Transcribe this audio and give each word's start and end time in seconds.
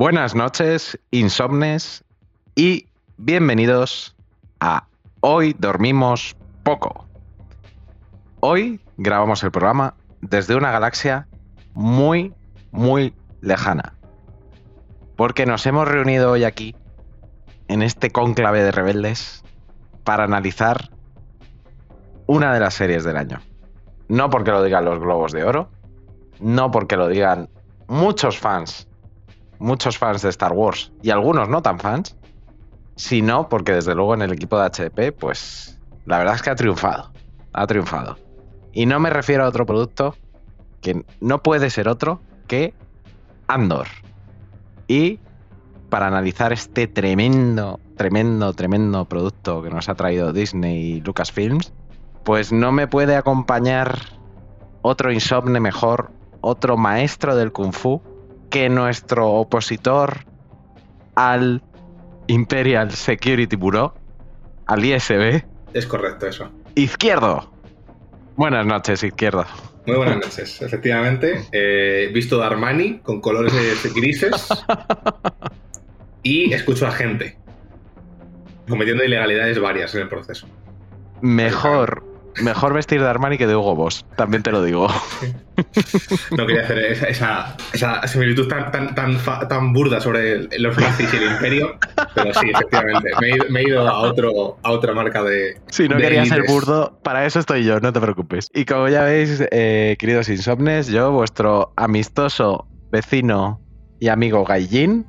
Buenas 0.00 0.34
noches, 0.34 0.98
insomnes, 1.10 2.04
y 2.54 2.86
bienvenidos 3.18 4.16
a 4.58 4.86
Hoy 5.20 5.54
Dormimos 5.58 6.34
Poco. 6.62 7.04
Hoy 8.40 8.80
grabamos 8.96 9.44
el 9.44 9.50
programa 9.50 9.92
desde 10.22 10.56
una 10.56 10.70
galaxia 10.70 11.28
muy, 11.74 12.32
muy 12.70 13.12
lejana. 13.42 13.92
Porque 15.16 15.44
nos 15.44 15.66
hemos 15.66 15.86
reunido 15.86 16.30
hoy 16.30 16.44
aquí, 16.44 16.74
en 17.68 17.82
este 17.82 18.10
cónclave 18.10 18.62
de 18.62 18.72
rebeldes, 18.72 19.44
para 20.02 20.24
analizar 20.24 20.88
una 22.26 22.54
de 22.54 22.60
las 22.60 22.72
series 22.72 23.04
del 23.04 23.18
año. 23.18 23.42
No 24.08 24.30
porque 24.30 24.50
lo 24.50 24.64
digan 24.64 24.86
los 24.86 24.98
globos 24.98 25.32
de 25.32 25.44
oro, 25.44 25.68
no 26.40 26.70
porque 26.70 26.96
lo 26.96 27.06
digan 27.06 27.50
muchos 27.86 28.38
fans 28.38 28.86
muchos 29.60 29.98
fans 29.98 30.22
de 30.22 30.30
Star 30.30 30.52
Wars 30.52 30.90
y 31.02 31.10
algunos 31.10 31.48
no 31.48 31.62
tan 31.62 31.78
fans, 31.78 32.16
sino 32.96 33.48
porque 33.48 33.72
desde 33.72 33.94
luego 33.94 34.14
en 34.14 34.22
el 34.22 34.32
equipo 34.32 34.58
de 34.58 34.68
HDP, 34.68 35.16
pues 35.16 35.78
la 36.06 36.18
verdad 36.18 36.34
es 36.34 36.42
que 36.42 36.50
ha 36.50 36.56
triunfado, 36.56 37.12
ha 37.52 37.66
triunfado. 37.66 38.18
Y 38.72 38.86
no 38.86 38.98
me 38.98 39.10
refiero 39.10 39.44
a 39.44 39.48
otro 39.48 39.66
producto 39.66 40.16
que 40.80 41.04
no 41.20 41.42
puede 41.42 41.70
ser 41.70 41.88
otro 41.88 42.20
que 42.48 42.74
Andor. 43.46 43.86
Y 44.88 45.20
para 45.88 46.06
analizar 46.06 46.52
este 46.52 46.86
tremendo, 46.86 47.80
tremendo, 47.96 48.52
tremendo 48.54 49.04
producto 49.04 49.62
que 49.62 49.70
nos 49.70 49.88
ha 49.88 49.94
traído 49.94 50.32
Disney 50.32 50.78
y 50.78 51.00
Lucasfilms, 51.00 51.72
pues 52.24 52.52
no 52.52 52.72
me 52.72 52.86
puede 52.86 53.16
acompañar 53.16 53.98
otro 54.82 55.12
insomne 55.12 55.60
mejor, 55.60 56.12
otro 56.40 56.76
maestro 56.76 57.36
del 57.36 57.52
kung 57.52 57.72
fu 57.72 58.00
que 58.50 58.68
nuestro 58.68 59.28
opositor 59.28 60.24
al 61.14 61.62
Imperial 62.26 62.90
Security 62.90 63.56
Bureau, 63.56 63.92
al 64.66 64.84
ISB. 64.84 65.44
Es 65.72 65.86
correcto 65.86 66.26
eso. 66.26 66.50
Izquierdo. 66.74 67.50
Buenas 68.36 68.66
noches, 68.66 69.02
Izquierdo. 69.02 69.46
Muy 69.86 69.96
buenas 69.96 70.16
noches, 70.16 70.60
efectivamente. 70.62 71.46
He 71.52 72.10
visto 72.12 72.38
de 72.38 72.44
Armani 72.44 72.98
con 72.98 73.20
colores 73.20 73.52
grises 73.94 74.48
y 76.22 76.52
escucho 76.52 76.86
a 76.86 76.92
gente 76.92 77.36
cometiendo 78.68 79.04
ilegalidades 79.04 79.58
varias 79.60 79.94
en 79.94 80.02
el 80.02 80.08
proceso. 80.08 80.46
Mejor 81.20 82.09
Mejor 82.42 82.74
vestir 82.74 83.00
de 83.00 83.08
Armani 83.08 83.38
que 83.38 83.46
de 83.46 83.56
Hugo 83.56 83.74
Boss, 83.74 84.06
también 84.16 84.42
te 84.42 84.52
lo 84.52 84.62
digo. 84.62 84.88
No 86.30 86.46
quería 86.46 86.62
hacer 86.62 86.78
esa, 86.78 87.54
esa, 87.74 88.08
similitud 88.08 88.48
tan, 88.48 88.72
tan, 88.72 88.94
tan, 88.94 89.18
tan, 89.46 89.72
burda 89.74 90.00
sobre 90.00 90.48
los 90.58 90.78
nazis 90.78 91.12
y 91.12 91.16
el 91.18 91.32
imperio, 91.32 91.78
pero 92.14 92.32
sí, 92.32 92.50
efectivamente. 92.50 93.10
Me 93.50 93.60
he, 93.60 93.64
ido 93.64 93.86
a, 93.86 93.98
otro, 93.98 94.58
a 94.62 94.70
otra 94.70 94.94
marca 94.94 95.22
de. 95.22 95.60
Si 95.68 95.86
no 95.86 95.98
quería 95.98 96.24
ser 96.24 96.44
burdo, 96.46 96.98
para 97.02 97.26
eso 97.26 97.40
estoy 97.40 97.64
yo, 97.64 97.78
no 97.80 97.92
te 97.92 98.00
preocupes. 98.00 98.48
Y 98.54 98.64
como 98.64 98.88
ya 98.88 99.02
veis, 99.02 99.44
eh, 99.50 99.96
queridos 99.98 100.30
insomnes, 100.30 100.86
yo, 100.86 101.12
vuestro 101.12 101.74
amistoso 101.76 102.66
vecino 102.90 103.60
y 104.00 104.08
amigo 104.08 104.44
Gaijin, 104.44 105.06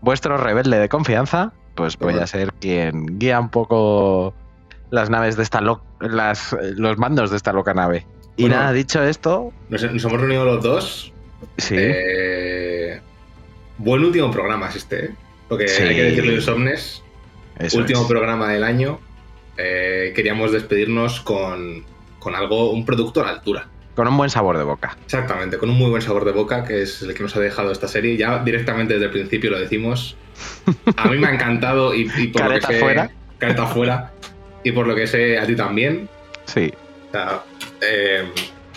vuestro 0.00 0.38
rebelde 0.38 0.78
de 0.78 0.88
confianza, 0.88 1.52
pues 1.74 1.98
voy 1.98 2.14
a 2.14 2.26
ser 2.26 2.52
quien 2.54 3.18
guía 3.18 3.38
un 3.38 3.50
poco 3.50 4.34
las 4.90 5.10
naves 5.10 5.36
de 5.36 5.42
esta 5.42 5.60
las, 6.00 6.56
los 6.76 6.98
mandos 6.98 7.30
de 7.30 7.36
esta 7.36 7.52
loca 7.52 7.74
nave. 7.74 8.06
Y 8.36 8.46
nada, 8.46 8.72
dicho 8.72 9.02
esto. 9.02 9.52
Nos, 9.68 9.82
hemos 9.82 10.04
reunido 10.04 10.44
los 10.44 10.62
dos. 10.62 11.12
Sí. 11.58 11.74
Eh, 11.78 13.00
buen 13.78 14.04
último 14.04 14.30
programa 14.30 14.68
es 14.68 14.76
este, 14.76 15.04
¿eh? 15.06 15.10
Porque 15.48 15.64
hay 15.64 15.96
que 15.96 16.02
decirlo 16.04 16.32
Insomnes. 16.32 17.02
último 17.74 18.06
programa 18.06 18.52
del 18.52 18.64
año. 18.64 19.00
Eh, 19.56 20.12
queríamos 20.14 20.52
despedirnos 20.52 21.20
con, 21.20 21.84
con 22.18 22.34
algo, 22.34 22.70
un 22.70 22.86
producto 22.86 23.20
a 23.20 23.24
la 23.24 23.30
altura. 23.32 23.68
Con 23.94 24.06
un 24.08 24.16
buen 24.16 24.30
sabor 24.30 24.56
de 24.56 24.64
boca. 24.64 24.96
Exactamente, 25.04 25.58
con 25.58 25.68
un 25.68 25.76
muy 25.76 25.90
buen 25.90 26.00
sabor 26.00 26.24
de 26.24 26.32
boca, 26.32 26.64
que 26.64 26.82
es 26.82 27.02
el 27.02 27.12
que 27.12 27.22
nos 27.22 27.36
ha 27.36 27.40
dejado 27.40 27.72
esta 27.72 27.88
serie. 27.88 28.16
Ya 28.16 28.42
directamente 28.42 28.94
desde 28.94 29.06
el 29.06 29.12
principio 29.12 29.50
lo 29.50 29.58
decimos. 29.58 30.16
A 30.96 31.08
mí 31.08 31.18
me 31.18 31.26
ha 31.26 31.34
encantado 31.34 31.92
y, 31.92 32.06
por 32.28 32.48
lo 32.48 32.60
que 32.60 32.78
fuera. 32.78 33.10
Careta 33.38 33.66
fuera. 33.66 34.12
Y 34.62 34.72
por 34.72 34.86
lo 34.86 34.94
que 34.94 35.06
sé, 35.06 35.38
a 35.38 35.46
ti 35.46 35.56
también. 35.56 36.08
Sí. 36.44 36.72
O 37.08 37.12
sea, 37.12 37.42
eh, 37.80 38.24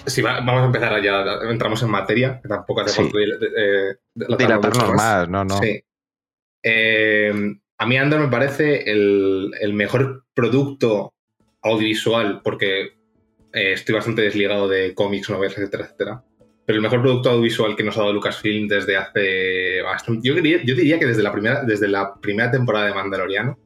sí, 0.06 0.22
vamos 0.22 0.62
a 0.62 0.66
empezar 0.66 1.02
ya, 1.02 1.24
entramos 1.50 1.82
en 1.84 1.90
materia, 1.90 2.40
que 2.42 2.48
tampoco 2.48 2.82
hace 2.82 3.04
falta 3.04 3.18
eh, 3.20 3.96
dilatarnos 4.16 4.94
más, 4.94 5.30
no, 5.30 5.44
no. 5.44 5.58
Sí. 5.60 5.84
Eh, 6.64 7.34
a 7.78 7.86
mí 7.86 7.98
Andor 7.98 8.22
me 8.22 8.28
parece 8.30 8.90
el, 8.90 9.52
el 9.60 9.74
mejor 9.74 10.26
producto 10.34 11.14
audiovisual, 11.62 12.42
porque 12.44 12.94
estoy 13.52 13.96
bastante 13.96 14.24
desligado 14.24 14.68
de 14.68 14.96
cómics, 14.96 15.30
novelas, 15.30 15.58
etcétera, 15.58 15.84
etcétera. 15.86 16.24
pero 16.66 16.78
el 16.78 16.82
mejor 16.82 17.02
producto 17.02 17.30
audiovisual 17.30 17.76
que 17.76 17.84
nos 17.84 17.98
ha 17.98 18.02
dado 18.02 18.14
Lucasfilm 18.14 18.68
desde 18.68 18.98
hace 18.98 19.82
bastante. 19.82 20.28
Yo, 20.28 20.34
diría, 20.34 20.64
yo 20.64 20.76
diría 20.76 20.98
que 20.98 21.06
desde 21.06 21.22
la, 21.22 21.32
primera, 21.32 21.64
desde 21.64 21.88
la 21.88 22.16
primera 22.16 22.50
temporada 22.50 22.88
de 22.88 22.94
Mandaloriano. 22.94 23.60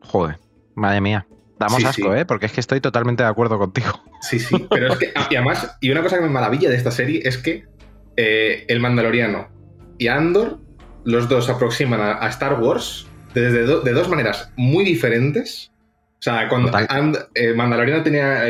Joder, 0.00 0.38
madre 0.74 1.00
mía. 1.00 1.26
Damos 1.58 1.84
asco, 1.84 2.14
¿eh? 2.14 2.24
Porque 2.24 2.46
es 2.46 2.52
que 2.52 2.60
estoy 2.60 2.80
totalmente 2.80 3.22
de 3.22 3.28
acuerdo 3.28 3.58
contigo. 3.58 4.02
Sí, 4.20 4.38
sí, 4.38 4.66
pero 4.70 4.92
es 4.92 4.98
que, 4.98 5.12
y 5.30 5.36
además, 5.36 5.76
y 5.80 5.90
una 5.90 6.02
cosa 6.02 6.16
que 6.16 6.22
me 6.22 6.28
maravilla 6.28 6.68
de 6.68 6.76
esta 6.76 6.90
serie 6.90 7.22
es 7.24 7.38
que 7.38 7.64
eh, 8.16 8.64
el 8.68 8.80
Mandaloriano 8.80 9.48
y 9.98 10.08
Andor, 10.08 10.58
los 11.04 11.28
dos 11.28 11.48
aproximan 11.48 12.00
a, 12.00 12.26
Star 12.28 12.60
Wars 12.60 13.06
desde 13.34 13.66
de 13.66 13.92
dos 13.92 14.08
maneras 14.08 14.52
muy 14.56 14.84
diferentes. 14.84 15.70
O 16.18 16.22
sea, 16.24 16.48
cuando 16.48 16.72
eh, 17.34 17.52
Mandaloriano 17.52 18.02
tenía 18.02 18.44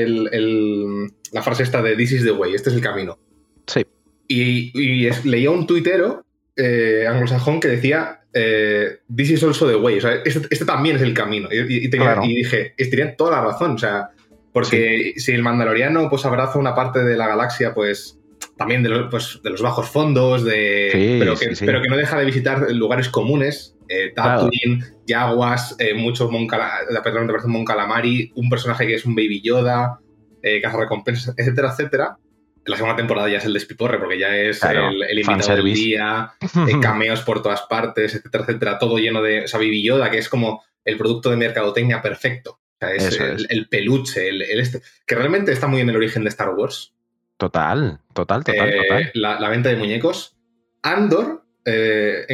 la 1.33 1.43
frase 1.43 1.65
esta 1.65 1.83
de 1.83 1.97
This 1.97 2.13
is 2.13 2.25
the 2.25 2.33
way, 2.33 2.55
este 2.55 2.71
es 2.71 2.77
el 2.77 2.83
camino. 2.83 3.19
Sí. 3.67 3.85
Y, 4.29 5.11
leía 5.25 5.51
un 5.51 5.67
tuitero 5.67 6.25
eh, 6.57 7.05
anglosajón 7.09 7.61
que 7.61 7.69
decía 7.69 8.24
eh, 8.35 8.99
This 9.15 9.31
is 9.31 9.45
also 9.45 9.69
the 9.69 9.77
way. 9.77 9.99
O 9.99 10.01
sea, 10.01 10.15
este, 10.25 10.47
este 10.51 10.65
también 10.65 10.97
es 10.97 11.03
el 11.03 11.15
camino. 11.15 11.49
Y, 11.51 11.89
dije, 11.89 12.75
estaría 12.77 13.17
toda 13.17 13.33
la 13.33 13.45
razón. 13.45 13.73
O 13.73 13.79
sea, 13.79 14.11
porque 14.53 15.15
si 15.17 15.33
el 15.33 15.43
Mandaloriano 15.43 16.09
pues 16.11 16.25
abraza 16.25 16.59
una 16.59 16.75
parte 16.75 17.05
de 17.05 17.17
la 17.17 17.29
galaxia, 17.29 17.75
pues 17.75 18.19
también 18.57 18.83
de 18.83 18.89
los, 18.89 19.11
pues, 19.11 19.41
de 19.43 19.51
los 19.51 19.63
bajos 19.63 19.89
fondos, 19.89 20.45
de, 20.45 21.17
pero, 21.19 21.35
que, 21.37 21.55
pero, 21.59 21.81
que, 21.81 21.89
no 21.89 21.97
deja 21.97 22.19
de 22.19 22.25
visitar 22.25 22.71
lugares 22.71 23.09
comunes. 23.09 23.77
Eh, 23.89 24.13
Tatooine, 24.15 24.83
Yaguas, 25.07 25.77
eh, 25.79 25.93
muchos 25.93 26.31
Mon, 26.31 26.47
perdón, 26.47 27.31
Mon 27.47 27.65
Calamari, 27.65 28.33
un 28.35 28.49
personaje 28.49 28.87
que 28.87 28.95
es 28.95 29.05
un 29.05 29.15
Baby 29.15 29.43
Yoda, 29.43 30.01
eh, 30.43 30.61
caza 30.63 30.79
recompensas, 30.79 31.35
etcétera, 31.37 31.71
etcétera 31.71 32.19
la 32.67 32.77
segunda 32.77 32.97
temporada 32.97 33.29
ya 33.29 33.39
es 33.39 33.45
el 33.45 33.53
despiporre, 33.53 33.99
porque 33.99 34.19
ya 34.19 34.35
es 34.35 34.63
el, 34.63 35.03
el 35.03 35.19
invitado 35.19 35.57
del 35.57 35.75
día, 35.75 36.33
eh, 36.41 36.79
cameos 36.83 37.21
por 37.23 37.43
todas 37.43 37.63
partes, 37.63 38.15
etcétera, 38.15 38.45
etcétera, 38.45 38.79
todo 38.79 38.99
lleno 38.99 39.23
de 39.23 39.45
esa 39.45 39.59
Baby 39.59 39.83
Yoda, 39.83 40.11
que 40.11 40.19
es 40.19 40.29
como 40.29 40.65
el 40.85 40.97
producto 40.97 41.31
de 41.31 41.37
mercadotecnia 41.37 42.01
perfecto. 42.01 42.61
O 42.75 42.77
sea, 42.79 42.95
es, 42.95 43.19
el, 43.49 43.69
peluche, 43.69 44.29
el, 44.29 44.43
este, 44.43 44.83
que 45.07 45.15
realmente 45.15 45.53
está 45.53 45.67
muy 45.67 45.81
en 45.81 45.91
el 45.91 45.97
origen 45.97 46.23
de 46.23 46.29
Star 46.31 46.51
Wars. 46.51 46.93
Total, 47.37 48.01
total, 48.13 48.45
total, 48.45 48.69
eh, 48.69 48.83
total. 48.89 49.11
La, 49.15 49.49
venta 49.49 49.69
de 49.69 49.77
muñecos. 49.77 50.37
Andor, 50.83 51.45
eh, 51.65 52.27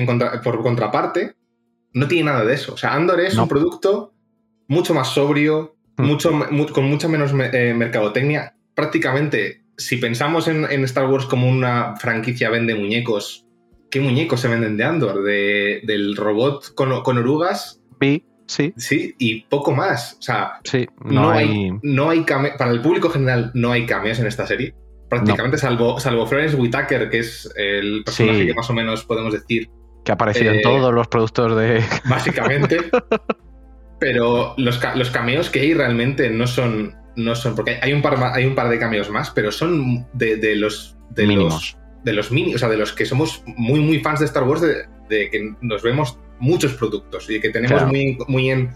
por 0.42 0.62
contraparte, 0.62 1.34
no 1.92 2.08
tiene 2.08 2.30
nada 2.30 2.44
de 2.44 2.54
eso. 2.54 2.74
O 2.74 2.76
sea, 2.76 2.94
Andor 2.94 3.20
es 3.20 3.36
un 3.36 3.48
producto 3.48 4.12
mucho 4.66 4.94
más 4.94 5.08
sobrio, 5.08 5.76
hmm. 5.96 6.04
mucho, 6.04 6.30
con 6.72 6.84
mucha 6.84 7.08
menos 7.08 7.32
mercadotecnia. 7.32 8.54
Prácticamente 8.74 9.59
si 9.80 9.96
pensamos 9.96 10.46
en, 10.46 10.64
Star 10.84 11.08
Wars 11.08 11.26
como 11.26 11.48
una 11.48 11.96
franquicia 11.96 12.50
vende 12.50 12.74
muñecos, 12.74 13.46
¿qué 13.90 14.00
muñecos 14.00 14.40
se 14.40 14.48
venden 14.48 14.76
de 14.76 14.84
Andor? 14.84 15.22
De, 15.22 15.80
del 15.84 16.16
robot 16.16 16.74
con, 16.74 17.18
orugas. 17.18 17.80
Sí, 18.00 18.24
sí. 18.46 18.74
Sí, 18.76 19.14
y 19.18 19.42
poco 19.42 19.72
más. 19.72 20.16
O 20.18 20.22
sea, 20.22 20.60
sí, 20.64 20.86
no, 21.04 21.30
hay, 21.30 21.70
no 21.82 22.10
hay 22.10 22.20
para 22.20 22.70
el 22.70 22.82
público 22.82 23.08
general 23.08 23.50
no 23.54 23.72
hay 23.72 23.86
cameos 23.86 24.18
en 24.18 24.26
esta 24.26 24.46
serie. 24.46 24.74
Prácticamente, 25.08 25.58
salvo, 25.58 25.98
salvo 25.98 26.26
Florence 26.26 26.54
Whitaker, 26.54 27.10
que 27.10 27.18
es 27.18 27.52
el 27.56 28.04
personaje 28.04 28.46
que 28.46 28.54
más 28.54 28.70
o 28.70 28.74
menos 28.74 29.04
podemos 29.04 29.32
decir. 29.32 29.68
Que 30.04 30.12
ha 30.12 30.14
aparecido 30.14 30.52
en 30.52 30.60
eh, 30.60 30.62
todos 30.62 30.94
los 30.94 31.08
productos 31.08 31.56
de. 31.56 31.82
Básicamente. 32.08 32.78
pero 33.98 34.54
los, 34.56 34.80
los 34.94 35.10
cameos 35.10 35.50
que 35.50 35.60
hay 35.60 35.74
realmente 35.74 36.30
no 36.30 36.46
son 36.46 36.99
no 37.16 37.34
son, 37.34 37.54
porque 37.54 37.78
hay 37.82 37.92
un 37.92 38.02
par, 38.02 38.22
hay 38.34 38.44
un 38.44 38.54
par 38.54 38.68
de 38.68 38.78
cambios 38.78 39.10
más, 39.10 39.30
pero 39.30 39.52
son 39.52 40.06
de, 40.12 40.56
los 40.56 40.96
de 41.10 41.26
mínimos. 41.26 41.52
Los, 41.52 42.04
de 42.04 42.12
los 42.12 42.30
mini, 42.30 42.54
o 42.54 42.58
sea, 42.58 42.68
de 42.68 42.76
los 42.76 42.92
que 42.92 43.04
somos 43.04 43.42
muy, 43.46 43.80
muy 43.80 44.00
fans 44.00 44.20
de 44.20 44.26
Star 44.26 44.44
Wars, 44.44 44.60
de, 44.60 44.86
que 45.08 45.54
nos 45.60 45.82
vemos 45.82 46.18
muchos 46.38 46.74
productos 46.74 47.28
y 47.28 47.40
que 47.40 47.50
tenemos 47.50 47.86
muy, 47.86 48.16
muy 48.28 48.50
en 48.50 48.70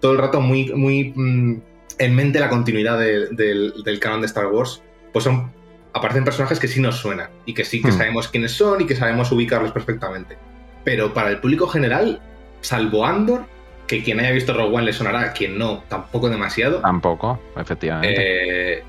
todo 0.00 0.12
el 0.12 0.18
rato 0.18 0.40
muy, 0.40 0.72
muy 0.74 1.12
mm, 1.14 1.60
en 1.98 2.14
mente 2.14 2.38
la 2.38 2.48
continuidad 2.48 2.98
del, 2.98 3.98
canon 4.00 4.20
de 4.20 4.26
Star 4.26 4.46
Wars, 4.46 4.82
pues 5.12 5.24
son 5.24 5.52
aparecen 5.94 6.24
personajes 6.24 6.60
que 6.60 6.68
sí 6.68 6.80
nos 6.80 6.96
suenan 6.96 7.30
y 7.46 7.54
que 7.54 7.64
sí 7.64 7.82
que 7.82 7.88
hmm. 7.88 7.98
sabemos 7.98 8.28
quiénes 8.28 8.52
son 8.52 8.82
y 8.82 8.86
que 8.86 8.94
sabemos 8.94 9.32
ubicarlos 9.32 9.72
perfectamente. 9.72 10.38
Pero 10.84 11.12
para 11.12 11.30
el 11.30 11.40
público 11.40 11.66
general, 11.66 12.20
salvo 12.60 13.04
Andor, 13.04 13.46
que 13.88 14.04
quien 14.04 14.20
haya 14.20 14.30
visto 14.30 14.52
Rogue 14.52 14.76
One 14.76 14.84
le 14.84 14.92
sonará, 14.92 15.32
quien 15.32 15.58
no, 15.58 15.82
tampoco 15.88 16.28
demasiado. 16.28 16.80
Tampoco, 16.80 17.40
efectivamente. 17.56 18.14
Eh, 18.20 18.84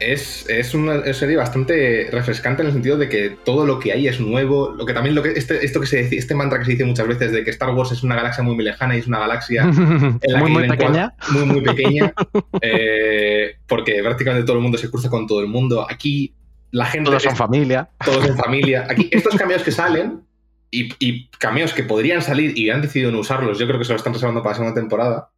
es, 0.00 0.48
es, 0.48 0.74
una 0.74 1.12
serie 1.12 1.36
bastante 1.36 2.08
refrescante 2.10 2.62
en 2.62 2.68
el 2.68 2.72
sentido 2.72 2.96
de 2.96 3.08
que 3.08 3.30
todo 3.30 3.66
lo 3.66 3.78
que 3.78 3.92
hay 3.92 4.08
es 4.08 4.20
nuevo. 4.20 4.70
Lo 4.70 4.86
que 4.86 4.94
también 4.94 5.14
lo 5.14 5.22
que 5.22 5.30
este, 5.30 5.64
esto 5.64 5.80
que 5.80 5.86
se 5.86 6.02
dice, 6.02 6.16
este 6.16 6.34
mantra 6.34 6.58
que 6.58 6.64
se 6.64 6.72
dice 6.72 6.84
muchas 6.84 7.06
veces 7.06 7.32
de 7.32 7.44
que 7.44 7.50
Star 7.50 7.70
Wars 7.70 7.92
es 7.92 8.02
una 8.02 8.14
galaxia 8.14 8.42
muy, 8.42 8.54
muy 8.54 8.64
lejana 8.64 8.96
y 8.96 9.00
es 9.00 9.06
una 9.06 9.18
galaxia 9.18 9.64
muy, 9.66 10.50
muy 10.50 10.68
pequeña. 10.68 11.14
Muy, 11.30 11.44
muy 11.44 11.60
pequeña. 11.62 12.12
Eh, 12.60 13.56
porque 13.66 14.00
prácticamente 14.02 14.44
todo 14.46 14.56
el 14.56 14.62
mundo 14.62 14.78
se 14.78 14.90
cruza 14.90 15.08
con 15.08 15.26
todo 15.26 15.40
el 15.40 15.46
mundo. 15.46 15.86
Aquí 15.88 16.34
la 16.70 16.86
gente. 16.86 17.10
Todos 17.10 17.22
son 17.22 17.36
familia. 17.36 17.88
Todos 18.04 18.26
son 18.26 18.36
familia. 18.44 18.86
Aquí 18.88 19.08
estos 19.12 19.34
cambios 19.36 19.62
que 19.62 19.70
salen 19.70 20.22
y, 20.70 21.28
cameos 21.38 21.72
que 21.72 21.82
podrían 21.82 22.22
salir 22.22 22.56
y 22.56 22.70
han 22.70 22.82
decidido 22.82 23.10
no 23.10 23.20
usarlos, 23.20 23.58
yo 23.58 23.66
creo 23.66 23.78
que 23.78 23.84
se 23.84 23.92
lo 23.92 23.96
están 23.96 24.12
reservando 24.12 24.42
para 24.42 24.52
la 24.52 24.56
segunda 24.56 24.80
temporada, 24.80 25.30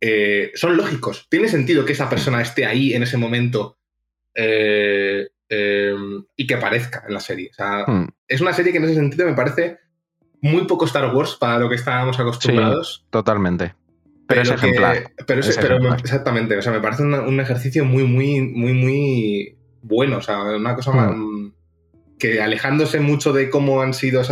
eh, 0.00 0.52
son 0.54 0.76
lógicos. 0.76 1.26
Tiene 1.28 1.48
sentido 1.48 1.84
que 1.84 1.92
esa 1.92 2.08
persona 2.08 2.40
esté 2.40 2.66
ahí 2.66 2.92
en 2.94 3.02
ese 3.02 3.16
momento 3.16 3.78
eh, 4.34 5.28
eh, 5.48 5.94
y 6.36 6.46
que 6.46 6.54
aparezca 6.54 7.04
en 7.06 7.14
la 7.14 7.20
serie. 7.20 7.50
Hmm. 7.86 8.04
Es 8.26 8.40
una 8.40 8.52
serie 8.52 8.72
que 8.72 8.78
en 8.78 8.84
ese 8.84 8.94
sentido 8.94 9.26
me 9.26 9.34
parece 9.34 9.78
muy 10.40 10.66
poco 10.66 10.84
Star 10.84 11.12
Wars 11.14 11.34
para 11.34 11.58
lo 11.58 11.68
que 11.68 11.74
estábamos 11.74 12.18
acostumbrados. 12.20 13.04
totalmente. 13.10 13.74
Pero, 14.28 14.42
es 14.42 14.50
ejemplar. 14.50 15.10
Pero, 15.26 15.40
exactamente. 15.40 16.56
O 16.56 16.62
sea, 16.62 16.70
me 16.70 16.80
parece 16.80 17.02
un, 17.02 17.40
ejercicio 17.40 17.84
muy, 17.86 18.04
muy, 18.04 18.42
muy, 18.42 18.74
muy 18.74 19.58
bueno. 19.80 20.18
O 20.18 20.20
sea, 20.20 20.42
una 20.42 20.76
cosa 20.76 20.92
más 20.92 21.16
hmm 21.16 21.48
que 22.18 22.40
alejándose 22.40 23.00
mucho 23.00 23.32
de 23.32 23.50
cómo 23.50 23.80
han 23.82 23.94
sido 23.94 24.22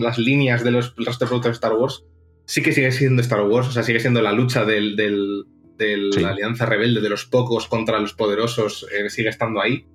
las 0.00 0.18
líneas 0.18 0.62
de 0.62 0.70
los 0.70 0.94
restos 0.96 1.18
de 1.20 1.26
productos 1.26 1.50
de 1.50 1.54
Star 1.54 1.72
Wars, 1.72 2.04
sí 2.46 2.62
que 2.62 2.72
sigue 2.72 2.92
siendo 2.92 3.22
Star 3.22 3.42
Wars, 3.42 3.68
o 3.68 3.72
sea, 3.72 3.82
sigue 3.82 4.00
siendo 4.00 4.20
la 4.20 4.32
lucha 4.32 4.64
del, 4.64 4.96
de 4.96 5.96
la 6.20 6.30
alianza 6.30 6.66
rebelde 6.66 7.00
de 7.00 7.08
los 7.08 7.24
pocos 7.24 7.66
contra 7.66 7.98
los 7.98 8.12
poderosos, 8.12 8.86
eh, 8.92 9.08
sigue 9.08 9.28
estando 9.28 9.60
ahí. 9.60 9.86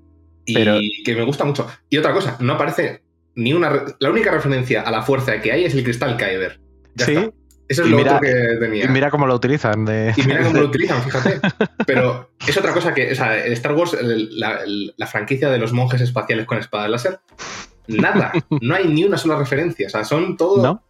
Y 0.45 1.03
que 1.03 1.15
me 1.15 1.23
gusta 1.23 1.43
mucho. 1.43 1.67
Y 1.89 1.97
otra 1.97 2.13
cosa, 2.13 2.37
no 2.39 2.53
aparece 2.53 3.01
ni 3.35 3.53
una. 3.53 3.85
La 3.99 4.09
única 4.11 4.31
referencia 4.31 4.81
a 4.81 4.91
la 4.91 5.01
fuerza 5.01 5.41
que 5.41 5.51
hay 5.51 5.65
es 5.65 5.73
el 5.73 5.83
cristal 5.83 6.17
Kyber. 6.17 6.59
Ya 6.93 7.05
sí. 7.05 7.29
Eso 7.67 7.83
es 7.83 7.89
lo 7.89 7.99
otro 7.99 8.19
que 8.19 8.33
tenía. 8.59 8.85
Y 8.85 8.87
mira 8.89 9.09
cómo 9.09 9.25
lo 9.25 9.35
utilizan. 9.35 9.81
Y 10.15 10.21
mira 10.23 10.43
cómo 10.43 10.57
lo 10.61 10.65
utilizan, 10.67 11.01
fíjate. 11.01 11.39
Pero 11.85 12.29
es 12.47 12.57
otra 12.57 12.73
cosa 12.73 12.93
que, 12.93 13.11
o 13.11 13.15
sea, 13.15 13.37
Star 13.47 13.73
Wars, 13.73 13.97
la, 14.01 15.07
franquicia 15.07 15.49
de 15.49 15.57
los 15.57 15.73
monjes 15.73 16.01
espaciales 16.01 16.45
con 16.45 16.57
espada 16.57 16.87
láser, 16.87 17.19
nada. 17.87 18.31
No 18.61 18.75
hay 18.75 18.87
ni 18.87 19.03
una 19.03 19.17
sola 19.17 19.37
referencia. 19.37 19.87
O 19.87 19.89
sea, 19.89 20.03
son 20.03 20.37
todo. 20.37 20.61
No. 20.61 20.83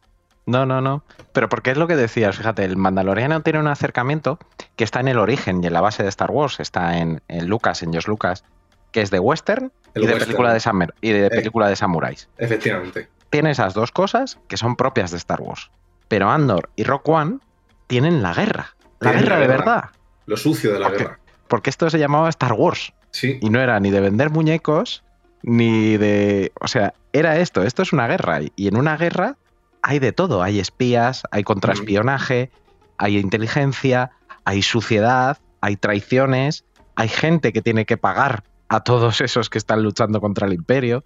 No, 0.46 0.66
no, 0.66 0.80
no. 0.80 1.04
Pero 1.34 1.50
porque 1.50 1.72
es 1.72 1.78
lo 1.78 1.88
que 1.88 1.96
decías, 1.96 2.38
fíjate, 2.38 2.64
el 2.64 2.78
Mandaloriano 2.78 3.42
tiene 3.42 3.60
un 3.60 3.68
acercamiento 3.68 4.38
que 4.76 4.84
está 4.84 5.00
en 5.00 5.08
el 5.08 5.18
origen 5.18 5.64
y 5.64 5.68
en 5.68 5.74
la 5.74 5.82
base 5.82 6.04
de 6.04 6.10
Star 6.10 6.30
Wars, 6.30 6.60
está 6.60 7.00
en, 7.00 7.22
Lucas, 7.48 7.82
en 7.82 7.92
Josh 7.94 8.08
Lucas, 8.08 8.44
que 8.92 9.02
es 9.02 9.10
de 9.10 9.20
western 9.20 9.72
y, 9.96 10.06
De 10.06 10.16
película 10.18 10.54
de 10.54 10.62
y 11.02 11.12
de 11.12 11.26
eh, 11.26 11.30
película 11.30 11.68
de 11.68 11.76
samuráis. 11.76 12.30
Efectivamente. 12.38 13.10
Tiene 13.32 13.52
esas 13.52 13.74
dos 13.74 13.92
cosas 13.92 14.38
que 14.48 14.58
son 14.58 14.76
propias 14.76 15.10
de 15.12 15.18
Star 15.18 15.42
Wars. 15.42 15.72
Pero 16.08 16.30
Andor 16.30 16.70
y 16.76 16.84
Rock 16.84 17.10
One 17.10 17.40
tienen 17.88 18.22
la 18.22 18.34
guerra. 18.34 18.76
La 19.00 19.14
guerra 19.14 19.40
de 19.40 19.48
verdad. 19.48 19.90
Lo 20.26 20.38
sucio 20.38 20.74
de 20.74 20.80
la 20.80 20.90
guerra. 20.90 21.20
Porque 21.48 21.70
esto 21.70 21.90
se 21.90 22.00
llamaba 22.00 22.30
Star 22.30 22.54
Wars. 22.54 22.94
Sí. 23.12 23.40
Y 23.42 23.50
no 23.50 23.60
era 23.60 23.80
ni 23.80 23.92
de 23.92 24.02
vender 24.02 24.30
muñecos, 24.30 25.04
ni 25.44 25.98
de. 25.98 26.52
O 26.60 26.68
sea, 26.68 26.94
era 27.14 27.38
esto. 27.40 27.64
Esto 27.64 27.82
es 27.82 27.94
una 27.94 28.08
guerra. 28.08 28.40
Y 28.56 28.68
en 28.68 28.78
una 28.78 28.98
guerra 28.98 29.38
hay 29.82 30.00
de 30.00 30.12
todo. 30.12 30.42
Hay 30.42 30.60
espías, 30.60 31.24
hay 31.32 31.44
contraespionaje, 31.44 32.52
hay 32.98 33.18
inteligencia, 33.18 34.12
hay 34.44 34.62
suciedad, 34.62 35.38
hay 35.62 35.78
traiciones, 35.78 36.66
hay 36.96 37.08
gente 37.08 37.54
que 37.54 37.62
tiene 37.62 37.86
que 37.86 37.98
pagar 37.98 38.44
a 38.68 38.84
todos 38.84 39.22
esos 39.22 39.50
que 39.50 39.58
están 39.58 39.84
luchando 39.84 40.20
contra 40.22 40.48
el 40.48 40.54
imperio. 40.54 41.04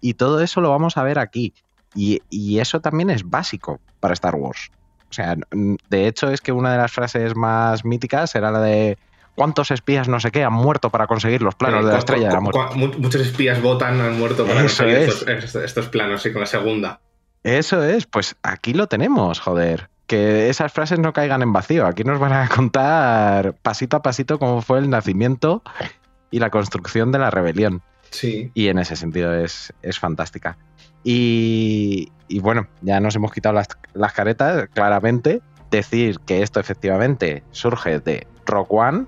Y 0.00 0.14
todo 0.14 0.42
eso 0.42 0.60
lo 0.60 0.70
vamos 0.70 0.96
a 0.96 1.02
ver 1.02 1.18
aquí. 1.18 1.54
Y, 1.98 2.58
eso 2.58 2.80
también 2.80 3.10
es 3.10 3.28
básico 3.28 3.80
para 3.98 4.14
Star 4.14 4.36
Wars. 4.36 4.70
O 5.10 5.12
sea, 5.12 5.36
de 5.50 6.06
hecho 6.06 6.30
es 6.30 6.40
que 6.40 6.52
una 6.52 6.70
de 6.70 6.78
las 6.78 6.92
frases 6.92 7.34
más 7.34 7.84
míticas 7.84 8.34
era 8.34 8.50
la 8.50 8.60
de 8.60 8.98
¿cuántos 9.34 9.70
espías 9.70 10.06
no 10.06 10.20
sé 10.20 10.30
qué 10.30 10.44
han 10.44 10.52
muerto 10.52 10.90
para 10.90 11.06
conseguir 11.06 11.42
los 11.42 11.54
planos 11.54 11.84
de 11.84 11.92
la 11.92 11.98
estrella 11.98 12.28
de 12.28 12.34
la 12.34 12.40
muerte? 12.40 12.60
Muchos 12.76 13.22
espías 13.22 13.60
votan, 13.60 14.00
han 14.00 14.18
muerto 14.18 14.46
para 14.46 14.60
conseguir 14.60 14.96
estos, 14.96 15.88
planos, 15.88 16.24
y 16.26 16.32
con 16.32 16.40
la 16.40 16.46
segunda. 16.46 17.00
Eso 17.42 17.82
es, 17.82 18.06
pues 18.06 18.36
aquí 18.42 18.74
lo 18.74 18.86
tenemos, 18.86 19.40
joder. 19.40 19.88
Que 20.06 20.48
esas 20.48 20.72
frases 20.72 20.98
no 20.98 21.12
caigan 21.12 21.42
en 21.42 21.52
vacío. 21.52 21.86
Aquí 21.86 22.04
nos 22.04 22.18
van 22.18 22.32
a 22.32 22.48
contar 22.48 23.54
pasito 23.54 23.96
a 23.96 24.02
pasito 24.02 24.38
cómo 24.38 24.62
fue 24.62 24.78
el 24.78 24.88
nacimiento 24.88 25.62
y 26.30 26.38
la 26.38 26.50
construcción 26.50 27.12
de 27.12 27.18
la 27.18 27.30
rebelión. 27.30 27.82
Sí. 28.10 28.50
Y 28.54 28.68
en 28.68 28.78
ese 28.78 28.96
sentido 28.96 29.34
es, 29.34 29.72
es 29.82 29.98
fantástica. 29.98 30.56
Y, 31.04 32.10
bueno, 32.40 32.68
ya 32.82 33.00
nos 33.00 33.16
hemos 33.16 33.32
quitado 33.32 33.54
las, 33.94 34.12
caretas, 34.12 34.68
claramente. 34.72 35.40
Decir 35.70 36.18
que 36.20 36.42
esto 36.42 36.60
efectivamente 36.60 37.42
surge 37.50 38.00
de 38.00 38.26
Rock 38.46 38.72
One, 38.72 39.06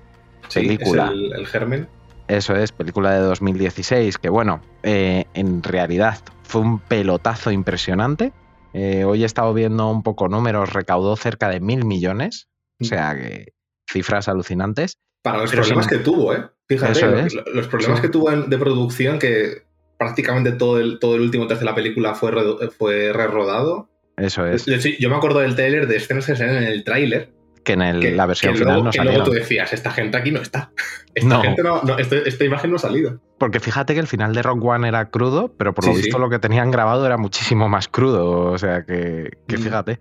película. 0.53 1.11
el, 1.11 1.47
germen. 1.47 1.87
Eso 2.27 2.55
es, 2.55 2.71
película 2.71 3.13
de 3.13 3.19
2016, 3.19 4.19
que 4.19 4.29
bueno, 4.29 4.61
eh, 4.83 5.25
en 5.33 5.63
realidad 5.63 6.19
fue 6.43 6.61
un 6.61 6.79
pelotazo 6.79 7.51
impresionante. 7.51 8.31
Eh, 8.73 9.03
hoy 9.03 9.23
he 9.23 9.25
estado 9.25 9.53
viendo 9.53 9.89
un 9.89 10.03
poco 10.03 10.29
números, 10.29 10.71
recaudó 10.71 11.15
cerca 11.15 11.49
de 11.49 11.59
mil 11.59 11.83
millones, 11.83 12.47
o 12.79 12.85
sea 12.85 13.15
que 13.15 13.53
cifras 13.89 14.27
alucinantes. 14.27 14.97
Para 15.23 15.39
los 15.39 15.51
problemas 15.51 15.87
que 15.87 15.97
tuvo, 15.97 16.33
¿eh? 16.33 16.49
Fíjate, 16.67 17.27
los, 17.53 17.67
problemas 17.67 17.99
que 17.99 18.07
tuvo 18.07 18.31
de 18.31 18.57
producción, 18.57 19.19
que 19.19 19.63
prácticamente 20.01 20.51
todo 20.53 20.79
el, 20.79 20.97
todo 20.97 21.13
el 21.13 21.21
último 21.21 21.45
tercio 21.45 21.63
de 21.63 21.69
la 21.69 21.75
película 21.75 22.15
fue, 22.15 22.31
fue 22.75 23.13
re-rodado. 23.13 23.87
Eso 24.17 24.47
es. 24.47 24.65
Yo 24.99 25.09
me 25.11 25.15
acuerdo 25.15 25.41
del 25.41 25.55
trailer 25.55 25.85
de 25.87 25.97
escenas 25.97 26.25
que 26.25 26.35
salen 26.35 26.55
en 26.55 26.63
el 26.63 26.83
tráiler. 26.83 27.31
Que 27.63 27.73
en 27.73 28.17
la 28.17 28.25
versión 28.25 28.55
final 28.55 28.83
no 28.83 28.91
salieron. 28.91 29.23
tú 29.23 29.31
decías, 29.31 29.71
esta 29.73 29.91
gente 29.91 30.17
aquí 30.17 30.31
no 30.31 30.41
está. 30.41 30.71
Esta, 31.13 31.41
Gente 31.41 31.61
no, 31.61 31.81
este, 31.97 32.27
esta 32.27 32.45
imagen 32.45 32.69
no 32.69 32.77
ha 32.77 32.79
salido. 32.79 33.19
Porque 33.37 33.59
fíjate 33.59 33.93
que 33.93 33.99
el 33.99 34.07
final 34.07 34.33
de 34.33 34.41
Rock 34.41 34.63
One 34.63 34.87
era 34.87 35.09
crudo, 35.09 35.53
pero 35.57 35.73
por 35.73 35.85
lo 35.85 35.93
visto 35.93 36.17
lo 36.17 36.29
que 36.29 36.39
tenían 36.39 36.71
grabado 36.71 37.05
era 37.05 37.17
muchísimo 37.17 37.67
más 37.67 37.89
crudo. 37.89 38.49
O 38.49 38.57
sea 38.57 38.85
que, 38.85 39.29
que 39.45 39.57
mm. 39.57 39.61
fíjate. 39.61 39.99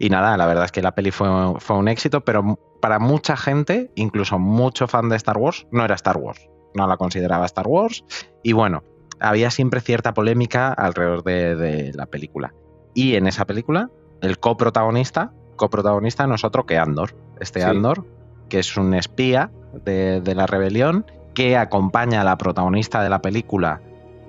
Y 0.00 0.10
nada, 0.10 0.36
la 0.36 0.46
verdad 0.46 0.64
es 0.64 0.72
que 0.72 0.82
la 0.82 0.96
peli 0.96 1.12
fue, 1.12 1.28
fue 1.60 1.76
un 1.76 1.86
éxito, 1.86 2.24
pero 2.24 2.58
para 2.82 2.98
mucha 2.98 3.36
gente, 3.36 3.92
incluso 3.94 4.40
mucho 4.40 4.88
fan 4.88 5.08
de 5.08 5.14
Star 5.14 5.38
Wars, 5.38 5.68
no 5.70 5.84
era 5.84 5.94
Star 5.94 6.16
Wars. 6.16 6.40
No 6.74 6.88
la 6.88 6.96
consideraba 6.96 7.46
Star 7.46 7.68
Wars. 7.68 8.04
Y 8.42 8.52
bueno, 8.52 8.82
había 9.20 9.50
siempre 9.50 9.80
cierta 9.80 10.14
polémica 10.14 10.72
alrededor 10.72 11.24
de, 11.24 11.92
la 11.94 12.06
película. 12.06 12.54
Y 12.94 13.14
en 13.14 13.26
esa 13.26 13.44
película, 13.44 13.90
el 14.20 14.38
coprotagonista, 14.38 15.32
coprotagonista 15.56 16.26
no 16.26 16.34
es 16.34 16.44
otro 16.44 16.66
que 16.66 16.78
Andor. 16.78 17.14
Este 17.40 17.62
Andor, 17.62 18.04
que 18.48 18.58
es 18.58 18.76
un 18.76 18.94
espía 18.94 19.50
de, 19.84 20.20
de 20.20 20.34
la 20.34 20.46
rebelión, 20.46 21.06
que 21.34 21.56
acompaña 21.56 22.22
a 22.22 22.24
la 22.24 22.38
protagonista 22.38 23.02
de 23.02 23.10
la 23.10 23.22
película 23.22 23.80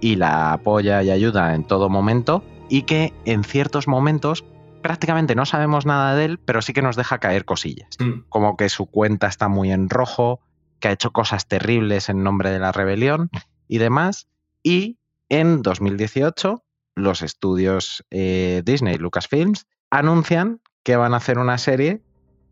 y 0.02 0.16
la 0.16 0.54
apoya 0.54 1.02
y 1.04 1.10
ayuda 1.10 1.56
en 1.56 1.66
todo 1.66 1.90
momento, 1.90 2.44
y 2.70 2.84
que 2.84 3.14
en 3.26 3.44
ciertos 3.44 3.88
momentos 3.88 4.46
prácticamente 4.82 5.36
no 5.36 5.46
sabemos 5.46 5.86
nada 5.86 6.16
de 6.16 6.26
él, 6.26 6.40
pero 6.40 6.62
sí 6.62 6.74
que 6.74 6.82
nos 6.82 6.96
deja 6.96 7.20
caer 7.20 7.46
cosillas. 7.46 7.90
Mm. 8.00 8.22
Como 8.30 8.58
que 8.58 8.70
su 8.70 8.86
cuenta 8.86 9.28
está 9.28 9.48
muy 9.48 9.72
en 9.72 9.90
rojo, 9.90 10.40
que 10.80 10.88
ha 10.88 10.92
hecho 10.92 11.12
cosas 11.12 11.48
terribles 11.48 12.10
en 12.10 12.24
nombre 12.24 12.52
de 12.52 12.60
la 12.60 12.72
rebelión 12.72 13.30
y 13.68 13.78
demás. 13.78 14.28
Y 14.64 14.98
en 15.30 15.62
2018, 15.62 16.64
los 16.96 17.22
estudios 17.22 18.04
eh, 18.12 18.62
Disney 18.66 18.98
Lucasfilms 18.98 19.68
anuncian 19.90 20.62
que 20.84 20.96
van 20.96 21.14
a 21.14 21.18
hacer 21.18 21.38
una 21.38 21.58
serie 21.58 22.02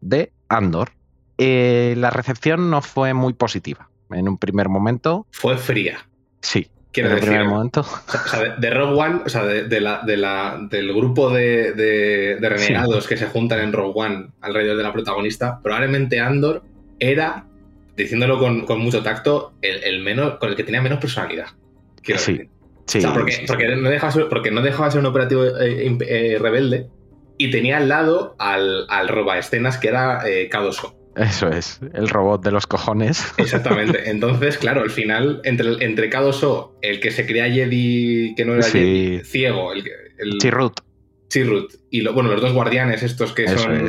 de 0.01 0.31
Andor. 0.49 0.91
Eh, 1.37 1.95
la 1.97 2.09
recepción 2.09 2.69
no 2.69 2.81
fue 2.81 3.13
muy 3.13 3.33
positiva. 3.33 3.89
En 4.09 4.27
un 4.29 4.37
primer 4.37 4.69
momento. 4.69 5.27
Fue 5.31 5.57
fría. 5.57 6.07
Sí, 6.41 6.69
en 7.01 7.11
el 7.11 7.19
primer 7.19 7.45
momento. 7.45 7.81
O 7.81 8.27
sea, 8.27 8.55
de, 8.55 8.69
Rogue 8.69 8.99
One, 8.99 9.21
o 9.25 9.29
sea, 9.29 9.43
de, 9.43 9.81
la, 9.81 10.01
del 10.69 10.93
grupo 10.93 11.29
de, 11.29 12.37
renegados 12.39 13.07
que 13.07 13.17
se 13.17 13.27
juntan 13.27 13.59
en 13.59 13.73
Rogue 13.73 13.93
One 13.95 14.27
alrededor 14.41 14.77
de 14.77 14.83
la 14.83 14.93
protagonista, 14.93 15.59
probablemente 15.61 16.19
Andor 16.19 16.63
era, 16.99 17.45
diciéndolo 17.95 18.39
con, 18.39 18.79
mucho 18.79 19.03
tacto, 19.03 19.53
el, 19.61 20.01
menos, 20.01 20.37
con 20.37 20.49
el 20.49 20.55
que 20.55 20.63
tenía 20.63 20.81
menos 20.81 20.99
personalidad. 20.99 21.47
Sí. 22.03 22.49
Sí, 22.85 23.01
porque, 23.13 23.75
no 23.75 23.89
dejaba, 23.89 24.29
porque 24.29 24.49
no 24.49 24.61
dejaba 24.61 24.89
ser 24.89 25.01
un 25.01 25.07
operativo 25.07 25.45
eh, 25.45 25.97
eh, 26.07 26.37
rebelde 26.39 26.87
y 27.37 27.51
tenía 27.51 27.77
al 27.77 27.89
lado 27.89 28.35
al, 28.39 28.85
al 28.87 29.09
roba 29.09 29.37
escenas 29.37 29.77
que 29.77 29.89
era 29.89 30.21
eh, 30.25 30.49
K2O. 30.49 30.95
Eso 31.17 31.49
es, 31.49 31.81
el 31.93 32.07
robot 32.07 32.43
de 32.43 32.51
los 32.51 32.65
cojones. 32.65 33.33
Exactamente. 33.37 34.03
Entonces, 34.09 34.57
claro, 34.57 34.81
al 34.81 34.91
final, 34.91 35.41
entre, 35.43 35.83
entre 35.83 36.09
K2O, 36.09 36.77
el 36.81 37.01
que 37.01 37.11
se 37.11 37.25
crea 37.25 37.51
Jedi, 37.51 38.33
que 38.35 38.45
no 38.45 38.53
era 38.53 38.63
Jedi, 38.63 39.21
ciego, 39.25 39.73
el, 39.73 39.83
el 40.19 40.37
Chirrut. 40.37 40.79
Chirrut. 41.27 41.73
Y 41.89 42.01
lo, 42.01 42.13
bueno, 42.13 42.31
los 42.31 42.39
dos 42.39 42.53
guardianes 42.53 43.03
estos 43.03 43.33
que 43.33 43.47
son 43.49 43.85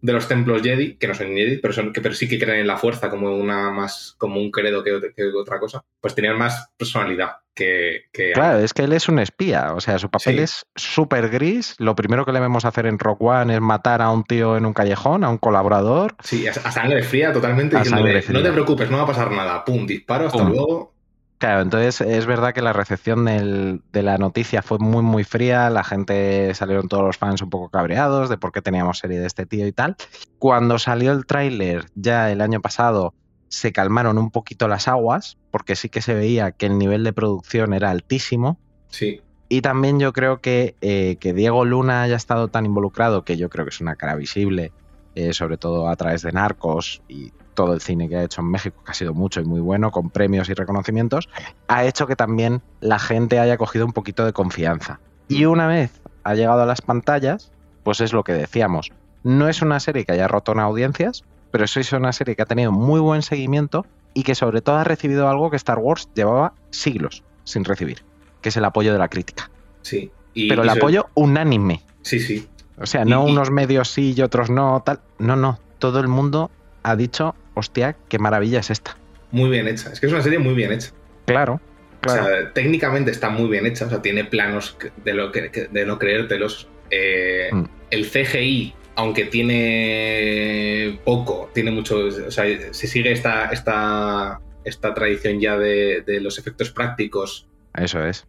de 0.00 0.12
los 0.12 0.28
templos 0.28 0.62
Jedi, 0.62 0.96
que 0.96 1.08
no 1.08 1.14
son 1.14 1.28
Jedi, 1.28 1.58
pero, 1.58 1.74
son, 1.74 1.92
que, 1.92 2.00
pero 2.00 2.14
sí 2.14 2.28
que 2.28 2.38
creen 2.38 2.60
en 2.60 2.66
la 2.66 2.76
fuerza 2.76 3.10
como 3.10 3.34
una 3.34 3.70
más, 3.70 4.14
como 4.18 4.40
un 4.40 4.50
credo 4.50 4.82
que, 4.82 4.92
otra 5.34 5.58
cosa, 5.58 5.82
pues 6.00 6.14
tenían 6.14 6.38
más 6.38 6.70
personalidad 6.76 7.36
que, 7.54 8.04
Claro, 8.34 8.60
es 8.60 8.72
que 8.72 8.82
él 8.82 8.92
es 8.92 9.08
un 9.08 9.18
espía, 9.18 9.74
o 9.74 9.80
sea, 9.80 9.98
su 9.98 10.08
papel 10.10 10.38
es 10.38 10.64
súper 10.76 11.28
gris. 11.28 11.74
Lo 11.78 11.96
primero 11.96 12.24
que 12.24 12.30
le 12.30 12.38
vemos 12.38 12.64
hacer 12.64 12.86
en 12.86 13.00
Rock 13.00 13.20
One 13.22 13.52
es 13.52 13.60
matar 13.60 14.00
a 14.00 14.10
un 14.10 14.22
tío 14.22 14.56
en 14.56 14.64
un 14.64 14.72
callejón, 14.72 15.24
a 15.24 15.28
un 15.28 15.38
colaborador. 15.38 16.14
Sí, 16.22 16.46
a, 16.46 16.52
sangre 16.52 17.02
fría 17.02 17.32
totalmente, 17.32 17.76
no 17.76 18.42
te 18.42 18.52
preocupes, 18.52 18.90
no 18.90 18.98
va 18.98 19.02
a 19.02 19.06
pasar 19.06 19.32
nada, 19.32 19.64
pum, 19.64 19.86
disparo, 19.86 20.28
hasta 20.28 20.44
luego. 20.44 20.94
Claro, 21.38 21.62
entonces 21.62 22.00
es 22.00 22.26
verdad 22.26 22.52
que 22.52 22.62
la 22.62 22.72
recepción 22.72 23.24
de 23.24 24.02
la 24.02 24.18
noticia 24.18 24.60
fue 24.60 24.78
muy, 24.80 25.02
muy 25.02 25.22
fría. 25.22 25.70
La 25.70 25.84
gente 25.84 26.52
salieron 26.54 26.88
todos 26.88 27.04
los 27.04 27.16
fans 27.16 27.40
un 27.42 27.50
poco 27.50 27.68
cabreados 27.68 28.28
de 28.28 28.38
por 28.38 28.50
qué 28.50 28.60
teníamos 28.60 28.98
serie 28.98 29.20
de 29.20 29.26
este 29.26 29.46
tío 29.46 29.64
y 29.66 29.72
tal. 29.72 29.96
Cuando 30.40 30.80
salió 30.80 31.12
el 31.12 31.26
tráiler 31.26 31.86
ya 31.94 32.32
el 32.32 32.40
año 32.40 32.60
pasado, 32.60 33.14
se 33.46 33.72
calmaron 33.72 34.18
un 34.18 34.32
poquito 34.32 34.66
las 34.66 34.88
aguas, 34.88 35.38
porque 35.52 35.76
sí 35.76 35.88
que 35.88 36.02
se 36.02 36.12
veía 36.12 36.50
que 36.50 36.66
el 36.66 36.76
nivel 36.76 37.04
de 37.04 37.12
producción 37.12 37.72
era 37.72 37.90
altísimo. 37.90 38.58
Sí. 38.88 39.20
Y 39.48 39.62
también 39.62 40.00
yo 40.00 40.12
creo 40.12 40.40
que, 40.40 40.74
eh, 40.80 41.16
que 41.20 41.32
Diego 41.32 41.64
Luna 41.64 42.02
haya 42.02 42.16
estado 42.16 42.48
tan 42.48 42.66
involucrado, 42.66 43.24
que 43.24 43.36
yo 43.36 43.48
creo 43.48 43.64
que 43.64 43.70
es 43.70 43.80
una 43.80 43.94
cara 43.94 44.16
visible, 44.16 44.72
eh, 45.14 45.32
sobre 45.32 45.56
todo 45.56 45.88
a 45.88 45.94
través 45.94 46.22
de 46.22 46.32
Narcos 46.32 47.00
y 47.08 47.32
todo 47.58 47.74
el 47.74 47.80
cine 47.80 48.08
que 48.08 48.14
ha 48.14 48.22
hecho 48.22 48.40
en 48.40 48.52
México, 48.52 48.80
que 48.84 48.92
ha 48.92 48.94
sido 48.94 49.14
mucho 49.14 49.40
y 49.40 49.44
muy 49.44 49.58
bueno, 49.58 49.90
con 49.90 50.10
premios 50.10 50.48
y 50.48 50.54
reconocimientos, 50.54 51.28
ha 51.66 51.84
hecho 51.84 52.06
que 52.06 52.14
también 52.14 52.62
la 52.80 53.00
gente 53.00 53.40
haya 53.40 53.56
cogido 53.56 53.84
un 53.84 53.92
poquito 53.92 54.24
de 54.24 54.32
confianza. 54.32 55.00
Y 55.26 55.44
una 55.44 55.66
vez 55.66 56.00
ha 56.22 56.36
llegado 56.36 56.62
a 56.62 56.66
las 56.66 56.82
pantallas, 56.82 57.50
pues 57.82 58.00
es 58.00 58.12
lo 58.12 58.22
que 58.22 58.32
decíamos. 58.32 58.92
No 59.24 59.48
es 59.48 59.60
una 59.60 59.80
serie 59.80 60.04
que 60.04 60.12
haya 60.12 60.28
roto 60.28 60.52
en 60.52 60.60
audiencias, 60.60 61.24
pero 61.50 61.64
es 61.64 61.92
una 61.92 62.12
serie 62.12 62.36
que 62.36 62.42
ha 62.42 62.46
tenido 62.46 62.70
muy 62.70 63.00
buen 63.00 63.22
seguimiento 63.22 63.84
y 64.14 64.22
que 64.22 64.36
sobre 64.36 64.60
todo 64.60 64.76
ha 64.76 64.84
recibido 64.84 65.28
algo 65.28 65.50
que 65.50 65.56
Star 65.56 65.78
Wars 65.78 66.08
llevaba 66.14 66.52
siglos 66.70 67.24
sin 67.42 67.64
recibir, 67.64 68.04
que 68.40 68.50
es 68.50 68.56
el 68.56 68.64
apoyo 68.66 68.92
de 68.92 69.00
la 69.00 69.08
crítica. 69.08 69.50
Sí. 69.82 70.12
pero 70.32 70.62
el 70.62 70.68
apoyo 70.68 71.08
unánime. 71.14 71.82
Sí, 72.02 72.20
sí. 72.20 72.46
O 72.80 72.86
sea, 72.86 73.04
no 73.04 73.24
unos 73.24 73.50
medios 73.50 73.88
sí 73.90 74.14
y 74.16 74.22
otros 74.22 74.48
no, 74.48 74.80
tal. 74.86 75.00
No, 75.18 75.34
no. 75.34 75.58
Todo 75.80 75.98
el 75.98 76.06
mundo 76.06 76.52
ha 76.88 76.96
dicho, 76.96 77.34
hostia, 77.58 77.96
qué 78.08 78.18
maravilla 78.18 78.60
es 78.60 78.70
esta. 78.70 78.96
Muy 79.30 79.50
bien 79.50 79.68
hecha. 79.68 79.92
Es 79.92 80.00
que 80.00 80.06
es 80.06 80.12
una 80.12 80.22
serie 80.22 80.38
muy 80.38 80.54
bien 80.54 80.72
hecha. 80.72 80.92
Claro. 81.26 81.60
claro. 82.00 82.22
O 82.22 82.26
sea, 82.26 82.52
técnicamente 82.52 83.10
está 83.10 83.28
muy 83.28 83.48
bien 83.48 83.66
hecha. 83.66 83.86
O 83.86 83.90
sea, 83.90 84.02
tiene 84.02 84.24
planos 84.24 84.76
de, 85.04 85.14
lo 85.14 85.32
que, 85.32 85.68
de 85.70 85.86
no 85.86 85.98
creértelos. 85.98 86.68
Eh, 86.90 87.50
mm. 87.52 87.64
El 87.90 88.06
CGI, 88.08 88.74
aunque 88.96 89.24
tiene 89.24 90.98
poco, 91.04 91.50
tiene 91.52 91.70
mucho. 91.70 92.06
O 92.06 92.30
sea, 92.30 92.44
se 92.70 92.86
sigue 92.86 93.12
esta, 93.12 93.50
esta, 93.50 94.40
esta 94.64 94.94
tradición 94.94 95.40
ya 95.40 95.58
de, 95.58 96.02
los 96.20 96.38
efectos 96.38 96.70
prácticos. 96.70 97.46
Eso 97.74 98.04
es. 98.04 98.26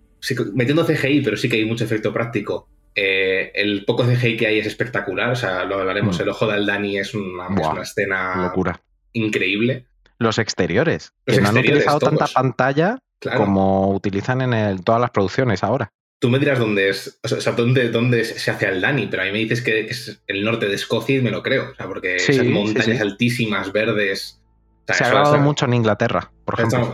metiendo 0.54 0.86
CGI, 0.86 1.22
pero 1.22 1.38
sí 1.38 1.50
que 1.50 1.58
hay 1.58 1.66
mucho 1.66 1.86
efecto 1.86 2.12
práctico. 2.12 2.68
Eh, 2.96 3.52
el 3.54 3.86
poco 3.86 4.04
CGI 4.04 4.36
que 4.36 4.48
hay 4.48 4.60
es 4.60 4.68
espectacular, 4.68 5.30
o 5.30 5.36
sea, 5.36 5.64
lo 5.64 5.80
hablaremos. 5.80 6.20
Mm. 6.20 6.22
El 6.24 6.30
ojo 6.30 6.48
de 6.48 6.54
Aldani 6.54 6.98
es 6.98 7.14
una, 7.14 7.48
escena 7.82 8.48
locura. 8.48 8.82
Increíble. 9.14 9.86
Los 10.18 10.38
exteriores, 10.38 11.14
que 11.26 11.40
no 11.40 11.50
han 11.50 11.58
utilizado 11.58 12.00
tanta 12.00 12.28
pantalla 12.28 13.00
como 13.36 13.92
utilizan 13.94 14.42
en 14.54 14.84
todas 14.84 15.02
las 15.02 15.12
producciones 15.12 15.64
ahora. 15.64 15.92
Tú 16.20 16.30
me 16.30 16.40
dirás 16.40 16.60
dónde 16.60 16.90
es, 16.90 17.20
o 17.24 17.28
sea, 17.28 17.54
dónde, 17.54 17.90
dónde 17.90 18.26
se 18.26 18.52
hace 18.52 18.68
Aldani, 18.68 19.08
pero 19.08 19.22
a 19.22 19.26
mí 19.26 19.32
me 19.32 19.38
dices 19.40 19.62
que 19.62 19.82
es 19.82 20.22
el 20.28 20.44
norte 20.44 20.68
de 20.68 20.76
Escocia 20.76 21.18
y 21.18 21.22
me 21.22 21.32
lo 21.32 21.42
creo, 21.42 21.72
o 21.72 21.76
sea, 21.76 21.88
porque 21.88 22.18
esas 22.18 22.46
montañas 22.46 23.00
altísimas, 23.00 23.72
verdes. 23.72 24.42
se 24.88 25.04
ha 25.04 25.10
grabado 25.10 25.38
mucho 25.38 25.66
en 25.66 25.76
Inglaterra, 25.76 26.32
por 26.44 26.56
ejemplo. 26.56 26.94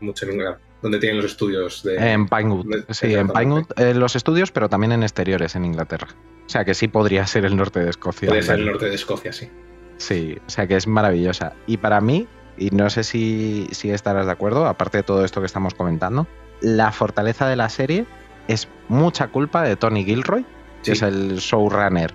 Mucho 0.00 0.26
en 0.26 0.32
Inglaterra 0.32 0.66
donde 0.82 0.98
tienen 0.98 1.16
los 1.16 1.26
estudios 1.26 1.82
de... 1.82 1.96
En 1.96 2.28
Pinewood, 2.28 2.66
sí, 2.90 3.14
en 3.14 3.28
Pinewood 3.28 3.64
eh, 3.76 3.94
los 3.94 4.14
estudios, 4.14 4.52
pero 4.52 4.68
también 4.68 4.92
en 4.92 5.02
exteriores 5.02 5.56
en 5.56 5.64
Inglaterra. 5.64 6.08
O 6.46 6.48
sea 6.48 6.64
que 6.64 6.74
sí 6.74 6.86
podría 6.86 7.26
ser 7.26 7.44
el 7.44 7.56
norte 7.56 7.80
de 7.80 7.90
Escocia. 7.90 8.28
Podría 8.28 8.44
ser 8.44 8.60
el 8.60 8.66
norte 8.66 8.86
de 8.86 8.94
Escocia, 8.94 9.32
sí. 9.32 9.48
Sí, 9.98 10.36
o 10.46 10.50
sea 10.50 10.66
que 10.66 10.76
es 10.76 10.86
maravillosa. 10.86 11.54
Y 11.66 11.78
para 11.78 12.00
mí, 12.00 12.26
y 12.56 12.70
no 12.70 12.90
sé 12.90 13.04
si, 13.04 13.68
si 13.72 13.90
estarás 13.90 14.26
de 14.26 14.32
acuerdo, 14.32 14.66
aparte 14.66 14.98
de 14.98 15.02
todo 15.02 15.24
esto 15.24 15.40
que 15.40 15.46
estamos 15.46 15.74
comentando, 15.74 16.26
la 16.60 16.92
fortaleza 16.92 17.48
de 17.48 17.56
la 17.56 17.68
serie 17.68 18.06
es 18.48 18.68
mucha 18.88 19.28
culpa 19.28 19.62
de 19.62 19.76
Tony 19.76 20.04
Gilroy, 20.04 20.44
que 20.82 20.92
es 20.92 21.02
el 21.02 21.38
showrunner, 21.38 22.14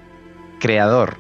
creador 0.60 1.18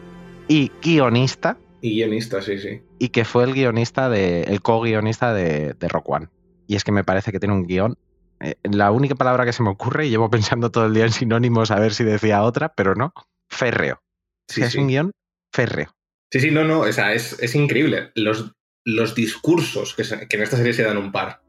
y 0.47 0.71
guionista. 0.81 1.57
Y 1.81 1.95
guionista, 1.95 2.41
sí, 2.41 2.59
sí. 2.59 2.81
Y 2.99 3.09
que 3.09 3.25
fue 3.25 3.43
el 3.43 3.53
guionista 3.53 4.09
de, 4.09 4.43
el 4.43 4.61
co-guionista 4.61 5.33
de, 5.33 5.73
de 5.73 5.87
Rock 5.87 6.09
One 6.09 6.27
y 6.71 6.77
es 6.77 6.85
que 6.85 6.93
me 6.93 7.03
parece 7.03 7.33
que 7.33 7.39
tiene 7.41 7.53
un 7.53 7.67
guion. 7.67 7.97
Eh, 8.39 8.55
la 8.63 8.91
única 8.91 9.13
palabra 9.15 9.43
que 9.43 9.51
se 9.51 9.61
me 9.61 9.69
ocurre, 9.69 10.07
y 10.07 10.09
llevo 10.09 10.29
pensando 10.29 10.71
todo 10.71 10.85
el 10.85 10.93
día 10.93 11.03
en 11.03 11.11
sinónimos 11.11 11.69
a 11.69 11.79
ver 11.79 11.93
si 11.93 12.05
decía 12.05 12.43
otra, 12.43 12.73
pero 12.73 12.95
no, 12.95 13.13
férreo. 13.49 14.01
Sí, 14.47 14.61
es 14.61 14.75
un 14.75 14.87
guion 14.87 15.11
férreo. 15.51 15.93
Sí, 16.31 16.39
sí, 16.39 16.51
no, 16.51 16.63
no, 16.63 16.81
o 16.81 16.91
sea, 16.91 17.13
es, 17.13 17.55
increíble. 17.55 18.11
Los, 18.15 18.51
los 18.85 19.13
discursos 19.15 19.95
que, 19.95 20.03
en 20.03 20.41
esta 20.41 20.57
serie 20.57 20.73
se 20.73 20.83
dan 20.83 20.97
un 20.97 21.11
par 21.11 21.41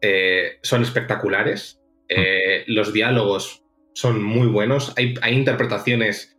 eh, 0.00 0.58
son 0.62 0.82
espectaculares. 0.82 1.80
Eh, 2.08 2.64
los 2.68 2.92
diálogos 2.92 3.64
son 3.94 4.22
muy 4.22 4.46
buenos. 4.46 4.94
Hay, 4.96 5.14
hay 5.22 5.34
interpretaciones 5.34 6.34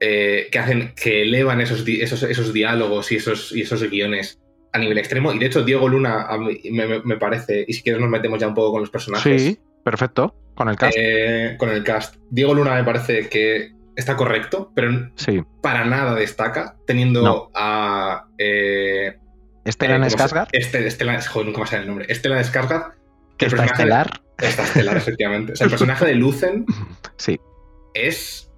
que 0.00 0.58
hacen 0.58 0.92
que 0.94 1.22
elevan 1.22 1.62
esos, 1.62 1.82
esos, 1.88 2.24
esos 2.24 2.52
diálogos 2.52 3.10
y 3.10 3.16
esos, 3.16 3.52
y 3.52 3.62
esos 3.62 3.88
guiones 3.88 4.38
a 4.74 4.78
nivel 4.78 4.98
extremo. 4.98 5.32
Y 5.32 5.38
de 5.38 5.46
hecho, 5.46 5.62
Diego 5.62 5.88
Luna 5.88 6.28
me, 6.70 7.16
parece, 7.16 7.64
y 7.66 7.72
si 7.72 7.82
quieres 7.82 8.02
nos 8.02 8.10
metemos 8.10 8.40
ya 8.40 8.48
un 8.48 8.54
poco 8.54 8.72
con 8.72 8.80
los 8.80 8.90
personajes. 8.90 9.40
Sí, 9.40 9.58
perfecto, 9.84 10.34
con 10.56 10.68
el 10.68 10.76
cast. 10.76 10.96
Eh, 10.98 11.54
con 11.58 11.70
el 11.70 11.84
cast. 11.84 12.16
Diego 12.30 12.54
Luna 12.54 12.74
me 12.74 12.82
parece 12.82 13.28
que 13.28 13.72
está 13.96 14.16
correcto, 14.16 14.72
pero 14.74 15.10
sí. 15.16 15.42
para 15.62 15.84
nada 15.84 16.14
destaca, 16.14 16.76
teniendo 16.86 17.50
a... 17.54 18.26
Eh, 18.38 19.18
Estelan 19.64 20.04
eh, 20.04 20.08
Skarsgård. 20.08 20.48
Este, 20.52 20.86
Estelan, 20.86 21.20
joder, 21.22 21.46
nunca 21.46 21.60
me 21.60 21.66
sale 21.66 21.82
el 21.82 21.88
nombre. 21.88 22.06
Estelan 22.08 22.42
Skarsgård. 22.44 22.92
Que 23.38 23.46
está 23.46 23.64
estelar. 23.64 24.20
está 24.38 24.64
estelar, 24.64 24.96
efectivamente. 24.96 25.52
O 25.52 25.56
sea, 25.56 25.64
el 25.64 25.70
personaje 25.70 26.06
de 26.06 26.14
Lucen 26.14 26.66
sí. 27.16 27.40
es 27.94 28.50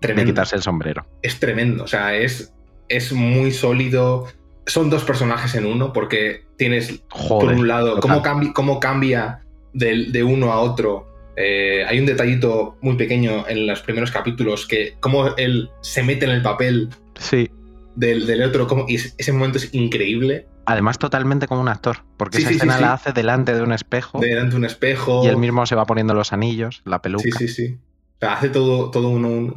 tremendo. 0.00 0.26
De 0.28 0.32
quitarse 0.32 0.56
el 0.56 0.62
sombrero. 0.62 1.06
Es 1.22 1.40
tremendo. 1.40 1.84
O 1.84 1.88
sea, 1.88 2.14
es, 2.14 2.52
es 2.88 3.12
muy 3.12 3.52
sólido 3.52 4.28
son 4.70 4.88
dos 4.90 5.04
personajes 5.04 5.54
en 5.54 5.66
uno, 5.66 5.92
porque 5.92 6.44
tienes, 6.56 7.02
por 7.28 7.44
un 7.44 7.66
lado, 7.66 8.00
cómo, 8.00 8.22
cómo 8.54 8.80
cambia 8.80 9.42
de, 9.72 10.22
uno 10.22 10.52
a 10.52 10.60
otro. 10.60 11.08
Eh, 11.42 11.84
hay 11.86 11.98
un 11.98 12.06
detallito 12.06 12.76
muy 12.82 12.96
pequeño 12.96 13.48
en 13.48 13.66
los 13.66 13.80
primeros 13.80 14.10
capítulos 14.10 14.66
que 14.66 14.96
cómo 15.00 15.34
él 15.36 15.70
se 15.80 16.02
mete 16.02 16.26
en 16.26 16.32
el 16.32 16.42
papel 16.42 16.90
sí. 17.18 17.50
del, 17.96 18.42
otro, 18.42 18.66
como, 18.66 18.84
y 18.86 18.96
ese 18.96 19.32
momento 19.32 19.56
es 19.58 19.72
increíble. 19.72 20.46
Además, 20.66 20.98
totalmente 20.98 21.46
como 21.46 21.62
un 21.62 21.68
actor, 21.68 22.04
porque 22.16 22.38
esa 22.38 22.50
escena 22.50 22.78
la 22.78 22.92
hace 22.92 23.12
delante 23.12 23.54
de 23.54 23.62
un 23.62 23.72
espejo. 23.72 24.20
Delante 24.20 24.50
de 24.50 24.56
un 24.56 24.64
espejo. 24.66 25.24
Y 25.24 25.28
él 25.28 25.38
mismo 25.38 25.64
se 25.64 25.74
va 25.74 25.86
poniendo 25.86 26.12
los 26.14 26.32
anillos, 26.32 26.82
la 26.84 27.00
peluca. 27.00 27.24
Sí, 27.24 27.32
sí, 27.32 27.48
sí. 27.48 27.78
hace 28.20 28.50
todo, 28.50 28.90
todo, 28.90 29.10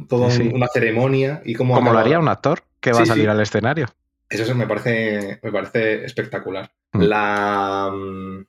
todo 0.08 0.28
una 0.52 0.68
ceremonia 0.68 1.42
y 1.44 1.54
como. 1.54 1.74
Como 1.74 1.92
lo 1.92 1.98
haría 1.98 2.18
un 2.18 2.28
actor 2.28 2.64
que 2.80 2.92
va 2.92 3.02
a 3.02 3.06
salir 3.06 3.28
al 3.28 3.40
escenario. 3.40 3.88
Eso 4.30 4.54
me 4.54 4.66
parece, 4.66 5.38
me 5.42 5.52
parece 5.52 6.04
espectacular. 6.04 6.72
Mm. 6.92 7.00
La, 7.02 7.90
mm, 7.92 8.44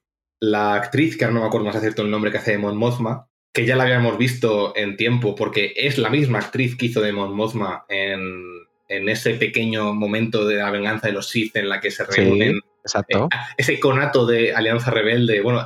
la 0.45 0.75
actriz, 0.75 1.17
que 1.17 1.25
ahora 1.25 1.35
no 1.35 1.41
me 1.41 1.47
acuerdo 1.47 1.65
más 1.65 1.79
cierto 1.79 2.03
el 2.03 2.11
nombre 2.11 2.31
que 2.31 2.37
hace 2.37 2.51
de 2.51 2.57
Mon 2.57 2.77
Mothma, 2.77 3.27
que 3.51 3.65
ya 3.65 3.75
la 3.75 3.83
habíamos 3.83 4.17
visto 4.17 4.75
en 4.75 4.95
tiempo, 4.95 5.33
porque 5.33 5.73
es 5.75 5.97
la 5.97 6.09
misma 6.09 6.39
actriz 6.39 6.75
que 6.75 6.87
hizo 6.87 7.01
de 7.01 7.13
Mon 7.13 7.35
Mothma 7.35 7.85
en, 7.89 8.43
ese 8.87 9.33
pequeño 9.33 9.93
momento 9.93 10.45
de 10.45 10.57
la 10.57 10.69
venganza 10.69 11.07
de 11.07 11.13
los 11.13 11.29
Sith 11.29 11.55
en 11.55 11.69
la 11.69 11.81
que 11.81 11.89
se 11.89 12.05
reúnen. 12.05 12.59
exacto. 12.83 13.27
Eh, 13.31 13.37
ese 13.57 13.79
conato 13.79 14.27
de 14.27 14.53
Alianza 14.53 14.91
Rebelde. 14.91 15.41
Bueno, 15.41 15.65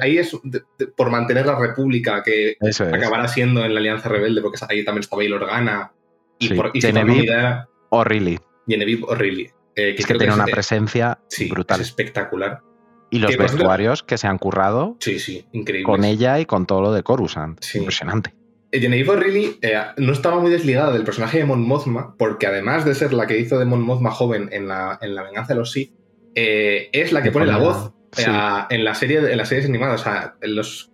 ahí 0.00 0.16
es 0.16 0.34
por 0.96 1.10
mantener 1.10 1.44
la 1.44 1.58
República 1.58 2.22
que 2.22 2.56
acabará 2.92 3.28
siendo 3.28 3.64
en 3.64 3.74
la 3.74 3.80
Alianza 3.80 4.08
Rebelde, 4.08 4.40
porque 4.40 4.58
ahí 4.68 4.84
también 4.84 5.02
estaba 5.02 5.20
Bail 5.20 5.34
Organa. 5.34 5.92
Y, 6.38 6.54
por, 6.54 6.70
y 6.72 6.80
O'Reilly. 7.90 8.38
Genevieve 8.66 9.02
O'Reilly. 9.06 9.50
Eh, 9.74 9.94
que 9.94 10.02
es 10.02 10.06
que 10.06 10.14
tiene 10.14 10.32
una 10.32 10.46
presencia 10.46 11.18
brutal. 11.50 11.80
Es 11.80 11.88
espectacular. 11.88 12.62
Y 13.10 13.18
los 13.18 13.36
vestuarios 13.36 14.02
que 14.02 14.18
se 14.18 14.26
han 14.26 14.38
currado 14.38 14.96
sí, 15.00 15.18
sí, 15.18 15.46
increíble. 15.52 15.84
con 15.84 16.04
ella 16.04 16.40
y 16.40 16.46
con 16.46 16.66
todo 16.66 16.80
lo 16.80 16.92
de 16.92 17.02
Coruscant. 17.02 17.64
Impresionante. 17.74 18.34
Eh, 18.72 18.80
Genevieve 18.80 19.10
O'Reilly 19.10 19.58
eh, 19.62 19.80
no 19.96 20.12
estaba 20.12 20.40
muy 20.40 20.50
desligada 20.50 20.92
del 20.92 21.04
personaje 21.04 21.38
de 21.38 21.44
Mon 21.44 21.62
Mothma, 21.62 22.16
porque 22.18 22.46
además 22.46 22.84
de 22.84 22.94
ser 22.94 23.12
la 23.12 23.26
que 23.26 23.38
hizo 23.38 23.58
de 23.58 23.64
Mon 23.64 23.80
Mothma 23.80 24.10
joven 24.10 24.48
en 24.52 24.66
la, 24.66 24.98
en 25.00 25.14
la 25.14 25.22
venganza 25.22 25.54
de 25.54 25.60
los 25.60 25.70
Sith, 25.72 25.92
es 26.34 27.12
la 27.12 27.22
que 27.22 27.30
pone 27.30 27.46
la 27.46 27.58
voz 27.58 27.92
en, 28.18 28.84
la 28.84 28.94
serie, 28.94 29.18
en 29.18 29.36
las 29.36 29.48
series 29.48 29.66
animadas. 29.66 30.00
O 30.00 30.04
sea, 30.04 30.36
los, 30.42 30.92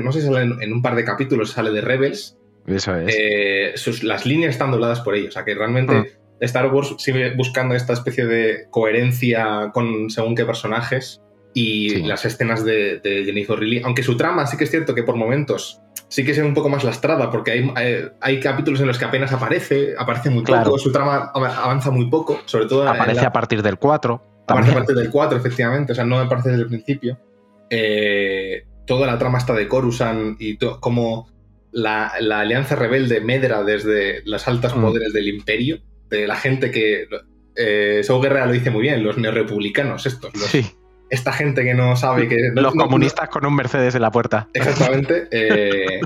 no 0.00 0.12
sé 0.12 0.20
si 0.20 0.26
sale 0.26 0.42
en, 0.42 0.72
un 0.72 0.82
par 0.82 0.94
de 0.94 1.04
capítulos, 1.04 1.50
sale 1.50 1.70
de 1.70 1.80
Rebels. 1.80 2.38
Eso 2.66 2.94
es. 2.96 4.04
las 4.04 4.26
líneas 4.26 4.50
están 4.52 4.70
dobladas 4.70 5.00
por 5.00 5.14
ella. 5.14 5.28
O 5.28 5.32
sea, 5.32 5.44
que 5.44 5.54
realmente 5.54 5.94
mm. 5.94 6.06
Star 6.40 6.72
Wars 6.72 6.94
sigue 6.98 7.34
buscando 7.34 7.74
esta 7.74 7.92
especie 7.92 8.26
de 8.26 8.66
coherencia 8.70 9.70
con 9.72 10.10
según 10.10 10.34
qué 10.34 10.44
personajes 10.44 11.22
y 11.54 12.02
las 12.02 12.24
escenas 12.24 12.64
de, 12.64 13.00
Jennifer 13.02 13.58
Reilly, 13.58 13.82
aunque 13.84 14.02
su 14.02 14.16
trama 14.16 14.46
sí 14.46 14.56
que 14.56 14.64
es 14.64 14.70
cierto 14.70 14.94
que 14.94 15.02
por 15.02 15.16
momentos 15.16 15.80
sí 16.08 16.24
que 16.24 16.32
es 16.32 16.38
un 16.38 16.54
poco 16.54 16.68
más 16.68 16.84
lastrada, 16.84 17.30
porque 17.30 17.52
hay, 17.52 17.72
eh, 17.80 18.10
hay, 18.20 18.40
capítulos 18.40 18.80
en 18.80 18.86
los 18.86 18.98
que 18.98 19.04
apenas 19.04 19.32
aparece, 19.32 19.94
aparece 19.98 20.30
muy 20.30 20.44
poco, 20.44 20.78
su 20.78 20.92
trama 20.92 21.30
avanza 21.34 21.90
muy 21.90 22.08
poco, 22.08 22.40
sobre 22.46 22.66
todo... 22.66 22.88
Aparece 22.88 23.26
a 23.26 23.32
partir 23.32 23.62
del 23.62 23.78
4. 23.78 24.22
Aparece 24.46 24.72
a 24.72 24.74
partir 24.74 24.96
del 24.96 25.10
4, 25.10 25.38
efectivamente, 25.38 25.92
o 25.92 25.94
sea, 25.94 26.04
no 26.04 26.18
aparece 26.18 26.50
desde 26.50 26.62
el 26.62 26.68
principio. 26.68 27.18
Eh, 27.68 28.66
toda 28.86 29.06
la 29.06 29.18
trama 29.18 29.38
está 29.38 29.52
de 29.52 29.68
Coruscant 29.68 30.40
y 30.40 30.56
cómo 30.80 31.28
la, 31.72 32.06
alianza 32.06 32.76
rebelde 32.76 33.20
medra 33.20 33.62
desde 33.62 34.22
los 34.24 34.48
altos 34.48 34.74
mm. 34.74 34.80
poderes 34.80 35.12
del 35.12 35.28
imperio 35.28 35.80
de 36.08 36.26
la 36.26 36.36
gente 36.36 36.70
que. 36.70 37.06
Eh, 37.60 38.02
Guerrera 38.08 38.46
lo 38.46 38.52
dice 38.52 38.70
muy 38.70 38.82
bien, 38.82 39.02
los 39.02 39.18
neorepublicanos, 39.18 40.06
estos. 40.06 40.32
Esta 41.10 41.32
gente 41.32 41.64
que 41.64 41.74
no 41.74 41.96
sabe 41.96 42.28
que. 42.28 42.36
los 42.54 42.74
comunistas 42.74 43.28
con 43.28 43.46
un 43.46 43.54
Mercedes 43.54 43.94
en 43.94 44.02
la 44.02 44.10
puerta. 44.10 44.48
Exactamente. 44.52 45.28
Eh, 45.40 46.00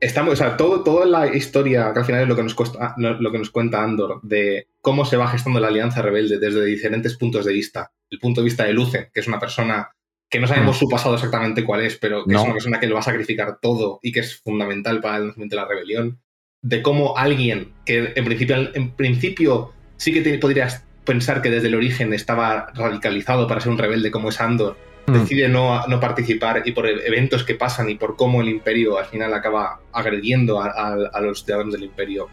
estamos, 0.00 0.34
o 0.34 0.36
sea, 0.36 0.56
todo, 0.56 0.82
toda 0.82 1.06
la 1.06 1.34
historia, 1.34 1.92
que 1.92 2.00
al 2.00 2.04
final 2.04 2.22
es 2.22 2.28
lo 2.28 2.36
que, 2.36 2.42
nos 2.42 2.56
lo 2.96 3.32
que 3.32 3.38
nos 3.38 3.50
cuenta 3.50 3.82
Andor, 3.82 4.20
de 4.22 4.68
cómo 4.80 5.04
se 5.04 5.16
va 5.16 5.28
gestando 5.28 5.60
la 5.60 5.68
alianza 5.68 6.02
rebelde 6.02 6.38
desde 6.38 6.64
diferentes 6.64 7.16
puntos 7.16 7.44
de 7.44 7.52
vista. 7.52 7.92
El 8.10 8.18
punto 8.18 8.40
de 8.40 8.46
vista 8.46 8.64
de 8.64 8.72
Lucen, 8.72 9.08
que 9.12 9.20
es 9.20 9.28
una 9.28 9.38
persona 9.38 9.90
que 10.28 10.40
no 10.40 10.46
sabemos 10.46 10.76
mm. 10.76 10.78
su 10.78 10.88
pasado 10.88 11.14
exactamente 11.16 11.64
cuál 11.64 11.82
es, 11.82 11.96
pero 11.96 12.24
que 12.24 12.34
es 12.34 12.40
una 12.40 12.52
persona 12.52 12.80
que 12.80 12.86
lo 12.86 12.94
va 12.94 13.00
a 13.00 13.04
sacrificar 13.04 13.58
todo 13.60 13.98
y 14.02 14.12
que 14.12 14.20
es 14.20 14.40
fundamental 14.40 15.00
para 15.00 15.18
el 15.18 15.26
nacimiento 15.28 15.56
de 15.56 15.62
la 15.62 15.68
rebelión 15.68 16.20
de 16.62 16.82
cómo 16.82 17.16
alguien 17.16 17.72
que 17.84 18.12
en 18.14 18.24
principio, 18.24 18.56
en 18.74 18.90
principio 18.92 19.72
sí 19.96 20.12
que 20.12 20.38
podrías 20.38 20.84
pensar 21.04 21.42
que 21.42 21.50
desde 21.50 21.68
el 21.68 21.74
origen 21.74 22.12
estaba 22.12 22.68
radicalizado 22.74 23.46
para 23.46 23.60
ser 23.60 23.72
un 23.72 23.78
rebelde 23.78 24.10
como 24.10 24.28
es 24.28 24.40
Andor, 24.40 24.76
mm. 25.06 25.12
decide 25.12 25.48
no, 25.48 25.86
no, 25.86 26.00
participar 26.00 26.62
y 26.64 26.72
por 26.72 26.86
eventos 26.86 27.44
que 27.44 27.54
pasan 27.54 27.90
y 27.90 27.94
por 27.94 28.16
cómo 28.16 28.40
el 28.40 28.48
imperio 28.48 28.98
al 28.98 29.06
final 29.06 29.32
acaba 29.34 29.80
agrediendo 29.92 30.60
a, 30.60 31.20
los 31.20 31.44
ciudadanos 31.44 31.74
del 31.74 31.84
imperio, 31.84 32.28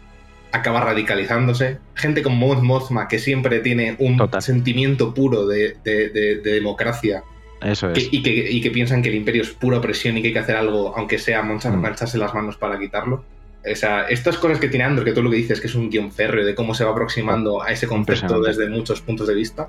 acaba 0.52 0.80
radicalizándose. 0.80 1.78
Gente 1.94 2.22
como 2.22 2.36
Mon 2.36 2.66
Mothma 2.66 3.08
que 3.08 3.18
siempre 3.18 3.60
tiene 3.60 3.96
un 3.98 4.18
sentimiento 4.40 5.14
puro 5.14 5.46
de, 5.46 5.76
democracia. 6.42 7.22
Eso 7.60 7.90
es. 7.90 8.08
y, 8.12 8.22
que, 8.22 8.70
piensan 8.70 9.02
que 9.02 9.08
el 9.08 9.16
imperio 9.16 9.42
es 9.42 9.50
pura 9.50 9.78
opresión 9.78 10.16
y 10.16 10.22
que 10.22 10.28
hay 10.28 10.32
que 10.32 10.38
hacer 10.38 10.56
algo, 10.56 10.96
aunque 10.96 11.18
sea 11.18 11.42
mm. 11.42 11.80
mancharse 11.80 12.18
las 12.18 12.34
manos 12.34 12.56
para 12.56 12.78
quitarlo. 12.78 13.24
O 13.70 13.76
sea, 13.76 14.02
estas 14.08 14.38
cosas 14.38 14.58
que 14.60 14.68
tiene 14.68 14.84
Andor, 14.84 15.04
que 15.04 15.12
tú 15.12 15.22
lo 15.22 15.30
que 15.30 15.36
dices 15.36 15.60
que 15.60 15.66
es 15.66 15.74
un 15.74 15.90
guion 15.90 16.12
férreo 16.12 16.46
de 16.46 16.54
cómo 16.54 16.74
se 16.74 16.84
va 16.84 16.92
aproximando 16.92 17.62
a 17.62 17.70
ese 17.70 17.86
concepto 17.86 18.40
desde 18.40 18.68
muchos 18.68 19.00
puntos 19.02 19.26
de 19.26 19.34
vista, 19.34 19.68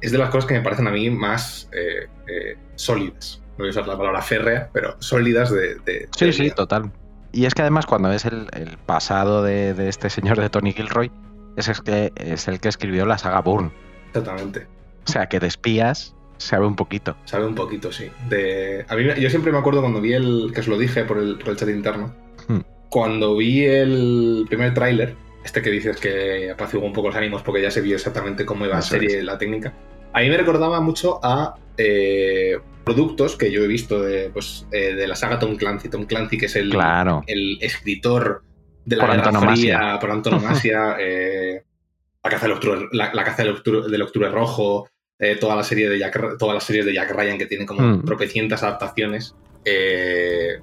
es 0.00 0.12
de 0.12 0.18
las 0.18 0.30
cosas 0.30 0.46
que 0.46 0.54
me 0.54 0.60
parecen 0.60 0.86
a 0.86 0.90
mí 0.90 1.10
más 1.10 1.68
eh, 1.72 2.08
eh, 2.26 2.56
sólidas. 2.74 3.42
No 3.52 3.58
voy 3.58 3.68
a 3.68 3.70
usar 3.70 3.86
la 3.86 3.96
palabra 3.96 4.22
férrea, 4.22 4.70
pero 4.72 4.96
sólidas 4.98 5.50
de. 5.50 6.08
sí, 6.16 6.32
sí, 6.32 6.50
total. 6.50 6.90
Y 7.32 7.44
es 7.44 7.54
que 7.54 7.62
además, 7.62 7.86
cuando 7.86 8.08
ves 8.08 8.24
el, 8.24 8.48
pasado 8.86 9.42
de, 9.42 9.88
este 9.88 10.08
señor 10.08 10.38
de 10.40 10.48
Tony 10.48 10.72
Gilroy, 10.72 11.10
es, 11.56 11.68
es, 11.68 11.80
que, 11.80 12.12
es 12.16 12.48
el 12.48 12.60
que 12.60 12.68
escribió 12.68 13.04
la 13.04 13.18
saga 13.18 13.40
Bourne. 13.40 13.70
Exactamente. 14.08 14.66
O 15.06 15.12
sea, 15.12 15.26
que 15.26 15.38
de 15.38 15.46
espías 15.46 16.14
sabe 16.38 16.66
un 16.66 16.76
poquito. 16.76 17.16
Sabe 17.24 17.46
un 17.46 17.54
poquito, 17.54 17.92
sí. 17.92 18.10
De, 18.28 18.84
a 18.88 18.96
mí, 18.96 19.04
yo 19.20 19.30
siempre 19.30 19.52
me 19.52 19.58
acuerdo 19.58 19.80
cuando 19.80 20.00
vi 20.00 20.14
el. 20.14 20.50
que 20.54 20.60
os 20.60 20.68
lo 20.68 20.78
dije 20.78 21.04
por 21.04 21.18
el, 21.18 21.38
por 21.38 21.50
el 21.50 21.56
chat 21.56 21.68
interno. 21.68 22.14
Cuando 22.96 23.36
vi 23.36 23.62
el 23.62 24.46
primer 24.48 24.72
tráiler, 24.72 25.16
este 25.44 25.60
que 25.60 25.68
dices 25.68 25.98
que 25.98 26.50
apaciguó 26.50 26.86
un 26.86 26.94
poco 26.94 27.08
los 27.08 27.16
ánimos 27.16 27.42
porque 27.42 27.60
ya 27.60 27.70
se 27.70 27.82
vio 27.82 27.94
exactamente 27.94 28.46
cómo 28.46 28.64
iba 28.64 28.78
a 28.78 28.80
ser 28.80 29.22
la 29.22 29.36
técnica, 29.36 29.74
a 30.14 30.20
mí 30.20 30.30
me 30.30 30.36
recordaba 30.38 30.80
mucho 30.80 31.20
a 31.22 31.56
eh, 31.76 32.56
productos 32.86 33.36
que 33.36 33.52
yo 33.52 33.62
he 33.62 33.66
visto 33.66 34.00
de, 34.00 34.30
pues, 34.30 34.66
eh, 34.72 34.94
de 34.94 35.06
la 35.06 35.14
saga 35.14 35.38
Tom 35.38 35.56
Clancy. 35.56 35.90
Tom 35.90 36.06
Clancy, 36.06 36.38
que 36.38 36.46
es 36.46 36.56
el, 36.56 36.74
el 37.26 37.58
escritor 37.60 38.42
de 38.86 38.96
la 38.96 39.14
Guerra 39.14 39.54
Fría, 39.54 39.98
por 40.00 40.10
antonomasia, 40.10 40.96
eh, 40.98 41.64
la 42.24 42.30
caza, 42.30 42.48
del 42.48 42.88
la, 42.92 43.12
caza 43.12 43.42
del 43.42 44.02
octubre, 44.02 44.30
rojo, 44.30 44.88
toda 45.38 45.54
la 45.54 45.64
serie 45.64 45.90
de 45.90 45.98
Jack, 45.98 46.38
todas 46.38 46.54
las 46.54 46.64
series 46.64 46.86
de 46.86 46.94
Jack 46.94 47.10
Ryan 47.10 47.36
que 47.36 47.44
tiene 47.44 47.66
como 47.66 47.82
mm. 47.82 48.06
tropecientas 48.06 48.62
adaptaciones. 48.62 49.36
Eh, 49.66 50.60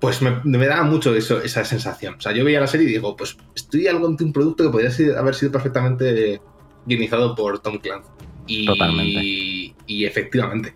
pues 0.00 0.20
me, 0.20 0.66
daba 0.66 0.84
mucho 0.84 1.14
eso, 1.14 1.40
esa 1.42 1.64
sensación. 1.64 2.14
O 2.18 2.20
sea, 2.20 2.32
yo 2.32 2.44
veía 2.44 2.60
la 2.60 2.66
serie 2.66 2.88
y 2.88 2.92
digo, 2.92 3.16
pues 3.16 3.36
estoy 3.54 3.86
algo 3.86 4.06
ante 4.06 4.24
un 4.24 4.32
producto 4.32 4.64
que 4.64 4.70
podría 4.70 5.18
haber 5.18 5.34
sido 5.34 5.52
perfectamente 5.52 6.40
guionizado 6.84 7.34
por 7.34 7.58
Tom 7.60 7.78
Clancy. 7.78 8.08
Y, 8.46 8.66
Totalmente. 8.66 9.74
Y, 9.86 10.04
efectivamente. 10.04 10.74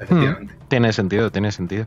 efectivamente. 0.00 0.54
Mm, 0.54 0.68
tiene 0.68 0.92
sentido, 0.92 1.30
tiene 1.30 1.52
sentido. 1.52 1.86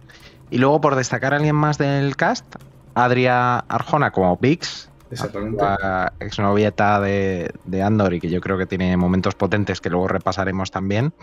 Y 0.49 0.59
luego, 0.59 0.79
por 0.79 0.95
destacar 0.95 1.33
a 1.33 1.37
alguien 1.37 1.55
más 1.55 1.77
del 1.77 2.15
cast, 2.15 2.45
Adria 2.93 3.57
Arjona 3.57 4.11
como 4.11 4.37
Vix, 4.37 4.89
Exactamente. 5.11 5.61
la 5.61 6.13
exnovieta 6.19 7.01
de, 7.01 7.51
de 7.65 7.81
Andor 7.81 8.13
y 8.13 8.19
que 8.19 8.29
yo 8.29 8.39
creo 8.39 8.57
que 8.57 8.65
tiene 8.65 8.95
momentos 8.95 9.35
potentes 9.35 9.81
que 9.81 9.89
luego 9.89 10.07
repasaremos 10.07 10.71
también. 10.71 11.13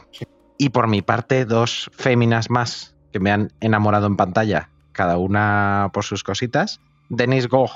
Y 0.59 0.69
por 0.71 0.89
mi 0.89 1.01
parte, 1.01 1.45
dos 1.45 1.91
féminas 1.95 2.51
más 2.51 2.95
que 3.13 3.21
me 3.21 3.31
han 3.31 3.53
enamorado 3.61 4.07
en 4.07 4.17
pantalla, 4.17 4.71
cada 4.95 5.19
una 5.19 5.91
por 5.93 6.05
sus 6.05 6.23
cositas. 6.25 6.81
Denis 7.11 7.49
Gog 7.49 7.71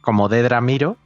como 0.00 0.28
Dedra 0.28 0.60
Miro. 0.60 0.96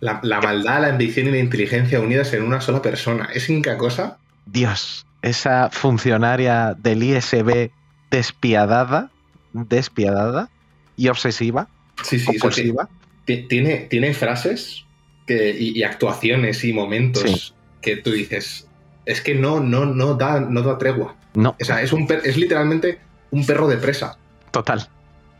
La, 0.00 0.20
la 0.22 0.40
maldad, 0.40 0.82
la 0.82 0.88
ambición 0.88 1.26
y 1.28 1.30
la 1.32 1.38
inteligencia 1.38 2.00
unidas 2.00 2.32
en 2.34 2.42
una 2.44 2.60
sola 2.60 2.80
persona. 2.82 3.28
¿Es 3.34 3.48
inca 3.50 3.76
cosa? 3.78 4.18
Dios, 4.46 5.06
esa 5.22 5.70
funcionaria 5.70 6.74
del 6.78 7.02
ISB 7.02 7.70
despiadada, 8.10 9.10
despiadada 9.52 10.50
y 10.96 11.08
obsesiva. 11.08 11.68
Sí, 12.02 12.18
sí. 12.18 12.36
Ti- 13.24 13.46
Tiene, 13.48 13.76
tiene 13.90 14.12
frases 14.14 14.84
que, 15.26 15.56
y, 15.58 15.78
y 15.78 15.82
actuaciones 15.82 16.62
y 16.64 16.72
momentos 16.72 17.22
Sí. 17.22 17.52
que 17.80 17.96
tú 17.96 18.10
dices. 18.12 18.68
Es 19.06 19.20
que 19.20 19.34
no, 19.34 19.60
no, 19.60 19.86
no 19.86 20.14
da, 20.14 20.40
no 20.40 20.62
da 20.62 20.76
tregua. 20.78 21.16
No, 21.34 21.56
O 21.60 21.64
sea, 21.64 21.82
es 21.82 21.92
un 21.92 22.06
per- 22.06 22.22
es 22.24 22.36
literalmente 22.36 23.00
un 23.30 23.44
perro 23.46 23.66
de 23.68 23.76
presa. 23.78 24.18
total. 24.50 24.88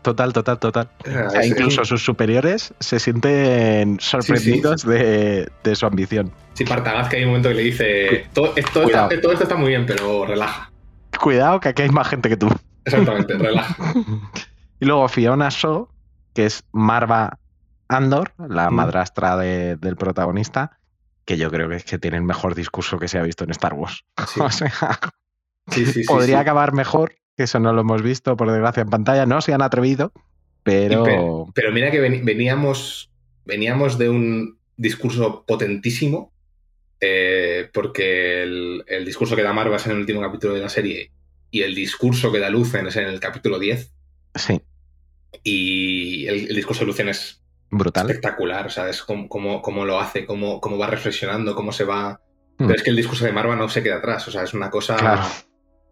Total, 0.05 0.31
total, 0.33 0.59
total. 0.59 0.89
O 1.25 1.29
sea, 1.31 1.43
incluso 1.43 1.83
sus 1.83 2.05
superiores 2.05 2.75
se 2.79 2.99
sienten 2.99 3.99
sorprendidos 3.99 4.83
De, 4.85 5.49
de 5.63 5.75
su 5.75 5.87
ambición. 5.87 6.31
Sí, 6.53 6.63
Partagaz, 6.63 7.09
que 7.09 7.15
hay 7.17 7.23
un 7.23 7.29
momento 7.29 7.49
que 7.49 7.55
le 7.55 7.63
dice: 7.63 8.27
todo 8.33 8.53
esto, 8.55 8.83
Cuidado. 8.83 9.09
está, 9.09 9.21
todo 9.21 9.31
esto 9.31 9.43
está 9.45 9.55
muy 9.55 9.69
bien, 9.69 9.87
pero 9.87 10.25
relaja. 10.27 10.71
Cuidado, 11.19 11.59
que 11.59 11.69
aquí 11.69 11.81
hay 11.81 11.89
más 11.89 12.07
gente 12.07 12.29
que 12.29 12.37
tú. 12.37 12.47
Exactamente, 12.85 13.33
relaja. 13.37 13.75
Y 14.79 14.85
luego 14.85 15.07
Fiona 15.07 15.49
Shaw, 15.49 15.87
que 16.35 16.45
es 16.45 16.63
Marva 16.71 17.39
Andor, 17.87 18.33
la 18.47 18.69
Mm. 18.69 18.75
madrastra 18.75 19.35
de- 19.37 19.75
del 19.77 19.95
protagonista, 19.95 20.77
que 21.25 21.37
yo 21.37 21.49
creo 21.49 21.67
que 21.67 21.77
es 21.77 21.83
que 21.83 21.97
tiene 21.97 22.17
el 22.17 22.23
mejor 22.23 22.53
discurso 22.53 22.99
que 22.99 23.07
se 23.07 23.17
ha 23.17 23.23
visto 23.23 23.43
en 23.43 23.49
Star 23.49 23.73
Wars. 23.73 24.05
Sí, 24.27 24.39
O 24.39 24.51
sea, 24.51 24.71
sí, 25.71 25.85
sí. 25.87 25.93
sí, 25.93 26.03
podría 26.03 26.35
sí. 26.37 26.41
acabar 26.41 26.73
mejor, 26.73 27.15
que 27.37 27.43
eso 27.43 27.59
no 27.59 27.73
lo 27.73 27.81
hemos 27.81 28.01
visto, 28.01 28.35
por 28.37 28.49
desgracia, 28.51 28.81
en 28.83 28.89
pantalla. 28.89 29.25
No 29.25 29.41
se 29.41 29.53
han 29.53 29.61
atrevido, 29.61 30.11
pero... 30.63 31.47
Pero 31.53 31.71
mira 31.71 31.91
que 31.91 31.99
veníamos, 31.99 33.09
veníamos 33.45 33.97
de 33.97 34.09
un 34.09 34.57
discurso 34.77 35.43
potentísimo, 35.45 36.31
eh, 37.01 37.69
porque 37.73 38.43
el, 38.43 38.83
el 38.87 39.05
discurso 39.05 39.35
que 39.35 39.43
da 39.43 39.53
Marva 39.53 39.75
es 39.77 39.85
en 39.85 39.91
el 39.93 39.99
último 39.99 40.21
capítulo 40.21 40.53
de 40.53 40.61
la 40.61 40.69
serie 40.69 41.11
y 41.51 41.61
el 41.61 41.75
discurso 41.75 42.31
que 42.31 42.39
da 42.39 42.49
Lucen 42.49 42.87
es 42.87 42.95
en 42.95 43.05
el 43.05 43.19
capítulo 43.19 43.59
10. 43.59 43.91
Sí, 44.35 44.61
Y 45.43 46.27
el, 46.27 46.49
el 46.49 46.55
discurso 46.55 46.81
de 46.81 46.87
Lucen 46.87 47.09
es 47.09 47.41
brutal. 47.69 48.07
espectacular, 48.09 48.65
o 48.67 48.69
sea, 48.69 48.89
es 48.89 49.01
cómo, 49.01 49.27
cómo- 49.29 49.61
cómo 49.61 49.85
lo 49.85 49.99
hace, 49.99 50.25
cómo, 50.25 50.59
cómo 50.61 50.77
va 50.77 50.87
reflexionando, 50.87 51.55
cómo 51.55 51.71
se 51.71 51.83
va... 51.83 52.21
Hmm. 52.57 52.67
Pero 52.67 52.75
es 52.75 52.83
que 52.83 52.89
el 52.89 52.95
discurso 52.95 53.25
de 53.25 53.31
Marva 53.33 53.55
no 53.55 53.67
se 53.69 53.83
queda 53.83 53.97
atrás, 53.97 54.27
o 54.27 54.31
sea, 54.31 54.43
es 54.43 54.53
una 54.53 54.69
cosa... 54.69 54.95
Claro. 54.95 55.23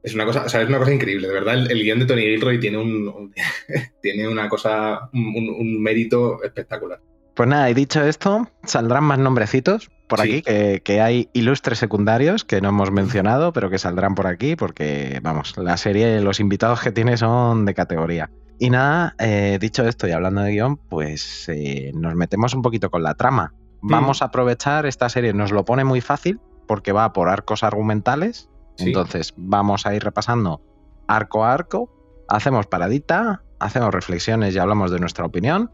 Es 0.03 0.13
una 0.13 0.25
cosa, 0.25 0.43
o 0.45 0.49
sea, 0.49 0.61
es 0.61 0.67
una 0.69 0.79
cosa 0.79 0.93
increíble, 0.93 1.27
de 1.29 1.33
verdad. 1.33 1.53
El, 1.55 1.71
el 1.71 1.81
guion 1.83 1.99
de 1.99 2.05
Tony 2.05 2.21
Gilroy 2.23 2.59
tiene 2.59 2.77
un, 2.77 3.07
un- 3.07 3.33
tiene 4.01 4.27
una 4.27 4.49
cosa, 4.49 5.09
un, 5.13 5.81
mérito 5.81 6.43
espectacular. 6.43 6.99
Pues 7.35 7.49
nada, 7.49 7.69
y 7.69 7.73
dicho 7.73 8.03
esto, 8.03 8.47
saldrán 8.63 9.05
más 9.05 9.17
nombrecitos 9.17 9.89
por 10.07 10.19
Sí. 10.21 10.29
aquí, 10.29 10.41
que, 10.43 10.81
que 10.83 11.01
hay 11.01 11.29
ilustres 11.33 11.79
secundarios 11.79 12.43
que 12.45 12.61
no 12.61 12.69
hemos 12.69 12.91
mencionado, 12.91 13.53
pero 13.53 13.69
que 13.71 13.79
saldrán 13.79 14.13
por 14.13 14.27
aquí, 14.27 14.55
porque, 14.55 15.19
vamos, 15.23 15.57
la 15.57 15.77
serie, 15.77 16.19
los 16.21 16.39
invitados 16.39 16.81
que 16.81 16.91
tiene 16.91 17.17
son 17.17 17.65
de 17.65 17.73
categoría. 17.73 18.29
Y 18.59 18.69
nada, 18.69 19.15
eh, 19.19 19.57
dicho 19.59 19.87
esto 19.87 20.07
y 20.07 20.11
hablando 20.11 20.41
de 20.41 20.51
guion, 20.51 20.77
pues 20.77 21.47
eh, 21.49 21.91
nos 21.95 22.13
metemos 22.15 22.53
un 22.53 22.61
poquito 22.61 22.91
con 22.91 23.01
la 23.01 23.15
trama. 23.15 23.53
Vamos 23.81 24.21
a 24.21 24.25
aprovechar, 24.25 24.85
esta 24.85 25.09
serie 25.09 25.33
nos 25.33 25.51
lo 25.51 25.65
pone 25.65 25.83
muy 25.83 26.01
fácil, 26.01 26.39
porque 26.67 26.91
va 26.91 27.11
por 27.13 27.29
arcos 27.29 27.63
argumentales. 27.63 28.49
Sí. 28.75 28.88
Entonces, 28.88 29.33
vamos 29.38 29.86
a 29.86 29.93
ir 29.93 30.03
repasando 30.03 30.62
arco 31.07 31.45
a 31.45 31.53
arco, 31.53 31.89
hacemos 32.27 32.67
paradita, 32.67 33.43
hacemos 33.59 33.93
reflexiones 33.93 34.55
y 34.55 34.59
hablamos 34.59 34.91
de 34.91 34.99
nuestra 34.99 35.25
opinión 35.25 35.71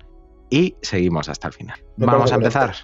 y 0.50 0.76
seguimos 0.82 1.30
hasta 1.30 1.48
el 1.48 1.54
final. 1.54 1.80
Me 1.98 2.06
Vamos 2.06 2.32
a 2.32 2.36
empezar 2.36 2.76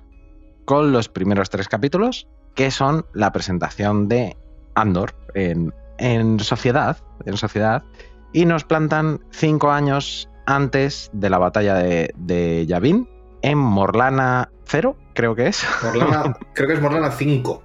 con 0.65 0.91
los 0.91 1.09
primeros 1.09 1.49
tres 1.49 1.67
capítulos, 1.67 2.27
que 2.55 2.71
son 2.71 3.05
la 3.13 3.31
presentación 3.31 4.07
de 4.07 4.37
Andor 4.75 5.15
en, 5.33 5.73
en 5.97 6.39
sociedad, 6.39 6.97
en 7.25 7.37
sociedad, 7.37 7.83
y 8.33 8.45
nos 8.45 8.63
plantan 8.63 9.21
cinco 9.31 9.71
años 9.71 10.29
antes 10.45 11.09
de 11.13 11.29
la 11.29 11.37
batalla 11.37 11.75
de, 11.75 12.13
de 12.17 12.65
Yavin 12.65 13.07
en 13.41 13.57
Morlana 13.57 14.49
0, 14.65 14.95
creo 15.13 15.35
que 15.35 15.47
es. 15.47 15.63
Morlana, 15.83 16.37
creo 16.53 16.67
que 16.67 16.73
es 16.73 16.81
Morlana 16.81 17.11
5. 17.11 17.63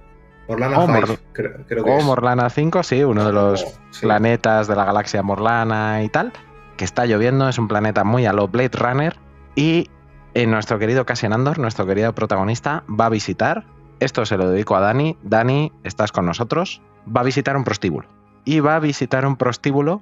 Morlana 0.51 0.79
Oh, 0.79 0.85
5, 0.87 0.91
Mor- 1.07 1.19
creo, 1.33 1.51
creo 1.67 1.83
que 1.83 1.97
es. 1.97 2.05
Morlana 2.05 2.49
5, 2.49 2.83
sí, 2.83 3.03
uno 3.03 3.25
de 3.25 3.33
los 3.33 3.63
Oh, 3.63 3.71
sí. 3.91 4.01
planetas 4.05 4.67
de 4.67 4.75
la 4.75 4.85
galaxia 4.85 5.23
Morlana 5.23 6.03
y 6.03 6.09
tal, 6.09 6.31
que 6.77 6.85
está 6.85 7.05
lloviendo, 7.05 7.47
es 7.49 7.57
un 7.57 7.67
planeta 7.67 8.03
muy 8.03 8.25
a 8.25 8.33
lo 8.33 8.47
Blade 8.47 8.71
Runner 8.77 9.15
y 9.55 9.89
eh, 10.33 10.47
nuestro 10.47 10.79
querido 10.79 11.05
Cassian 11.05 11.33
Andor, 11.33 11.59
nuestro 11.59 11.85
querido 11.85 12.13
protagonista, 12.15 12.83
va 12.89 13.05
a 13.05 13.09
visitar, 13.09 13.65
esto 13.99 14.25
se 14.25 14.37
lo 14.37 14.49
dedico 14.49 14.75
a 14.75 14.79
Dani, 14.81 15.17
Dani, 15.23 15.71
estás 15.83 16.11
con 16.11 16.25
nosotros, 16.25 16.81
va 17.05 17.21
a 17.21 17.23
visitar 17.25 17.55
un 17.57 17.63
prostíbulo 17.63 18.07
y 18.45 18.59
va 18.59 18.75
a 18.75 18.79
visitar 18.79 19.25
un 19.25 19.35
prostíbulo 19.35 20.01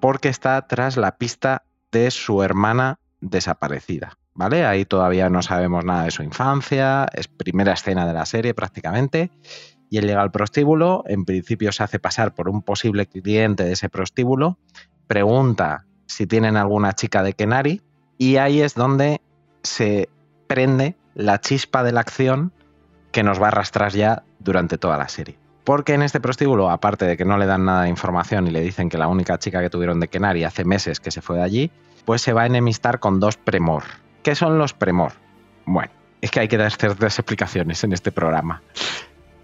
porque 0.00 0.28
está 0.28 0.66
tras 0.66 0.96
la 0.96 1.16
pista 1.16 1.62
de 1.90 2.10
su 2.10 2.42
hermana 2.42 2.98
desaparecida, 3.20 4.18
¿vale? 4.34 4.66
Ahí 4.66 4.84
todavía 4.84 5.30
no 5.30 5.42
sabemos 5.42 5.84
nada 5.84 6.04
de 6.04 6.10
su 6.10 6.22
infancia, 6.22 7.06
es 7.14 7.26
primera 7.28 7.72
escena 7.72 8.06
de 8.06 8.12
la 8.12 8.26
serie 8.26 8.52
prácticamente 8.54 9.30
y 9.90 9.98
él 9.98 10.06
llega 10.06 10.22
al 10.22 10.30
prostíbulo, 10.30 11.04
en 11.06 11.24
principio 11.24 11.72
se 11.72 11.82
hace 11.82 11.98
pasar 11.98 12.34
por 12.34 12.48
un 12.48 12.62
posible 12.62 13.06
cliente 13.06 13.64
de 13.64 13.72
ese 13.72 13.88
prostíbulo, 13.88 14.58
pregunta 15.06 15.86
si 16.06 16.26
tienen 16.26 16.56
alguna 16.56 16.92
chica 16.92 17.22
de 17.22 17.32
Kenari 17.32 17.82
y 18.18 18.36
ahí 18.36 18.60
es 18.60 18.74
donde 18.74 19.20
se 19.62 20.08
prende 20.46 20.96
la 21.14 21.40
chispa 21.40 21.82
de 21.82 21.92
la 21.92 22.00
acción 22.00 22.52
que 23.12 23.22
nos 23.22 23.40
va 23.40 23.46
a 23.46 23.48
arrastrar 23.48 23.92
ya 23.92 24.24
durante 24.38 24.78
toda 24.78 24.98
la 24.98 25.08
serie. 25.08 25.38
Porque 25.64 25.94
en 25.94 26.02
este 26.02 26.20
prostíbulo, 26.20 26.70
aparte 26.70 27.04
de 27.04 27.16
que 27.16 27.24
no 27.24 27.36
le 27.36 27.46
dan 27.46 27.64
nada 27.64 27.82
de 27.82 27.90
información 27.90 28.46
y 28.46 28.50
le 28.50 28.60
dicen 28.60 28.88
que 28.88 28.96
la 28.96 29.08
única 29.08 29.38
chica 29.38 29.60
que 29.60 29.68
tuvieron 29.68 30.00
de 30.00 30.08
Kenari 30.08 30.44
hace 30.44 30.64
meses 30.64 30.98
que 30.98 31.10
se 31.10 31.20
fue 31.20 31.36
de 31.36 31.42
allí, 31.42 31.70
pues 32.04 32.22
se 32.22 32.32
va 32.32 32.42
a 32.42 32.46
enemistar 32.46 33.00
con 33.00 33.20
dos 33.20 33.36
premor. 33.36 33.82
¿Qué 34.22 34.34
son 34.34 34.58
los 34.58 34.72
premor? 34.72 35.12
Bueno, 35.66 35.92
es 36.22 36.30
que 36.30 36.40
hay 36.40 36.48
que 36.48 36.56
dar 36.56 36.72
ciertas 36.72 37.18
explicaciones 37.18 37.84
en 37.84 37.92
este 37.92 38.12
programa. 38.12 38.62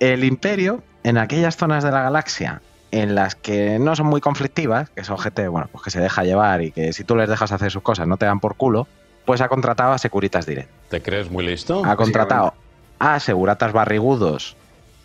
El 0.00 0.24
imperio, 0.24 0.82
en 1.02 1.18
aquellas 1.18 1.56
zonas 1.56 1.84
de 1.84 1.90
la 1.90 2.02
galaxia 2.02 2.60
en 2.90 3.16
las 3.16 3.34
que 3.34 3.78
no 3.80 3.96
son 3.96 4.06
muy 4.06 4.20
conflictivas, 4.20 4.88
que 4.90 5.02
son 5.02 5.18
gente 5.18 5.48
bueno, 5.48 5.68
pues 5.72 5.82
que 5.82 5.90
se 5.90 6.00
deja 6.00 6.22
llevar 6.22 6.62
y 6.62 6.70
que 6.70 6.92
si 6.92 7.02
tú 7.02 7.16
les 7.16 7.28
dejas 7.28 7.50
hacer 7.50 7.72
sus 7.72 7.82
cosas 7.82 8.06
no 8.06 8.16
te 8.16 8.26
dan 8.26 8.38
por 8.38 8.54
culo, 8.54 8.86
pues 9.24 9.40
ha 9.40 9.48
contratado 9.48 9.92
a 9.92 9.98
Securitas 9.98 10.46
Direct. 10.46 10.70
¿Te 10.90 11.02
crees 11.02 11.30
muy 11.30 11.44
listo? 11.44 11.84
Ha 11.84 11.96
contratado 11.96 12.54
a 13.00 13.18
seguratas 13.18 13.72
barrigudos 13.72 14.56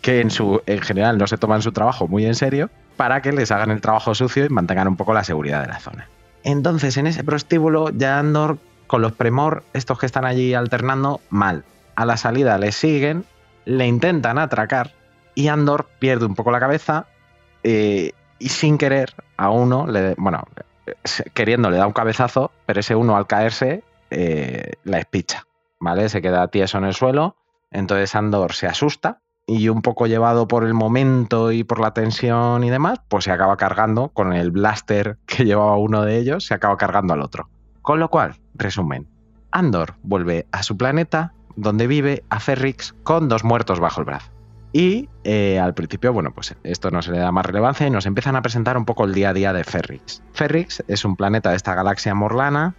que 0.02 0.20
en, 0.20 0.30
su, 0.30 0.62
en 0.66 0.80
general 0.80 1.18
no 1.18 1.26
se 1.26 1.36
toman 1.36 1.62
su 1.62 1.72
trabajo 1.72 2.06
muy 2.06 2.26
en 2.26 2.34
serio 2.34 2.70
para 2.96 3.22
que 3.22 3.32
les 3.32 3.50
hagan 3.50 3.70
el 3.70 3.80
trabajo 3.80 4.14
sucio 4.14 4.44
y 4.44 4.48
mantengan 4.48 4.88
un 4.88 4.96
poco 4.96 5.12
la 5.12 5.24
seguridad 5.24 5.62
de 5.62 5.68
la 5.68 5.80
zona. 5.80 6.08
Entonces, 6.42 6.96
en 6.96 7.06
ese 7.06 7.24
prostíbulo, 7.24 7.90
ya 7.90 8.18
Andor, 8.18 8.58
con 8.86 9.02
los 9.02 9.12
premor, 9.12 9.62
estos 9.72 9.98
que 9.98 10.06
están 10.06 10.24
allí 10.24 10.54
alternando, 10.54 11.20
mal. 11.28 11.64
A 11.96 12.06
la 12.06 12.16
salida 12.16 12.56
le 12.56 12.72
siguen, 12.72 13.24
le 13.64 13.86
intentan 13.86 14.38
atracar 14.38 14.92
y 15.34 15.48
Andor 15.48 15.88
pierde 15.98 16.26
un 16.26 16.34
poco 16.34 16.50
la 16.50 16.60
cabeza 16.60 17.06
eh, 17.62 18.12
y 18.38 18.48
sin 18.48 18.78
querer 18.78 19.14
a 19.36 19.50
uno, 19.50 19.86
le, 19.86 20.14
bueno, 20.16 20.44
queriendo 21.34 21.70
le 21.70 21.76
da 21.76 21.86
un 21.86 21.92
cabezazo, 21.92 22.50
pero 22.66 22.80
ese 22.80 22.94
uno 22.94 23.16
al 23.16 23.26
caerse 23.26 23.84
eh, 24.10 24.72
la 24.84 24.98
espicha, 24.98 25.46
¿vale? 25.78 26.08
Se 26.08 26.22
queda 26.22 26.48
tieso 26.48 26.78
en 26.78 26.84
el 26.84 26.94
suelo, 26.94 27.36
entonces 27.70 28.14
Andor 28.14 28.52
se 28.54 28.66
asusta 28.66 29.20
y 29.46 29.68
un 29.68 29.82
poco 29.82 30.06
llevado 30.06 30.46
por 30.46 30.64
el 30.64 30.74
momento 30.74 31.52
y 31.52 31.64
por 31.64 31.80
la 31.80 31.92
tensión 31.92 32.64
y 32.64 32.70
demás, 32.70 33.00
pues 33.08 33.24
se 33.24 33.32
acaba 33.32 33.56
cargando 33.56 34.08
con 34.08 34.32
el 34.32 34.50
blaster 34.50 35.18
que 35.26 35.44
llevaba 35.44 35.76
uno 35.76 36.02
de 36.02 36.18
ellos, 36.18 36.46
se 36.46 36.54
acaba 36.54 36.76
cargando 36.76 37.14
al 37.14 37.20
otro. 37.20 37.48
Con 37.82 37.98
lo 37.98 38.10
cual, 38.10 38.36
resumen, 38.54 39.08
Andor 39.50 39.94
vuelve 40.02 40.46
a 40.52 40.62
su 40.62 40.76
planeta, 40.76 41.34
donde 41.56 41.86
vive 41.86 42.24
a 42.30 42.40
Ferrix 42.40 42.94
con 43.02 43.28
dos 43.28 43.44
muertos 43.44 43.80
bajo 43.80 44.00
el 44.00 44.06
brazo. 44.06 44.30
Y 44.72 45.08
eh, 45.24 45.58
al 45.58 45.74
principio, 45.74 46.12
bueno, 46.12 46.32
pues 46.32 46.54
esto 46.62 46.90
no 46.90 47.02
se 47.02 47.10
le 47.10 47.18
da 47.18 47.32
más 47.32 47.44
relevancia 47.44 47.86
y 47.86 47.90
nos 47.90 48.06
empiezan 48.06 48.36
a 48.36 48.42
presentar 48.42 48.76
un 48.76 48.84
poco 48.84 49.04
el 49.04 49.14
día 49.14 49.30
a 49.30 49.34
día 49.34 49.52
de 49.52 49.64
Ferrix. 49.64 50.22
Ferrix 50.32 50.82
es 50.86 51.04
un 51.04 51.16
planeta 51.16 51.50
de 51.50 51.56
esta 51.56 51.74
galaxia 51.74 52.14
morlana 52.14 52.74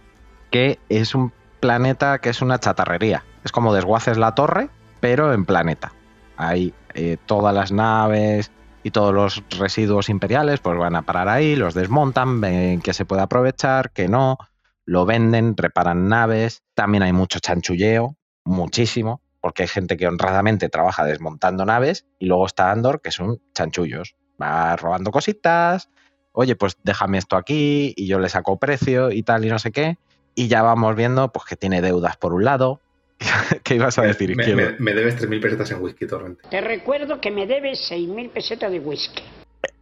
que 0.50 0.78
es 0.88 1.14
un 1.14 1.32
planeta 1.60 2.18
que 2.18 2.30
es 2.30 2.40
una 2.40 2.58
chatarrería. 2.58 3.24
Es 3.44 3.52
como 3.52 3.74
desguaces 3.74 4.16
la 4.16 4.34
torre, 4.34 4.70
pero 5.00 5.32
en 5.32 5.44
planeta. 5.44 5.92
Hay 6.36 6.72
eh, 6.94 7.18
todas 7.26 7.54
las 7.54 7.72
naves 7.72 8.50
y 8.82 8.90
todos 8.90 9.14
los 9.14 9.42
residuos 9.58 10.08
imperiales 10.08 10.60
pues 10.60 10.78
van 10.78 10.96
a 10.96 11.02
parar 11.02 11.28
ahí, 11.28 11.56
los 11.56 11.74
desmontan, 11.74 12.40
ven 12.40 12.80
que 12.80 12.94
se 12.94 13.04
puede 13.04 13.22
aprovechar, 13.22 13.92
que 13.92 14.08
no, 14.08 14.38
lo 14.84 15.06
venden, 15.06 15.56
reparan 15.56 16.08
naves, 16.08 16.62
también 16.74 17.02
hay 17.02 17.12
mucho 17.12 17.38
chanchulleo, 17.38 18.16
muchísimo, 18.44 19.20
porque 19.40 19.62
hay 19.62 19.68
gente 19.68 19.96
que 19.96 20.06
honradamente 20.06 20.68
trabaja 20.68 21.04
desmontando 21.04 21.64
naves 21.64 22.06
y 22.18 22.26
luego 22.26 22.46
está 22.46 22.70
Andor, 22.70 23.00
que 23.00 23.10
son 23.10 23.40
chanchullos, 23.54 24.14
va 24.40 24.76
robando 24.76 25.10
cositas, 25.10 25.90
oye, 26.32 26.56
pues 26.56 26.76
déjame 26.82 27.18
esto 27.18 27.36
aquí 27.36 27.92
y 27.96 28.06
yo 28.06 28.18
le 28.18 28.28
saco 28.28 28.58
precio 28.58 29.10
y 29.10 29.22
tal 29.22 29.44
y 29.44 29.48
no 29.48 29.58
sé 29.58 29.72
qué, 29.72 29.98
y 30.34 30.48
ya 30.48 30.62
vamos 30.62 30.94
viendo 30.96 31.30
pues 31.32 31.44
que 31.46 31.56
tiene 31.56 31.82
deudas 31.82 32.16
por 32.16 32.32
un 32.32 32.44
lado, 32.44 32.80
¿Qué 33.62 33.76
ibas 33.76 33.98
a 33.98 34.02
decir? 34.02 34.34
Me, 34.36 34.76
me, 34.78 34.94
debes 34.94 35.20
3.000 35.20 35.40
pesetas 35.40 35.70
en 35.70 35.82
whisky, 35.82 36.06
Torrente. 36.06 36.42
Te 36.50 36.60
recuerdo 36.60 37.20
que 37.20 37.30
me 37.30 37.46
debes 37.46 37.90
6.000 37.90 38.30
pesetas 38.30 38.70
de 38.70 38.80
whisky. 38.80 39.22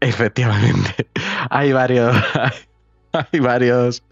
Efectivamente. 0.01 1.09
Hay 1.51 1.73
varios... 1.73 2.17
Hay 3.33 3.41
varios, 3.41 4.03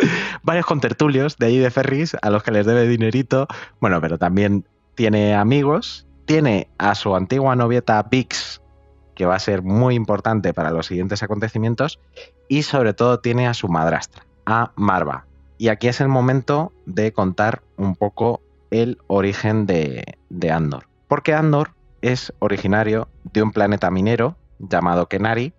varios 0.42 0.66
contertulios 0.66 1.36
de 1.36 1.46
ahí 1.46 1.58
de 1.58 1.70
Ferris 1.70 2.16
a 2.20 2.30
los 2.30 2.42
que 2.42 2.50
les 2.50 2.66
debe 2.66 2.86
dinerito. 2.86 3.46
Bueno, 3.80 4.00
pero 4.00 4.18
también 4.18 4.66
tiene 4.94 5.34
amigos. 5.34 6.06
Tiene 6.24 6.68
a 6.78 6.94
su 6.94 7.14
antigua 7.14 7.56
novieta 7.56 8.10
Pix, 8.10 8.60
que 9.14 9.24
va 9.24 9.36
a 9.36 9.38
ser 9.38 9.62
muy 9.62 9.94
importante 9.94 10.52
para 10.52 10.70
los 10.70 10.86
siguientes 10.86 11.22
acontecimientos. 11.22 12.00
Y 12.48 12.62
sobre 12.62 12.92
todo 12.94 13.20
tiene 13.20 13.46
a 13.46 13.54
su 13.54 13.68
madrastra, 13.68 14.26
a 14.44 14.72
Marva. 14.76 15.26
Y 15.58 15.68
aquí 15.68 15.88
es 15.88 16.00
el 16.00 16.08
momento 16.08 16.72
de 16.86 17.12
contar 17.12 17.62
un 17.76 17.96
poco 17.96 18.42
el 18.70 18.98
origen 19.06 19.66
de, 19.66 20.18
Andor. 20.50 20.88
Porque 21.08 21.34
Andor 21.34 21.70
es 22.00 22.32
originario 22.38 23.08
de 23.24 23.42
un 23.42 23.52
planeta 23.52 23.90
minero 23.90 24.36
llamado 24.58 25.08
Kenari, 25.08 25.52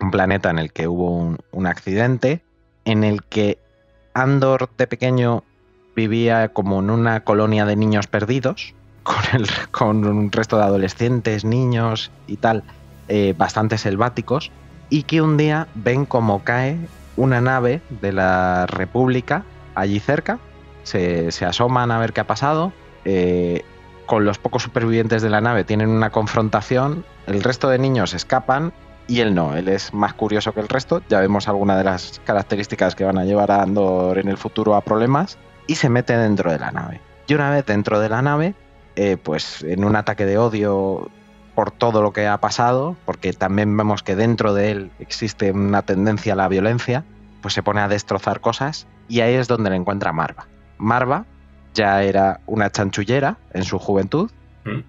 un 0.00 0.10
planeta 0.10 0.50
en 0.50 0.58
el 0.58 0.72
que 0.72 0.88
hubo 0.88 1.36
un, 1.52 1.66
accidente, 1.66 2.43
en 2.84 3.04
el 3.04 3.22
que 3.22 3.58
Andor 4.14 4.70
de 4.78 4.86
pequeño 4.86 5.42
vivía 5.96 6.48
como 6.48 6.80
en 6.80 6.90
una 6.90 7.24
colonia 7.24 7.64
de 7.64 7.76
niños 7.76 8.06
perdidos, 8.06 8.74
con, 9.02 9.22
el, 9.32 9.48
con 9.70 10.06
un 10.06 10.32
resto 10.32 10.56
de 10.56 10.64
adolescentes, 10.64 11.44
niños 11.44 12.10
y 12.26 12.36
tal, 12.36 12.62
eh, 13.08 13.34
bastante 13.36 13.78
selváticos, 13.78 14.50
y 14.88 15.02
que 15.02 15.20
un 15.20 15.36
día 15.36 15.66
ven 15.74 16.06
como 16.06 16.44
cae 16.44 16.78
una 17.16 17.40
nave 17.40 17.80
de 18.00 18.12
la 18.12 18.66
República 18.66 19.44
allí 19.74 20.00
cerca, 20.00 20.38
se, 20.84 21.28
asoman 21.44 21.90
a 21.90 21.98
ver 21.98 22.12
qué 22.12 22.20
ha 22.20 22.26
pasado. 22.26 22.72
Eh, 23.04 23.64
con 24.06 24.24
los 24.24 24.38
pocos 24.38 24.62
supervivientes 24.62 25.22
de 25.22 25.30
la 25.30 25.40
nave 25.40 25.64
tienen 25.64 25.88
una 25.88 26.10
confrontación, 26.10 27.04
el 27.26 27.42
resto 27.42 27.68
de 27.70 27.78
niños 27.78 28.12
escapan 28.12 28.72
y 29.06 29.20
él 29.20 29.34
no, 29.34 29.56
él 29.56 29.68
es 29.68 29.92
más 29.92 30.14
curioso 30.14 30.52
que 30.52 30.60
el 30.60 30.68
resto, 30.68 31.02
ya 31.08 31.20
vemos 31.20 31.48
algunas 31.48 31.78
de 31.78 31.84
las 31.84 32.20
características 32.24 32.94
que 32.94 33.04
van 33.04 33.18
a 33.18 33.24
llevar 33.24 33.50
a 33.50 33.62
Andor 33.62 34.18
en 34.18 34.28
el 34.28 34.36
futuro 34.36 34.74
a 34.74 34.80
problemas 34.80 35.38
y 35.66 35.74
se 35.74 35.88
mete 35.88 36.16
dentro 36.16 36.50
de 36.50 36.58
la 36.58 36.70
nave. 36.70 37.00
Y 37.26 37.34
una 37.34 37.50
vez 37.50 37.66
dentro 37.66 38.00
de 38.00 38.08
la 38.08 38.22
nave, 38.22 38.54
eh, 38.96 39.16
pues 39.22 39.62
en 39.62 39.84
un 39.84 39.96
ataque 39.96 40.24
de 40.24 40.38
odio 40.38 41.10
por 41.54 41.70
todo 41.70 42.02
lo 42.02 42.12
que 42.12 42.26
ha 42.26 42.38
pasado, 42.38 42.96
porque 43.04 43.32
también 43.32 43.76
vemos 43.76 44.02
que 44.02 44.16
dentro 44.16 44.54
de 44.54 44.70
él 44.70 44.90
existe 44.98 45.52
una 45.52 45.82
tendencia 45.82 46.32
a 46.32 46.36
la 46.36 46.48
violencia, 46.48 47.04
pues 47.42 47.54
se 47.54 47.62
pone 47.62 47.80
a 47.80 47.88
destrozar 47.88 48.40
cosas 48.40 48.86
y 49.08 49.20
ahí 49.20 49.34
es 49.34 49.48
donde 49.48 49.70
le 49.70 49.76
encuentra 49.76 50.12
Marva. 50.12 50.46
Marva 50.78 51.26
ya 51.74 52.02
era 52.02 52.40
una 52.46 52.70
chanchullera 52.70 53.36
en 53.52 53.64
su 53.64 53.78
juventud 53.78 54.30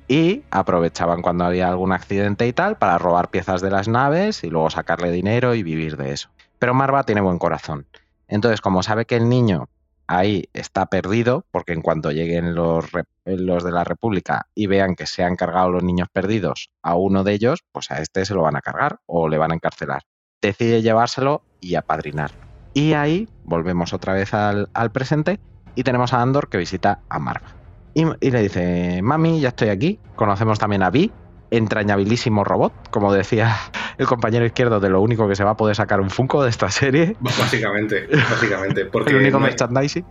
y 0.08 0.44
aprovechaban 0.52 1.22
cuando 1.22 1.46
había 1.46 1.68
algún 1.68 1.92
accidente 1.92 2.48
y 2.48 2.54
tal 2.54 2.78
para 2.78 2.98
robar 2.98 3.30
piezas 3.30 3.62
de 3.62 3.72
las 3.72 3.88
naves 3.88 4.44
y 4.44 4.50
luego 4.50 4.70
sacarle 4.70 5.12
dinero 5.12 5.56
y 5.56 5.64
vivir 5.64 5.98
de 5.98 6.12
eso. 6.12 6.30
Pero 6.60 6.74
Marva 6.74 7.04
tiene 7.04 7.22
buen 7.22 7.40
corazón. 7.40 7.86
Entonces, 8.28 8.62
como 8.62 8.84
sabe 8.84 9.06
que 9.06 9.18
el 9.18 9.30
niño 9.30 9.70
ahí 10.08 10.50
está 10.54 10.86
perdido, 10.88 11.46
porque 11.52 11.74
en 11.74 11.82
cuanto 11.82 12.12
lleguen 12.12 12.56
los, 12.56 12.86
los 13.26 13.64
de 13.64 13.72
la 13.72 13.84
República 13.84 14.48
y 14.56 14.68
vean 14.68 14.96
que 14.96 15.06
se 15.06 15.24
han 15.24 15.36
cargado 15.36 15.72
los 15.72 15.84
niños 15.84 16.08
perdidos 16.12 16.70
a 16.82 16.96
uno 16.96 17.24
de 17.24 17.34
ellos, 17.34 17.64
pues 17.72 17.92
a 17.92 18.02
este 18.02 18.26
se 18.26 18.34
lo 18.34 18.44
van 18.44 18.56
a 18.56 18.62
cargar 18.62 19.00
o 19.06 19.28
le 19.28 19.38
van 19.38 19.52
a 19.52 19.56
encarcelar. 19.56 20.04
Decide 20.42 20.82
llevárselo 20.82 21.44
y 21.60 21.76
apadrinarlo. 21.76 22.38
Y 22.74 22.94
ahí 22.94 23.30
volvemos 23.44 23.94
otra 23.94 24.14
vez 24.14 24.34
al, 24.34 24.70
al 24.74 24.92
presente 24.92 25.40
y 25.76 25.84
tenemos 25.84 26.14
a 26.14 26.22
Andor 26.22 26.50
que 26.50 26.58
visita 26.58 27.00
a 27.10 27.20
Marva. 27.20 27.65
Y, 27.96 28.30
le 28.30 28.42
dice, 28.42 29.02
mami, 29.02 29.40
ya 29.40 29.50
estoy 29.50 29.70
aquí. 29.70 30.00
Conocemos 30.18 30.60
también 30.60 30.84
a 30.84 30.90
Vi, 30.90 31.12
entrañabilísimo 31.50 32.44
robot, 32.44 32.74
como 32.90 33.14
decía 33.14 33.56
el 33.98 34.06
compañero 34.06 34.46
izquierdo, 34.46 34.82
de 34.82 34.90
lo 34.90 35.00
único 35.02 35.30
que 35.30 35.36
se 35.36 35.46
va 35.46 35.52
a 35.52 35.58
poder 35.58 35.78
sacar 35.78 36.02
un 36.02 36.10
Funko 36.10 36.44
de 36.44 36.50
esta 36.50 36.70
serie. 36.70 37.16
Básicamente, 37.22 38.08
básicamente. 38.30 38.86
Porque 38.86 39.12
el 39.12 39.18
único 39.18 39.40
merchandising. 39.40 40.06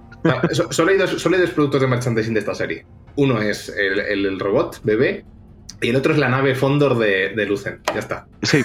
solo, 0.71 0.91
hay 0.91 0.97
dos, 0.97 1.51
productos 1.55 1.83
de 1.83 1.87
merchandising 1.87 2.33
de 2.33 2.41
esta 2.41 2.55
serie. 2.55 2.87
Uno 3.17 3.43
es 3.43 3.69
el, 3.69 4.41
robot, 4.41 4.81
bebé, 4.83 5.27
y 5.83 5.91
el 5.91 5.97
otro 5.97 6.15
es 6.15 6.19
la 6.19 6.31
nave 6.31 6.55
Fondor 6.55 6.97
de, 6.97 7.35
de 7.37 7.47
Lucen. 7.47 7.81
Ya 7.93 8.01
está. 8.01 8.27
Sí, 8.41 8.65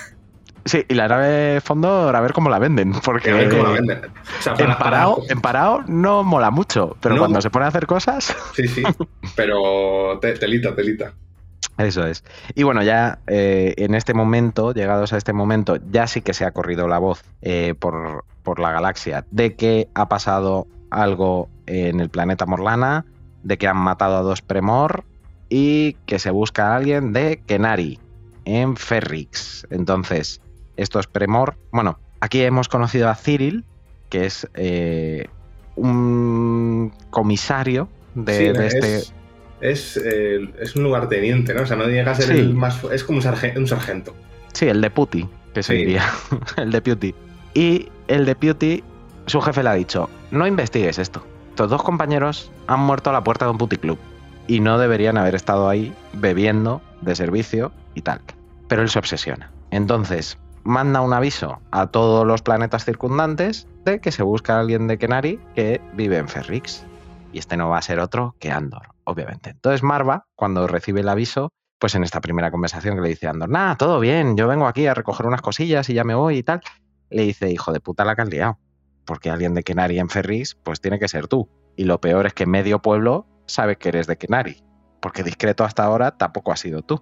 Sí, 0.69 0.86
y 0.88 0.93
la 0.93 1.08
nave 1.08 1.62
fondo, 1.62 2.10
a 2.10 2.21
ver 2.21 2.32
cómo 2.32 2.47
la 2.51 2.60
venden. 2.60 2.93
Porque 3.03 3.32
en, 3.32 4.69
parado, 5.41 5.84
no 5.88 6.23
mola 6.23 6.51
mucho, 6.51 6.95
pero 7.01 7.17
cuando 7.17 7.41
se 7.41 7.49
pone 7.49 7.65
a 7.65 7.69
hacer 7.69 7.88
cosas. 7.88 8.36
Sí, 8.53 8.67
sí. 8.67 8.84
Pero 9.36 10.19
telita, 10.19 10.75
telita. 10.75 11.13
Eso 11.79 12.05
es. 12.05 12.23
Y 12.53 12.62
bueno, 12.62 12.84
ya 12.84 13.17
eh, 13.25 13.73
en 13.77 13.95
este 13.95 14.13
momento, 14.13 14.71
llegados 14.71 15.12
a 15.12 15.17
este 15.17 15.34
momento, 15.34 15.77
ya 15.89 16.05
sí 16.05 16.21
que 16.21 16.36
se 16.36 16.45
ha 16.45 16.51
corrido 16.51 16.88
la 16.88 16.99
voz 16.99 17.23
eh, 17.41 17.73
por, 17.79 18.25
por 18.43 18.60
la 18.60 18.71
galaxia 18.71 19.25
de 19.32 19.55
que 19.55 19.88
ha 19.95 20.08
pasado 20.08 20.67
algo 20.91 21.49
en 21.65 21.99
el 21.99 22.10
planeta 22.10 22.45
Morlana, 22.45 23.05
de 23.41 23.58
que 23.58 23.67
han 23.67 23.77
matado 23.77 24.17
a 24.17 24.21
dos 24.21 24.43
Premor 24.43 25.03
y 25.49 25.93
que 26.05 26.19
se 26.19 26.29
busca 26.29 26.73
a 26.73 26.75
alguien 26.75 27.12
de 27.12 27.41
Kenari 27.47 27.99
en 28.45 28.75
Ferrix. 28.75 29.65
Entonces, 29.71 30.41
esto 30.81 30.99
es 30.99 31.07
Premor. 31.07 31.55
Bueno, 31.71 31.99
aquí 32.21 32.41
hemos 32.41 32.69
conocido 32.69 33.09
a 33.09 33.15
Cyril, 33.15 33.65
que 34.09 34.25
es 34.25 34.47
eh, 34.55 35.27
un 35.75 36.93
comisario 37.09 37.89
de, 38.15 38.51
este. 38.51 39.03
Es, 39.61 39.97
eh, 39.97 40.49
es, 40.59 40.75
un 40.75 40.83
lugarteniente, 40.83 41.53
¿no? 41.53 41.63
O 41.63 41.65
sea, 41.65 41.75
no 41.75 41.85
llega 41.85 42.11
a 42.11 42.15
ser 42.15 42.31
el 42.31 42.53
más. 42.53 42.81
Es 42.91 43.03
como 43.03 43.17
un, 43.17 43.67
sargento. 43.67 44.15
Sí, 44.53 44.67
el 44.67 44.81
deputy, 44.81 45.27
que 45.53 45.63
se 45.63 45.73
diría. 45.73 46.03
el 46.57 46.71
deputy. 46.71 47.13
Y 47.53 47.89
el 48.07 48.25
deputy, 48.25 48.83
su 49.25 49.41
jefe 49.41 49.63
le 49.63 49.69
ha 49.69 49.73
dicho: 49.73 50.09
No 50.31 50.47
investigues 50.47 50.97
esto. 50.97 51.25
Estos 51.49 51.69
dos 51.69 51.83
compañeros 51.83 52.51
han 52.67 52.79
muerto 52.79 53.09
a 53.09 53.13
la 53.13 53.23
puerta 53.23 53.43
de 53.43 53.51
un 53.51 53.57
puticlub 53.57 53.97
y 54.47 54.61
no 54.61 54.79
deberían 54.79 55.17
haber 55.17 55.35
estado 55.35 55.67
ahí 55.67 55.93
bebiendo 56.13 56.81
de 57.01 57.15
servicio 57.15 57.73
y 57.95 58.01
tal. 58.01 58.21
Pero 58.69 58.81
él 58.81 58.89
se 58.89 58.97
obsesiona. 58.97 59.51
Entonces, 59.71 60.37
manda 60.63 61.02
un 61.02 61.13
aviso 61.13 61.60
a 61.72 61.88
todos 61.88 62.26
los 62.26 62.41
planetas 62.41 62.86
circundantes 62.86 63.67
de 63.86 64.00
que 64.00 64.12
se 64.12 64.24
busca 64.24 64.60
alguien 64.60 64.88
de 64.88 64.98
Kenari 64.98 65.39
que 65.56 65.82
vive 65.93 66.17
en 66.17 66.28
Ferrix. 66.28 66.86
Y 67.32 67.39
este 67.39 67.58
no 67.58 67.69
va 67.69 67.78
a 67.78 67.82
ser 67.82 68.00
otro 68.00 68.36
que 68.39 68.52
Andor, 68.52 68.89
obviamente. 69.04 69.52
Entonces 69.52 69.84
Marva, 69.84 70.26
cuando 70.36 70.67
recibe 70.67 71.02
el 71.02 71.10
aviso, 71.10 71.50
pues 71.80 71.95
en 71.95 72.04
esta 72.04 72.22
primera 72.22 72.52
conversación 72.52 72.95
que 72.95 73.02
le 73.02 73.10
dice 73.10 73.28
a 73.28 73.32
Andor, 73.32 73.50
nada, 73.50 73.76
todo 73.76 74.00
bien, 74.00 74.36
yo 74.36 74.48
vengo 74.48 74.67
aquí 74.67 74.88
a 74.88 74.93
recoger 74.93 75.26
unas 75.26 75.41
cosillas 75.41 75.89
y 75.89 75.93
ya 75.93 76.04
me 76.04 76.15
voy 76.15 76.38
y 76.38 76.43
tal, 76.43 76.62
le 77.10 77.24
dice, 77.24 77.50
hijo 77.50 77.72
de 77.72 77.80
puta 77.80 78.06
la 78.06 78.15
que 78.15 78.22
has 78.24 78.30
liado. 78.30 78.60
Porque 79.06 79.30
alguien 79.30 79.54
de 79.54 79.63
Kenari 79.63 80.00
en 80.00 80.10
Ferrix, 80.10 80.56
pues 80.56 80.82
tiene 80.82 81.00
que 81.00 81.08
ser 81.08 81.28
tú. 81.28 81.50
Y 81.76 81.86
lo 81.86 82.00
peor 82.00 82.28
es 82.28 82.34
que 82.34 82.45
medio 82.45 82.82
pueblo 82.82 83.26
sabe 83.45 83.78
que 83.78 83.89
eres 83.89 84.06
de 84.06 84.17
Kenari. 84.17 84.63
Porque 85.02 85.24
discreto 85.24 85.63
hasta 85.63 85.84
ahora 85.84 86.17
tampoco 86.17 86.52
has 86.52 86.60
sido 86.60 86.82
tú. 86.84 87.02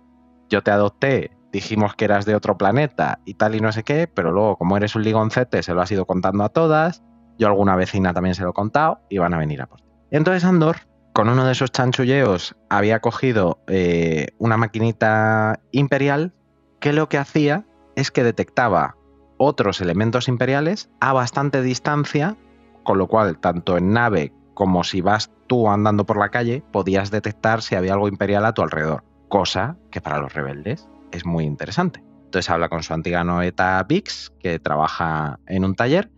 Yo 0.50 0.62
te 0.62 0.72
adopté 0.72 1.32
dijimos 1.52 1.96
que 1.96 2.06
eras 2.06 2.26
de 2.26 2.36
otro 2.36 2.58
planeta 2.58 3.20
y 3.26 3.36
tal 3.36 3.56
y 3.56 3.62
no 3.62 3.72
sé 3.72 3.84
qué, 3.84 4.08
pero 4.08 4.32
luego 4.32 4.58
como 4.58 4.78
eres 4.78 4.96
un 4.96 5.04
ligoncete 5.04 5.64
se 5.64 5.74
lo 5.74 5.82
has 5.82 5.92
ido 5.92 6.06
contando 6.06 6.44
a 6.44 6.50
todas, 6.50 7.04
yo 7.38 7.48
alguna 7.48 7.76
vecina 7.76 8.14
también 8.14 8.36
se 8.36 8.44
lo 8.44 8.50
he 8.50 8.54
contado 8.54 9.00
y 9.10 9.18
van 9.18 9.34
a 9.34 9.38
venir 9.38 9.62
a 9.62 9.68
por 9.68 9.82
ti. 9.82 9.88
Entonces 10.12 10.44
Andor, 10.44 10.78
con 11.14 11.30
uno 11.30 11.46
de 11.46 11.52
esos 11.52 11.72
chanchulleos, 11.72 12.56
había 12.70 13.00
cogido 13.00 13.60
eh, 13.68 14.28
una 14.38 14.58
maquinita 14.58 15.60
imperial 15.72 16.34
que 16.80 16.94
lo 16.94 17.10
que 17.10 17.18
hacía 17.18 17.66
es 17.96 18.12
que 18.12 18.24
detectaba 18.24 18.96
otros 19.38 19.82
elementos 19.82 20.28
imperiales 20.28 20.90
a 21.00 21.14
bastante 21.14 21.62
distancia, 21.62 22.38
con 22.84 22.98
lo 22.98 23.08
cual 23.08 23.40
tanto 23.40 23.78
en 23.78 23.94
nave 23.94 24.34
como 24.54 24.84
si 24.84 25.02
vas 25.02 25.32
tú 25.48 25.70
andando 25.70 26.06
por 26.06 26.18
la 26.18 26.30
calle, 26.30 26.64
podías 26.72 27.12
detectar 27.12 27.62
si 27.62 27.76
había 27.76 27.94
algo 27.94 28.08
imperial 28.08 28.46
a 28.46 28.54
tu 28.54 28.64
alrededor, 28.64 29.04
cosa 29.30 29.78
que 29.92 30.02
para 30.02 30.20
los 30.20 30.34
rebeldes 30.34 30.88
es 31.12 31.26
muy 31.26 31.46
interesante. 31.46 32.04
Entonces 32.26 32.50
habla 32.50 32.70
con 32.70 32.84
su 32.84 32.94
antigua 32.94 33.24
noeta 33.24 33.84
Vix, 33.88 34.32
que 34.40 34.60
trabaja 34.60 35.40
en 35.48 35.64
un 35.64 35.76
taller 35.76 36.12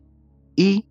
y 0.55 0.87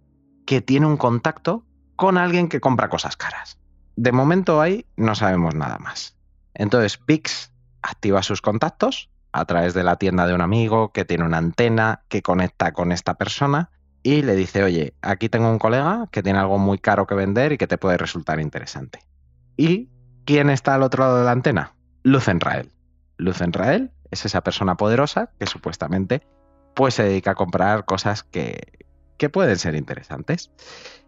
que 0.47 0.61
tiene 0.61 0.87
un 0.87 0.97
contacto 0.97 1.67
con 1.97 2.17
alguien 2.17 2.49
que 2.49 2.61
compra 2.61 2.89
cosas 2.89 3.17
caras. 3.17 3.59
De 3.97 4.13
momento 4.13 4.61
ahí 4.61 4.87
no 4.97 5.15
sabemos 5.15 5.55
nada 5.55 5.79
más. 5.79 6.17
Entonces 6.55 7.01
Vix 7.05 7.53
activa 7.83 8.23
sus 8.23 8.41
contactos 8.41 9.11
a 9.33 9.45
través 9.45 9.75
de 9.75 9.85
la 9.85 9.97
tienda 9.97 10.27
de 10.27 10.35
un 10.35 10.41
amigo 10.41 10.93
que 10.93 11.05
tiene 11.05 11.25
una 11.25 11.39
antena 11.39 12.03
que 12.09 12.23
conecta 12.23 12.73
con 12.73 12.93
esta 12.93 13.15
persona 13.15 13.71
y 14.03 14.23
le 14.23 14.37
dice, 14.37 14.63
oye, 14.63 14.95
aquí 15.03 15.29
tengo 15.29 15.51
un 15.51 15.59
colega 15.59 16.09
que 16.11 16.23
tiene 16.23 16.39
algo 16.39 16.59
muy 16.59 16.79
caro 16.79 17.07
que 17.07 17.15
vender 17.15 17.53
y 17.53 17.59
que 17.59 17.67
te 17.67 17.79
puede 17.79 17.99
resultar 17.99 18.41
interesante. 18.41 19.01
¿Y 19.57 19.91
quién 20.25 20.51
está 20.51 20.75
al 20.75 20.83
otro 20.83 21.05
lado 21.05 21.19
de 21.19 21.25
la 21.25 21.33
antena? 21.33 21.75
Luz 22.05 22.29
Enrael. 23.19 23.25
Luz 23.27 23.41
Enrael 23.41 23.91
es 24.11 24.25
esa 24.25 24.43
persona 24.43 24.77
poderosa 24.77 25.31
que 25.39 25.47
supuestamente 25.47 26.27
pues 26.75 26.95
se 26.95 27.05
dedica 27.05 27.33
a 27.33 27.35
comprar 27.35 27.85
cosas 27.85 28.23
que, 28.23 28.87
que 29.17 29.29
pueden 29.29 29.59
ser 29.59 29.75
interesantes. 29.75 30.51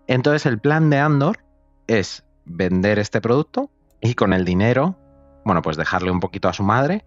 Entonces 0.06 0.46
el 0.46 0.58
plan 0.58 0.90
de 0.90 0.98
Andor 0.98 1.44
es 1.86 2.24
vender 2.44 2.98
este 2.98 3.20
producto 3.20 3.70
y 4.00 4.14
con 4.14 4.32
el 4.32 4.44
dinero, 4.44 4.96
bueno, 5.44 5.62
pues 5.62 5.76
dejarle 5.76 6.10
un 6.10 6.20
poquito 6.20 6.48
a 6.48 6.52
su 6.52 6.62
madre 6.62 7.04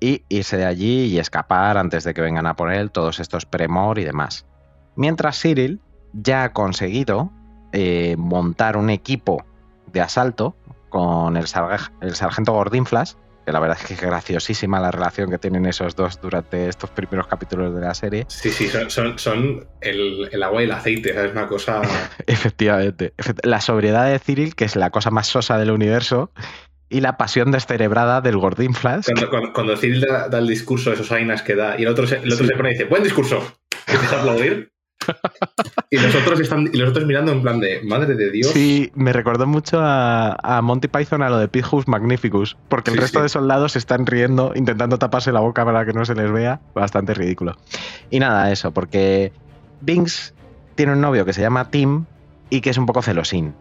y 0.00 0.24
irse 0.28 0.56
de 0.56 0.64
allí 0.64 1.06
y 1.06 1.18
escapar 1.18 1.78
antes 1.78 2.04
de 2.04 2.14
que 2.14 2.20
vengan 2.20 2.46
a 2.46 2.56
por 2.56 2.72
él 2.72 2.90
todos 2.90 3.20
estos 3.20 3.46
premor 3.46 3.98
y 3.98 4.04
demás. 4.04 4.46
Mientras 4.96 5.40
Cyril 5.40 5.80
ya 6.12 6.44
ha 6.44 6.52
conseguido 6.52 7.32
eh, 7.72 8.14
montar 8.18 8.76
un 8.76 8.90
equipo 8.90 9.44
de 9.92 10.00
asalto 10.00 10.56
con 10.90 11.36
el, 11.36 11.46
el 12.00 12.14
sargento 12.14 12.52
Gordinflas, 12.52 13.18
que 13.44 13.52
la 13.52 13.60
verdad 13.60 13.78
es 13.80 13.86
que 13.86 13.94
es 13.94 14.00
graciosísima 14.00 14.80
la 14.80 14.90
relación 14.90 15.30
que 15.30 15.38
tienen 15.38 15.66
esos 15.66 15.94
dos 15.94 16.20
durante 16.20 16.68
estos 16.68 16.90
primeros 16.90 17.26
capítulos 17.26 17.74
de 17.74 17.80
la 17.80 17.94
serie. 17.94 18.26
Sí, 18.44 18.50
sí, 18.50 18.68
son, 19.16 19.66
el, 19.80 20.42
agua 20.42 20.62
y 20.62 20.66
el 20.66 20.72
aceite, 20.72 21.10
es 21.10 21.32
una 21.32 21.46
cosa... 21.46 21.80
Efectivamente. 22.26 23.14
La 23.42 23.60
sobriedad 23.60 24.10
de 24.10 24.18
Cyril, 24.18 24.54
que 24.54 24.64
es 24.64 24.76
la 24.76 24.90
cosa 24.90 25.10
más 25.10 25.26
sosa 25.28 25.56
del 25.56 25.70
universo, 25.70 26.30
y 26.90 27.00
la 27.00 27.16
pasión 27.16 27.50
descerebrada 27.50 28.20
del 28.20 28.36
Gordín 28.36 28.74
Flash. 28.74 29.06
Cuando, 29.54 29.76
Cyril 29.76 30.02
da, 30.02 30.38
el 30.38 30.46
discurso, 30.46 30.92
esos 30.92 31.10
ainas 31.10 31.42
que 31.42 31.54
da, 31.54 31.78
y 31.78 31.82
el 31.82 31.88
otro, 31.88 32.06
se, 32.06 32.16
el 32.16 32.32
otro 32.32 32.46
se 32.46 32.54
pone 32.54 32.70
y 32.70 32.72
dice, 32.72 32.84
buen 32.84 33.02
discurso, 33.02 33.56
empieza 33.86 34.16
a 34.16 34.20
aplaudir. 34.20 34.73
Y, 35.90 35.98
los 35.98 36.14
otros 36.14 36.40
están, 36.40 36.70
y 36.72 36.76
los 36.76 36.90
otros 36.90 37.06
mirando 37.06 37.32
en 37.32 37.42
plan 37.42 37.60
de, 37.60 37.82
madre 37.82 38.14
de 38.14 38.30
Dios. 38.30 38.50
Sí, 38.50 38.90
me 38.94 39.12
recordó 39.12 39.46
mucho 39.46 39.78
a, 39.80 40.60
Monty 40.62 40.88
Python 40.88 41.22
a 41.22 41.30
lo 41.30 41.38
de 41.38 41.48
Pijus 41.48 41.88
Magnificus, 41.88 42.56
porque 42.68 42.90
el 42.90 42.96
resto 42.96 43.22
de 43.22 43.28
soldados 43.28 43.76
están 43.76 44.06
riendo, 44.06 44.52
intentando 44.54 44.98
taparse 44.98 45.32
la 45.32 45.40
boca 45.40 45.64
para 45.64 45.84
que 45.84 45.92
no 45.92 46.04
se 46.04 46.14
les 46.14 46.30
vea. 46.30 46.60
Bastante 46.74 47.14
ridículo. 47.14 47.56
Y 48.10 48.18
nada, 48.18 48.50
eso, 48.50 48.72
porque 48.72 49.32
Binks 49.80 50.34
tiene 50.74 50.92
un 50.92 51.00
novio 51.00 51.24
que 51.24 51.32
se 51.32 51.40
llama 51.40 51.70
Tim 51.70 52.04
y 52.50 52.60
que 52.60 52.70
es 52.70 52.78
un 52.78 52.86
poco 52.86 53.02
celosín. 53.02 53.54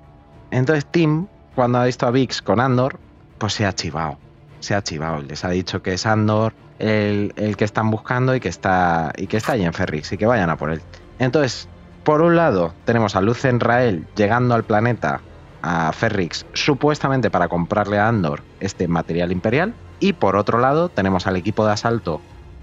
Entonces 0.51 0.85
Tim, 0.85 1.27
cuando 1.55 1.79
ha 1.79 1.85
visto 1.85 2.05
a 2.05 2.11
Bix 2.11 2.41
con 2.41 2.59
Andor, 2.59 2.99
pues 3.37 3.53
se 3.53 3.65
ha 3.65 3.73
chivado. 3.73 4.17
Se 4.59 4.75
ha 4.75 4.83
chivado. 4.83 5.21
Les 5.21 5.43
ha 5.43 5.49
dicho 5.49 5.81
que 5.81 5.93
es 5.93 6.05
Andor 6.05 6.53
el, 6.79 7.33
el, 7.35 7.57
que 7.57 7.65
están 7.65 7.91
buscando 7.91 8.35
y 8.35 8.39
que 8.39 8.49
está 8.49 9.11
y 9.17 9.27
que 9.27 9.37
está 9.37 9.53
ahí 9.53 9.63
en 9.63 9.73
Ferrix 9.73 10.11
y 10.11 10.17
que 10.17 10.25
vayan 10.25 10.49
a 10.49 10.57
por 10.57 10.71
él. 10.71 10.81
Entonces, 11.19 11.67
por 12.03 12.21
un 12.21 12.35
lado, 12.35 12.73
tenemos 12.85 13.15
a 13.15 13.21
Luz 13.21 13.45
Enrael 13.45 14.05
llegando 14.15 14.55
al 14.55 14.63
planeta, 14.63 15.21
a 15.61 15.91
Ferrix, 15.93 16.45
supuestamente 16.53 17.31
para 17.31 17.47
comprarle 17.47 17.97
a 17.97 18.07
Andor 18.07 18.41
este 18.59 18.87
material 18.87 19.31
imperial. 19.31 19.73
Y 19.99 20.13
por 20.13 20.35
otro 20.35 20.59
lado, 20.59 20.89
tenemos 20.89 21.27
al 21.27 21.37
equipo 21.37 21.65
de 21.65 21.71
asalto 21.71 22.21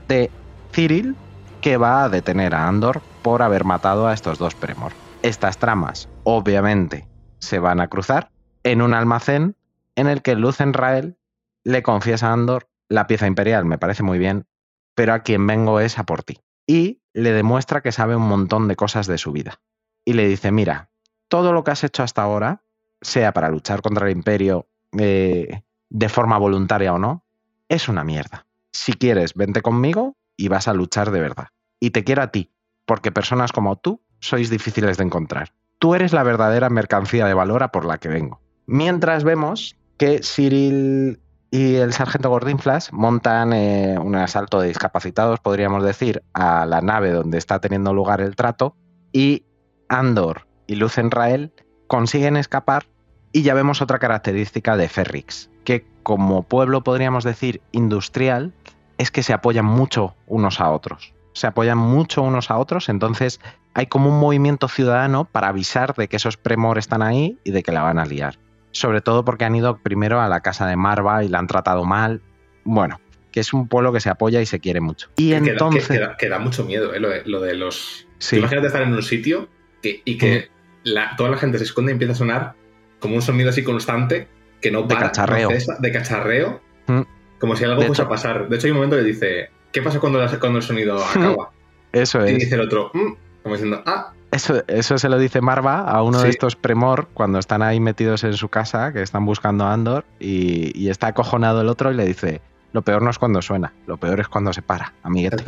de 0.08 0.30
Cyril, 0.72 1.16
que 1.62 1.76
va 1.76 2.04
a 2.04 2.08
detener 2.08 2.54
a 2.54 2.68
Andor 2.68 3.00
por 3.22 3.42
haber 3.42 3.64
matado 3.64 4.06
a 4.06 4.12
estos 4.12 4.38
dos 4.38 4.54
Premor. 4.54 4.92
Estas 5.22 5.58
tramas, 5.58 6.08
obviamente, 6.24 7.06
se 7.38 7.58
van 7.58 7.80
a 7.80 7.88
cruzar 7.88 8.30
en 8.62 8.82
un 8.82 8.94
almacén 8.94 9.56
en 9.96 10.06
el 10.06 10.22
que 10.22 10.34
Luz 10.34 10.60
Enrael 10.60 11.16
le 11.64 11.82
confiesa 11.82 12.28
a 12.28 12.32
Andor 12.32 12.68
la 12.88 13.06
pieza 13.06 13.26
imperial, 13.26 13.64
me 13.64 13.78
parece 13.78 14.02
muy 14.02 14.18
bien, 14.18 14.46
pero 14.94 15.14
a 15.14 15.20
quien 15.20 15.46
vengo 15.46 15.80
es 15.80 15.98
a 15.98 16.04
por 16.04 16.22
ti. 16.22 16.40
Y 16.66 16.99
le 17.12 17.32
demuestra 17.32 17.80
que 17.80 17.92
sabe 17.92 18.16
un 18.16 18.28
montón 18.28 18.68
de 18.68 18.76
cosas 18.76 19.06
de 19.06 19.18
su 19.18 19.32
vida. 19.32 19.60
Y 20.04 20.14
le 20.14 20.28
dice, 20.28 20.50
mira, 20.52 20.90
todo 21.28 21.52
lo 21.52 21.64
que 21.64 21.72
has 21.72 21.84
hecho 21.84 22.02
hasta 22.02 22.22
ahora, 22.22 22.62
sea 23.00 23.32
para 23.32 23.50
luchar 23.50 23.82
contra 23.82 24.06
el 24.06 24.16
imperio 24.16 24.68
eh, 24.98 25.62
de 25.88 26.08
forma 26.08 26.38
voluntaria 26.38 26.92
o 26.92 26.98
no, 26.98 27.24
es 27.68 27.88
una 27.88 28.04
mierda. 28.04 28.46
Si 28.72 28.92
quieres, 28.92 29.34
vente 29.34 29.62
conmigo 29.62 30.16
y 30.36 30.48
vas 30.48 30.68
a 30.68 30.74
luchar 30.74 31.10
de 31.10 31.20
verdad. 31.20 31.48
Y 31.80 31.90
te 31.90 32.04
quiero 32.04 32.22
a 32.22 32.30
ti, 32.30 32.52
porque 32.86 33.12
personas 33.12 33.52
como 33.52 33.76
tú 33.76 34.02
sois 34.20 34.50
difíciles 34.50 34.96
de 34.96 35.04
encontrar. 35.04 35.52
Tú 35.78 35.94
eres 35.94 36.12
la 36.12 36.22
verdadera 36.22 36.68
mercancía 36.68 37.26
de 37.26 37.34
valor 37.34 37.62
a 37.62 37.72
por 37.72 37.84
la 37.84 37.98
que 37.98 38.08
vengo. 38.08 38.40
Mientras 38.66 39.24
vemos 39.24 39.76
que 39.96 40.20
Cyril 40.20 41.19
y 41.50 41.76
el 41.76 41.92
sargento 41.92 42.30
Gordinflas 42.30 42.92
montan 42.92 43.52
eh, 43.52 43.98
un 43.98 44.14
asalto 44.14 44.60
de 44.60 44.68
discapacitados, 44.68 45.40
podríamos 45.40 45.82
decir, 45.82 46.22
a 46.32 46.64
la 46.64 46.80
nave 46.80 47.10
donde 47.10 47.38
está 47.38 47.58
teniendo 47.58 47.92
lugar 47.92 48.20
el 48.20 48.36
trato 48.36 48.76
y 49.12 49.44
Andor 49.88 50.46
y 50.68 50.76
Luz 50.76 50.98
Enrael 50.98 51.52
consiguen 51.88 52.36
escapar 52.36 52.86
y 53.32 53.42
ya 53.42 53.54
vemos 53.54 53.82
otra 53.82 53.98
característica 53.98 54.76
de 54.76 54.88
Ferrix, 54.88 55.50
que 55.64 55.84
como 56.04 56.44
pueblo 56.44 56.82
podríamos 56.82 57.24
decir 57.24 57.60
industrial, 57.72 58.52
es 58.98 59.10
que 59.10 59.22
se 59.22 59.32
apoyan 59.32 59.64
mucho 59.64 60.14
unos 60.26 60.60
a 60.60 60.70
otros. 60.70 61.14
Se 61.32 61.46
apoyan 61.46 61.78
mucho 61.78 62.22
unos 62.22 62.50
a 62.50 62.58
otros, 62.58 62.88
entonces 62.88 63.40
hay 63.74 63.86
como 63.86 64.10
un 64.10 64.20
movimiento 64.20 64.68
ciudadano 64.68 65.24
para 65.24 65.48
avisar 65.48 65.94
de 65.94 66.08
que 66.08 66.16
esos 66.16 66.36
premor 66.36 66.78
están 66.78 67.02
ahí 67.02 67.38
y 67.44 67.50
de 67.50 67.62
que 67.62 67.72
la 67.72 67.82
van 67.82 67.98
a 67.98 68.04
liar 68.04 68.38
sobre 68.72 69.00
todo 69.00 69.24
porque 69.24 69.44
han 69.44 69.54
ido 69.54 69.78
primero 69.78 70.20
a 70.20 70.28
la 70.28 70.40
casa 70.40 70.66
de 70.66 70.76
Marva 70.76 71.24
y 71.24 71.28
la 71.28 71.38
han 71.38 71.46
tratado 71.46 71.84
mal. 71.84 72.20
Bueno, 72.64 73.00
que 73.32 73.40
es 73.40 73.52
un 73.52 73.68
pueblo 73.68 73.92
que 73.92 74.00
se 74.00 74.10
apoya 74.10 74.40
y 74.40 74.46
se 74.46 74.60
quiere 74.60 74.80
mucho. 74.80 75.08
Y 75.16 75.32
entonces... 75.32 75.88
Que, 76.18 76.28
da, 76.28 76.38
mucho 76.38 76.64
miedo, 76.64 76.94
¿eh? 76.94 77.00
lo, 77.00 77.40
de, 77.40 77.54
los... 77.54 78.06
Imagínate 78.32 78.66
estar 78.66 78.82
en 78.82 78.92
un 78.92 79.02
sitio 79.02 79.48
y 79.82 80.18
que 80.18 80.50
mm. 80.84 81.16
toda 81.16 81.30
la 81.30 81.36
gente 81.36 81.58
se 81.58 81.64
esconde 81.64 81.92
y 81.92 81.94
empieza 81.94 82.12
a 82.12 82.16
sonar 82.16 82.54
como 83.00 83.16
un 83.16 83.22
sonido 83.22 83.50
así 83.50 83.64
constante 83.64 84.28
que 84.60 84.70
no 84.70 84.86
para. 84.86 85.00
De 85.00 85.06
cacharreo. 85.06 85.48
de 85.78 85.92
cacharreo. 85.92 86.60
Mm. 86.86 87.00
Como 87.38 87.56
si 87.56 87.64
algo 87.64 87.82
fuese 87.82 88.02
a 88.02 88.08
pasar. 88.08 88.48
De 88.48 88.56
hecho, 88.56 88.66
hay 88.66 88.72
un 88.72 88.76
momento 88.76 88.96
que 88.96 89.02
dice, 89.02 89.50
¿qué 89.72 89.82
pasa 89.82 89.98
cuando, 89.98 90.24
cuando 90.38 90.58
el 90.58 90.64
sonido 90.64 91.02
acaba? 91.14 91.50
Eso 91.92 92.22
es. 92.22 92.30
Y 92.30 92.34
dice 92.34 92.54
el 92.54 92.60
otro, 92.60 92.90
mm", 92.92 93.12
como 93.42 93.54
diciendo, 93.54 93.82
ah, 93.86 94.12
eso, 94.30 94.62
eso 94.68 94.98
se 94.98 95.08
lo 95.08 95.18
dice 95.18 95.40
Marva 95.40 95.80
a 95.80 96.02
uno 96.02 96.20
de 96.22 96.30
estos 96.30 96.56
Premor 96.56 97.08
cuando 97.14 97.38
están 97.38 97.62
ahí 97.62 97.80
metidos 97.80 98.24
en 98.24 98.34
su 98.34 98.48
casa, 98.48 98.92
que 98.92 99.02
están 99.02 99.26
buscando 99.26 99.64
a 99.64 99.72
Andor, 99.72 100.04
y, 100.18 100.88
está 100.88 101.08
acojonado 101.08 101.60
el 101.60 101.68
otro 101.68 101.90
y 101.90 101.96
le 101.96 102.04
dice, 102.04 102.40
lo 102.72 102.82
peor 102.82 103.02
no 103.02 103.10
es 103.10 103.18
cuando 103.18 103.42
suena, 103.42 103.72
lo 103.86 103.96
peor 103.96 104.20
es 104.20 104.28
cuando 104.28 104.52
se 104.52 104.62
para, 104.62 104.92
amiguete. 105.02 105.44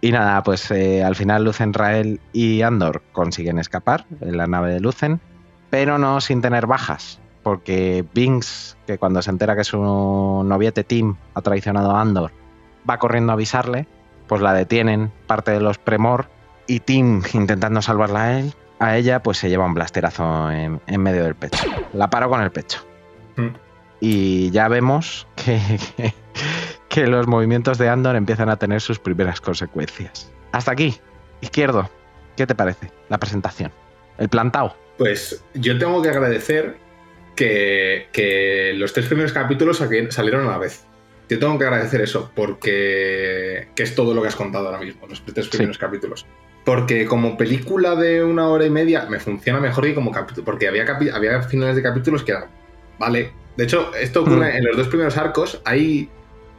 Y 0.00 0.12
nada, 0.12 0.42
pues 0.42 0.70
eh, 0.70 1.02
al 1.02 1.16
final 1.16 1.44
Lucen 1.44 1.72
Rael 1.72 2.20
y 2.32 2.62
Andor 2.62 3.02
consiguen 3.12 3.58
escapar 3.58 4.04
en 4.20 4.36
la 4.36 4.46
nave 4.46 4.72
de 4.72 4.80
Lucen, 4.80 5.20
pero 5.70 5.98
no 5.98 6.20
sin 6.20 6.42
tener 6.42 6.66
bajas, 6.66 7.18
porque 7.42 8.04
Binks, 8.14 8.76
que 8.86 8.98
cuando 8.98 9.22
se 9.22 9.30
entera 9.30 9.56
que 9.56 9.64
su 9.64 9.78
noviete 9.78 10.84
Tim 10.84 11.16
ha 11.34 11.42
traicionado 11.42 11.92
a 11.92 12.00
Andor, 12.00 12.32
va 12.88 12.98
corriendo 12.98 13.32
a 13.32 13.34
avisarle, 13.34 13.86
pues 14.26 14.42
la 14.42 14.52
detienen 14.52 15.12
parte 15.26 15.52
de 15.52 15.60
los 15.60 15.78
Premor 15.78 16.28
y 16.66 16.80
Tim, 16.80 17.22
intentando 17.32 17.82
salvarla 17.82 18.24
a 18.24 18.38
él, 18.40 18.52
a 18.78 18.96
ella, 18.96 19.22
pues 19.22 19.38
se 19.38 19.48
lleva 19.48 19.64
un 19.64 19.74
blasterazo 19.74 20.50
en, 20.50 20.80
medio 20.98 21.24
del 21.24 21.34
pecho. 21.34 21.64
La 21.92 22.10
paro 22.10 22.28
con 22.28 22.42
el 22.42 22.50
pecho. 22.50 22.84
Mm. 23.36 23.48
Y 24.00 24.50
ya 24.50 24.68
vemos 24.68 25.26
que, 25.36 25.58
que, 26.88 27.06
los 27.06 27.26
movimientos 27.26 27.78
de 27.78 27.88
Andor 27.88 28.16
empiezan 28.16 28.50
a 28.50 28.56
tener 28.56 28.80
sus 28.80 28.98
primeras 28.98 29.40
consecuencias. 29.40 30.30
Hasta 30.52 30.72
aquí, 30.72 30.98
izquierdo. 31.40 31.88
¿Qué 32.36 32.46
te 32.46 32.54
parece 32.54 32.90
la 33.08 33.18
presentación? 33.18 33.72
El 34.18 34.28
plantao. 34.28 34.76
Pues 34.98 35.42
yo 35.54 35.78
tengo 35.78 36.02
que 36.02 36.10
agradecer 36.10 36.76
que, 37.34 38.08
que 38.12 38.74
los 38.76 38.92
tres 38.92 39.06
primeros 39.06 39.32
capítulos 39.32 39.78
salieron 40.10 40.46
a 40.46 40.50
la 40.50 40.58
vez. 40.58 40.84
Yo 41.28 41.38
tengo 41.38 41.58
que 41.58 41.64
agradecer 41.64 42.00
eso, 42.02 42.30
porque 42.34 43.68
que 43.74 43.82
es 43.82 43.94
todo 43.94 44.14
lo 44.14 44.22
que 44.22 44.28
has 44.28 44.36
contado 44.36 44.66
ahora 44.66 44.78
mismo, 44.78 45.06
los 45.06 45.24
tres 45.24 45.48
primeros 45.48 45.78
capítulos. 45.78 46.26
Porque 46.66 47.06
como 47.06 47.36
película 47.36 47.94
de 47.94 48.24
una 48.24 48.48
hora 48.48 48.66
y 48.66 48.70
media 48.70 49.06
me 49.08 49.20
funciona 49.20 49.60
mejor 49.60 49.84
que 49.84 49.94
como 49.94 50.10
capítulo. 50.10 50.44
Porque 50.44 50.66
había, 50.66 50.84
había 51.14 51.40
finales 51.42 51.76
de 51.76 51.82
capítulos 51.82 52.24
que 52.24 52.32
eran. 52.32 52.46
Vale. 52.98 53.30
De 53.56 53.64
hecho, 53.64 53.94
esto 53.94 54.22
ocurre 54.22 54.52
mm. 54.52 54.56
en 54.56 54.64
los 54.64 54.76
dos 54.76 54.88
primeros 54.88 55.16
arcos. 55.16 55.62
Hay 55.64 56.10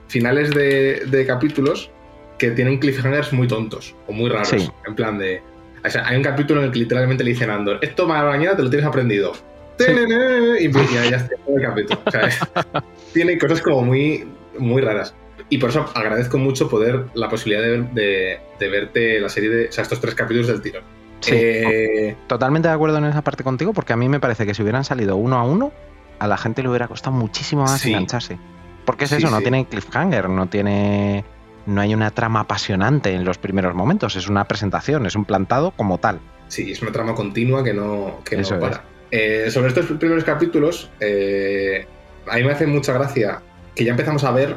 finales 0.08 0.52
de, 0.52 1.26
capítulos 1.28 1.92
que 2.38 2.52
tienen 2.52 2.80
cliffhangers 2.80 3.34
muy 3.34 3.50
tontos 3.50 3.96
o 4.08 4.14
muy 4.14 4.30
raros. 4.30 4.72
En 4.88 4.96
plan 4.96 5.20
de. 5.20 5.42
O 5.84 5.90
sea, 5.90 6.08
hay 6.08 6.16
un 6.16 6.24
capítulo 6.24 6.62
en 6.62 6.68
el 6.68 6.72
que 6.72 6.80
literalmente 6.80 7.26
le 7.26 7.32
dicen 7.32 7.50
a 7.50 7.56
Andor: 7.56 7.80
Esto 7.82 8.08
mañana 8.08 8.56
te 8.56 8.64
lo 8.64 8.70
tienes 8.70 8.88
aprendido. 8.88 9.34
Y 9.78 10.72
ya, 10.72 11.10
ya 11.10 11.18
está 11.18 11.36
el 11.54 11.62
capítulo. 11.62 12.00
O 12.06 12.12
sea, 12.12 12.30
tiene 13.14 13.38
cosas 13.38 13.62
como 13.62 13.82
muy, 13.82 14.26
muy 14.58 14.82
raras. 14.82 15.14
Y 15.50 15.58
por 15.58 15.70
eso 15.70 15.90
agradezco 15.94 16.38
mucho 16.38 16.70
poder 16.70 17.06
la 17.14 17.30
posibilidad 17.30 17.88
de, 17.94 18.40
verte 18.60 19.20
la 19.20 19.30
serie 19.30 19.50
de. 19.50 19.68
O 19.70 19.72
sea, 19.72 19.84
estos 19.84 20.02
tres 20.02 20.16
capítulos 20.16 20.48
del 20.48 20.62
tirón. 20.62 20.84
Eh, 21.28 22.16
totalmente 22.28 22.68
de 22.68 22.74
acuerdo 22.74 22.98
en 22.98 23.06
esa 23.06 23.24
parte 23.24 23.44
contigo, 23.44 23.74
porque 23.74 23.94
a 23.94 23.98
mí 23.98 24.10
me 24.10 24.20
parece 24.20 24.46
que 24.46 24.54
si 24.54 24.62
hubieran 24.62 24.84
salido 24.84 25.16
uno 25.16 25.38
a 25.38 25.44
uno, 25.44 25.72
a 26.20 26.28
la 26.28 26.38
gente 26.38 26.62
le 26.62 26.70
hubiera 26.70 26.88
costado 26.88 27.16
muchísimo 27.16 27.64
más 27.64 27.84
engancharse. 27.86 28.38
Porque 28.86 29.06
es 29.06 29.12
eso, 29.14 29.30
no 29.30 29.40
tiene 29.42 29.66
cliffhanger, 29.66 30.30
no 30.30 30.48
tiene 30.48 31.26
no 31.68 31.82
hay 31.82 31.94
una 31.94 32.12
trama 32.12 32.42
apasionante 32.42 33.14
en 33.14 33.26
los 33.26 33.38
primeros 33.38 33.76
momentos, 33.76 34.16
es 34.16 34.28
una 34.30 34.46
presentación, 34.46 35.06
es 35.06 35.16
un 35.16 35.26
plantado 35.26 35.72
como 35.72 35.98
tal. 35.98 36.20
Sí, 36.48 36.72
es 36.72 36.82
una 36.82 36.92
trama 36.92 37.14
continua 37.14 37.64
que 37.64 37.74
no, 37.74 38.22
que 38.24 38.38
no 38.38 38.60
para. 38.60 38.84
Eh, 39.12 39.50
sobre 39.52 39.68
estos 39.68 39.86
primeros 39.86 40.24
capítulos, 40.24 40.90
eh, 41.00 41.86
a 42.26 42.38
mí 42.38 42.44
me 42.44 42.52
hace 42.52 42.66
mucha 42.66 42.94
gracia 42.94 43.42
que 43.76 43.84
ya 43.84 43.92
empezamos 43.92 44.24
a 44.24 44.32
ver, 44.32 44.56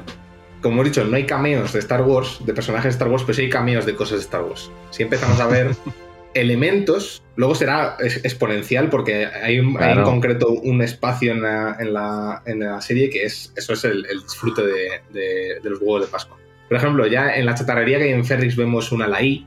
como 0.62 0.82
he 0.82 0.84
dicho, 0.84 1.04
no 1.04 1.16
hay 1.16 1.24
cameos 1.24 1.72
de 1.72 1.78
Star 1.78 2.02
Wars, 2.02 2.40
de 2.44 2.52
personajes 2.52 2.84
de 2.84 2.90
Star 2.90 3.08
Wars, 3.08 3.22
pero 3.24 3.34
sí 3.34 3.42
hay 3.42 3.50
cameos 3.50 3.86
de 3.86 3.94
cosas 3.94 4.18
de 4.18 4.24
Star 4.24 4.42
Wars. 4.42 4.70
Si 4.90 5.02
empezamos 5.02 5.40
a 5.40 5.46
ver 5.46 5.70
elementos, 6.34 7.22
luego 7.36 7.54
será 7.54 7.96
exponencial 8.00 8.88
porque 8.88 9.26
hay, 9.26 9.56
en 9.56 10.02
concreto 10.02 10.50
un 10.50 10.82
espacio 10.82 11.32
en 11.32 11.42
la, 11.42 12.42
en 12.46 12.60
la, 12.60 12.80
serie 12.80 13.10
que 13.10 13.24
es 13.24 13.52
eso 13.56 13.72
es 13.72 13.84
el, 13.84 14.02
disfrute 14.22 14.62
de, 14.62 15.60
los 15.62 15.80
huevos 15.80 16.02
de 16.02 16.06
Pascua. 16.08 16.36
Por 16.68 16.76
ejemplo, 16.76 17.06
ya 17.06 17.34
en 17.34 17.46
la 17.46 17.54
chatarrería 17.54 17.98
que 17.98 18.04
hay 18.04 18.12
en 18.12 18.24
Ferrix 18.24 18.54
vemos 18.54 18.92
una 18.92 19.08
Laí. 19.08 19.46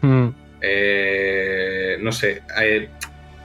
Mm. 0.00 0.28
Eh, 0.60 1.96
no 2.00 2.10
sé, 2.10 2.42
eh, 2.60 2.88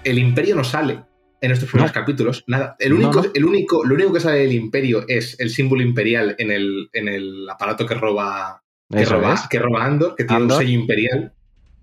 el 0.04 0.18
imperio 0.18 0.56
no 0.56 0.64
sale 0.64 1.00
en 1.42 1.52
estos 1.52 1.70
primeros 1.70 1.92
capítulos. 1.92 2.44
Nada. 2.48 2.76
El 2.80 2.94
único, 2.94 3.26
El 3.34 3.46
único, 3.46 3.84
lo 3.84 3.96
único 3.96 4.14
que 4.14 4.20
sale 4.20 4.40
del 4.40 4.54
imperio 4.54 5.06
es 5.08 5.38
el 5.40 5.50
símbolo 5.50 5.82
imperial 5.82 6.36
en 6.38 6.52
el, 6.52 6.90
en 6.94 7.08
el 7.08 7.50
aparato 7.50 7.86
que 7.86 7.96
roba, 7.96 8.64
que 8.90 9.06
roba, 9.06 9.36
que 9.50 9.60
roba 9.60 9.86
Andor, 9.86 10.16
que 10.16 10.24
tiene 10.24 10.44
un 10.44 10.52
sello 10.52 10.80
imperial. 10.80 11.34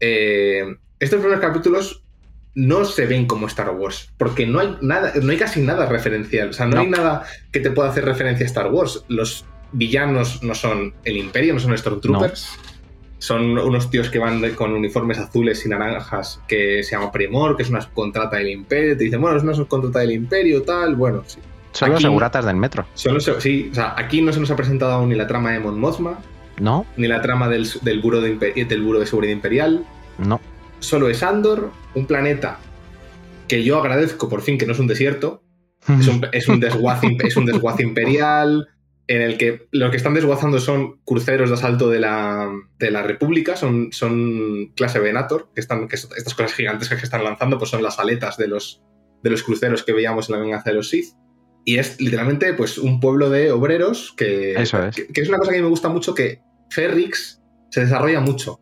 Eh, 0.00 0.64
estos 1.00 1.18
primeros 1.18 1.40
capítulos 1.40 2.04
no 2.54 2.84
se 2.84 3.06
ven 3.06 3.26
como 3.26 3.46
Star 3.46 3.70
Wars, 3.70 4.12
porque 4.16 4.46
no 4.46 4.60
hay 4.60 4.76
nada, 4.80 5.12
no 5.20 5.30
hay 5.30 5.36
casi 5.38 5.60
nada 5.60 5.86
referencial. 5.86 6.50
O 6.50 6.52
sea, 6.52 6.66
no, 6.66 6.80
hay 6.80 6.88
nada 6.88 7.24
que 7.52 7.60
te 7.60 7.70
pueda 7.70 7.88
hacer 7.88 8.04
referencia 8.04 8.44
a 8.44 8.48
Star 8.48 8.72
Wars. 8.72 9.04
Los 9.08 9.44
villanos 9.72 10.42
no 10.42 10.54
son 10.54 10.94
el 11.04 11.16
Imperio, 11.16 11.54
no 11.54 11.60
son 11.60 11.76
Stormtroopers. 11.76 12.58
Son 13.18 13.58
unos 13.58 13.90
tíos 13.90 14.10
que 14.10 14.18
van 14.18 14.40
con 14.54 14.72
uniformes 14.72 15.18
azules 15.18 15.64
y 15.66 15.68
naranjas 15.68 16.40
que 16.46 16.82
se 16.84 16.92
llama 16.92 17.10
Premor, 17.10 17.56
que 17.56 17.64
es 17.64 17.70
una 17.70 17.80
subcontrata 17.80 18.36
del 18.36 18.50
Imperio. 18.50 18.96
Te 18.96 19.04
dicen, 19.04 19.20
bueno, 19.20 19.36
es 19.36 19.42
una 19.42 19.54
subcontrata 19.54 19.98
del 20.00 20.12
Imperio, 20.12 20.62
tal. 20.62 20.94
Bueno, 20.94 21.24
sí. 21.26 21.40
Son 21.72 21.90
los 21.90 22.02
seguratas 22.02 22.44
del 22.44 22.56
metro. 22.56 22.86
Son 22.94 23.20
sí, 23.20 23.68
o 23.70 23.74
sea, 23.74 23.94
aquí 23.96 24.22
no 24.22 24.32
se 24.32 24.40
nos 24.40 24.50
ha 24.50 24.56
presentado 24.56 24.92
aún 24.92 25.08
ni 25.10 25.14
la 25.14 25.26
trama 25.26 25.52
de 25.52 25.60
Mon 25.60 25.78
Mothma. 25.78 26.18
No. 26.60 26.86
Ni 26.96 27.06
la 27.06 27.20
trama 27.20 27.48
del, 27.48 27.68
del, 27.82 28.00
buro 28.00 28.20
de, 28.20 28.34
del 28.34 28.82
Buro 28.82 29.00
de 29.00 29.06
Seguridad 29.06 29.32
Imperial. 29.32 29.84
No 30.18 30.40
solo 30.80 31.08
es 31.08 31.22
Andor, 31.22 31.70
un 31.94 32.06
planeta 32.06 32.58
que 33.46 33.64
yo 33.64 33.78
agradezco 33.78 34.28
por 34.28 34.42
fin 34.42 34.58
que 34.58 34.66
no 34.66 34.72
es 34.72 34.78
un 34.78 34.86
desierto, 34.86 35.42
es 35.88 36.06
un, 36.06 36.26
es 36.32 36.48
un, 36.48 36.60
desguace, 36.60 37.06
imperial 37.82 38.68
en 39.08 39.22
el 39.22 39.38
que 39.38 39.68
lo 39.72 39.90
que 39.90 39.96
están 39.96 40.14
desguazando 40.14 40.60
son 40.60 41.00
cruceros 41.04 41.48
de 41.50 41.54
asalto 41.56 41.88
de 41.88 41.98
la, 41.98 42.48
de 42.78 42.90
la 42.90 43.02
República, 43.02 43.56
son, 43.56 43.88
son 43.90 44.72
clase 44.76 45.00
Venator, 45.00 45.50
que 45.54 45.60
están, 45.60 45.88
que 45.88 45.96
estas 45.96 46.34
cosas 46.34 46.54
gigantes 46.54 46.88
que 46.88 46.94
están 46.94 47.24
lanzando 47.24 47.58
pues 47.58 47.70
son 47.70 47.82
las 47.82 47.98
aletas 47.98 48.36
de 48.36 48.48
los, 48.48 48.82
de 49.22 49.30
los 49.30 49.42
cruceros 49.42 49.82
que 49.82 49.92
veíamos 49.92 50.28
en 50.28 50.36
la 50.36 50.42
venganza 50.42 50.70
de 50.70 50.76
los 50.76 50.90
Sith. 50.90 51.14
Y 51.64 51.78
es 51.78 52.00
literalmente 52.00 52.54
pues 52.54 52.78
un 52.78 53.00
pueblo 53.00 53.30
de 53.30 53.50
obreros 53.50 54.14
que, 54.16 54.52
Eso 54.52 54.86
es. 54.86 54.94
que, 54.94 55.20
es 55.20 55.28
una 55.28 55.38
cosa 55.38 55.52
que 55.52 55.62
me 55.62 55.68
gusta 55.68 55.88
mucho, 55.88 56.14
que 56.14 56.40
Ferrix 56.70 57.42
se 57.70 57.80
desarrolla 57.80 58.20
mucho 58.20 58.60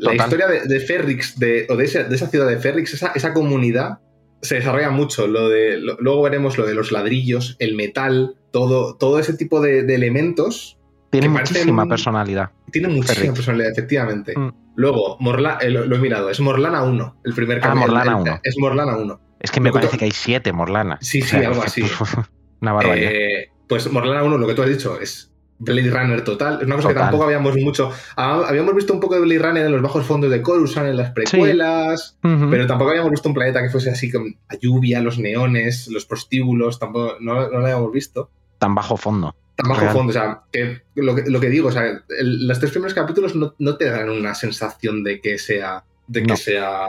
la 0.00 0.14
historia 0.14 0.46
de, 0.48 0.80
Ferrix, 0.80 1.38
de, 1.38 1.66
o 1.68 1.76
de 1.76 1.84
esa, 1.84 2.26
ciudad 2.28 2.48
de 2.48 2.58
Ferrix, 2.58 2.94
esa, 2.94 3.32
comunidad, 3.32 3.98
se 4.40 4.56
desarrolla 4.56 4.90
mucho. 4.90 5.26
Lo 5.26 5.48
de, 5.48 5.78
luego 5.78 6.22
veremos 6.22 6.58
lo 6.58 6.66
de 6.66 6.74
los 6.74 6.90
ladrillos, 6.90 7.56
el 7.58 7.74
metal, 7.74 8.36
todo, 8.50 8.96
todo 8.96 9.18
ese 9.18 9.34
tipo 9.34 9.60
de, 9.60 9.80
elementos. 9.80 10.78
Tiene 11.10 11.28
muchísima 11.28 11.86
personalidad. 11.86 12.50
Tiene 12.70 12.88
muchísima 12.88 13.34
personalidad, 13.34 13.72
efectivamente. 13.72 14.38
Mm. 14.38 14.52
Luego, 14.76 15.18
eh, 15.60 15.70
lo, 15.70 15.94
he 15.94 15.98
mirado, 15.98 16.30
es 16.30 16.40
Morlana 16.40 16.82
1, 16.82 17.20
el 17.24 17.34
primer 17.34 17.60
Ah, 17.62 17.74
Morlana 17.74 18.16
1. 18.16 18.40
Es 18.42 18.56
Morlana 18.58 18.96
1. 18.96 19.20
Es 19.40 19.50
que 19.50 19.60
me 19.60 19.72
parece 19.72 19.98
que 19.98 20.04
hay 20.04 20.10
siete 20.10 20.52
Morlanas. 20.52 21.00
Sí, 21.02 21.22
sí, 21.22 21.36
algo 21.36 21.62
así. 21.62 21.82
Una 22.60 22.72
barbaridad. 22.72 23.10
Eh, 23.12 23.50
pues 23.68 23.90
Morlana 23.90 24.22
1, 24.22 24.38
lo 24.38 24.46
que 24.46 24.54
tú 24.54 24.62
has 24.62 24.68
dicho, 24.68 25.00
es 25.00 25.30
Blade 25.60 25.90
Runner 25.90 26.24
total. 26.24 26.58
Es 26.60 26.66
una 26.66 26.76
cosa 26.76 26.88
que 26.88 26.94
tampoco 26.94 27.24
habíamos 27.24 27.56
mucho. 27.56 27.92
Ah, 28.16 28.42
habíamos 28.48 28.74
visto 28.74 28.92
un 28.92 29.00
poco 29.00 29.14
de 29.14 29.20
Blade 29.20 29.38
Runner 29.38 29.66
en 29.66 29.72
los 29.72 29.82
bajos 29.82 30.04
fondos 30.06 30.30
de 30.30 30.42
Coruscant, 30.42 30.88
en 30.88 30.96
las 30.96 31.12
precuelas, 31.12 32.18
pero 32.22 32.66
tampoco 32.66 32.90
habíamos 32.90 33.10
visto 33.10 33.28
un 33.28 33.34
planeta 33.34 33.62
que 33.62 33.70
fuese 33.70 33.90
así 33.90 34.10
con 34.10 34.24
la 34.24 34.58
lluvia, 34.58 35.00
los 35.00 35.18
neones, 35.18 35.88
los 35.88 36.06
prostíbulos, 36.06 36.78
tampoco, 36.78 37.16
no, 37.20 37.48
lo 37.48 37.58
habíamos 37.58 37.92
visto. 37.92 38.30
Tan 38.60 38.74
bajo 38.74 38.96
fondo. 38.98 39.34
Tan 39.56 39.68
bajo 39.68 39.88
fondo, 39.88 40.10
o 40.10 40.12
sea, 40.12 40.42
que 40.52 40.82
lo, 40.94 41.14
que 41.14 41.48
digo, 41.48 41.68
o 41.68 41.72
sea, 41.72 42.04
los 42.20 42.58
tres 42.60 42.70
primeros 42.70 42.94
capítulos 42.94 43.34
no, 43.34 43.76
te 43.76 43.86
dan 43.86 44.10
una 44.10 44.34
sensación 44.34 45.02
de 45.02 45.20
que 45.20 45.38
sea, 45.38 45.82
de 46.06 46.22
que 46.22 46.36
sea 46.36 46.86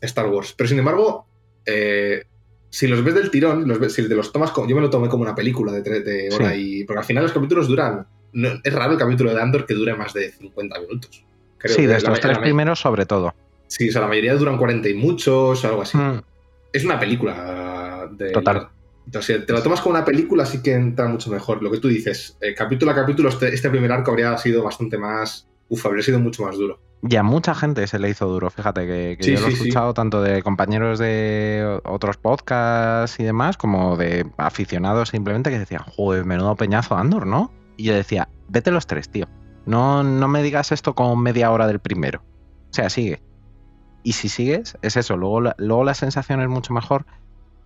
Star 0.00 0.28
Wars. 0.28 0.54
Pero 0.56 0.68
sin 0.68 0.78
embargo, 0.78 1.26
eh, 1.66 2.22
si 2.70 2.86
los 2.86 3.02
ves 3.02 3.14
del 3.14 3.30
tirón, 3.30 3.66
los 3.66 3.92
si 3.92 4.08
te 4.08 4.14
los 4.14 4.32
tomas 4.32 4.52
como. 4.52 4.68
Yo 4.68 4.76
me 4.76 4.82
lo 4.82 4.88
tomé 4.88 5.08
como 5.08 5.24
una 5.24 5.34
película 5.34 5.72
de, 5.72 5.82
de 5.82 6.32
hora 6.32 6.54
y. 6.54 6.84
Porque 6.84 7.00
al 7.00 7.04
final 7.04 7.24
los 7.24 7.32
capítulos 7.32 7.66
duran. 7.66 8.06
es 8.32 8.72
raro 8.72 8.92
el 8.92 8.98
capítulo 8.98 9.34
de 9.34 9.42
Andor 9.42 9.66
que 9.66 9.74
dure 9.74 9.94
más 9.94 10.14
de 10.14 10.30
50 10.30 10.80
minutos. 10.80 11.24
sí, 11.64 11.86
de 11.86 11.96
estos 11.96 12.20
tres 12.20 12.38
primeros, 12.38 12.78
sobre 12.78 13.04
todo. 13.04 13.34
Sí, 13.66 13.88
o 13.88 13.92
sea, 13.92 14.02
la 14.02 14.08
mayoría 14.08 14.34
duran 14.36 14.58
40 14.58 14.88
y 14.88 14.94
muchos, 14.94 15.64
algo 15.64 15.82
así. 15.82 15.98
Mm. 15.98 16.22
Es 16.72 16.84
una 16.84 17.00
película 17.00 18.08
de. 18.12 18.30
Total. 18.30 18.68
Entonces, 19.10 19.44
te 19.44 19.52
lo 19.52 19.60
tomas 19.60 19.80
como 19.80 19.96
una 19.96 20.04
película, 20.04 20.46
sí 20.46 20.62
que 20.62 20.72
entra 20.72 21.08
mucho 21.08 21.32
mejor. 21.32 21.64
Lo 21.64 21.70
que 21.72 21.78
tú 21.78 21.88
dices, 21.88 22.38
eh, 22.40 22.54
capítulo 22.54 22.92
a 22.92 22.94
capítulo, 22.94 23.28
este, 23.28 23.52
este 23.52 23.68
primer 23.68 23.90
arco 23.90 24.12
habría 24.12 24.38
sido 24.38 24.62
bastante 24.62 24.98
más. 24.98 25.48
Uf, 25.68 25.84
habría 25.84 26.04
sido 26.04 26.20
mucho 26.20 26.44
más 26.44 26.56
duro. 26.56 26.80
Y 27.02 27.16
a 27.16 27.24
mucha 27.24 27.56
gente 27.56 27.84
se 27.88 27.98
le 27.98 28.08
hizo 28.08 28.28
duro, 28.28 28.50
fíjate, 28.50 28.86
que, 28.86 29.16
yo 29.20 29.40
lo 29.40 29.48
he 29.48 29.52
escuchado 29.52 29.94
tanto 29.94 30.22
de 30.22 30.44
compañeros 30.44 31.00
de 31.00 31.80
otros 31.82 32.18
podcasts 32.18 33.18
y 33.18 33.24
demás, 33.24 33.56
como 33.56 33.96
de 33.96 34.30
aficionados 34.36 35.08
simplemente 35.08 35.50
que 35.50 35.58
decían, 35.58 35.82
joder, 35.82 36.24
menudo 36.24 36.54
peñazo 36.54 36.96
Andor, 36.96 37.26
¿no? 37.26 37.50
Y 37.76 37.86
yo 37.86 37.94
decía, 37.94 38.28
vete 38.48 38.70
los 38.70 38.86
tres, 38.86 39.08
tío. 39.08 39.26
No, 39.66 40.04
no 40.04 40.28
me 40.28 40.40
digas 40.40 40.70
esto 40.70 40.94
con 40.94 41.20
media 41.20 41.50
hora 41.50 41.66
del 41.66 41.80
primero. 41.80 42.22
O 42.70 42.74
sea, 42.74 42.88
sigue. 42.88 43.20
Y 44.04 44.12
si 44.12 44.28
sigues, 44.28 44.78
es 44.82 44.96
eso. 44.96 45.16
Luego 45.16 45.40
la, 45.40 45.56
luego 45.58 45.82
la 45.82 45.94
sensación 45.94 46.40
es 46.42 46.48
mucho 46.48 46.72
mejor 46.72 47.06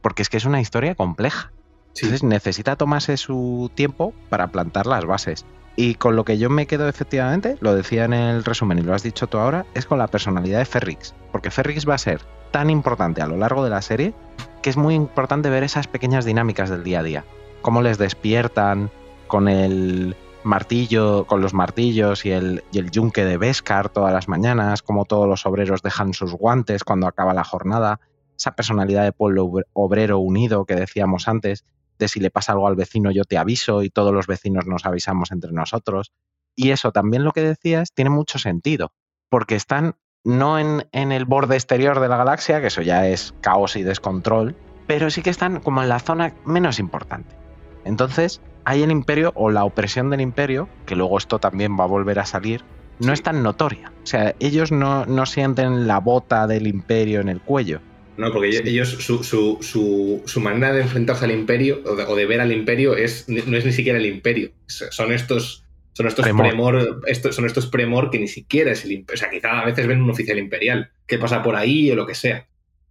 porque 0.05 0.20
es 0.20 0.28
que 0.28 0.36
es 0.36 0.44
una 0.44 0.61
historia 0.61 0.94
compleja. 0.94 1.50
Entonces 1.94 2.22
necesita 2.22 2.76
tomarse 2.76 3.16
su 3.16 3.70
tiempo 3.74 4.12
para 4.28 4.48
plantar 4.48 4.86
las 4.86 5.07
bases. 5.07 5.46
Y 5.76 5.94
con 5.94 6.14
lo 6.14 6.26
que 6.26 6.36
yo 6.36 6.50
me 6.50 6.66
quedo 6.66 6.86
efectivamente, 6.90 7.57
lo 7.61 7.74
decía 7.74 8.05
en 8.05 8.12
el 8.12 8.44
resumen 8.44 8.78
y 8.78 8.82
lo 8.82 8.92
has 8.92 9.02
dicho 9.02 9.28
tú 9.28 9.38
ahora, 9.38 9.64
es 9.72 9.86
con 9.86 9.96
la 9.96 10.09
personalidad 10.09 10.59
de 10.59 10.66
Ferrix. 10.66 11.14
Porque 11.32 11.50
Ferrix 11.50 11.88
va 11.88 11.94
a 11.94 11.98
ser 11.98 12.20
tan 12.50 12.68
importante 12.68 13.22
a 13.22 13.26
lo 13.26 13.38
largo 13.38 13.64
de 13.64 13.70
la 13.70 13.80
serie 13.80 14.12
que 14.61 14.68
es 14.68 14.76
muy 14.76 14.94
importante 14.94 15.48
ver 15.48 15.62
esas 15.64 15.88
pequeñas 15.88 16.26
dinámicas 16.26 16.68
del 16.68 16.84
día 16.84 17.00
a 17.00 17.02
día. 17.02 17.24
Cómo 17.62 17.80
les 17.80 17.96
despiertan 17.96 18.90
con 19.26 19.48
el 19.48 20.16
martillo, 20.42 21.24
con 21.24 21.40
los 21.40 21.55
martillos 21.55 22.26
y 22.26 22.30
el, 22.30 22.62
y 22.72 22.78
el 22.78 22.90
yunque 22.90 23.24
de 23.24 23.38
Beskar 23.38 23.88
todas 23.88 24.12
las 24.12 24.28
mañanas, 24.28 24.82
cómo 24.82 25.07
todos 25.07 25.26
los 25.26 25.46
obreros 25.46 25.80
dejan 25.80 26.12
sus 26.12 26.34
guantes 26.34 26.84
cuando 26.84 27.07
acaba 27.07 27.32
la 27.32 27.44
jornada, 27.44 28.00
esa 28.37 28.55
personalidad 28.55 29.05
de 29.05 29.12
pueblo 29.12 29.51
obrero 29.72 30.18
unido 30.18 30.64
que 30.64 30.74
decíamos 30.74 31.28
antes, 31.28 31.64
de 31.99 32.09
si 32.09 32.20
le 32.20 32.30
pasa 32.30 32.53
algo 32.53 32.66
al 32.66 32.76
vecino 32.76 33.11
yo 33.11 33.24
te 33.24 33.39
aviso 33.39 33.82
y 33.82 33.91
todos 33.91 34.12
los 34.12 34.26
vecinos 34.26 34.66
nos 34.66 34.85
avisamos 34.85 35.30
entre 35.30 35.53
nosotros. 35.53 36.12
Y 36.57 36.70
eso 36.70 36.93
también 36.93 37.24
lo 37.24 37.32
que 37.32 37.43
decías 37.43 37.93
tiene 37.93 38.11
mucho 38.11 38.39
sentido, 38.39 38.93
porque 39.28 39.57
están 39.57 39.97
no 40.24 40.59
en, 40.59 40.87
en 40.93 41.12
el 41.12 41.24
borde 41.24 41.57
exterior 41.57 42.01
de 42.01 42.09
la 42.09 42.16
galaxia, 42.16 42.61
que 42.61 42.68
eso 42.68 42.82
ya 42.82 43.07
es 43.07 43.35
caos 43.41 43.76
y 43.76 43.82
descontrol, 43.82 44.57
pero 44.87 45.11
sí 45.11 45.22
que 45.22 45.30
están 45.30 45.61
como 45.61 45.82
en 45.82 45.89
la 45.89 45.99
zona 45.99 46.35
menos 46.45 46.78
importante. 46.78 47.37
Entonces, 47.85 48.41
hay 48.64 48.82
el 48.82 48.91
imperio 48.91 49.32
o 49.35 49.51
la 49.51 49.64
opresión 49.64 50.11
del 50.11 50.20
imperio, 50.20 50.68
que 50.87 50.97
luego 50.97 51.18
esto 51.18 51.39
también 51.39 51.78
va 51.78 51.85
a 51.85 51.89
volver 51.89 52.18
a 52.18 52.26
salir, 52.26 52.64
no 52.99 53.12
es 53.12 53.22
tan 53.22 53.43
notoria. 53.43 53.93
O 54.03 54.07
sea, 54.07 54.35
ellos 54.41 54.72
no, 54.72 55.05
no 55.07 55.26
sienten 55.26 55.87
la 55.87 56.01
bota 56.01 56.47
del 56.47 56.66
imperio 56.66 57.20
en 57.20 57.28
el 57.28 57.41
cuello, 57.41 57.80
no, 58.16 58.32
porque 58.32 58.62
ellos, 58.64 58.88
su, 58.90 59.24
su, 59.24 60.22
su, 60.24 60.40
manera 60.40 60.72
de 60.72 60.82
enfrentarse 60.82 61.24
al 61.24 61.32
imperio 61.32 61.82
o 61.84 62.14
de, 62.14 62.26
ver 62.26 62.40
al 62.40 62.52
imperio 62.52 62.96
es, 62.96 63.28
no 63.28 63.56
es 63.56 63.64
ni 63.64 63.72
siquiera 63.72 63.98
el 63.98 64.06
imperio. 64.06 64.52
Son 64.66 65.12
estos, 65.12 65.64
son 65.94 66.06
estos 66.06 66.28
premor, 66.28 67.00
estos, 67.06 67.34
son 67.34 67.46
estos 67.46 67.66
premor 67.66 68.10
que 68.10 68.20
ni 68.20 68.28
siquiera 68.28 68.70
es 68.70 68.84
el 68.84 68.92
imperio. 68.92 69.18
O 69.18 69.18
sea, 69.18 69.30
quizá 69.30 69.60
a 69.60 69.64
veces 69.64 69.86
ven 69.86 70.02
un 70.02 70.10
oficial 70.10 70.38
imperial 70.38 70.90
que 71.06 71.18
pasa 71.18 71.42
por 71.42 71.56
ahí 71.56 71.90
o 71.90 71.96
lo 71.96 72.06
que 72.06 72.14
sea. 72.14 72.46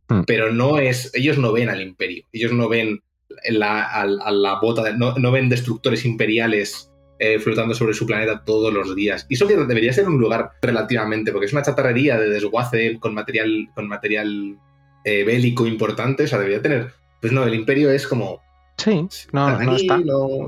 Hmm. 0.10 0.24
Pero 0.28 0.52
no 0.52 0.78
es, 0.78 1.12
ellos 1.14 1.38
no 1.38 1.54
ven 1.54 1.70
al 1.70 1.82
imperio. 1.82 2.26
Ellos 2.34 2.52
no 2.52 2.68
ven 2.68 3.02
la, 3.50 3.84
a, 3.84 4.06
la 4.06 4.60
bota, 4.60 4.92
no, 4.92 5.16
no, 5.16 5.32
ven 5.32 5.48
destructores 5.48 6.04
imperiales 6.06 6.92
eh, 7.20 7.40
flotando 7.40 7.74
sobre 7.74 7.94
su 7.94 8.06
planeta 8.06 8.44
todos 8.44 8.74
los 8.74 8.94
días. 8.94 9.26
Y 9.30 9.36
eso 9.36 9.48
que 9.48 9.56
debería 9.56 9.94
ser 9.94 10.08
un 10.08 10.20
lugar 10.20 10.52
relativamente, 10.62 11.32
porque 11.32 11.46
es 11.46 11.54
una 11.54 11.64
chatarrería 11.64 12.20
de 12.20 12.30
desguace 12.30 12.98
con 13.00 13.14
material, 13.14 13.70
con 13.74 13.88
material 13.88 14.58
eh, 15.04 15.24
bélico 15.24 15.66
importante, 15.66 16.24
o 16.24 16.28
sea, 16.28 16.40
debería 16.40 16.62
tener. 16.62 16.92
Pues 17.22 17.32
no, 17.32 17.44
el 17.44 17.54
imperio 17.54 17.90
es 17.90 18.08
como 18.08 18.42
Sí, 18.78 19.08
no, 19.32 19.50
están 19.50 19.66
no 19.66 19.76
está. 19.76 20.00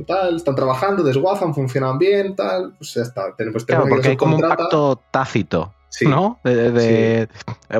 tal, 0.08 0.36
están 0.36 0.56
trabajando, 0.56 1.03
desguazan, 1.03 1.53
funcionan 1.53 1.97
bien, 1.97 2.36
tal, 2.36 2.74
pues 2.78 2.95
ya 2.95 3.03
está. 3.03 3.36
Pues 3.36 3.66
claro, 3.66 3.86
porque 3.88 4.10
hay 4.10 4.18
como 4.18 4.36
un 4.36 4.41
pacto 4.41 5.01
tácito. 5.12 5.74
¿No? 6.01 6.41
De, 6.43 7.30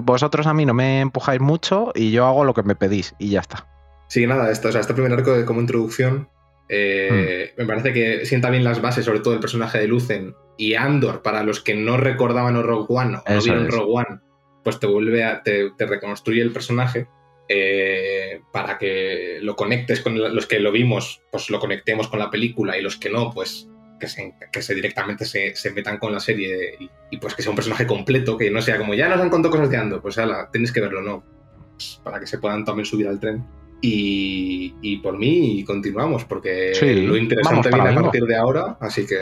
vosotros 0.04 0.48
a 0.48 0.54
mí 0.54 0.66
no 0.66 0.74
me 0.74 1.02
empujáis 1.02 1.42
mucho 1.42 1.92
y 1.94 2.12
yo 2.12 2.26
hago 2.26 2.46
lo 2.46 2.54
que 2.54 2.64
me 2.64 2.74
pedís 2.74 3.14
y 3.20 3.32
ya 3.32 3.42
está. 3.42 3.68
Sí, 4.08 4.26
nada, 4.26 4.52
esto, 4.52 4.70
o 4.70 4.72
sea, 4.72 4.80
este 4.80 4.94
primer 4.94 5.12
arco 5.12 5.34
de, 5.34 5.44
como 5.44 5.60
introducción 5.60 6.30
eh, 6.70 7.52
hmm. 7.54 7.60
me 7.60 7.68
parece 7.68 7.92
que 7.92 8.26
sienta 8.26 8.50
bien 8.50 8.64
las 8.64 8.82
bases, 8.82 9.04
sobre 9.04 9.20
todo 9.20 9.34
el 9.34 9.42
personaje 9.42 9.80
de 9.80 9.88
Lucen 9.88 10.34
y 10.58 10.76
Andor, 10.76 11.22
para 11.22 11.44
los 11.44 11.60
que 11.60 11.76
no 11.76 11.98
recordaban 11.98 12.62
Rogue 12.64 12.86
One 12.88 13.18
o 13.18 13.34
no 13.34 13.42
vieron 13.42 13.70
Rogue 13.70 13.92
One, 13.92 14.20
pues 14.66 14.80
te 14.80 14.88
vuelve 14.88 15.24
a, 15.24 15.42
te 15.42 15.86
reconstruye 15.86 16.42
el 16.42 16.52
personaje 16.52 17.08
eh, 17.48 18.42
para 18.52 18.80
que 18.80 19.38
lo 19.42 19.56
conectes 19.56 20.02
con 20.02 20.18
los 20.18 20.48
que 20.48 20.60
lo 20.60 20.72
vimos, 20.72 21.22
pues 21.32 21.52
lo 21.52 21.60
conectemos 21.60 22.08
con 22.08 22.18
la 22.18 22.32
película 22.32 22.76
y 22.76 22.82
los 22.82 22.98
que 22.98 23.12
no, 23.12 23.32
pues 23.32 23.70
que 24.00 24.08
se, 24.08 24.34
que 24.52 24.64
se 24.64 24.74
directamente 24.74 25.26
se, 25.26 25.54
metan 25.72 26.00
con 26.00 26.12
la 26.12 26.20
serie 26.20 26.76
y, 27.12 27.18
pues 27.18 27.36
que 27.36 27.44
sea 27.44 27.52
un 27.52 27.56
personaje 27.56 27.86
completo, 27.86 28.36
que 28.36 28.50
no 28.50 28.64
sea 28.64 28.80
como 28.80 28.96
ya 28.96 29.08
nos 29.08 29.22
han 29.22 29.30
contado 29.30 29.52
cosas 29.52 29.70
de 29.70 29.78
Ando, 29.78 30.02
pues 30.02 30.18
ala, 30.18 30.50
tenéis 30.52 30.72
que 30.72 30.82
verlo, 30.82 31.02
¿no? 31.02 31.24
Pues, 31.74 32.02
para 32.04 32.20
que 32.20 32.26
se 32.26 32.40
puedan 32.40 32.66
también 32.66 32.86
subir 32.86 33.08
al 33.08 33.20
tren. 33.20 33.46
Y, 33.80 34.98
por 35.04 35.16
mí 35.16 35.64
continuamos, 35.64 36.26
porque 36.26 36.72
lo 36.82 37.16
interesante 37.16 37.70
viene 37.70 37.90
a 37.90 37.96
partir 37.96 38.24
de 38.24 38.36
ahora, 38.36 38.78
así 38.82 39.06
que... 39.06 39.20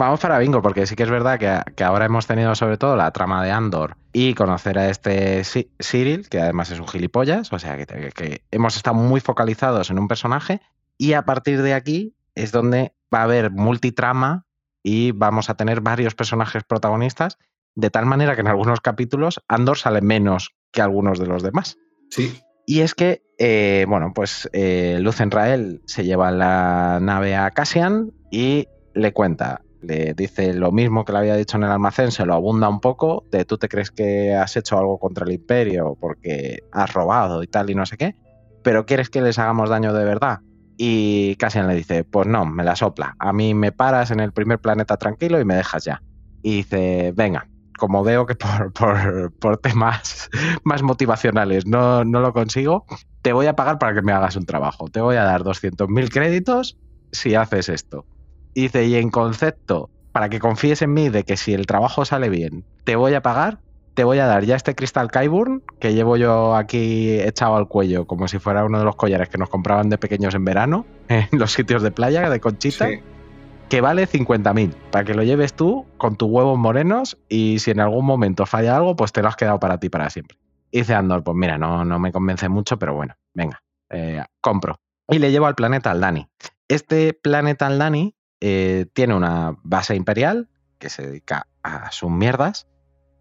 Vamos 0.00 0.20
para 0.20 0.38
bingo, 0.38 0.62
porque 0.62 0.86
sí 0.86 0.96
que 0.96 1.02
es 1.02 1.10
verdad 1.10 1.38
que, 1.76 1.84
ahora 1.84 2.06
hemos 2.06 2.26
tenido 2.26 2.54
sobre 2.54 2.78
todo 2.78 2.96
la 2.96 3.10
trama 3.10 3.44
de 3.44 3.50
Andor 3.50 3.98
y 4.14 4.32
conocer 4.32 4.78
a 4.78 4.88
este 4.88 5.42
Cyril, 5.78 6.26
que 6.30 6.40
además 6.40 6.70
es 6.70 6.80
un 6.80 6.88
gilipollas, 6.88 7.52
o 7.52 7.58
sea 7.58 7.76
que, 7.76 8.42
hemos 8.50 8.76
estado 8.76 8.96
muy 8.96 9.20
focalizados 9.20 9.90
en 9.90 9.98
un 9.98 10.08
personaje 10.08 10.62
y 10.96 11.12
a 11.12 11.26
partir 11.26 11.60
de 11.60 11.74
aquí 11.74 12.14
es 12.34 12.50
donde 12.50 12.94
va 13.14 13.18
a 13.18 13.24
haber 13.24 13.50
multitrama 13.50 14.46
y 14.82 15.12
vamos 15.12 15.50
a 15.50 15.54
tener 15.58 15.82
varios 15.82 16.14
personajes 16.14 16.64
protagonistas, 16.64 17.36
de 17.74 17.90
tal 17.90 18.06
manera 18.06 18.34
que 18.34 18.40
en 18.40 18.48
algunos 18.48 18.80
capítulos 18.80 19.42
Andor 19.48 19.76
sale 19.76 20.00
menos 20.00 20.54
que 20.72 20.80
algunos 20.80 21.18
de 21.18 21.26
los 21.26 21.42
demás. 21.42 21.76
Sí. 22.08 22.40
Y 22.64 22.80
es 22.80 22.94
que, 22.94 23.22
eh, 23.36 23.84
bueno, 23.86 24.12
pues 24.14 24.48
eh, 24.54 24.96
Luz 25.02 25.18
Rael 25.20 25.82
se 25.84 26.06
lleva 26.06 26.30
la 26.30 27.00
nave 27.02 27.36
a 27.36 27.50
Cassian 27.50 28.12
y 28.30 28.66
le 28.94 29.12
cuenta, 29.12 29.60
le 29.82 30.14
dice 30.14 30.52
lo 30.54 30.72
mismo 30.72 31.04
que 31.04 31.12
le 31.12 31.18
había 31.18 31.36
dicho 31.36 31.56
en 31.56 31.64
el 31.64 31.70
almacén, 31.70 32.10
se 32.10 32.26
lo 32.26 32.34
abunda 32.34 32.68
un 32.68 32.80
poco, 32.80 33.24
de 33.30 33.44
tú 33.44 33.58
te 33.58 33.68
crees 33.68 33.90
que 33.90 34.34
has 34.34 34.56
hecho 34.56 34.78
algo 34.78 34.98
contra 34.98 35.24
el 35.24 35.32
imperio 35.32 35.96
porque 36.00 36.60
has 36.72 36.92
robado 36.92 37.42
y 37.42 37.46
tal 37.46 37.70
y 37.70 37.74
no 37.74 37.86
sé 37.86 37.96
qué, 37.96 38.16
pero 38.62 38.86
quieres 38.86 39.10
que 39.10 39.22
les 39.22 39.38
hagamos 39.38 39.70
daño 39.70 39.92
de 39.92 40.04
verdad. 40.04 40.40
Y 40.76 41.36
Cassian 41.36 41.68
le 41.68 41.74
dice, 41.74 42.04
pues 42.04 42.26
no, 42.26 42.46
me 42.46 42.64
la 42.64 42.74
sopla, 42.74 43.14
a 43.18 43.32
mí 43.32 43.52
me 43.54 43.72
paras 43.72 44.10
en 44.10 44.20
el 44.20 44.32
primer 44.32 44.58
planeta 44.58 44.96
tranquilo 44.96 45.40
y 45.40 45.44
me 45.44 45.54
dejas 45.54 45.84
ya. 45.84 46.02
Y 46.42 46.56
dice, 46.56 47.12
venga, 47.14 47.48
como 47.80 48.04
veo 48.04 48.26
que 48.26 48.34
por, 48.36 48.72
por, 49.40 49.58
temas 49.58 50.30
más 50.64 50.82
motivacionales 50.82 51.66
no, 51.66 52.04
no 52.04 52.20
lo 52.20 52.32
consigo, 52.32 52.86
te 53.22 53.32
voy 53.32 53.46
a 53.46 53.56
pagar 53.56 53.78
para 53.78 53.94
que 53.94 54.02
me 54.02 54.12
hagas 54.12 54.36
un 54.36 54.46
trabajo, 54.46 54.88
te 54.88 55.00
voy 55.00 55.16
a 55.16 55.24
dar 55.24 55.42
200.000 55.42 56.10
créditos 56.10 56.78
si 57.12 57.34
haces 57.34 57.68
esto. 57.68 58.06
Dice, 58.54 58.86
y 58.86 58.96
en 58.96 59.10
concepto, 59.10 59.90
para 60.12 60.28
que 60.28 60.40
confíes 60.40 60.82
en 60.82 60.92
mí 60.92 61.08
de 61.08 61.24
que 61.24 61.36
si 61.36 61.54
el 61.54 61.66
trabajo 61.66 62.04
sale 62.04 62.28
bien, 62.28 62.64
te 62.84 62.96
voy 62.96 63.14
a 63.14 63.22
pagar, 63.22 63.58
te 63.94 64.04
voy 64.04 64.18
a 64.18 64.26
dar 64.26 64.44
ya 64.44 64.56
este 64.56 64.74
cristal 64.74 65.10
Kyburn 65.10 65.62
que 65.78 65.94
llevo 65.94 66.16
yo 66.16 66.54
aquí 66.54 67.20
echado 67.20 67.56
al 67.56 67.68
cuello, 67.68 68.06
como 68.06 68.28
si 68.28 68.38
fuera 68.38 68.64
uno 68.64 68.78
de 68.78 68.84
los 68.84 68.96
collares 68.96 69.28
que 69.28 69.38
nos 69.38 69.48
compraban 69.48 69.88
de 69.88 69.98
pequeños 69.98 70.34
en 70.34 70.44
verano, 70.44 70.86
en 71.08 71.28
los 71.32 71.52
sitios 71.52 71.82
de 71.82 71.90
playa, 71.90 72.28
de 72.28 72.40
conchita. 72.40 72.88
Que 73.68 73.80
vale 73.80 74.08
50.000 74.08 74.74
para 74.90 75.04
que 75.04 75.14
lo 75.14 75.22
lleves 75.22 75.54
tú 75.54 75.86
con 75.96 76.16
tus 76.16 76.28
huevos 76.28 76.58
morenos 76.58 77.16
y 77.28 77.60
si 77.60 77.70
en 77.70 77.78
algún 77.78 78.04
momento 78.04 78.44
falla 78.44 78.76
algo, 78.76 78.96
pues 78.96 79.12
te 79.12 79.22
lo 79.22 79.28
has 79.28 79.36
quedado 79.36 79.60
para 79.60 79.78
ti 79.78 79.88
para 79.88 80.10
siempre. 80.10 80.38
dice 80.72 80.92
Andor, 80.94 81.22
pues 81.22 81.36
mira, 81.36 81.56
no, 81.56 81.84
no 81.84 82.00
me 82.00 82.10
convence 82.10 82.48
mucho, 82.48 82.80
pero 82.80 82.94
bueno, 82.94 83.14
venga, 83.32 83.62
eh, 83.90 84.24
compro. 84.40 84.80
Y 85.08 85.20
le 85.20 85.30
llevo 85.30 85.46
al 85.46 85.54
planeta 85.54 85.92
Aldani. 85.92 86.26
Este 86.66 87.12
planeta 87.12 87.68
Aldani 87.68 88.16
eh, 88.40 88.86
tiene 88.92 89.14
una 89.14 89.56
base 89.62 89.94
imperial 89.94 90.48
que 90.78 90.90
se 90.90 91.06
dedica 91.06 91.46
a 91.62 91.92
sus 91.92 92.10
mierdas 92.10 92.66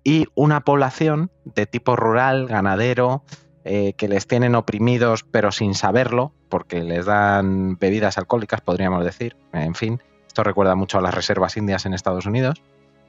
y 0.04 0.28
una 0.36 0.62
población 0.62 1.32
de 1.44 1.66
tipo 1.66 1.96
rural, 1.96 2.48
ganadero, 2.48 3.24
eh, 3.66 3.94
que 3.94 4.08
les 4.08 4.26
tienen 4.26 4.56
oprimidos 4.56 5.24
pero 5.24 5.52
sin 5.52 5.76
saberlo, 5.76 6.34
porque 6.48 6.82
les 6.84 7.06
dan 7.06 7.78
bebidas 7.78 8.18
alcohólicas, 8.18 8.62
podríamos 8.62 9.04
decir. 9.04 9.36
En 9.52 9.76
fin, 9.76 10.02
esto 10.26 10.44
recuerda 10.44 10.76
mucho 10.76 10.98
a 10.98 11.02
las 11.02 11.14
reservas 11.14 11.58
indias 11.58 11.86
en 11.86 11.94
Estados 11.94 12.26
Unidos. 12.26 12.62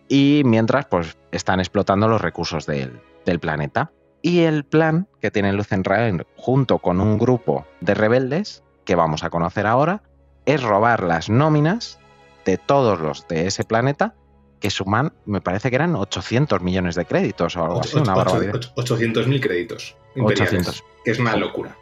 Y 0.08 0.42
mientras, 0.44 0.86
pues 0.86 1.16
están 1.30 1.60
explotando 1.60 2.08
los 2.08 2.20
recursos 2.20 2.66
del, 2.66 3.00
planeta. 3.40 3.92
Y 4.22 4.40
el 4.40 4.64
plan 4.64 5.06
que 5.20 5.30
tiene 5.30 5.52
Lucenrael 5.52 6.26
junto 6.36 6.78
con 6.80 7.00
un 7.00 7.16
grupo 7.16 7.64
de 7.80 7.94
rebeldes, 7.94 8.64
que 8.84 8.96
vamos 8.96 9.22
a 9.22 9.30
conocer 9.30 9.68
ahora, 9.68 10.02
es 10.46 10.62
robar 10.62 11.04
las 11.04 11.30
nóminas 11.30 11.99
de 12.44 12.58
todos 12.58 13.00
los 13.00 13.26
de 13.28 13.46
ese 13.46 13.64
planeta 13.64 14.14
que 14.60 14.70
suman, 14.70 15.12
me 15.24 15.40
parece 15.40 15.70
que 15.70 15.76
eran 15.76 15.96
800 15.96 16.60
millones 16.60 16.94
de 16.94 17.06
créditos 17.06 17.56
o 17.56 17.64
algo 17.64 17.80
así, 17.80 17.96
una 17.96 18.14
barbaridad. 18.14 18.54
800.000 18.76 19.40
créditos. 19.40 19.96
800. 20.16 20.84
Que 21.04 21.10
es 21.10 21.18
una 21.18 21.36
locura. 21.36 21.76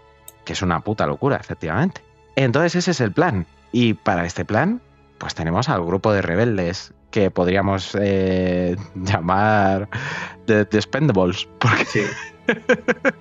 Que 0.45 0.53
es 0.53 0.63
una 0.63 0.81
puta 0.81 1.07
locura, 1.07 1.37
efectivamente. 1.37 2.03
Entonces 2.37 2.77
ese 2.77 2.93
es 2.93 3.01
el 3.01 3.13
plan. 3.13 3.47
Y 3.73 3.95
para 3.95 4.25
este 4.25 4.45
plan, 4.45 4.81
pues 5.19 5.35
tenemos 5.35 5.69
al 5.69 5.85
grupo 5.85 6.13
de 6.13 6.23
rebeldes 6.23 6.95
que 7.11 7.31
podríamos 7.31 7.97
eh, 8.01 8.77
llamar 8.95 9.89
The, 10.47 10.61
Expendables. 10.61 11.49
Porque... 11.59 11.85
Sí. 11.85 12.03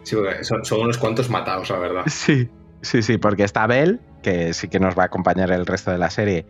sí 0.03 0.15
porque 0.15 0.43
son, 0.43 0.63
son, 0.63 0.81
unos 0.81 0.97
cuantos 0.97 1.29
matados, 1.29 1.69
la 1.69 1.79
verdad. 1.79 2.03
Sí, 2.05 2.49
sí, 2.81 3.01
sí, 3.01 3.17
porque 3.17 3.43
está 3.43 3.65
Bell, 3.65 3.99
que 4.21 4.53
sí 4.53 4.67
que 4.67 4.79
nos 4.79 4.97
va 4.97 5.03
a 5.03 5.05
acompañar 5.07 5.51
el 5.51 5.65
resto 5.65 5.91
de 5.91 5.97
la 5.97 6.09
serie, 6.09 6.45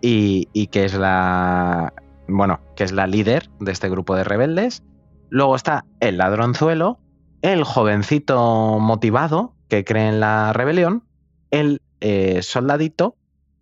y, 0.00 0.66
que 0.68 0.84
es 0.84 0.94
la. 0.94 1.92
Bueno, 2.28 2.60
que 2.74 2.84
es 2.84 2.92
la 2.92 3.06
líder 3.06 3.48
de 3.60 3.72
este 3.72 3.88
grupo 3.88 4.14
de 4.16 4.24
rebeldes. 4.24 4.82
Luego 5.28 5.56
está 5.56 5.84
el 6.00 6.18
ladronzuelo, 6.18 6.98
el 7.42 7.64
jovencito 7.64 8.78
motivado 8.80 9.54
que 9.68 9.84
cree 9.84 10.08
en 10.08 10.20
la 10.20 10.52
rebelión, 10.52 11.04
el 11.50 11.82
eh, 12.00 12.42
soldadito 12.42 13.16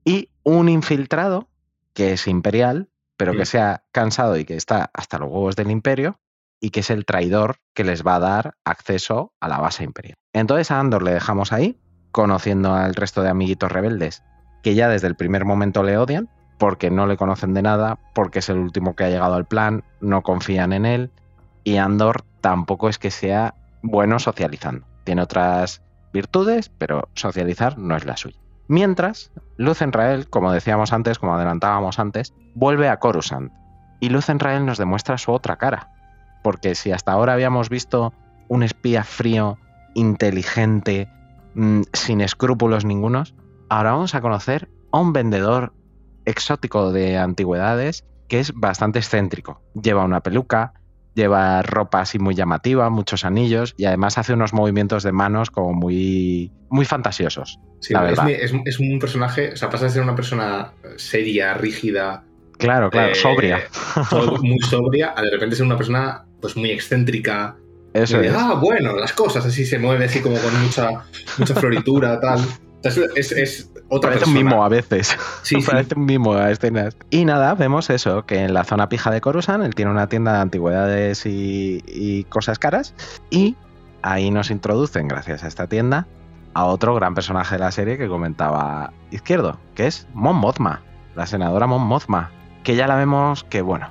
y 0.05 0.31
un 0.43 0.69
infiltrado 0.69 1.49
que 1.95 2.13
es 2.13 2.27
imperial, 2.27 2.91
pero 3.17 3.33
que 3.33 3.47
se 3.47 3.61
ha 3.61 3.85
cansado 3.93 4.37
y 4.37 4.45
que 4.45 4.57
está 4.57 4.91
hasta 4.93 5.19
los 5.19 5.31
huevos 5.31 5.57
del 5.57 5.71
imperio 5.71 6.21
y 6.61 6.71
que 6.71 6.81
es 6.81 6.91
el 6.91 7.05
traidor 7.05 7.57
que 7.73 7.85
les 7.85 8.05
va 8.05 8.17
a 8.17 8.21
dar 8.21 8.55
acceso 8.65 9.33
a 9.41 9.49
la 9.49 9.59
base 9.59 9.85
imperial. 9.85 10.17
Entonces 10.33 10.71
a 10.71 10.81
Andor 10.81 11.03
le 11.03 11.15
dejamos 11.15 11.53
ahí, 11.53 11.79
conociendo 12.11 12.75
al 12.75 12.95
resto 12.95 13.23
de 13.23 13.29
amiguitos 13.29 13.71
rebeldes 13.71 14.23
que 14.65 14.75
ya 14.75 14.89
desde 14.89 15.07
el 15.07 15.15
primer 15.15 15.45
momento 15.45 15.83
le 15.83 15.99
odian, 15.99 16.29
porque 16.59 16.91
no 16.91 17.07
le 17.07 17.19
conocen 17.19 17.53
de 17.53 17.63
nada, 17.63 17.99
porque 18.15 18.39
es 18.39 18.49
el 18.49 18.57
último 18.57 18.97
que 18.97 19.05
ha 19.05 19.11
llegado 19.11 19.35
al 19.35 19.45
plan, 19.45 19.85
no 20.01 20.23
confían 20.23 20.73
en 20.73 20.87
él, 20.87 21.11
y 21.65 21.77
Andor 21.77 22.25
tampoco 22.41 22.89
es 22.89 22.99
que 22.99 23.11
sea 23.11 23.55
bueno 23.83 24.19
socializando. 24.19 24.87
Tiene 25.05 25.23
otras 25.23 25.83
virtudes, 26.15 26.71
pero 26.71 27.09
socializar 27.15 27.79
no 27.79 27.95
es 27.95 28.07
la 28.07 28.17
suya. 28.17 28.39
Mientras, 28.67 29.31
Luz 29.59 29.83
Enrael, 29.83 30.29
como 30.31 30.51
decíamos 30.51 30.95
antes, 30.95 31.19
como 31.19 31.35
adelantábamos 31.35 31.99
antes, 31.99 32.33
vuelve 32.55 32.89
a 32.89 32.99
Coruscant. 32.99 33.53
Y 34.01 34.09
Luz 34.09 34.31
Enrael 34.31 34.65
nos 34.65 34.79
demuestra 34.79 35.19
su 35.19 35.31
otra 35.31 35.57
cara. 35.57 35.91
Porque 36.43 36.75
si 36.75 36.91
hasta 36.91 37.13
ahora 37.13 37.35
habíamos 37.35 37.69
visto 37.69 38.15
un 38.49 38.63
espía 38.63 39.05
frío, 39.05 39.59
inteligente, 39.93 41.09
mm, 41.55 41.83
sin 41.93 42.23
escrúpulos 42.23 42.87
ningunos, 42.87 43.35
ahora 43.77 43.93
vamos 43.93 44.15
a 44.15 44.21
conocer 44.21 44.69
a 44.93 45.01
un 45.01 45.13
vendedor 45.13 45.73
exótico 46.25 46.93
de 46.93 47.19
antigüedades 47.19 48.05
que 48.29 48.39
es 48.39 48.53
bastante 48.55 49.01
excéntrico. 49.01 49.63
Lleva 49.75 50.05
una 50.05 50.21
peluca, 50.21 50.75
lleva 51.15 51.61
ropa 51.63 52.01
así 52.01 52.21
muy 52.21 52.37
llamativa, 52.37 52.89
muchos 52.89 53.25
anillos 53.25 53.75
y 53.77 53.87
además 53.87 54.17
hace 54.17 54.33
unos 54.33 54.53
movimientos 54.53 55.03
de 55.03 55.11
manos 55.11 55.51
como 55.51 55.73
muy, 55.73 56.53
muy 56.71 56.85
fantasiosos. 56.85 57.59
Sí, 57.81 57.95
es, 58.65 58.79
un 58.79 58.99
personaje, 59.01 59.53
o 59.53 59.57
sea, 59.57 59.71
pasa 59.71 59.87
de 59.87 59.91
ser 59.91 60.03
una 60.03 60.15
persona 60.15 60.73
seria, 60.97 61.55
rígida. 61.55 62.25
Claro, 62.59 62.91
claro, 62.91 63.11
eh, 63.11 63.15
sobria. 63.17 63.65
Muy 64.41 64.61
sobria, 64.61 65.13
a 65.17 65.23
de 65.23 65.31
repente 65.33 65.57
ser 65.57 65.67
una 65.67 65.77
persona 65.77 66.25
pues 66.41 66.57
muy 66.57 66.71
excéntrica. 66.71 67.57
Eso 67.93 68.21
es. 68.21 68.33
Ah, 68.33 68.55
bueno, 68.55 68.95
las 68.95 69.13
cosas, 69.13 69.45
así 69.45 69.67
se 69.67 69.81
mueve 69.81 70.05
así 70.05 70.21
como 70.21 70.37
con 70.37 70.63
mucha, 70.63 71.05
mucha 71.37 71.55
floritura, 71.57 72.21
tal. 72.21 72.41
Es, 72.85 73.71
otra 73.89 74.11
Parece 74.11 74.29
un 74.29 74.35
mimo 74.35 74.65
a 74.65 74.69
veces. 74.69 75.17
Sí, 75.43 75.57
Parece 75.67 75.95
un 75.97 76.05
mimo 76.05 76.35
a 76.35 76.51
escenas. 76.51 76.97
Y 77.11 77.25
nada, 77.25 77.55
vemos 77.55 77.91
eso, 77.91 78.27
que 78.27 78.45
en 78.45 78.55
la 78.55 78.65
zona 78.65 78.89
pija 78.89 79.11
de 79.11 79.21
Coruscant 79.21 79.65
él 79.65 79.75
tiene 79.75 79.91
una 79.91 80.09
tienda 80.09 80.35
de 80.35 80.39
antigüedades 80.41 81.23
y, 81.27 82.27
cosas 82.29 82.59
caras. 82.59 82.95
Y 83.31 83.57
ahí 84.03 84.31
nos 84.31 84.51
introducen, 84.51 85.09
gracias 85.09 85.45
a 85.45 85.49
esta 85.49 85.67
tienda, 85.67 86.07
a 86.53 86.65
otro 86.67 86.95
gran 86.95 87.15
personaje 87.15 87.55
de 87.57 87.61
la 87.61 87.71
serie 87.71 87.99
que 87.99 88.09
comentaba 88.09 88.93
Izquierdo, 89.11 89.59
que 89.75 89.87
es 89.87 90.07
Mon 90.13 90.37
Mothma, 90.37 90.83
la 91.15 91.27
senadora 91.27 91.67
Mon 91.67 91.83
Mothma, 91.83 92.31
que 92.63 92.77
ya 92.77 92.87
la 92.87 92.97
vemos 92.97 93.45
que, 93.45 93.63
bueno, 93.63 93.91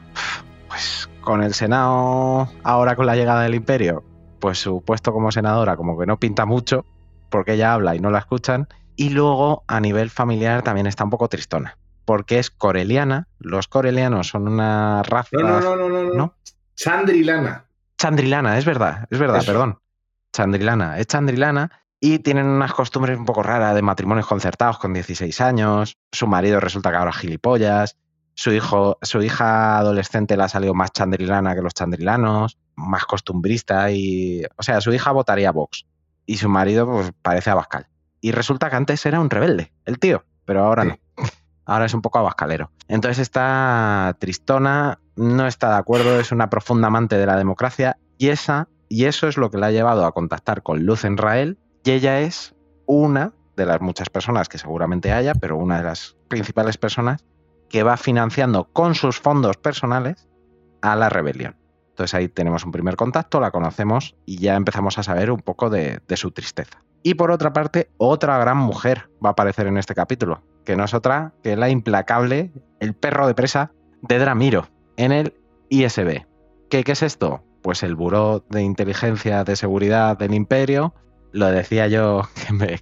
pues 0.67 1.09
con 1.21 1.41
el 1.41 1.53
Senado 1.53 2.49
ahora 2.63 2.95
con 2.95 3.05
la 3.05 3.15
llegada 3.15 3.43
del 3.43 3.55
Imperio, 3.55 4.03
pues 4.39 4.59
su 4.59 4.81
puesto 4.81 5.13
como 5.13 5.31
senadora 5.31 5.77
como 5.77 5.97
que 5.97 6.05
no 6.05 6.17
pinta 6.17 6.45
mucho, 6.45 6.85
porque 7.29 7.53
ella 7.53 7.73
habla 7.73 7.95
y 7.95 7.99
no 7.99 8.11
la 8.11 8.19
escuchan, 8.19 8.67
y 8.95 9.09
luego 9.09 9.63
a 9.67 9.79
nivel 9.79 10.09
familiar 10.09 10.61
también 10.61 10.87
está 10.87 11.03
un 11.03 11.09
poco 11.09 11.27
tristona, 11.27 11.77
porque 12.05 12.39
es 12.39 12.49
coreliana, 12.49 13.27
los 13.39 13.67
corelianos 13.67 14.27
son 14.27 14.47
una 14.47 15.03
raza... 15.03 15.29
No, 15.33 15.59
no, 15.59 15.75
no, 15.75 15.89
no, 15.89 16.13
no. 16.13 16.35
Chandrilana. 16.75 17.65
Chandrilana, 17.97 18.57
es 18.57 18.65
verdad, 18.65 19.07
es 19.09 19.19
verdad, 19.19 19.43
perdón. 19.45 19.79
Chandrilana, 20.33 20.97
es 20.99 21.07
Chandrilana 21.07 21.71
y 21.99 22.19
tienen 22.19 22.47
unas 22.47 22.73
costumbres 22.73 23.17
un 23.17 23.25
poco 23.25 23.43
raras 23.43 23.75
de 23.75 23.81
matrimonios 23.81 24.27
concertados 24.27 24.77
con 24.77 24.93
16 24.93 25.39
años, 25.41 25.97
su 26.11 26.27
marido 26.27 26.59
resulta 26.59 26.91
que 26.91 26.97
ahora 26.97 27.13
gilipollas, 27.13 27.97
su, 28.33 28.51
hijo, 28.51 28.97
su 29.01 29.21
hija 29.21 29.77
adolescente 29.77 30.35
le 30.35 30.43
ha 30.43 30.49
salido 30.49 30.73
más 30.73 30.91
chandrilana 30.91 31.55
que 31.55 31.61
los 31.61 31.73
chandrilanos, 31.73 32.57
más 32.75 33.05
costumbrista 33.05 33.91
y... 33.91 34.43
O 34.57 34.63
sea, 34.63 34.81
su 34.81 34.91
hija 34.91 35.11
votaría 35.11 35.51
Vox 35.51 35.85
y 36.25 36.37
su 36.37 36.49
marido 36.49 36.87
pues 36.87 37.11
parece 37.21 37.51
Abascal. 37.51 37.87
Y 38.24 38.32
resulta 38.32 38.69
que 38.69 38.78
antes 38.78 39.05
era 39.05 39.19
un 39.19 39.30
rebelde, 39.30 39.74
el 39.84 39.99
tío, 39.99 40.24
pero 40.45 40.63
ahora 40.63 40.86
no. 40.86 40.97
Ahora 41.65 41.86
es 41.86 41.93
un 41.93 42.01
poco 42.01 42.19
abascalero. 42.19 42.71
Entonces 42.88 43.19
esta 43.19 44.15
tristona 44.17 44.99
no 45.17 45.45
está 45.45 45.69
de 45.71 45.78
acuerdo, 45.78 46.19
es 46.19 46.32
una 46.32 46.49
profunda 46.49 46.88
amante 46.88 47.17
de 47.17 47.26
la 47.26 47.36
democracia 47.36 47.97
y, 48.17 48.30
esa, 48.30 48.69
y 48.88 49.05
eso 49.05 49.28
es 49.28 49.36
lo 49.36 49.51
que 49.51 49.57
la 49.57 49.67
ha 49.67 49.71
llevado 49.71 50.05
a 50.05 50.13
contactar 50.13 50.63
con 50.63 50.86
Luz 50.86 51.03
Enrael 51.03 51.59
y 51.84 51.91
ella 51.91 52.21
es 52.21 52.55
una 52.86 53.34
de 53.57 53.65
las 53.65 53.82
muchas 53.82 54.09
personas 54.09 54.47
que 54.47 54.57
seguramente 54.57 55.11
haya, 55.11 55.36
pero 55.36 55.57
una 55.57 55.80
de 55.80 55.84
las 55.84 56.15
principales 56.30 56.78
personas 56.78 57.26
que 57.69 57.84
va 57.84 57.97
financiando 57.97 58.69
con 58.71 58.95
sus 58.95 59.19
fondos 59.19 59.57
personales 59.57 60.30
a 60.82 60.95
la 60.95 61.09
rebelión. 61.09 61.57
Entonces 61.89 62.13
ahí 62.13 62.30
tenemos 62.30 62.63
un 62.63 62.71
primer 62.71 62.95
contacto, 62.95 63.41
la 63.41 63.51
conocemos 63.51 64.15
y 64.26 64.38
ya 64.38 64.55
empezamos 64.55 64.97
a 64.97 65.03
saber 65.03 65.30
un 65.30 65.41
poco 65.41 65.69
de, 65.69 66.01
su 66.15 66.32
tristeza. 66.32 66.84
Y 67.03 67.15
por 67.15 67.31
otra 67.31 67.51
parte, 67.51 67.89
otra 67.97 68.37
gran 68.37 68.57
mujer 68.57 69.09
va 69.23 69.29
a 69.29 69.31
aparecer 69.33 69.67
en 69.67 69.77
este 69.77 69.93
capítulo, 69.93 70.41
que 70.63 70.77
no 70.77 70.85
es 70.85 70.93
otra 70.93 71.33
que 71.43 71.57
la 71.57 71.69
implacable, 71.69 72.51
el 72.79 72.93
perro 72.95 73.27
de 73.27 73.35
presa 73.35 73.71
de 74.01 74.19
Dramiro, 74.19 74.69
en 74.95 75.11
el 75.11 75.33
ISB. 75.69 76.25
¿Qué, 76.69 76.83
qué 76.85 76.91
es 76.93 77.03
esto? 77.03 77.43
Pues 77.61 77.83
el 77.83 77.95
Buró 77.95 78.45
de 78.49 78.61
Inteligencia 78.61 79.43
de 79.43 79.55
Seguridad 79.57 80.17
del 80.17 80.33
Imperio. 80.33 80.93
Lo 81.33 81.47
decía 81.47 81.87
yo 81.87 82.21
que, 82.47 82.53
me, 82.53 82.79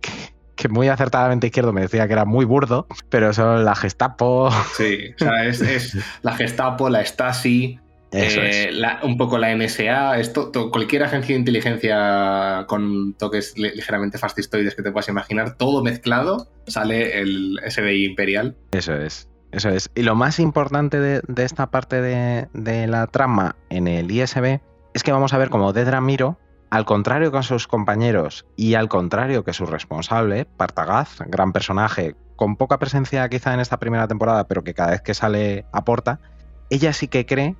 que 0.55 0.69
muy 0.69 0.87
acertadamente 0.87 1.47
izquierdo 1.47 1.73
me 1.73 1.81
decía 1.81 2.05
que 2.05 2.13
era 2.13 2.25
muy 2.25 2.45
burdo, 2.45 2.85
pero 3.09 3.33
son 3.33 3.65
la 3.65 3.75
Gestapo. 3.75 4.51
Sí, 4.77 5.13
o 5.15 5.23
sea, 5.23 5.45
es, 5.45 5.97
la 6.21 6.35
Gestapo, 6.35 6.89
la 6.89 7.03
Stasi, 7.03 7.79
eh, 8.11 8.71
un 9.03 9.17
poco 9.17 9.37
la 9.37 9.55
NSA, 9.55 10.19
esto, 10.19 10.51
cualquier 10.71 11.03
agencia 11.03 11.33
de 11.33 11.39
inteligencia 11.39 12.65
con 12.67 13.13
toques 13.13 13.57
ligeramente 13.57 14.17
fascistoides 14.17 14.75
que 14.75 14.83
te 14.83 14.91
puedas 14.91 15.07
imaginar, 15.07 15.55
todo 15.57 15.83
mezclado, 15.83 16.47
sale 16.67 17.19
el 17.19 17.59
SBI 17.65 18.05
imperial. 18.05 18.55
Eso 18.71 18.95
es. 18.95 19.27
Eso 19.51 19.69
es. 19.69 19.89
Y 19.95 20.03
lo 20.03 20.15
más 20.15 20.39
importante 20.39 20.99
de, 20.99 21.21
esta 21.43 21.71
parte 21.71 22.01
de, 22.01 22.47
de, 22.53 22.87
la 22.87 23.07
trama 23.07 23.57
en 23.69 23.87
el 23.87 24.09
ISB 24.09 24.61
es 24.93 25.03
que 25.03 25.11
vamos 25.11 25.33
a 25.33 25.37
ver 25.37 25.49
cómo 25.49 25.73
Dedra 25.73 25.99
Miro 25.99 26.37
al 26.69 26.85
contrario 26.85 27.33
que 27.33 27.43
sus 27.43 27.67
compañeros 27.67 28.45
y 28.55 28.75
al 28.75 28.87
contrario 28.87 29.43
que 29.43 29.51
su 29.51 29.65
responsable, 29.65 30.45
Partagaz, 30.45 31.17
gran 31.27 31.51
personaje, 31.51 32.15
con 32.37 32.55
poca 32.55 32.79
presencia 32.79 33.27
quizá 33.27 33.53
en 33.53 33.59
esta 33.59 33.77
primera 33.77 34.07
temporada, 34.07 34.47
pero 34.47 34.63
que 34.63 34.73
cada 34.73 34.91
vez 34.91 35.01
que 35.01 35.13
sale 35.13 35.65
aporta, 35.73 36.21
ella 36.69 36.93
sí 36.93 37.09
que 37.09 37.25
cree 37.25 37.57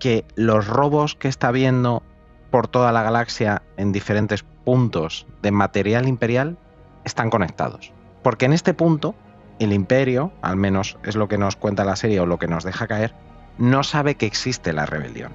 que 0.00 0.24
los 0.34 0.66
robos 0.66 1.14
que 1.14 1.28
está 1.28 1.52
viendo 1.52 2.02
por 2.50 2.66
toda 2.66 2.90
la 2.90 3.04
galaxia 3.04 3.62
en 3.76 3.92
diferentes 3.92 4.42
puntos 4.64 5.26
de 5.42 5.52
material 5.52 6.08
imperial 6.08 6.58
están 7.04 7.30
conectados. 7.30 7.92
Porque 8.24 8.46
en 8.46 8.52
este 8.52 8.74
punto, 8.74 9.14
el 9.60 9.72
imperio, 9.72 10.32
al 10.42 10.56
menos 10.56 10.98
es 11.04 11.14
lo 11.14 11.28
que 11.28 11.38
nos 11.38 11.54
cuenta 11.54 11.84
la 11.84 11.94
serie 11.94 12.18
o 12.18 12.26
lo 12.26 12.40
que 12.40 12.48
nos 12.48 12.64
deja 12.64 12.88
caer, 12.88 13.14
no 13.58 13.84
sabe 13.84 14.16
que 14.16 14.26
existe 14.26 14.72
la 14.72 14.86
rebelión 14.86 15.32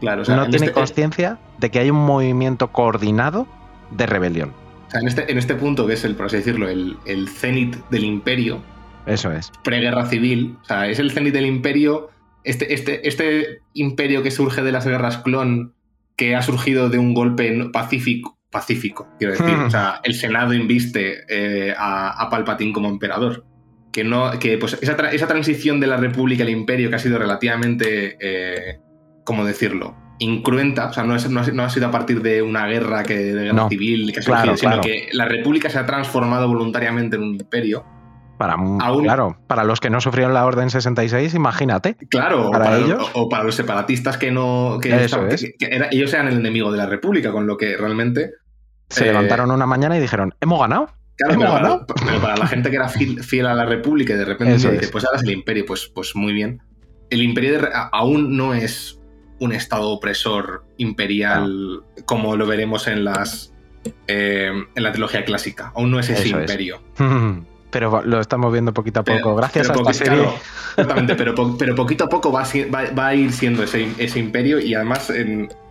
no 0.00 0.24
tiene 0.24 0.48
este, 0.48 0.66
eh, 0.66 0.72
conciencia 0.72 1.38
de 1.58 1.70
que 1.70 1.78
hay 1.80 1.90
un 1.90 2.04
movimiento 2.04 2.68
coordinado 2.68 3.46
de 3.90 4.06
rebelión. 4.06 4.52
en, 4.92 5.08
este, 5.08 5.30
en 5.30 5.38
este 5.38 5.54
punto, 5.54 5.86
que 5.86 5.94
es 5.94 6.04
el, 6.04 6.14
por 6.14 6.26
así 6.26 6.36
decirlo, 6.36 6.68
el, 6.68 6.96
el 7.06 7.28
cenit 7.28 7.76
del 7.90 8.04
imperio. 8.04 8.60
Eso 9.06 9.32
es. 9.32 9.50
Preguerra 9.64 10.06
civil. 10.06 10.56
O 10.62 10.64
sea, 10.64 10.86
es 10.86 10.98
el 10.98 11.10
cenit 11.10 11.32
del 11.32 11.46
imperio. 11.46 12.10
Este, 12.44 12.72
este, 12.72 13.06
este 13.06 13.60
imperio 13.74 14.22
que 14.22 14.30
surge 14.30 14.62
de 14.62 14.72
las 14.72 14.86
guerras 14.86 15.18
clon, 15.18 15.74
que 16.16 16.34
ha 16.34 16.42
surgido 16.42 16.88
de 16.88 16.98
un 16.98 17.14
golpe 17.14 17.70
pacífico, 17.72 18.38
pacífico, 18.50 19.08
quiero 19.18 19.34
decir. 19.34 19.54
o 19.54 19.70
sea, 19.70 20.00
el 20.02 20.14
Senado 20.14 20.54
inviste 20.54 21.24
eh, 21.28 21.74
a, 21.76 22.22
a, 22.22 22.30
Palpatine 22.30 22.72
como 22.72 22.88
emperador. 22.88 23.44
Que 23.92 24.04
no. 24.04 24.30
Que 24.38 24.58
pues 24.58 24.78
esa, 24.80 24.94
esa, 25.10 25.26
transición 25.26 25.80
de 25.80 25.86
la 25.86 25.96
República 25.96 26.42
al 26.42 26.50
Imperio 26.50 26.90
que 26.90 26.96
ha 26.96 27.00
sido 27.00 27.18
relativamente. 27.18 28.16
Eh, 28.20 28.78
¿cómo 29.24 29.44
decirlo? 29.44 29.94
incruenta, 30.18 30.86
o 30.86 30.92
sea, 30.92 31.04
no, 31.04 31.16
no, 31.16 31.62
ha 31.62 31.70
sido 31.70 31.86
a 31.86 31.90
partir 31.90 32.22
de 32.22 32.42
una 32.42 32.66
guerra 32.66 33.04
que, 33.04 33.16
de 33.16 33.44
guerra 33.44 33.68
civil 33.68 34.12
que 34.12 34.20
ha 34.20 34.22
surgido, 34.22 34.56
sino 34.56 34.80
que 34.80 35.08
la 35.12 35.26
República 35.26 35.70
se 35.70 35.78
ha 35.78 35.86
transformado 35.86 36.48
voluntariamente 36.48 37.16
en 37.16 37.22
un 37.22 37.34
imperio. 37.34 37.84
Para, 38.38 38.56
claro, 39.02 39.36
para 39.48 39.64
los 39.64 39.80
que 39.80 39.90
no 39.90 40.00
sufrieron 40.00 40.32
la 40.32 40.46
Orden 40.46 40.70
66, 40.70 41.34
imagínate. 41.34 41.96
Claro, 42.08 42.50
para, 42.52 42.78
ellos. 42.78 43.10
O, 43.14 43.28
para 43.28 43.42
los 43.42 43.56
separatistas 43.56 44.16
que 44.16 44.30
no. 44.30 44.78
Que, 44.80 45.08
ellos 45.90 46.14
eran 46.14 46.28
el 46.28 46.38
enemigo 46.38 46.70
de 46.70 46.78
la 46.78 46.86
República, 46.86 47.32
con 47.32 47.48
lo 47.48 47.56
que 47.56 47.76
realmente. 47.76 48.30
Se 48.88 49.04
eh, 49.04 49.06
levantaron 49.08 49.50
una 49.50 49.66
mañana 49.66 49.96
y 49.96 50.00
dijeron: 50.00 50.34
¿Hemos 50.40 50.60
ganado? 50.60 50.88
Claro, 51.16 51.34
¿Hemos 51.34 51.52
ganado? 51.52 51.86
pero, 52.06 52.20
para 52.20 52.36
la 52.36 52.46
gente 52.46 52.70
que 52.70 52.76
era 52.76 52.88
fiel, 52.88 53.46
a 53.46 53.54
la 53.54 53.66
República 53.66 54.14
y 54.14 54.16
de 54.16 54.24
repente 54.24 54.54
dice: 54.54 54.88
Pues 54.92 55.04
ahora 55.04 55.18
es 55.18 55.24
el 55.24 55.30
Imperio, 55.30 55.64
pues, 55.66 55.90
pues 55.92 56.14
muy 56.14 56.32
bien. 56.32 56.62
El 57.10 57.22
Imperio 57.22 57.68
aún 57.92 58.36
no 58.36 58.54
es 58.54 59.00
un 59.40 59.52
estado 59.52 59.88
opresor 59.88 60.64
imperial 60.76 61.82
como 62.04 62.36
lo 62.36 62.46
veremos 62.46 62.86
en 62.86 63.04
las 63.04 63.52
eh, 64.06 64.52
en 64.74 64.82
la 64.82 64.92
trilogía 64.92 65.24
clásica. 65.24 65.72
Aún 65.74 65.90
no 65.90 65.98
es 65.98 66.08
ese 66.08 66.28
imperio. 66.28 66.82
Pero 67.70 68.02
lo 68.02 68.20
estamos 68.20 68.52
viendo 68.52 68.72
poquito 68.72 69.00
a 69.00 69.04
poco, 69.04 69.34
gracias 69.34 69.68
a 69.68 69.74
esta 69.74 69.92
serie. 69.92 70.28
pero, 71.16 71.56
pero, 71.58 71.74
poquito 71.74 72.04
a 72.04 72.08
poco 72.08 72.32
va 72.32 72.42
a, 72.42 73.14
ir 73.14 73.32
siendo 73.32 73.62
ese, 73.62 74.18
imperio 74.18 74.58
y 74.58 74.74
además 74.74 75.12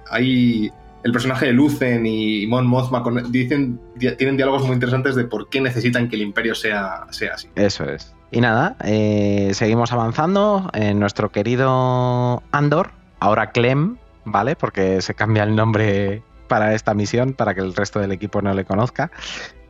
hay 0.09 0.71
el 1.03 1.11
personaje 1.11 1.47
de 1.47 1.53
Lucen 1.53 2.05
y 2.05 2.45
Mon 2.47 2.67
Mothma 2.67 3.03
dicen, 3.29 3.79
tienen 3.97 4.37
diálogos 4.37 4.63
muy 4.63 4.73
interesantes 4.73 5.15
de 5.15 5.23
por 5.23 5.49
qué 5.49 5.61
necesitan 5.61 6.09
que 6.09 6.17
el 6.17 6.21
imperio 6.21 6.53
sea, 6.53 7.05
sea 7.11 7.35
así. 7.35 7.49
Eso 7.55 7.85
es. 7.85 8.13
Y 8.31 8.41
nada, 8.41 8.75
eh, 8.83 9.51
seguimos 9.53 9.91
avanzando. 9.93 10.69
en 10.73 10.99
nuestro 10.99 11.31
querido 11.31 12.43
Andor 12.51 12.91
ahora 13.19 13.51
Clem, 13.51 13.97
¿vale? 14.25 14.55
Porque 14.55 15.01
se 15.01 15.13
cambia 15.13 15.43
el 15.43 15.55
nombre 15.55 16.21
para 16.47 16.73
esta 16.73 16.93
misión, 16.93 17.33
para 17.33 17.53
que 17.53 17.61
el 17.61 17.75
resto 17.75 17.99
del 17.99 18.11
equipo 18.11 18.41
no 18.41 18.53
le 18.53 18.65
conozca, 18.65 19.11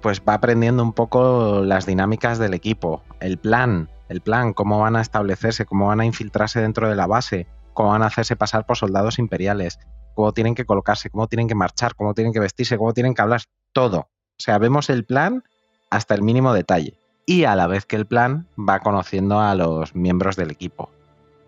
pues 0.08 0.22
va 0.26 0.36
aprendiendo 0.36 0.84
un 0.84 0.93
poco 0.93 1.64
las 1.66 1.86
dinámicas 1.86 2.39
del 2.39 2.53
equipo, 2.53 3.03
el 3.20 3.38
plan, 3.38 3.89
el 4.08 4.22
plan, 4.22 4.53
cómo 4.53 4.80
van 4.80 4.95
a 4.95 5.01
establecerse, 5.01 5.66
cómo 5.66 5.88
van 5.88 5.99
a 5.99 6.05
infiltrarse 6.05 6.62
dentro 6.62 6.88
de 6.88 6.95
la 6.95 7.08
base, 7.08 7.45
cómo 7.74 7.89
van 7.89 8.03
a 8.03 8.05
hacerse 8.05 8.38
pasar 8.38 8.66
por 8.66 8.78
soldados 8.78 9.20
imperiales, 9.20 9.80
cómo 10.16 10.32
tienen 10.32 10.55
que 10.55 10.64
colocarse, 10.64 11.10
cómo 11.10 11.28
tienen 11.28 11.49
que 11.49 11.55
marchar, 11.55 11.93
cómo 11.95 12.14
tienen 12.14 12.32
que 12.32 12.39
vestirse, 12.39 12.78
cómo 12.78 12.93
tienen 12.93 13.16
que 13.16 13.22
hablar, 13.22 13.41
todo. 13.74 13.97
O 13.97 14.38
sea, 14.38 14.58
vemos 14.60 14.89
el 14.89 15.03
plan 15.03 15.43
hasta 15.89 16.16
el 16.16 16.22
mínimo 16.22 16.53
detalle. 16.53 16.97
Y 17.26 17.43
a 17.43 17.58
la 17.58 17.68
vez 17.68 17.86
que 17.86 17.97
el 17.97 18.05
plan 18.05 18.47
va 18.58 18.80
conociendo 18.80 19.41
a 19.41 19.55
los 19.55 19.93
miembros 19.93 20.38
del 20.38 20.51
equipo. 20.51 20.89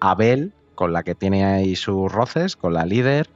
Abel 0.02 0.52
con 0.76 0.92
la 0.92 1.04
que 1.04 1.16
tiene 1.16 1.46
ahí 1.46 1.78
sus 1.78 2.12
roces, 2.12 2.58
con 2.58 2.74
la 2.74 2.86
líder, 2.86 3.30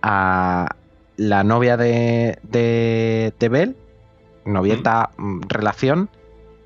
a 0.00 0.76
la 1.16 1.42
novia 1.42 1.76
de, 1.76 2.38
de, 2.44 3.34
de 3.40 3.74
novieta 4.44 5.10
mm, 5.16 5.42
relación, 5.48 6.10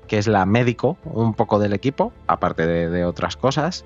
que 0.07 0.17
es 0.17 0.27
la 0.27 0.45
médico 0.45 0.97
un 1.03 1.33
poco 1.33 1.59
del 1.59 1.73
equipo, 1.73 2.13
aparte 2.27 2.67
de, 2.67 3.05
otras 3.05 3.37
cosas, 3.37 3.85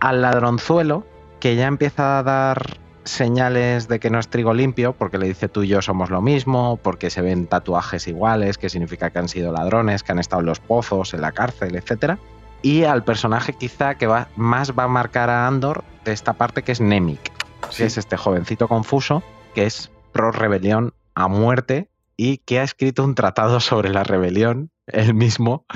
al 0.00 0.22
ladronzuelo, 0.22 1.06
que 1.40 1.56
ya 1.56 1.66
empieza 1.66 2.18
a 2.18 2.22
dar 2.22 2.78
señales 3.04 3.88
de 3.88 4.00
que 4.00 4.10
no 4.10 4.18
es 4.18 4.28
trigo 4.28 4.54
limpio, 4.54 4.94
porque 4.94 5.18
le 5.18 5.26
dice 5.26 5.48
tú 5.48 5.62
y 5.62 5.68
yo 5.68 5.82
somos 5.82 6.10
lo 6.10 6.22
mismo, 6.22 6.78
porque 6.82 7.10
se 7.10 7.20
ven 7.22 7.46
tatuajes 7.46 8.06
iguales, 8.08 8.58
que 8.58 8.68
significa 8.68 9.10
que 9.10 9.18
han 9.18 9.28
sido 9.28 9.52
ladrones, 9.52 10.02
que 10.02 10.12
han 10.12 10.18
estado 10.18 10.40
en 10.40 10.46
los 10.46 10.60
pozos, 10.60 11.12
en 11.14 11.20
la 11.20 11.32
cárcel, 11.32 11.76
etcétera 11.76 12.18
y 12.64 12.84
al 12.84 13.04
personaje 13.04 13.52
quizá 13.52 13.96
que 13.96 14.06
va, 14.06 14.28
más 14.36 14.72
va 14.72 14.84
a 14.84 14.88
marcar 14.88 15.28
a 15.28 15.46
Andor 15.46 15.84
de 16.06 16.12
esta 16.12 16.32
parte 16.32 16.62
que 16.62 16.72
es 16.72 16.80
Nemik, 16.80 17.30
que 17.76 17.84
es 17.84 17.98
este 17.98 18.16
jovencito 18.16 18.68
confuso 18.68 19.22
que 19.54 19.66
es 19.66 19.90
pro 20.12 20.32
rebelión 20.32 20.94
a 21.14 21.28
muerte 21.28 21.90
y 22.16 22.38
que 22.38 22.60
ha 22.60 22.62
escrito 22.62 23.04
un 23.04 23.14
tratado 23.14 23.60
sobre 23.60 23.90
la 23.90 24.04
rebelión, 24.04 24.70
él 24.86 25.14
mismo, 25.14 25.66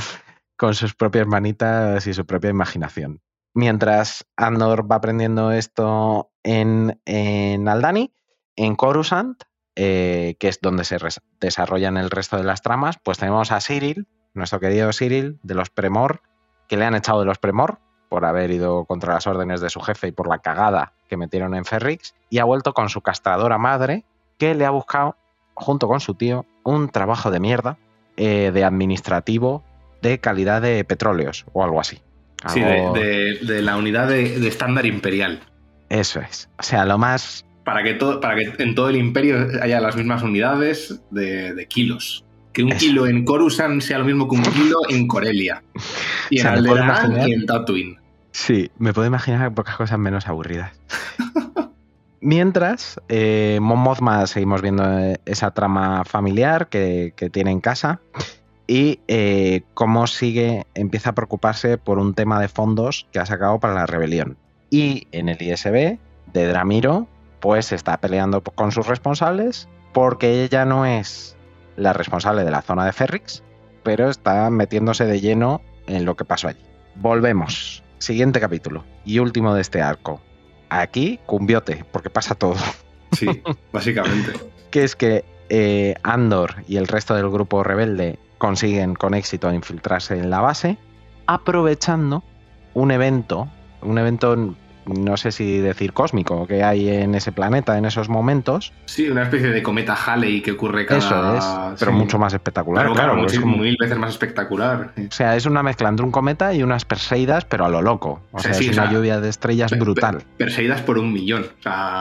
con 0.56 0.74
sus 0.74 0.94
propias 0.94 1.26
manitas 1.26 2.06
y 2.06 2.14
su 2.14 2.26
propia 2.26 2.50
imaginación. 2.50 3.22
Mientras 3.54 4.26
Andor 4.36 4.90
va 4.90 4.96
aprendiendo 4.96 5.52
esto 5.52 6.30
en, 6.42 7.00
Aldani, 7.68 8.12
en 8.56 8.76
Coruscant, 8.76 9.42
eh, 9.76 10.36
que 10.38 10.48
es 10.48 10.60
donde 10.60 10.84
se 10.84 10.98
desarrollan 11.40 11.96
el 11.96 12.10
resto 12.10 12.36
de 12.36 12.44
las 12.44 12.62
tramas, 12.62 12.98
pues 13.02 13.18
tenemos 13.18 13.52
a 13.52 13.60
Cyril, 13.60 14.06
nuestro 14.34 14.60
querido 14.60 14.92
Cyril 14.92 15.38
de 15.42 15.54
los 15.54 15.70
Premor, 15.70 16.22
que 16.68 16.76
le 16.76 16.84
han 16.84 16.94
echado 16.94 17.20
de 17.20 17.26
los 17.26 17.38
Premor 17.38 17.78
por 18.08 18.24
haber 18.24 18.50
ido 18.50 18.84
contra 18.84 19.14
las 19.14 19.26
órdenes 19.26 19.60
de 19.60 19.70
su 19.70 19.80
jefe 19.80 20.08
y 20.08 20.12
por 20.12 20.28
la 20.28 20.38
cagada 20.38 20.94
que 21.08 21.16
metieron 21.16 21.54
en 21.54 21.64
Ferrix, 21.64 22.14
y 22.30 22.38
ha 22.38 22.44
vuelto 22.44 22.74
con 22.74 22.88
su 22.88 23.00
castradora 23.02 23.58
madre, 23.58 24.04
que 24.38 24.54
le 24.54 24.64
ha 24.64 24.70
buscado, 24.70 25.16
junto 25.58 25.88
con 25.88 26.00
su 26.00 26.14
tío, 26.14 26.46
un 26.64 26.88
trabajo 26.88 27.30
de 27.30 27.40
mierda 27.40 27.78
eh, 28.16 28.50
de 28.52 28.64
administrativo 28.64 29.64
de 30.02 30.18
calidad 30.18 30.62
de 30.62 30.84
petróleos 30.84 31.44
o 31.52 31.64
algo 31.64 31.80
así. 31.80 32.00
Sí, 32.46 32.60
de, 32.60 33.62
la 33.62 33.76
unidad 33.76 34.08
de, 34.08 34.46
estándar 34.46 34.86
imperial. 34.86 35.40
Eso 35.88 36.20
es. 36.20 36.48
O 36.58 36.62
sea, 36.62 36.84
lo 36.84 36.96
más. 36.96 37.44
Para 37.64 37.82
que, 37.82 37.94
todo, 37.94 38.20
para 38.20 38.36
que 38.36 38.62
en 38.62 38.76
todo 38.76 38.88
el 38.88 38.96
imperio 38.96 39.48
haya 39.60 39.80
las 39.80 39.96
mismas 39.96 40.22
unidades 40.22 41.00
de, 41.10 41.66
kilos. 41.68 42.24
Que 42.52 42.62
un 42.62 42.70
kilo 42.70 43.06
en 43.06 43.24
Coruscant 43.24 43.82
sea 43.82 43.98
lo 43.98 44.04
mismo 44.04 44.28
que 44.28 44.36
un 44.36 44.42
kilo 44.42 44.78
en 44.88 45.06
Corelia. 45.06 45.62
Y 46.30 46.40
en 46.40 46.46
Alderaan 46.46 47.26
y 47.26 47.32
en 47.32 47.46
Tatooine. 47.46 47.98
Sí, 48.32 48.70
me 48.76 48.92
puedo 48.92 49.06
imaginar 49.06 49.54
pocas 49.54 49.76
cosas 49.76 49.98
menos 49.98 50.28
aburridas. 50.28 50.72
Mientras, 52.20 53.00
eh, 53.08 53.58
Mon 53.60 53.96
seguimos 54.26 54.60
viendo 54.60 54.98
eh, 54.98 55.20
esa 55.24 55.52
trama 55.52 56.04
familiar 56.04 56.68
que, 56.68 57.12
tiene 57.32 57.52
en 57.52 57.60
casa 57.60 58.00
y 58.66 59.00
eh, 59.06 59.62
cómo 59.74 60.06
sigue, 60.06 60.66
empieza 60.74 61.10
a 61.10 61.14
preocuparse 61.14 61.78
por 61.78 61.98
un 61.98 62.14
tema 62.14 62.40
de 62.40 62.48
fondos 62.48 63.06
que 63.12 63.20
ha 63.20 63.26
sacado 63.26 63.60
para 63.60 63.74
la 63.74 63.86
rebelión. 63.86 64.36
Y 64.68 65.06
en 65.12 65.28
el 65.28 65.40
ISB 65.40 65.98
de 66.32 66.46
Dramiro, 66.46 67.06
pues 67.40 67.72
está 67.72 67.98
peleando 67.98 68.42
con 68.42 68.72
sus 68.72 68.86
responsables 68.86 69.68
porque 69.92 70.44
ella 70.44 70.64
no 70.64 70.84
es 70.84 71.36
la 71.76 71.92
responsable 71.92 72.44
de 72.44 72.50
la 72.50 72.62
zona 72.62 72.84
de 72.84 72.92
Ferrix, 72.92 73.44
pero 73.84 74.10
está 74.10 74.50
metiéndose 74.50 75.06
de 75.06 75.20
lleno 75.20 75.62
en 75.86 76.04
lo 76.04 76.16
que 76.16 76.24
pasó 76.24 76.48
allí. 76.48 76.60
Volvemos. 76.96 77.84
Siguiente 77.98 78.40
capítulo 78.40 78.84
y 79.04 79.18
último 79.20 79.54
de 79.54 79.60
este 79.60 79.82
arco 79.82 80.20
aquí 80.70 81.20
cumbiote, 81.26 81.84
porque 81.92 82.10
pasa 82.10 82.34
todo. 82.34 82.56
Sí, 83.12 83.26
básicamente. 83.72 84.32
que 84.70 84.84
es 84.84 84.96
que 84.96 85.24
eh, 85.48 85.94
Andor 86.02 86.56
y 86.68 86.76
el 86.76 86.86
resto 86.86 87.14
del 87.14 87.30
grupo 87.30 87.62
rebelde 87.62 88.18
consiguen 88.36 88.94
con 88.94 89.14
éxito 89.14 89.52
infiltrarse 89.52 90.18
en 90.18 90.30
la 90.30 90.40
base, 90.40 90.78
aprovechando 91.26 92.22
un 92.74 92.90
evento, 92.90 93.48
un 93.82 93.98
evento 93.98 94.54
no 94.88 95.16
sé 95.16 95.32
si 95.32 95.58
decir 95.58 95.92
cósmico, 95.92 96.46
que 96.46 96.62
hay 96.62 96.88
en 96.88 97.14
ese 97.14 97.32
planeta 97.32 97.78
en 97.78 97.84
esos 97.84 98.08
momentos. 98.08 98.72
Sí, 98.86 99.08
una 99.08 99.22
especie 99.22 99.48
de 99.48 99.62
cometa 99.62 99.94
Halley 99.94 100.42
que 100.42 100.52
ocurre 100.52 100.86
cada... 100.86 100.98
Eso 100.98 101.36
es, 101.36 101.78
pero 101.78 101.92
mucho 101.92 102.18
más 102.18 102.32
espectacular. 102.32 102.90
claro, 102.92 103.24
es 103.26 103.38
como... 103.38 103.58
mil 103.58 103.76
veces 103.78 103.98
más 103.98 104.10
espectacular. 104.10 104.92
O 104.96 105.12
sea, 105.12 105.36
es 105.36 105.46
una 105.46 105.62
mezcla 105.62 105.88
entre 105.88 106.04
un 106.04 106.12
cometa 106.12 106.54
y 106.54 106.62
unas 106.62 106.84
Perseidas, 106.84 107.44
pero 107.44 107.64
a 107.64 107.68
lo 107.68 107.82
loco. 107.82 108.22
O, 108.32 108.38
sea, 108.38 108.52
es 108.52 108.68
una 108.68 108.90
lluvia 108.90 109.20
de 109.20 109.28
estrellas 109.28 109.76
brutal. 109.78 110.24
Perseidas 110.36 110.80
por 110.82 110.98
un 110.98 111.12
millón. 111.12 111.46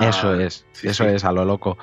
eso 0.02 0.40
es, 0.40 0.66
eso 0.84 1.06
es 1.06 1.26
a 1.26 1.32
lo 1.32 1.46
loco. 1.46 1.78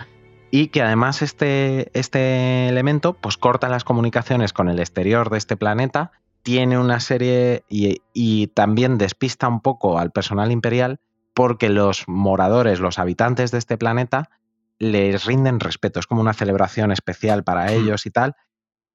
Y 0.51 0.69
que 0.69 0.83
además 0.83 1.21
este, 1.23 1.91
este 1.95 2.69
elemento 2.69 3.15
pues 3.15 3.37
corta 3.37 3.69
las 3.69 3.83
comunicaciones 3.83 4.53
con 4.53 4.69
el 4.69 4.79
exterior 4.79 5.29
de 5.31 5.39
este 5.39 5.57
planeta 5.57 6.13
tiene 6.45 6.79
una 6.79 7.01
serie 7.01 7.65
y, 7.69 8.47
también 8.49 8.99
despista 8.99 9.49
un 9.49 9.61
poco 9.61 9.99
al 9.99 10.13
personal 10.13 10.53
imperial 10.53 11.01
porque 11.33 11.71
los 11.71 12.07
moradores, 12.07 12.79
los 12.79 12.99
habitantes 12.99 13.51
de 13.51 13.59
este 13.59 13.79
planeta, 13.79 14.29
les 14.79 15.25
rinden 15.25 15.59
respeto. 15.59 15.99
Es 15.99 16.07
como 16.07 16.21
una 16.21 16.35
celebración 16.35 16.93
especial 16.93 17.45
para 17.45 17.73
ellos 17.73 18.07
y 18.07 18.11
tal. 18.11 18.37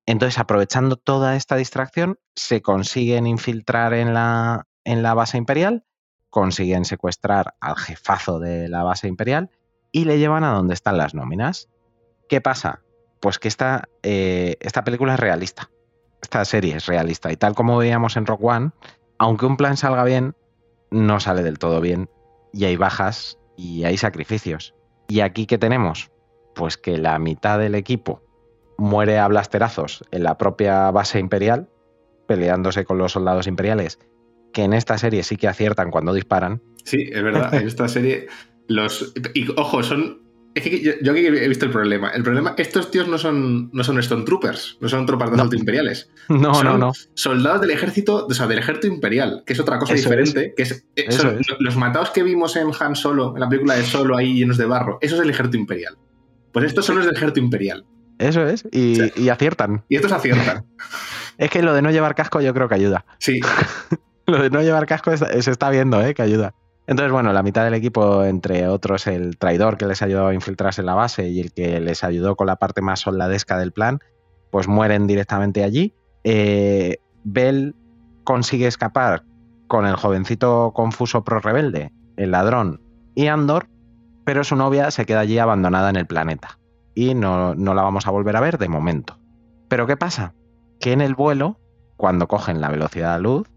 Entonces, 0.05 0.37
aprovechando 0.37 0.95
toda 0.95 1.35
esta 1.35 1.55
distracción, 1.55 2.19
se 2.35 2.61
consiguen 2.61 3.25
infiltrar 3.25 3.93
en 3.93 4.13
la, 4.13 4.67
en 4.85 5.01
la 5.01 5.15
base 5.15 5.37
imperial, 5.37 5.83
consiguen 6.29 6.85
secuestrar 6.85 7.55
al 7.59 7.77
jefazo 7.77 8.39
de 8.39 8.69
la 8.69 8.83
base 8.83 9.07
imperial 9.07 9.49
y 9.91 10.05
le 10.05 10.19
llevan 10.19 10.43
a 10.43 10.53
donde 10.53 10.75
están 10.75 10.97
las 10.97 11.15
nóminas. 11.15 11.67
¿Qué 12.29 12.41
pasa? 12.41 12.83
Pues 13.19 13.39
que 13.39 13.47
esta, 13.47 13.89
eh, 14.03 14.55
esta 14.61 14.83
película 14.83 15.15
es 15.15 15.19
realista 15.19 15.71
esta 16.21 16.45
serie 16.45 16.75
es 16.75 16.85
realista 16.85 17.31
y 17.31 17.37
tal 17.37 17.55
como 17.55 17.77
veíamos 17.77 18.17
en 18.17 18.25
Rock 18.25 18.43
One, 18.43 18.71
aunque 19.17 19.45
un 19.45 19.57
plan 19.57 19.77
salga 19.77 20.03
bien, 20.03 20.35
no 20.91 21.19
sale 21.19 21.43
del 21.43 21.59
todo 21.59 21.81
bien 21.81 22.09
y 22.53 22.65
hay 22.65 22.75
bajas 22.75 23.37
y 23.57 23.83
hay 23.83 23.97
sacrificios. 23.97 24.73
¿Y 25.07 25.21
aquí 25.21 25.45
qué 25.45 25.57
tenemos? 25.57 26.11
Pues 26.55 26.77
que 26.77 26.97
la 26.97 27.19
mitad 27.19 27.59
del 27.59 27.75
equipo 27.75 28.23
muere 28.77 29.19
a 29.19 29.27
blasterazos 29.27 30.03
en 30.11 30.23
la 30.23 30.37
propia 30.37 30.89
base 30.91 31.19
imperial, 31.19 31.69
peleándose 32.27 32.85
con 32.85 32.97
los 32.97 33.11
soldados 33.11 33.47
imperiales, 33.47 33.99
que 34.53 34.63
en 34.63 34.73
esta 34.73 34.97
serie 34.97 35.23
sí 35.23 35.35
que 35.35 35.47
aciertan 35.47 35.91
cuando 35.91 36.13
disparan. 36.13 36.61
Sí, 36.85 37.09
es 37.11 37.23
verdad, 37.23 37.53
en 37.53 37.67
esta 37.67 37.87
serie 37.87 38.27
los... 38.67 39.13
Y 39.33 39.49
ojo, 39.57 39.83
son 39.83 40.28
es 40.55 40.63
que 40.63 40.81
yo, 41.01 41.11
aquí 41.11 41.25
he 41.25 41.47
visto 41.47 41.65
el 41.65 41.71
problema. 41.71 42.09
El 42.09 42.23
problema, 42.23 42.55
estos 42.57 42.89
tíos 42.89 43.07
no 43.07 43.17
son, 43.17 43.69
no 43.71 43.83
son 43.83 43.99
Stone 43.99 44.23
Troopers, 44.25 44.77
no 44.81 44.89
son 44.89 45.05
tropas 45.05 45.31
de 45.31 45.37
no. 45.37 45.49
imperiales. 45.51 46.09
No, 46.29 46.63
no, 46.63 46.77
no. 46.77 46.91
Soldados 47.15 47.61
del 47.61 47.71
ejército, 47.71 48.27
o 48.27 48.33
sea, 48.33 48.45
del 48.45 48.59
ejército 48.59 48.87
imperial, 48.87 49.43
que 49.45 49.53
es 49.53 49.59
otra 49.59 49.79
cosa 49.79 49.95
diferente. 49.95 50.53
Que 50.55 50.63
es, 50.63 50.85
eh, 50.95 51.07
los 51.59 51.75
matados 51.75 52.11
que 52.11 52.21
vimos 52.21 52.55
en 52.55 52.69
Han 52.79 52.95
Solo, 52.95 53.33
en 53.35 53.39
la 53.39 53.49
película 53.49 53.75
de 53.75 53.83
Solo 53.83 54.15
ahí 54.15 54.35
llenos 54.35 54.57
de 54.57 54.65
barro. 54.65 54.99
Eso 55.01 55.15
es 55.15 55.21
el 55.21 55.29
ejército 55.29 55.57
imperial. 55.57 55.97
Pues 56.51 56.65
estos 56.65 56.85
son 56.85 56.97
los 56.97 57.05
del 57.05 57.15
ejército 57.15 57.39
imperial. 57.39 57.85
Eso 58.19 58.45
es, 58.45 58.63
y, 58.71 59.29
aciertan. 59.29 59.85
Y 59.89 59.95
estos 59.95 60.11
aciertan. 60.11 60.65
es 61.37 61.49
que 61.49 61.63
lo 61.63 61.73
de 61.73 61.81
no 61.81 61.89
llevar 61.89 62.15
casco 62.15 62.41
yo 62.41 62.53
creo 62.53 62.67
que 62.67 62.75
ayuda. 62.75 63.05
Sí. 63.19 63.39
lo 64.27 64.41
de 64.41 64.49
no 64.49 64.61
llevar 64.61 64.85
casco 64.85 65.15
se 65.15 65.51
está 65.51 65.69
viendo, 65.69 65.99
¿eh? 66.01 66.13
Que 66.13 66.21
ayuda. 66.21 66.53
Entonces, 66.89 67.11
bueno, 67.11 67.31
la 67.33 67.43
mitad 67.43 67.63
del 67.63 67.75
equipo, 67.75 68.23
entre 68.23 68.67
otros 68.67 69.05
el 69.05 69.37
traidor 69.37 69.77
que 69.77 69.85
les 69.85 70.01
ayudó 70.01 70.25
a 70.25 70.33
infiltrarse 70.33 70.81
en 70.81 70.87
la 70.87 70.95
base 70.95 71.29
y 71.29 71.39
el 71.39 71.51
que 71.51 71.79
les 71.79 72.03
ayudó 72.03 72.35
con 72.35 72.47
la 72.47 72.55
parte 72.55 72.81
más 72.81 73.01
soldadesca 73.01 73.59
del 73.59 73.71
plan, 73.71 73.99
pues 74.49 74.67
mueren 74.67 75.05
directamente 75.05 75.63
allí. 75.63 75.93
Eh, 76.23 76.97
Bell 77.23 77.75
consigue 78.23 78.65
escapar 78.65 79.23
con 79.67 79.85
el 79.85 79.97
jovencito 79.97 80.71
confuso 80.73 81.23
pro 81.23 81.39
rebelde, 81.39 81.93
el 82.17 82.31
ladrón 82.31 82.81
y 83.13 83.27
Andor, 83.27 83.67
pero 84.25 84.43
su 84.43 84.55
novia 84.55 84.89
se 84.89 85.05
queda 85.05 85.19
allí 85.19 85.37
abandonada 85.37 85.91
en 85.91 85.95
el 85.95 86.07
planeta 86.07 86.57
y 86.95 87.13
no, 87.13 87.53
la 87.53 87.83
vamos 87.83 88.07
a 88.07 88.11
volver 88.11 88.35
a 88.35 88.41
ver 88.41 88.57
de 88.57 88.67
momento. 88.67 89.19
Pero 89.67 89.85
¿qué 89.85 89.95
pasa? 89.95 90.33
Que 90.79 90.93
en 90.93 91.01
el 91.01 91.13
vuelo, 91.13 91.59
cuando 91.97 92.27
cogen 92.27 92.61
la 92.61 92.69
velocidad 92.69 93.17
de 93.17 93.21
luz, 93.21 93.47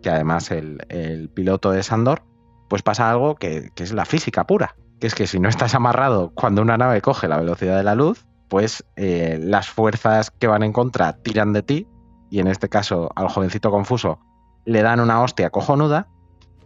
que 0.00 0.08
además 0.08 0.50
el, 0.50 0.86
el 0.88 1.28
piloto 1.28 1.74
es 1.74 1.92
Andor, 1.92 2.22
pues 2.68 2.82
pasa 2.82 3.10
algo 3.10 3.34
que, 3.34 3.70
es 3.76 3.92
la 3.92 4.04
física 4.04 4.46
pura, 4.46 4.76
que 5.00 5.06
es 5.06 5.14
que 5.14 5.26
si 5.26 5.40
no 5.40 5.48
estás 5.48 5.74
amarrado 5.74 6.32
cuando 6.34 6.62
una 6.62 6.76
nave 6.76 7.00
coge 7.00 7.28
la 7.28 7.38
velocidad 7.38 7.76
de 7.76 7.84
la 7.84 7.94
luz, 7.94 8.26
pues 8.48 8.84
eh, 8.96 9.38
las 9.40 9.68
fuerzas 9.68 10.30
que 10.30 10.46
van 10.46 10.62
en 10.62 10.72
contra 10.72 11.14
tiran 11.14 11.52
de 11.52 11.62
ti, 11.62 11.86
y 12.30 12.40
en 12.40 12.46
este 12.46 12.68
caso 12.68 13.10
al 13.16 13.28
jovencito 13.28 13.70
confuso 13.70 14.20
le 14.64 14.82
dan 14.82 15.00
una 15.00 15.22
hostia 15.22 15.50
cojonuda, 15.50 16.08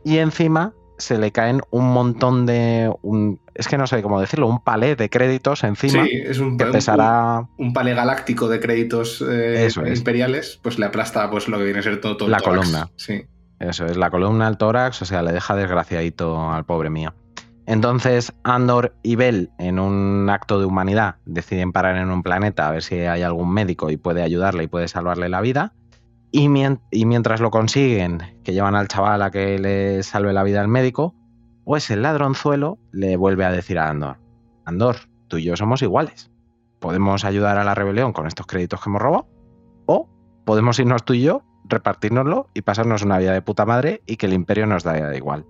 y 0.05 0.18
encima 0.18 0.74
se 0.98 1.18
le 1.18 1.32
caen 1.32 1.61
un 1.70 1.92
montón 1.92 2.46
de. 2.46 2.92
Un, 3.03 3.40
es 3.55 3.68
que 3.68 3.76
no 3.76 3.86
sé 3.86 4.03
cómo 4.03 4.20
decirlo, 4.20 4.46
un 4.46 4.62
palé 4.62 4.96
de 4.96 5.11
créditos 5.11 5.64
encima. 5.64 6.05
Sí, 6.05 6.11
es 6.24 6.38
un, 6.38 6.57
que 6.57 6.66
pesará... 6.66 7.46
un, 7.59 7.72
palé 7.72 7.94
galáctico 7.94 8.48
de 8.48 8.61
créditos 8.61 9.22
eh, 9.28 9.68
imperiales, 9.94 10.61
pues 10.62 10.78
le 10.78 10.86
aplasta 10.86 11.28
pues, 11.30 11.48
lo 11.48 11.59
que 11.59 11.64
viene 11.64 11.80
a 11.80 11.82
ser 11.82 12.00
todo, 12.00 12.16
todo 12.16 12.28
la 12.28 12.40
columna. 12.40 12.90
Sí. 12.96 13.24
Eso 13.62 13.86
es 13.86 13.96
la 13.96 14.10
columna, 14.10 14.48
el 14.48 14.56
tórax, 14.56 15.02
o 15.02 15.04
sea, 15.04 15.22
le 15.22 15.32
deja 15.32 15.54
desgraciadito 15.54 16.50
al 16.50 16.64
pobre 16.64 16.90
mío. 16.90 17.14
Entonces 17.64 18.32
Andor 18.42 18.96
y 19.04 19.14
Bell, 19.14 19.50
en 19.58 19.78
un 19.78 20.28
acto 20.28 20.58
de 20.58 20.66
humanidad, 20.66 21.16
deciden 21.26 21.70
parar 21.70 21.96
en 21.96 22.10
un 22.10 22.24
planeta 22.24 22.66
a 22.66 22.72
ver 22.72 22.82
si 22.82 22.96
hay 22.96 23.22
algún 23.22 23.52
médico 23.54 23.88
y 23.90 23.96
puede 23.96 24.22
ayudarle 24.22 24.64
y 24.64 24.66
puede 24.66 24.88
salvarle 24.88 25.28
la 25.28 25.40
vida. 25.40 25.72
Y, 26.32 26.48
mientras 26.48 27.40
lo 27.40 27.50
consiguen, 27.50 28.40
que 28.42 28.52
llevan 28.52 28.74
al 28.74 28.88
chaval 28.88 29.22
a 29.22 29.30
que 29.30 29.58
le 29.58 30.02
salve 30.02 30.32
la 30.32 30.42
vida 30.42 30.60
al 30.60 30.66
médico, 30.66 31.14
pues 31.64 31.88
el 31.90 32.02
ladronzuelo 32.02 32.78
le 32.90 33.16
vuelve 33.16 33.44
a 33.44 33.52
decir 33.52 33.78
a 33.78 33.90
Andor, 33.90 34.16
Andor, 34.64 34.96
tú 35.28 35.36
y 35.36 35.44
yo 35.44 35.56
somos 35.56 35.82
iguales. 35.82 36.32
Podemos 36.80 37.24
ayudar 37.24 37.58
a 37.58 37.64
la 37.64 37.76
rebelión 37.76 38.12
con 38.12 38.26
estos 38.26 38.46
créditos 38.46 38.82
que 38.82 38.90
hemos 38.90 39.02
robado, 39.02 39.28
o 39.86 40.08
podemos 40.44 40.78
irnos 40.80 41.04
tú 41.04 41.12
y 41.12 41.22
yo 41.22 41.44
repartirnoslo 41.72 42.48
y 42.54 42.62
pasarnos 42.62 43.02
una 43.02 43.18
vida 43.18 43.32
de 43.32 43.42
puta 43.42 43.66
madre 43.66 44.02
y 44.06 44.16
que 44.16 44.26
el 44.26 44.32
imperio 44.32 44.66
nos 44.66 44.84
da 44.84 45.14
igual. 45.16 45.44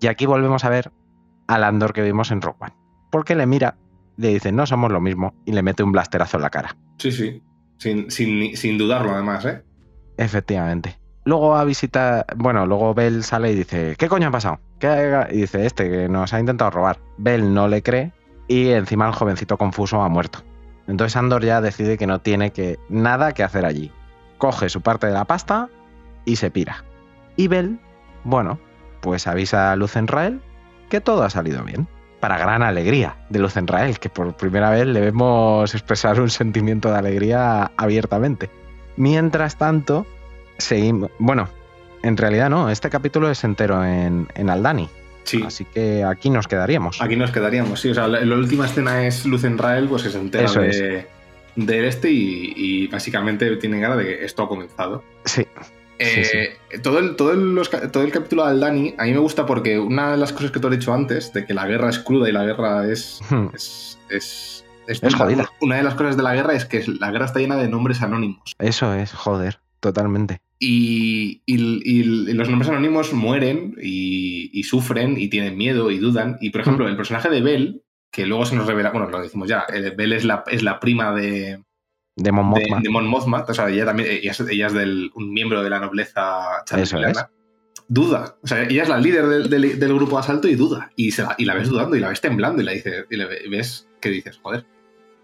Y 0.00 0.06
aquí 0.06 0.26
volvemos 0.26 0.64
a 0.64 0.70
ver 0.70 0.92
al 1.46 1.64
Andor 1.64 1.92
que 1.92 2.02
vimos 2.02 2.30
en 2.30 2.40
Rock 2.40 2.62
One. 2.62 2.74
Porque 3.10 3.34
le 3.34 3.46
mira 3.46 3.76
le 4.16 4.28
dice, 4.28 4.52
no 4.52 4.66
somos 4.66 4.92
lo 4.92 5.00
mismo, 5.00 5.34
y 5.44 5.52
le 5.52 5.62
mete 5.62 5.82
un 5.82 5.92
blasterazo 5.92 6.36
en 6.36 6.42
la 6.42 6.50
cara. 6.50 6.76
Sí, 6.98 7.10
sí. 7.10 7.42
Sin, 7.78 8.10
sin, 8.10 8.78
dudarlo, 8.78 9.12
además, 9.12 9.44
¿eh? 9.44 9.62
Efectivamente. 10.16 10.98
Luego 11.24 11.56
a 11.56 11.64
visitar. 11.64 12.24
Bueno, 12.36 12.66
luego 12.66 12.94
Bell 12.94 13.24
sale 13.24 13.52
y 13.52 13.56
dice: 13.56 13.96
¿Qué 13.98 14.08
coño 14.08 14.28
ha 14.28 14.30
pasado? 14.30 14.60
Y 15.30 15.38
dice: 15.38 15.66
Este, 15.66 15.90
que 15.90 16.08
nos 16.08 16.32
ha 16.32 16.40
intentado 16.40 16.70
robar. 16.70 16.98
Bell 17.18 17.52
no 17.52 17.66
le 17.66 17.82
cree 17.82 18.12
y 18.46 18.68
encima 18.68 19.06
el 19.08 19.14
jovencito 19.14 19.58
confuso 19.58 20.02
ha 20.02 20.08
muerto. 20.08 20.40
Entonces 20.86 21.16
Andor 21.16 21.44
ya 21.44 21.60
decide 21.60 21.96
que 21.98 22.06
no 22.06 22.20
tiene 22.20 22.52
que, 22.52 22.78
nada 22.88 23.32
que 23.32 23.42
hacer 23.42 23.64
allí. 23.64 23.90
Coge 24.44 24.68
su 24.68 24.82
parte 24.82 25.06
de 25.06 25.14
la 25.14 25.24
pasta 25.24 25.70
y 26.26 26.36
se 26.36 26.50
pira. 26.50 26.84
Y 27.34 27.48
Bell, 27.48 27.80
bueno, 28.24 28.58
pues 29.00 29.26
avisa 29.26 29.72
a 29.72 29.76
Lucenrael 29.76 30.42
que 30.90 31.00
todo 31.00 31.22
ha 31.22 31.30
salido 31.30 31.64
bien. 31.64 31.88
Para 32.20 32.36
gran 32.36 32.62
alegría 32.62 33.16
de 33.30 33.38
Lucenrael, 33.38 33.98
que 33.98 34.10
por 34.10 34.36
primera 34.36 34.68
vez 34.68 34.86
le 34.86 35.00
vemos 35.00 35.72
expresar 35.72 36.20
un 36.20 36.28
sentimiento 36.28 36.90
de 36.90 36.98
alegría 36.98 37.72
abiertamente. 37.78 38.50
Mientras 38.98 39.56
tanto, 39.56 40.04
seguimos. 40.58 41.10
Bueno, 41.18 41.48
en 42.02 42.18
realidad 42.18 42.50
no, 42.50 42.68
este 42.68 42.90
capítulo 42.90 43.30
es 43.30 43.44
entero 43.44 43.82
en, 43.82 44.28
en 44.34 44.50
Aldani. 44.50 44.90
Sí. 45.22 45.42
Así 45.42 45.64
que 45.64 46.04
aquí 46.04 46.28
nos 46.28 46.48
quedaríamos. 46.48 47.00
Aquí 47.00 47.16
nos 47.16 47.30
quedaríamos, 47.30 47.80
sí. 47.80 47.88
O 47.88 47.94
sea, 47.94 48.08
la, 48.08 48.36
última 48.36 48.66
escena 48.66 49.06
es 49.06 49.24
Lucenrael, 49.24 49.88
pues 49.88 50.02
se 50.02 50.18
entera 50.18 50.52
de, 50.52 51.06
de, 51.56 51.88
este 51.88 52.10
y, 52.10 52.86
básicamente 52.88 53.56
tiene 53.56 53.80
cara 53.80 53.96
de 53.96 54.04
que 54.04 54.24
esto 54.24 54.42
ha 54.42 54.48
comenzado. 54.48 55.02
Sí. 55.24 55.46
Eh, 55.98 56.56
todo, 56.82 56.98
el, 56.98 57.14
todo, 57.14 57.32
el, 57.32 57.56
todo 57.92 58.02
el 58.02 58.10
capítulo 58.10 58.44
de 58.44 58.50
Aldani 58.50 58.94
a 58.98 59.04
mí 59.04 59.12
me 59.12 59.18
gusta 59.18 59.46
porque 59.46 59.78
una 59.78 60.12
de 60.12 60.16
las 60.16 60.32
cosas 60.32 60.50
que 60.50 60.58
tú 60.58 60.66
has 60.66 60.76
dicho 60.76 60.92
antes, 60.92 61.32
de 61.32 61.46
que 61.46 61.54
la 61.54 61.66
guerra 61.66 61.88
es 61.88 62.00
cruda 62.00 62.28
y 62.28 62.32
la 62.32 62.44
guerra 62.44 62.90
es, 62.90 63.20
hmm. 63.30 63.46
es, 63.54 63.98
es, 64.10 64.64
es, 64.88 65.14
jodida. 65.14 65.48
Una 65.60 65.76
de 65.76 65.84
las 65.84 65.94
cosas 65.94 66.16
de 66.16 66.24
la 66.24 66.34
guerra 66.34 66.54
es 66.54 66.64
que 66.64 66.84
la 66.98 67.10
guerra 67.10 67.26
está 67.26 67.38
llena 67.38 67.56
de 67.56 67.68
nombres 67.68 68.02
anónimos. 68.02 68.54
Eso 68.58 68.92
es, 68.92 69.12
joder, 69.12 69.60
totalmente. 69.80 70.40
Y, 70.58 71.42
los 71.46 72.48
nombres 72.48 72.70
anónimos 72.70 73.12
mueren 73.12 73.76
y, 73.80 74.62
sufren 74.64 75.18
y 75.18 75.28
tienen 75.28 75.56
miedo 75.56 75.90
y 75.90 75.98
dudan. 75.98 76.38
Y 76.40 76.50
por 76.50 76.62
ejemplo, 76.62 76.88
el 76.88 76.96
personaje 76.96 77.28
de 77.28 77.42
Bell, 77.42 77.82
que 78.14 78.26
luego 78.26 78.46
se 78.46 78.54
nos 78.54 78.68
revela, 78.68 78.90
bueno, 78.92 79.08
lo 79.08 79.20
decimos 79.20 79.48
ya, 79.48 79.64
eh, 79.74 79.92
Bell 79.96 80.12
es 80.12 80.24
la, 80.24 80.44
es 80.46 80.62
la 80.62 80.78
prima 80.78 81.12
de, 81.12 81.60
de 82.14 82.30
Mon 82.30 82.46
Mothma. 82.46 82.80
De, 82.80 82.88
Mon 82.88 83.08
Mothma. 83.08 83.44
O 83.48 83.52
sea, 83.54 83.68
ella 83.68 83.84
también 83.84 84.08
ella 84.08 84.30
es, 84.66 84.72
del, 84.72 85.10
un 85.16 85.32
miembro 85.32 85.64
de 85.64 85.70
la 85.70 85.80
nobleza 85.80 86.62
charlesiana. 86.64 87.28
Duda. 87.88 88.36
O 88.40 88.46
sea, 88.46 88.62
ella 88.62 88.84
es 88.84 88.88
la 88.88 88.98
líder 88.98 89.48
del, 89.48 89.94
grupo 89.94 90.16
de 90.16 90.20
asalto 90.20 90.46
y 90.46 90.54
duda. 90.54 90.92
Y, 90.94 91.10
se 91.10 91.22
la, 91.22 91.34
y 91.38 91.44
la 91.44 91.54
ves 91.54 91.68
dudando 91.68 91.96
y 91.96 92.00
la 92.00 92.08
ves 92.08 92.20
temblando 92.20 92.62
y 92.62 92.64
la 92.64 92.70
dice, 92.70 93.04
y 93.10 93.16
le 93.16 93.26
ves 93.48 93.88
que 94.00 94.10
dices, 94.10 94.38
joder. 94.40 94.64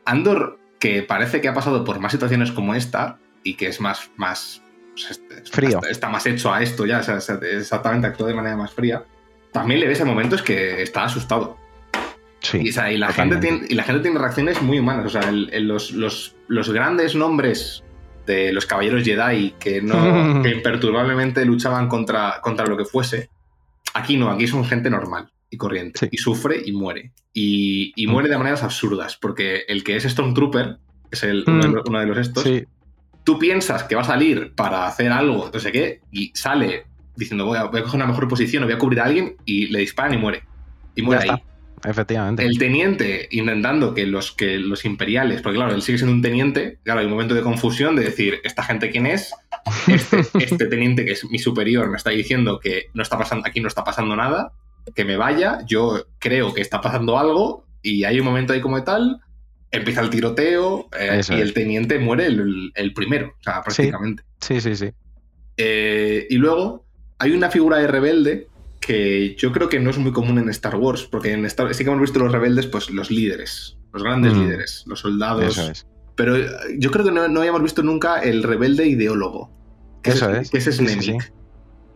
Andor, 0.04 0.58
que 0.80 1.04
parece 1.04 1.40
que 1.40 1.46
ha 1.46 1.54
pasado 1.54 1.84
por 1.84 2.00
más 2.00 2.10
situaciones 2.10 2.50
como 2.50 2.74
esta 2.74 3.20
y 3.44 3.54
que 3.54 3.68
es 3.68 3.80
más, 3.80 4.10
más 4.16 4.62
pues, 4.94 5.22
frío. 5.48 5.80
Está, 5.88 6.08
más 6.08 6.26
hecho 6.26 6.52
a 6.52 6.60
esto 6.60 6.86
ya, 6.86 6.98
exactamente 6.98 8.08
actúa 8.08 8.26
de 8.26 8.34
manera 8.34 8.56
más 8.56 8.72
fría. 8.72 9.04
También 9.52 9.78
le 9.78 9.86
ves 9.86 10.00
en 10.00 10.08
momentos 10.08 10.42
que 10.42 10.82
está 10.82 11.04
asustado. 11.04 11.56
Sí, 12.40 12.58
y, 12.58 12.96
la 12.96 13.12
gente 13.12 13.36
tiene, 13.36 13.66
y 13.68 13.74
la 13.74 13.82
gente 13.82 14.00
tiene 14.00 14.18
reacciones 14.18 14.62
muy 14.62 14.78
humanas. 14.78 15.06
O 15.06 15.10
sea, 15.10 15.30
los, 15.30 15.92
los, 15.92 16.72
grandes 16.72 17.14
nombres 17.14 17.84
de 18.26 18.52
los 18.52 18.66
caballeros 18.66 19.04
Jedi 19.04 19.54
que 19.58 19.82
no 19.82 20.46
imperturbablemente 20.48 21.44
luchaban 21.44 21.88
contra, 21.88 22.40
contra 22.40 22.66
lo 22.66 22.76
que 22.76 22.84
fuese, 22.84 23.28
aquí 23.94 24.16
no, 24.16 24.30
aquí 24.30 24.46
son 24.46 24.64
gente 24.64 24.88
normal 24.88 25.30
y 25.50 25.56
corriente. 25.56 26.08
Y 26.10 26.16
sufre 26.16 26.62
y 26.64 26.72
muere. 26.72 27.12
Y, 27.34 27.92
y, 27.94 28.06
muere 28.06 28.28
de 28.28 28.38
maneras 28.38 28.62
absurdas, 28.62 29.16
porque 29.16 29.64
el 29.68 29.84
que 29.84 29.96
es 29.96 30.04
Stormtrooper, 30.04 30.78
que 31.10 31.16
es 31.16 31.22
el, 31.24 31.44
uno, 31.46 31.62
de 31.62 31.68
los, 31.68 31.82
uno, 31.86 32.00
de 32.00 32.06
los, 32.06 32.18
estos, 32.18 32.44
tú 33.24 33.38
piensas 33.38 33.84
que 33.84 33.96
va 33.96 34.02
a 34.02 34.04
salir 34.04 34.54
para 34.54 34.86
hacer 34.86 35.12
algo, 35.12 35.50
no 35.52 35.60
sé 35.60 35.72
qué, 35.72 36.00
y 36.10 36.32
sale 36.34 36.86
diciendo 37.16 37.44
voy 37.44 37.58
a, 37.58 37.70
coger 37.70 37.94
una 37.94 38.06
mejor 38.06 38.26
posición, 38.28 38.62
o 38.62 38.66
voy 38.66 38.74
a 38.74 38.78
cubrir 38.78 39.00
a 39.00 39.04
alguien, 39.04 39.36
y 39.44 39.66
le 39.66 39.80
disparan 39.80 40.14
y 40.14 40.18
muere. 40.18 40.42
Y 40.94 41.02
muere 41.02 41.30
ahí. 41.30 41.42
Efectivamente. 41.84 42.44
El 42.44 42.58
teniente 42.58 43.28
intentando 43.30 43.94
que 43.94 44.06
los, 44.06 44.32
que 44.32 44.58
los 44.58 44.84
imperiales, 44.84 45.40
porque 45.42 45.56
claro, 45.56 45.74
él 45.74 45.82
sigue 45.82 45.98
siendo 45.98 46.14
un 46.14 46.22
teniente, 46.22 46.78
claro, 46.82 47.00
hay 47.00 47.06
un 47.06 47.12
momento 47.12 47.34
de 47.34 47.42
confusión 47.42 47.96
de 47.96 48.04
decir, 48.04 48.40
¿esta 48.44 48.62
gente 48.62 48.90
quién 48.90 49.06
es? 49.06 49.34
Este, 49.86 50.20
este, 50.38 50.66
teniente 50.66 51.04
que 51.04 51.12
es 51.12 51.24
mi 51.30 51.38
superior 51.38 51.90
me 51.90 51.96
está 51.96 52.10
diciendo 52.10 52.60
que 52.60 52.86
no 52.94 53.02
está 53.02 53.18
pasando, 53.18 53.46
aquí 53.46 53.60
no 53.60 53.68
está 53.68 53.84
pasando 53.84 54.14
nada, 54.16 54.52
que 54.94 55.04
me 55.04 55.16
vaya, 55.16 55.60
yo 55.66 56.06
creo 56.18 56.52
que 56.52 56.60
está 56.60 56.80
pasando 56.80 57.18
algo, 57.18 57.66
y 57.82 58.04
hay 58.04 58.20
un 58.20 58.26
momento 58.26 58.52
ahí 58.52 58.60
como 58.60 58.82
tal, 58.84 59.20
empieza 59.70 60.00
el 60.00 60.10
tiroteo 60.10 60.88
eh, 60.98 61.20
y 61.28 61.40
el 61.40 61.54
teniente 61.54 61.98
muere 61.98 62.26
el, 62.26 62.92
primero, 62.94 63.34
o 63.38 63.42
sea, 63.42 63.62
prácticamente. 63.62 64.22
Sí, 64.40 64.60
sí, 64.60 64.74
sí. 64.74 64.90
Eh, 65.56 66.26
y 66.28 66.36
luego 66.36 66.84
hay 67.18 67.32
una 67.32 67.50
figura 67.50 67.78
de 67.78 67.86
rebelde 67.86 68.48
que 68.80 69.34
yo 69.36 69.52
creo 69.52 69.68
que 69.68 69.78
no 69.78 69.90
es 69.90 69.98
muy 69.98 70.12
común 70.12 70.38
en 70.38 70.48
Star 70.48 70.76
Wars, 70.76 71.04
porque 71.04 71.32
en 71.32 71.44
Star 71.46 71.72
sí 71.74 71.84
que 71.84 71.90
hemos 71.90 72.00
visto 72.00 72.18
los 72.18 72.32
rebeldes, 72.32 72.66
pues 72.66 72.90
los 72.90 73.10
líderes, 73.10 73.78
los 73.92 74.02
grandes 74.02 74.34
mm. 74.34 74.42
líderes, 74.42 74.84
los 74.86 75.00
soldados. 75.00 75.86
Pero 76.16 76.36
eh, 76.36 76.48
yo 76.78 76.90
creo 76.90 77.04
que 77.04 77.12
no, 77.12 77.22
habíamos 77.22 77.62
visto 77.62 77.82
nunca 77.82 78.20
el 78.20 78.42
rebelde 78.42 78.86
ideólogo. 78.86 79.50
Que 80.02 80.10
Eso 80.10 80.30
es. 80.30 80.50
Que 80.50 80.58
ese 80.58 80.70
es. 80.70 80.80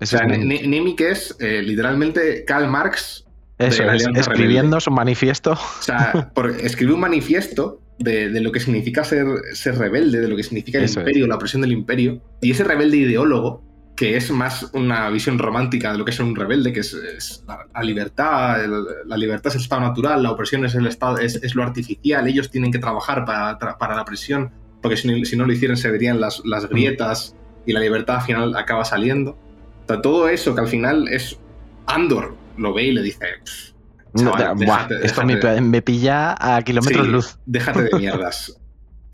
O 0.01 0.07
sea, 0.07 0.27
Nemik 0.27 1.01
es 1.01 1.37
literalmente 1.41 2.45
Karl 2.45 2.69
Marx 2.69 3.25
eso 3.59 3.85
es, 3.85 4.07
escribiendo 4.17 4.81
su 4.81 4.91
manifiesto. 4.91 5.53
O 5.53 5.83
sea, 5.83 6.33
escribe 6.61 6.95
un 6.95 7.01
manifiesto 7.01 7.81
de, 7.99 8.29
lo 8.41 8.51
que 8.51 8.61
significa 8.61 9.05
ser, 9.05 9.27
ser 9.53 9.79
rebelde, 9.79 10.21
de 10.21 10.29
lo 10.29 10.37
que 10.37 10.43
significa 10.43 10.79
el 10.79 10.89
imperio, 10.89 11.27
la 11.27 11.37
opresión 11.37 11.63
del 11.63 11.73
imperio. 11.73 12.21
Y 12.41 12.51
ese 12.51 12.65
rebelde 12.65 12.97
ideólogo, 12.97 13.63
que 13.97 14.17
es 14.17 14.31
más 14.31 14.71
una 14.73 15.09
visión 15.11 15.39
romántica 15.39 15.93
de 15.93 15.99
lo 15.99 16.05
que 16.05 16.11
es 16.11 16.19
un 16.19 16.35
rebelde, 16.35 16.73
que 16.73 16.81
es, 16.81 17.45
la, 17.47 17.83
libertad, 17.83 18.59
la 19.07 19.17
libertad 19.17 19.49
es 19.49 19.57
el 19.57 19.63
estado 19.63 19.83
natural, 19.83 20.23
la 20.23 20.33
opresión 20.33 20.65
es 20.65 20.75
el 20.75 20.87
estado, 20.87 21.19
es, 21.19 21.55
lo 21.55 21.63
artificial, 21.63 22.27
ellos 22.27 22.51
tienen 22.51 22.73
que 22.73 22.79
trabajar 22.79 23.25
para, 23.25 23.59
para 23.59 23.95
la 23.95 24.05
presión, 24.05 24.51
porque 24.83 24.97
si, 24.97 25.37
no 25.37 25.47
lo 25.47 25.53
hicieran 25.53 25.77
se 25.77 25.91
verían 25.91 26.21
las, 26.21 26.43
las 26.45 26.69
grietas 26.69 27.37
y 27.67 27.73
la 27.73 27.81
libertad 27.81 28.17
al 28.17 28.23
final 28.23 28.57
acaba 28.57 28.85
saliendo. 28.85 29.39
O 29.85 29.87
sea, 29.87 30.03
todo 30.03 30.29
eso 30.29 30.55
que 30.55 30.61
al 30.61 30.69
final 30.69 31.09
es 31.09 31.39
Andor, 31.87 32.37
lo 32.57 32.75
ve 32.75 32.85
y 32.85 32.93
le 32.93 33.03
dice. 33.03 33.27
esto 35.03 35.25
me, 35.25 35.83
pilla 35.83 36.35
a 36.39 36.63
kilómetros 36.63 37.09
luz. 37.09 37.39
Déjate 37.47 37.85
de 37.85 37.91
mierdas. 37.99 38.59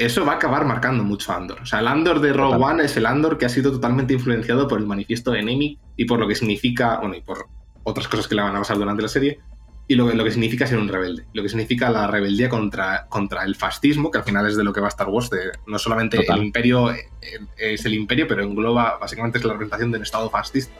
Eso 0.01 0.25
va 0.25 0.33
a 0.33 0.37
acabar 0.37 0.65
marcando 0.65 1.05
mucho 1.05 1.31
a 1.31 1.37
Andor. 1.37 1.61
O 1.61 1.67
sea, 1.67 1.81
el 1.81 1.87
Andor 1.87 2.21
de 2.21 2.33
Rogue 2.33 2.57
One 2.57 2.85
es 2.85 2.97
el 2.97 3.05
Andor 3.05 3.37
que 3.37 3.45
ha 3.45 3.51
sido 3.51 3.71
totalmente 3.71 4.15
influenciado 4.15 4.67
por 4.67 4.79
el 4.79 4.87
manifiesto 4.87 5.31
de 5.31 5.41
Enemy 5.41 5.79
y 5.95 6.07
por 6.07 6.19
lo 6.19 6.27
que 6.27 6.35
significa, 6.35 6.97
bueno, 7.01 7.17
y 7.17 7.21
por 7.21 7.49
otras 7.85 8.09
cosas 8.09 8.27
que 8.27 8.35
le 8.35 8.41
van 8.41 8.57
a 8.57 8.61
pasar 8.61 8.79
durante 8.79 9.03
la 9.03 9.09
serie, 9.09 9.41
y 9.89 9.97
lo, 9.97 10.11
lo 10.15 10.25
que 10.25 10.31
significa 10.31 10.67
ser 10.67 10.79
un 10.79 10.89
rebelde. 10.89 11.27
Lo 11.35 11.43
que 11.43 11.51
significa 11.51 11.91
la 11.91 12.07
rebeldía 12.07 12.49
contra, 12.49 13.09
contra 13.11 13.45
el 13.45 13.57
fascismo, 13.57 14.11
que 14.11 14.17
al 14.17 14.25
final 14.25 14.47
es 14.47 14.57
de 14.57 14.65
lo 14.65 14.73
que 14.73 14.81
va 14.81 14.87
a 14.87 14.89
Star 14.89 15.09
Wars. 15.09 15.29
De, 15.29 15.51
no 15.67 15.79
solamente 15.79 16.25
el 16.27 16.43
imperio 16.45 16.93
eh, 16.93 17.11
es 17.59 17.85
el 17.85 17.93
imperio, 17.93 18.27
pero 18.27 18.43
engloba, 18.43 18.97
básicamente 18.99 19.37
es 19.37 19.45
la 19.45 19.53
representación 19.53 19.93
del 19.93 20.01
Estado 20.01 20.31
fascista. 20.31 20.73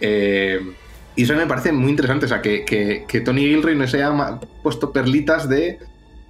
Eh, 0.00 0.60
y 1.16 1.24
eso 1.24 1.34
me 1.34 1.46
parece 1.46 1.72
muy 1.72 1.90
interesante, 1.90 2.26
o 2.26 2.28
sea, 2.28 2.40
que, 2.40 2.64
que, 2.64 3.20
Tony 3.22 3.40
Gilroy 3.40 3.74
nos 3.74 3.92
haya 3.92 4.38
puesto 4.62 4.92
perlitas 4.92 5.48
de, 5.48 5.80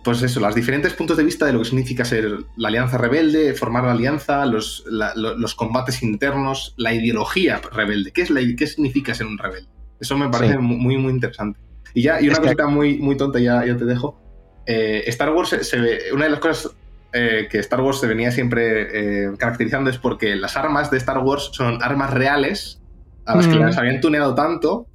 pues 0.05 0.22
eso, 0.22 0.40
los 0.40 0.55
diferentes 0.55 0.92
puntos 0.94 1.16
de 1.16 1.24
vista 1.24 1.46
de 1.46 1.53
lo 1.53 1.61
que 1.61 1.66
significa 1.66 2.05
ser 2.05 2.38
la 2.57 2.68
alianza 2.68 2.98
rebelde, 2.98 3.55
formar 3.55 3.84
la 3.84 3.92
alianza, 3.92 4.44
los, 4.46 4.84
los 4.86 5.55
combates 5.55 6.03
internos, 6.03 6.74
la 6.76 6.92
ideología 6.92 7.61
rebelde. 7.72 8.11
¿Qué, 8.12 8.22
es 8.22 8.30
la, 8.30 8.40
¿Qué 8.57 8.66
significa 8.66 9.14
ser 9.14 9.26
un 9.26 9.38
rebelde? 9.38 9.68
Eso 10.00 10.18
me 10.18 10.28
parece 10.28 10.59
muy, 10.59 10.98
muy 10.98 11.12
interesante. 11.12 11.61
Y 11.94 12.03
ya, 12.03 12.20
y 12.20 12.28
una 12.28 12.38
cosita 12.38 12.66
muy, 12.66 12.98
muy 12.98 13.16
tonta, 13.16 13.38
ya, 13.38 13.64
ya 13.64 13.76
te 13.76 13.84
dejo. 13.84 14.18
Eh, 14.66 15.05
Star 15.07 15.30
Wars, 15.30 15.57
se, 15.61 15.78
ve, 15.78 16.00
una 16.12 16.24
de 16.24 16.30
las 16.30 16.40
cosas 16.40 16.72
eh, 17.12 17.46
que 17.50 17.59
Star 17.59 17.80
Wars 17.80 18.00
se 18.00 18.07
venía 18.07 18.32
siempre 18.32 19.26
eh, 19.26 19.30
caracterizando 19.36 19.90
es 19.90 19.98
porque 19.98 20.34
las 20.34 20.57
armas 20.57 20.90
de 20.90 20.98
Star 20.98 21.18
Wars 21.18 21.50
son 21.53 21.82
armas 21.82 22.12
reales 22.12 22.80
a 23.26 23.36
las 23.36 23.46
que 23.46 23.55
las 23.55 23.78
habían 23.78 24.00
tuneado 24.00 24.34
tanto 24.34 24.88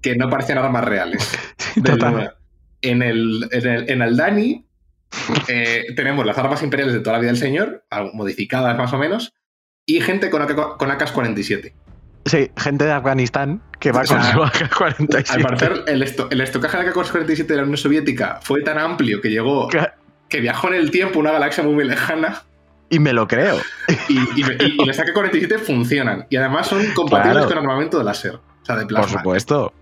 que 0.00 0.16
no 0.16 0.28
parecían 0.30 0.58
armas 0.58 0.84
reales. 0.84 1.30
En 2.82 3.02
el, 3.02 3.48
en 3.50 3.66
el, 3.66 3.90
en 3.90 4.02
el 4.02 4.16
Dani 4.16 4.64
eh, 5.48 5.86
tenemos 5.96 6.24
las 6.24 6.38
armas 6.38 6.62
imperiales 6.62 6.94
de 6.94 7.00
toda 7.00 7.14
la 7.14 7.20
vida 7.20 7.32
del 7.32 7.40
señor, 7.40 7.84
modificadas 8.12 8.76
más 8.76 8.92
o 8.92 8.98
menos, 8.98 9.32
y 9.86 10.00
gente 10.00 10.30
con, 10.30 10.46
con 10.46 10.90
AK-47. 10.90 11.72
Sí, 12.26 12.50
gente 12.56 12.84
de 12.84 12.92
Afganistán 12.92 13.62
que 13.80 13.90
va 13.90 14.04
con 14.04 14.22
su 14.22 14.42
AK-47. 14.42 15.30
Al 15.30 15.42
parecer, 15.42 15.84
el, 15.86 16.02
el 16.02 16.40
estocaje 16.40 16.76
de 16.78 16.90
AK-47 16.90 17.46
de 17.46 17.56
la 17.56 17.62
Unión 17.62 17.78
Soviética 17.78 18.40
fue 18.42 18.62
tan 18.62 18.78
amplio 18.78 19.20
que 19.20 19.30
llegó, 19.30 19.68
que 20.28 20.40
viajó 20.40 20.68
en 20.68 20.74
el 20.74 20.90
tiempo 20.90 21.18
una 21.18 21.32
galaxia 21.32 21.64
muy, 21.64 21.84
lejana 21.84 22.42
y 22.90 22.98
me 22.98 23.12
lo 23.12 23.26
creo. 23.26 23.56
Y, 24.08 24.18
y, 24.40 24.86
las 24.86 24.98
AK-47 24.98 25.58
funcionan. 25.58 26.26
Y 26.30 26.36
además 26.36 26.68
son 26.68 26.84
compatibles 26.94 27.46
con 27.46 27.58
armamento 27.58 27.98
de 27.98 28.04
láser. 28.04 28.36
O 28.36 28.64
sea, 28.64 28.76
de 28.76 28.86
plasma. 28.86 29.08
Por 29.08 29.18
supuesto. 29.18 29.72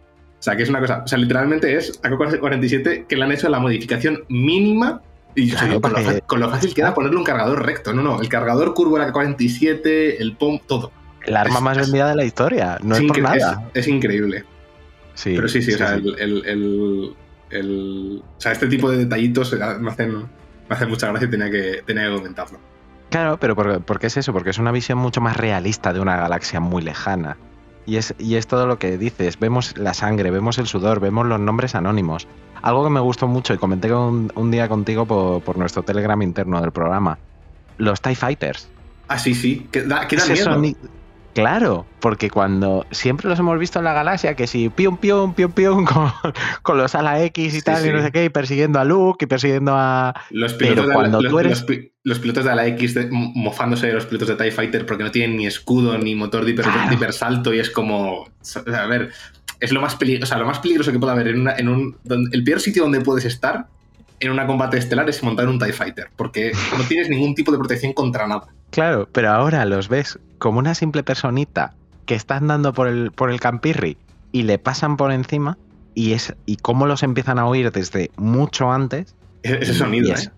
O 0.47 0.49
sea, 0.49 0.57
que 0.57 0.62
es 0.62 0.68
una 0.68 0.78
cosa. 0.78 1.03
O 1.05 1.09
sea, 1.09 1.18
literalmente 1.18 1.74
es 1.74 2.01
AK-47 2.05 3.09
que 3.09 3.16
le 3.16 3.24
han 3.24 3.32
hecho 3.32 3.49
la 3.49 3.59
modificación 3.59 4.22
mínima. 4.28 5.03
Y 5.34 5.51
con, 5.51 6.40
lo, 6.40 6.49
fácil 6.49 6.72
que 6.72 6.82
era 6.82 6.94
ponerle 6.94 7.18
un 7.18 7.24
cargador 7.24 7.66
recto. 7.66 7.92
No, 7.92 8.01
no. 8.01 8.20
El 8.20 8.28
cargador 8.28 8.72
curvo 8.72 8.97
era 8.97 9.09
AK-47, 9.09 10.14
el 10.20 10.36
POM, 10.36 10.61
todo. 10.64 10.92
El 11.24 11.36
arma 11.36 11.59
más 11.59 11.76
vendida 11.76 12.09
de 12.09 12.14
la 12.14 12.24
historia. 12.24 12.78
No 12.80 12.94
es, 12.94 13.03
por 13.03 13.18
nada. 13.18 13.68
Es, 13.74 13.88
increíble. 13.88 14.44
Sí. 15.14 15.32
Pero 15.34 15.49
sí, 15.49 15.62
sí, 15.62 15.74
o 15.74 15.78
sea, 15.78 15.94
el, 15.94 17.16
o 17.51 18.40
sea, 18.40 18.53
este 18.53 18.68
tipo 18.68 18.88
de 18.88 18.99
detallitos 18.99 19.53
me 19.80 19.90
hacen, 19.90 20.16
me 20.16 20.28
hacen 20.76 20.88
mucha 20.88 21.09
gracia 21.09 21.26
y 21.26 21.30
tenía 21.30 21.51
que, 21.51 21.82
tenía 21.84 22.05
que 22.05 22.14
comentarlo. 22.14 22.61
Claro, 23.11 23.36
pero 23.40 23.57
por, 23.57 23.99
qué 23.99 24.07
es 24.07 24.16
eso? 24.16 24.32
Porque 24.32 24.51
es 24.51 24.59
una 24.59 24.70
visión 24.70 24.99
mucho 24.99 25.20
más 25.20 25.36
realista 25.36 25.92
de 25.92 25.99
una 25.99 26.16
galaxia 26.16 26.61
muy 26.61 26.82
lejana. 26.82 27.36
Y 27.87 27.97
es, 27.97 28.14
y 28.18 28.34
es 28.34 28.47
todo 28.47 28.66
lo 28.66 28.78
que 28.78 28.99
dices. 28.99 29.39
Vemos 29.39 29.76
la 29.78 29.95
sangre, 29.95 30.30
vemos 30.30 30.59
el 30.59 30.66
sudor, 30.66 31.01
vemos 31.01 31.26
los 31.26 31.41
nombres 31.41 31.74
anónimos. 31.74 32.26
Algo 32.62 32.84
que 32.84 32.91
me 32.91 33.01
gustó 33.01 33.28
mucho 33.28 33.55
y 33.55 33.59
comenté 33.59 33.93
un, 33.93 34.32
un 34.34 34.51
día 34.51 34.68
contigo 34.68 35.07
por, 35.07 35.57
nuestro 35.57 35.82
Telegram 35.82 36.20
interno 36.20 36.61
del 36.61 36.72
programa. 36.72 37.18
Los 37.78 38.01
TIE 38.01 38.16
Fighters. 38.16 38.68
Ah, 39.09 39.18
sí, 39.18 39.34
sí. 39.34 39.68
Que 39.70 39.82
da, 39.82 40.09
miedo. 40.28 40.76
Claro, 41.37 41.84
porque 42.01 42.30
cuando 42.30 42.87
siempre 42.91 43.28
los 43.28 43.39
hemos 43.39 43.59
visto 43.59 43.78
en 43.78 43.84
la 43.84 43.93
galaxia, 43.93 44.34
que 44.34 44.47
si 44.47 44.70
pium 44.70 44.97
pium 44.97 45.34
pium 45.34 45.53
pium 45.53 45.84
con, 46.62 46.78
los 46.78 46.95
ala 46.95 47.22
X 47.24 47.55
y 47.55 47.61
tal, 47.61 47.84
y 47.84 47.93
no 47.93 48.03
sé 48.03 48.11
qué, 48.11 48.24
y 48.24 48.28
persiguiendo 48.30 48.80
a 48.80 48.87
Luke 48.87 49.26
y 49.26 49.28
persiguiendo 49.28 49.74
a. 49.76 50.14
Los 50.30 50.55
pilotos, 50.55 50.89
de, 50.89 50.95
cuando 50.95 51.20
los, 51.20 51.66
los, 52.05 52.18
pilotos 52.20 52.43
de 52.43 52.51
ala 52.51 52.66
X 52.68 52.99
mofándose 53.11 53.89
de 53.89 53.93
los 53.93 54.07
pilotos 54.07 54.28
de 54.28 54.37
TIE 54.37 54.51
Fighter 54.51 54.87
porque 54.87 55.05
no 55.05 55.11
tienen 55.11 55.37
ni 55.37 55.47
escudo 55.47 55.99
ni 55.99 56.14
motor 56.14 56.47
de, 56.47 56.53
hipersalto 56.53 57.53
y 57.53 57.59
es 57.59 57.68
como. 57.68 58.30
A 58.74 58.87
ver, 58.87 59.11
es 59.61 59.72
lo 59.72 59.82
más, 59.82 59.95
peligroso, 59.95 60.24
o 60.24 60.26
sea, 60.28 60.39
lo 60.39 60.47
más 60.47 60.61
peligroso 60.61 60.91
que 60.91 60.99
puede 60.99 61.12
haber 61.12 61.28
en, 61.28 61.47
en 61.49 61.68
un. 61.68 61.99
el 62.32 62.45
peor 62.45 62.61
sitio 62.61 62.84
donde 62.84 63.03
puedes 63.03 63.26
estar 63.26 63.66
en 64.21 64.31
una 64.31 64.47
combate 64.47 64.79
estelar 64.79 65.09
es 65.09 65.23
montar 65.23 65.49
un 65.49 65.59
TIE 65.59 65.73
Fighter, 65.73 66.11
porque 66.17 66.53
no 66.77 66.85
tienes 66.85 67.09
ningún 67.09 67.35
tipo 67.35 67.53
de 67.53 67.59
protección 67.59 67.93
contra 67.93 68.27
nada. 68.27 68.49
Claro, 68.71 69.09
pero 69.12 69.31
ahora 69.31 69.64
los 69.64 69.89
ves 69.89 70.19
como 70.39 70.59
una 70.59 70.75
simple 70.75 71.03
personita 71.03 71.75
que 72.07 72.14
está 72.14 72.37
andando 72.37 72.73
por 72.73 72.89
el, 72.89 73.11
por 73.11 73.31
el 73.31 73.41
campirri 73.41 73.97
y 74.33 74.43
le 74.43 74.59
pasan 74.59 74.97
por 74.97 75.12
encima 75.12 75.59
y, 75.95 76.12
es, 76.12 76.35
y 76.45 76.57
cómo 76.57 76.87
los 76.87 77.03
empiezan 77.03 77.39
a 77.39 77.47
oír 77.47 77.71
desde 77.73 78.11
mucho 78.17 78.71
antes. 78.71 79.14
E-, 79.43 79.59
ese 79.61 79.75
sonido, 79.75 80.14
¿eh? 80.14 80.31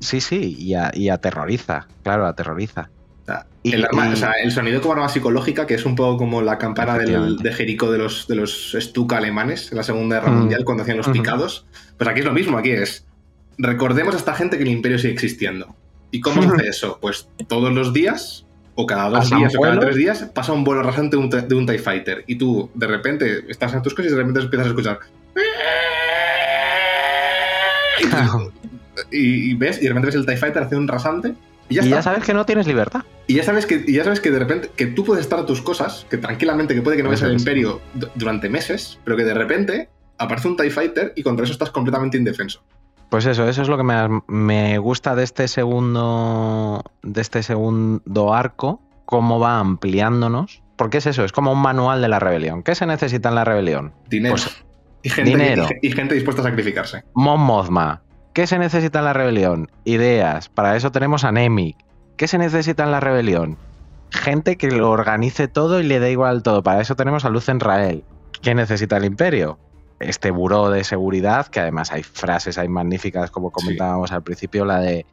Sí, 0.00 0.20
sí, 0.20 0.56
y, 0.58 1.08
aterroriza, 1.08 1.86
claro, 2.02 2.26
aterroriza. 2.26 2.90
el, 3.62 4.50
sonido 4.50 4.80
como 4.80 4.94
arma 4.94 5.08
psicológica, 5.08 5.64
que 5.64 5.74
es 5.74 5.86
un 5.86 5.94
poco 5.94 6.18
como 6.18 6.42
la 6.42 6.58
campana 6.58 6.98
de 6.98 7.52
Jericó 7.52 7.92
de 7.92 7.98
los, 7.98 8.26
de 8.26 8.34
los 8.34 8.76
Stuka 8.76 9.18
alemanes 9.18 9.70
en 9.70 9.78
la 9.78 9.84
Segunda 9.84 10.16
Guerra 10.16 10.32
mm. 10.32 10.38
Mundial 10.38 10.64
cuando 10.64 10.82
hacían 10.82 10.96
los 10.96 11.08
picados. 11.08 11.66
Pues 11.96 12.10
aquí 12.10 12.18
es 12.18 12.26
lo 12.26 12.32
mismo, 12.32 12.58
aquí 12.58 12.72
es 12.72 13.06
recordemos 13.58 14.14
a 14.14 14.18
esta 14.18 14.34
gente 14.34 14.56
que 14.56 14.62
el 14.62 14.70
imperio 14.70 14.98
sigue 14.98 15.12
existiendo. 15.12 15.74
¿Y 16.10 16.20
cómo 16.20 16.42
hace 16.42 16.66
eso? 16.68 16.98
Pues 17.00 17.28
todos 17.48 17.72
los 17.72 17.92
días, 17.92 18.46
o 18.74 18.86
cada 18.86 19.08
dos 19.08 19.30
días, 19.30 19.54
o 19.56 19.60
cada 19.60 19.80
tres 19.80 19.96
días, 19.96 20.30
pasa 20.34 20.52
un 20.52 20.64
vuelo 20.64 20.82
rasante 20.82 21.16
de 21.16 21.22
un, 21.22 21.30
de 21.30 21.54
un 21.54 21.66
TIE 21.66 21.78
Fighter. 21.78 22.24
Y 22.26 22.36
tú, 22.36 22.70
de 22.74 22.86
repente, 22.86 23.44
estás 23.48 23.74
en 23.74 23.82
tus 23.82 23.94
cosas 23.94 24.12
y 24.12 24.14
de 24.14 24.20
repente 24.20 24.40
empiezas 24.40 24.66
a 24.66 24.70
escuchar. 24.70 24.98
Y, 29.10 29.54
ves, 29.54 29.78
y 29.78 29.84
de 29.84 29.88
repente 29.88 30.06
ves 30.06 30.16
el 30.16 30.26
TIE 30.26 30.36
Fighter 30.36 30.62
hace 30.62 30.76
un 30.76 30.86
rasante. 30.86 31.34
Y 31.68 31.76
ya, 31.76 31.82
ya, 31.82 32.02
sabes 32.02 32.24
que 32.24 32.34
no 32.34 32.44
tienes 32.44 32.66
libertad. 32.66 33.02
Y 33.26 33.34
ya 33.34 33.42
sabes 33.42 33.64
que, 33.64 33.90
ya 33.90 34.04
sabes 34.04 34.20
que 34.20 34.30
de 34.30 34.38
repente 34.38 34.70
que 34.76 34.86
tú 34.86 35.04
puedes 35.04 35.24
estar 35.24 35.38
a 35.38 35.46
tus 35.46 35.62
cosas, 35.62 36.06
que 36.10 36.18
tranquilamente, 36.18 36.74
que 36.74 36.82
puede 36.82 36.98
que 36.98 37.02
no 37.02 37.08
veas 37.08 37.22
el 37.22 37.32
imperio 37.32 37.80
durante 38.14 38.50
meses, 38.50 38.98
pero 39.04 39.16
que 39.16 39.24
de 39.24 39.32
repente 39.32 39.88
aparece 40.18 40.48
un 40.48 40.56
TIE 40.56 40.70
Fighter 40.70 41.14
y 41.16 41.22
contra 41.22 41.44
eso 41.44 41.54
estás 41.54 41.70
completamente 41.70 42.18
indefenso. 42.18 42.62
Pues 43.12 43.26
eso, 43.26 43.46
eso 43.46 43.60
es 43.60 43.68
lo 43.68 43.76
que 43.76 43.82
me, 44.26 44.78
gusta 44.78 45.14
de 45.14 45.22
este 45.22 45.46
segundo. 45.46 46.82
de 47.02 47.20
este 47.20 47.42
segundo 47.42 48.32
arco. 48.32 48.80
Cómo 49.04 49.38
va 49.38 49.58
ampliándonos. 49.58 50.62
Porque 50.76 50.96
es 50.96 51.04
eso, 51.04 51.22
es 51.22 51.30
como 51.30 51.52
un 51.52 51.60
manual 51.60 52.00
de 52.00 52.08
la 52.08 52.20
rebelión. 52.20 52.62
¿Qué 52.62 52.74
se 52.74 52.86
necesita 52.86 53.28
en 53.28 53.34
la 53.34 53.44
rebelión? 53.44 53.92
Dinero. 54.08 54.36
Pues, 54.36 54.64
y, 55.02 55.10
gente, 55.10 55.30
dinero. 55.30 55.66
Y, 55.82 55.92
gente 55.92 56.14
dispuesta 56.14 56.40
a 56.40 56.46
sacrificarse. 56.46 57.04
Mon 57.12 57.38
Mothma. 57.38 58.00
¿Qué 58.32 58.46
se 58.46 58.58
necesita 58.58 59.00
en 59.00 59.04
la 59.04 59.12
rebelión? 59.12 59.70
Ideas. 59.84 60.48
Para 60.48 60.74
eso 60.74 60.90
tenemos 60.90 61.24
a 61.24 61.32
Nemik. 61.32 61.76
¿Qué 62.16 62.26
se 62.28 62.38
necesita 62.38 62.84
en 62.84 62.92
la 62.92 63.00
rebelión? 63.00 63.58
Gente 64.08 64.56
que 64.56 64.70
lo 64.70 64.90
organice 64.90 65.48
todo 65.48 65.80
y 65.80 65.82
le 65.82 66.00
dé 66.00 66.12
igual 66.12 66.42
todo. 66.42 66.62
Para 66.62 66.80
eso 66.80 66.96
tenemos 66.96 67.26
a 67.26 67.28
Luz 67.28 67.50
Enrael. 67.50 68.04
¿Qué 68.40 68.54
necesita 68.54 68.96
el 68.96 69.04
imperio? 69.04 69.58
Este 70.02 70.30
buró 70.30 70.70
de 70.70 70.84
seguridad, 70.84 71.46
que 71.46 71.60
además 71.60 71.92
hay 71.92 72.02
frases 72.02 72.58
hay 72.58 72.68
magníficas, 72.68 73.30
como 73.30 73.50
comentábamos 73.50 74.12
al 74.12 74.22
principio, 74.22 74.64
la 74.64 74.78
de 74.78 75.06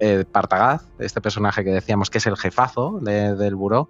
eh, 0.00 0.24
Partagaz, 0.30 0.86
este 0.98 1.20
personaje 1.20 1.64
que 1.64 1.70
decíamos 1.70 2.10
que 2.10 2.18
es 2.18 2.26
el 2.26 2.36
jefazo 2.36 2.98
del 3.00 3.54
buró, 3.54 3.88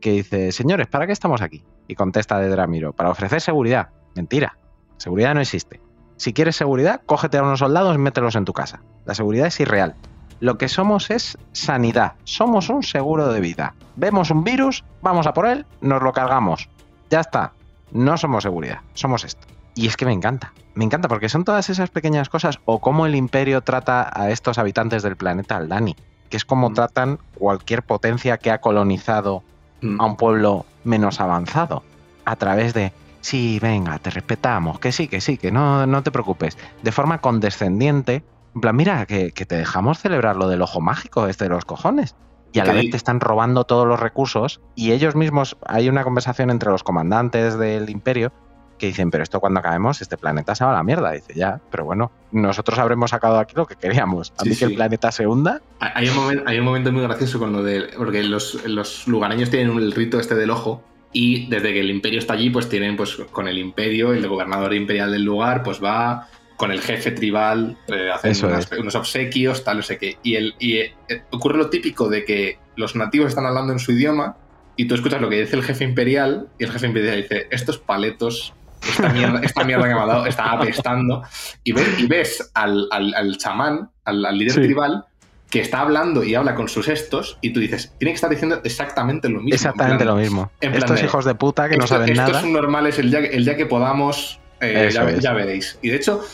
que 0.00 0.12
dice, 0.12 0.52
señores, 0.52 0.86
¿para 0.86 1.06
qué 1.06 1.12
estamos 1.12 1.42
aquí? 1.42 1.64
Y 1.86 1.94
contesta 1.94 2.38
de 2.38 2.48
Dramiro, 2.48 2.92
para 2.92 3.10
ofrecer 3.10 3.40
seguridad. 3.40 3.90
Mentira, 4.14 4.58
seguridad 4.96 5.34
no 5.34 5.40
existe. 5.40 5.80
Si 6.16 6.32
quieres 6.32 6.56
seguridad, 6.56 7.02
cógete 7.06 7.38
a 7.38 7.42
unos 7.42 7.60
soldados 7.60 7.94
y 7.94 7.98
mételos 7.98 8.34
en 8.36 8.44
tu 8.44 8.52
casa. 8.52 8.82
La 9.04 9.14
seguridad 9.14 9.46
es 9.46 9.60
irreal. 9.60 9.94
Lo 10.40 10.56
que 10.56 10.68
somos 10.68 11.10
es 11.10 11.36
sanidad. 11.52 12.14
Somos 12.24 12.68
un 12.70 12.82
seguro 12.82 13.32
de 13.32 13.40
vida. 13.40 13.74
Vemos 13.96 14.30
un 14.30 14.44
virus, 14.44 14.84
vamos 15.02 15.26
a 15.26 15.32
por 15.32 15.46
él, 15.46 15.66
nos 15.80 16.02
lo 16.02 16.12
cargamos. 16.12 16.68
Ya 17.10 17.20
está. 17.20 17.52
No 17.90 18.16
somos 18.16 18.42
seguridad, 18.42 18.80
somos 18.94 19.24
esto. 19.24 19.46
Y 19.78 19.86
es 19.86 19.96
que 19.96 20.06
me 20.06 20.12
encanta, 20.12 20.52
me 20.74 20.84
encanta 20.84 21.06
porque 21.06 21.28
son 21.28 21.44
todas 21.44 21.70
esas 21.70 21.88
pequeñas 21.88 22.28
cosas 22.28 22.58
o 22.64 22.80
cómo 22.80 23.06
el 23.06 23.14
imperio 23.14 23.60
trata 23.60 24.10
a 24.12 24.28
estos 24.30 24.58
habitantes 24.58 25.04
del 25.04 25.14
planeta 25.14 25.56
Aldani, 25.56 25.94
que 26.28 26.36
es 26.36 26.44
como 26.44 26.70
mm. 26.70 26.74
tratan 26.74 27.18
cualquier 27.38 27.84
potencia 27.84 28.38
que 28.38 28.50
ha 28.50 28.60
colonizado 28.60 29.44
mm. 29.80 30.00
a 30.00 30.04
un 30.04 30.16
pueblo 30.16 30.66
menos 30.82 31.20
avanzado, 31.20 31.84
a 32.24 32.34
través 32.34 32.74
de, 32.74 32.92
sí, 33.20 33.60
venga, 33.62 34.00
te 34.00 34.10
respetamos, 34.10 34.80
que 34.80 34.90
sí, 34.90 35.06
que 35.06 35.20
sí, 35.20 35.38
que 35.38 35.52
no, 35.52 35.86
no 35.86 36.02
te 36.02 36.10
preocupes, 36.10 36.58
de 36.82 36.90
forma 36.90 37.20
condescendiente, 37.20 38.24
en 38.56 38.60
plan, 38.60 38.74
mira, 38.74 39.06
que, 39.06 39.30
te 39.30 39.54
dejamos 39.54 40.00
celebrar 40.00 40.34
lo 40.34 40.48
del 40.48 40.62
ojo 40.62 40.80
mágico, 40.80 41.28
este 41.28 41.44
de 41.44 41.50
los 41.50 41.64
cojones. 41.64 42.16
Y 42.52 42.58
a 42.58 42.64
la 42.64 42.72
vez 42.72 42.90
te 42.90 42.96
están 42.96 43.20
robando 43.20 43.62
todos 43.62 43.86
los 43.86 44.00
recursos 44.00 44.60
y 44.74 44.90
ellos 44.90 45.14
mismos, 45.14 45.56
hay 45.64 45.88
una 45.88 46.02
conversación 46.02 46.50
entre 46.50 46.70
los 46.70 46.82
comandantes 46.82 47.58
del 47.58 47.90
imperio 47.90 48.32
que 48.78 48.86
dicen, 48.86 49.10
pero 49.10 49.22
esto 49.22 49.40
cuando 49.40 49.60
acabemos, 49.60 50.00
este 50.00 50.16
planeta 50.16 50.54
se 50.54 50.64
va 50.64 50.70
a 50.70 50.74
la 50.74 50.82
mierda. 50.82 51.12
Dice, 51.12 51.34
ya, 51.34 51.60
pero 51.70 51.84
bueno, 51.84 52.10
nosotros 52.32 52.78
habremos 52.78 53.10
sacado 53.10 53.38
aquí 53.38 53.54
lo 53.56 53.66
que 53.66 53.76
queríamos. 53.76 54.32
A 54.38 54.44
mí 54.44 54.56
que 54.56 54.64
el 54.64 54.74
planeta 54.74 55.12
se 55.12 55.26
hunda. 55.26 55.60
Hay 55.80 56.08
un, 56.08 56.16
momento, 56.16 56.44
hay 56.46 56.58
un 56.58 56.64
momento 56.64 56.92
muy 56.92 57.02
gracioso 57.02 57.38
con 57.38 57.52
lo 57.52 57.62
de. 57.62 57.90
Porque 57.96 58.22
los, 58.22 58.64
los 58.66 59.06
lugareños 59.06 59.50
tienen 59.50 59.76
el 59.76 59.92
rito 59.92 60.18
este 60.18 60.34
del 60.34 60.50
ojo. 60.50 60.82
Y 61.12 61.48
desde 61.48 61.72
que 61.72 61.80
el 61.80 61.90
imperio 61.90 62.18
está 62.18 62.34
allí, 62.34 62.50
pues 62.50 62.68
tienen, 62.68 62.96
pues 62.96 63.16
con 63.32 63.48
el 63.48 63.58
imperio, 63.58 64.12
el 64.12 64.26
gobernador 64.28 64.74
imperial 64.74 65.10
del 65.10 65.24
lugar, 65.24 65.62
pues 65.62 65.82
va 65.82 66.28
con 66.58 66.72
el 66.72 66.80
jefe 66.80 67.12
tribal, 67.12 67.78
eh, 67.86 68.10
hacen 68.12 68.34
unos 68.80 68.94
obsequios, 68.96 69.62
tal, 69.62 69.76
no 69.76 69.82
sé 69.82 69.96
qué. 69.96 70.18
Y, 70.24 70.34
el, 70.34 70.54
y 70.58 70.78
eh, 70.78 70.92
ocurre 71.30 71.56
lo 71.56 71.70
típico 71.70 72.08
de 72.08 72.24
que 72.24 72.58
los 72.74 72.96
nativos 72.96 73.28
están 73.28 73.46
hablando 73.46 73.72
en 73.72 73.78
su 73.78 73.92
idioma 73.92 74.36
y 74.74 74.86
tú 74.86 74.96
escuchas 74.96 75.20
lo 75.20 75.28
que 75.28 75.40
dice 75.40 75.54
el 75.54 75.62
jefe 75.62 75.84
imperial 75.84 76.48
y 76.58 76.64
el 76.64 76.70
jefe 76.70 76.86
imperial 76.86 77.22
dice, 77.22 77.46
estos 77.50 77.78
paletos 77.78 78.54
esta 78.82 79.08
mierda, 79.10 79.40
esta 79.42 79.64
mierda 79.64 79.88
que 79.88 79.94
me 79.94 80.00
ha 80.00 80.06
dado 80.06 80.26
está 80.26 80.52
apestando. 80.52 81.22
Y 81.64 81.72
ves, 81.72 81.98
y 81.98 82.06
ves 82.06 82.50
al, 82.54 83.36
chamán, 83.38 83.90
al, 84.04 84.38
líder 84.38 84.54
tribal, 84.54 85.04
que 85.50 85.60
está 85.60 85.80
hablando 85.80 86.24
y 86.24 86.34
habla 86.34 86.54
con 86.54 86.68
sus 86.68 86.88
estos, 86.88 87.38
y 87.40 87.52
tú 87.52 87.60
dices, 87.60 87.94
tiene 87.98 88.12
que 88.12 88.16
estar 88.16 88.30
diciendo 88.30 88.60
exactamente 88.64 89.28
lo 89.28 89.40
mismo. 89.40 89.54
Exactamente 89.54 90.04
lo 90.04 90.16
mismo. 90.16 90.50
Estos 90.60 91.02
hijos 91.02 91.24
de 91.24 91.34
puta 91.34 91.68
que 91.68 91.76
no 91.76 91.86
saben 91.86 92.14
nada. 92.14 92.28
Estos 92.28 92.42
son 92.42 92.52
normales 92.52 92.98
el 92.98 93.10
día, 93.10 93.20
el 93.20 93.44
día 93.44 93.56
que 93.56 93.66
podamos, 93.66 94.40
eh, 94.60 94.90
ya, 94.92 95.32
veréis. 95.32 95.78
Y 95.82 95.88
de 95.88 95.96
hecho, 95.96 96.24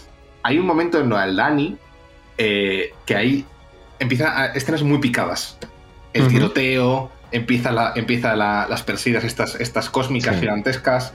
hay 0.42 0.58
un 0.58 0.66
momento 0.66 1.00
en 1.00 1.12
el 1.12 1.36
Dani 1.36 1.76
eh, 2.38 2.92
que 3.06 3.16
ahí 3.16 3.46
empieza 3.98 4.38
a, 4.38 4.46
escenas 4.46 4.82
muy 4.82 4.98
picadas. 4.98 5.58
El 6.12 6.28
tiroteo, 6.28 7.10
empieza, 7.32 7.72
la, 7.72 7.92
empieza 7.96 8.36
las 8.36 8.82
persigas 8.82 9.24
estas, 9.24 9.56
estas 9.56 9.90
cósmicas 9.90 10.38
gigantescas 10.38 11.12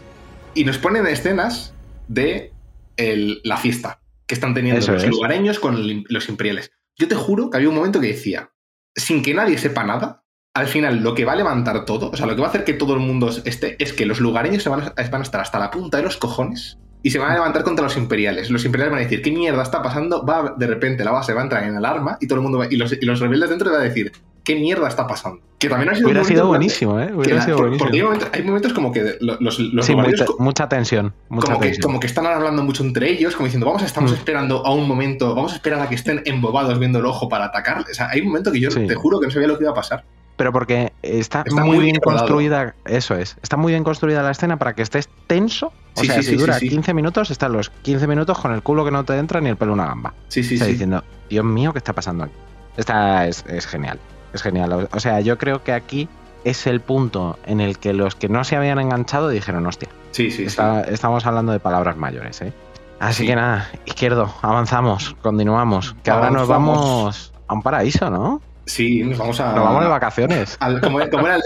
y 0.59 0.65
nos 0.65 0.77
ponen 0.77 1.07
escenas 1.07 1.73
de 2.09 2.51
la 2.97 3.55
fiesta 3.55 4.01
que 4.27 4.35
están 4.35 4.53
teniendo 4.53 4.85
los 4.85 5.07
lugareños 5.07 5.57
con 5.57 6.03
los 6.09 6.27
imperiales. 6.27 6.73
Yo 6.97 7.07
te 7.07 7.15
juro 7.15 7.49
que 7.49 7.55
había 7.55 7.69
un 7.69 7.75
momento 7.75 8.01
que 8.01 8.07
decía, 8.07 8.51
sin 8.93 9.21
que 9.21 9.33
nadie 9.33 9.57
sepa 9.57 9.85
nada, 9.85 10.25
al 10.53 10.67
final 10.67 11.01
lo 11.01 11.15
que 11.15 11.23
va 11.23 11.31
a 11.31 11.37
levantar 11.37 11.85
todo, 11.85 12.09
o 12.11 12.17
sea, 12.17 12.25
lo 12.25 12.35
que 12.35 12.41
va 12.41 12.47
a 12.47 12.49
hacer 12.49 12.65
que 12.65 12.73
todo 12.73 12.93
el 12.93 12.99
mundo 12.99 13.29
esté, 13.45 13.81
es 13.81 13.93
que 13.93 14.05
los 14.05 14.19
lugareños 14.19 14.61
se 14.61 14.67
van 14.67 14.81
a, 14.81 15.09
van 15.09 15.21
a 15.21 15.23
estar 15.23 15.39
hasta 15.39 15.59
la 15.59 15.71
punta 15.71 15.95
de 15.95 16.03
los 16.03 16.17
cojones 16.17 16.77
y 17.03 17.11
se 17.11 17.19
van 17.19 17.31
a 17.31 17.35
levantar 17.35 17.63
contra 17.63 17.85
los 17.85 17.95
imperiales. 17.95 18.49
Los 18.49 18.65
imperiales 18.65 18.91
van 18.91 18.99
a 18.99 19.03
decir, 19.03 19.21
¿qué 19.21 19.31
mierda 19.31 19.63
está 19.63 19.81
pasando? 19.81 20.25
Va 20.25 20.55
de 20.57 20.67
repente 20.67 21.05
la 21.05 21.11
base 21.11 21.33
va 21.33 21.39
a 21.39 21.43
entrar 21.43 21.63
en 21.63 21.77
alarma 21.77 22.17
y 22.19 22.27
todo 22.27 22.39
el 22.39 22.43
mundo 22.43 22.57
va, 22.57 22.67
y, 22.69 22.75
los, 22.75 22.91
y 22.91 23.05
los 23.05 23.21
rebeldes 23.21 23.49
dentro 23.49 23.71
van 23.71 23.79
a 23.79 23.83
decir, 23.85 24.11
¿qué 24.49 24.55
mierda 24.55 24.87
está 24.87 25.05
pasando? 25.05 25.39
Que 25.59 25.69
también 25.69 25.91
ha 25.91 25.95
sido 25.95 26.07
Hubiera 26.07 26.23
sido 26.23 26.47
buenísimo, 26.47 26.99
¿eh? 26.99 27.11
Hubiera 27.13 27.41
sido 27.41 27.57
buenísimo. 27.57 27.87
Porque 28.09 28.25
hay 28.33 28.43
momentos, 28.43 28.73
como 28.73 28.91
que 28.91 29.17
los, 29.19 29.59
los 29.59 29.85
sí, 29.85 29.95
mucha, 30.39 30.67
tensión. 30.67 31.13
como, 31.27 31.59
Que, 31.59 31.79
como 31.79 31.99
que 31.99 32.07
están 32.07 32.25
hablando 32.25 32.63
mucho 32.63 32.83
entre 32.83 33.11
ellos, 33.11 33.35
como 33.35 33.45
diciendo, 33.45 33.67
vamos, 33.67 33.83
estamos 33.83 34.11
mm. 34.11 34.15
esperando 34.15 34.65
a 34.65 34.73
un 34.73 34.87
momento, 34.87 35.35
vamos 35.35 35.51
a 35.53 35.55
esperar 35.57 35.81
a 35.81 35.87
que 35.87 35.93
estén 35.93 36.23
embobados 36.25 36.79
viendo 36.79 36.97
el 36.97 37.05
ojo 37.05 37.29
para 37.29 37.45
atacar. 37.45 37.79
O 37.79 37.93
sea, 37.93 38.09
hay 38.09 38.21
un 38.21 38.27
momento 38.27 38.51
que 38.51 38.59
yo 38.59 38.69
te 38.69 38.95
juro 38.95 39.19
que 39.19 39.27
no 39.27 39.31
sabía 39.31 39.47
lo 39.47 39.57
que 39.57 39.65
iba 39.65 39.71
a 39.71 39.75
pasar 39.75 40.03
pero 40.35 40.53
porque 40.53 40.93
está, 41.01 41.43
muy, 41.51 41.79
bien 41.79 41.97
construida, 41.97 42.73
eso 42.85 43.13
es, 43.13 43.35
está 43.43 43.57
muy 43.57 43.73
bien 43.73 43.83
construida 43.83 44.23
la 44.23 44.31
escena 44.31 44.55
para 44.55 44.73
que 44.73 44.83
estés 44.83 45.09
tenso. 45.27 45.73
O 45.97 46.03
sea, 46.05 46.23
si 46.23 46.37
dura 46.37 46.57
15 46.57 46.93
minutos, 46.93 47.29
están 47.29 47.51
los 47.51 47.69
15 47.69 48.07
minutos 48.07 48.39
con 48.39 48.53
el 48.53 48.63
culo 48.63 48.85
que 48.85 48.91
no 48.91 49.03
te 49.03 49.17
entra 49.17 49.41
ni 49.41 49.49
el 49.49 49.57
pelo 49.57 49.73
una 49.73 49.87
gamba. 49.87 50.13
Sí, 50.29 50.41
sí, 50.41 50.57
sí. 50.57 50.63
diciendo, 50.65 51.03
Dios 51.29 51.43
mío, 51.43 51.73
¿qué 51.73 51.79
está 51.79 51.91
pasando 51.91 52.23
aquí? 52.23 52.33
Esta 52.79 53.27
es, 53.27 53.43
genial, 53.67 53.99
es 54.33 54.41
genial. 54.41 54.87
O 54.91 54.99
sea, 54.99 55.21
yo 55.21 55.37
creo 55.37 55.63
que 55.63 55.73
aquí 55.73 56.07
es 56.43 56.67
el 56.67 56.79
punto 56.79 57.37
en 57.45 57.61
el 57.61 57.77
que 57.77 57.93
los 57.93 58.15
que 58.15 58.29
no 58.29 58.43
se 58.43 58.55
habían 58.55 58.79
enganchado 58.79 59.29
dijeron, 59.29 59.65
hostia. 59.65 59.89
Sí, 60.11 60.31
sí, 60.31 60.45
Estamos 60.45 61.25
hablando 61.25 61.51
de 61.51 61.59
palabras 61.59 61.97
mayores, 61.97 62.41
¿eh? 62.41 62.53
Así 62.99 63.25
que 63.25 63.35
nada, 63.35 63.69
izquierdo, 63.85 64.33
avanzamos, 64.41 65.15
continuamos. 65.21 65.95
Que 66.03 66.11
ahora 66.11 66.31
nos 66.31 66.47
vamos 66.47 67.33
a 67.47 67.53
un 67.53 67.61
paraíso, 67.61 68.09
¿no? 68.09 68.41
Sí, 68.65 69.03
nos 69.03 69.17
vamos 69.17 69.39
a. 69.39 69.53
Nos 69.53 69.63
vamos 69.63 69.83
de 69.83 69.89
vacaciones. 69.89 70.59
como, 70.81 70.99
era, 70.99 71.37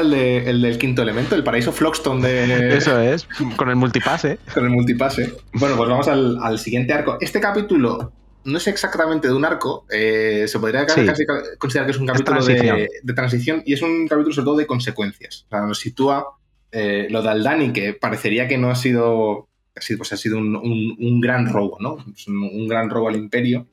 el, 0.00 0.62
del 0.62 0.78
quinto 0.78 1.02
elemento, 1.02 1.36
el 1.36 1.44
paraíso 1.44 1.70
Flockstone 1.70 2.26
de. 2.26 2.76
Eso 2.76 2.98
es, 2.98 3.28
con 3.56 3.68
el 3.68 3.76
multipase. 3.76 4.38
Con 4.52 4.64
el 4.64 4.70
multipase. 4.70 5.32
Bueno, 5.52 5.76
pues 5.76 5.88
vamos 5.88 6.08
al, 6.08 6.58
siguiente 6.58 6.92
arco. 6.92 7.18
Este 7.20 7.40
capítulo 7.40 8.10
no 8.44 8.58
es 8.58 8.66
exactamente 8.66 9.28
de 9.28 9.34
un 9.34 9.44
arco, 9.44 9.86
eh, 9.90 10.46
se 10.48 10.58
podría 10.58 10.86
casi 10.86 11.24
considerar 11.58 11.86
que 11.86 11.92
es 11.92 11.98
un 11.98 12.06
capítulo 12.06 12.44
de, 12.44 12.88
transición 13.14 13.62
y 13.64 13.74
es 13.74 13.82
un 13.82 14.06
capítulo 14.08 14.34
sobre 14.34 14.44
todo 14.44 14.56
de 14.56 14.66
consecuencias. 14.66 15.46
O 15.46 15.50
sea, 15.50 15.60
nos 15.62 15.78
sitúa 15.78 16.26
eh, 16.70 17.06
lo 17.10 17.22
de 17.22 17.28
Aldani, 17.28 17.72
que 17.72 17.94
parecería 17.94 18.48
que 18.48 18.58
no 18.58 18.70
ha 18.70 18.74
sido. 18.74 19.48
Pues 19.74 20.12
ha 20.12 20.18
sido 20.18 20.36
un, 20.36 21.20
gran 21.22 21.50
robo, 21.50 21.78
¿no? 21.80 21.96
un 22.28 22.68
gran 22.68 22.90
robo 22.90 23.08
al 23.08 23.16
imperio 23.16 23.66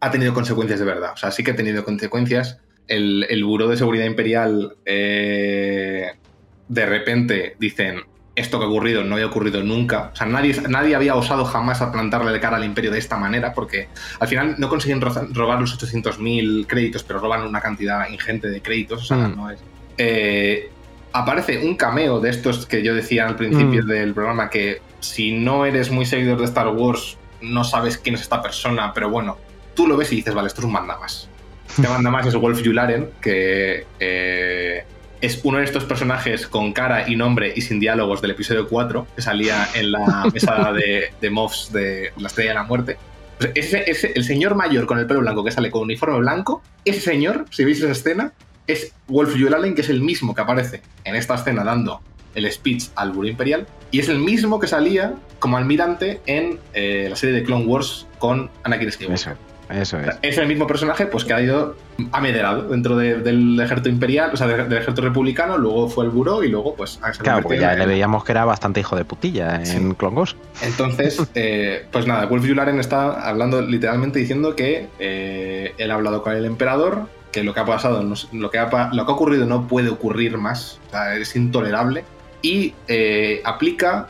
ha 0.00 0.10
tenido 0.10 0.34
consecuencias 0.34 0.78
de 0.78 0.86
verdad. 0.86 1.12
O 1.14 1.16
sea, 1.16 1.30
sí 1.30 1.42
que 1.42 1.52
ha 1.52 1.56
tenido 1.56 1.84
consecuencias. 1.84 2.58
El, 2.86 3.26
el 3.28 3.44
Buró 3.44 3.68
de 3.68 3.76
Seguridad 3.76 4.06
Imperial 4.06 4.76
eh, 4.84 6.12
de 6.68 6.86
repente 6.86 7.56
dicen 7.58 8.02
esto 8.36 8.58
que 8.58 8.66
ha 8.66 8.68
ocurrido 8.68 9.02
no 9.02 9.14
había 9.14 9.26
ocurrido 9.26 9.62
nunca. 9.64 10.10
O 10.12 10.16
sea, 10.16 10.26
nadie, 10.26 10.54
nadie 10.68 10.94
había 10.94 11.16
osado 11.16 11.44
jamás 11.46 11.80
a 11.80 11.90
plantarle 11.90 12.30
de 12.32 12.38
cara 12.38 12.58
al 12.58 12.64
imperio 12.64 12.90
de 12.90 12.98
esta 12.98 13.16
manera, 13.16 13.54
porque 13.54 13.88
al 14.20 14.28
final 14.28 14.54
no 14.58 14.68
consiguen 14.68 15.00
robar 15.00 15.60
los 15.60 15.76
800.000 15.78 16.66
créditos, 16.66 17.02
pero 17.02 17.18
roban 17.18 17.42
una 17.42 17.60
cantidad 17.60 18.08
ingente 18.08 18.48
de 18.48 18.60
créditos. 18.60 19.02
O 19.02 19.06
sea, 19.06 19.16
mm. 19.16 19.36
no 19.36 19.50
es. 19.50 19.58
Eh, 19.96 20.70
aparece 21.12 21.66
un 21.66 21.76
cameo 21.76 22.20
de 22.20 22.28
estos 22.28 22.66
que 22.66 22.82
yo 22.82 22.94
decía 22.94 23.26
al 23.26 23.36
principio 23.36 23.82
mm. 23.82 23.88
del 23.88 24.12
programa, 24.12 24.50
que 24.50 24.82
si 25.00 25.32
no 25.32 25.64
eres 25.64 25.90
muy 25.90 26.04
seguidor 26.04 26.38
de 26.38 26.44
Star 26.44 26.68
Wars, 26.68 27.16
no 27.40 27.64
sabes 27.64 27.96
quién 27.96 28.16
es 28.16 28.20
esta 28.20 28.42
persona, 28.42 28.92
pero 28.92 29.08
bueno, 29.08 29.38
tú 29.74 29.86
lo 29.86 29.96
ves 29.96 30.12
y 30.12 30.16
dices, 30.16 30.34
vale, 30.34 30.48
esto 30.48 30.60
es 30.60 30.66
un 30.66 30.72
mandamás. 30.72 31.28
Este 31.76 31.88
mandamás 31.88 32.26
es 32.26 32.34
Wolf 32.34 32.62
Yularen, 32.62 33.10
que 33.20 33.86
eh, 33.98 34.84
es 35.20 35.40
uno 35.44 35.58
de 35.58 35.64
estos 35.64 35.84
personajes 35.84 36.46
con 36.46 36.72
cara 36.72 37.08
y 37.08 37.16
nombre 37.16 37.52
y 37.54 37.62
sin 37.62 37.80
diálogos 37.80 38.20
del 38.20 38.32
episodio 38.32 38.68
4, 38.68 39.06
que 39.16 39.22
salía 39.22 39.68
en 39.74 39.92
la 39.92 40.28
mesa 40.32 40.72
de, 40.72 41.12
de 41.20 41.30
Moffs 41.30 41.72
de 41.72 42.12
La 42.18 42.28
Estrella 42.28 42.50
de 42.50 42.54
la 42.54 42.62
Muerte. 42.64 42.96
Pues 43.38 43.52
ese, 43.54 44.12
el 44.14 44.24
señor 44.24 44.54
mayor 44.54 44.86
con 44.86 44.98
el 44.98 45.06
pelo 45.06 45.20
blanco 45.20 45.44
que 45.44 45.50
sale 45.50 45.70
con 45.70 45.82
uniforme 45.82 46.18
blanco, 46.18 46.62
ese 46.84 47.00
señor, 47.00 47.44
si 47.50 47.64
veis 47.64 47.78
esa 47.78 47.92
escena, 47.92 48.32
es 48.66 48.92
Wolf 49.08 49.36
Yularen, 49.36 49.74
que 49.74 49.82
es 49.82 49.90
el 49.90 50.00
mismo 50.00 50.34
que 50.34 50.40
aparece 50.40 50.82
en 51.04 51.14
esta 51.14 51.34
escena 51.34 51.62
dando 51.62 52.00
el 52.34 52.50
speech 52.50 52.86
al 52.96 53.12
Buro 53.12 53.28
Imperial, 53.28 53.66
y 53.90 54.00
es 54.00 54.08
el 54.08 54.18
mismo 54.18 54.58
que 54.60 54.66
salía 54.66 55.14
como 55.38 55.56
almirante 55.56 56.20
en 56.26 56.58
eh, 56.74 57.06
la 57.08 57.16
serie 57.16 57.34
de 57.34 57.44
Clone 57.44 57.64
Wars 57.64 58.06
con 58.18 58.50
Anakin 58.64 58.92
Skywalker. 58.92 59.36
Eso 59.70 59.98
es. 59.98 60.16
Es 60.22 60.38
el 60.38 60.46
mismo 60.46 60.66
personaje 60.66 61.06
pues 61.06 61.24
que 61.24 61.34
ha 61.34 61.40
ido 61.40 61.76
amederado 62.12 62.68
dentro 62.68 62.96
del 62.96 63.58
ejército 63.60 63.88
imperial, 63.88 64.30
o 64.32 64.36
sea, 64.36 64.46
del, 64.46 64.72
ejército 64.72 65.02
republicano, 65.02 65.58
luego 65.58 65.88
fue 65.88 66.04
el 66.04 66.10
buró 66.10 66.42
y 66.44 66.48
luego 66.48 66.74
pues... 66.74 67.00
Claro, 67.18 67.42
porque 67.42 67.58
ya 67.58 67.74
le 67.74 67.86
veíamos 67.86 68.24
que 68.24 68.32
era 68.32 68.44
bastante 68.44 68.80
hijo 68.80 68.96
de 68.96 69.04
putilla 69.04 69.62
en 69.62 69.94
Clongos. 69.94 70.36
Entonces, 70.62 71.20
eh, 71.34 71.86
pues 71.90 72.06
nada, 72.06 72.26
Wolf 72.26 72.44
Yularen 72.44 72.78
está 72.78 73.28
hablando 73.28 73.62
literalmente 73.62 74.18
diciendo 74.18 74.54
que 74.54 74.88
eh, 74.98 75.74
él 75.78 75.90
ha 75.90 75.94
hablado 75.94 76.22
con 76.22 76.34
el 76.34 76.44
emperador, 76.44 77.08
que 77.32 77.42
lo 77.42 77.52
que 77.52 77.60
ha 77.60 77.64
pasado, 77.64 78.02
lo, 78.32 78.50
que 78.50 78.58
ha, 78.58 78.90
lo 78.92 79.06
que 79.06 79.12
ha 79.12 79.14
ocurrido 79.14 79.46
no 79.46 79.66
puede 79.66 79.88
ocurrir 79.88 80.38
más, 80.38 80.78
o 80.88 80.90
sea, 80.90 81.16
es 81.16 81.34
intolerable, 81.34 82.04
y 82.42 82.74
eh, 82.88 83.40
aplica 83.44 84.08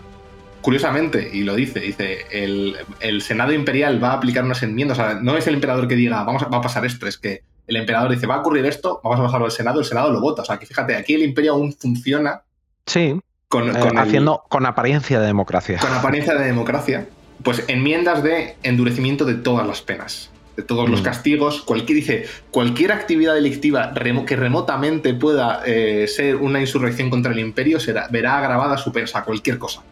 curiosamente, 0.66 1.30
y 1.32 1.44
lo 1.44 1.54
dice, 1.54 1.78
dice, 1.78 2.26
el, 2.32 3.22
Senado 3.22 3.52
Imperial 3.52 4.02
va 4.02 4.10
a 4.10 4.14
aplicar 4.14 4.42
unas 4.42 4.64
enmiendas, 4.64 4.98
o 4.98 5.00
sea, 5.00 5.14
no 5.22 5.36
es 5.36 5.46
el 5.46 5.54
emperador 5.54 5.86
que 5.86 5.94
diga, 5.94 6.24
vamos 6.24 6.42
a, 6.42 6.48
va 6.48 6.58
a 6.58 6.60
pasar 6.60 6.84
esto, 6.84 7.06
es 7.06 7.18
que 7.18 7.42
el 7.68 7.76
emperador 7.76 8.10
dice, 8.10 8.26
va 8.26 8.34
a 8.34 8.40
ocurrir 8.40 8.66
esto, 8.66 9.00
vamos 9.04 9.20
a 9.20 9.22
pasarlo 9.22 9.46
al 9.46 9.52
Senado, 9.52 9.78
el 9.78 9.86
Senado 9.86 10.10
lo 10.10 10.20
vota. 10.20 10.42
O 10.42 10.44
sea, 10.44 10.58
que 10.58 10.66
fíjate, 10.66 10.96
aquí 10.96 11.14
el 11.14 11.22
imperio 11.22 11.52
aún 11.52 11.72
funciona. 11.72 12.42
Sí. 12.84 13.16
Con, 13.46 13.68
eh, 13.68 13.92
haciendo 13.96 14.42
con 14.48 14.66
apariencia 14.66 15.20
de 15.20 15.26
democracia. 15.26 15.78
Con 15.78 15.92
apariencia 15.94 16.34
de 16.34 16.44
democracia. 16.44 17.06
Pues 17.44 17.62
enmiendas 17.68 18.24
de 18.24 18.56
endurecimiento 18.64 19.24
de 19.24 19.34
todas 19.34 19.68
las 19.68 19.82
penas, 19.82 20.32
de 20.56 20.64
todos 20.64 20.90
los 20.90 21.00
mm. 21.00 21.04
castigos. 21.04 21.62
Cualquier, 21.62 21.94
dice, 21.94 22.26
cualquier 22.50 22.90
actividad 22.90 23.34
delictiva 23.34 23.94
que 24.26 24.34
remotamente 24.34 25.14
pueda 25.14 25.62
eh, 25.64 26.08
ser 26.08 26.34
una 26.34 26.60
insurrección 26.60 27.08
contra 27.08 27.30
el 27.30 27.38
imperio 27.38 27.78
será, 27.78 28.08
verá 28.10 28.38
agravada 28.38 28.76
su 28.78 28.90
pena, 28.90 29.04
o 29.04 29.08
sea, 29.08 29.22
cualquier 29.22 29.58
cosa. 29.58 29.84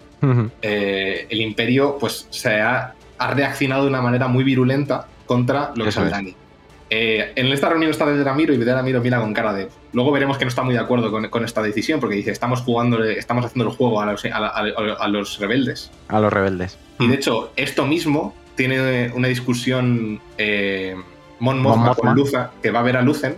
Eh, 0.63 1.27
el 1.29 1.41
imperio 1.41 1.97
pues 1.99 2.27
se 2.31 2.61
ha, 2.61 2.95
reaccionado 3.19 3.85
de 3.85 3.89
una 3.89 4.03
manera 4.03 4.29
muy 4.29 4.45
virulenta 4.45 5.07
contra 5.27 5.73
lo 5.75 5.85
que 5.85 5.91
es 5.91 5.97
Aldani. 5.97 6.35
Eh, 6.91 7.33
en 7.35 7.47
esta 7.47 7.69
reunión 7.69 7.91
está 7.91 8.07
de 8.07 8.23
Ramiro 8.23 8.53
y 8.53 8.63
Ramiro 8.63 9.01
mira 9.01 9.21
con 9.21 9.33
cara 9.33 9.53
de. 9.53 9.69
Luego 9.93 10.13
veremos 10.13 10.37
que 10.37 10.45
no 10.45 10.49
está 10.49 10.63
muy 10.63 10.75
de 10.75 10.81
acuerdo 10.81 11.11
con, 11.11 11.45
esta 11.45 11.63
decisión 11.63 11.99
porque 11.99 12.17
dice: 12.17 12.31
estamos 12.31 12.61
jugando, 12.61 13.03
estamos 13.03 13.45
haciendo 13.45 13.71
el 13.71 13.77
juego 13.77 14.01
a 14.01 14.07
los, 15.09 15.39
rebeldes. 15.39 15.91
A 16.09 16.21
los 16.21 16.33
rebeldes. 16.33 16.79
Y 17.01 17.09
de 17.09 17.15
hecho, 17.15 17.53
esto 17.57 17.87
mismo 17.87 18.35
tiene 18.55 19.11
una 19.15 19.29
discusión 19.29 20.21
eh, 20.37 20.95
Mon 21.41 21.61
Mothma, 21.61 21.95
con 21.95 22.15
Luza, 22.15 22.51
que 22.63 22.71
va 22.71 22.81
a 22.81 22.83
ver 22.83 22.97
a 22.97 23.03
Lucen 23.03 23.37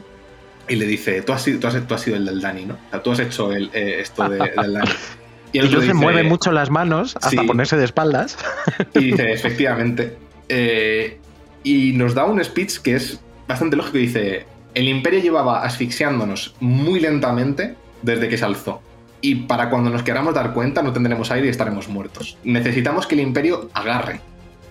y 0.68 0.76
le 0.76 0.84
dice: 0.84 1.22
Tú 1.22 1.32
has 1.32 1.42
sido, 1.42 1.60
tú 1.60 1.94
has, 1.94 2.00
sido 2.00 2.16
el 2.16 2.26
del 2.26 2.40
Dani, 2.40 2.66
¿no? 2.66 2.74
O 2.74 2.90
sea, 2.90 3.02
tú 3.02 3.12
has 3.12 3.20
hecho 3.20 3.52
el, 3.52 3.70
esto 3.72 4.28
del 4.28 4.50
Dani. 4.54 4.90
Y, 5.52 5.58
el 5.58 5.94
mueve 5.94 6.22
mucho 6.22 6.52
las 6.52 6.70
manos 6.70 7.16
hasta 7.20 7.42
ponerse 7.44 7.76
de 7.76 7.84
espaldas. 7.84 8.36
Y 8.94 9.12
dice, 9.12 9.32
efectivamente. 9.32 10.16
Eh, 10.48 11.18
y 11.62 11.92
nos 11.92 12.14
da 12.14 12.24
un 12.24 12.42
speech 12.42 12.78
que 12.78 12.96
es 12.96 13.20
bastante 13.48 13.76
lógico. 13.76 13.98
Dice, 13.98 14.46
el 14.74 14.88
imperio 14.88 15.20
llevaba 15.20 15.62
asfixiándonos 15.62 16.54
muy 16.60 17.00
lentamente 17.00 17.74
desde 18.02 18.28
que 18.28 18.38
se 18.38 18.44
alzó. 18.44 18.82
Y 19.20 19.34
para 19.46 19.70
cuando 19.70 19.90
nos 19.90 20.02
queramos 20.02 20.34
dar 20.34 20.52
cuenta 20.52 20.82
no 20.82 20.92
tendremos 20.92 21.30
aire 21.30 21.46
y 21.46 21.50
estaremos 21.50 21.88
muertos. 21.88 22.36
Necesitamos 22.44 23.06
que 23.06 23.14
el 23.14 23.22
imperio 23.22 23.70
agarre, 23.72 24.20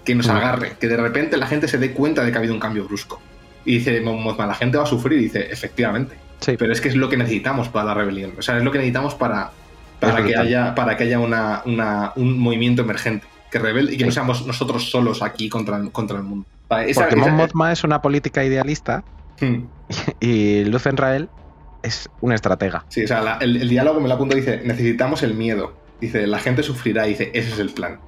que 0.04 0.16
nos 0.16 0.28
mm. 0.28 0.32
agarre, 0.32 0.74
que 0.80 0.88
de 0.88 0.98
repente 0.98 1.38
la 1.38 1.48
gente 1.48 1.68
se 1.68 1.78
dé 1.78 1.92
cuenta 1.92 2.24
de 2.24 2.32
que 2.32 2.38
ha 2.38 2.40
habido 2.40 2.54
un 2.54 2.60
cambio 2.60 2.86
brusco. 2.86 3.20
Y 3.66 3.80
dice, 3.80 4.00
la 4.02 4.54
gente 4.54 4.78
va 4.78 4.84
a 4.84 4.88
sufrir. 4.88 5.20
Y 5.20 5.24
dice, 5.24 5.48
efectivamente. 5.52 6.16
Pero 6.46 6.72
es 6.72 6.80
que 6.80 6.90
es 6.90 6.96
lo 6.96 7.10
que 7.10 7.18
necesitamos 7.18 7.70
para 7.70 7.86
la 7.88 7.94
rebelión. 7.96 8.34
O 8.38 8.42
sea, 8.42 8.58
es 8.58 8.64
lo 8.64 8.72
que 8.72 8.78
necesitamos 8.78 9.16
para 9.16 9.52
para 10.06 10.26
que, 10.26 10.36
haya, 10.36 10.76
para 10.76 10.98
que 10.98 11.04
haya 11.04 11.20
una, 11.20 11.62
un 12.16 12.40
movimiento 12.40 12.82
emergente 12.82 13.28
que 13.52 13.60
rebelde 13.60 13.94
y 13.94 13.98
que 13.98 14.06
no 14.06 14.12
seamos 14.12 14.46
nosotros 14.46 14.90
solos 14.90 15.22
aquí 15.22 15.50
contra, 15.50 15.82
contra 15.92 16.18
el 16.18 16.24
mundo. 16.24 16.46
Porque 16.68 17.16
Mon 17.16 17.36
Mothma 17.36 17.72
es 17.72 17.84
una 17.84 18.02
política 18.02 18.44
idealista 18.44 19.04
hmm. 19.40 19.60
y 20.20 20.66
Luz 20.66 20.86
Rael 20.86 21.30
es 21.84 22.10
una 22.22 22.36
estratega. 22.36 22.86
Sí, 22.90 23.04
o 23.04 23.08
sea, 23.08 23.38
el, 23.42 23.70
diálogo 23.70 24.00
me 24.00 24.08
lo 24.08 24.16
apunto 24.16 24.36
dice, 24.36 24.62
necesitamos 24.66 25.24
el 25.24 25.36
miedo. 25.36 25.74
Dice, 26.02 26.28
la 26.28 26.40
gente 26.40 26.64
sufrirá, 26.64 27.04
dice, 27.04 27.32
ese 27.34 27.54
es 27.54 27.60
el 27.60 27.70
plan. 27.70 28.00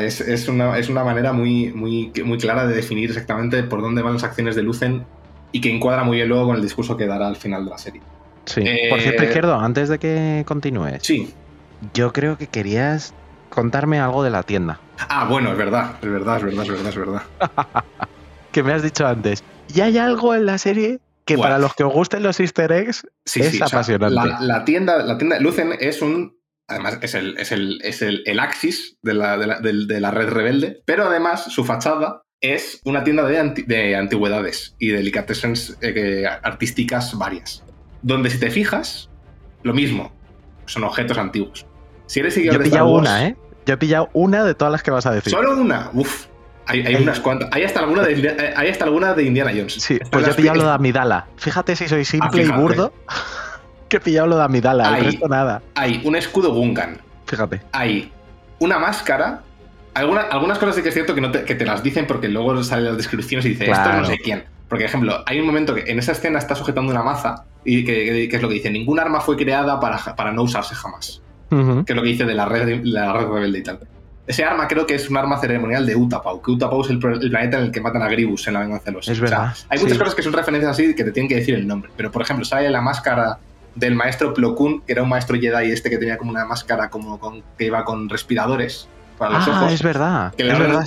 es, 0.00 0.48
una, 0.48 0.78
es, 0.78 0.88
una, 0.88 1.04
manera 1.04 1.32
muy, 1.32 1.72
muy, 1.72 2.12
muy 2.24 2.38
clara 2.38 2.66
de 2.66 2.74
definir 2.74 3.10
exactamente 3.10 3.62
por 3.64 3.82
dónde 3.82 4.02
van 4.02 4.14
las 4.14 4.24
acciones 4.24 4.54
de 4.56 4.62
Lucen 4.62 5.04
y 5.52 5.60
que 5.60 5.74
encuadra 5.74 6.04
muy 6.04 6.16
bien 6.16 6.28
luego 6.28 6.46
con 6.46 6.56
el 6.56 6.62
discurso 6.62 6.96
que 6.96 7.06
dará 7.06 7.26
al 7.26 7.36
final 7.36 7.64
de 7.64 7.70
la 7.70 7.78
serie. 7.78 8.00
Sí. 8.46 8.64
Por 8.88 9.00
cierto, 9.00 9.22
eh, 9.22 9.26
Izquierdo, 9.26 9.58
antes 9.58 9.88
de 9.88 9.98
que 9.98 10.44
continúes. 10.46 11.02
Sí. 11.02 11.32
Yo 11.94 12.12
creo 12.12 12.38
que 12.38 12.46
querías 12.46 13.14
contarme 13.50 14.00
algo 14.00 14.22
de 14.22 14.30
la 14.30 14.42
tienda. 14.42 14.80
Ah, 15.08 15.26
bueno, 15.28 15.52
es 15.52 15.58
verdad, 15.58 15.96
es 16.02 16.08
verdad, 16.10 16.38
es 16.38 16.44
verdad, 16.44 16.62
es 16.62 16.70
verdad, 16.70 16.88
es 16.88 16.96
verdad. 16.96 17.22
que 18.52 18.62
me 18.62 18.72
has 18.72 18.82
dicho 18.82 19.06
antes. 19.06 19.44
Y 19.74 19.80
hay 19.80 19.98
algo 19.98 20.34
en 20.34 20.46
la 20.46 20.58
serie 20.58 21.00
que 21.24 21.36
para 21.36 21.58
los 21.58 21.74
que 21.74 21.84
os 21.84 21.92
gusten 21.92 22.22
los 22.22 22.38
easter 22.40 22.70
eggs 22.72 23.06
es 23.24 23.60
apasionante. 23.60 24.14
la, 24.40 24.64
tienda, 24.64 24.98
la 24.98 25.18
tienda 25.18 25.38
Lucen 25.40 25.74
es 25.78 26.00
un. 26.00 26.36
Además, 26.68 26.98
es 27.02 27.14
el, 27.14 27.38
es 27.38 27.52
el, 27.52 27.80
es 27.82 28.02
el, 28.02 28.40
axis 28.40 28.98
de 29.02 29.14
la, 29.14 29.38
de, 29.38 29.46
la, 29.46 29.60
de 29.60 30.00
la 30.00 30.10
red 30.10 30.28
rebelde, 30.28 30.82
pero 30.84 31.04
además 31.04 31.44
su 31.44 31.64
fachada 31.64 32.22
es 32.40 32.80
una 32.84 33.04
tienda 33.04 33.24
de, 33.24 33.96
antigüedades 33.96 34.74
y 34.78 34.88
delicatessens 34.88 35.78
eh, 35.80 36.24
artísticas 36.42 37.16
varias. 37.16 37.64
Donde 38.02 38.30
si 38.30 38.38
te 38.38 38.50
fijas, 38.50 39.08
lo 39.62 39.74
mismo, 39.74 40.12
son 40.66 40.84
objetos 40.84 41.18
antiguos. 41.18 41.66
Si 42.06 42.20
eres 42.20 42.34
seguidor 42.34 42.56
Yo 42.56 42.60
he 42.60 42.64
pillado 42.64 42.88
una, 42.88 43.26
¿eh? 43.26 43.36
Yo 43.66 43.74
he 43.74 43.76
pillado 43.76 44.10
una 44.12 44.44
de 44.44 44.54
todas 44.54 44.70
las 44.70 44.82
que 44.82 44.90
vas 44.90 45.06
a 45.06 45.12
decir. 45.12 45.32
¿Solo 45.32 45.58
una? 45.60 45.90
Uf. 45.92 46.26
Hay, 46.68 46.96
unas 46.96 47.20
cuantas. 47.20 47.48
Hay 47.52 47.62
hasta, 47.62 47.80
alguna 47.80 48.02
de, 48.02 48.54
hay 48.56 48.68
hasta 48.68 48.84
alguna 48.84 49.14
de 49.14 49.22
Indiana 49.22 49.52
Jones. 49.54 49.74
Sí, 49.74 50.00
pues 50.10 50.26
yo 50.26 50.32
he 50.32 50.34
pillado 50.34 50.58
lo 50.58 50.64
de 50.64 50.72
Amidala. 50.72 51.26
Fíjate 51.36 51.76
si 51.76 51.88
soy 51.88 52.04
simple 52.04 52.42
y 52.42 52.48
burdo. 52.48 52.92
que 53.88 53.98
he 53.98 54.00
pillado 54.00 54.26
lo 54.26 54.36
de 54.36 54.44
Amidala, 54.44 54.92
hay, 54.92 55.00
el 55.00 55.04
resto 55.06 55.28
nada. 55.28 55.62
Hay 55.76 56.02
un 56.04 56.16
escudo 56.16 56.52
Gungan. 56.52 56.98
Fíjate. 57.26 57.62
Hay 57.72 58.12
una 58.58 58.80
máscara. 58.80 59.42
algunas 59.94 60.58
cosas 60.58 60.74
sí 60.74 60.82
que 60.82 60.88
es 60.88 60.94
cierto 60.94 61.14
que, 61.14 61.20
no 61.20 61.30
te, 61.30 61.44
que 61.44 61.54
te 61.54 61.64
las 61.64 61.84
dicen 61.84 62.06
porque 62.06 62.28
luego 62.28 62.60
salen 62.64 62.86
las 62.86 62.96
descripciones 62.96 63.46
y 63.46 63.50
dice 63.50 63.70
esto 63.70 63.92
no 63.92 64.04
sé 64.04 64.18
quién. 64.18 64.44
Porque, 64.68 64.84
por 64.84 64.88
ejemplo, 64.88 65.22
hay 65.26 65.40
un 65.40 65.46
momento 65.46 65.74
que 65.74 65.84
en 65.86 65.98
esa 65.98 66.12
escena 66.12 66.38
está 66.38 66.54
sujetando 66.54 66.90
una 66.90 67.02
maza 67.02 67.44
y 67.64 67.84
que, 67.84 68.24
es 68.24 68.42
lo 68.42 68.48
que 68.48 68.54
dice: 68.54 68.70
ningún 68.70 68.98
arma 68.98 69.20
fue 69.20 69.36
creada 69.36 69.78
para, 69.78 69.98
para 70.16 70.32
no 70.32 70.42
usarse 70.42 70.74
jamás. 70.74 71.22
Que 71.48 71.92
es 71.92 71.96
lo 71.96 72.02
que 72.02 72.08
dice 72.08 72.24
de 72.24 72.34
la 72.34 72.46
red, 72.46 72.80
la 72.82 73.12
red 73.12 73.26
rebelde 73.26 73.58
y 73.60 73.62
tal. 73.62 73.78
Ese 74.26 74.44
arma 74.44 74.66
creo 74.66 74.86
que 74.86 74.96
es 74.96 75.08
un 75.08 75.16
arma 75.16 75.38
ceremonial 75.38 75.86
de 75.86 75.94
Utapau, 75.94 76.42
que 76.42 76.50
Utapau 76.50 76.80
es 76.80 76.90
el, 76.90 76.98
planeta 76.98 77.58
en 77.58 77.66
el 77.66 77.70
que 77.70 77.80
matan 77.80 78.02
a 78.02 78.08
Gribus 78.08 78.48
en 78.48 78.54
la 78.54 78.60
venganza 78.60 78.86
de 78.86 78.92
los. 78.92 79.06
Es 79.06 79.20
verdad. 79.20 79.54
hay 79.68 79.78
muchas 79.78 79.98
cosas 79.98 80.14
que 80.16 80.22
son 80.22 80.32
referencias 80.32 80.72
así 80.72 80.94
que 80.96 81.04
te 81.04 81.12
tienen 81.12 81.28
que 81.28 81.36
decir 81.36 81.54
el 81.54 81.66
nombre. 81.66 81.90
Pero, 81.96 82.10
por 82.10 82.22
ejemplo, 82.22 82.44
sale 82.44 82.68
la 82.68 82.80
máscara 82.80 83.38
del 83.76 83.94
maestro 83.94 84.34
Plo 84.34 84.56
Koon, 84.56 84.80
que 84.80 84.92
era 84.92 85.04
un 85.04 85.08
maestro 85.08 85.38
Jedi 85.38 85.70
este 85.70 85.90
que 85.90 85.98
tenía 85.98 86.18
como 86.18 86.32
una 86.32 86.44
máscara 86.44 86.90
como 86.90 87.20
con, 87.20 87.42
que 87.56 87.66
iba 87.66 87.84
con 87.84 88.08
respiradores 88.08 88.88
para 89.18 89.38
los 89.38 89.48
ah, 89.48 89.50
ojos. 89.50 89.72
es 89.72 89.82
verdad. 89.82 90.34
es, 90.36 90.46
verdad 90.58 90.84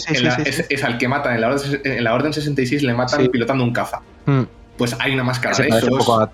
es, 0.70 0.84
al 0.84 0.98
que 0.98 1.08
matan. 1.08 1.36
En 1.36 1.42
la, 1.42 1.50
orden, 1.50 1.82
en 1.84 2.04
la 2.04 2.14
Orden 2.14 2.34
66 2.34 2.84
le 2.84 2.94
matan 2.94 3.28
pilotando 3.28 3.64
un 3.64 3.74
caza. 3.74 4.02
Mm. 4.26 4.44
Pues 4.78 4.96
hay 5.00 5.14
una 5.14 5.24
máscara 5.24 5.58
de 5.58 5.68
esos. 5.68 5.90
Un 5.90 5.98
poco 5.98 6.20
a 6.20 6.32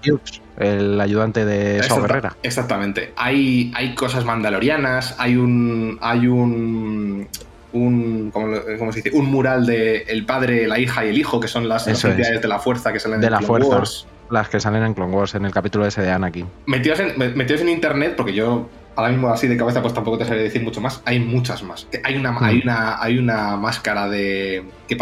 el 0.58 1.02
ayudante 1.02 1.46
de 1.46 1.84
Sao 1.84 2.02
Guerrera. 2.02 2.36
Exactamente. 2.44 3.12
Hay, 3.18 3.72
hay 3.76 3.96
cosas 3.96 4.24
mandalorianas, 4.24 5.16
hay 5.18 5.36
un. 5.36 5.98
hay 6.02 6.28
un. 6.28 7.28
un 7.74 8.32
¿cómo, 8.32 8.92
se 8.92 9.02
dice? 9.02 9.18
Un 9.18 9.26
mural 9.26 9.66
de 9.66 10.04
el 10.04 10.26
padre, 10.26 10.68
la 10.68 10.80
hija 10.80 11.06
y 11.06 11.10
el 11.10 11.18
hijo, 11.18 11.40
que 11.40 11.48
son 11.48 11.68
las, 11.68 11.88
entidades 11.88 12.42
de 12.42 12.48
la 12.48 12.60
fuerza 12.60 12.94
que 12.94 13.00
salen 13.00 13.20
de 13.20 13.30
la 13.30 13.42
fuerza. 13.42 14.06
Las 14.30 14.50
que 14.50 14.60
salen 14.60 14.84
en 14.84 14.94
Clone 14.96 15.14
Wars, 15.14 15.36
en 15.36 15.46
el 15.46 15.52
capítulo 15.52 15.86
ese 15.86 16.02
de 16.02 16.12
Anakin. 16.12 16.48
Metidos 16.66 17.00
en, 17.00 17.18
metidos 17.36 17.62
en 17.62 17.70
internet, 17.70 18.16
porque 18.16 18.34
yo 18.34 18.68
ahora 18.96 19.12
mismo 19.12 19.30
así 19.30 19.48
de 19.48 19.58
cabeza 19.58 19.82
pues 19.82 19.94
tampoco 19.94 20.18
te 20.18 20.26
sabría 20.26 20.44
decir 20.44 20.64
mucho 20.64 20.82
más. 20.82 21.02
Hay 21.06 21.20
muchas 21.20 21.64
más. 21.64 21.88
Hay 22.04 22.16
una, 22.16 22.38
hay 22.40 22.58
mm. 22.58 22.62
una, 22.64 23.02
hay 23.02 23.18
una 23.18 23.58
máscara 23.58 24.10
de 24.10 24.64
que 24.88 24.98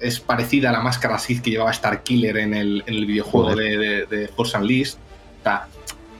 es 0.00 0.20
parecida 0.20 0.70
a 0.70 0.72
la 0.72 0.80
máscara 0.80 1.18
Sith 1.18 1.42
que 1.42 1.50
llevaba 1.50 1.70
Star 1.70 2.02
Killer 2.02 2.36
en 2.36 2.54
el, 2.54 2.84
en 2.86 2.94
el 2.94 3.06
videojuego 3.06 3.56
de, 3.56 4.06
de, 4.08 4.28
Force 4.28 4.56
Unleashed. 4.56 4.94
O 5.40 5.42
sea, 5.42 5.66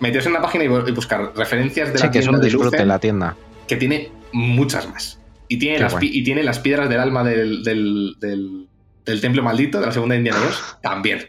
meterse 0.01 0.29
en 0.29 0.35
la 0.35 0.43
página 0.43 0.65
y, 0.65 0.69
buscar 0.69 1.33
referencias 1.37 1.93
de 1.93 1.99
la 2.01 2.11
tienda 2.11 2.41
que 2.41 2.49
es 2.49 2.87
la 2.87 2.99
tienda. 2.99 3.37
Que 3.69 3.77
tiene 3.77 4.11
muchas 4.33 4.89
más. 4.89 5.19
Y 5.49 5.59
tiene, 5.59 5.81
las, 5.81 5.95
y 6.01 6.25
tiene 6.25 6.43
las 6.43 6.61
piedras 6.61 6.89
del 6.89 6.99
alma 6.99 7.23
del, 7.25 7.63
del 7.63 8.17
del 8.19 8.69
Templo 9.05 9.43
Maldito, 9.43 9.81
de 9.81 9.87
la 9.87 9.93
segunda 9.93 10.17
Indiana 10.17 10.39
Jones, 10.41 10.63
también. 10.83 11.21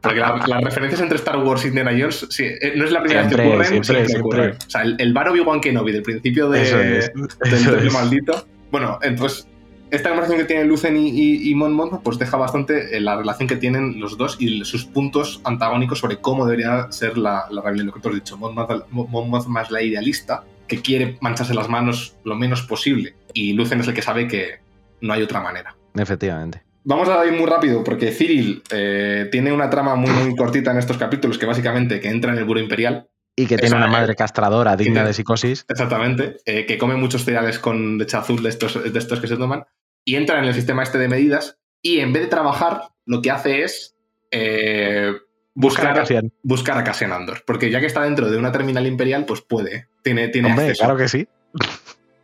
Porque 0.00 0.20
las 0.20 0.62
referencias 0.62 1.00
entre 1.00 1.16
Star 1.16 1.38
Wars 1.38 1.64
y 1.64 1.68
Indiana 1.68 1.92
Jones 1.92 2.26
sí, 2.30 2.44
eh, 2.44 2.74
no 2.76 2.84
es 2.84 2.92
la 2.92 3.02
primera 3.02 3.22
vez 3.22 3.34
que 3.34 3.42
ocurren, 3.42 3.66
siempre, 3.66 4.08
siempre, 4.08 4.50
O 4.50 4.70
sea, 4.70 4.82
el, 4.82 4.96
el 4.98 5.12
bar 5.12 5.28
Obi-Wan 5.28 5.60
Kenobi 5.60 5.92
del 5.92 6.02
principio 6.02 6.50
de, 6.50 6.60
del 6.60 7.64
Templo 7.64 7.92
Maldito. 7.92 8.46
Bueno, 8.70 8.98
entonces, 9.02 9.48
esta 9.90 10.08
conversación 10.08 10.40
que 10.40 10.46
tienen 10.46 10.68
Lucen 10.68 10.96
y, 10.96 11.48
y, 11.48 11.54
Mon 11.54 12.00
pues 12.02 12.18
deja 12.18 12.36
bastante 12.36 12.96
eh, 12.96 13.00
la 13.00 13.16
relación 13.16 13.48
que 13.48 13.56
tienen 13.56 14.00
los 14.00 14.18
dos 14.18 14.36
y 14.40 14.64
sus 14.64 14.84
puntos 14.84 15.40
antagónicos 15.44 16.00
sobre 16.00 16.18
cómo 16.18 16.44
debería 16.44 16.90
ser 16.90 17.16
la, 17.16 17.46
la 17.50 17.62
rebelión. 17.62 17.86
Lo 17.86 17.92
que 17.94 18.00
tú 18.00 18.08
has 18.08 18.14
dicho, 18.16 18.36
Mon 18.36 18.54
Mothma 18.54 19.44
más 19.46 19.70
la 19.70 19.82
idealista, 19.82 20.42
que 20.66 20.82
quiere 20.82 21.16
mancharse 21.20 21.54
las 21.54 21.68
manos 21.68 22.16
lo 22.24 22.34
menos 22.34 22.62
posible. 22.62 23.14
Y 23.32 23.52
Lucen 23.52 23.80
es 23.80 23.88
el 23.88 23.94
que 23.94 24.02
sabe 24.02 24.26
que 24.26 24.58
no 25.00 25.12
hay 25.12 25.22
otra 25.22 25.40
manera. 25.40 25.76
Efectivamente. 25.94 26.65
Vamos 26.88 27.08
a 27.08 27.26
ir 27.26 27.32
muy 27.32 27.46
rápido 27.46 27.82
porque 27.82 28.12
Cyril 28.12 28.62
eh, 28.70 29.28
tiene 29.32 29.52
una 29.52 29.68
trama 29.68 29.96
muy, 29.96 30.10
muy 30.12 30.36
cortita 30.36 30.70
en 30.70 30.78
estos 30.78 30.96
capítulos 30.96 31.36
que 31.36 31.44
básicamente 31.44 31.98
que 31.98 32.08
entra 32.08 32.32
en 32.32 32.38
el 32.38 32.44
Buro 32.44 32.60
Imperial. 32.60 33.08
Y 33.34 33.46
que 33.46 33.58
tiene 33.58 33.74
una 33.74 33.88
madre 33.88 34.14
castradora 34.14 34.76
digna 34.76 35.04
de 35.04 35.12
psicosis. 35.12 35.66
Exactamente. 35.68 36.36
Eh, 36.46 36.64
que 36.64 36.78
come 36.78 36.94
muchos 36.94 37.24
cereales 37.24 37.58
con 37.58 37.98
leche 37.98 38.16
azul 38.16 38.40
de 38.40 38.50
estos, 38.50 38.92
de 38.92 38.98
estos 38.98 39.18
que 39.18 39.26
se 39.26 39.36
toman. 39.36 39.64
Y 40.04 40.14
entra 40.14 40.38
en 40.38 40.44
el 40.44 40.54
sistema 40.54 40.84
este 40.84 40.98
de 40.98 41.08
medidas. 41.08 41.58
Y 41.82 41.98
en 41.98 42.12
vez 42.12 42.22
de 42.22 42.28
trabajar, 42.28 42.82
lo 43.04 43.20
que 43.20 43.32
hace 43.32 43.64
es 43.64 43.96
eh, 44.30 45.12
buscar, 45.54 45.86
buscar, 45.86 45.90
a 45.90 45.94
Cassian. 45.94 46.32
buscar 46.44 46.78
a 46.78 46.84
Cassian 46.84 47.12
Andor. 47.12 47.42
Porque 47.44 47.68
ya 47.68 47.80
que 47.80 47.86
está 47.86 48.02
dentro 48.02 48.30
de 48.30 48.38
una 48.38 48.52
terminal 48.52 48.86
imperial, 48.86 49.24
pues 49.26 49.40
puede. 49.40 49.88
Tiene, 50.04 50.28
tiene 50.28 50.50
Hombre, 50.50 50.72
claro 50.74 50.96
que 50.96 51.08
sí 51.08 51.26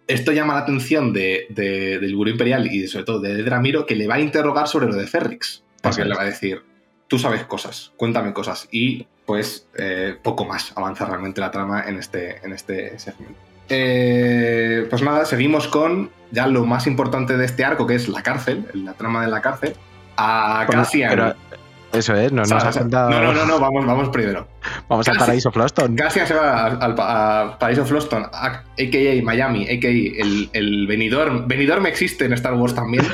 esto 0.07 0.33
llama 0.33 0.55
la 0.55 0.61
atención 0.61 1.13
de, 1.13 1.47
del 1.51 2.15
Gurú 2.15 2.31
Imperial 2.31 2.67
y 2.67 2.87
sobre 2.89 3.05
todo 3.05 3.21
de 3.21 3.43
Dramiro, 3.43 3.87
que 3.87 3.95
le 3.95 4.07
va 4.07 4.17
a 4.17 4.21
interrogar 4.21 4.69
sobre 4.69 4.87
lo 4.87 4.95
de 4.95 5.07
Ferrix. 5.07 5.63
Porque 5.81 6.05
le 6.05 6.15
va 6.15 6.23
a 6.23 6.27
decir, 6.27 6.63
tú 7.09 7.19
sabes 7.19 7.45
cosas, 7.45 7.93
cuéntame 7.97 8.33
cosas. 8.33 8.69
Y 8.71 9.07
pues 9.27 9.69
eh, 9.77 10.17
poco 10.23 10.45
más 10.45 10.73
avanza 10.77 11.07
realmente 11.07 11.41
la 11.41 11.51
trama 11.51 11.85
en 11.87 11.99
este, 11.99 12.45
en 12.45 12.53
este 12.53 12.99
segmento. 12.99 13.39
Eh, 13.69 14.87
pues 14.91 15.03
nada, 15.03 15.25
seguimos 15.25 15.69
con 15.69 16.11
ya 16.31 16.47
lo 16.47 16.65
más 16.65 16.87
importante 16.87 17.37
de 17.37 17.45
este 17.45 17.65
arco, 17.65 17.87
que 17.87 17.95
es 17.95 18.09
la 18.09 18.23
cárcel, 18.23 18.67
la 18.75 18.95
trama 18.95 19.25
de 19.25 19.31
la 19.31 19.41
cárcel. 19.41 19.75
A 20.17 20.67
Cassian. 20.71 21.35
Eso 21.93 22.15
es, 22.15 22.33
no 22.33 22.43
nos 22.43 22.53
ha 22.53 22.85
No, 22.85 23.11
no, 23.11 23.33
no, 23.33 23.45
no, 23.45 23.61
vamos, 23.61 23.85
vamos 23.85 24.09
primero. 24.09 24.49
Vamos 24.89 25.07
al 25.09 25.19
Paraíso 25.19 25.53
Floston. 25.53 25.95
Casi 25.95 26.21
se 26.21 26.35
va 26.35 26.67
al, 26.67 26.95
Paraíso 27.59 27.85
Floston, 27.85 28.27
a.k.a. 28.33 29.23
Miami, 29.23 29.65
a.k.a. 29.65 29.91
el, 29.91 30.49
el 30.53 30.87
Benidorm. 30.87 31.47
Benidorm 31.47 31.87
existe 31.87 32.25
en 32.25 32.33
Star 32.33 32.55
Wars 32.55 32.75
también. 32.75 33.05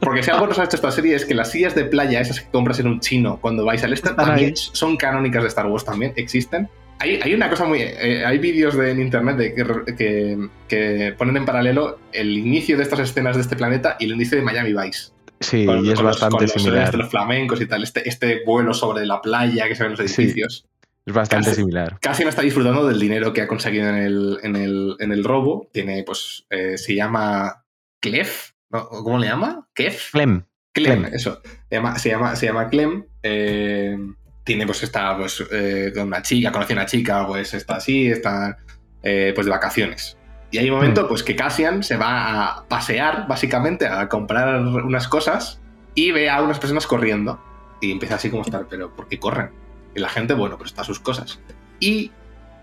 Porque 0.00 0.22
si 0.22 0.30
algo 0.30 0.46
nos 0.46 0.58
ha 0.58 0.64
hecho 0.64 0.76
esta 0.76 0.90
serie 0.90 1.14
es 1.14 1.24
que 1.24 1.34
las 1.34 1.50
sillas 1.50 1.74
de 1.74 1.84
playa, 1.84 2.20
esas 2.20 2.40
que 2.40 2.50
compras 2.50 2.80
en 2.80 2.88
un 2.88 3.00
chino 3.00 3.38
cuando 3.40 3.64
vais 3.64 3.82
al 3.84 3.92
este, 3.92 4.10
también 4.10 4.56
son 4.56 4.96
canónicas 4.96 5.42
de 5.42 5.48
Star 5.48 5.66
Wars, 5.66 5.84
también 5.84 6.12
existen. 6.16 6.68
Hay, 6.98 7.20
hay 7.22 7.34
una 7.34 7.48
cosa 7.48 7.64
muy. 7.64 7.80
Eh, 7.80 8.24
hay 8.24 8.38
vídeos 8.38 8.74
en 8.76 9.00
internet 9.00 9.36
de 9.36 9.54
que, 9.96 10.48
que 10.68 11.14
ponen 11.16 11.36
en 11.36 11.44
paralelo 11.44 11.98
el 12.12 12.36
inicio 12.36 12.76
de 12.76 12.82
estas 12.82 13.00
escenas 13.00 13.36
de 13.36 13.42
este 13.42 13.56
planeta 13.56 13.96
y 13.98 14.04
el 14.04 14.12
inicio 14.12 14.38
de 14.38 14.44
Miami 14.44 14.72
Vice. 14.72 15.12
Sí, 15.42 15.66
y 15.66 15.90
es 15.90 16.00
bastante 16.00 16.48
similar. 16.48 16.94
Los, 16.94 17.10
flamencos 17.10 17.60
y 17.60 17.66
tal, 17.66 17.82
este, 17.82 18.08
este 18.08 18.42
vuelo 18.44 18.74
sobre 18.74 19.04
la 19.06 19.20
playa 19.20 19.68
que 19.68 19.74
se 19.74 19.82
ven 19.82 19.92
los 19.92 20.00
edificios. 20.00 20.66
es 21.04 21.12
bastante 21.12 21.54
similar. 21.54 21.98
Casi 22.00 22.22
no 22.22 22.30
está 22.30 22.42
disfrutando 22.42 22.86
del 22.86 22.98
dinero 22.98 23.32
que 23.32 23.42
ha 23.42 23.48
conseguido 23.48 23.88
en 23.88 23.96
el, 23.96 24.38
en 24.42 24.56
el, 24.56 24.96
en 24.98 25.12
el 25.12 25.24
robo. 25.24 25.68
Tiene, 25.72 26.02
pues, 26.04 26.46
eh, 26.50 26.78
se 26.78 26.94
llama 26.94 27.64
Clef. 28.00 28.52
¿Cómo 28.70 29.18
le 29.18 29.26
llama? 29.26 29.68
¿Kef? 29.74 30.12
Clem. 30.12 30.44
Clem, 30.72 31.04
eso. 31.12 31.42
Se 31.68 31.76
llama, 31.76 31.98
se 31.98 32.08
llama, 32.08 32.36
se 32.36 32.46
llama 32.46 32.68
Clem. 32.68 33.04
Eh, 33.22 33.98
tiene, 34.44 34.64
pues, 34.64 34.82
está 34.82 35.16
pues, 35.16 35.44
eh, 35.52 35.92
con 35.94 36.06
una 36.06 36.22
chica, 36.22 36.50
conoce 36.50 36.72
a 36.72 36.76
una 36.76 36.86
chica, 36.86 37.26
pues 37.26 37.52
está 37.52 37.76
así, 37.76 38.06
está 38.06 38.58
pues 39.02 39.44
de 39.44 39.50
vacaciones. 39.50 40.16
Y 40.52 40.58
hay 40.58 40.68
un 40.68 40.76
momento, 40.76 41.04
mm. 41.04 41.08
pues, 41.08 41.22
que 41.22 41.34
Cassian 41.34 41.82
se 41.82 41.96
va 41.96 42.44
a 42.44 42.64
pasear, 42.68 43.26
básicamente, 43.26 43.86
a 43.86 44.08
comprar 44.08 44.60
unas 44.60 45.08
cosas 45.08 45.60
y 45.94 46.12
ve 46.12 46.30
a 46.30 46.42
unas 46.42 46.58
personas 46.58 46.86
corriendo. 46.86 47.40
Y 47.80 47.90
empieza 47.90 48.16
así 48.16 48.30
como 48.30 48.42
estar, 48.42 48.66
pero 48.68 48.94
¿por 48.94 49.08
qué 49.08 49.18
corren? 49.18 49.50
Y 49.96 50.00
la 50.00 50.10
gente, 50.10 50.34
bueno, 50.34 50.58
pues 50.58 50.70
está 50.70 50.84
sus 50.84 51.00
cosas. 51.00 51.40
Y 51.80 52.12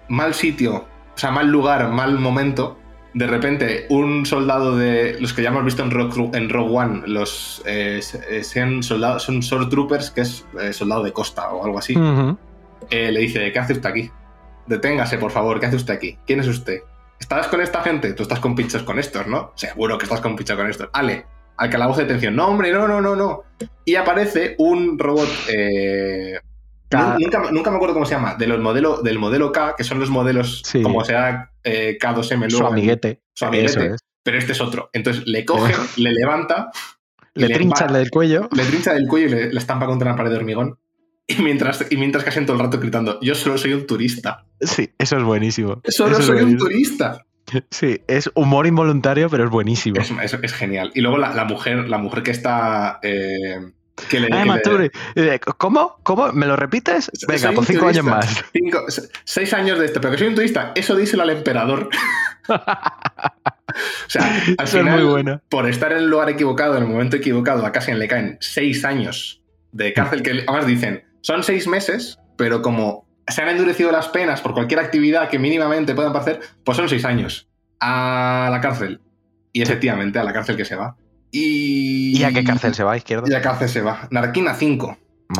mal 0.07 0.35
sitio, 0.35 0.75
o 1.15 1.17
sea, 1.17 1.31
mal 1.31 1.49
lugar, 1.49 1.89
mal 1.89 2.19
momento. 2.19 2.77
De 3.15 3.25
repente, 3.25 3.87
un 3.89 4.25
soldado 4.27 4.77
de 4.77 5.19
los 5.19 5.33
que 5.33 5.41
ya 5.41 5.49
hemos 5.49 5.65
visto 5.65 5.81
en 5.81 5.89
Rogue, 5.89 6.29
en 6.37 6.47
Rogue 6.47 6.77
One, 6.77 7.01
los 7.07 7.63
eh, 7.65 8.01
eh, 8.29 8.43
sean 8.43 8.83
soldados, 8.83 9.23
son 9.23 9.41
sword 9.41 9.69
troopers, 9.69 10.11
que 10.11 10.21
es 10.21 10.45
eh, 10.61 10.73
soldado 10.73 11.03
de 11.03 11.11
costa 11.11 11.49
o 11.49 11.65
algo 11.65 11.79
así, 11.79 11.95
le 12.91 13.19
dice: 13.19 13.51
¿Qué 13.51 13.59
hace 13.59 13.73
usted 13.73 13.89
aquí? 13.89 14.11
Deténgase, 14.67 15.17
por 15.17 15.31
favor, 15.31 15.59
¿qué 15.59 15.65
hace 15.65 15.75
usted 15.77 15.95
aquí? 15.95 16.19
¿Quién 16.27 16.39
es 16.39 16.47
usted? 16.47 16.81
¿Estás 17.19 17.47
con 17.47 17.61
esta 17.61 17.81
gente? 17.81 18.13
Tú 18.13 18.23
estás 18.23 18.39
con 18.39 18.55
pinchos 18.55 18.83
con 18.83 18.97
estos, 18.97 19.27
¿no? 19.27 19.51
Seguro 19.55 19.97
que 19.97 20.05
estás 20.05 20.21
con 20.21 20.35
pinchos 20.35 20.57
con 20.57 20.69
estos. 20.69 20.89
Ale, 20.93 21.25
al 21.57 21.69
calabozo 21.69 21.99
de 21.99 22.05
detención. 22.05 22.35
No, 22.35 22.47
hombre, 22.47 22.71
no, 22.71 22.87
no, 22.87 23.01
no, 23.01 23.15
no. 23.15 23.43
Y 23.85 23.95
aparece 23.95 24.55
un 24.57 24.97
robot. 24.97 25.29
Eh, 25.49 26.39
nunca, 27.19 27.71
me 27.71 27.75
acuerdo 27.75 27.93
cómo 27.93 28.05
se 28.05 28.15
llama. 28.15 28.35
De 28.35 28.47
los 28.47 28.59
modelo, 28.59 29.01
del 29.01 29.19
modelo 29.19 29.51
K, 29.51 29.75
que 29.77 29.83
son 29.83 29.99
los 29.99 30.09
modelos 30.09 30.63
como 30.81 31.03
sea 31.03 31.51
eh, 31.63 31.97
K2M. 32.01 32.49
Su 32.49 32.65
amiguete. 32.65 33.21
Su 33.33 33.45
amiguete. 33.45 33.95
Pero 34.23 34.37
este 34.37 34.53
es 34.53 34.61
otro. 34.61 34.89
Entonces 34.93 35.27
le 35.27 35.45
coge, 35.45 35.73
le 35.97 36.11
levanta. 36.11 36.71
Le, 37.33 37.49
trincha 37.49 37.87
del 37.87 38.09
cuello. 38.09 38.49
Le 38.55 38.63
trincha 38.63 38.93
del 38.93 39.07
cuello 39.07 39.27
y 39.27 39.29
le, 39.31 39.53
le 39.53 39.59
estampa 39.59 39.85
contra 39.85 40.09
una 40.09 40.17
pared 40.17 40.31
de 40.31 40.37
hormigón. 40.37 40.77
Y 41.29 41.43
mientras, 41.43 41.85
y 41.91 41.97
mientras 41.97 42.23
casi 42.23 42.43
todo 42.43 42.57
el 42.57 42.63
rato 42.63 42.79
gritando, 42.79 43.19
yo 43.21 43.35
solo 43.35 43.57
soy 43.57 43.73
un 43.73 43.85
turista. 43.85 44.45
Sí, 44.59 44.89
eso 44.97 45.17
es 45.17 45.23
buenísimo. 45.23 45.79
Solo 45.87 46.19
soy 46.21 46.41
un 46.41 46.57
turista. 46.57 47.23
Sí, 47.71 47.99
es 48.07 48.29
humor 48.35 48.67
involuntario, 48.67 49.27
pero 49.27 49.45
es 49.45 49.49
buenísimo. 49.49 49.99
Es, 49.99 50.33
es, 50.33 50.53
genial. 50.53 50.91
Y 50.93 51.01
luego 51.01 51.17
la, 51.17 51.45
mujer, 51.45 51.89
la 51.89 51.97
mujer 51.97 52.21
que 52.21 52.29
está. 52.29 52.99
Eh, 53.01 53.71
que 54.07 54.19
le, 54.19 55.39
¿Cómo? 55.57 55.97
¿Cómo? 56.03 56.31
¿Me 56.31 56.45
lo 56.45 56.55
repites? 56.55 57.09
Venga, 57.27 57.51
por 57.51 57.65
cinco 57.65 57.87
años 57.87 58.05
más. 58.05 58.45
seis 59.23 59.51
años 59.53 59.79
de 59.79 59.85
esto, 59.85 59.99
pero 59.99 60.11
que 60.11 60.19
soy 60.19 60.27
un 60.27 60.35
turista. 60.35 60.73
Eso 60.75 60.95
díselo 60.95 61.23
al 61.23 61.31
emperador. 61.31 61.89
o 62.49 62.59
sea, 64.07 64.43
al 64.55 64.67
final, 64.67 64.99
muy 64.99 65.11
buena. 65.11 65.41
por 65.49 65.67
estar 65.67 65.91
en 65.91 65.99
el 65.99 66.07
lugar 66.07 66.29
equivocado, 66.29 66.77
en 66.77 66.83
el 66.83 66.89
momento 66.89 67.17
equivocado, 67.17 67.65
a 67.65 67.71
Cassian 67.71 67.97
le 67.97 68.07
caen 68.07 68.37
seis 68.41 68.85
años 68.85 69.41
de 69.71 69.91
cárcel, 69.93 70.23
que 70.23 70.31
además 70.31 70.65
dicen, 70.65 71.08
son 71.21 71.43
seis 71.43 71.67
meses, 71.67 72.19
pero 72.37 72.61
como 72.61 73.07
se 73.27 73.41
han 73.41 73.49
endurecido 73.49 73.91
las 73.91 74.07
penas 74.07 74.41
por 74.41 74.53
cualquier 74.53 74.79
actividad 74.79 75.29
que 75.29 75.39
mínimamente 75.39 75.93
puedan 75.93 76.15
hacer, 76.15 76.39
pues 76.63 76.77
son 76.77 76.89
seis 76.89 77.05
años 77.05 77.47
a 77.79 78.49
la 78.51 78.61
cárcel. 78.61 79.01
Y 79.53 79.61
efectivamente, 79.61 80.19
a 80.19 80.23
la 80.23 80.33
cárcel 80.33 80.55
que 80.55 80.65
se 80.65 80.75
va. 80.75 80.95
Y... 81.31 82.21
a 82.23 82.31
qué 82.31 82.43
cárcel 82.43 82.73
se 82.73 82.83
va, 82.83 82.97
izquierda? 82.97 83.27
Y 83.29 83.33
a 83.33 83.41
cárcel 83.41 83.69
se 83.69 83.81
va. 83.81 84.07
Narquina 84.11 84.53
5. 84.53 84.97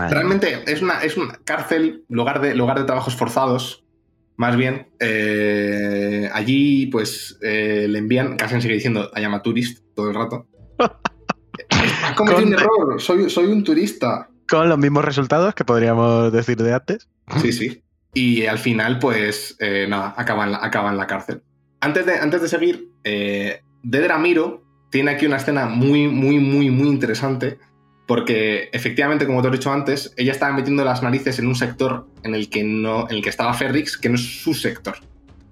Realmente 0.10 0.64
es 0.68 0.82
una, 0.84 1.02
es 1.02 1.18
una 1.18 1.40
cárcel, 1.44 2.06
lugar 2.10 2.42
de, 2.42 2.54
lugar 2.54 2.78
de 2.78 2.86
trabajos 2.86 3.16
forzados, 3.16 3.84
más 4.38 4.56
bien. 4.56 4.88
Eh, 5.00 6.30
allí, 6.32 6.86
pues, 6.88 7.40
eh, 7.42 7.88
le 7.90 7.98
envían, 7.98 8.38
casi 8.38 8.62
sigue 8.62 8.76
diciendo, 8.76 9.10
I 9.16 9.24
am 9.24 9.42
tourist 9.42 9.84
todo 9.96 10.10
el 10.10 10.16
rato. 10.16 10.48
Ha 11.72 12.16
cometido 12.16 12.48
un 12.48 12.54
error, 12.54 13.02
soy, 13.02 13.30
soy 13.30 13.46
un 13.46 13.64
turista. 13.64 14.29
Con 14.50 14.68
los 14.68 14.78
mismos 14.78 15.06
resultados 15.06 15.54
que 15.54 15.64
podríamos 15.64 16.32
decir 16.32 16.58
de 16.58 16.74
antes. 16.74 17.08
Sí, 17.42 17.52
sí. 17.52 17.84
Y 18.14 18.46
al 18.48 18.58
final, 18.58 19.00
pues, 19.00 19.56
eh, 19.60 19.86
nada, 19.88 20.16
acaba 20.18 20.46
en, 20.46 20.54
la, 20.54 20.58
acaba 20.64 20.90
en 20.90 20.98
la 20.98 21.08
cárcel. 21.08 21.44
Antes 21.82 22.06
de, 22.06 22.18
antes 22.20 22.42
de 22.42 22.48
seguir, 22.48 22.90
eh, 23.04 23.62
Dedramiro 23.84 24.64
tiene 24.90 25.12
aquí 25.12 25.26
una 25.28 25.38
escena 25.38 25.66
muy, 25.68 26.08
muy, 26.08 26.40
muy, 26.40 26.70
muy 26.72 26.88
interesante. 26.88 27.60
Porque 28.08 28.70
efectivamente, 28.74 29.28
como 29.28 29.44
te 29.44 29.50
he 29.50 29.52
dicho 29.52 29.72
antes, 29.72 30.16
ella 30.18 30.32
estaba 30.32 30.52
metiendo 30.52 30.84
las 30.84 31.04
narices 31.04 31.38
en 31.38 31.46
un 31.46 31.54
sector 31.54 32.08
en 32.24 32.34
el 32.34 32.50
que, 32.50 32.64
no, 32.64 33.08
en 33.08 33.18
el 33.18 33.22
que 33.22 33.30
estaba 33.30 33.54
Ferrix, 33.54 34.00
que 34.00 34.10
no 34.10 34.16
es 34.16 34.42
su 34.42 34.56
sector. 34.56 34.96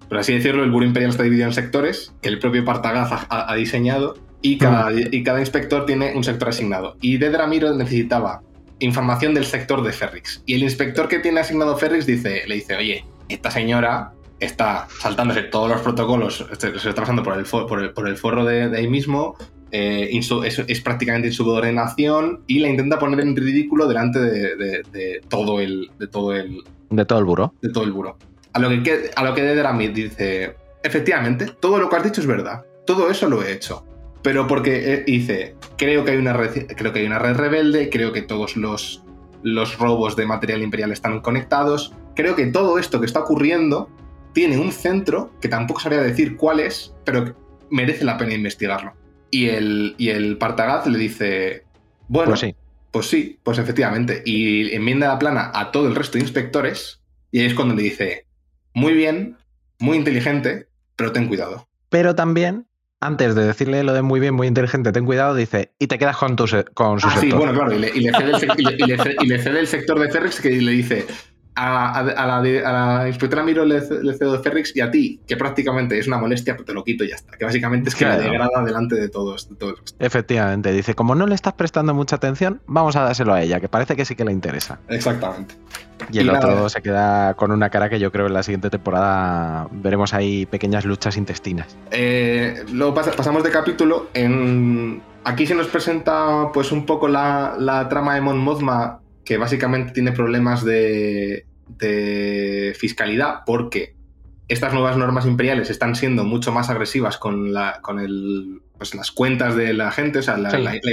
Por 0.09 0.17
así 0.17 0.33
decirlo, 0.33 0.63
el 0.63 0.71
Buro 0.71 0.83
Imperial 0.83 1.11
está 1.11 1.21
dividido 1.21 1.45
en 1.45 1.53
sectores, 1.53 2.15
que 2.19 2.29
el 2.29 2.39
propio 2.39 2.65
Partagaz 2.65 3.27
ha, 3.29 3.55
diseñado, 3.55 4.15
y 4.41 4.57
cada, 4.57 4.89
mm. 4.89 5.09
y 5.11 5.21
cada, 5.21 5.39
inspector 5.39 5.85
tiene 5.85 6.15
un 6.15 6.23
sector 6.23 6.49
asignado. 6.49 6.97
Y 6.99 7.17
Dedramiro 7.17 7.75
necesitaba 7.75 8.41
información 8.79 9.33
del 9.33 9.45
sector 9.45 9.83
de 9.83 9.91
Ferrix. 9.91 10.41
Y 10.45 10.55
el 10.55 10.63
inspector 10.63 11.07
que 11.07 11.19
tiene 11.19 11.39
asignado 11.39 11.77
Ferrix 11.77 12.05
dice, 12.05 12.43
le 12.47 12.55
dice, 12.55 12.75
oye, 12.75 13.05
esta 13.29 13.51
señora 13.51 14.13
está 14.39 14.87
saltándose 14.99 15.43
todos 15.43 15.69
los 15.69 15.81
protocolos, 15.81 16.45
se 16.57 16.67
está 16.69 17.01
pasando 17.01 17.23
por 17.23 17.37
el, 17.37 17.45
por 17.93 18.07
el, 18.07 18.17
forro 18.17 18.45
de, 18.45 18.63
ahí 18.77 18.87
mismo, 18.87 19.35
eh, 19.71 20.09
es, 20.11 20.81
prácticamente 20.81 21.27
insubordinación 21.27 22.43
y 22.47 22.59
la 22.59 22.69
intenta 22.69 22.99
poner 22.99 23.19
en 23.21 23.35
ridículo 23.35 23.87
delante 23.87 24.19
de, 24.19 25.21
todo 25.27 25.59
el 25.59 25.89
de 25.97 26.07
todo 26.07 26.33
el 26.33 26.63
de 26.89 27.03
todo 27.03 27.19
el 27.19 27.25
buro 27.25 27.53
de 27.61 27.69
todo 27.69 27.83
el 27.83 27.91
buro 27.91 28.17
a 28.53 28.59
lo 28.59 28.69
que 28.69 29.11
a 29.13 29.23
lo 29.25 29.33
que 29.33 29.89
dice 29.93 30.55
efectivamente 30.83 31.47
todo 31.59 31.79
lo 31.79 31.89
que 31.89 31.95
has 31.97 32.03
dicho 32.03 32.21
es 32.21 32.27
verdad. 32.27 32.63
Todo 32.85 33.11
eso 33.11 33.27
lo 33.27 33.43
he 33.43 33.51
hecho 33.51 33.85
pero 34.21 34.47
porque 34.47 34.93
eh, 34.93 35.03
dice, 35.05 35.55
creo 35.77 36.03
que 36.03 36.11
hay 36.11 36.17
una 36.17 36.33
red, 36.33 36.67
creo 36.75 36.93
que 36.93 36.99
hay 36.99 37.05
una 37.05 37.19
red 37.19 37.35
rebelde, 37.35 37.89
creo 37.89 38.11
que 38.13 38.21
todos 38.21 38.57
los, 38.57 39.03
los 39.43 39.77
robos 39.77 40.15
de 40.15 40.25
material 40.25 40.61
imperial 40.61 40.91
están 40.91 41.21
conectados, 41.21 41.93
creo 42.15 42.35
que 42.35 42.47
todo 42.47 42.79
esto 42.79 42.99
que 42.99 43.05
está 43.05 43.21
ocurriendo 43.21 43.89
tiene 44.33 44.57
un 44.57 44.71
centro 44.71 45.31
que 45.41 45.47
tampoco 45.47 45.79
sabría 45.79 46.01
decir 46.01 46.37
cuál 46.37 46.59
es, 46.59 46.93
pero 47.05 47.35
merece 47.69 48.05
la 48.05 48.17
pena 48.17 48.33
investigarlo. 48.33 48.93
Y 49.31 49.49
el, 49.49 49.95
y 49.97 50.09
el 50.09 50.37
Partagaz 50.37 50.87
le 50.87 50.97
dice, 50.97 51.63
bueno, 52.07 52.31
pues 52.31 52.39
sí. 52.41 52.55
pues 52.91 53.07
sí, 53.07 53.39
pues 53.43 53.57
efectivamente. 53.57 54.21
Y 54.25 54.73
enmienda 54.73 55.07
la 55.07 55.19
plana 55.19 55.51
a 55.53 55.71
todo 55.71 55.87
el 55.87 55.95
resto 55.95 56.17
de 56.17 56.23
inspectores, 56.23 57.01
y 57.31 57.39
ahí 57.39 57.47
es 57.47 57.55
cuando 57.55 57.75
le 57.75 57.83
dice, 57.83 58.25
muy 58.73 58.93
bien, 58.93 59.37
muy 59.79 59.97
inteligente, 59.97 60.67
pero 60.95 61.11
ten 61.11 61.27
cuidado. 61.27 61.67
Pero 61.89 62.15
también 62.15 62.66
antes 62.99 63.35
de 63.35 63.45
decirle 63.45 63.83
lo 63.83 63.93
de 63.93 64.01
muy 64.01 64.19
bien, 64.19 64.33
muy 64.33 64.47
inteligente, 64.47 64.91
ten 64.91 65.05
cuidado, 65.05 65.35
dice, 65.35 65.71
y 65.79 65.87
te 65.87 65.97
quedas 65.97 66.17
con, 66.17 66.35
tu, 66.35 66.45
con 66.73 66.99
su 66.99 67.07
ah, 67.07 67.17
Sí, 67.19 67.31
bueno, 67.31 67.53
claro, 67.53 67.73
y 67.73 67.79
le, 67.79 67.91
cede 69.39 69.59
el, 69.59 69.67
sector 69.67 69.99
de 69.99 70.09
Ferrix 70.09 70.41
que 70.41 70.49
le 70.49 70.71
dice, 70.71 71.05
a, 71.57 72.03
la, 72.03 73.01
a, 73.01 73.07
inspectora 73.07 73.43
Miro 73.43 73.65
de 73.65 74.39
Ferrix 74.43 74.75
y 74.75 74.81
a 74.81 74.91
ti, 74.91 75.19
que 75.27 75.35
prácticamente 75.35 75.97
es 75.97 76.07
una 76.07 76.17
molestia, 76.17 76.53
pero 76.53 76.65
te 76.65 76.73
lo 76.73 76.83
quito 76.83 77.03
y 77.03 77.09
ya 77.09 77.15
está. 77.15 77.37
Que 77.37 77.45
básicamente 77.45 77.89
es 77.89 77.95
que 77.95 78.05
la 78.05 78.17
degrada 78.17 78.63
delante 78.63 78.95
de 78.95 79.09
todos. 79.09 79.49
Efectivamente, 79.99 80.71
dice, 80.71 80.93
como 80.93 81.15
no 81.15 81.25
le 81.25 81.35
estás 81.35 81.53
prestando 81.53 81.93
mucha 81.93 82.17
atención, 82.17 82.61
vamos 82.67 82.95
a 82.95 83.01
dárselo 83.01 83.33
a 83.33 83.41
ella, 83.41 83.59
que 83.59 83.69
parece 83.69 83.95
que 83.95 84.05
sí 84.05 84.15
que 84.15 84.23
le 84.23 84.31
interesa. 84.31 84.79
Exactamente. 84.87 85.55
Y 86.11 86.19
el 86.19 86.29
otro 86.29 86.69
se 86.69 86.81
queda 86.81 87.33
con 87.33 87.51
una 87.51 87.69
cara 87.69 87.89
que 87.89 87.99
yo 87.99 88.11
creo 88.11 88.27
en 88.27 88.33
la 88.33 88.43
siguiente 88.43 88.69
temporada 88.69 89.67
veremos 89.71 90.13
ahí 90.13 90.45
pequeñas 90.45 90.85
luchas 90.85 91.17
intestinas. 91.17 91.75
Eh, 91.91 92.63
luego 92.71 92.93
pasamos 92.93 93.43
de 93.43 93.49
capítulo. 93.49 94.09
En... 94.13 95.01
Aquí 95.23 95.45
se 95.45 95.55
nos 95.55 95.67
presenta 95.67 96.51
pues 96.53 96.71
un 96.71 96.85
poco 96.85 97.09
la, 97.09 97.55
la 97.59 97.89
trama 97.89 98.15
de 98.15 98.21
Mon 98.21 98.37
Mothma 98.37 99.01
que 99.27 99.37
básicamente 99.37 99.91
tiene 99.91 100.13
problemas 100.13 100.63
de, 100.63 101.45
fiscalidad 102.79 103.41
porque 103.45 103.97
estas 104.47 104.73
nuevas 104.73 104.95
normas 104.95 105.25
imperiales 105.25 105.69
están 105.69 105.95
siendo 105.95 106.23
mucho 106.23 106.53
más 106.53 106.69
agresivas 106.69 107.17
con, 107.17 107.53
la, 107.53 107.81
con 107.81 107.99
el, 107.99 108.61
pues 108.77 108.95
las 108.95 109.11
cuentas 109.11 109.57
de 109.57 109.73
la 109.73 109.91
gente. 109.91 110.19
O 110.19 110.21
sea, 110.21 110.37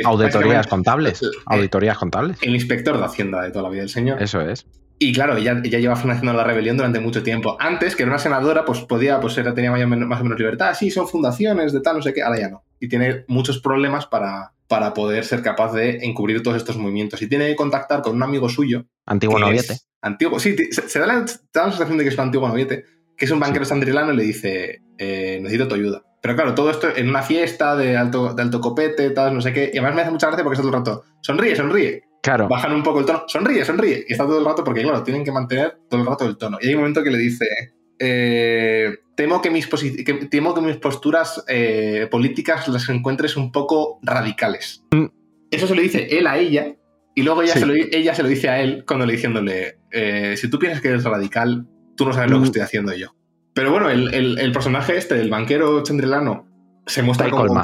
auditorías 0.04 0.66
contables. 0.66 1.22
auditorías 1.46 1.96
contables. 1.96 2.38
El 2.42 2.56
inspector 2.56 2.98
de 2.98 3.04
Hacienda 3.04 3.40
de 3.40 3.52
toda 3.52 3.62
la 3.62 3.68
vida 3.68 3.82
del 3.82 3.90
señor. 3.90 4.20
Eso 4.20 4.40
es. 4.40 4.66
Y 4.98 5.12
claro, 5.12 5.36
ella, 5.36 5.60
ella 5.62 5.78
lleva 5.78 5.94
financiando 5.94 6.32
la 6.32 6.42
rebelión 6.42 6.76
durante 6.76 6.98
mucho 6.98 7.22
tiempo. 7.22 7.56
Antes, 7.60 7.94
que 7.94 8.02
era 8.02 8.10
una 8.10 8.18
senadora, 8.18 8.64
pues 8.64 8.80
podía, 8.80 9.20
pues 9.20 9.38
era, 9.38 9.54
tenía 9.54 9.70
más 9.70 10.20
o, 10.20 10.24
menos, 10.24 10.38
libertad. 10.40 10.74
Sí, 10.74 10.90
son 10.90 11.06
fundaciones 11.06 11.72
de 11.72 11.80
tal, 11.80 11.98
no 11.98 12.02
sé 12.02 12.12
qué. 12.12 12.22
Ahora 12.22 12.40
ya 12.40 12.48
no. 12.48 12.64
Y 12.80 12.88
tiene 12.88 13.24
muchos 13.28 13.60
problemas 13.60 14.06
para, 14.06 14.53
para 14.68 14.94
poder 14.94 15.24
ser 15.24 15.42
capaz 15.42 15.72
de 15.72 15.98
encubrir 16.04 16.42
todos 16.42 16.56
estos 16.56 16.76
movimientos. 16.76 17.20
Y 17.22 17.28
tiene 17.28 17.48
que 17.48 17.56
contactar 17.56 18.02
con 18.02 18.16
un 18.16 18.22
amigo 18.22 18.48
suyo. 18.48 18.86
Antiguo 19.06 19.38
noviete. 19.38 19.76
Antiguo, 20.00 20.38
sí, 20.38 20.56
se 20.70 20.98
da, 20.98 21.06
la, 21.06 21.26
sensación 21.26 21.96
de 21.96 22.04
que 22.04 22.10
es 22.10 22.14
un 22.14 22.24
antiguo 22.24 22.48
noviete, 22.48 22.84
que 23.16 23.24
es 23.24 23.30
un 23.30 23.40
banquero 23.40 23.64
sandrilano 23.64 24.12
y 24.12 24.16
le 24.16 24.24
dice, 24.24 24.82
eh, 24.98 25.38
necesito 25.40 25.68
tu 25.68 25.74
ayuda. 25.74 26.02
Pero 26.20 26.36
claro, 26.36 26.54
todo 26.54 26.70
esto 26.70 26.88
en 26.94 27.08
una 27.08 27.22
fiesta 27.22 27.76
de 27.76 27.96
alto, 27.96 28.34
de 28.34 28.42
alto 28.42 28.60
copete, 28.60 29.10
tal, 29.10 29.34
no 29.34 29.40
sé 29.40 29.52
qué. 29.52 29.70
Y 29.72 29.78
además 29.78 29.94
me 29.94 30.02
hace 30.02 30.10
mucha 30.10 30.26
gracia 30.28 30.42
porque 30.42 30.54
está 30.54 30.62
todo 30.62 30.76
el 30.76 30.78
rato, 30.78 31.04
sonríe, 31.20 31.56
sonríe. 31.56 32.02
Claro. 32.22 32.48
Bajan 32.48 32.72
un 32.72 32.82
poco 32.82 33.00
el 33.00 33.04
tono, 33.04 33.24
sonríe, 33.26 33.64
sonríe. 33.64 34.06
Y 34.08 34.12
está 34.12 34.24
todo 34.24 34.38
el 34.38 34.44
rato 34.44 34.64
porque, 34.64 34.82
claro, 34.82 35.02
tienen 35.02 35.24
que 35.24 35.32
mantener 35.32 35.76
todo 35.90 36.00
el 36.00 36.06
rato 36.06 36.24
el 36.24 36.38
tono. 36.38 36.56
Y 36.60 36.68
hay 36.68 36.74
un 36.74 36.80
momento 36.80 37.02
que 37.02 37.10
le 37.10 37.18
dice, 37.18 37.46
eh, 37.98 38.98
temo, 39.14 39.40
que 39.40 39.50
mis 39.50 39.68
temo 40.30 40.54
que 40.54 40.60
mis 40.60 40.76
posturas 40.76 41.44
eh, 41.48 42.08
políticas 42.10 42.68
las 42.68 42.88
encuentres 42.88 43.36
un 43.36 43.52
poco 43.52 43.98
radicales. 44.02 44.84
Mm. 44.92 45.06
Eso 45.50 45.66
se 45.66 45.74
lo 45.74 45.82
dice 45.82 46.18
él 46.18 46.26
a 46.26 46.38
ella 46.38 46.74
y 47.14 47.22
luego 47.22 47.42
ella, 47.42 47.54
se, 47.54 47.66
lo, 47.66 47.74
ella 47.74 48.14
se 48.14 48.22
lo 48.22 48.28
dice 48.28 48.48
a 48.48 48.60
él 48.60 48.84
cuando 48.86 49.06
le 49.06 49.12
diciéndole, 49.12 49.78
eh, 49.92 50.34
si 50.36 50.50
tú 50.50 50.58
piensas 50.58 50.80
que 50.82 50.88
eres 50.88 51.04
radical, 51.04 51.68
tú 51.96 52.04
no 52.04 52.12
sabes 52.12 52.30
lo 52.30 52.38
que 52.38 52.42
mm. 52.42 52.46
estoy 52.46 52.62
haciendo 52.62 52.94
yo. 52.94 53.14
Pero 53.54 53.70
bueno, 53.70 53.88
el, 53.88 54.52
personaje 54.52 54.96
este, 54.96 55.20
el 55.20 55.30
banquero 55.30 55.80
chandrelano, 55.84 56.48
se 56.86 57.02
muestra 57.02 57.30
como, 57.30 57.62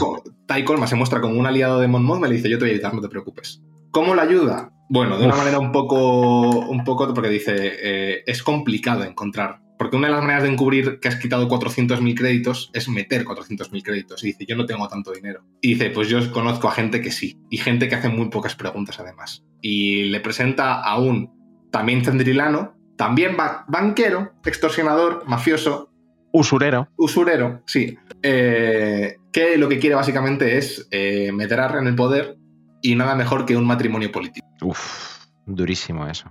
Colma 0.65 0.87
se 0.87 0.95
muestra 0.95 1.21
como 1.21 1.39
un 1.39 1.47
aliado 1.47 1.81
de 1.81 1.89
Mon 1.89 2.21
me 2.21 2.29
le 2.29 2.37
dice, 2.37 2.49
yo 2.49 2.59
te 2.59 2.65
voy 2.65 2.71
a 2.71 2.75
ayudar, 2.75 2.95
no 2.95 3.01
te 3.01 3.09
preocupes. 3.09 3.61
¿Cómo 3.91 4.15
la 4.15 4.23
ayuda? 4.23 4.71
Bueno, 4.89 5.19
de 5.19 5.27
una 5.27 5.35
manera 5.35 5.59
un 5.59 5.73
poco, 5.73 6.49
un 6.49 6.85
poco, 6.85 7.13
porque 7.13 7.29
dice, 7.29 8.23
es 8.25 8.43
complicado 8.45 9.03
encontrar 9.03 9.61
porque 9.81 9.97
una 9.97 10.09
de 10.09 10.13
las 10.13 10.21
maneras 10.21 10.43
de 10.43 10.51
encubrir 10.51 11.01
que 11.01 11.09
has 11.09 11.17
quitado 11.17 11.49
400.000 11.49 12.15
créditos 12.15 12.71
es 12.75 12.87
meter 12.91 13.25
400.000 13.25 13.83
créditos. 13.83 14.23
Y 14.23 14.27
dice, 14.27 14.45
yo 14.45 14.55
no 14.55 14.67
tengo 14.67 14.87
tanto 14.89 15.11
dinero. 15.11 15.43
Y 15.63 15.69
dice, 15.69 15.89
pues 15.89 16.11
yo 16.11 16.31
conozco 16.33 16.69
a 16.69 16.73
gente 16.73 17.01
que 17.01 17.11
sí. 17.11 17.41
Y 17.49 17.57
gente 17.57 17.89
que 17.89 17.95
hace 17.95 18.11
muy 18.11 18.29
pocas 18.29 18.55
preguntas 18.55 19.01
además. 19.01 19.43
Y 19.63 20.11
le 20.11 20.21
presenta 20.21 20.83
a 20.83 20.99
un 20.99 21.33
también 21.71 22.05
cendrilano, 22.05 22.77
también 22.99 23.39
banquero, 23.69 24.35
extorsionador, 24.45 25.25
mafioso. 25.27 25.91
Usurero. 26.31 26.91
Usurero, 26.99 27.63
sí. 27.65 27.97
Eh, 28.23 29.17
que 29.33 29.57
lo 29.57 29.71
que 29.71 29.79
quiere 29.79 29.97
básicamente 29.97 30.59
es 30.59 30.89
eh, 30.91 31.33
meter 31.33 31.59
en 31.79 31.87
el 31.87 31.95
poder 31.95 32.37
y 32.83 32.97
nada 32.97 33.15
mejor 33.15 33.47
que 33.47 33.57
un 33.57 33.65
matrimonio 33.65 34.13
político. 34.13 34.47
Uf, 34.61 35.25
durísimo 35.47 36.07
eso. 36.07 36.31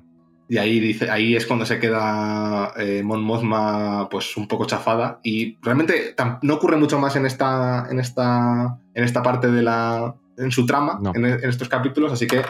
Y 0.49 0.57
ahí, 0.57 0.79
dice, 0.79 1.11
ahí 1.11 1.35
es 1.35 1.45
cuando 1.45 1.63
se 1.63 1.79
queda 1.79 2.73
eh, 2.75 3.03
Mon 3.03 3.23
Mothma 3.23 4.09
pues 4.09 4.35
un 4.35 4.47
poco 4.47 4.65
chafada. 4.65 5.19
Y 5.23 5.57
realmente 5.61 6.15
no 6.41 6.55
ocurre 6.55 6.75
mucho 6.75 6.97
más 6.97 7.15
en 7.15 7.27
esta, 7.27 7.87
en 7.89 7.99
esta, 7.99 8.79
en 8.95 9.03
esta 9.03 9.21
parte 9.21 9.51
de 9.51 9.61
la. 9.61 10.15
en 10.37 10.51
su 10.51 10.65
trama, 10.65 10.99
en, 11.13 11.25
estos 11.25 11.69
capítulos, 11.69 12.11
así 12.11 12.25
que 12.25 12.41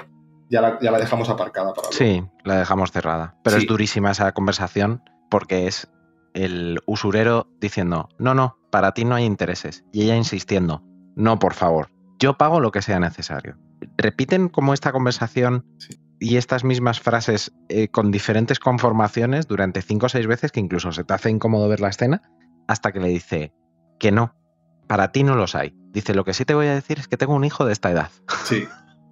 ya 0.50 0.62
la, 0.62 0.80
ya 0.80 0.92
la 0.92 0.98
dejamos 0.98 1.30
aparcada 1.30 1.74
para 1.74 1.92
Sí, 1.92 2.24
la 2.46 2.60
dejamos 2.60 2.94
cerrada. 2.94 3.36
Pero 3.44 3.58
es 3.58 3.68
durísima 3.68 4.12
esa 4.12 4.32
conversación 4.32 5.04
porque 5.30 5.68
es 5.68 5.92
el 6.34 6.80
usurero 6.86 7.48
diciendo, 7.60 8.08
no, 8.18 8.34
no, 8.34 8.58
para 8.72 8.94
ti 8.94 9.04
no 9.04 9.16
hay 9.16 9.26
intereses. 9.26 9.84
Y 9.92 10.04
ella 10.04 10.16
insistiendo, 10.16 10.84
no, 11.18 11.38
por 11.38 11.54
favor, 11.54 11.90
yo 12.18 12.38
pago 12.38 12.62
lo 12.62 12.72
que 12.72 12.82
sea 12.82 13.00
necesario. 13.02 13.58
Repiten 13.98 14.48
como 14.48 14.74
esta 14.74 14.94
conversación 14.94 15.66
y 16.20 16.38
estas 16.38 16.64
mismas 16.64 17.00
frases 17.00 17.54
eh, 17.70 17.88
con 17.88 18.12
diferentes 18.12 18.60
conformaciones 18.60 19.48
durante 19.48 19.82
cinco 19.82 20.08
o 20.08 20.10
seis 20.10 20.28
veces 20.28 20.52
que 20.52 20.60
incluso 20.60 20.92
se 20.92 21.04
te 21.04 21.14
hace 21.14 21.30
incómodo 21.30 21.70
ver 21.70 21.80
la 21.80 21.90
escena, 21.90 22.22
hasta 22.68 22.92
que 22.92 23.00
le 23.00 23.08
dice 23.08 23.54
que 24.00 24.12
no, 24.12 24.36
para 24.88 25.12
ti 25.12 25.24
no 25.24 25.36
los 25.36 25.56
hay. 25.56 25.74
Dice, 25.92 26.14
lo 26.14 26.26
que 26.26 26.34
sí 26.34 26.46
te 26.46 26.54
voy 26.54 26.68
a 26.68 26.74
decir 26.74 27.00
es 27.00 27.08
que 27.08 27.18
tengo 27.18 27.34
un 27.34 27.44
hijo 27.44 27.66
de 27.66 27.74
esta 27.74 27.90
edad. 27.90 28.10
Sí. 28.44 28.68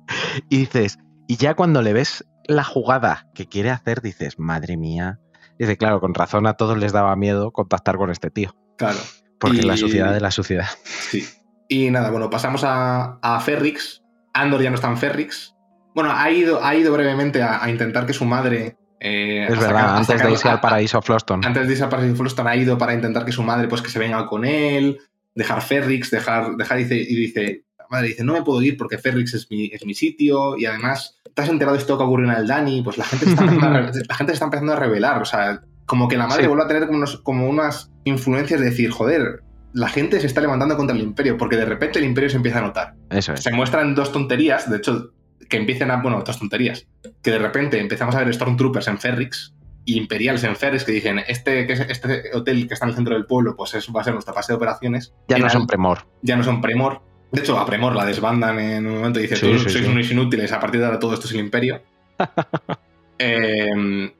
y 0.50 0.58
dices, 0.58 1.00
y 1.28 1.38
ya 1.38 1.56
cuando 1.56 1.82
le 1.82 1.94
ves 1.94 2.26
la 2.46 2.64
jugada 2.64 3.28
que 3.34 3.48
quiere 3.48 3.70
hacer, 3.70 4.02
dices, 4.02 4.40
madre 4.40 4.78
mía. 4.78 5.20
Dice, 5.58 5.78
claro, 5.78 6.00
con 6.00 6.14
razón 6.14 6.46
a 6.46 6.54
todos 6.54 6.78
les 6.78 6.92
daba 6.92 7.16
miedo 7.16 7.52
contactar 7.52 7.98
con 7.98 8.12
este 8.12 8.30
tío. 8.30 8.56
Claro. 8.78 9.00
Porque 9.40 9.64
la 9.64 9.78
sociedad 9.78 10.14
de 10.14 10.20
la 10.20 10.32
sociedad. 10.32 10.68
Sí. 10.84 11.26
Y 11.68 11.90
nada, 11.92 12.12
bueno, 12.12 12.30
pasamos 12.30 12.64
a, 12.64 13.20
a 13.22 13.40
Ferrix. 13.40 14.04
Andor 14.34 14.62
ya 14.62 14.70
no 14.70 14.76
está 14.76 14.88
en 14.88 14.98
Ferrix. 14.98 15.57
Bueno, 15.98 16.12
ha 16.16 16.30
ido, 16.30 16.64
ha 16.64 16.76
ido 16.76 16.94
brevemente 16.94 17.42
a, 17.42 17.68
intentar 17.72 18.06
que 18.06 18.14
su 18.14 18.24
madre. 18.24 18.78
Eh, 19.00 19.48
es 19.50 19.60
verdad, 19.60 19.98
antes 19.98 20.22
de 20.22 20.30
irse 20.30 20.48
al 20.48 20.62
paraíso 20.62 21.02
Floston. 21.02 21.44
Antes 21.44 21.66
de 21.66 21.74
irse 21.74 21.84
al 21.84 21.90
paraíso 21.90 22.16
Floston 22.16 22.46
ha 22.46 22.56
ido 22.56 22.78
para 22.78 22.94
intentar 22.94 23.26
que 23.26 23.32
su 23.32 23.42
madre, 23.42 23.68
pues 23.68 23.82
que 23.82 23.90
se 23.90 23.98
venga 23.98 24.24
con 24.28 24.46
él, 24.46 25.00
dejar 25.34 25.64
Ferrix, 25.64 26.12
dejar, 26.12 26.56
dejar 26.56 26.82
y 26.82 26.84
dice, 26.84 27.64
la 27.80 27.86
madre 27.90 28.10
dice, 28.10 28.24
no 28.24 28.34
me 28.34 28.44
puedo 28.44 28.62
ir 28.62 28.78
porque 28.78 29.00
Ferrix 29.00 29.34
es 29.34 29.50
mi, 29.50 29.72
es 29.74 29.84
mi 29.88 29.96
sitio 29.96 30.56
y 30.56 30.68
además, 30.68 31.18
¿te 31.34 31.42
has 31.42 31.50
enterado 31.50 31.76
de 31.76 31.82
esto 31.82 31.98
que 31.98 32.04
ocurrió 32.04 32.32
en 32.32 32.38
el 32.38 32.46
Dani? 32.46 32.84
Pues 32.84 33.00
la 33.00 33.06
gente, 33.06 33.28
está 33.28 33.46
la 33.46 34.16
gente 34.16 34.34
está 34.34 34.46
empezando 34.46 34.74
a 34.74 34.76
revelar, 34.76 35.20
o 35.20 35.26
sea, 35.26 35.64
como 35.88 36.08
que 36.08 36.18
la 36.18 36.28
madre 36.28 36.46
vuelve 36.46 36.66
a 36.66 36.68
tener 36.68 36.86
como, 36.86 37.06
como 37.24 37.50
unas 37.50 37.90
influencias 38.04 38.60
de 38.60 38.68
decir, 38.68 38.92
joder, 38.92 39.42
la 39.74 39.90
gente 39.90 40.20
se 40.20 40.28
está 40.28 40.42
levantando 40.42 40.78
contra 40.78 40.96
el 40.96 41.02
imperio, 41.02 41.40
porque 41.40 41.56
de 41.56 41.66
repente 41.66 41.98
el 41.98 42.06
imperio 42.06 42.30
se 42.30 42.38
empieza 42.38 42.60
a 42.60 42.62
notar. 42.62 42.94
Eso 43.10 43.34
es. 43.34 43.42
Se 43.42 43.52
muestran 43.52 43.96
dos 43.96 44.12
tonterías, 44.12 44.70
de 44.70 44.78
hecho, 44.78 45.14
que 45.48 45.58
empiecen 45.58 45.92
a, 45.92 45.98
bueno, 45.98 46.18
otras 46.18 46.40
tonterías, 46.40 46.88
que 47.22 47.32
de 47.32 47.40
repente 47.40 47.80
empezamos 47.80 48.16
a 48.16 48.24
ver 48.24 48.34
Stormtroopers 48.34 48.88
en 48.88 48.98
Ferrix 48.98 49.54
y 49.86 49.98
Imperials 49.98 50.44
en 50.44 50.56
Ferrix 50.56 50.84
que 50.84 50.92
dicen, 50.92 51.20
este, 51.28 51.66
que 51.66 51.74
este 51.74 52.24
hotel 52.34 52.68
que 52.68 52.74
está 52.74 52.86
en 52.86 52.90
el 52.90 52.96
centro 52.96 53.14
del 53.14 53.26
pueblo, 53.26 53.56
pues 53.56 53.74
eso 53.74 53.94
va 53.94 54.02
a 54.02 54.04
ser 54.04 54.14
nuestra 54.14 54.34
base 54.34 54.52
de 54.52 54.58
operaciones. 54.58 55.14
Ya 55.30 55.38
no 55.38 55.50
son 55.50 55.66
Premor. 55.66 56.00
Ya 56.22 56.36
no 56.36 56.44
son 56.44 56.62
Premor. 56.62 57.02
De 57.32 57.42
hecho, 57.42 57.58
a 57.58 57.66
Premor 57.66 57.96
la 57.96 58.06
desbandan 58.06 58.60
en 58.60 58.86
un 58.86 58.96
momento 58.96 59.20
y 59.20 59.24
dicen, 59.24 59.38
sois 59.38 59.88
unos 59.88 60.12
inútiles, 60.12 60.52
a 60.52 60.60
partir 60.60 60.82
de 60.82 60.88
ahora 60.88 61.00
todo 61.00 61.14
esto 61.14 61.28
es 61.28 61.34
el 61.34 61.40
imperio. 61.40 61.82
Em, 63.20 64.12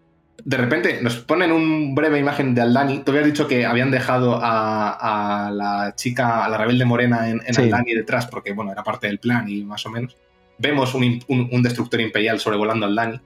de 0.44 0.58
repente 0.58 1.00
nos 1.04 1.18
ponen 1.18 1.52
un 1.52 1.94
breve 1.94 2.18
imagen 2.18 2.56
de 2.56 2.62
Aldani. 2.62 3.04
Tú 3.04 3.12
habías 3.12 3.28
dicho 3.28 3.48
que 3.48 3.64
habían 3.64 3.92
dejado 3.92 4.40
a, 4.42 5.52
la 5.54 5.94
chica, 5.96 6.44
a 6.44 6.50
la 6.50 6.58
rebelde 6.58 6.84
morena 6.84 7.30
en, 7.30 7.40
en 7.46 7.60
Aldani 7.60 7.94
detrás, 7.94 8.26
porque 8.26 8.54
bueno, 8.54 8.72
era 8.72 8.84
parte 8.84 9.06
del 9.06 9.20
plan 9.20 9.48
y 9.48 9.64
más 9.64 9.86
o 9.86 9.92
menos 9.92 10.18
vemos 10.58 10.94
un, 10.94 11.64
destructor 11.64 12.02
imperial 12.02 12.40
sobrevolando 12.40 12.86
al 12.86 12.96
Dani. 12.96 13.20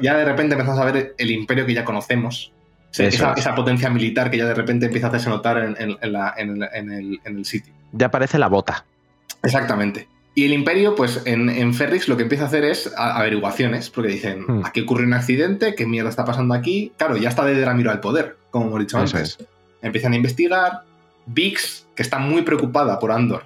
ya, 0.00 0.16
de, 0.16 0.24
repente 0.24 0.54
empezamos 0.54 0.78
a 0.78 0.84
ver 0.84 1.14
el 1.18 1.30
imperio 1.30 1.66
que 1.66 1.74
ya 1.74 1.84
conocemos. 1.84 2.52
esa, 2.96 3.54
potencia 3.54 3.90
militar 3.90 4.30
que 4.30 4.38
ya 4.38 4.46
de 4.46 4.54
repente 4.54 4.86
empieza 4.86 5.06
a 5.06 5.10
hacerse 5.10 5.28
notar 5.28 5.58
en, 5.58 5.98
el, 6.02 7.44
sitio. 7.44 7.72
Ya 7.92 8.06
aparece 8.06 8.38
la 8.38 8.48
bota. 8.48 8.84
Exactamente. 9.42 10.08
Y 10.34 10.44
el 10.44 10.52
imperio, 10.54 10.94
pues 10.94 11.22
en, 11.26 11.74
Ferrix 11.74 12.08
lo 12.08 12.16
que 12.16 12.22
empieza 12.22 12.44
a 12.44 12.46
hacer 12.46 12.64
es 12.64 12.90
averiguaciones, 12.96 13.90
porque 13.90 14.10
dicen, 14.10 14.44
hmm. 14.46 14.64
aquí 14.64 14.80
ocurre 14.80 15.04
un 15.04 15.12
accidente, 15.12 15.74
qué 15.74 15.86
mierda 15.86 16.08
está 16.08 16.24
pasando 16.24 16.54
aquí. 16.54 16.92
Claro, 16.96 17.16
ya 17.16 17.28
está 17.28 17.44
de 17.44 17.60
Dramiro 17.60 17.90
al 17.90 18.00
poder, 18.00 18.38
como 18.50 18.66
hemos 18.66 18.80
dicho 18.80 18.98
antes. 18.98 19.38
Empiezan 19.82 20.12
a 20.12 20.16
investigar. 20.16 20.82
Vix, 21.26 21.86
que 21.94 22.02
está 22.02 22.18
muy 22.18 22.42
preocupada 22.42 22.98
por 22.98 23.12
Andor, 23.12 23.44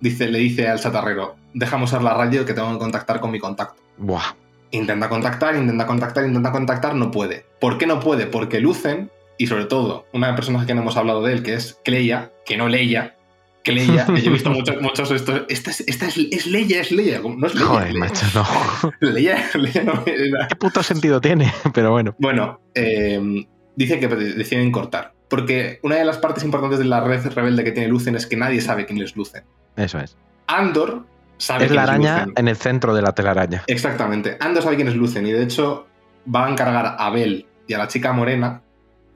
dice, 0.00 0.28
le 0.28 0.38
dice 0.38 0.68
al 0.68 0.80
chatarrero, 0.80 1.36
déjame 1.54 1.84
usar 1.84 2.02
la 2.02 2.14
radio 2.14 2.44
que 2.44 2.54
tengo 2.54 2.72
que 2.72 2.78
contactar 2.78 3.20
con 3.20 3.30
mi 3.30 3.38
contacto. 3.38 3.82
Buah. 3.98 4.34
Intenta 4.72 5.08
contactar, 5.08 5.56
intenta 5.56 5.86
contactar, 5.86 6.24
intenta 6.24 6.52
contactar, 6.52 6.94
no 6.94 7.10
puede. 7.10 7.44
¿Por 7.60 7.76
qué 7.78 7.86
no 7.86 8.00
puede? 8.00 8.26
Porque 8.26 8.60
Lucen, 8.60 9.10
y 9.36 9.46
sobre 9.46 9.64
todo, 9.64 10.06
una 10.12 10.28
de 10.28 10.32
las 10.32 10.38
personas 10.38 10.66
que 10.66 10.74
no 10.74 10.82
hemos 10.82 10.96
hablado 10.96 11.22
de 11.22 11.32
él, 11.32 11.42
que 11.42 11.54
es 11.54 11.78
Cleia, 11.84 12.30
que 12.44 12.56
no 12.56 12.68
Leia, 12.68 13.16
Cleia, 13.62 14.06
que 14.06 14.22
yo 14.22 14.30
he 14.30 14.32
visto 14.32 14.50
muchos, 14.50 14.80
muchos 14.80 15.10
estos. 15.10 15.42
Esta 15.48 15.70
es, 15.70 15.80
esta 15.86 16.06
es, 16.06 16.16
es 16.16 16.46
Leia, 16.46 16.80
es 16.80 16.90
Leia. 16.90 17.20
No 17.20 17.46
es 17.46 17.54
Leia. 17.54 17.66
Joder, 17.66 17.94
macho, 17.94 18.26
no. 18.34 18.92
Leia, 19.00 19.50
Leia 19.54 19.82
no 19.82 20.04
¿Qué 20.04 20.56
puto 20.58 20.82
sentido 20.82 21.20
tiene? 21.20 21.52
Pero 21.74 21.90
bueno. 21.90 22.14
Bueno, 22.18 22.60
eh, 22.74 23.44
dice 23.76 24.00
que 24.00 24.08
deciden 24.08 24.72
cortar. 24.72 25.12
Porque 25.30 25.78
una 25.82 25.94
de 25.94 26.04
las 26.04 26.18
partes 26.18 26.44
importantes 26.44 26.80
de 26.80 26.84
la 26.84 27.00
red 27.00 27.24
rebelde 27.32 27.62
que 27.64 27.70
tiene 27.70 27.88
Lucen 27.88 28.16
es 28.16 28.26
que 28.26 28.36
nadie 28.36 28.60
sabe 28.60 28.84
quién 28.84 29.00
es 29.00 29.16
Lucen. 29.16 29.44
Eso 29.76 30.00
es. 30.00 30.16
Andor 30.48 31.06
sabe 31.38 31.66
es 31.66 31.70
la 31.70 31.84
araña 31.84 32.26
en 32.36 32.48
el 32.48 32.56
centro 32.56 32.94
de 32.94 33.00
la 33.00 33.12
telaraña. 33.12 33.62
Exactamente. 33.68 34.36
Andor 34.40 34.64
sabe 34.64 34.76
quién 34.76 34.88
es 34.88 34.96
Lucen 34.96 35.24
y 35.26 35.32
de 35.32 35.44
hecho 35.44 35.86
va 36.34 36.46
a 36.46 36.50
encargar 36.50 36.96
a 36.98 37.10
Bell 37.10 37.46
y 37.68 37.72
a 37.72 37.78
la 37.78 37.86
chica 37.86 38.12
morena 38.12 38.62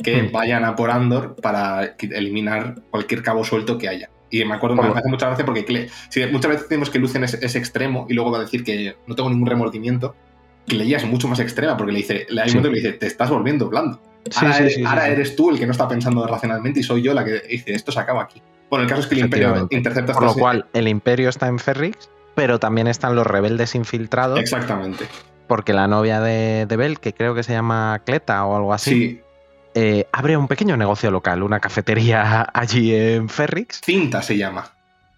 que 0.02 0.22
hmm. 0.22 0.32
vayan 0.32 0.64
a 0.64 0.76
por 0.76 0.90
Andor 0.90 1.34
para 1.36 1.96
eliminar 1.98 2.76
cualquier 2.90 3.22
cabo 3.22 3.42
suelto 3.42 3.76
que 3.76 3.88
haya. 3.88 4.08
Y 4.30 4.44
me 4.44 4.54
acuerdo, 4.54 4.76
me 4.76 4.88
hace 4.88 5.08
mucha 5.08 5.26
gracia 5.26 5.44
porque 5.44 5.88
muchas 6.32 6.50
veces 6.50 6.68
decimos 6.68 6.90
que 6.90 6.98
Lucen 6.98 7.24
es, 7.24 7.54
extremo 7.56 8.06
y 8.08 8.14
luego 8.14 8.30
va 8.30 8.38
a 8.38 8.40
decir 8.42 8.64
que 8.64 8.96
no 9.06 9.14
tengo 9.14 9.30
ningún 9.30 9.46
remordimiento. 9.46 10.14
Que 10.66 10.76
Leia 10.76 10.96
es 10.96 11.04
mucho 11.04 11.28
más 11.28 11.40
extrema 11.40 11.76
porque 11.76 11.92
le 11.92 11.98
dice, 11.98 12.26
le 12.30 12.40
hay 12.40 12.48
un 12.48 12.56
momento 12.56 12.70
que 12.70 12.80
le 12.80 12.80
dice, 12.80 12.98
te 12.98 13.06
estás 13.06 13.30
volviendo 13.30 13.68
blando. 13.68 14.00
Ahora, 14.84 15.08
eres, 15.08 15.36
tú 15.36 15.50
el 15.50 15.58
que 15.58 15.66
no 15.66 15.72
está 15.72 15.88
pensando 15.88 16.26
racionalmente 16.26 16.80
y 16.80 16.82
soy 16.82 17.02
yo 17.02 17.14
la 17.14 17.24
que 17.24 17.40
dice, 17.40 17.74
esto 17.74 17.92
se 17.92 18.00
acaba 18.00 18.22
aquí. 18.22 18.42
Bueno, 18.70 18.84
el 18.84 18.88
caso 18.88 19.02
es 19.02 19.06
que 19.06 19.14
el 19.14 19.20
Imperio 19.22 19.68
intercepta... 19.70 20.12
Por 20.12 20.24
lo 20.24 20.34
cual, 20.34 20.66
el 20.72 20.88
Imperio 20.88 21.28
está 21.28 21.46
en 21.46 21.58
Ferrix, 21.58 22.08
pero 22.34 22.58
también 22.58 22.86
están 22.86 23.14
los 23.14 23.26
rebeldes 23.26 23.74
infiltrados. 23.74 24.40
Exactamente. 24.40 25.06
Porque 25.46 25.72
la 25.72 25.86
novia 25.86 26.20
de, 26.20 26.66
de 26.66 26.76
Bell, 26.76 26.98
que 26.98 27.12
creo 27.12 27.34
que 27.34 27.42
se 27.42 27.52
llama 27.52 28.00
Cleta 28.04 28.44
o 28.44 28.56
algo 28.56 28.72
así, 28.72 29.20
eh, 29.74 30.06
abre 30.12 30.36
un 30.36 30.48
pequeño 30.48 30.76
negocio 30.76 31.10
local, 31.10 31.42
una 31.42 31.60
cafetería 31.60 32.48
allí 32.54 32.94
en 32.94 33.28
Ferrix. 33.28 33.80
Cinta 33.84 34.22
se 34.22 34.36
llama. 34.36 34.70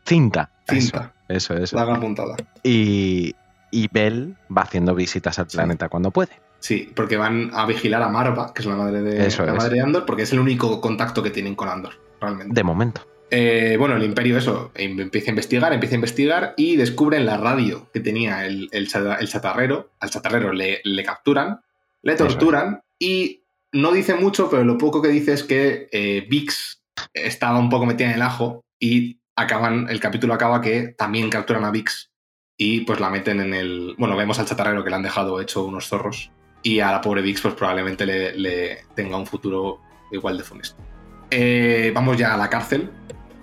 Cinta. 0.05 0.51
Cinta. 0.69 1.13
Eso, 1.29 1.55
eso. 1.55 1.77
La 1.77 1.95
apuntada. 1.95 2.37
Y, 2.63 3.35
y 3.71 3.89
Bell 3.89 4.37
va 4.55 4.63
haciendo 4.63 4.95
visitas 4.95 5.39
al 5.39 5.47
planeta 5.47 5.89
cuando 5.89 6.11
puede. 6.11 6.33
Sí, 6.67 6.91
porque 6.97 7.17
van 7.17 7.53
a 7.55 7.65
vigilar 7.65 8.03
a 8.03 8.09
Marva, 8.09 8.53
que 8.53 8.61
es 8.61 8.67
la 8.67 8.75
madre 8.75 9.01
de, 9.01 9.31
la 9.31 9.55
madre 9.55 9.77
de 9.77 9.83
Andor, 9.83 10.05
porque 10.05 10.23
es 10.25 10.33
el 10.33 10.41
único 10.41 10.81
contacto 10.81 11.23
que 11.23 11.31
tienen 11.31 11.55
con 11.55 11.69
Andor, 11.69 11.93
realmente. 12.21 12.53
De 12.53 12.65
momento. 12.65 13.07
Eh, 13.31 13.77
bueno, 13.79 13.95
el 13.95 14.03
imperio 14.03 14.37
eso, 14.37 14.73
empieza 14.75 15.31
a 15.31 15.35
investigar, 15.35 15.73
empieza 15.73 15.95
a 15.95 16.03
investigar 16.03 16.55
y 16.57 16.75
descubren 16.75 17.25
la 17.25 17.37
radio 17.37 17.89
que 17.93 18.01
tenía 18.01 18.45
el, 18.47 18.69
chatarrero. 18.89 19.91
Al 20.01 20.11
chatarrero 20.11 20.53
le, 20.53 20.83
capturan, 21.05 21.61
le 22.03 22.17
torturan 22.17 22.83
y 22.99 23.45
no 23.71 23.93
dice 23.93 24.17
mucho, 24.17 24.51
pero 24.51 24.65
lo 24.65 24.77
poco 24.77 25.01
que 25.01 25.09
dice 25.09 25.35
es 25.35 25.45
que 25.45 25.89
eh, 25.93 26.27
Vix 26.29 26.83
estaba 27.15 27.61
un 27.61 27.71
poco 27.71 27.87
metida 27.87 28.09
en 28.09 28.15
el 28.15 28.23
ajo 28.23 28.65
y 28.81 29.21
acaban, 29.37 29.89
el 29.89 30.01
capítulo 30.01 30.35
acaba 30.35 30.61
que 30.61 30.97
también 30.99 31.31
capturan 31.31 31.65
a 31.65 31.71
Vix 31.71 32.11
y 32.57 32.81
pues 32.81 32.99
la 32.99 33.09
meten 33.09 33.39
en 33.39 33.55
el... 33.55 33.95
Bueno, 33.99 34.17
vemos 34.17 34.41
al 34.41 34.47
chatarrero 34.47 34.83
que 34.83 34.91
le 34.91 34.97
han 34.97 35.05
dejado 35.05 35.41
hecho 35.41 35.65
unos 35.65 35.87
zorros 35.87 36.33
y 36.67 36.81
a 36.81 36.91
la 36.91 37.01
pobre 37.01 37.23
Vix 37.23 37.41
pues 37.41 37.55
probablemente 37.55 38.05
le, 38.05 38.79
tenga 38.97 39.17
un 39.17 39.25
futuro 39.25 39.79
igual 40.11 40.37
de 40.37 40.43
funesto. 40.43 40.83
Eh, 41.31 41.93
vamos 41.95 42.17
ya 42.17 42.35
a 42.35 42.37
la 42.37 42.51
cárcel, 42.51 42.91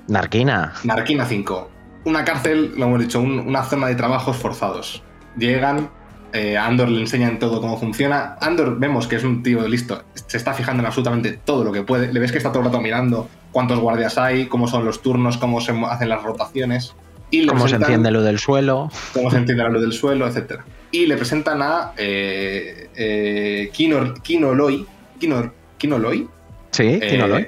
Narquina. 0.10 0.74
Narquina 0.84 1.26
5. 1.26 1.70
Una 2.04 2.26
cárcel, 2.26 2.74
lo 2.76 2.86
hemos 2.86 3.00
dicho, 3.00 3.22
una 3.22 3.64
zona 3.64 3.88
de 3.88 3.96
trabajos 3.96 4.36
forzados. 4.36 5.04
Llegan, 5.38 5.90
eh, 6.34 6.58
Andor 6.58 6.90
le 6.90 7.00
enseñan 7.00 7.40
todo 7.40 7.62
cómo 7.62 7.78
funciona. 7.78 8.36
Andor 8.42 8.78
vemos 8.78 9.08
que 9.08 9.16
es 9.16 9.24
un 9.24 9.42
tío 9.42 9.66
listo, 9.70 10.04
se 10.14 10.36
está 10.36 10.54
fijando 10.54 10.82
en 10.82 10.88
absolutamente 10.88 11.40
todo 11.46 11.64
lo 11.64 11.72
que 11.72 11.84
puede. 11.84 12.12
Le 12.12 12.20
ves 12.20 12.34
que 12.34 12.40
está 12.40 12.52
todo 12.52 12.60
el 12.60 12.66
rato 12.66 12.82
mirando 12.82 13.30
cuántos 13.54 13.80
guardias 13.80 14.18
hay, 14.18 14.48
cómo 14.48 14.68
son 14.68 14.84
los 14.84 15.02
turnos, 15.02 15.38
cómo 15.38 15.62
se 15.62 15.72
hacen 15.72 16.10
las 16.10 16.22
rotaciones. 16.24 16.94
Y 17.34 17.48
cómo 17.48 17.68
se 17.68 17.76
entiende 17.76 18.12
lo 18.12 18.22
del 18.22 18.40
suelo. 18.40 18.92
Cómo 19.14 19.32
se 19.32 19.38
entiende 19.38 19.64
lo 19.70 19.82
del 19.82 19.94
suelo, 19.94 20.28
etc. 20.28 20.62
Y 20.92 21.08
le 21.08 21.18
presentan 21.18 21.62
a 21.62 21.94
eh, 21.98 22.90
eh, 22.96 23.70
Kino, 23.74 24.14
Kino 24.16 24.54
Loy. 24.54 24.86
Kino, 25.20 25.52
Kino. 25.78 26.00
Sí, 26.72 27.00
Kino 27.00 27.28
Loy 27.28 27.48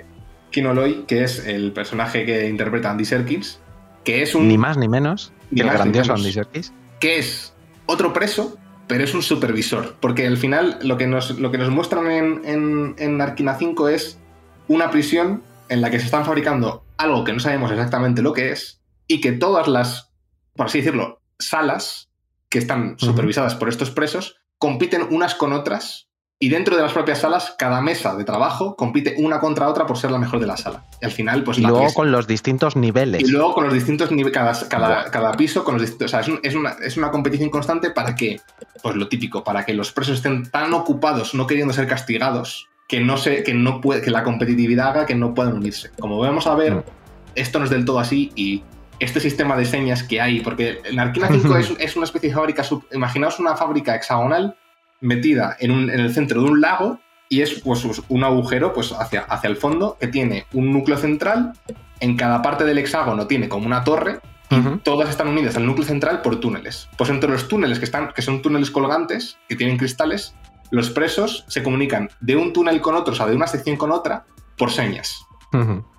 Kinoloy, 0.55 1.03
que 1.05 1.25
es 1.25 1.45
el 1.45 1.73
personaje 1.73 2.25
que 2.25 2.47
interpreta 2.47 2.89
Andy 2.89 3.03
Serkis, 3.03 3.59
que 4.05 4.21
es 4.21 4.35
un... 4.35 4.47
Ni 4.47 4.57
más 4.57 4.77
ni 4.77 4.87
menos 4.87 5.33
que 5.53 5.63
el 5.63 5.69
grandioso 5.69 6.13
Andy 6.13 6.31
Serkis. 6.31 6.71
Que 7.01 7.19
es 7.19 7.53
otro 7.87 8.13
preso, 8.13 8.57
pero 8.87 9.03
es 9.03 9.13
un 9.13 9.21
supervisor. 9.21 9.97
Porque 9.99 10.25
al 10.25 10.37
final 10.37 10.79
lo 10.81 10.97
que 10.97 11.07
nos, 11.07 11.37
lo 11.41 11.51
que 11.51 11.57
nos 11.57 11.69
muestran 11.71 12.09
en, 12.09 12.95
en, 12.97 13.21
Arquina 13.21 13.55
5 13.55 13.89
es 13.89 14.17
una 14.69 14.91
prisión 14.91 15.43
en 15.67 15.81
la 15.81 15.91
que 15.91 15.99
se 15.99 16.05
están 16.05 16.23
fabricando 16.23 16.85
algo 16.95 17.25
que 17.25 17.33
no 17.33 17.41
sabemos 17.41 17.69
exactamente 17.71 18.21
lo 18.21 18.31
que 18.31 18.53
es 18.53 18.79
y 19.07 19.21
que 19.21 19.31
todas 19.31 19.67
las, 19.67 20.11
por 20.55 20.67
así 20.67 20.79
decirlo, 20.79 21.21
salas 21.39 22.09
que 22.49 22.59
están 22.59 22.97
supervisadas 22.97 23.55
por 23.55 23.69
estos 23.69 23.91
presos 23.91 24.37
compiten 24.57 25.07
unas 25.09 25.35
con 25.35 25.53
otras 25.53 26.07
Y 26.37 26.49
dentro 26.49 26.75
de 26.75 26.81
las 26.81 26.91
propias 26.91 27.19
salas, 27.19 27.55
cada 27.57 27.81
mesa 27.81 28.13
de 28.15 28.25
trabajo 28.25 28.75
compite 28.75 29.15
una 29.17 29.39
contra 29.39 29.69
otra 29.69 29.85
por 29.85 29.97
ser 29.97 30.11
la 30.11 30.17
mejor 30.17 30.41
de 30.41 30.45
la 30.45 30.57
sala. 30.57 30.83
Y 31.01 31.05
al 31.05 31.11
final, 31.11 31.43
pues. 31.45 31.57
Y 31.57 31.61
luego 31.61 31.93
con 31.93 32.11
los 32.11 32.27
distintos 32.27 32.75
niveles. 32.75 33.21
Y 33.21 33.31
luego 33.31 33.53
con 33.53 33.63
los 33.63 33.73
distintos 33.73 34.11
niveles, 34.11 34.33
cada, 34.69 35.09
cada, 35.11 35.31
piso 35.31 35.63
con 35.63 35.75
los 35.75 35.81
distintos. 35.81 36.07
O 36.07 36.09
sea, 36.11 36.19
es, 36.19 36.55
una, 36.55 36.71
es, 36.83 36.97
una, 36.97 37.09
competición 37.09 37.49
constante 37.49 37.89
para 37.89 38.15
que, 38.15 38.41
pues 38.83 38.97
lo 38.97 39.07
típico, 39.07 39.45
para 39.45 39.65
que 39.65 39.73
los 39.73 39.93
presos 39.93 40.17
estén 40.17 40.43
tan 40.51 40.73
ocupados, 40.73 41.33
no 41.33 41.47
queriendo 41.47 41.73
ser 41.73 41.87
castigados, 41.87 42.67
que 42.89 42.99
no 42.99 43.15
se, 43.15 43.43
que 43.43 43.53
no 43.53 43.79
puede, 43.79 44.01
que 44.01 44.11
la 44.11 44.23
competitividad 44.23 44.89
haga 44.89 45.05
que 45.05 45.15
no 45.15 45.33
puedan 45.33 45.53
unirse. 45.53 45.91
Como 45.99 46.19
vamos 46.19 46.47
a 46.47 46.55
ver, 46.55 46.75
mm. 46.75 46.83
esto 47.35 47.59
no 47.59 47.65
es 47.65 47.71
del 47.71 47.85
todo 47.85 47.99
así 47.99 48.33
y 48.35 48.61
este 48.99 49.19
sistema 49.19 49.55
de 49.55 49.65
señas 49.65 50.03
que 50.03 50.21
hay, 50.21 50.41
porque 50.41 50.81
en 50.85 50.99
Arkina 50.99 51.27
5 51.31 51.57
es, 51.57 51.73
es, 51.79 51.95
una 51.95 52.05
especie 52.05 52.29
de 52.29 52.35
fábrica, 52.35 52.63
imaginaos 52.91 53.39
una 53.39 53.55
fábrica 53.55 53.95
hexagonal 53.95 54.55
metida 55.01 55.55
en, 55.59 55.89
el 55.89 56.13
centro 56.13 56.41
de 56.41 56.49
un 56.49 56.61
lago 56.61 56.99
y 57.29 57.41
es 57.41 57.61
pues, 57.61 57.85
un 58.07 58.23
agujero 58.23 58.73
pues, 58.73 58.91
hacia, 58.91 59.21
hacia 59.21 59.49
el 59.49 59.57
fondo 59.57 59.97
que 59.99 60.07
tiene 60.07 60.45
un 60.53 60.71
núcleo 60.71 60.97
central. 60.97 61.53
En 61.99 62.17
cada 62.17 62.41
parte 62.41 62.65
del 62.65 62.77
hexágono 62.77 63.25
tiene 63.25 63.47
como 63.47 63.65
una 63.65 63.83
torre 63.83 64.19
y 64.49 64.61
todas 64.83 65.09
están 65.09 65.29
unidas 65.29 65.55
al 65.55 65.65
núcleo 65.65 65.87
central 65.87 66.21
por 66.21 66.39
túneles. 66.39 66.87
Pues 66.97 67.09
entre 67.09 67.29
los 67.29 67.47
túneles 67.47 67.79
que, 67.79 67.85
están, 67.85 68.11
que 68.13 68.21
son 68.21 68.41
túneles 68.41 68.69
colgantes, 68.69 69.37
que 69.47 69.55
tienen 69.55 69.77
cristales, 69.77 70.35
los 70.71 70.89
presos 70.89 71.45
se 71.47 71.63
comunican 71.63 72.09
de 72.19 72.35
un 72.35 72.53
túnel 72.53 72.81
con 72.81 72.95
otro, 72.95 73.13
o 73.13 73.15
sea, 73.15 73.27
de 73.27 73.35
una 73.35 73.47
sección 73.47 73.77
con 73.77 73.91
otra, 73.91 74.25
por 74.57 74.71
señas. 74.71 75.24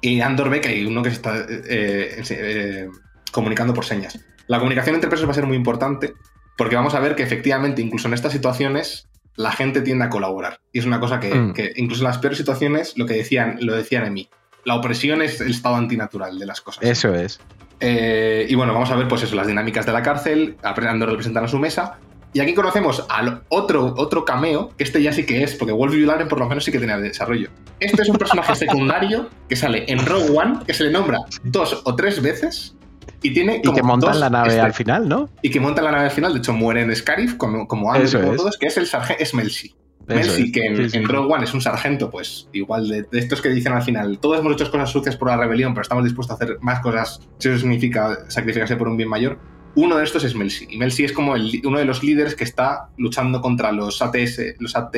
Y 0.00 0.20
Andor 0.20 0.50
ve 0.50 0.60
que 0.60 0.68
hay 0.68 0.84
uno 0.84 1.02
que 1.02 1.10
se 1.10 1.16
está 1.16 1.38
eh, 1.38 2.22
eh, 2.30 2.88
comunicando 3.32 3.72
por 3.72 3.84
señas. 3.84 4.18
La 4.46 4.58
comunicación 4.58 4.94
entre 4.94 5.08
presos 5.08 5.26
va 5.26 5.32
a 5.32 5.34
ser 5.34 5.46
muy 5.46 5.56
importante 5.56 6.14
porque 6.56 6.76
vamos 6.76 6.94
a 6.94 7.00
ver 7.00 7.14
que 7.14 7.22
efectivamente, 7.22 7.82
incluso 7.82 8.08
en 8.08 8.14
estas 8.14 8.32
situaciones, 8.32 9.08
la 9.36 9.52
gente 9.52 9.82
tiende 9.82 10.04
a 10.04 10.10
colaborar. 10.10 10.60
Y 10.72 10.78
es 10.78 10.86
una 10.86 11.00
cosa 11.00 11.20
que, 11.20 11.34
mm. 11.34 11.54
incluso 11.76 12.02
en 12.02 12.08
las 12.08 12.18
peores 12.18 12.38
situaciones, 12.38 12.94
lo 12.96 13.06
que 13.06 13.14
decían, 13.14 13.58
lo 13.60 13.74
decían 13.74 14.04
en 14.06 14.14
mí. 14.14 14.30
La 14.64 14.74
opresión 14.74 15.22
es 15.22 15.40
el 15.40 15.50
estado 15.50 15.76
antinatural 15.76 16.38
de 16.38 16.46
las 16.46 16.60
cosas. 16.60 16.82
Eso 16.82 17.14
es. 17.14 17.40
Eh, 17.78 18.46
y 18.48 18.54
bueno, 18.54 18.72
vamos 18.72 18.90
a 18.90 18.96
ver, 18.96 19.06
pues 19.06 19.22
eso, 19.22 19.36
las 19.36 19.46
dinámicas 19.46 19.84
de 19.86 19.92
la 19.92 20.02
cárcel, 20.02 20.56
aprendiendo 20.62 21.04
a 21.04 21.08
representar 21.08 21.44
a 21.44 21.48
su 21.48 21.58
mesa. 21.58 21.98
Y 22.36 22.40
aquí 22.40 22.52
conocemos 22.52 23.02
al 23.08 23.44
otro, 23.48 23.94
otro 23.96 24.26
cameo, 24.26 24.68
que 24.76 24.84
este 24.84 25.02
ya 25.02 25.10
sí 25.10 25.24
que 25.24 25.42
es, 25.42 25.54
porque 25.54 25.72
Wolf 25.72 25.94
Yularen 25.94 26.28
por 26.28 26.38
lo 26.38 26.46
menos 26.46 26.66
sí 26.66 26.70
que 26.70 26.78
tenía 26.78 26.98
desarrollo. 26.98 27.48
Este 27.80 28.02
es 28.02 28.10
un 28.10 28.18
personaje 28.18 28.54
secundario 28.66 29.30
que 29.48 29.56
sale 29.56 29.90
en 29.90 30.04
Rogue 30.04 30.36
One, 30.36 30.58
que 30.66 30.74
se 30.74 30.84
le 30.84 30.90
nombra 30.90 31.20
dos 31.44 31.80
o 31.84 31.96
tres 31.96 32.20
veces, 32.20 32.76
y 33.22 33.32
tiene 33.32 33.62
que 33.62 33.82
montan 33.82 34.20
la 34.20 34.28
nave 34.28 34.60
al 34.60 34.74
final, 34.74 35.08
¿no? 35.08 35.30
Y 35.40 35.48
que 35.48 35.60
montan 35.60 35.86
la 35.86 35.92
nave 35.92 36.04
al 36.04 36.10
final, 36.10 36.34
de 36.34 36.40
hecho 36.40 36.52
muere 36.52 36.82
en 36.82 36.94
Scarif, 36.94 37.38
como, 37.38 37.66
como 37.66 37.90
antes 37.90 38.12
todos, 38.12 38.58
que 38.58 38.66
es 38.66 38.76
el 38.76 38.86
sargento, 38.86 39.22
es 39.22 39.32
Melsi. 39.32 39.74
Melsi, 40.06 40.52
que 40.52 40.66
en, 40.66 41.08
Rogue 41.08 41.32
One 41.32 41.44
es 41.44 41.54
un 41.54 41.62
sargento, 41.62 42.10
pues 42.10 42.50
igual 42.52 42.86
de, 42.86 43.06
estos 43.12 43.40
que 43.40 43.48
dicen 43.48 43.72
al 43.72 43.82
final, 43.82 44.18
todos 44.18 44.40
hemos 44.40 44.52
hecho 44.52 44.70
cosas 44.70 44.90
sucias 44.90 45.16
por 45.16 45.28
la 45.28 45.38
rebelión, 45.38 45.72
pero 45.72 45.84
estamos 45.84 46.04
dispuestos 46.04 46.38
a 46.38 46.44
hacer 46.44 46.58
más 46.60 46.80
cosas 46.80 47.18
si 47.38 47.48
eso 47.48 47.58
significa 47.60 48.28
sacrificarse 48.28 48.76
por 48.76 48.88
un 48.88 48.98
bien 48.98 49.08
mayor. 49.08 49.38
Uno 49.76 49.98
de 49.98 50.04
estos 50.04 50.24
es 50.24 50.34
Melsi. 50.34 50.66
Y 50.70 50.78
Melsi 50.78 51.04
es 51.04 51.12
como 51.12 51.32
uno 51.32 51.78
de 51.78 51.84
los 51.84 52.02
líderes 52.02 52.34
que 52.34 52.44
está 52.44 52.88
luchando 52.96 53.42
contra 53.42 53.72
los 53.72 54.00
ATS, 54.00 54.58
los 54.58 54.74
AT, 54.74 54.96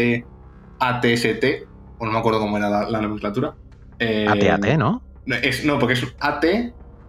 ATST, 0.78 1.44
o 1.98 2.06
no 2.06 2.12
me 2.12 2.18
acuerdo 2.18 2.38
cómo 2.38 2.56
era 2.56 2.88
la, 2.88 3.00
nomenclatura. 3.00 3.54
Eh, 3.98 4.26
ATAT, 4.28 4.78
¿no? 4.78 5.02
Es, 5.26 5.64
no, 5.64 5.80
porque 5.80 5.94
es 5.94 6.06
AT, 6.20 6.44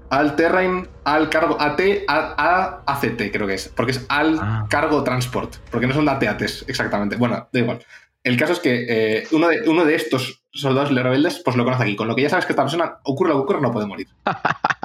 al 0.09 0.35
terrain, 0.35 0.87
al 1.03 1.29
cargo, 1.29 1.61
AT, 1.61 1.79
a, 2.07 2.81
ACT 2.87 3.31
creo 3.31 3.45
que 3.45 3.53
es, 3.53 3.69
porque 3.69 3.91
es 3.91 4.05
al 4.09 4.39
ah. 4.41 4.65
cargo 4.67 5.03
transport, 5.03 5.57
porque 5.69 5.85
no 5.85 5.93
son 5.93 6.09
ATATs 6.09 6.65
exactamente. 6.67 7.17
Bueno, 7.17 7.47
da 7.53 7.59
igual. 7.59 7.79
El 8.23 8.35
caso 8.35 8.53
es 8.53 8.59
que 8.59 8.85
eh, 8.89 9.27
uno, 9.31 9.47
de, 9.47 9.69
uno 9.69 9.85
de 9.85 9.93
estos 9.95 10.43
soldados 10.51 10.93
rebeldes 10.93 11.41
pues 11.45 11.55
lo 11.55 11.63
conoce 11.63 11.83
aquí, 11.83 11.95
con 11.95 12.07
lo 12.07 12.15
que 12.15 12.23
ya 12.23 12.29
sabes 12.29 12.45
que 12.45 12.53
esta 12.53 12.63
persona, 12.63 12.97
ocurre 13.03 13.29
lo 13.29 13.35
que 13.35 13.41
ocurre, 13.41 13.61
no 13.61 13.71
puede 13.71 13.85
morir. 13.85 14.07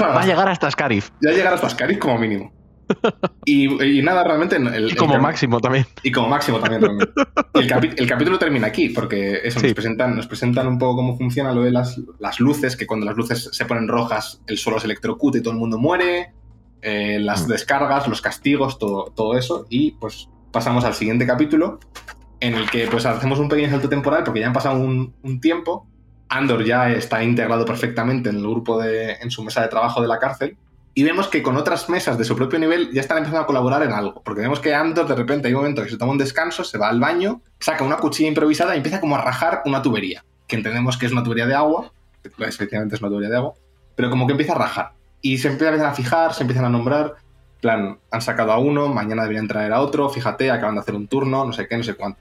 Va 0.00 0.22
a 0.22 0.26
llegar 0.26 0.48
hasta 0.48 0.70
Scarif. 0.70 1.10
Ya 1.20 1.30
llegar 1.30 1.54
hasta 1.54 1.70
Scarif 1.70 1.98
como 1.98 2.18
mínimo. 2.18 2.52
Y, 3.44 4.02
nada, 4.02 4.24
realmente. 4.24 4.56
El, 4.56 4.90
y 4.90 4.94
como 4.94 5.18
máximo 5.18 5.60
también. 5.60 5.86
Y 6.02 6.10
como 6.10 6.28
máximo 6.28 6.58
también. 6.60 6.98
el, 7.54 8.06
capítulo 8.06 8.38
termina 8.38 8.68
aquí, 8.68 8.90
porque 8.90 9.40
eso, 9.44 9.60
nos, 9.60 9.72
presentan, 9.74 10.16
nos 10.16 10.26
presentan 10.26 10.66
un 10.66 10.78
poco 10.78 10.96
cómo 10.96 11.16
funciona 11.16 11.52
lo 11.52 11.62
de 11.62 11.70
las, 11.70 12.00
las, 12.18 12.40
luces, 12.40 12.76
que 12.76 12.86
cuando 12.86 13.06
las 13.06 13.16
luces 13.16 13.50
se 13.52 13.64
ponen 13.64 13.88
rojas, 13.88 14.42
el 14.46 14.58
suelo 14.58 14.78
se 14.78 14.86
electrocuta 14.86 15.38
y 15.38 15.42
todo 15.42 15.52
el 15.52 15.58
mundo 15.58 15.78
muere. 15.78 16.32
Eh, 16.82 17.18
las 17.20 17.46
mm. 17.46 17.50
descargas, 17.50 18.08
los 18.08 18.20
castigos, 18.20 18.78
todo, 18.78 19.12
todo 19.14 19.36
eso. 19.36 19.66
Y 19.68 19.92
pues 19.92 20.28
pasamos 20.50 20.84
al 20.84 20.94
siguiente 20.94 21.26
capítulo, 21.26 21.80
en 22.40 22.54
el 22.54 22.68
que 22.70 22.86
pues 22.88 23.06
hacemos 23.06 23.38
un 23.38 23.48
pequeño 23.48 23.70
salto 23.70 23.88
temporal, 23.88 24.24
porque 24.24 24.40
ya 24.40 24.46
han 24.46 24.52
pasado 24.52 24.78
un, 24.78 25.14
un 25.22 25.40
tiempo. 25.40 25.86
Andor 26.32 26.64
ya 26.64 26.90
está 26.90 27.22
integrado 27.22 27.66
perfectamente 27.66 28.30
en 28.30 28.36
el 28.36 28.42
grupo 28.42 28.80
de. 28.80 29.12
en 29.20 29.30
su 29.30 29.44
mesa 29.44 29.60
de 29.60 29.68
trabajo 29.68 30.00
de 30.00 30.08
la 30.08 30.18
cárcel 30.18 30.56
y 30.94 31.02
vemos 31.02 31.28
que 31.28 31.42
con 31.42 31.56
otras 31.56 31.90
mesas 31.90 32.16
de 32.16 32.24
su 32.24 32.34
propio 32.34 32.58
nivel 32.58 32.90
ya 32.92 33.02
están 33.02 33.18
empezando 33.18 33.42
a 33.42 33.46
colaborar 33.46 33.82
en 33.82 33.92
algo. 33.92 34.22
Porque 34.22 34.40
vemos 34.40 34.60
que 34.60 34.74
Andor 34.74 35.06
de 35.06 35.14
repente 35.14 35.48
hay 35.48 35.54
un 35.54 35.60
momento 35.60 35.82
que 35.82 35.90
se 35.90 35.98
toma 35.98 36.12
un 36.12 36.18
descanso, 36.18 36.64
se 36.64 36.78
va 36.78 36.88
al 36.88 37.00
baño, 37.00 37.42
saca 37.58 37.84
una 37.84 37.98
cuchilla 37.98 38.28
improvisada 38.28 38.74
y 38.74 38.78
empieza 38.78 39.00
como 39.00 39.16
a 39.16 39.22
rajar 39.22 39.62
una 39.66 39.82
tubería. 39.82 40.24
Que 40.46 40.56
entendemos 40.56 40.96
que 40.96 41.06
es 41.06 41.12
una 41.12 41.22
tubería 41.22 41.46
de 41.46 41.54
agua, 41.54 41.92
efectivamente 42.38 42.94
es 42.94 43.02
una 43.02 43.10
tubería 43.10 43.30
de 43.30 43.36
agua, 43.36 43.52
pero 43.94 44.08
como 44.08 44.26
que 44.26 44.32
empieza 44.32 44.52
a 44.52 44.58
rajar. 44.58 44.92
Y 45.20 45.36
se 45.36 45.48
empiezan 45.48 45.80
a 45.82 45.92
fijar, 45.92 46.32
se 46.32 46.42
empiezan 46.42 46.64
a 46.64 46.70
nombrar. 46.70 47.14
plan, 47.60 47.98
han 48.10 48.22
sacado 48.22 48.52
a 48.52 48.58
uno, 48.58 48.88
mañana 48.88 49.22
deberían 49.22 49.48
traer 49.48 49.72
a 49.72 49.80
otro, 49.80 50.08
fíjate, 50.08 50.50
acaban 50.50 50.76
de 50.76 50.80
hacer 50.80 50.94
un 50.94 51.08
turno, 51.08 51.44
no 51.44 51.52
sé 51.52 51.68
qué, 51.68 51.76
no 51.76 51.84
sé 51.84 51.94
cuánto. 51.94 52.18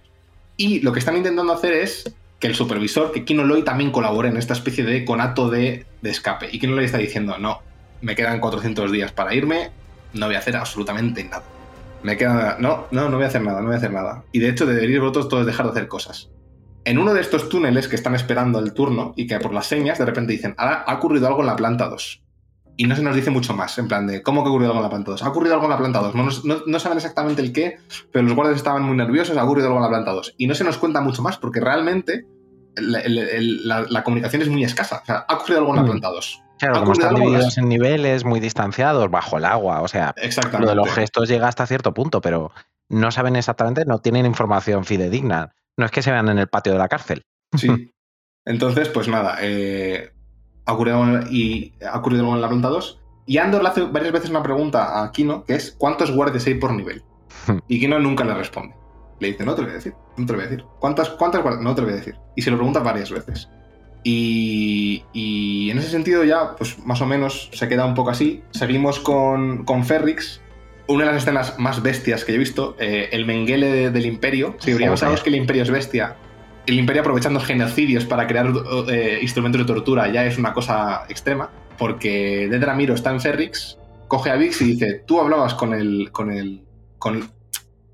Y 0.58 0.82
lo 0.82 0.92
que 0.92 1.00
están 1.00 1.18
intentando 1.18 1.54
hacer 1.54 1.74
es 1.74 2.14
que 2.42 2.48
el 2.48 2.56
supervisor, 2.56 3.12
que 3.12 3.24
Kino 3.24 3.46
Loy 3.46 3.62
también 3.62 3.92
colabore 3.92 4.28
en 4.28 4.36
esta 4.36 4.54
especie 4.54 4.84
de 4.84 5.06
conato 5.06 5.50
de, 5.50 5.86
escape. 6.02 6.50
Y 6.52 6.60
Kino 6.60 6.76
Loy 6.76 6.86
está 6.86 6.98
diciendo, 6.98 7.38
no, 7.38 7.62
me 8.02 8.16
quedan 8.16 8.40
400 8.40 8.92
días 8.92 9.12
para 9.12 9.36
irme, 9.36 9.70
no 10.14 10.26
voy 10.26 10.36
a 10.36 10.40
hacer 10.40 10.58
absolutamente 10.58 11.24
nada. 11.24 11.44
Me 12.02 12.18
queda... 12.18 12.58
No, 12.60 12.88
no, 12.90 13.10
no 13.10 13.18
voy 13.18 13.26
a 13.26 13.28
hacer 13.28 13.44
nada, 13.44 13.60
no 13.62 13.68
voy 13.68 13.76
a 13.76 13.78
hacer 13.78 13.94
nada. 13.94 14.24
Y 14.32 14.40
de 14.40 14.50
hecho 14.50 14.66
deberíais 14.66 15.00
vosotros 15.00 15.30
todos 15.30 15.46
dejar 15.46 15.68
de 15.68 15.72
hacer 15.74 15.88
cosas. 15.88 16.32
En 16.84 16.98
uno 16.98 17.14
de 17.14 17.22
estos 17.22 17.48
túneles 17.48 17.88
que 17.88 17.96
están 17.96 18.16
esperando 18.16 18.58
el 18.58 18.74
turno 18.74 19.14
y 19.16 19.28
que 19.28 19.40
por 19.40 19.54
las 19.54 19.68
señas 19.68 20.00
de 20.00 20.06
repente 20.06 20.34
dicen, 20.34 20.56
ha 20.58 20.92
ocurrido 20.96 21.28
algo 21.28 21.42
en 21.42 21.48
la 21.48 21.56
planta 21.56 21.88
2. 21.90 22.24
Y 22.78 22.86
no 22.88 22.96
se 22.96 23.04
nos 23.04 23.16
dice 23.16 23.30
mucho 23.30 23.54
más, 23.54 23.78
en 23.78 23.88
plan 23.88 24.08
de, 24.08 24.24
¿cómo 24.24 24.44
que 24.44 24.48
ha 24.48 24.52
ocurrido 24.52 24.72
algo 24.72 24.80
en 24.80 24.84
la 24.84 24.90
planta 24.90 25.12
2? 25.12 25.24
Ha 25.24 25.30
ocurrido 25.30 25.54
algo 25.54 25.66
en 25.66 25.72
la 25.72 25.78
planta 25.78 26.00
2. 26.00 26.46
No, 26.66 26.80
saben 26.80 26.98
exactamente 26.98 27.42
el 27.42 27.54
qué, 27.54 27.78
pero 28.12 28.26
los 28.26 28.36
guardias 28.36 28.58
estaban 28.58 28.84
muy 28.84 28.96
nerviosos, 28.96 29.38
ha 29.38 29.44
ocurrido 29.44 29.68
algo 29.68 29.80
en 29.80 29.84
la 29.84 29.90
planta 29.90 30.12
2. 30.12 30.36
Y 30.38 30.48
no 30.48 30.56
se 30.56 30.64
nos 30.64 30.78
cuenta 30.78 31.02
mucho 31.02 31.22
más 31.22 31.38
porque 31.38 31.60
realmente 31.60 32.26
la, 32.76 34.04
comunicación 34.04 34.42
es 34.42 34.50
muy 34.50 34.64
escasa. 34.64 35.02
O 35.04 35.06
sea, 35.06 35.26
ha 35.28 35.36
ocurrido 35.36 35.60
algo 35.60 35.72
en 35.72 35.76
la 35.78 35.84
mm. 35.84 35.86
planta 35.86 36.10
2. 36.10 36.44
Claro, 36.60 36.80
como 36.82 36.94
están 36.94 37.16
divididos 37.16 37.58
en 37.58 37.70
niveles 37.70 38.24
muy 38.24 38.40
distanciados, 38.40 39.10
bajo 39.10 39.38
el 39.38 39.46
agua. 39.46 39.82
O 39.82 39.88
sea, 39.88 40.14
lo 40.60 40.68
de 40.68 40.76
los 40.76 40.92
gestos 40.92 41.28
llega 41.28 41.48
hasta 41.48 41.66
cierto 41.66 41.94
punto, 41.94 42.22
pero 42.22 42.52
no 42.88 43.12
saben 43.12 43.36
exactamente, 43.36 43.84
no 43.86 44.00
tienen 44.00 44.26
información 44.26 44.86
fidedigna. 44.86 45.56
No 45.78 45.86
es 45.86 45.92
que 45.92 46.02
se 46.02 46.12
vean 46.12 46.30
en 46.30 46.38
el 46.38 46.48
patio 46.48 46.74
de 46.74 46.80
la 46.80 46.88
cárcel. 46.88 47.24
Sí. 47.58 47.94
Entonces, 48.46 48.90
pues 48.90 49.08
nada, 49.08 49.38
eh, 49.42 50.14
ha, 50.72 50.76
ocurrido, 50.76 51.22
y, 51.30 51.74
ha 51.86 51.98
ocurrido 51.98 52.34
en 52.34 52.42
la 52.42 52.48
planta 52.48 52.70
2. 52.70 53.00
Y 53.28 53.38
Andor 53.38 53.64
le 53.64 53.70
hace 53.70 53.82
varias 53.84 54.12
veces 54.12 54.30
una 54.30 54.44
pregunta 54.44 55.02
a 55.02 55.12
Kino, 55.12 55.46
que 55.46 55.56
es 55.56 55.76
¿cuántos 55.78 56.12
guardias 56.12 56.46
hay 56.48 56.56
por 56.56 56.74
nivel? 56.74 57.04
y 57.68 57.80
Kino 57.80 58.00
nunca 58.00 58.24
le 58.24 58.34
responde. 58.34 58.76
Le 59.20 59.30
dice, 59.30 59.46
no 59.46 59.54
te 59.54 59.62
lo 59.62 59.68
voy 59.68 59.74
a 59.74 59.76
decir, 59.76 59.94
no 60.18 60.26
te 60.26 60.34
lo 60.34 60.40
voy 60.40 60.48
a 60.48 60.50
decir. 60.50 60.66
¿Cuántas, 60.80 61.10
cuántas 61.10 61.42
guardias? 61.44 61.64
No 61.64 61.76
te 61.76 61.82
lo 61.82 61.88
voy 61.88 61.94
a 61.94 61.98
decir. 61.98 62.16
Y 62.36 62.42
se 62.42 62.50
lo 62.50 62.58
pregunta 62.58 62.80
varias 62.80 63.12
veces. 63.12 63.50
Y, 64.04 65.70
en 65.70 65.78
ese 65.78 65.90
sentido 65.90 66.24
ya, 66.24 66.56
pues 66.56 66.80
más 66.80 67.02
o 67.02 67.06
menos 67.06 67.50
se 67.54 67.68
queda 67.68 67.86
un 67.86 67.94
poco 67.94 68.10
así. 68.10 68.42
Seguimos 68.52 69.00
con, 69.00 69.64
con 69.64 69.86
Ferrix, 69.86 70.42
una 70.88 71.06
de 71.06 71.12
las 71.12 71.22
escenas 71.22 71.60
más 71.60 71.82
bestias 71.84 72.26
que 72.26 72.34
he 72.34 72.38
visto, 72.38 72.76
eh, 72.80 73.10
el 73.12 73.26
menguele 73.26 73.92
del 73.92 74.06
Imperio. 74.06 74.56
Si 74.60 74.74
sabemos 74.74 75.22
que 75.22 75.30
el 75.30 75.36
Imperio 75.36 75.64
es 75.64 75.70
bestia, 75.70 76.18
el 76.66 76.80
Imperio 76.80 77.02
aprovechando 77.02 77.40
genocidios 77.40 78.06
para 78.06 78.28
crear 78.28 78.52
eh, 78.90 79.20
instrumentos 79.22 79.62
de 79.62 79.66
tortura 79.66 80.12
ya 80.12 80.26
es 80.26 80.38
una 80.38 80.54
cosa 80.54 81.06
extrema, 81.10 81.50
porque 81.78 82.48
Ded 82.50 82.64
Ramiro 82.64 82.94
está 82.94 83.12
en 83.12 83.20
Ferrix, 83.20 83.78
coge 84.08 84.30
a 84.30 84.36
Vix 84.36 84.62
y 84.62 84.74
dice, 84.74 85.04
tú 85.06 85.20
hablabas 85.20 85.54
con 85.54 85.74
el... 85.74 86.12
con 86.12 86.32
el... 86.32 86.64
con 86.98 87.32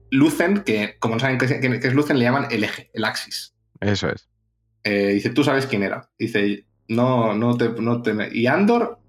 Lucen, 0.10 0.64
que 0.64 0.95
como 0.99 1.15
no 1.15 1.19
saben 1.19 1.38
qué 1.38 1.45
es 1.84 1.94
Lucen, 1.94 2.18
le 2.18 2.26
llaman 2.26 2.48
el 2.49 2.64
eje, 2.64 2.89
el 2.94 3.03
axis. 3.03 3.53
Eso 3.81 4.10
es. 4.10 4.30
Eh, 4.84 5.10
dice, 5.10 5.31
tú 5.31 5.44
sabes 5.44 5.65
quién 5.65 5.84
era. 5.84 6.10
Dice, 6.18 6.65
no, 6.88 7.35
no 7.35 7.57
te, 7.57 7.69
no 7.69 8.02
te... 8.02 8.14
Y 8.31 8.48
Andor 8.48 8.99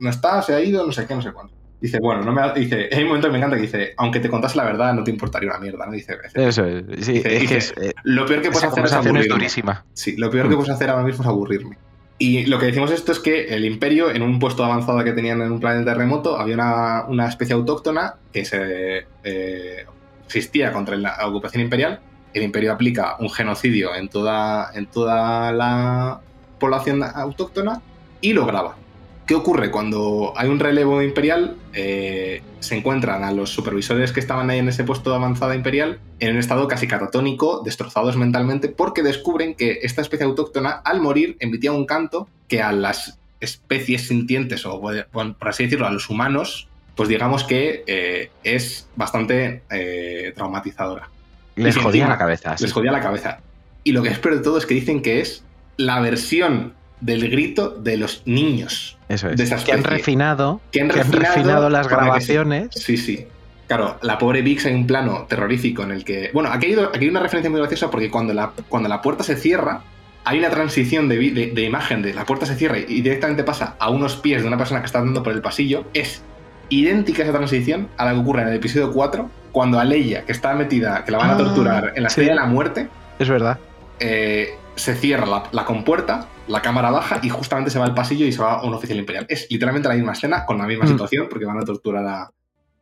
no 0.00 0.10
está, 0.10 0.42
se 0.42 0.54
ha 0.54 0.60
ido, 0.60 0.84
no 0.84 0.92
sé 0.92 1.06
qué, 1.06 1.14
no 1.14 1.22
sé 1.22 1.32
cuánto. 1.32 1.54
Dice, 1.80 1.98
bueno, 2.00 2.22
no 2.22 2.32
me 2.32 2.42
dice, 2.54 2.88
hay 2.90 3.02
un 3.02 3.08
momento 3.08 3.28
que 3.28 3.32
me 3.32 3.38
encanta 3.38 3.56
que 3.56 3.62
dice, 3.62 3.94
aunque 3.96 4.18
te 4.18 4.28
contase 4.28 4.56
la 4.56 4.64
verdad, 4.64 4.94
no 4.94 5.04
te 5.04 5.12
importaría 5.12 5.50
una 5.50 5.60
mierda, 5.60 5.86
¿no? 5.86 5.92
Dice, 5.92 6.16
eso 6.34 6.64
es, 6.64 6.84
sí, 7.00 7.22
es 7.24 7.72
eh, 7.80 7.92
lo 8.02 8.26
peor 8.26 8.42
que 8.42 8.50
puedes 8.50 8.68
hacer 8.68 8.84
es 8.84 8.92
aburrirme. 8.92 9.28
durísima. 9.28 9.84
Sí, 9.92 10.16
lo 10.16 10.30
peor 10.30 10.48
que 10.48 10.56
puedes 10.56 10.70
hacer 10.70 10.90
ahora 10.90 11.04
mismo 11.04 11.22
es 11.22 11.28
aburrirme. 11.28 11.78
Y 12.18 12.46
lo 12.46 12.58
que 12.58 12.66
decimos 12.66 12.90
esto 12.90 13.12
es 13.12 13.20
que 13.20 13.54
el 13.54 13.64
imperio, 13.64 14.10
en 14.10 14.22
un 14.22 14.40
puesto 14.40 14.64
avanzado 14.64 15.04
que 15.04 15.12
tenían 15.12 15.40
en 15.40 15.52
un 15.52 15.60
planeta 15.60 15.94
remoto, 15.94 16.36
había 16.36 16.54
una, 16.54 17.04
una 17.06 17.28
especie 17.28 17.54
autóctona 17.54 18.14
que 18.32 18.44
se 18.44 19.06
eh, 19.22 19.86
existía 20.26 20.72
contra 20.72 20.96
la 20.96 21.16
ocupación 21.28 21.62
imperial 21.62 22.00
el 22.34 22.42
imperio 22.42 22.72
aplica 22.72 23.16
un 23.20 23.30
genocidio 23.30 23.94
en 23.94 24.08
toda, 24.08 24.70
en 24.74 24.86
toda 24.86 25.52
la 25.52 26.20
población 26.58 27.02
autóctona 27.02 27.80
y 28.20 28.32
lo 28.32 28.46
graba. 28.46 28.76
¿Qué 29.28 29.34
ocurre? 29.34 29.70
Cuando 29.70 30.32
hay 30.36 30.48
un 30.48 30.58
relevo 30.58 31.02
imperial, 31.02 31.54
eh, 31.74 32.40
se 32.60 32.78
encuentran 32.78 33.24
a 33.24 33.30
los 33.30 33.50
supervisores 33.50 34.10
que 34.10 34.20
estaban 34.20 34.48
ahí 34.48 34.58
en 34.58 34.68
ese 34.68 34.84
puesto 34.84 35.10
de 35.10 35.16
avanzada 35.16 35.54
imperial 35.54 36.00
en 36.18 36.32
un 36.32 36.38
estado 36.38 36.66
casi 36.66 36.88
catatónico, 36.88 37.60
destrozados 37.62 38.16
mentalmente, 38.16 38.70
porque 38.70 39.02
descubren 39.02 39.54
que 39.54 39.80
esta 39.82 40.00
especie 40.00 40.24
autóctona, 40.24 40.70
al 40.70 41.02
morir, 41.02 41.36
emitía 41.40 41.72
un 41.72 41.84
canto 41.84 42.26
que 42.48 42.62
a 42.62 42.72
las 42.72 43.18
especies 43.40 44.08
sintientes, 44.08 44.64
o 44.64 44.80
por 44.80 45.48
así 45.48 45.64
decirlo, 45.64 45.86
a 45.86 45.90
los 45.90 46.08
humanos, 46.08 46.66
pues 46.96 47.10
digamos 47.10 47.44
que 47.44 47.84
eh, 47.86 48.30
es 48.44 48.88
bastante 48.96 49.60
eh, 49.70 50.32
traumatizadora. 50.34 51.10
Les 51.54 51.76
jodía 51.76 52.08
la 52.08 52.16
cabeza. 52.16 52.56
Les 52.58 52.72
jodía 52.72 52.92
la 52.92 53.02
cabeza. 53.02 53.40
Y 53.84 53.92
lo 53.92 54.02
que 54.02 54.08
es 54.08 54.18
peor 54.18 54.36
de 54.36 54.42
todo 54.42 54.56
es 54.56 54.64
que 54.64 54.72
dicen 54.72 55.02
que 55.02 55.20
es 55.20 55.44
la 55.76 56.00
versión 56.00 56.77
del 57.00 57.30
grito 57.30 57.70
de 57.70 57.96
los 57.96 58.22
niños. 58.24 58.98
Eso 59.08 59.28
es. 59.30 59.64
que 59.64 59.72
han 59.72 59.84
refinado, 59.84 60.60
que 60.72 60.80
han 60.80 60.90
refinado, 60.90 61.70
las 61.70 61.88
grabaciones. 61.88 62.68
Sí, 62.72 62.96
sí. 62.96 63.26
Claro, 63.66 63.98
la 64.00 64.16
pobre 64.16 64.40
Vix 64.40 64.64
hay 64.64 64.74
un 64.74 64.86
plano 64.86 65.26
terrorífico 65.28 65.82
en 65.82 65.92
el 65.92 66.04
que. 66.04 66.30
Bueno, 66.32 66.50
aquí 66.50 66.74
hay, 66.74 67.08
una 67.08 67.20
referencia 67.20 67.50
muy 67.50 67.60
graciosa 67.60 67.90
porque 67.90 68.10
cuando 68.10 68.32
la, 68.32 68.52
cuando 68.68 68.88
la 68.88 69.02
puerta 69.02 69.22
se 69.22 69.36
cierra, 69.36 69.82
hay 70.24 70.38
una 70.38 70.50
transición 70.50 71.08
de, 71.08 71.50
de, 71.54 71.62
imagen 71.62 72.02
de 72.02 72.14
la 72.14 72.24
puerta 72.24 72.46
se 72.46 72.54
cierra 72.54 72.78
y 72.78 73.00
directamente 73.02 73.44
pasa 73.44 73.76
a 73.78 73.90
unos 73.90 74.16
pies 74.16 74.42
de 74.42 74.48
una 74.48 74.58
persona 74.58 74.80
que 74.80 74.86
está 74.86 74.98
andando 74.98 75.22
por 75.22 75.32
el 75.32 75.42
pasillo. 75.42 75.84
Es 75.92 76.22
idéntica 76.70 77.22
esa 77.22 77.32
transición 77.32 77.88
a 77.96 78.06
la 78.06 78.12
que 78.12 78.18
ocurre 78.20 78.42
en 78.42 78.48
el 78.48 78.54
episodio 78.54 78.92
4, 78.92 79.30
cuando 79.52 79.78
a 79.78 79.84
Leia, 79.84 80.24
que 80.24 80.32
está 80.32 80.54
metida, 80.54 81.04
que 81.04 81.12
la 81.12 81.18
van 81.18 81.30
a 81.30 81.34
ah, 81.34 81.38
torturar 81.38 81.92
en 81.94 82.02
la 82.02 82.10
serie 82.10 82.30
de 82.30 82.36
la 82.36 82.46
muerte. 82.46 82.88
Es 83.18 83.28
verdad. 83.28 83.58
Eh, 84.00 84.54
se 84.78 84.94
cierra 84.94 85.50
la, 85.52 85.64
compuerta, 85.64 86.28
la 86.46 86.62
cámara 86.62 86.90
baja 86.90 87.20
y 87.22 87.28
justamente 87.28 87.70
se 87.70 87.78
va 87.78 87.84
al 87.84 87.94
pasillo 87.94 88.26
y 88.26 88.32
se 88.32 88.40
va 88.40 88.54
a 88.54 88.64
un 88.64 88.74
oficial 88.74 88.98
imperial. 88.98 89.26
Es 89.28 89.46
literalmente 89.50 89.88
la 89.88 89.94
misma 89.94 90.12
escena 90.12 90.46
con 90.46 90.58
la 90.58 90.66
misma 90.66 90.84
mm. 90.84 90.88
situación 90.88 91.26
porque 91.28 91.44
van 91.44 91.58
a 91.58 91.64
torturar 91.64 92.06
a, 92.06 92.30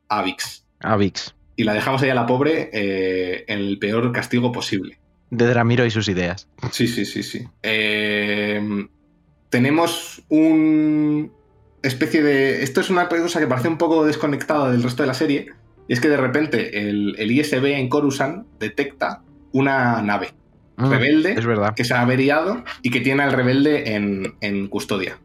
a 0.08 0.22
Vix. 0.22 0.64
A 0.80 0.96
Vix. 0.96 1.34
Y 1.56 1.64
la 1.64 1.72
dejamos 1.72 2.02
ahí 2.02 2.10
a 2.10 2.14
la 2.14 2.26
pobre 2.26 2.70
eh, 2.72 3.44
en 3.48 3.58
el 3.58 3.78
peor 3.78 4.12
castigo 4.12 4.52
posible. 4.52 4.98
De 5.30 5.46
Dramiro 5.46 5.86
y 5.86 5.90
sus 5.90 6.08
ideas. 6.08 6.48
Sí, 6.70 6.86
sí, 6.86 7.06
sí, 7.06 7.22
sí. 7.22 7.48
Eh, 7.62 8.86
tenemos 9.48 10.22
un 10.28 11.32
especie 11.82 12.22
de... 12.22 12.62
Esto 12.62 12.80
es 12.80 12.90
una 12.90 13.08
cosa 13.08 13.40
que 13.40 13.46
parece 13.46 13.68
un 13.68 13.78
poco 13.78 14.04
desconectada 14.04 14.70
del 14.70 14.82
resto 14.82 15.02
de 15.02 15.06
la 15.06 15.14
serie. 15.14 15.46
Y 15.88 15.94
es 15.94 16.00
que 16.00 16.08
de 16.08 16.16
repente 16.16 16.88
el, 16.88 17.14
el 17.18 17.30
ISB 17.30 17.64
en 17.64 17.88
Coruscant 17.88 18.46
detecta 18.58 19.22
una 19.52 20.02
nave 20.02 20.34
Mm, 20.76 20.90
rebelde 20.90 21.32
es 21.32 21.46
verdad. 21.46 21.74
que 21.74 21.84
se 21.84 21.94
ha 21.94 22.02
averiado 22.02 22.62
y 22.82 22.90
que 22.90 23.00
tiene 23.00 23.22
al 23.22 23.32
rebelde 23.32 23.94
en, 23.94 24.68
custodia. 24.68 25.18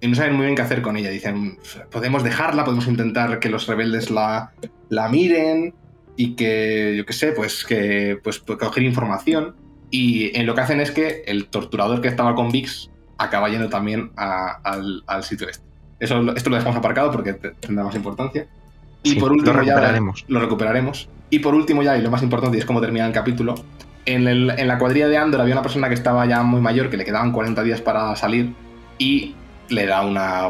Y 0.00 0.08
no 0.08 0.14
saben 0.14 0.34
muy 0.34 0.44
bien 0.44 0.56
qué 0.56 0.62
hacer 0.62 0.82
con 0.82 0.96
ella. 0.96 1.10
Dicen, 1.10 1.58
podemos 1.90 2.22
dejarla, 2.22 2.64
podemos 2.64 2.86
intentar 2.86 3.38
que 3.38 3.48
los 3.48 3.66
rebeldes 3.66 4.10
la, 4.10 4.52
la 4.88 5.08
miren 5.08 5.74
y 6.16 6.34
que, 6.34 6.94
yo 6.96 7.06
qué 7.06 7.12
sé, 7.12 7.32
pues 7.32 7.64
que 7.64 8.18
pues, 8.22 8.40
coger 8.40 8.82
información. 8.82 9.54
Y 9.90 10.36
en 10.36 10.46
lo 10.46 10.54
que 10.54 10.60
hacen 10.60 10.80
es 10.80 10.90
que 10.90 11.22
el 11.26 11.46
torturador 11.46 12.00
que 12.00 12.08
estaba 12.08 12.34
con 12.34 12.50
Vix 12.50 12.90
acaba 13.18 13.48
yendo 13.48 13.68
también 13.68 14.10
al, 14.16 15.04
sitio 15.22 15.48
este. 15.48 15.64
Eso, 15.98 16.34
esto 16.36 16.50
lo 16.50 16.56
dejamos 16.56 16.76
aparcado 16.76 17.10
porque 17.10 17.32
tendrá 17.32 17.84
más 17.84 17.94
importancia. 17.94 18.46
Y 19.02 19.14
por 19.14 19.32
último, 19.32 19.52
lo 19.52 19.60
recuperaremos. 19.60 20.24
lo 20.28 20.40
recuperaremos. 20.40 21.08
Y 21.30 21.38
por 21.38 21.54
último, 21.54 21.82
ya, 21.82 21.96
y 21.96 22.02
lo 22.02 22.10
más 22.10 22.22
importante, 22.22 22.56
y 22.56 22.60
es 22.60 22.66
cómo 22.66 22.80
termina 22.80 23.06
el 23.06 23.12
capítulo, 23.12 23.54
en, 24.06 24.46
la 24.68 24.78
cuadrilla 24.78 25.08
de 25.08 25.16
Andor 25.16 25.40
había 25.40 25.54
una 25.54 25.62
persona 25.62 25.88
que 25.88 25.94
estaba 25.94 26.24
ya 26.26 26.42
muy 26.42 26.60
mayor, 26.60 26.90
que 26.90 26.96
le 26.96 27.04
quedaban 27.04 27.32
40 27.32 27.62
días 27.62 27.80
para 27.80 28.14
salir, 28.16 28.54
y 28.98 29.34
le 29.68 29.86
da, 29.86 30.02
una, 30.02 30.46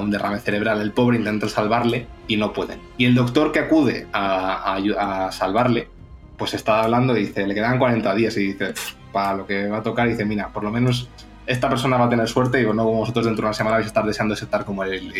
un 0.00 0.10
derrame 0.10 0.38
cerebral. 0.38 0.80
El 0.80 0.92
pobre 0.92 1.18
intenta 1.18 1.48
salvarle 1.48 2.06
y 2.26 2.36
no 2.36 2.52
pueden. 2.52 2.80
Y 2.96 3.04
el 3.04 3.14
doctor 3.14 3.52
que 3.52 3.60
acude 3.60 4.06
a, 4.12 5.28
salvarle, 5.30 5.88
pues 6.36 6.54
está 6.54 6.82
hablando 6.82 7.16
y 7.16 7.26
dice, 7.26 7.46
le 7.46 7.54
quedan 7.54 7.78
40 7.78 8.14
días 8.14 8.36
y 8.36 8.52
dice, 8.52 8.74
para 9.12 9.36
lo 9.36 9.46
que 9.46 9.68
va 9.68 9.78
a 9.78 9.82
tocar, 9.82 10.08
dice, 10.08 10.24
mira, 10.24 10.48
por 10.48 10.64
lo 10.64 10.70
menos 10.70 11.08
esta 11.46 11.68
persona 11.68 11.96
va 11.96 12.06
a 12.06 12.10
tener 12.10 12.26
suerte 12.26 12.60
y 12.60 12.64
no 12.64 12.84
como 12.84 12.98
vosotros 12.98 13.24
dentro 13.24 13.42
de 13.42 13.48
una 13.48 13.54
semana 13.54 13.76
vais 13.76 13.86
a 13.86 13.88
estar 13.88 14.04
deseando 14.04 14.34
estar 14.34 14.64
como 14.64 14.82
él. 14.84 15.12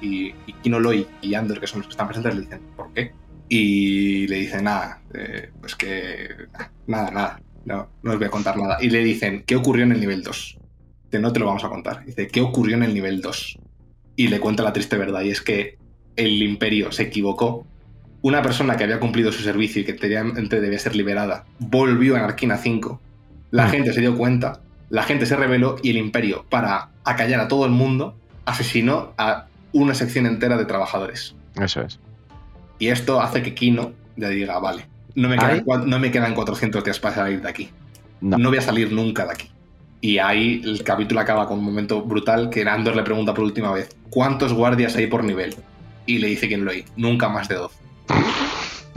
Y, 0.00 0.34
y, 0.46 0.52
Kino 0.62 0.80
Loy 0.80 1.06
y 1.20 1.34
Andor, 1.34 1.60
que 1.60 1.66
son 1.66 1.80
los 1.80 1.86
que 1.86 1.92
están 1.92 2.08
presentes, 2.08 2.34
le 2.34 2.40
dicen, 2.40 2.60
¿por 2.76 2.92
qué? 2.92 3.12
Y 3.48 4.26
le 4.26 4.36
dice, 4.36 4.62
nada, 4.62 5.00
eh, 5.14 5.50
pues 5.60 5.74
que. 5.74 6.28
Nada, 6.86 7.10
nada. 7.10 7.40
No, 7.64 7.88
no 8.02 8.12
os 8.12 8.18
voy 8.18 8.26
a 8.26 8.30
contar 8.30 8.56
nada. 8.56 8.78
Y 8.80 8.90
le 8.90 9.02
dicen, 9.04 9.42
¿qué 9.46 9.56
ocurrió 9.56 9.84
en 9.84 9.92
el 9.92 10.00
nivel 10.00 10.22
2? 10.22 10.58
Dice, 11.04 11.18
no 11.20 11.32
te 11.32 11.40
lo 11.40 11.46
vamos 11.46 11.64
a 11.64 11.68
contar. 11.68 12.04
Dice, 12.04 12.28
¿qué 12.28 12.40
ocurrió 12.40 12.76
en 12.76 12.82
el 12.82 12.94
nivel 12.94 13.20
2? 13.20 13.58
Y 14.16 14.28
le 14.28 14.40
cuenta 14.40 14.62
la 14.62 14.72
triste 14.72 14.96
verdad, 14.96 15.22
y 15.22 15.30
es 15.30 15.42
que 15.42 15.78
el 16.16 16.42
imperio 16.42 16.92
se 16.92 17.04
equivocó. 17.04 17.66
Una 18.20 18.42
persona 18.42 18.76
que 18.76 18.84
había 18.84 18.98
cumplido 18.98 19.30
su 19.30 19.42
servicio 19.42 19.82
y 19.82 19.84
que 19.84 19.92
debía 19.92 20.78
ser 20.78 20.96
liberada 20.96 21.44
volvió 21.58 22.16
a 22.16 22.24
Arquina 22.24 22.58
5. 22.58 23.00
La 23.52 23.66
mm. 23.66 23.70
gente 23.70 23.92
se 23.92 24.00
dio 24.00 24.16
cuenta, 24.16 24.60
la 24.90 25.04
gente 25.04 25.24
se 25.24 25.36
rebeló 25.36 25.76
y 25.82 25.90
el 25.90 25.98
imperio, 25.98 26.44
para 26.48 26.90
acallar 27.04 27.40
a 27.40 27.48
todo 27.48 27.64
el 27.64 27.70
mundo, 27.70 28.16
asesinó 28.44 29.12
a 29.18 29.46
una 29.72 29.94
sección 29.94 30.26
entera 30.26 30.56
de 30.56 30.64
trabajadores. 30.64 31.34
Eso 31.60 31.82
es. 31.82 32.00
Y 32.78 32.88
esto 32.88 33.20
hace 33.20 33.42
que 33.42 33.54
Kino 33.54 33.92
le 34.16 34.30
diga, 34.30 34.58
vale, 34.58 34.86
no 35.14 35.28
me, 35.28 35.36
quedan, 35.36 35.64
no 35.86 35.98
me 35.98 36.10
quedan 36.10 36.34
400 36.34 36.84
días 36.84 37.00
para 37.00 37.14
salir 37.14 37.42
de 37.42 37.48
aquí. 37.48 37.70
No. 38.20 38.48
voy 38.48 38.58
a 38.58 38.62
salir 38.62 38.92
nunca 38.92 39.24
de 39.24 39.32
aquí. 39.32 39.50
Y 40.00 40.18
ahí 40.18 40.62
el 40.64 40.82
capítulo 40.84 41.20
acaba 41.20 41.46
con 41.48 41.58
un 41.58 41.64
momento 41.64 42.02
brutal 42.02 42.50
que 42.50 42.62
Andor 42.62 42.94
le 42.94 43.02
pregunta 43.02 43.34
por 43.34 43.44
última 43.44 43.72
vez, 43.72 43.96
¿cuántos 44.10 44.52
guardias 44.52 44.94
hay 44.96 45.08
por 45.08 45.24
nivel? 45.24 45.56
Y 46.06 46.18
le 46.18 46.28
dice 46.28 46.56
lo 46.56 46.70
hay, 46.70 46.84
nunca 46.96 47.28
más 47.28 47.48
de 47.48 47.56
12. 47.56 47.76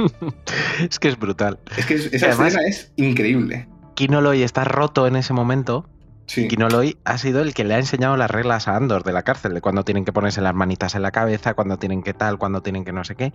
es 0.90 1.00
que 1.00 1.08
es 1.08 1.18
brutal. 1.18 1.60
Es 1.76 1.86
que 1.86 1.96
esa 1.96 2.30
escena 2.30 2.62
es 2.68 2.92
increíble. 2.98 3.68
Kino 3.96 4.22
Loy 4.22 4.44
está 4.44 4.64
roto 4.64 5.08
en 5.08 5.16
ese 5.16 5.34
momento. 5.34 5.88
Sí. 6.26 6.48
Kinoloy 6.48 6.98
ha 7.04 7.18
sido 7.18 7.42
el 7.42 7.54
que 7.54 7.64
le 7.64 7.74
ha 7.74 7.80
enseñado 7.80 8.16
las 8.16 8.32
reglas 8.32 8.68
a 8.68 8.78
Andor 8.78 9.04
de 9.04 9.12
la 9.12 9.24
cárcel, 9.24 9.54
de 9.54 9.62
cuando 9.62 9.84
tienen 9.84 10.06
que 10.06 10.14
ponerse 10.14 10.40
las 10.42 10.54
manitas 10.54 10.96
en 10.96 11.02
la 11.02 11.12
cabeza, 11.12 11.54
cuando 11.54 11.78
tienen 11.78 12.04
que 12.04 12.14
tal, 12.14 12.38
cuando 12.38 12.62
tienen 12.62 12.86
que 12.86 12.94
no 12.94 13.04
sé 13.04 13.16
qué 13.16 13.34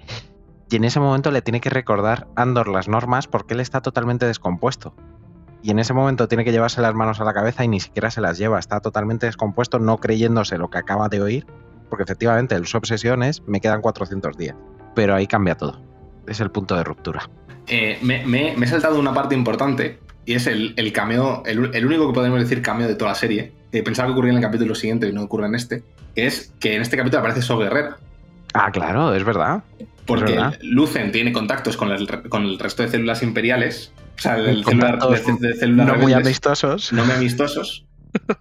y 0.68 0.76
en 0.76 0.84
ese 0.84 0.98
momento 0.98 1.30
le 1.30 1.42
tiene 1.42 1.60
que 1.60 1.70
recordar 1.70 2.26
Andor 2.34 2.68
las 2.68 2.88
normas 2.88 3.26
porque 3.28 3.54
él 3.54 3.60
está 3.60 3.80
totalmente 3.80 4.26
descompuesto. 4.26 4.94
Y 5.62 5.70
en 5.70 5.78
ese 5.78 5.94
momento 5.94 6.28
tiene 6.28 6.44
que 6.44 6.52
llevarse 6.52 6.80
las 6.80 6.94
manos 6.94 7.20
a 7.20 7.24
la 7.24 7.32
cabeza 7.32 7.64
y 7.64 7.68
ni 7.68 7.80
siquiera 7.80 8.10
se 8.10 8.20
las 8.20 8.38
lleva, 8.38 8.58
está 8.58 8.80
totalmente 8.80 9.26
descompuesto, 9.26 9.78
no 9.78 9.98
creyéndose 9.98 10.58
lo 10.58 10.68
que 10.68 10.78
acaba 10.78 11.08
de 11.08 11.22
oír, 11.22 11.46
porque 11.88 12.04
efectivamente 12.04 12.62
su 12.64 12.76
obsesión 12.76 13.22
es 13.22 13.42
me 13.46 13.60
quedan 13.60 13.80
410. 13.80 14.54
Pero 14.94 15.14
ahí 15.14 15.26
cambia 15.26 15.56
todo. 15.56 15.80
Es 16.26 16.40
el 16.40 16.50
punto 16.50 16.76
de 16.76 16.84
ruptura. 16.84 17.30
Eh, 17.68 17.98
me, 18.02 18.52
he 18.52 18.66
saltado 18.66 18.98
una 18.98 19.12
parte 19.12 19.34
importante 19.34 20.00
y 20.26 20.34
es 20.34 20.48
el, 20.48 20.74
cameo, 20.92 21.44
el, 21.46 21.86
único 21.86 22.08
que 22.08 22.12
podemos 22.12 22.40
decir 22.40 22.60
cameo 22.60 22.88
de 22.88 22.96
toda 22.96 23.12
la 23.12 23.14
serie. 23.14 23.52
que 23.70 23.82
pensaba 23.84 24.08
que 24.08 24.12
ocurría 24.12 24.32
en 24.32 24.38
el 24.38 24.42
capítulo 24.42 24.74
siguiente 24.74 25.08
y 25.08 25.12
no 25.12 25.22
ocurre 25.22 25.46
en 25.46 25.54
este, 25.54 25.84
que 26.16 26.26
es 26.26 26.52
que 26.58 26.74
en 26.74 26.82
este 26.82 26.96
capítulo 26.96 27.20
aparece 27.20 27.42
So 27.42 27.56
Guerrera. 27.56 27.96
Ah, 28.52 28.72
claro, 28.72 29.14
es 29.14 29.22
verdad. 29.22 29.62
Porque 30.04 30.36
Lucen 30.62 31.12
tiene 31.12 31.32
contactos 31.32 31.76
con 31.76 31.92
el, 31.92 32.08
con 32.28 32.42
el, 32.42 32.58
resto 32.58 32.82
de 32.82 32.88
células 32.88 33.22
imperiales. 33.22 33.92
O 34.18 34.20
sea, 34.20 34.36
el 34.36 34.64
celular, 34.64 34.98
de, 34.98 35.54
células 35.54 35.86
no 35.86 35.94
muy 35.96 36.12
amistosos. 36.12 36.92
No 36.92 37.04
muy 37.04 37.14
amistosos. 37.14 37.86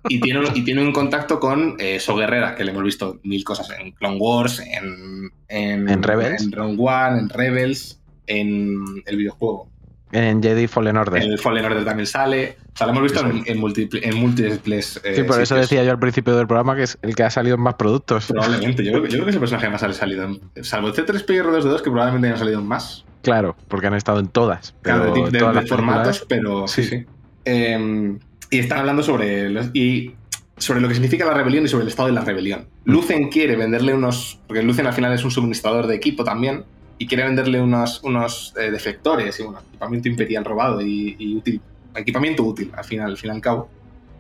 y, 0.10 0.20
tiene, 0.22 0.40
y 0.56 0.64
tiene 0.64 0.82
un 0.82 0.91
contacto 0.91 1.40
con 1.40 1.76
eh, 1.80 1.99
So 1.99 2.16
Guerrera, 2.16 2.56
que 2.56 2.64
le 2.64 2.72
hemos 2.72 2.84
visto 2.84 3.20
mil 3.24 3.44
cosas 3.44 3.70
en 3.78 3.91
Clone 3.91 4.18
Wars, 4.18 4.60
en, 4.60 5.32
en, 5.49 5.88
en 5.88 6.02
Rebels, 6.02 6.41
en 6.41 6.52
Rogue 6.52 6.78
One, 6.80 7.20
en 7.20 7.30
Rebels, 7.30 7.99
en 8.26 9.03
el 9.06 9.18
videojuego. 9.18 9.70
En 10.16 10.42
Jedi 10.42 10.68
Fallen 10.68 10.96
Order. 10.96 11.22
En 11.22 11.34
el 11.34 11.40
Fallen 11.40 11.66
Order 11.66 11.84
también 11.84 12.08
sale. 12.08 12.56
O 12.74 12.78
sea, 12.78 12.88
lo 12.88 12.94
hemos 12.94 13.04
visto 13.04 13.20
en, 13.20 13.44
en, 13.46 13.60
múltiples. 13.60 15.02
Eh, 15.04 15.14
sí, 15.14 15.24
por 15.24 15.42
eso 15.42 15.56
decía 15.56 15.84
yo 15.84 15.92
al 15.92 16.00
principio 16.00 16.38
del 16.38 16.48
programa 16.48 16.74
que 16.74 16.84
es 16.84 16.98
el 17.02 17.16
que 17.16 17.24
ha 17.24 17.30
salido 17.30 17.56
en 17.56 17.62
más 17.62 17.74
productos. 17.74 18.28
Probablemente. 18.28 18.82
Yo, 18.86 18.92
creo, 18.92 19.04
que 19.04 19.10
es 19.10 19.36
el 19.36 19.40
personaje 19.40 19.70
más 19.70 19.84
ha 19.84 19.92
salido. 19.92 20.24
En, 20.24 20.64
salvo 20.64 20.94
C3P 20.94 21.36
y 21.36 21.40
R2D2, 21.40 21.82
que 21.82 21.92
probablemente 21.92 22.28
hayan 22.28 22.40
salido 22.40 22.60
en 22.62 22.66
más. 22.66 23.04
Claro, 23.24 23.58
porque 23.68 23.88
han 23.88 23.96
estado 23.96 24.22
en 24.22 24.28
todas. 24.28 24.74
Pero 24.82 25.14
claro, 25.14 25.30
de, 25.30 25.40
todas 25.40 25.68
formatos, 25.68 26.26
pero 26.30 26.66
sí, 26.70 26.86
sí. 26.86 27.06
Em, 27.44 28.18
y 28.50 28.60
están 28.60 28.80
hablando 28.80 29.04
sobre. 29.04 29.52
y 29.74 30.16
sobre 30.58 30.80
lo 30.80 30.88
que 30.88 30.94
significa 30.94 31.26
la 31.26 31.34
rebelión 31.34 31.66
y 31.66 31.68
sobre 31.68 31.82
el 31.82 31.90
estado 31.90 32.08
de 32.08 32.14
la 32.14 32.22
rebelión. 32.22 32.68
Mm. 32.86 32.92
Lucen 32.92 33.30
quiere 33.30 33.58
venderle 33.58 33.94
unos. 33.94 34.40
Porque 34.48 34.64
Lucen 34.64 34.88
al 34.88 34.94
final 34.94 35.12
es 35.12 35.26
un 35.26 35.32
suministrador 35.32 35.88
de 35.88 35.96
equipo 35.96 36.24
también 36.24 36.64
y 36.98 37.08
quiere 37.08 37.24
venderle 37.24 37.62
unos, 37.62 38.02
unos 38.04 38.54
eh, 38.58 38.72
defectores 38.72 39.40
y 39.40 39.44
un 39.44 39.56
equipamiento 39.58 40.08
imperial 40.08 40.46
robado 40.46 40.82
y, 40.82 41.36
útil, 41.36 41.62
equipamiento 41.96 42.44
útil 42.44 42.72
al 42.76 42.86
final, 42.86 43.12
al 43.12 43.18
fin 43.18 43.32
y 43.32 43.34
al 43.34 43.42
cabo. 43.42 43.70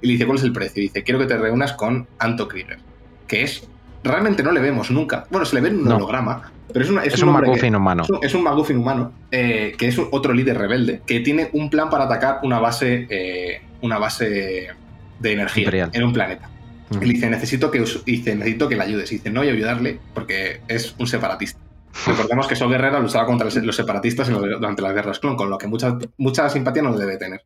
Y 0.01 0.07
le 0.07 0.13
dice, 0.13 0.25
¿cuál 0.25 0.37
es 0.37 0.43
el 0.43 0.53
precio? 0.53 0.81
Y 0.81 0.87
dice, 0.87 1.03
quiero 1.03 1.19
que 1.19 1.25
te 1.25 1.37
reúnas 1.37 1.73
con 1.73 2.07
Anto 2.19 2.47
Krieger, 2.47 2.79
que 3.27 3.43
es, 3.43 3.67
realmente 4.03 4.43
no 4.43 4.51
le 4.51 4.59
vemos 4.59 4.91
nunca, 4.91 5.25
bueno, 5.29 5.45
se 5.45 5.55
le 5.55 5.61
ve 5.61 5.69
en 5.69 5.79
un 5.81 5.91
holograma, 5.91 6.51
Pero 6.71 6.83
es, 6.83 7.13
es, 7.13 7.23
un, 7.23 7.31
McGuffin 7.31 7.75
humano. 7.75 8.03
Es 8.21 8.35
un, 8.35 8.43
McGuffin 8.43 8.77
humano, 8.77 9.13
eh, 9.31 9.73
que 9.77 9.87
es 9.87 9.97
otro 10.11 10.33
líder 10.33 10.57
rebelde, 10.57 11.01
que 11.05 11.21
tiene 11.21 11.49
un 11.53 11.69
plan 11.69 11.89
para 11.89 12.03
atacar 12.03 12.39
una 12.43 12.59
base, 12.59 13.07
eh, 13.09 13.61
una 13.81 13.97
base 13.97 14.67
de 15.19 15.31
energía 15.31 15.89
en 15.91 16.03
un 16.03 16.11
planeta. 16.11 16.49
Mm. 16.89 17.01
Él 17.01 17.09
dice, 17.09 17.29
necesito 17.29 17.71
que, 17.71 17.83
dice, 18.05 18.35
necesito 18.35 18.67
que 18.67 18.75
le 18.75 18.83
ayudes. 18.83 19.11
Y 19.11 19.15
dice, 19.15 19.29
no 19.31 19.39
voy 19.39 19.49
a 19.49 19.53
ayudarle 19.53 19.99
porque 20.13 20.61
es 20.67 20.95
un 20.99 21.07
separatista. 21.07 21.59
Recordemos 22.07 22.47
que 22.47 22.55
Sol 22.55 22.69
Guerrera 22.69 22.99
luchaba 22.99 23.25
contra 23.25 23.49
los 23.49 23.75
separatistas 23.75 24.29
durante 24.29 24.81
las 24.81 24.93
guerras 24.93 25.19
clon, 25.19 25.35
con 25.35 25.49
lo 25.49 25.57
que 25.57 25.67
mucha, 25.67 25.97
mucha 26.17 26.49
simpatía 26.49 26.83
no 26.83 26.95
debe 26.95 27.17
tener. 27.17 27.41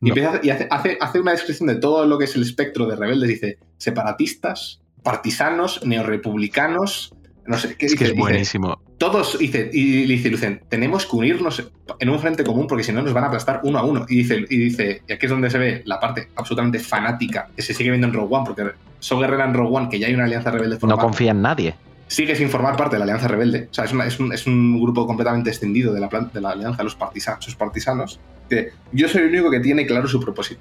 Y, 0.00 0.10
hace, 0.50 0.68
hace, 1.00 1.20
una 1.20 1.32
descripción 1.32 1.68
de 1.68 1.76
todo 1.76 2.04
lo 2.06 2.18
que 2.18 2.24
es 2.24 2.36
el 2.36 2.42
espectro 2.42 2.86
de 2.86 2.96
rebeldes. 2.96 3.28
Dice, 3.28 3.58
separatistas, 3.78 4.80
partisanos, 5.02 5.84
neorepublicanos, 5.84 7.14
no 7.46 7.58
sé, 7.58 7.76
¿qué 7.76 7.86
es 7.86 7.94
que 7.94 8.04
es 8.04 8.14
buenísimo. 8.14 8.80
todos, 8.96 9.38
dice, 9.38 9.70
y 9.72 10.06
dice 10.06 10.30
Lucen, 10.30 10.62
tenemos 10.68 11.04
que 11.06 11.16
unirnos 11.16 11.62
en 11.98 12.08
un 12.08 12.18
frente 12.18 12.42
común 12.42 12.66
porque 12.66 12.84
si 12.84 12.92
no 12.92 13.02
nos 13.02 13.12
van 13.12 13.24
a 13.24 13.26
aplastar 13.26 13.60
uno 13.64 13.78
a 13.78 13.84
uno. 13.84 14.06
Y 14.08 14.16
dice, 14.16 14.44
y 14.48 14.58
dice, 14.58 15.02
y 15.06 15.12
aquí 15.12 15.26
es 15.26 15.30
donde 15.30 15.50
se 15.50 15.58
ve 15.58 15.82
la 15.84 16.00
parte 16.00 16.28
absolutamente 16.36 16.78
fanática 16.78 17.48
que 17.54 17.62
se 17.62 17.74
sigue 17.74 17.90
viendo 17.90 18.06
en 18.06 18.14
Rogue 18.14 18.34
One, 18.34 18.44
porque 18.46 18.70
So 18.98 19.18
Guerrera 19.18 19.44
en 19.44 19.54
Rogue 19.54 19.76
One, 19.76 19.88
que 19.90 19.98
ya 19.98 20.06
hay 20.06 20.14
una 20.14 20.24
alianza 20.24 20.50
rebelde. 20.50 20.78
No 20.82 20.96
confía 20.96 21.32
en 21.32 21.42
nadie. 21.42 21.74
Sigue 22.14 22.36
sin 22.36 22.48
formar 22.48 22.76
parte 22.76 22.94
de 22.94 23.00
la 23.00 23.06
alianza 23.06 23.26
rebelde. 23.26 23.66
O 23.72 23.74
sea, 23.74 23.86
es, 23.86 24.20
es, 24.32 24.46
un, 24.46 24.80
grupo 24.80 25.04
completamente 25.04 25.50
extendido 25.50 25.92
de 25.92 25.98
la, 25.98 26.08
de 26.32 26.40
la 26.40 26.50
alianza, 26.50 26.84
los 26.84 26.94
partisanos, 26.94 27.44
sus 27.44 27.56
partisanos. 27.56 28.20
Que 28.48 28.70
yo 28.92 29.08
soy 29.08 29.22
el 29.22 29.30
único 29.30 29.50
que 29.50 29.58
tiene 29.58 29.84
claro 29.84 30.06
su 30.06 30.20
propósito. 30.20 30.60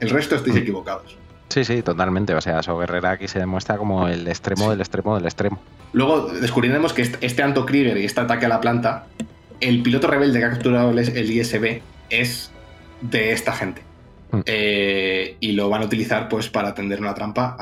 El 0.00 0.10
resto 0.10 0.34
estáis 0.34 0.56
mm. 0.56 0.58
equivocados. 0.58 1.16
Sí, 1.50 1.64
sí, 1.64 1.82
totalmente. 1.82 2.34
O 2.34 2.40
sea, 2.40 2.64
So 2.64 2.76
Guerrera 2.76 3.12
aquí 3.12 3.28
se 3.28 3.38
demuestra 3.38 3.78
como 3.78 4.08
el 4.08 4.26
extremo 4.26 4.70
del 4.70 4.80
extremo 4.80 5.14
del 5.14 5.24
extremo. 5.24 5.60
Luego 5.92 6.26
descubriremos 6.32 6.92
que 6.92 7.02
este, 7.02 7.42
Anto 7.44 7.64
Krieger 7.64 7.96
y 7.98 8.04
este 8.04 8.20
ataque 8.20 8.46
a 8.46 8.48
la 8.48 8.60
planta, 8.60 9.06
el 9.60 9.84
piloto 9.84 10.08
rebelde 10.08 10.40
que 10.40 10.46
ha 10.46 10.50
capturado 10.50 10.90
el 10.90 11.30
ISB 11.30 11.80
es 12.10 12.50
de 13.02 13.30
esta 13.30 13.52
gente. 13.52 13.82
Mm. 14.32 14.40
Eh, 14.46 15.36
y 15.38 15.52
lo 15.52 15.68
van 15.68 15.82
a 15.82 15.84
utilizar 15.84 16.28
pues 16.28 16.48
para 16.48 16.74
tender 16.74 17.00
una 17.00 17.14
trampa 17.14 17.56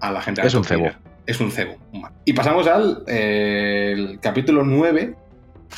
a, 0.00 0.10
la 0.10 0.20
gente. 0.22 0.44
Es 0.44 0.54
un 0.54 0.64
cebo. 0.64 0.90
Es 1.28 1.40
un 1.40 1.52
cebo. 1.52 1.76
Y 2.24 2.32
pasamos 2.32 2.66
al 2.66 3.04
eh, 3.06 4.16
capítulo 4.22 4.64
9 4.64 5.14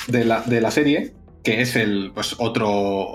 de 0.06 0.24
la, 0.24 0.42
de 0.42 0.60
la, 0.60 0.70
serie, 0.70 1.12
que 1.42 1.60
es 1.60 1.74
el 1.74 2.12
pues 2.14 2.36
otro 2.38 2.70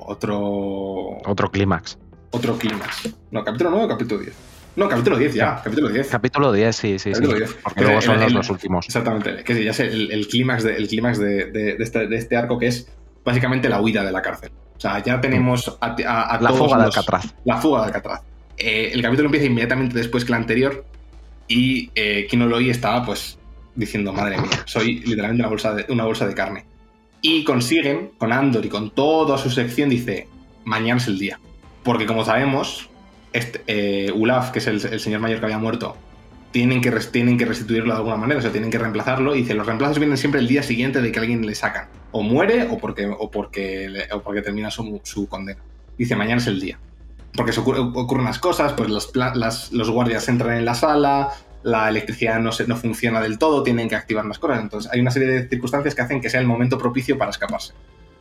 otro 0.06 1.18
otro 1.26 1.50
clímax 1.50 1.98
otro 2.32 2.58
clímax. 2.58 3.16
No, 3.32 3.42
capítulo 3.46 3.70
9 3.70 3.86
o 3.86 3.88
capítulo 3.88 4.22
10. 4.22 4.36
No, 4.76 4.90
capítulo 4.90 5.18
10 5.18 5.34
ya, 5.34 5.62
capítulo 5.64 5.88
10. 5.88 6.10
Capítulo 6.10 6.52
10, 6.52 6.76
sí, 6.76 7.00
sí, 7.00 7.12
capítulo 7.14 7.38
sí. 7.38 7.44
10. 7.46 7.54
Porque 7.64 7.82
luego 7.84 8.02
son 8.02 8.34
los, 8.34 8.50
últimos. 8.50 8.86
Exactamente, 8.86 9.42
que 9.46 9.64
ya 9.64 9.72
sé, 9.72 9.86
el, 9.88 10.28
clímax, 10.28 10.66
de, 10.66 10.76
el 10.76 10.90
clímax 10.90 11.18
de, 11.18 11.78
este, 11.80 12.08
de, 12.08 12.18
este, 12.18 12.36
arco 12.36 12.60
que 12.60 12.68
es 12.68 12.90
básicamente 13.24 13.70
la 13.70 13.80
huida 13.80 14.04
de 14.04 14.12
la 14.12 14.22
cárcel. 14.22 14.52
O 14.76 14.80
sea, 14.82 15.02
ya 15.02 15.22
tenemos 15.22 15.78
a, 15.80 15.96
La 16.42 16.52
fuga 16.52 16.78
de 16.80 16.84
Alcatraz. 16.84 17.34
La 17.46 17.56
fuga 17.56 17.80
de 17.80 17.86
Alcatraz. 17.88 18.22
Eh, 18.58 18.92
el 18.94 19.02
capítulo 19.02 19.28
empieza 19.28 19.46
inmediatamente 19.46 19.98
después 19.98 20.26
que 20.26 20.34
el 20.34 20.40
anterior 20.40 20.86
y 21.48 21.92
eh, 21.96 22.28
Kino 22.30 22.48
Loi 22.48 22.70
estaba 22.70 23.06
pues 23.06 23.38
diciendo, 23.76 24.14
madre 24.14 24.38
mía, 24.38 24.64
soy 24.66 25.00
literalmente 25.00 25.44
una 25.44 25.50
bolsa, 25.50 25.74
de, 25.74 25.86
una 25.90 26.06
bolsa 26.06 26.28
de 26.28 26.34
carne. 26.34 26.66
Y 27.22 27.44
consiguen, 27.44 28.12
con 28.18 28.32
Andor 28.32 28.66
y 28.66 28.70
con 28.70 28.92
toda 28.92 29.38
su 29.38 29.50
sección, 29.50 29.90
dice, 29.90 30.28
mañana 30.64 31.00
es 31.00 31.08
el 31.08 31.20
día. 31.20 31.40
Porque 31.84 32.06
como 32.06 32.24
sabemos, 32.24 32.90
este, 33.34 33.62
eh, 33.68 34.12
Ulaf, 34.12 34.52
que 34.52 34.60
es 34.60 34.68
el, 34.68 35.00
señor 35.00 35.20
mayor 35.22 35.40
que 35.40 35.46
había 35.46 35.58
muerto, 35.58 35.98
tienen 36.52 36.82
que, 36.82 36.92
tienen 37.12 37.38
que 37.38 37.46
restituirlo 37.46 37.94
de 37.94 37.98
alguna 37.98 38.16
manera, 38.16 38.40
o 38.40 38.42
sea, 38.42 38.52
tienen 38.52 38.72
que 38.72 38.78
reemplazarlo. 38.78 39.36
Y 39.36 39.40
dice, 39.40 39.54
los 39.56 39.66
reemplazos 39.66 40.00
vienen 40.00 40.18
siempre 40.18 40.40
el 40.40 40.48
día 40.48 40.64
siguiente 40.64 41.02
de 41.02 41.12
que 41.12 41.20
alguien 41.20 41.46
le 41.46 41.54
sacan. 41.54 41.88
O 42.12 42.22
muere 42.22 42.68
o 42.70 42.78
porque, 42.78 43.08
o 43.08 43.30
porque, 43.30 44.08
o 44.12 44.22
porque 44.22 44.42
termina 44.42 44.72
su, 44.72 45.28
condena. 45.30 45.60
Dice, 45.98 46.16
mañana 46.16 46.38
es 46.38 46.48
el 46.48 46.60
día. 46.60 46.80
Porque 47.36 47.52
se 47.52 47.60
ocurren 47.60 48.22
unas 48.22 48.40
cosas, 48.40 48.74
pues 48.74 48.90
los, 48.90 49.12
los 49.72 49.90
guardias 49.90 50.28
entran 50.30 50.58
en 50.58 50.66
la 50.66 50.76
sala, 50.76 51.30
la 51.64 51.90
electricidad 51.90 52.40
no, 52.40 52.52
se, 52.52 52.68
no 52.68 52.78
funciona 52.78 53.20
del 53.20 53.40
todo, 53.40 53.64
tienen 53.64 53.90
que 53.90 53.96
activar 53.96 54.24
más 54.24 54.40
cosas. 54.40 54.62
Entonces 54.62 54.92
hay 54.94 55.02
una 55.02 55.12
serie 55.12 55.28
de 55.28 55.50
circunstancias 55.50 55.96
que 55.96 56.02
hacen 56.02 56.22
que 56.22 56.30
sea 56.30 56.40
el 56.40 56.48
momento 56.48 56.78
propicio 56.78 57.18
para 57.18 57.32
escaparse. 57.32 57.74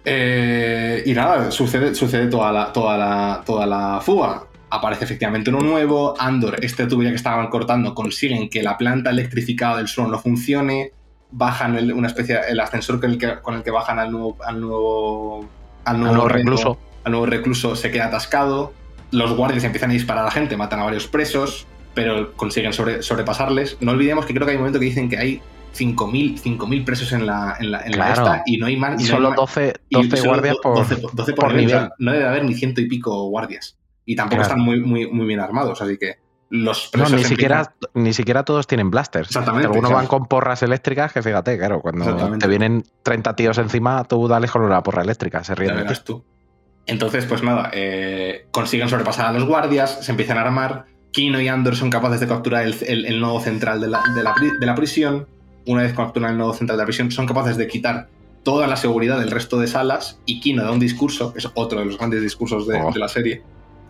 Eh, 0.05 1.03
y 1.07 1.13
nada, 1.13 1.51
sucede, 1.51 1.95
sucede 1.95 2.27
toda, 2.29 2.53
la, 2.53 2.73
toda, 2.73 2.97
la, 2.97 3.43
toda 3.45 3.67
la 3.67 4.01
fuga. 4.01 4.45
Aparece 4.71 5.05
efectivamente 5.05 5.51
uno 5.51 5.61
nuevo. 5.61 6.15
Andor, 6.19 6.57
este 6.65 6.87
tubería 6.87 7.11
que 7.11 7.17
estaban 7.17 7.49
cortando, 7.49 7.95
consiguen 7.95 8.49
que 8.49 8.63
la 8.63 8.77
planta 8.77 9.11
electrificada 9.11 9.77
del 9.77 9.89
suelo 9.89 10.11
no 10.11 10.19
funcione. 10.19 10.93
Bajan 11.31 11.93
una 11.93 12.07
especie 12.07 12.39
el 12.49 12.61
ascensor 12.61 13.01
con 13.01 13.11
el 13.11 13.19
que, 13.19 13.41
con 13.41 13.55
el 13.55 13.63
que 13.63 13.71
bajan 13.71 13.99
al 13.99 14.11
nuevo, 14.11 14.37
al 14.45 14.61
nuevo, 14.61 15.49
al 15.85 16.01
nuevo, 16.01 16.29
recluso. 16.29 16.79
Al 17.05 17.13
nuevo 17.13 17.27
recluso 17.27 17.77
se 17.77 17.91
queda 17.91 18.07
atascado. 18.07 18.73
Los 19.15 19.35
guardias 19.37 19.65
empiezan 19.65 19.91
a 19.91 19.93
disparar 19.95 20.23
a 20.23 20.27
la 20.27 20.31
gente, 20.31 20.57
matan 20.57 20.81
a 20.81 20.85
varios 20.85 21.07
presos, 21.07 21.67
pero 21.95 22.33
consiguen 22.35 22.73
sobrepasarles. 22.73 23.79
No 23.81 23.93
olvidemos 23.93 24.27
que 24.27 24.35
creo 24.35 24.47
que 24.47 24.53
hay 24.53 24.57
un 24.57 24.63
momento 24.63 24.81
que 24.81 24.87
dicen 24.87 25.09
que 25.09 25.17
hay 25.17 25.43
5.000 25.75 26.85
presos 26.85 27.13
en 27.13 27.27
la, 27.27 27.57
en 27.59 27.71
la, 27.71 27.79
esta 27.81 28.43
y 28.47 28.57
no 28.57 28.67
hay 28.67 28.77
más. 28.77 29.01
Y 29.01 29.07
solo 29.07 29.33
12, 29.35 29.75
12 29.91 30.27
guardias 30.27 30.57
por, 30.63 30.87
12, 31.15 31.33
por, 31.35 31.55
nivel. 31.55 31.91
no 31.99 32.13
debe 32.13 32.27
haber 32.27 32.45
ni 32.45 32.55
ciento 32.55 32.81
y 32.81 32.89
pico 32.89 33.29
guardias. 33.29 33.77
Y 34.05 34.17
tampoco 34.17 34.43
están 34.43 34.61
muy, 34.61 34.81
muy, 34.81 35.11
muy 35.11 35.27
bien 35.27 35.41
armados, 35.41 35.81
así 35.81 35.97
que 35.97 36.19
los 36.51 36.89
presos. 36.89 37.11
No, 37.11 37.17
ni, 37.17 37.25
siquiera, 37.25 37.75
ni 37.95 38.13
siquiera 38.13 38.45
todos 38.45 38.67
tienen 38.67 38.91
blasters. 38.91 39.29
Exactamente. 39.29 39.67
Algunos 39.67 39.93
van 39.93 40.07
con 40.07 40.27
porras 40.27 40.63
eléctricas 40.63 41.13
que 41.13 41.23
fíjate, 41.23 41.57
claro, 41.57 41.81
cuando 41.81 42.37
te 42.39 42.47
vienen 42.47 42.85
30 43.03 43.37
tíos 43.37 43.59
encima, 43.59 44.05
tú 44.05 44.29
dale 44.29 44.49
con 44.49 44.63
una 44.63 44.83
porra 44.83 45.03
eléctrica, 45.03 45.43
se 45.43 45.55
ríen. 45.55 45.85
tú. 46.05 46.25
Entonces, 46.87 47.25
pues 47.27 47.43
nada, 47.43 47.71
eh, 47.73 48.47
consiguen 48.51 48.89
sobrepasar 48.89 49.27
a 49.27 49.33
los 49.33 49.45
guardias, 49.45 50.05
se 50.05 50.11
empiezan 50.11 50.39
a 50.39 50.43
armar. 50.43 50.87
Kino 51.13 51.41
y 51.41 51.49
Andor 51.49 51.77
son 51.77 51.91
capaces 51.91 52.21
de 52.21 52.27
capturar 52.27 52.67
el, 52.67 53.07
el, 53.07 53.21
nodo 53.21 53.41
central 53.41 53.81
de 53.81 53.89
la, 53.89 54.03
de 54.15 54.23
la, 54.23 54.35
de 54.59 54.67
la 54.67 54.75
prisión 54.75 55.27
una 55.67 55.83
vez 55.83 55.95
capturan 55.95 56.33
el 56.33 56.39
nodo 56.39 56.53
central 56.53 56.77
de 56.77 56.83
la 56.83 56.87
prisión, 56.87 57.11
son 57.11 57.27
capaces 57.27 57.57
de 57.57 57.67
quitar 57.67 58.09
toda 58.43 58.67
la 58.67 58.77
seguridad 58.77 59.19
del 59.19 59.31
resto 59.31 59.59
de 59.59 59.67
salas 59.67 60.19
y 60.27 60.41
Kino 60.41 60.63
da 60.63 60.71
un 60.71 60.81
discurso, 60.81 61.33
es 61.37 61.49
otro 61.55 61.81
de 61.81 61.87
los 61.87 61.99
grandes 61.99 62.23
discursos 62.23 62.67
de, 62.67 62.81
oh. 62.81 62.93
la 62.95 63.09
serie, 63.09 63.43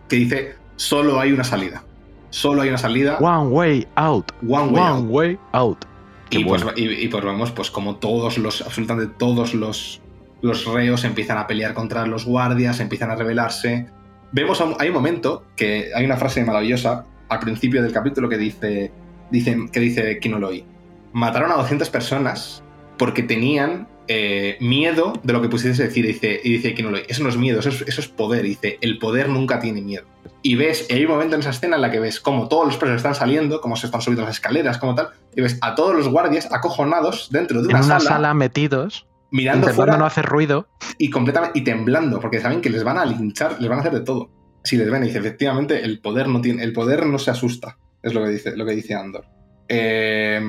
que 0.07 0.15
dice, 0.15 0.55
solo 0.77 1.19
hay 1.19 1.31
una 1.31 1.43
salida. 1.43 1.83
Solo 2.29 2.63
hay 2.63 2.69
una 2.69 2.77
salida. 2.77 3.17
One 3.19 3.49
way 3.49 3.87
out. 3.95 4.31
One 4.47 5.01
way 5.07 5.37
out. 5.53 5.85
Y 6.31 6.43
pues, 6.43 6.65
y, 6.75 7.07
pues, 7.07 7.23
vemos, 7.23 7.51
pues 7.51 7.71
como 7.71 7.95
todos 7.97 8.37
los, 8.37 8.61
absolutamente 8.61 9.13
todos 9.17 9.53
los, 9.53 10.01
los 10.45 10.65
reos 10.65 11.03
empiezan 11.03 11.37
a 11.37 11.47
pelear 11.47 11.73
contra 11.73 12.05
los 12.05 12.25
guardias, 12.25 12.79
empiezan 12.79 13.09
a 13.11 13.15
rebelarse. 13.15 13.87
Vemos, 14.31 14.63
hay 14.79 14.89
un 14.89 14.93
momento 14.93 15.45
que 15.55 15.91
hay 15.95 16.05
una 16.05 16.17
frase 16.17 16.43
maravillosa 16.43 17.05
al 17.29 17.39
principio 17.39 17.81
del 17.81 17.91
capítulo 17.91 18.29
que 18.29 18.37
dice, 18.37 18.91
dice 19.31 19.57
que 19.71 19.79
dice 19.79 20.19
Kinoloi 20.19 20.65
mataron 21.15 21.49
a 21.49 21.55
200 21.55 21.89
personas 21.89 22.61
porque 22.97 23.23
tenían 23.23 23.87
eh, 24.09 24.57
miedo 24.59 25.13
de 25.23 25.31
lo 25.31 25.41
que 25.41 25.47
pusiese 25.47 25.83
decir. 25.83 26.03
Y 26.03 26.09
dice, 26.09 26.41
y 26.43 26.57
dice 26.57 26.75
eso 27.07 27.23
no 27.23 27.29
es 27.29 27.37
miedo, 27.37 27.61
eso 27.61 27.69
es, 27.69 28.07
poder. 28.09 28.43
dice, 28.43 28.77
el 28.81 28.99
poder 28.99 29.29
nunca 29.29 29.59
tiene 29.59 29.81
miedo. 29.81 30.03
Y 30.41 30.55
ves, 30.55 30.85
hay 30.91 31.05
un 31.05 31.11
momento 31.11 31.35
en 31.35 31.41
esa 31.41 31.51
escena 31.51 31.77
en 31.77 31.81
la 31.81 31.89
que 31.89 31.99
ves 31.99 32.19
cómo 32.19 32.49
todos 32.49 32.65
los 32.67 32.77
presos 32.77 32.97
están 32.97 33.15
saliendo, 33.15 33.61
cómo 33.61 33.77
se 33.77 33.87
están 33.87 34.01
subiendo 34.01 34.25
las 34.25 34.35
escaleras, 34.35 34.77
como 34.77 34.93
tal, 34.93 35.09
y 35.35 35.41
ves 35.41 35.57
a 35.61 35.73
todos 35.73 35.95
los 35.95 36.09
guardias 36.09 36.51
acojonados 36.51 37.29
dentro 37.31 37.61
de 37.61 37.69
una, 37.69 37.79
en 37.79 37.85
una 37.85 37.99
sala, 38.01 38.33
metidos, 38.33 39.07
mirando 39.35 39.67
fuera, 39.69 39.97
no 39.97 40.05
hacer 40.05 40.25
ruido. 40.25 40.67
Y 40.97 41.09
completamente, 41.09 41.59
y 41.59 41.63
temblando, 41.63 42.19
porque 42.19 42.39
saben 42.39 42.61
que 42.61 42.69
les 42.69 42.83
van 42.83 42.97
a 42.97 43.05
linchar, 43.05 43.59
les 43.59 43.69
van 43.69 43.79
a 43.79 43.81
hacer 43.81 43.93
de 43.93 44.01
todo. 44.01 44.29
Si 44.63 44.77
les 44.77 44.89
ven, 44.89 45.03
y 45.03 45.07
dice, 45.07 45.19
efectivamente, 45.19 45.83
el 45.83 45.99
poder 45.99 46.27
no 46.27 46.41
tiene, 46.41 46.63
el 46.63 46.73
poder 46.73 47.05
no 47.05 47.19
se 47.19 47.31
asusta, 47.31 47.77
es 48.01 48.13
lo 48.13 48.23
que 48.23 48.29
dice, 48.29 48.55
lo 48.55 48.65
que 48.65 48.71
dice 48.71 48.95
Andor. 48.95 49.25
Eh, 49.67 50.41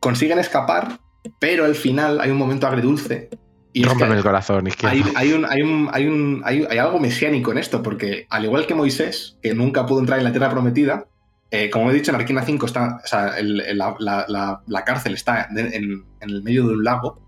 consiguen 0.00 0.38
escapar, 0.38 0.98
pero 1.38 1.64
al 1.64 1.74
final 1.74 2.20
hay 2.20 2.30
un 2.30 2.38
momento 2.38 2.66
agridulce. 2.66 3.28
Y 3.74 3.84
Rompen 3.84 4.12
el 4.12 4.22
corazón. 4.22 4.66
hay, 4.82 5.04
hay, 5.14 5.32
un, 5.32 5.44
hay, 5.44 5.62
un, 5.62 5.88
hay, 5.92 6.06
un, 6.06 6.42
hay, 6.44 6.78
algo 6.78 6.98
mesiánico 6.98 7.52
en 7.52 7.58
esto, 7.58 7.82
porque 7.82 8.26
al 8.30 8.44
igual 8.44 8.66
que 8.66 8.74
Moisés, 8.74 9.38
que 9.42 9.54
nunca 9.54 9.84
pudo 9.84 10.00
entrar 10.00 10.18
en 10.18 10.24
la 10.24 10.32
tierra 10.32 10.50
prometida, 10.50 11.06
eh, 11.50 11.70
como 11.70 11.90
he 11.90 11.94
dicho, 11.94 12.10
en 12.10 12.16
Arquina 12.16 12.42
5 12.42 12.66
está, 12.66 13.00
o 13.04 13.06
sea, 13.06 13.34
la, 13.40 14.84
cárcel 14.84 15.14
está 15.14 15.48
en, 15.54 16.04
el 16.20 16.42
medio 16.42 16.66
de 16.66 16.74
un 16.74 16.82
lago 16.82 17.27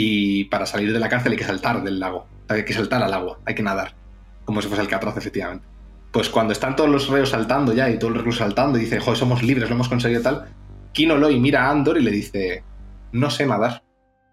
y 0.00 0.44
para 0.44 0.64
salir 0.64 0.92
de 0.92 1.00
la 1.00 1.08
cárcel 1.08 1.32
hay 1.32 1.38
que 1.38 1.44
saltar 1.44 1.82
del 1.82 1.98
lago, 1.98 2.28
hay 2.46 2.64
que 2.64 2.72
saltar 2.72 3.02
al 3.02 3.12
agua, 3.12 3.40
hay 3.44 3.56
que 3.56 3.64
nadar, 3.64 3.96
como 4.44 4.62
si 4.62 4.68
fuese 4.68 4.82
el 4.82 4.88
Catraz, 4.88 5.16
efectivamente. 5.16 5.66
Pues 6.12 6.28
cuando 6.28 6.52
están 6.52 6.76
todos 6.76 6.88
los 6.88 7.08
reos 7.08 7.30
saltando 7.30 7.72
ya 7.72 7.90
y 7.90 7.98
todos 7.98 8.12
los 8.12 8.18
reclusos 8.18 8.38
saltando 8.38 8.78
y 8.78 8.82
dicen, 8.82 9.00
joder, 9.00 9.18
somos 9.18 9.42
libres, 9.42 9.68
lo 9.68 9.74
hemos 9.74 9.88
conseguido 9.88 10.22
tal, 10.22 10.54
Kino 10.92 11.16
Loy 11.16 11.40
mira 11.40 11.66
a 11.66 11.70
Andor 11.70 11.98
y 11.98 12.02
le 12.02 12.12
dice, 12.12 12.62
no 13.10 13.28
sé 13.28 13.44
nadar. 13.44 13.82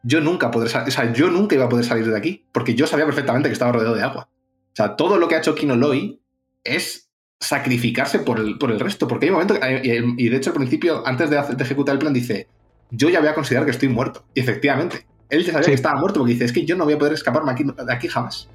Yo 0.04 0.22
nunca 0.22 0.52
podré 0.52 0.68
o 0.68 0.92
sea, 0.92 1.14
yo 1.14 1.32
nunca 1.32 1.56
iba 1.56 1.66
a 1.66 1.70
poder 1.70 1.84
salir 1.84 2.08
de 2.08 2.16
aquí, 2.16 2.46
porque 2.52 2.76
yo 2.76 2.86
sabía 2.86 3.06
perfectamente 3.06 3.50
que 3.50 3.54
estaba 3.54 3.72
rodeado 3.72 3.96
de 3.96 4.04
agua. 4.04 4.30
O 4.30 4.76
sea, 4.76 4.96
todo 4.96 5.18
lo 5.18 5.28
que 5.28 5.34
ha 5.34 5.40
hecho 5.40 5.56
Kino 5.56 5.76
Loy 5.76 6.22
es 6.64 7.10
sacrificarse 7.40 8.20
por 8.20 8.40
el, 8.40 8.60
por 8.60 8.70
el 8.70 8.80
resto, 8.80 9.08
porque 9.08 9.26
hay 9.26 9.32
un 9.32 9.40
momento, 9.40 9.56
y 9.66 10.30
de 10.30 10.38
hecho 10.38 10.52
al 10.52 10.58
principio, 10.58 11.02
antes 11.08 11.32
de, 11.32 11.40
ejecutar 11.60 11.94
el 11.94 12.00
plan, 12.00 12.14
dice, 12.14 12.50
yo 12.92 13.10
ya 13.10 13.20
voy 13.20 13.30
a 13.30 13.34
considerar 13.34 13.66
que 13.66 13.72
estoy 13.72 13.90
muerto. 13.90 14.26
Y 14.36 14.42
efectivamente, 14.42 15.08
él 15.30 15.44
ya 15.44 15.54
sabía 15.54 15.68
que 15.68 15.74
estaba 15.74 16.00
muerto 16.00 16.20
porque 16.20 16.34
dice, 16.34 16.46
es 16.46 16.54
que 16.54 16.66
yo 16.66 16.76
no 16.76 16.86
voy 16.86 16.94
a 16.94 17.00
poder 17.00 17.14
escaparme 17.14 17.52
aquí, 17.52 17.64
de 17.64 17.94
aquí 17.94 18.08
jamás. 18.08 18.48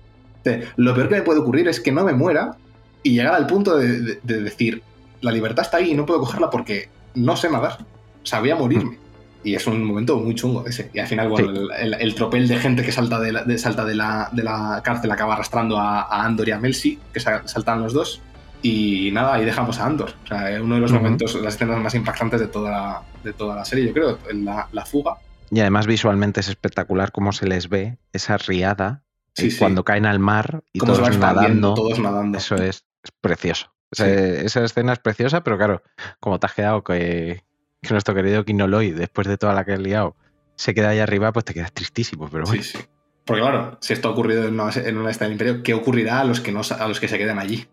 lo 0.76 0.94
peor 0.94 1.08
que 1.08 1.16
me 1.16 1.22
puede 1.22 1.40
ocurrir 1.40 1.68
es 1.68 1.80
que 1.80 1.92
no 1.92 2.04
me 2.04 2.12
muera 2.12 2.56
y 3.02 3.14
llegar 3.14 3.34
al 3.34 3.46
punto 3.46 3.76
de, 3.76 4.20
decir, 4.22 4.82
la 5.20 5.32
libertad 5.32 5.64
está 5.64 5.78
ahí 5.78 5.92
y 5.92 5.94
no 5.94 6.06
puedo 6.06 6.20
cogerla 6.20 6.50
porque 6.50 6.88
no 7.14 7.36
sé 7.36 7.50
nadar. 7.50 7.78
O 8.22 8.26
sea, 8.26 8.40
voy 8.40 8.50
a 8.50 8.56
morirme. 8.56 8.96
Mm. 8.96 9.10
Y 9.42 9.54
es 9.54 9.66
un 9.66 9.82
momento 9.82 10.18
muy 10.18 10.34
chungo 10.34 10.66
ese. 10.66 10.90
Y 10.92 10.98
al 10.98 11.06
final, 11.06 11.30
bueno, 11.30 11.50
el, 11.78 12.14
tropel 12.14 12.46
de 12.46 12.58
gente 12.58 12.82
que 12.82 12.92
salta 12.92 13.18
de 13.18 13.32
la, 13.32 13.58
salta 13.58 13.86
de 13.86 13.94
la, 13.94 14.28
de 14.32 14.42
la 14.42 14.82
cárcel 14.84 15.10
acaba 15.10 15.32
arrastrando 15.32 15.78
a, 15.78 16.24
Andor 16.24 16.48
y 16.48 16.52
a 16.52 16.58
Melsi, 16.58 16.98
que 17.12 17.20
saltan 17.20 17.82
los 17.82 17.94
dos. 17.94 18.20
Y 18.62 19.10
nada, 19.12 19.34
ahí 19.34 19.46
dejamos 19.46 19.80
a 19.80 19.86
Andor. 19.86 20.12
O 20.24 20.26
sea, 20.26 20.60
uno 20.62 20.74
de 20.74 20.80
los 20.82 20.92
momentos, 20.92 21.34
las 21.40 21.54
escenas 21.54 21.80
más 21.80 21.94
impactantes 21.94 22.38
de 22.38 22.48
toda 22.48 22.70
la, 22.70 23.02
de 23.24 23.32
toda 23.32 23.56
la 23.56 23.64
serie, 23.64 23.86
yo 23.86 23.92
creo, 23.94 24.18
la, 24.34 24.68
la 24.72 24.84
fuga. 24.84 25.16
Y 25.50 25.60
además 25.60 25.86
visualmente 25.86 26.40
es 26.40 26.48
espectacular 26.48 27.12
cómo 27.12 27.32
se 27.32 27.46
les 27.46 27.68
ve 27.68 27.98
esa 28.12 28.38
riada 28.38 29.02
eh, 29.36 29.50
cuando 29.58 29.84
caen 29.84 30.06
al 30.06 30.18
mar 30.18 30.62
y 30.72 30.78
todos 30.78 31.18
nadando. 31.18 31.74
todos 31.74 31.98
nadando. 31.98 32.38
Eso 32.38 32.56
es, 32.56 32.84
precioso. 33.20 33.72
esa 33.90 34.64
escena 34.64 34.92
es 34.92 34.98
preciosa, 34.98 35.42
pero 35.42 35.56
claro, 35.56 35.82
como 36.20 36.38
te 36.38 36.46
has 36.46 36.54
quedado 36.54 36.84
que, 36.84 37.44
que 37.82 37.90
nuestro 37.90 38.14
querido 38.14 38.44
Kinoloy, 38.44 38.90
después 38.90 39.26
de 39.26 39.38
toda 39.38 39.54
la 39.54 39.64
que 39.64 39.72
ha 39.72 39.76
liado, 39.76 40.16
se 40.56 40.74
queda 40.74 40.90
ahí 40.90 40.98
arriba, 40.98 41.32
pues 41.32 41.44
te 41.44 41.54
quedas 41.54 41.72
tristísimo. 41.72 42.28
Pero 42.30 42.44
bueno. 42.44 42.62
Sí, 42.62 42.76
sí. 42.76 42.84
Porque 43.24 43.42
claro, 43.42 43.78
si 43.80 43.92
esto 43.92 44.08
ha 44.08 44.12
ocurrido 44.12 44.44
en 44.44 44.54
una, 44.54 44.70
en 44.72 44.96
una 44.96 45.10
del 45.10 45.32
imperio, 45.32 45.62
¿qué 45.62 45.74
ocurrirá 45.74 46.20
a 46.20 46.24
los 46.24 46.40
que 46.40 46.52
no 46.52 46.62
a 46.78 46.88
los 46.88 47.00
que 47.00 47.08
se 47.08 47.18
queden 47.18 47.38
allí? 47.38 47.68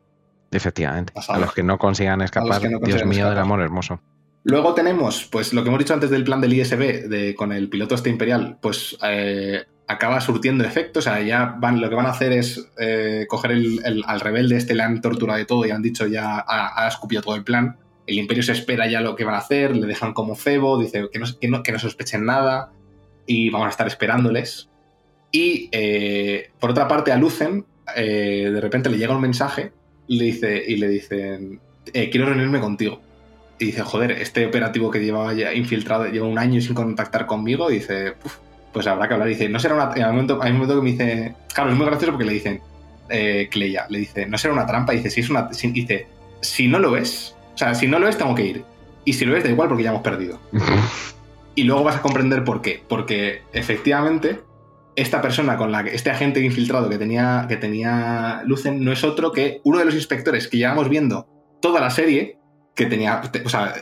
Efectivamente. 0.52 1.14
A 1.28 1.38
los 1.40 1.54
que 1.54 1.64
no 1.64 1.78
consigan 1.78 2.22
escapar. 2.22 2.62
Dios 2.82 3.06
mío 3.06 3.30
del 3.30 3.40
amor 3.40 3.62
hermoso. 3.62 4.00
Luego 4.48 4.74
tenemos, 4.74 5.28
pues 5.30 5.52
lo 5.52 5.62
que 5.62 5.68
hemos 5.68 5.80
dicho 5.80 5.94
antes 5.94 6.10
del 6.10 6.24
plan 6.24 6.40
del 6.40 6.54
ISB 6.54 7.10
de, 7.10 7.36
con 7.36 7.52
el 7.52 7.68
piloto 7.68 7.96
este 7.96 8.10
imperial, 8.10 8.58
pues 8.62 8.98
eh, 9.04 9.66
acaba 9.88 10.22
surtiendo 10.22 10.64
efecto. 10.64 11.00
O 11.00 11.02
sea, 11.02 11.22
ya 11.22 11.58
van, 11.60 11.82
lo 11.82 11.90
que 11.90 11.96
van 11.96 12.06
a 12.06 12.12
hacer 12.12 12.32
es 12.32 12.66
eh, 12.80 13.26
coger 13.28 13.52
el, 13.52 14.04
al 14.08 14.22
rebelde 14.22 14.56
este, 14.56 14.74
le 14.74 14.84
han 14.84 15.02
torturado 15.02 15.38
de 15.38 15.44
todo 15.44 15.66
y 15.66 15.72
han 15.72 15.82
dicho 15.82 16.08
ya, 16.08 16.46
ha, 16.48 16.88
escupido 16.88 17.22
todo 17.22 17.36
el 17.36 17.44
plan 17.44 17.76
el 18.06 18.20
imperio 18.20 18.42
se 18.42 18.54
espera 18.54 18.88
ya 18.88 19.02
lo 19.02 19.18
que 19.18 19.26
van 19.26 19.36
a 19.36 19.40
hacer, 19.40 19.76
le 19.76 19.86
dejan 19.86 20.14
como 20.14 20.34
cebo, 20.34 20.80
dice 20.80 21.10
que 21.12 21.20
no, 21.20 21.62
que 21.62 21.72
no, 21.74 21.78
sospechen 21.78 22.24
nada 22.24 22.72
y 23.26 23.50
vamos 23.50 23.68
a 23.68 23.72
estar 23.72 23.86
esperándoles. 23.86 24.70
Y 25.30 25.68
eh, 25.74 26.52
por 26.58 26.70
otra 26.70 26.88
parte 26.88 27.12
a 27.12 27.18
Lucen 27.18 27.66
de 27.94 28.60
repente 28.62 28.90
le 28.90 28.98
llega 28.98 29.14
un 29.14 29.22
mensaje 29.22 29.74
le 30.08 30.24
dice, 30.24 30.64
y 30.66 30.78
le 30.78 30.88
dicen, 30.88 31.60
quiero 31.92 32.28
reunirme 32.28 32.62
contigo. 32.62 33.02
Y 33.60 33.66
dice, 33.68 33.82
joder, 33.82 34.12
este 34.12 34.46
operativo 34.46 34.92
que 34.92 35.00
llevaba 35.00 35.34
ya 35.34 35.54
infiltrado, 35.54 36.06
lleva 36.08 36.28
un 36.28 36.38
año 36.38 36.62
sin 36.62 36.76
contactar 36.76 37.26
conmigo, 37.26 37.72
y 37.72 37.76
dice, 37.76 38.14
pues 38.72 38.86
habrá 38.88 39.08
que 39.08 39.14
hablar. 39.14 39.30
Y 39.30 39.32
dice, 39.32 39.50
no 39.50 39.60
será 39.60 39.76
una... 39.76 39.92
hay 39.92 40.02
un 40.04 40.16
momento 40.16 40.76
que 40.76 40.82
me 40.82 40.92
dice, 40.92 41.36
claro, 41.54 41.72
es 41.72 41.76
muy 41.76 41.86
gracioso 41.86 42.12
porque 42.12 42.26
le 42.26 42.34
dicen, 42.34 42.62
Cleia, 43.08 43.88
le 43.90 44.00
dice, 44.00 44.26
no 44.26 44.38
será 44.38 44.54
una 44.54 44.66
trampa, 44.66 44.94
y 44.94 44.98
dice, 44.98 45.10
si 45.10 45.22
es 45.22 45.30
una... 45.30 45.44
dice, 45.44 46.08
si 46.42 46.68
no 46.68 46.80
lo 46.80 46.96
es, 46.98 47.36
o 47.56 47.58
sea, 47.58 47.74
si 47.74 47.88
no 47.88 47.98
lo 47.98 48.08
es, 48.08 48.18
tengo 48.18 48.36
que 48.36 48.46
ir. 48.46 48.64
Y 49.04 49.14
si 49.14 49.26
lo 49.26 49.36
es, 49.36 49.44
da 49.44 49.50
igual 49.50 49.68
porque 49.68 49.84
ya 49.84 49.90
hemos 49.90 50.04
perdido. 50.04 50.40
y 51.56 51.64
luego 51.64 51.84
vas 51.84 51.96
a 51.96 52.02
comprender 52.04 52.44
por 52.44 52.62
qué. 52.62 52.84
Porque 52.88 53.42
efectivamente, 53.52 54.42
esta 54.96 55.24
persona 55.24 55.58
con 55.58 55.72
la 55.72 55.84
que, 55.84 55.96
este 55.96 56.12
agente 56.12 56.40
infiltrado 56.40 56.88
que 56.88 57.00
tenía, 57.00 57.46
que 57.50 57.58
tenía 57.58 58.44
Lucen, 58.46 58.84
no 58.84 58.92
es 58.92 59.04
otro 59.04 59.32
que 59.32 59.60
uno 59.64 59.80
de 59.80 59.86
los 59.86 59.96
inspectores 59.96 60.48
que 60.48 60.58
llevamos 60.58 60.88
viendo 60.88 61.28
toda 61.60 61.82
la 61.82 61.90
serie, 61.90 62.38
que 62.78 62.86
tenía, 62.86 63.22
o 63.44 63.50
sea, 63.50 63.74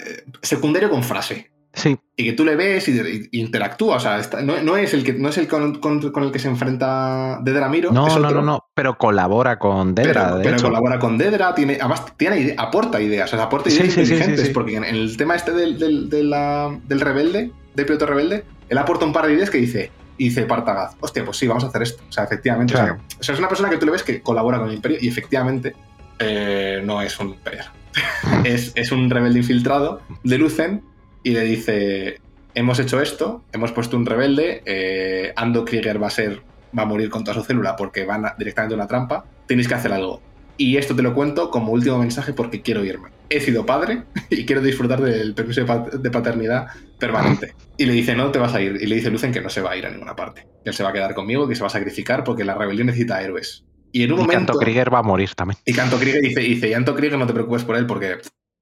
secundario 0.41 0.89
con 0.89 1.03
frase. 1.03 1.51
Sí. 1.73 1.99
Y 2.15 2.23
que 2.23 2.31
tú 2.31 2.45
le 2.45 2.55
ves 2.55 2.87
y, 2.87 3.27
interactúa. 3.33 3.97
O 3.97 3.99
sea, 3.99 4.21
no, 4.41 4.77
es 4.77 4.93
el 4.93 5.03
que 5.03 5.11
no 5.11 5.27
es 5.27 5.37
el 5.37 5.49
con, 5.49 6.01
el 6.23 6.31
que 6.31 6.39
se 6.39 6.47
enfrenta 6.47 7.39
Dedra 7.43 7.67
Miro. 7.67 7.91
No, 7.91 8.07
no, 8.17 8.31
no, 8.31 8.41
no, 8.41 8.69
pero 8.73 8.97
colabora 8.97 9.59
con 9.59 9.93
Dedra. 9.93 10.39
Pero, 10.41 10.61
colabora 10.61 10.97
con 10.97 11.17
Dedra, 11.17 11.53
tiene, 11.53 11.73
además 11.75 12.05
tiene, 12.15 12.55
aporta 12.57 13.01
ideas, 13.01 13.33
o 13.33 13.35
sea, 13.35 13.45
aporta 13.45 13.69
ideas 13.69 13.97
inteligentes. 13.97 14.49
porque 14.51 14.77
en 14.77 14.85
el 14.85 15.17
tema 15.17 15.35
este 15.35 15.51
del, 15.51 15.77
del, 15.77 17.01
rebelde, 17.01 17.51
del 17.73 17.85
piloto 17.85 18.05
rebelde, 18.05 18.45
él 18.69 18.77
aporta 18.77 19.05
un 19.05 19.11
par 19.11 19.27
de 19.27 19.33
ideas 19.33 19.49
que 19.49 19.57
dice, 19.57 19.91
dice 20.17 20.43
Partagaz, 20.43 20.95
hostia, 21.01 21.25
pues 21.25 21.35
sí, 21.35 21.45
vamos 21.45 21.65
a 21.65 21.67
hacer 21.67 21.83
esto. 21.83 22.01
O 22.07 22.11
sea, 22.13 22.23
efectivamente. 22.23 22.73
O, 22.73 22.77
sea, 23.19 23.33
es 23.33 23.39
una 23.39 23.49
persona 23.49 23.69
que 23.69 23.75
tú 23.75 23.85
le 23.85 23.91
ves 23.91 24.03
que 24.03 24.21
colabora 24.21 24.59
con 24.59 24.69
el 24.69 24.75
imperio 24.75 24.97
y 25.01 25.09
efectivamente 25.09 25.75
eh, 26.19 26.81
no 26.85 27.01
es 27.01 27.19
un 27.19 27.31
imperial. 27.31 27.69
es, 28.43 28.71
es 28.75 28.91
un 28.91 29.09
rebelde 29.09 29.39
infiltrado 29.39 30.01
de 30.23 30.37
Lucen 30.37 30.83
y 31.23 31.31
le 31.31 31.41
dice, 31.41 32.19
hemos 32.53 32.79
hecho 32.79 33.01
esto, 33.01 33.43
hemos 33.51 33.71
puesto 33.71 33.97
un 33.97 34.05
rebelde, 34.05 34.63
eh, 34.65 35.33
Ando 35.35 35.65
Krieger 35.65 36.01
va 36.01 36.07
a 36.07 36.11
ser, 36.11 36.41
va 36.77 36.83
a 36.83 36.85
morir 36.85 37.09
con 37.09 37.23
toda 37.23 37.35
su 37.35 37.43
célula 37.43 37.75
porque 37.75 38.05
van 38.05 38.25
directamente 38.37 38.73
a 38.73 38.77
una 38.77 38.87
trampa, 38.87 39.25
tenéis 39.47 39.67
que 39.67 39.73
hacer 39.73 39.93
algo. 39.93 40.21
Y 40.57 40.77
esto 40.77 40.95
te 40.95 41.01
lo 41.01 41.13
cuento 41.13 41.51
como 41.51 41.73
último 41.73 41.97
mensaje 41.97 42.31
porque 42.31 42.61
quiero 42.61 42.83
irme. 42.85 43.09
He 43.29 43.41
sido 43.41 43.65
padre 43.65 44.03
y 44.29 44.45
quiero 44.45 44.61
disfrutar 44.61 45.01
del 45.01 45.33
permiso 45.33 45.65
de 45.65 46.11
paternidad 46.11 46.67
permanente. 46.97 47.55
Y 47.77 47.85
le 47.85 47.93
dice, 47.93 48.15
no 48.15 48.31
te 48.31 48.39
vas 48.39 48.53
a 48.53 48.61
ir. 48.61 48.77
Y 48.81 48.85
le 48.85 48.95
dice 48.95 49.11
Lucen 49.11 49.33
que 49.33 49.41
no 49.41 49.49
se 49.49 49.61
va 49.61 49.71
a 49.71 49.77
ir 49.77 49.85
a 49.85 49.89
ninguna 49.89 50.15
parte. 50.15 50.47
Que 50.63 50.69
él 50.69 50.73
se 50.73 50.83
va 50.83 50.89
a 50.89 50.93
quedar 50.93 51.13
conmigo, 51.13 51.47
que 51.47 51.55
se 51.55 51.61
va 51.61 51.67
a 51.67 51.71
sacrificar 51.71 52.23
porque 52.23 52.45
la 52.45 52.55
rebelión 52.55 52.87
necesita 52.87 53.21
héroes. 53.21 53.65
Y 53.95 54.03
en 54.03 54.11
un 54.11 54.19
momento. 54.19 54.51
Canto 54.51 54.59
Krieger 54.59 54.93
va 54.93 54.99
a 54.99 55.03
morir 55.03 55.33
también. 55.35 55.57
Y 55.63 55.71
Canto 55.71 55.97
Krieger 55.97 56.21
dice, 56.21 56.41
dice, 56.41 56.67
y 56.67 56.71
Canto 56.73 56.93
Krieger 56.93 57.17
no 57.17 57.25
te 57.25 57.31
preocupes 57.31 57.63
por 57.63 57.77
él 57.77 57.85
porque 57.85 58.17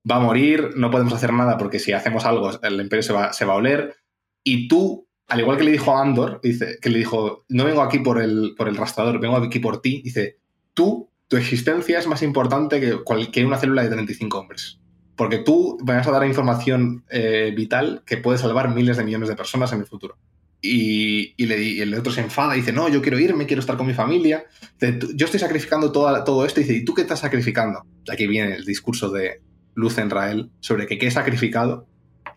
va 0.09 0.17
a 0.17 0.19
morir, 0.19 0.73
no 0.75 0.91
podemos 0.91 1.11
hacer 1.11 1.33
nada 1.33 1.57
porque 1.57 1.79
si 1.79 1.91
hacemos 1.91 2.23
algo 2.25 2.51
el 2.61 2.79
imperio 2.79 3.01
se 3.01 3.13
va, 3.13 3.33
se 3.33 3.43
va 3.43 3.53
a 3.53 3.55
oler. 3.55 3.95
Y 4.43 4.67
tú, 4.67 5.07
al 5.27 5.39
igual 5.39 5.57
que 5.57 5.63
le 5.63 5.71
dijo 5.71 5.97
a 5.97 6.03
Andor, 6.03 6.39
dice, 6.43 6.77
que 6.79 6.91
le 6.91 6.99
dijo, 6.99 7.45
no 7.49 7.65
vengo 7.65 7.81
aquí 7.81 7.97
por 7.97 8.21
el, 8.21 8.53
por 8.55 8.67
el 8.67 8.77
rastrador, 8.77 9.19
vengo 9.19 9.35
aquí 9.37 9.57
por 9.57 9.81
ti, 9.81 10.03
dice, 10.03 10.37
tú, 10.75 11.09
tu 11.27 11.35
existencia 11.35 11.97
es 11.97 12.05
más 12.05 12.21
importante 12.21 12.79
que, 12.79 13.03
cualquier 13.03 13.47
una 13.47 13.57
célula 13.57 13.81
de 13.81 13.89
35 13.89 14.37
hombres. 14.37 14.79
Porque 15.15 15.39
tú 15.39 15.79
vas 15.81 16.05
a 16.05 16.11
dar 16.11 16.27
información 16.27 17.05
eh, 17.09 17.51
vital 17.57 18.03
que 18.05 18.17
puede 18.17 18.37
salvar 18.37 18.69
miles 18.75 18.97
de 18.97 19.03
millones 19.03 19.29
de 19.29 19.35
personas 19.35 19.73
en 19.73 19.79
el 19.79 19.87
futuro. 19.87 20.15
Y, 20.65 21.33
y, 21.35 21.45
le, 21.45 21.81
el 21.81 21.93
otro 21.93 22.13
se 22.13 22.21
enfada 22.21 22.55
y 22.55 22.61
dice, 22.61 22.71
no, 22.71 22.87
yo 22.87 23.01
quiero 23.01 23.19
irme, 23.19 23.45
quiero 23.45 23.59
estar 23.59 23.75
con 23.75 23.85
mi 23.85 23.93
familia. 23.93 24.45
yo 24.79 25.25
estoy 25.25 25.39
sacrificando 25.39 25.91
todo, 25.91 26.23
todo 26.23 26.45
esto. 26.45 26.61
Y 26.61 26.63
dice, 26.63 26.77
¿y 26.77 26.85
tú 26.85 26.93
qué 26.93 27.01
estás 27.01 27.19
sacrificando? 27.19 27.85
Aquí 28.09 28.27
viene 28.27 28.55
el 28.55 28.63
discurso 28.63 29.11
de, 29.11 29.41
luz 29.75 29.97
en 29.97 30.09
Rael 30.09 30.51
sobre 30.59 30.87
que 30.87 30.97
qué 30.97 31.07
es 31.07 31.13
sacrificado 31.13 31.87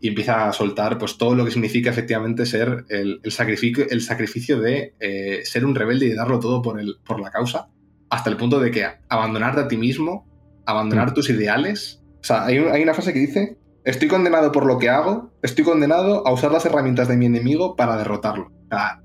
y 0.01 0.09
empieza 0.09 0.49
a 0.49 0.53
soltar 0.53 0.99
pues 0.99 1.17
todo 1.17 1.35
lo 1.35 1.45
que 1.45 1.51
significa 1.51 1.91
efectivamente 1.91 2.45
ser 2.45 2.85
el, 2.89 3.21
sacrificio, 3.29 3.87
el 3.89 4.03
sacrificio 4.03 4.61
de 4.61 4.95
eh, 5.01 5.41
ser 5.45 5.65
un 5.65 5.75
rebelde 5.75 6.07
y 6.07 6.15
darlo 6.15 6.39
todo 6.39 6.61
por, 6.61 6.79
el, 6.79 6.97
por 7.05 7.21
la 7.21 7.31
causa, 7.31 7.69
hasta 8.11 8.31
el 8.31 8.37
punto 8.37 8.61
de 8.61 8.71
que 8.71 8.87
abandonarte 9.09 9.61
a 9.61 9.69
ti 9.69 9.77
mismo, 9.77 10.29
abandonar 10.67 11.11
mm. 11.11 11.15
tus 11.15 11.31
ideales. 11.31 12.03
O 12.21 12.25
sea, 12.25 12.45
hay, 12.45 12.59
una 12.59 12.95
frase 12.95 13.13
que 13.13 13.21
dice, 13.21 13.57
estoy 13.87 14.09
condenado 14.09 14.53
por 14.53 14.67
lo 14.67 14.79
que 14.79 14.91
hago, 14.91 15.31
estoy 15.43 15.65
condenado 15.65 16.27
a 16.27 16.33
usar 16.33 16.53
las 16.53 16.67
herramientas 16.67 17.09
de 17.09 17.17
mi 17.17 17.27
enemigo 17.27 17.77
para 17.77 17.97
derrotarlo. 17.97 18.53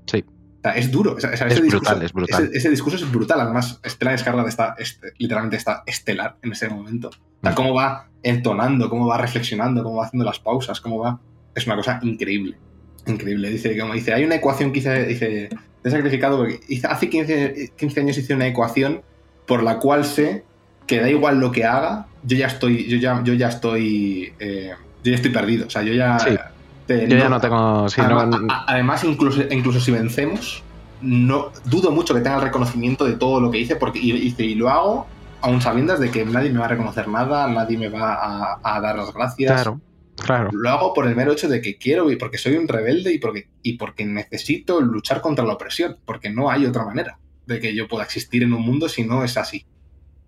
sí 0.06 0.22
es 0.70 0.90
duro. 0.90 1.16
es 1.18 1.60
brutal, 1.60 2.02
es 2.02 2.12
brutal. 2.12 2.50
Ese, 2.52 2.70
discurso 2.70 2.96
es 2.96 3.10
brutal. 3.10 3.40
Además, 3.40 3.80
Estela 3.82 4.12
Descarga 4.12 4.46
está, 4.48 4.74
este, 4.78 5.12
literalmente 5.18 5.56
está 5.56 5.82
estelar 5.86 6.36
en 6.42 6.52
ese 6.52 6.68
momento. 6.68 7.10
O 7.42 7.50
mm. 7.50 7.54
cómo 7.54 7.74
va 7.74 8.08
entonando, 8.22 8.88
cómo 8.88 9.06
va 9.06 9.18
reflexionando, 9.18 9.82
cómo 9.82 9.96
va 9.96 10.06
haciendo 10.06 10.24
las 10.24 10.38
pausas, 10.38 10.80
cómo 10.80 11.00
va. 11.00 11.20
Es 11.54 11.66
una 11.66 11.76
cosa 11.76 11.98
increíble. 12.02 12.56
Increíble. 13.06 13.50
Dice, 13.50 13.76
como 13.76 13.94
dice, 13.94 14.14
hay 14.14 14.24
una 14.24 14.36
ecuación 14.36 14.72
que 14.72 14.78
hice, 14.78 15.04
dice, 15.06 15.48
he 15.82 15.90
sacrificado 15.90 16.38
porque 16.38 16.60
hace 16.88 17.10
15, 17.10 17.72
15, 17.76 18.00
años 18.00 18.18
hice 18.18 18.34
una 18.34 18.46
ecuación 18.46 19.02
por 19.46 19.64
la 19.64 19.80
cual 19.80 20.04
sé 20.04 20.44
que 20.86 21.00
da 21.00 21.10
igual 21.10 21.38
lo 21.38 21.52
que 21.52 21.64
haga, 21.64 22.06
yo 22.22 22.36
ya 22.36 22.46
estoy, 22.46 22.88
yo 22.88 22.96
ya, 22.98 23.22
yo 23.24 23.34
ya 23.34 23.48
estoy, 23.48 24.32
eh, 24.38 24.72
yo 25.02 25.10
ya 25.10 25.16
estoy 25.16 25.30
perdido. 25.30 25.66
O 25.66 25.70
sea, 25.70 25.82
yo 25.82 25.92
ya, 25.92 26.18
yo 26.88 27.16
ya 27.16 27.28
no 27.28 27.40
tengo. 27.40 27.86
además, 28.66 29.04
incluso, 29.04 29.42
incluso 29.50 29.80
si 29.80 29.90
vencemos, 29.90 30.62
no 31.00 31.50
dudo 31.64 31.90
mucho 31.90 32.14
que 32.14 32.20
tenga 32.20 32.36
el 32.36 32.42
reconocimiento 32.42 33.04
de 33.04 33.14
todo 33.14 33.40
lo 33.40 33.50
que 33.50 33.58
hice, 33.58 33.76
porque 33.76 33.98
hice 33.98 34.44
y 34.44 34.54
lo 34.54 34.68
hago 34.70 35.06
aún 35.42 35.60
sabiendo 35.60 35.96
de 35.98 36.10
que 36.10 36.24
nadie 36.24 36.50
me 36.50 36.60
va 36.60 36.66
a 36.66 36.68
reconocer 36.68 37.08
nada, 37.08 37.46
nadie 37.48 37.76
me 37.76 37.88
va 37.88 38.58
a, 38.62 38.80
dar 38.80 38.96
las 38.96 39.12
gracias. 39.12 39.52
Claro, 39.52 39.80
claro. 40.16 40.50
Lo 40.52 40.70
hago 40.70 40.94
por 40.94 41.06
el 41.06 41.16
mero 41.16 41.32
hecho 41.32 41.48
de 41.48 41.60
que 41.60 41.76
quiero 41.76 42.10
y 42.10 42.16
porque 42.16 42.38
soy 42.38 42.56
un 42.56 42.68
rebelde 42.68 43.12
y 43.12 43.18
porque, 43.18 43.48
y 43.62 43.76
porque 43.76 44.04
necesito 44.04 44.80
luchar 44.80 45.20
contra 45.20 45.44
la 45.44 45.54
opresión, 45.54 45.98
porque 46.04 46.30
no 46.30 46.50
hay 46.50 46.64
otra 46.64 46.84
manera 46.84 47.18
de 47.46 47.60
que 47.60 47.74
yo 47.74 47.88
pueda 47.88 48.04
existir 48.04 48.44
en 48.44 48.54
un 48.54 48.62
mundo 48.62 48.88
si 48.88 49.04
no 49.04 49.24
es 49.24 49.36
así. 49.36 49.66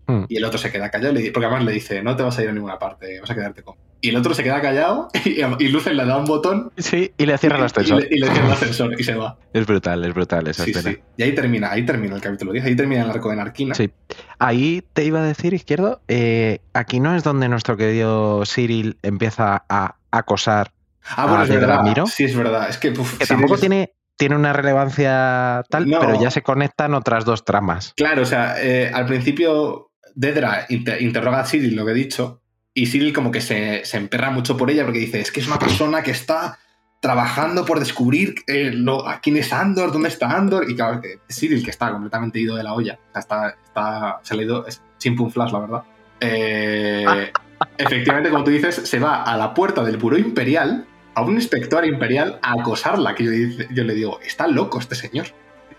Hmm. 0.06 0.24
Y 0.28 0.36
el 0.36 0.44
otro 0.44 0.58
se 0.58 0.70
queda 0.70 0.90
callado, 0.90 1.14
porque 1.32 1.46
además 1.46 1.64
le 1.64 1.72
dice, 1.72 2.02
no 2.02 2.16
te 2.16 2.22
vas 2.22 2.38
a 2.38 2.42
ir 2.42 2.48
a 2.48 2.52
ninguna 2.52 2.78
parte, 2.78 3.20
vas 3.20 3.30
a 3.30 3.34
quedarte 3.34 3.62
con... 3.62 3.76
Y 4.00 4.10
el 4.10 4.16
otro 4.16 4.34
se 4.34 4.42
queda 4.42 4.60
callado 4.60 5.08
y, 5.24 5.40
y 5.40 5.68
Lucen 5.68 5.96
le 5.96 6.04
da 6.04 6.18
un 6.18 6.26
botón. 6.26 6.70
Sí, 6.76 7.12
y 7.16 7.26
le 7.26 7.38
cierra 7.38 7.58
el 7.58 7.64
ascensor. 7.64 8.06
Y 8.10 8.18
le, 8.18 8.26
cierra 8.28 8.46
el 8.46 8.52
ascensor 8.52 9.00
y 9.00 9.04
se 9.04 9.14
va. 9.14 9.38
Es 9.54 9.66
brutal, 9.66 10.04
es 10.04 10.12
brutal 10.12 10.46
esa 10.48 10.64
sí, 10.64 10.74
Sí. 10.74 10.98
Y 11.16 11.22
ahí 11.22 11.34
termina, 11.34 11.70
ahí 11.70 11.86
termina 11.86 12.16
el 12.16 12.20
capítulo 12.20 12.52
10, 12.52 12.64
ahí 12.64 12.76
termina 12.76 13.04
el 13.04 13.10
arco 13.10 13.30
de 13.30 13.36
Narquina. 13.36 13.74
Sí. 13.74 13.90
Ahí 14.38 14.82
te 14.92 15.04
iba 15.04 15.20
a 15.20 15.24
decir, 15.24 15.54
Izquierdo, 15.54 16.02
eh, 16.08 16.58
aquí 16.74 17.00
no 17.00 17.14
es 17.14 17.22
donde 17.22 17.48
nuestro 17.48 17.76
querido 17.76 18.42
Cyril 18.44 18.98
empieza 19.02 19.64
a 19.68 19.96
acosar 20.10 20.72
Ah, 21.16 21.26
bueno, 21.26 21.42
es 21.44 21.48
verdad. 21.50 22.06
Sí, 22.06 22.24
es 22.24 22.36
verdad. 22.36 22.68
Es 22.68 22.78
que, 22.78 22.92
tampoco 23.28 23.58
tiene, 23.58 23.94
tiene 24.16 24.36
una 24.36 24.52
relevancia 24.52 25.62
tal, 25.68 25.86
pero 25.86 26.20
ya 26.20 26.30
se 26.30 26.42
conectan 26.42 26.94
otras 26.94 27.24
dos 27.24 27.44
tramas. 27.44 27.92
Claro, 27.96 28.22
o 28.22 28.26
sea, 28.26 28.62
eh, 28.62 28.90
al 28.92 29.06
principio 29.06 29.90
Dedra 30.14 30.66
interroga 30.68 31.40
a 31.40 31.46
Cyril 31.46 31.74
lo 31.76 31.84
que 31.84 31.92
he 31.92 31.94
dicho, 31.94 32.40
y 32.72 32.86
Cyril 32.86 33.12
como 33.12 33.30
que 33.30 33.40
se, 33.40 33.84
se, 33.84 33.96
emperra 33.96 34.30
mucho 34.30 34.56
por 34.56 34.70
ella 34.70 34.84
porque 34.84 34.98
dice, 34.98 35.20
es 35.20 35.30
que 35.30 35.40
es 35.40 35.46
una 35.46 35.58
persona 35.58 36.02
que 36.02 36.10
está 36.10 36.58
trabajando 37.00 37.64
por 37.64 37.80
descubrir 37.80 38.34
eh, 38.46 38.70
lo, 38.72 39.06
a 39.06 39.20
quién 39.20 39.36
es 39.36 39.52
Andor, 39.52 39.92
dónde 39.92 40.08
está 40.08 40.30
Andor, 40.30 40.70
y 40.70 40.74
claro, 40.74 41.02
Cyril, 41.28 41.62
que 41.62 41.70
está 41.70 41.92
completamente 41.92 42.40
ido 42.40 42.56
de 42.56 42.62
la 42.62 42.72
olla, 42.72 42.98
o 43.10 43.12
sea, 43.12 43.20
está, 43.20 43.56
está, 43.62 44.20
se 44.22 44.34
ha 44.34 44.36
leído, 44.38 44.66
es 44.66 44.80
un 45.06 45.30
flash, 45.30 45.52
la 45.52 45.58
verdad. 45.58 45.82
Eh, 46.20 47.30
efectivamente, 47.78 48.30
como 48.30 48.44
tú 48.44 48.50
dices, 48.50 48.74
se 48.74 48.98
va 48.98 49.22
a 49.22 49.36
la 49.36 49.52
puerta 49.52 49.84
del 49.84 49.98
Buró 49.98 50.16
Imperial, 50.16 50.86
a 51.14 51.22
un 51.22 51.34
inspector 51.34 51.84
imperial, 51.84 52.38
a 52.42 52.54
acosarla, 52.60 53.14
que 53.14 53.66
yo, 53.70 53.84
le 53.84 53.94
digo, 53.94 54.18
está 54.24 54.46
loco 54.46 54.78
este 54.78 54.94
señor. 54.94 55.26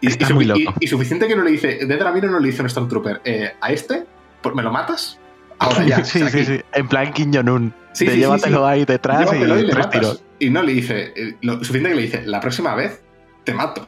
Y, 0.01 0.09
y, 0.79 0.87
suficiente 0.87 1.27
que 1.27 1.35
no 1.35 1.43
le 1.43 1.51
dice, 1.51 1.85
de 1.85 1.97
Dramiro 1.97 2.29
no 2.29 2.39
le 2.39 2.47
dice 2.47 2.59
a 2.59 2.63
nuestro 2.63 2.87
trooper, 2.87 3.21
eh, 3.25 3.53
a 3.59 3.71
este, 3.71 4.05
¿me 4.53 4.61
lo 4.61 4.71
matas? 4.71 5.19
Ahora 5.57 5.83
ya. 5.87 6.03
sí, 6.03 6.27
sí, 6.29 6.45
sí, 6.45 6.61
en 6.73 6.87
plan 6.87 7.13
Kim 7.13 7.33
Jong-un. 7.33 7.73
Sí, 7.93 8.05
llévatelo 8.05 8.67
ahí 8.67 8.83
detrás 8.83 9.31
y, 9.33 10.45
y, 10.45 10.49
no 10.49 10.61
le 10.61 10.73
dice, 10.73 11.13
eh, 11.15 11.37
lo 11.41 11.53
suficiente 11.59 11.89
que 11.89 11.95
le 11.95 12.01
dice, 12.01 12.23
la 12.25 12.41
próxima 12.41 12.75
vez 12.75 13.01
te 13.45 13.53
mato. 13.53 13.87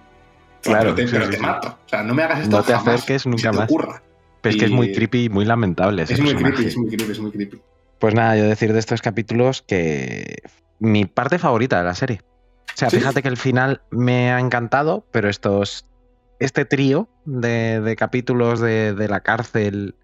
Claro, 0.62 0.96
pero 0.96 1.30
te, 1.30 1.38
mato. 1.38 1.78
O 1.86 1.90
sea, 1.90 2.04
no 2.04 2.14
me 2.14 2.24
hagas 2.24 2.42
esto 2.42 2.58
No 2.58 2.64
te 2.64 2.74
acerques 2.74 3.26
nunca 3.26 3.52
más. 3.52 3.70
Ocurra. 3.70 4.02
Pero 4.42 4.56
es 4.56 4.60
que 4.60 4.66
es 4.66 4.72
muy 4.72 4.94
creepy 4.94 5.26
y 5.26 5.30
muy 5.30 5.44
lamentable. 5.44 6.04
es 6.04 6.20
muy 6.22 6.36
creepy, 6.36 6.66
es 6.66 6.78
muy 6.78 6.88
creepy, 6.88 7.12
es 7.12 7.20
muy 7.20 7.32
creepy. 7.32 7.62
Pues 8.00 8.14
nada, 8.14 8.38
yo 8.38 8.46
decir 8.46 8.72
de 8.74 8.80
estos 8.80 9.02
capítulos 9.02 9.62
que 9.62 10.44
mi 10.80 11.06
parte 11.06 11.40
favorita 11.40 11.80
de 11.80 11.84
la 11.84 11.96
serie. 11.96 12.22
O 12.74 12.78
sea, 12.78 12.90
fíjate 12.90 13.24
que 13.24 13.28
el 13.28 13.38
final 13.38 13.82
me 13.90 14.32
ha 14.32 14.40
encantado, 14.40 15.04
pero 15.12 15.30
estos, 15.30 15.88
este 16.40 16.64
trío 16.64 17.10
de, 17.26 17.96
capítulos 17.98 18.60
de, 18.60 18.94
de, 18.94 19.08
la 19.08 19.22
cárcel 19.22 19.96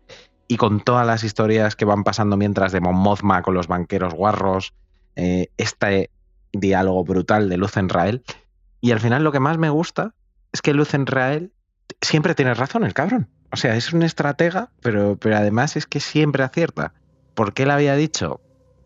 y 0.47 0.57
con 0.57 0.81
todas 0.81 1.05
las 1.05 1.23
historias 1.23 1.75
que 1.75 1.85
van 1.85 2.03
pasando 2.03 2.37
mientras 2.37 2.71
de 2.71 2.81
Mon 2.81 3.15
con 3.43 3.53
los 3.53 3.67
banqueros 3.67 4.13
guarros, 4.13 4.73
eh, 5.15 5.47
este 5.57 6.09
diálogo 6.51 7.03
brutal 7.03 7.49
de 7.49 7.57
Luz 7.57 7.73
Rael. 7.75 8.23
Y 8.81 8.91
al 8.91 8.99
final 8.99 9.23
lo 9.23 9.31
que 9.31 9.39
más 9.39 9.57
me 9.57 9.69
gusta 9.69 10.13
es 10.51 10.61
que 10.61 10.73
Luz 10.73 10.91
Rael 10.93 11.53
siempre 12.01 12.35
tiene 12.35 12.53
razón, 12.53 12.83
el 12.83 12.93
cabrón. 12.93 13.29
O 13.51 13.55
sea, 13.55 13.75
es 13.75 13.93
un 13.93 14.03
estratega, 14.03 14.71
pero, 14.81 15.17
pero 15.19 15.37
además 15.37 15.75
es 15.75 15.85
que 15.85 15.99
siempre 15.99 16.43
acierta. 16.43 16.93
Porque 17.35 17.63
él 17.63 17.71
había 17.71 17.95
dicho 17.95 18.41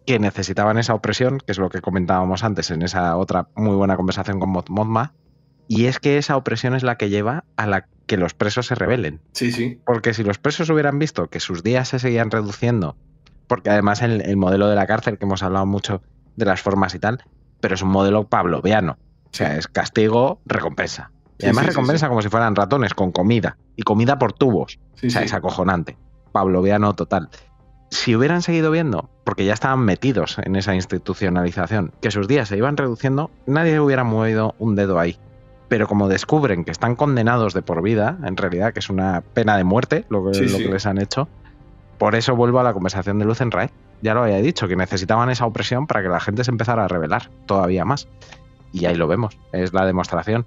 que 0.05 0.19
necesitaban 0.19 0.77
esa 0.77 0.93
opresión, 0.93 1.39
que 1.39 1.51
es 1.51 1.57
lo 1.57 1.69
que 1.69 1.81
comentábamos 1.81 2.43
antes 2.43 2.71
en 2.71 2.81
esa 2.81 3.17
otra 3.17 3.49
muy 3.55 3.75
buena 3.75 3.97
conversación 3.97 4.39
con 4.39 4.49
Mothma, 4.49 5.13
y 5.67 5.85
es 5.85 5.99
que 5.99 6.17
esa 6.17 6.37
opresión 6.37 6.75
es 6.75 6.83
la 6.83 6.97
que 6.97 7.09
lleva 7.09 7.43
a 7.57 7.67
la 7.67 7.87
que 8.07 8.17
los 8.17 8.33
presos 8.33 8.67
se 8.67 8.75
rebelen. 8.75 9.21
Sí, 9.33 9.51
sí. 9.51 9.79
Porque 9.85 10.13
si 10.13 10.23
los 10.23 10.39
presos 10.39 10.69
hubieran 10.69 10.97
visto 10.99 11.27
que 11.29 11.39
sus 11.39 11.63
días 11.63 11.89
se 11.89 11.99
seguían 11.99 12.31
reduciendo, 12.31 12.97
porque 13.47 13.69
además 13.69 14.01
el, 14.01 14.21
el 14.21 14.37
modelo 14.37 14.67
de 14.67 14.75
la 14.75 14.87
cárcel, 14.87 15.17
que 15.17 15.25
hemos 15.25 15.43
hablado 15.43 15.65
mucho 15.65 16.01
de 16.35 16.45
las 16.45 16.61
formas 16.61 16.95
y 16.95 16.99
tal, 16.99 17.23
pero 17.59 17.75
es 17.75 17.81
un 17.81 17.89
modelo 17.89 18.27
pavloviano. 18.27 18.97
O 19.25 19.29
sea, 19.33 19.57
es 19.57 19.67
castigo, 19.67 20.41
recompensa. 20.45 21.11
Y 21.37 21.45
además 21.45 21.67
recompensa 21.67 22.07
como 22.07 22.21
si 22.21 22.29
fueran 22.29 22.55
ratones, 22.55 22.93
con 22.93 23.11
comida. 23.11 23.57
Y 23.75 23.83
comida 23.83 24.17
por 24.17 24.33
tubos. 24.33 24.79
o 25.03 25.09
sea, 25.09 25.21
es 25.21 25.33
acojonante. 25.33 25.97
Pavloviano 26.31 26.95
total 26.95 27.29
si 27.89 28.15
hubieran 28.15 28.41
seguido 28.41 28.71
viendo, 28.71 29.09
porque 29.23 29.45
ya 29.45 29.53
estaban 29.53 29.79
metidos 29.79 30.37
en 30.43 30.55
esa 30.55 30.75
institucionalización, 30.75 31.93
que 32.01 32.11
sus 32.11 32.27
días 32.27 32.49
se 32.49 32.57
iban 32.57 32.77
reduciendo, 32.77 33.31
nadie 33.45 33.79
hubiera 33.79 34.03
movido 34.03 34.55
un 34.59 34.75
dedo 34.75 34.99
ahí. 34.99 35.17
Pero 35.67 35.87
como 35.87 36.07
descubren 36.07 36.63
que 36.63 36.71
están 36.71 36.95
condenados 36.95 37.53
de 37.53 37.61
por 37.61 37.81
vida, 37.81 38.17
en 38.23 38.37
realidad, 38.37 38.73
que 38.73 38.79
es 38.79 38.89
una 38.89 39.21
pena 39.33 39.57
de 39.57 39.63
muerte 39.63 40.05
lo 40.09 40.31
que, 40.31 40.39
les 40.39 40.85
han 40.85 40.97
hecho, 40.97 41.27
por 41.97 42.15
eso 42.15 42.35
vuelvo 42.35 42.59
a 42.59 42.63
la 42.63 42.73
conversación 42.73 43.19
de 43.19 43.25
Luz 43.25 43.41
en 43.41 43.51
Ray. 43.51 43.69
Ya 44.01 44.13
lo 44.13 44.23
había 44.23 44.37
dicho, 44.37 44.67
que 44.67 44.75
necesitaban 44.75 45.29
esa 45.29 45.45
opresión 45.45 45.87
para 45.87 46.01
que 46.03 46.09
la 46.09 46.19
gente 46.19 46.43
se 46.43 46.51
empezara 46.51 46.85
a 46.85 46.87
rebelar 46.87 47.29
todavía 47.45 47.83
más. 47.83 48.07
Y 48.71 48.85
ahí 48.85 48.95
lo 48.95 49.07
vemos, 49.07 49.37
es 49.51 49.73
la 49.73 49.85
demostración. 49.85 50.45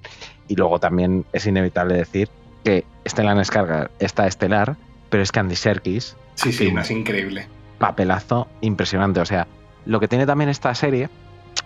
Y 0.49 0.57
luego 0.57 0.79
también 0.79 1.25
es 1.33 1.47
inevitable 1.47 1.95
decir 1.97 2.29
que 2.65 2.85
Stellan 3.07 3.39
Skarsgård 3.39 3.91
está 3.99 4.27
estelar, 4.27 4.77
pero 5.09 5.23
es 5.23 5.33
que 5.33 5.41
Andy 5.41 5.57
Serkis 5.57 6.17
Sí, 6.43 6.53
sí, 6.53 6.73
es 6.75 6.91
increíble. 6.91 7.47
Papelazo 7.79 8.49
impresionante. 8.63 9.21
O 9.21 9.27
sea, 9.27 9.47
lo 9.85 10.01
que 10.01 10.09
tiene 10.09 10.27
también 10.27 10.49
esta 10.49 10.75
serie 10.75 11.11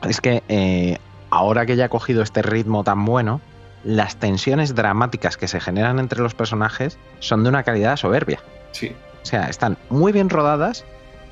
es 0.08 0.20
que 0.20 0.42
eh, 0.48 0.98
ahora 1.34 1.66
que 1.66 1.76
ya 1.76 1.86
ha 1.86 1.88
cogido 1.88 2.22
este 2.22 2.42
ritmo 2.42 2.84
tan 2.84 3.04
bueno, 3.04 3.40
las 3.82 4.16
tensiones 4.16 4.74
dramáticas 4.74 5.36
que 5.36 5.48
se 5.48 5.60
generan 5.60 5.98
entre 5.98 6.20
los 6.20 6.34
personajes 6.34 6.98
son 7.18 7.42
de 7.42 7.48
una 7.48 7.64
calidad 7.64 7.96
soberbia. 7.96 8.40
Sí. 8.72 8.94
O 9.22 9.26
sea, 9.26 9.48
están 9.48 9.76
muy 9.90 10.12
bien 10.12 10.30
rodadas, 10.30 10.84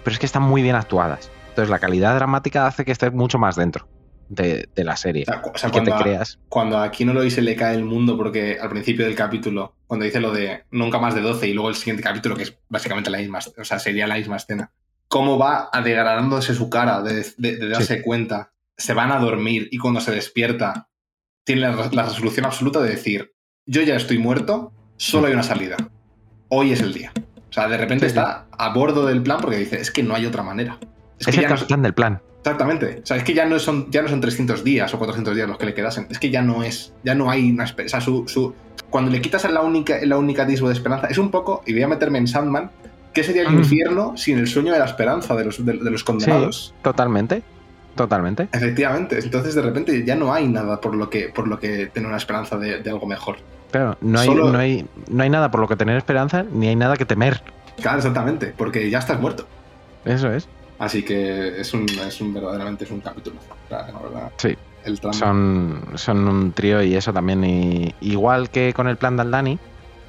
pero 0.02 0.12
es 0.12 0.18
que 0.18 0.26
están 0.26 0.42
muy 0.42 0.62
bien 0.62 0.74
actuadas. 0.74 1.30
Entonces 1.50 1.70
la 1.70 1.78
calidad 1.78 2.14
dramática 2.14 2.66
hace 2.66 2.84
que 2.84 2.92
estés 2.92 3.12
mucho 3.12 3.38
más 3.38 3.56
dentro 3.56 3.86
de, 4.28 4.68
la 4.76 4.96
serie. 4.96 5.22
O 5.22 5.58
sea, 5.58 5.70
cuando, 5.70 5.96
te 5.96 6.02
creas. 6.02 6.38
cuando 6.48 6.78
aquí 6.78 7.04
no 7.04 7.12
lo 7.12 7.20
dice 7.20 7.42
le 7.42 7.54
cae 7.54 7.74
el 7.74 7.84
mundo 7.84 8.16
porque 8.16 8.58
al 8.60 8.70
principio 8.70 9.04
del 9.04 9.14
capítulo, 9.14 9.76
cuando 9.86 10.04
dice 10.04 10.20
lo 10.20 10.32
de 10.32 10.64
nunca 10.70 10.98
más 10.98 11.14
de 11.14 11.20
12 11.20 11.48
y 11.48 11.52
luego 11.52 11.68
el 11.68 11.76
siguiente 11.76 12.02
capítulo, 12.02 12.36
que 12.36 12.44
es 12.44 12.58
básicamente 12.68 13.10
la 13.10 13.18
misma, 13.18 13.40
o 13.56 13.64
sea, 13.64 13.78
sería 13.78 14.06
la 14.06 14.16
misma 14.16 14.36
escena. 14.36 14.72
Cómo 15.08 15.38
va 15.38 15.70
degradándose 15.84 16.54
su 16.54 16.70
cara 16.70 17.02
de, 17.02 17.24
darse 17.68 18.00
cuenta. 18.00 18.52
Se 18.82 18.94
van 18.94 19.12
a 19.12 19.18
dormir 19.18 19.68
y 19.70 19.78
cuando 19.78 20.00
se 20.00 20.10
despierta 20.10 20.88
tiene 21.44 21.62
la, 21.62 21.72
resolución 21.72 22.46
absoluta 22.46 22.80
de 22.80 22.90
decir, 22.90 23.32
yo 23.66 23.82
ya 23.82 23.96
estoy 23.96 24.18
muerto, 24.18 24.72
solo 24.96 25.28
hay 25.28 25.32
una 25.32 25.42
salida. 25.42 25.76
Hoy 26.48 26.72
es 26.72 26.80
el 26.80 26.92
día. 26.92 27.12
O 27.48 27.52
sea, 27.52 27.68
de 27.68 27.76
repente 27.76 28.06
está 28.06 28.46
a 28.50 28.72
bordo 28.72 29.06
del 29.06 29.22
plan 29.22 29.38
porque 29.40 29.59
dice, 29.59 29.80
es 29.80 29.90
que 29.90 30.02
no 30.02 30.14
hay 30.14 30.26
otra 30.26 30.42
manera. 30.42 30.78
Es, 31.18 31.26
que 31.26 31.44
el 31.44 31.66
plan 31.66 31.82
del 31.82 31.94
plan. 31.94 32.20
Exactamente. 32.38 33.00
O 33.02 33.06
sea, 33.06 33.18
es 33.18 33.24
que 33.24 33.34
ya 33.34 33.44
no 33.44 33.59
son, 33.60 33.88
ya 33.90 34.02
no 34.02 34.09
son 34.09 34.20
300 34.20 34.64
días 34.64 34.92
o 34.92 34.98
400 34.98 35.36
días 35.36 35.48
los 35.48 35.59
que 35.59 35.66
le 35.66 35.74
quedasen. 35.74 36.09
Es 36.10 36.18
que 36.18 36.30
ya 36.30 36.42
no 36.42 36.64
es. 36.64 36.92
Ya 37.04 37.14
no 37.14 37.30
hay 37.30 37.50
una 37.50 37.64
esperanza. 37.64 37.98
O 37.98 38.00
sea, 38.00 38.26
su, 38.26 38.54
cuando 38.90 39.10
le 39.10 39.20
quitas 39.20 39.48
la 39.50 39.60
única, 39.60 39.98
la 40.04 40.18
única 40.18 40.42
atisbo 40.42 40.68
de 40.68 40.74
esperanza, 40.74 41.06
es 41.06 41.18
un 41.18 41.30
poco, 41.30 41.62
y 41.66 41.72
voy 41.72 41.82
a 41.82 41.88
meterme 41.88 42.18
en 42.18 42.26
Sandman, 42.26 42.70
¿qué 43.12 43.22
sería 43.22 43.42
el 43.42 43.54
infierno 43.54 44.16
sin 44.16 44.38
el 44.38 44.46
sueño 44.46 44.72
de 44.72 44.78
la 44.78 44.84
esperanza 44.84 45.34
de 45.34 45.44
los, 45.44 45.64
de, 45.64 45.74
los 45.74 46.04
condenados? 46.04 46.74
totalmente. 46.82 47.42
Totalmente. 47.94 48.48
Efectivamente. 48.52 49.19
Entonces, 49.19 49.55
de 49.55 49.62
repente, 49.62 50.05
ya 50.05 50.16
no 50.16 50.32
hay 50.32 50.48
nada 50.48 50.81
por 50.81 50.94
lo 50.94 51.10
que, 51.10 51.28
por 51.28 51.48
lo 51.48 51.59
que 51.59 51.86
tener 51.86 52.09
una 52.09 52.16
esperanza 52.16 52.56
de, 52.56 52.82
algo 52.89 53.06
mejor. 53.06 53.36
Claro, 53.70 53.97
no 54.01 54.20
hay, 54.20 54.28
no, 54.28 54.59
hay, 54.59 54.86
no 55.09 55.23
hay 55.23 55.31
nada 55.31 55.51
por 55.51 55.60
lo 55.60 55.69
que 55.69 55.77
tener 55.77 55.97
esperanza, 55.97 56.44
ni 56.51 56.69
hay 56.69 56.77
nada 56.77 56.97
que 56.97 57.05
temer. 57.05 57.43
Claro, 57.81 57.98
exactamente. 57.98 58.55
Porque 58.56 58.90
ya 58.90 58.98
estás 58.98 59.20
muerto. 59.20 59.47
Eso 60.05 60.32
es. 60.32 60.48
Así 60.78 61.02
que 61.02 61.60
es 61.60 61.73
un, 61.74 61.86
es 61.89 62.20
un 62.20 62.35
verdaderamente 62.35 62.85
es 62.85 62.90
un 62.90 63.01
capítulo. 63.01 63.36
La 63.70 63.85
verdad. 63.85 64.32
Sí. 64.36 64.56
son, 65.12 65.81
son 65.94 66.28
un 66.28 66.52
trío 66.52 66.82
y 66.82 66.97
eso 66.97 67.12
también. 67.12 67.94
igual 68.01 68.51
que 68.51 68.73
con 68.74 68.89
el 68.89 68.97
plan 68.97 69.16
de 69.16 69.23
Aldani, 69.23 69.59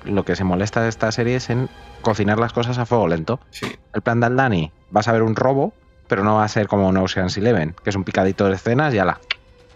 lo 0.05 0.25
que 0.25 0.35
se 0.35 0.43
molesta 0.43 0.81
de 0.81 0.89
esta 0.89 1.11
serie 1.11 1.35
es 1.35 1.49
en 1.49 1.69
cocinar 2.01 2.39
las 2.39 2.53
cosas 2.53 2.77
a 2.77 2.85
fuego 2.85 3.07
lento. 3.07 3.39
Sí. 3.51 3.67
El 3.93 4.01
plan 4.01 4.19
de 4.19 4.25
Aldani, 4.25 4.71
vas 4.89 5.07
a 5.07 5.11
ver 5.11 5.21
un 5.21 5.35
robo, 5.35 5.73
pero 6.07 6.23
no 6.23 6.35
va 6.35 6.43
a 6.43 6.47
ser 6.47 6.67
como 6.67 6.87
un 6.87 6.97
Ocean's 6.97 7.37
Eleven, 7.37 7.75
que 7.83 7.89
es 7.89 7.95
un 7.95 8.03
picadito 8.03 8.45
de 8.47 8.55
escenas 8.55 8.93
y 8.93 8.97
la 8.97 9.19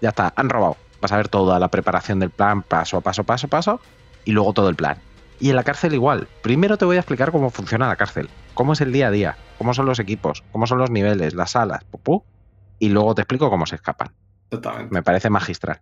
Ya 0.02 0.10
está, 0.10 0.34
han 0.36 0.50
robado. 0.50 0.78
Vas 1.02 1.12
a 1.12 1.18
ver 1.18 1.30
toda 1.30 1.60
la 1.60 1.68
preparación 1.68 2.20
del 2.20 2.30
plan, 2.30 2.64
paso 2.64 2.98
a 2.98 3.02
paso, 3.02 3.24
paso 3.24 3.48
a 3.48 3.50
paso, 3.50 3.82
y 4.26 4.32
luego 4.32 4.54
todo 4.54 4.70
el 4.70 4.76
plan. 4.76 4.98
Y 5.40 5.50
en 5.50 5.56
la 5.56 5.64
cárcel 5.64 5.94
igual. 5.94 6.28
Primero 6.42 6.78
te 6.78 6.86
voy 6.86 6.98
a 6.98 7.00
explicar 7.00 7.32
cómo 7.32 7.50
funciona 7.50 7.88
la 7.88 7.96
cárcel, 7.96 8.30
cómo 8.54 8.74
es 8.74 8.82
el 8.82 8.92
día 8.92 9.08
a 9.08 9.12
día, 9.12 9.38
cómo 9.58 9.74
son 9.74 9.86
los 9.86 10.00
equipos, 10.00 10.44
cómo 10.52 10.66
son 10.66 10.80
los 10.80 10.90
niveles, 10.90 11.36
las 11.36 11.52
salas, 11.52 11.84
pupú, 11.84 12.24
y 12.80 12.90
luego 12.90 13.14
te 13.14 13.22
explico 13.22 13.50
cómo 13.50 13.66
se 13.66 13.76
escapan. 13.76 14.12
Totalmente. 14.50 14.94
Me 14.94 15.04
parece 15.04 15.30
magistral. 15.30 15.82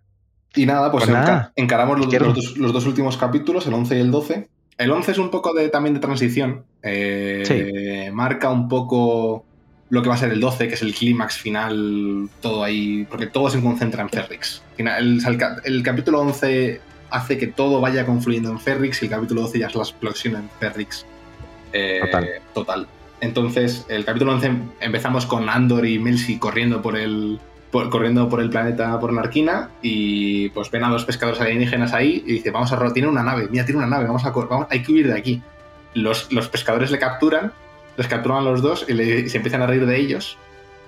Y 0.54 0.66
nada, 0.66 0.90
pues, 0.90 1.04
pues 1.06 1.18
encaramos 1.54 1.98
los, 1.98 2.72
dos, 2.72 2.86
últimos 2.86 3.16
capítulos, 3.16 3.66
el 3.66 3.74
11 3.74 3.96
y 3.96 4.00
el 4.00 4.10
12. 4.10 4.48
El 4.78 4.90
11 4.90 5.12
es 5.12 5.18
un 5.18 5.30
poco 5.30 5.52
de, 5.54 5.68
también 5.68 5.94
de 5.94 6.00
transición. 6.00 6.64
Eh, 6.82 8.10
marca 8.12 8.50
un 8.50 8.68
poco 8.68 9.44
lo 9.88 10.02
que 10.02 10.08
va 10.08 10.14
a 10.16 10.18
ser 10.18 10.32
el 10.32 10.40
12, 10.40 10.68
que 10.68 10.74
es 10.74 10.82
el 10.82 10.94
clímax 10.94 11.38
final, 11.38 12.28
todo 12.40 12.64
ahí, 12.64 13.06
porque 13.08 13.26
todo 13.26 13.50
se 13.50 13.60
concentra 13.60 14.02
en 14.02 14.08
Ferrix. 14.08 14.62
El, 14.78 15.20
el, 15.64 15.82
capítulo 15.82 16.20
11 16.20 16.80
hace 17.10 17.38
que 17.38 17.46
todo 17.46 17.80
vaya 17.80 18.04
confluyendo 18.04 18.50
en 18.50 18.58
Ferrix 18.58 19.02
y 19.02 19.06
el 19.06 19.10
capítulo 19.10 19.42
12 19.42 19.60
ya 19.60 19.66
es 19.68 19.74
la 19.74 19.82
explosión 19.82 20.36
en 20.36 20.50
Ferrix. 20.58 21.06
Eh, 21.72 22.00
total. 22.02 22.28
total. 22.52 22.88
Entonces, 23.20 23.86
el 23.88 24.04
capítulo 24.04 24.32
11 24.32 24.50
empezamos 24.80 25.26
con 25.26 25.48
Andor 25.48 25.86
y 25.86 25.98
Melsi 25.98 26.38
corriendo 26.38 26.82
por 26.82 26.96
el, 26.96 27.38
corriendo 27.70 28.28
por 28.28 28.40
el 28.40 28.50
planeta 28.50 28.98
por 29.00 29.12
Narquina 29.12 29.70
y 29.82 30.48
pues 30.50 30.70
ven 30.70 30.84
a 30.84 30.88
dos 30.88 31.04
pescadores 31.04 31.40
alienígenas 31.40 31.92
ahí 31.92 32.22
y 32.26 32.34
dice, 32.34 32.50
vamos 32.50 32.72
a 32.72 32.92
tiene 32.92 33.08
una 33.08 33.22
nave, 33.22 33.48
mira, 33.50 33.64
tiene 33.64 33.78
una 33.78 33.86
nave, 33.86 34.06
vamos 34.06 34.24
a 34.24 34.30
vamos, 34.30 34.66
hay 34.70 34.82
que 34.82 34.92
huir 34.92 35.08
de 35.08 35.18
aquí. 35.18 35.42
Los, 35.94 36.30
los 36.30 36.48
pescadores 36.48 36.90
le 36.90 36.98
capturan, 36.98 37.52
les 37.96 38.08
capturan 38.08 38.44
los 38.44 38.62
dos 38.62 38.86
y, 38.88 39.28
se 39.28 39.36
empiezan 39.36 39.62
a 39.62 39.66
reír 39.66 39.86
de 39.86 39.96
ellos 39.96 40.38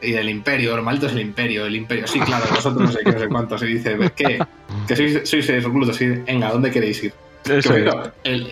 y 0.00 0.14
el 0.14 0.28
imperio, 0.28 0.76
lo 0.76 0.82
maldito 0.82 1.06
es 1.06 1.12
el 1.12 1.20
imperio, 1.20 1.66
el 1.66 1.74
imperio. 1.74 2.06
Sí, 2.06 2.20
claro, 2.20 2.44
vosotros 2.50 2.82
no 2.82 2.92
sé 2.92 3.00
qué, 3.04 3.12
no 3.12 3.18
sé 3.18 3.28
cuántos. 3.28 3.62
Y 3.62 3.66
dice, 3.66 3.98
¿qué? 4.14 4.38
Que 4.86 4.96
sois, 4.96 5.28
sois. 5.28 6.00
Y 6.00 6.06
venga, 6.06 6.50
¿dónde 6.50 6.70
queréis 6.70 7.02
ir? 7.02 7.12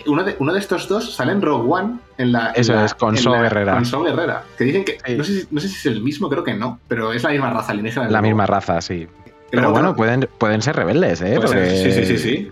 uno, 0.05 0.23
de, 0.23 0.35
uno, 0.39 0.53
de, 0.53 0.59
estos 0.59 0.87
dos 0.87 1.13
sale 1.13 1.31
en 1.31 1.41
Rogue 1.41 1.71
One. 1.71 1.99
En 2.17 2.31
la, 2.31 2.51
Eso 2.51 2.83
es, 2.83 2.93
con 2.93 3.15
So 3.15 3.31
Guerrera. 3.31 3.75
Con 3.75 3.85
So 3.85 4.03
Guerrera. 4.03 4.43
Que 4.57 4.63
dicen 4.65 4.83
que. 4.83 4.97
No, 5.15 5.23
sé 5.23 5.41
si, 5.41 5.47
no, 5.51 5.61
sé 5.61 5.69
si, 5.69 5.75
es 5.75 5.85
el 5.85 6.01
mismo, 6.01 6.29
creo 6.29 6.43
que 6.43 6.53
no. 6.53 6.79
Pero 6.87 7.13
es 7.13 7.23
la 7.23 7.29
misma 7.29 7.51
raza 7.51 7.71
alienígena. 7.71 8.09
La 8.09 8.21
misma 8.21 8.45
raza, 8.45 8.81
sí. 8.81 9.07
Pero, 9.49 9.71
bueno, 9.71 9.95
pueden, 9.95 10.27
pueden 10.37 10.61
ser 10.61 10.75
rebeldes, 10.75 11.21
¿eh? 11.21 11.39
sí, 11.47 11.91
sí, 11.91 12.05
sí, 12.05 12.17
sí. 12.17 12.51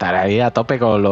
Estar 0.00 0.14
ahí 0.14 0.40
a 0.40 0.50
tope 0.50 0.78
con, 0.78 1.02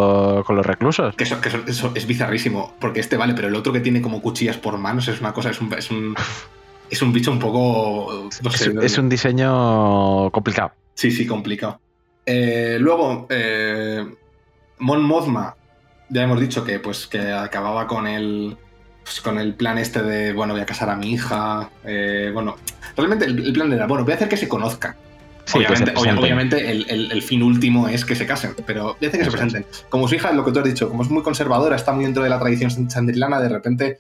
con 0.45 0.57
los 0.57 0.65
reclusos. 0.65 1.15
Que, 1.15 1.25
eso, 1.25 1.43
que 1.43 1.51
eso, 1.67 1.93
es 1.95 2.07
bizarrísimo. 2.07 2.73
Porque 2.81 3.01
este 3.01 3.19
vale, 3.19 3.35
pero 3.35 3.49
el 3.49 3.55
otro 3.55 3.71
que 3.71 3.81
tiene 3.81 4.01
como 4.01 4.23
cuchillas 4.23 4.57
por 4.57 4.79
manos 4.79 5.09
es 5.09 5.21
una 5.21 5.35
cosa, 5.35 5.51
es 5.51 5.61
un, 5.61 5.71
es 5.75 5.91
un, 5.91 6.17
es 6.91 7.03
un 7.03 7.13
bicho 7.13 7.31
un 7.31 7.39
poco. 7.39 8.31
es, 8.81 8.97
un 8.97 9.11
diseño 9.11 10.31
complicado. 10.31 10.73
Sí, 10.95 11.11
sí, 11.11 11.27
complicado. 11.27 11.79
Eh, 12.25 12.79
luego, 12.81 13.27
eh, 13.29 14.07
Mon 14.79 15.03
Mothma, 15.03 15.55
ya 16.09 16.23
hemos 16.23 16.41
dicho 16.41 16.65
que, 16.65 16.81
pues, 16.81 17.07
que 17.07 17.31
acababa 17.31 17.87
con 17.87 18.07
el, 18.07 18.57
pues, 19.05 19.21
con 19.21 19.39
el 19.39 19.53
plan 19.53 19.77
este 19.77 20.03
de, 20.03 20.33
bueno, 20.33 20.55
voy 20.55 20.63
a 20.63 20.67
casar 20.67 20.89
a 20.89 20.97
mi 20.97 21.13
hija. 21.13 21.69
Eh, 21.85 22.31
bueno, 22.33 22.57
realmente 22.97 23.27
el, 23.27 23.53
plan 23.53 23.71
era, 23.71 23.87
bueno, 23.87 24.05
voy 24.05 24.13
a 24.13 24.17
hacer 24.17 24.31
que 24.31 24.39
se 24.39 24.49
conozcan. 24.49 24.97
Obviamente, 25.55 26.71
el, 26.71 27.23
fin 27.23 27.43
último 27.43 27.89
es 27.89 28.05
que 28.05 28.15
se 28.15 28.27
casen, 28.27 28.55
pero 28.67 28.97
hacer 28.97 29.11
que 29.11 29.25
se 29.25 29.31
presenten. 29.31 29.67
Como 29.89 30.09
su 30.09 30.15
hija, 30.15 30.33
lo 30.33 30.45
que 30.45 30.53
tú 30.53 30.59
has 30.59 30.65
dicho, 30.65 30.89
como 30.89 31.03
es 31.03 31.11
muy 31.11 31.23
conservadora, 31.23 31.77
está 31.77 31.93
muy 31.93 32.05
dentro 32.05 32.23
de 32.23 32.31
la 32.31 32.39
tradición 32.39 32.91
sandrilana, 32.91 33.41
de 33.41 33.49
repente 33.49 33.99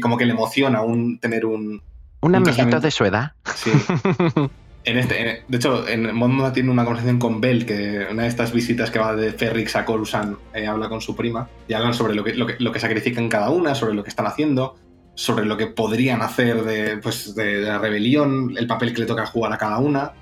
como 0.00 0.16
que 0.16 0.24
le 0.24 0.32
emociona 0.32 0.82
un, 0.82 1.18
tener 1.18 1.44
un... 1.46 1.82
Un, 2.20 2.34
amiguito 2.34 2.80
de 2.80 2.90
su 2.90 3.04
edad. 3.04 3.32
Sí. 3.54 3.70
En 4.84 4.96
este, 4.96 5.44
de 5.46 5.56
hecho, 5.56 5.86
en 5.86 6.14
Mon 6.14 6.52
tiene 6.54 6.70
una 6.70 6.84
conversación 6.84 7.18
con 7.18 7.40
Bell, 7.40 7.66
que 7.66 8.06
una 8.10 8.22
de 8.22 8.28
estas 8.28 8.52
visitas 8.52 8.90
que 8.90 8.98
va 8.98 9.14
de 9.14 9.32
Ferrix 9.32 9.76
a 9.76 9.84
Coruscant 9.84 10.38
eh, 10.54 10.66
habla 10.66 10.88
con 10.88 11.02
su 11.02 11.14
prima 11.14 11.48
y 11.68 11.74
hablan 11.74 11.92
sobre 11.92 12.14
lo 12.14 12.24
que, 12.24 12.34
lo, 12.34 12.46
que, 12.46 12.56
lo 12.58 12.72
que 12.72 12.80
sacrifican 12.80 13.28
cada 13.28 13.50
una, 13.50 13.74
sobre 13.74 13.92
lo 13.92 14.02
que 14.02 14.08
están 14.08 14.26
haciendo, 14.26 14.76
sobre 15.14 15.44
lo 15.44 15.58
que 15.58 15.66
podrían 15.66 16.22
hacer 16.22 16.64
de, 16.64 16.96
pues, 16.96 17.34
de, 17.34 17.60
la 17.60 17.78
rebelión, 17.78 18.54
el 18.56 18.66
papel 18.66 18.94
que 18.94 19.02
le 19.02 19.06
toca 19.06 19.26
jugar 19.26 19.52
a 19.52 19.58
cada 19.58 19.78
una. 19.78 20.12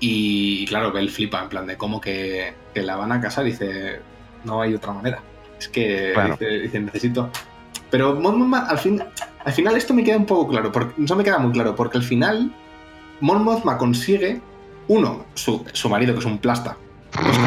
Y, 0.00 0.66
claro, 0.66 0.92
Bell 0.92 1.10
flipa 1.10 1.42
en 1.42 1.48
plan 1.48 1.66
de 1.66 1.76
cómo 1.76 2.00
que, 2.00 2.54
la 2.74 2.96
van 2.96 3.12
a 3.12 3.20
casar. 3.20 3.44
Dice, 3.44 4.00
no 4.44 4.60
hay 4.60 4.74
otra 4.74 4.92
manera. 4.92 5.22
Es 5.58 5.68
que 5.68 6.14
dice, 6.62 6.80
necesito. 6.80 7.30
Pero 7.90 8.14
Mon 8.14 8.52
al, 8.54 8.78
fin, 8.78 9.02
al 9.44 9.52
final 9.52 9.76
esto 9.76 9.94
me 9.94 10.04
queda 10.04 10.16
un 10.16 10.26
poco 10.26 10.48
claro, 10.48 10.72
porque, 10.72 10.94
no 10.96 11.16
me 11.16 11.24
queda 11.24 11.38
muy 11.38 11.52
claro, 11.52 11.74
porque 11.74 11.98
al 11.98 12.04
final 12.04 12.52
Mon 13.20 13.44
Mothma 13.44 13.78
consigue, 13.78 14.40
uno, 14.88 15.24
su, 15.34 15.64
marido, 15.88 16.12
que 16.12 16.20
es 16.20 16.26
un 16.26 16.38
plasta, 16.38 16.76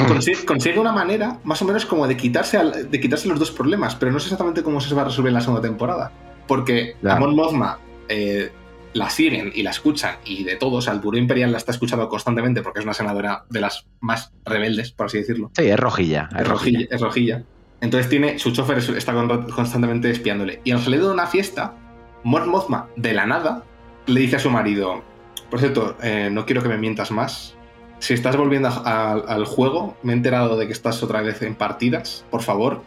pues 0.07 0.43
consigue, 0.45 0.79
una 0.79 0.93
manera 0.93 1.39
más 1.43 1.61
o 1.61 1.65
menos 1.65 1.85
como 1.85 2.07
de 2.07 2.15
quitarse, 2.15 2.57
de 2.57 2.99
quitarse 2.99 3.27
los 3.27 3.37
dos 3.37 3.51
problemas, 3.51 3.95
pero 3.95 4.11
no 4.11 4.19
sé 4.19 4.27
exactamente 4.27 4.63
cómo 4.63 4.79
se 4.79 4.95
va 4.95 5.01
a 5.01 5.05
resolver 5.05 5.29
en 5.29 5.35
la 5.35 5.41
segunda 5.41 5.61
temporada. 5.61 6.11
Porque 6.47 6.95
a 7.07 7.19
Mon 7.19 7.35
Mothma 7.35 7.77
eh, 8.07 8.51
la 8.93 9.09
siguen 9.09 9.51
y 9.53 9.63
la 9.63 9.71
escuchan 9.71 10.17
y 10.25 10.43
de 10.43 10.55
todos, 10.55 10.87
al 10.87 10.99
Buró 10.99 11.17
Imperial 11.17 11.51
la 11.51 11.57
está 11.57 11.71
escuchando 11.71 12.09
constantemente 12.09 12.61
porque 12.61 12.79
es 12.79 12.85
una 12.85 12.93
senadora 12.93 13.45
de 13.49 13.61
las 13.61 13.87
más 13.99 14.31
rebeldes, 14.45 14.91
por 14.91 15.07
así 15.07 15.19
decirlo. 15.19 15.51
Sí, 15.55 15.65
es 15.65 15.79
rojilla. 15.79 16.29
Es, 16.37 16.47
rojilla, 16.47 16.87
es 16.89 17.01
rojilla. 17.01 17.43
Entonces 17.81 18.09
tiene, 18.09 18.39
su 18.39 18.51
chofer 18.51 18.77
está 18.77 19.13
constantemente 19.53 20.09
espiándole. 20.09 20.61
Y 20.63 20.71
al 20.71 20.81
salir 20.81 21.01
de 21.01 21.09
una 21.09 21.27
fiesta, 21.27 21.75
Mon 22.23 22.49
Mothma, 22.49 22.89
de 22.95 23.13
la 23.13 23.25
nada, 23.25 23.63
le 24.07 24.19
dice 24.19 24.35
a 24.37 24.39
su 24.39 24.49
marido, 24.49 25.03
por 25.49 25.59
cierto, 25.59 25.95
eh, 26.01 26.29
no 26.31 26.45
quiero 26.45 26.61
que 26.61 26.69
me 26.69 26.77
mientas 26.77 27.11
más. 27.11 27.55
Si 27.99 28.13
estás 28.13 28.37
volviendo 28.37 28.69
al 28.69 29.45
juego, 29.45 29.97
me 30.03 30.13
he 30.13 30.15
enterado 30.15 30.57
de 30.57 30.67
que 30.67 30.73
estás 30.73 31.03
otra 31.03 31.21
vez 31.21 31.41
en 31.41 31.55
partidas. 31.55 32.25
Por 32.29 32.41
favor, 32.41 32.81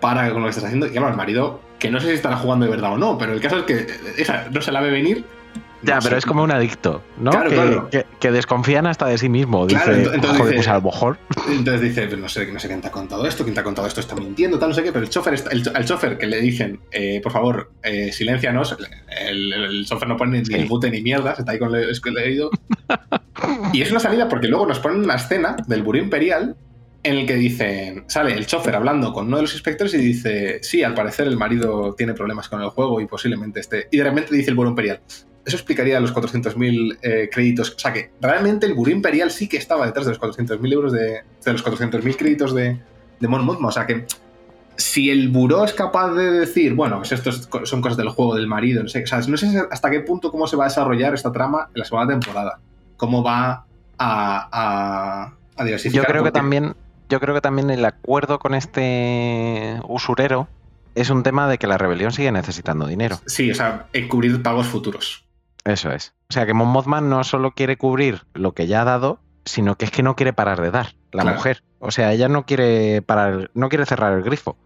para 0.00 0.30
con 0.30 0.40
lo 0.40 0.46
que 0.46 0.50
estás 0.50 0.64
haciendo. 0.64 0.86
Y 0.86 0.90
claro, 0.90 1.08
el 1.08 1.16
marido, 1.16 1.60
que 1.78 1.90
no 1.90 2.00
sé 2.00 2.08
si 2.08 2.12
estará 2.14 2.36
jugando 2.36 2.66
de 2.66 2.70
verdad 2.70 2.92
o 2.92 2.98
no, 2.98 3.16
pero 3.16 3.32
el 3.32 3.40
caso 3.40 3.58
es 3.58 3.64
que 3.64 3.86
esa 4.18 4.48
no 4.50 4.60
se 4.60 4.72
la 4.72 4.80
ve 4.80 4.90
venir 4.90 5.24
ya, 5.82 5.98
pero 6.02 6.16
es 6.16 6.26
como 6.26 6.42
un 6.42 6.50
adicto, 6.50 7.02
¿no? 7.18 7.30
que, 7.90 8.04
que, 8.18 8.30
desconfían 8.30 8.86
hasta 8.86 9.06
de 9.06 9.18
sí 9.18 9.28
mismo. 9.28 9.66
Dice, 9.66 9.90
entonces 9.90 10.38
dice, 10.38 10.54
pues 10.54 10.68
a 10.68 10.74
lo 10.74 10.82
mejor. 10.82 11.18
Entonces 11.48 11.80
dice, 11.80 12.16
no 12.16 12.28
sé, 12.28 12.50
no 12.52 12.58
sé 12.58 12.68
quién 12.68 12.80
te 12.80 12.88
ha 12.88 12.90
contado 12.90 13.26
esto, 13.26 13.44
quién 13.44 13.54
te 13.54 13.60
ha 13.60 13.64
contado 13.64 13.86
esto 13.86 14.00
está 14.00 14.14
mintiendo, 14.14 14.58
tal, 14.58 14.70
no 14.70 14.74
sé 14.74 14.82
qué, 14.82 14.92
pero 14.92 15.04
el 15.04 15.10
chofer, 15.10 15.34
está, 15.34 15.50
el, 15.50 15.84
chofer 15.84 16.18
que 16.18 16.26
le 16.26 16.40
dicen, 16.40 16.80
eh, 16.90 17.20
por 17.22 17.32
favor, 17.32 17.72
eh, 17.82 18.10
silencianos, 18.12 18.76
el, 19.28 19.52
el, 19.52 19.86
chofer 19.86 20.08
no 20.08 20.16
pone 20.16 20.42
ni 20.42 20.54
el 20.54 20.68
mute 20.68 20.90
ni 20.90 21.00
mierda, 21.00 21.34
está 21.38 21.52
ahí 21.52 21.58
con 21.58 21.74
el 21.74 21.88
leído. 22.14 22.50
y 23.72 23.82
es 23.82 23.90
una 23.90 24.00
salida 24.00 24.28
porque 24.28 24.48
luego 24.48 24.66
nos 24.66 24.80
ponen 24.80 25.04
una 25.04 25.14
escena 25.14 25.56
del 25.66 25.82
buró 25.82 25.98
imperial 25.98 26.56
en 27.02 27.16
el 27.16 27.26
que 27.26 27.34
dicen, 27.34 28.04
sale 28.08 28.34
el 28.34 28.46
chofer 28.46 28.74
hablando 28.74 29.12
con 29.12 29.28
uno 29.28 29.36
de 29.36 29.42
los 29.42 29.52
inspectores 29.52 29.94
y 29.94 29.98
dice, 29.98 30.58
sí, 30.62 30.82
al 30.82 30.94
parecer 30.94 31.26
el 31.26 31.36
marido 31.36 31.94
tiene 31.94 32.12
problemas 32.12 32.48
con 32.48 32.60
el 32.60 32.68
juego 32.70 33.00
y 33.00 33.06
posiblemente 33.06 33.60
esté. 33.60 33.88
Y 33.90 33.98
de 33.98 34.04
repente 34.04 34.34
dice 34.34 34.50
el 34.50 34.56
buró 34.56 34.70
imperial, 34.70 35.00
eso 35.44 35.56
explicaría 35.56 35.98
los 36.00 36.14
400.000 36.14 36.98
eh, 37.02 37.28
créditos. 37.32 37.74
O 37.74 37.78
sea 37.78 37.92
que 37.92 38.10
realmente 38.20 38.66
el 38.66 38.74
Buró 38.74 38.90
Imperial 38.90 39.30
sí 39.30 39.48
que 39.48 39.56
estaba 39.56 39.86
detrás 39.86 40.06
de 40.06 40.12
los 40.12 40.20
400.000 40.20 40.72
euros 40.72 40.92
de, 40.92 41.22
de 41.44 41.52
los 41.52 41.64
400.000 41.64 42.16
créditos 42.16 42.54
de, 42.54 42.78
de 43.20 43.28
Mon 43.28 43.44
Mothma. 43.44 43.68
O 43.68 43.72
sea 43.72 43.86
que 43.86 44.06
si 44.78 45.10
el 45.10 45.28
buró 45.28 45.64
es 45.64 45.74
capaz 45.74 46.12
de 46.12 46.30
decir, 46.30 46.74
bueno, 46.74 46.98
pues 46.98 47.10
esto 47.10 47.32
son 47.66 47.82
cosas 47.82 47.96
del 47.96 48.08
juego 48.10 48.36
del 48.36 48.46
marido, 48.46 48.80
no 48.82 48.88
sé, 48.88 49.02
o 49.02 49.06
sea, 49.06 49.18
no 49.26 49.36
sé 49.36 49.60
hasta 49.70 49.90
qué 49.90 50.00
punto 50.00 50.30
cómo 50.30 50.46
se 50.46 50.56
va 50.56 50.64
a 50.64 50.68
desarrollar 50.68 51.14
esta 51.14 51.32
trama 51.32 51.68
en 51.74 51.80
la 51.80 51.84
segunda 51.84 52.06
temporada. 52.12 52.60
Cómo 52.96 53.22
va 53.24 53.66
a, 53.98 55.34
a, 55.56 55.64
diversificar. 55.64 56.04
Yo 56.04 56.08
creo 56.08 56.22
que 56.22 56.30
también, 56.30 56.76
yo 57.08 57.18
creo 57.18 57.34
que 57.34 57.40
también 57.40 57.70
el 57.70 57.84
acuerdo 57.84 58.38
con 58.38 58.54
este 58.54 59.80
usurero 59.88 60.46
es 60.94 61.10
un 61.10 61.24
tema 61.24 61.48
de 61.48 61.58
que 61.58 61.66
la 61.66 61.76
rebelión 61.76 62.12
sigue 62.12 62.30
necesitando 62.30 62.86
dinero. 62.86 63.18
Sí, 63.26 63.50
o 63.50 63.54
sea, 63.56 63.88
cubrir 64.08 64.42
pagos 64.42 64.68
futuros. 64.68 65.24
Eso 65.68 65.92
es. 65.92 66.14
O 66.30 66.32
sea 66.32 66.46
que 66.46 66.54
Mon 66.54 66.68
Mothman 66.68 67.10
no 67.10 67.22
solo 67.24 67.52
quiere 67.52 67.76
cubrir 67.76 68.22
lo 68.32 68.52
que 68.52 68.66
ya 68.66 68.82
ha 68.82 68.84
dado, 68.84 69.20
sino 69.44 69.76
que 69.76 69.84
es 69.84 69.90
que 69.90 70.02
no 70.02 70.16
quiere 70.16 70.32
parar 70.32 70.62
de 70.62 70.70
dar, 70.70 70.94
la 71.12 71.24
mujer. 71.24 71.62
O 71.78 71.90
sea, 71.90 72.12
ella 72.12 72.28
no 72.28 72.46
quiere 72.46 73.02
parar, 73.02 73.50
no 73.52 73.68
quiere 73.68 73.84
cerrar 73.84 74.14
el 74.14 74.22
grifo. 74.22 74.56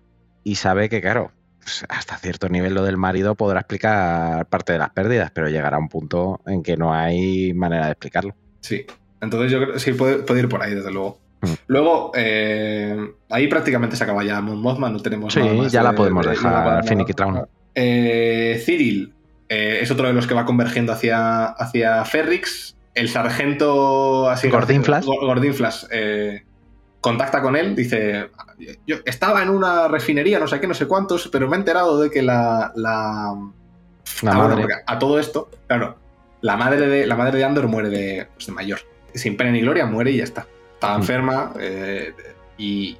Y 0.44 0.54
sabe 0.54 0.88
que, 0.88 1.00
claro, 1.00 1.32
pues, 1.58 1.84
hasta 1.88 2.16
cierto 2.18 2.48
nivel 2.48 2.74
lo 2.74 2.84
del 2.84 2.96
marido 2.98 3.34
podrá 3.34 3.60
explicar 3.60 4.46
parte 4.46 4.74
de 4.74 4.78
las 4.78 4.90
pérdidas, 4.90 5.32
pero 5.32 5.48
llegará 5.48 5.76
un 5.76 5.88
punto 5.88 6.40
en 6.46 6.62
que 6.62 6.76
no 6.76 6.94
hay 6.94 7.52
manera 7.52 7.86
de 7.86 7.92
explicarlo. 7.92 8.36
Sí. 8.60 8.86
Entonces 9.20 9.50
yo 9.50 9.58
creo 9.60 9.72
que 9.74 9.80
sí 9.80 9.92
puede, 9.92 10.38
ir 10.38 10.48
por 10.48 10.62
ahí, 10.62 10.72
desde 10.72 10.92
luego. 10.92 11.18
Mm. 11.40 11.52
Luego, 11.66 12.12
eh, 12.14 12.96
ahí 13.28 13.48
prácticamente 13.48 13.96
se 13.96 14.04
acaba 14.04 14.22
ya 14.22 14.40
Mon 14.40 14.60
Mothman, 14.60 14.92
no 14.92 15.00
tenemos 15.00 15.34
sí, 15.34 15.40
ya 15.68 15.82
la 15.82 15.94
podemos 15.94 16.24
dejar, 16.24 16.84
Finicky 16.84 17.12
Eh, 17.74 18.62
Cyril, 18.64 19.14
eh, 19.54 19.82
es 19.82 19.90
otro 19.90 20.06
de 20.06 20.14
los 20.14 20.26
que 20.26 20.32
va 20.32 20.46
convergiendo 20.46 20.94
hacia, 20.94 21.44
hacia 21.44 22.02
Ferrix. 22.06 22.74
El 22.94 23.10
sargento 23.10 24.30
así 24.30 24.48
Gordinflas, 24.48 25.04
Gordinflas 25.04 25.88
eh, 25.90 26.42
contacta 27.02 27.42
con 27.42 27.56
él, 27.56 27.76
dice, 27.76 28.30
yo 28.86 28.96
estaba 29.04 29.42
en 29.42 29.50
una 29.50 29.88
refinería, 29.88 30.38
no 30.38 30.46
sé 30.46 30.58
qué, 30.58 30.66
no 30.66 30.72
sé 30.72 30.86
cuántos, 30.86 31.28
pero 31.28 31.48
me 31.48 31.56
he 31.56 31.58
enterado 31.58 32.00
de 32.00 32.10
que 32.10 32.22
la... 32.22 32.72
la, 32.76 33.34
madre. 34.22 34.66
a 34.86 34.98
todo 34.98 35.18
esto, 35.18 35.50
claro, 35.66 35.98
la 36.40 36.56
madre 36.56 36.86
de, 36.86 37.06
la 37.06 37.16
madre 37.16 37.36
de 37.36 37.44
Andor 37.44 37.68
muere 37.68 37.90
de, 37.90 38.28
pues, 38.34 38.46
de 38.46 38.52
mayor. 38.52 38.80
Sin 39.14 39.36
pena 39.36 39.50
ni 39.50 39.60
gloria, 39.60 39.84
muere 39.84 40.12
y 40.12 40.18
ya 40.18 40.24
está. 40.24 40.46
Estaba 40.74 40.96
mm. 40.96 41.00
enferma 41.00 41.52
eh, 41.60 42.14
y, 42.56 42.96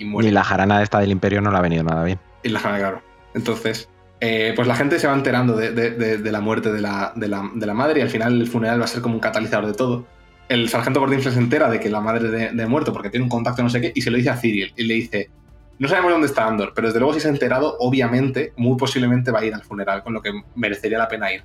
muere. 0.00 0.28
Y 0.28 0.32
la 0.32 0.44
jarana 0.44 0.82
esta 0.82 1.00
del 1.00 1.10
imperio 1.10 1.42
no 1.42 1.50
le 1.50 1.58
ha 1.58 1.62
venido 1.62 1.84
nada 1.84 2.04
bien. 2.04 2.18
Y 2.42 2.48
la 2.48 2.60
jarana, 2.60 2.78
claro. 2.78 3.02
Entonces, 3.34 3.88
eh, 4.24 4.52
pues 4.54 4.68
la 4.68 4.76
gente 4.76 5.00
se 5.00 5.08
va 5.08 5.14
enterando 5.14 5.56
de, 5.56 6.20
la 6.22 6.40
muerte 6.40 6.70
de 6.72 6.80
la, 6.80 7.74
madre 7.74 7.98
y 7.98 8.02
al 8.02 8.08
final 8.08 8.40
el 8.40 8.46
funeral 8.46 8.80
va 8.80 8.84
a 8.84 8.86
ser 8.86 9.02
como 9.02 9.16
un 9.16 9.20
catalizador 9.20 9.66
de 9.66 9.74
todo. 9.74 10.06
El 10.48 10.68
sargento 10.68 11.00
Gordon 11.00 11.20
se 11.20 11.36
entera 11.36 11.68
de 11.68 11.80
que 11.80 11.90
la 11.90 12.00
madre 12.00 12.30
de, 12.30 12.66
muerto 12.66 12.92
porque 12.92 13.10
tiene 13.10 13.24
un 13.24 13.28
contacto 13.28 13.64
no 13.64 13.68
sé 13.68 13.80
qué 13.80 13.90
y 13.92 14.00
se 14.00 14.12
lo 14.12 14.18
dice 14.18 14.30
a 14.30 14.36
Cyril 14.36 14.72
y 14.76 14.84
le 14.84 14.94
dice, 14.94 15.28
no 15.80 15.88
sabemos 15.88 16.12
dónde 16.12 16.28
está 16.28 16.46
Andor, 16.46 16.72
pero 16.72 16.86
desde 16.86 17.00
luego 17.00 17.14
si 17.14 17.18
se 17.20 17.26
ha 17.26 17.32
enterado, 17.32 17.76
obviamente, 17.80 18.52
muy 18.56 18.76
posiblemente 18.76 19.32
va 19.32 19.40
a 19.40 19.44
ir 19.44 19.54
al 19.54 19.64
funeral, 19.64 20.04
con 20.04 20.12
lo 20.14 20.22
que 20.22 20.30
merecería 20.54 20.98
la 20.98 21.08
pena 21.08 21.32
ir. 21.32 21.42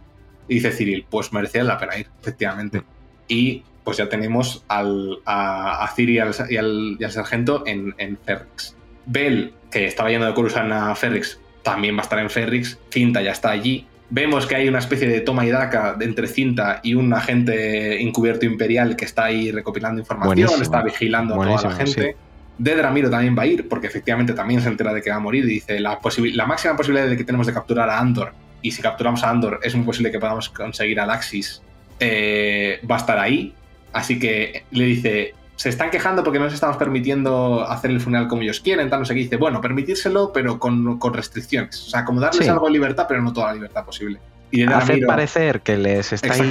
Y 0.47 0.55
dice 0.55 0.69
Cyril, 0.69 1.03
pues 1.09 1.33
merecería 1.33 1.63
la 1.63 1.79
pena 1.79 1.97
ir, 1.97 2.07
efectivamente. 2.21 2.83
Y 3.27 3.63
pues 3.83 3.97
ya 3.97 4.07
tenemos 4.07 4.63
al, 4.67 5.17
a, 5.25 5.91
Cyril 5.95 6.21
y 6.49 6.57
al, 6.57 7.11
sargento 7.11 7.63
en, 7.65 7.95
en 7.97 8.19
Ferrix. 8.19 8.75
Bell, 9.07 9.51
que 9.71 9.87
estaba 9.87 10.11
yendo 10.11 10.27
de 10.27 10.35
Coruscant 10.35 10.71
a 10.71 10.93
Ferrix, 10.93 11.39
también 11.71 11.95
va 11.95 11.99
a 11.99 12.03
estar 12.03 12.19
en 12.19 12.29
Ferrix. 12.29 12.77
Cinta 12.89 13.21
ya 13.21 13.31
está 13.31 13.51
allí. 13.51 13.85
Vemos 14.09 14.45
que 14.45 14.55
hay 14.55 14.67
una 14.67 14.79
especie 14.79 15.07
de 15.07 15.19
toma 15.19 15.45
y 15.45 15.49
daca 15.49 15.97
entre 15.99 16.27
Cinta 16.27 16.79
y 16.81 16.93
un 16.93 17.13
agente 17.13 18.01
encubierto 18.01 18.45
imperial 18.45 18.95
que 18.95 19.05
está 19.05 19.25
ahí 19.25 19.51
recopilando 19.51 19.99
información, 19.99 20.61
está 20.61 20.81
vigilando 20.81 21.41
a 21.41 21.45
toda 21.45 21.69
la 21.69 21.75
gente. 21.75 22.15
De 22.57 22.75
Dramiro 22.75 23.09
también 23.09 23.37
va 23.37 23.43
a 23.43 23.45
ir, 23.45 23.67
porque 23.67 23.87
efectivamente 23.87 24.33
también 24.33 24.61
se 24.61 24.69
entera 24.69 24.93
de 24.93 25.01
que 25.01 25.11
va 25.11 25.17
a 25.17 25.19
morir 25.19 25.43
y 25.45 25.47
dice 25.47 25.79
la, 25.79 25.99
la 26.33 26.45
máxima 26.45 26.75
posibilidad 26.75 27.07
de 27.07 27.15
que 27.15 27.23
tenemos 27.23 27.45
de 27.45 27.53
capturar 27.53 27.89
a 27.89 27.99
Andor 27.99 28.33
y 28.61 28.71
si 28.71 28.81
capturamos 28.81 29.23
a 29.23 29.29
Andor 29.29 29.59
es 29.63 29.75
muy 29.75 29.85
posible 29.85 30.11
que 30.11 30.19
podamos 30.19 30.49
conseguir 30.49 30.99
a 30.99 31.05
Laxis, 31.05 31.61
eh, 31.99 32.79
va 32.89 32.95
a 32.95 32.99
estar 32.99 33.19
ahí. 33.19 33.53
Así 33.93 34.19
que 34.19 34.63
le 34.71 34.85
dice, 34.85 35.33
se 35.57 35.69
están 35.69 35.89
quejando 35.89 36.23
porque 36.23 36.37
no 36.37 36.45
les 36.45 36.53
estamos 36.53 36.77
permitiendo 36.77 37.63
hacer 37.67 37.89
el 37.89 37.99
funeral 37.99 38.27
como 38.27 38.43
ellos 38.43 38.59
quieren, 38.59 38.89
tal, 38.91 38.99
no 38.99 39.05
sé 39.05 39.15
qué. 39.15 39.21
Dice, 39.21 39.37
bueno, 39.37 39.59
permitírselo, 39.59 40.31
pero 40.31 40.59
con, 40.59 40.99
restricciones. 41.13 41.87
O 41.87 41.89
sea, 41.89 42.05
como 42.05 42.21
darles 42.21 42.47
algo 42.47 42.67
de 42.67 42.73
libertad, 42.73 43.05
pero 43.07 43.21
no 43.23 43.33
toda 43.33 43.47
la 43.47 43.53
libertad 43.55 43.83
posible. 43.83 44.19
Y 44.51 44.63
Hacer 44.63 44.99
parecer 45.05 45.61
que 45.61 45.75
les 45.75 46.13
estáis 46.13 46.43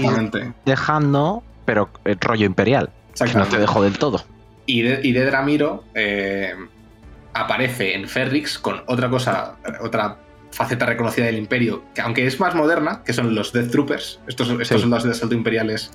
dejando, 0.65 1.45
pero 1.65 1.89
el 2.05 2.19
rollo 2.21 2.47
imperial. 2.47 2.91
Que 3.15 3.33
no 3.35 3.47
te 3.47 3.59
dejo 3.59 3.81
del 3.83 3.97
todo. 3.97 4.25
Y 4.67 4.83
de, 4.83 5.01
y 5.03 5.13
de 5.13 5.25
Dramiro 5.25 5.85
eh, 5.95 6.53
aparece 7.33 7.95
en 7.95 8.09
Ferrix 8.09 8.59
con 8.59 8.83
otra 8.87 9.09
cosa, 9.09 9.55
otra 9.81 10.19
faceta 10.51 10.85
reconocida 10.85 11.27
del 11.27 11.39
Imperio, 11.39 11.85
que 11.95 12.01
aunque 12.01 12.27
es 12.27 12.41
más 12.41 12.57
moderna, 12.57 13.03
que 13.05 13.13
son 13.13 13.35
los 13.37 13.53
Death 13.53 13.71
Troopers, 13.71 14.21
estos, 14.27 14.51
estos 14.61 14.81
soldados 14.81 15.05
de 15.05 15.13
asalto 15.13 15.35
imperiales 15.35 15.93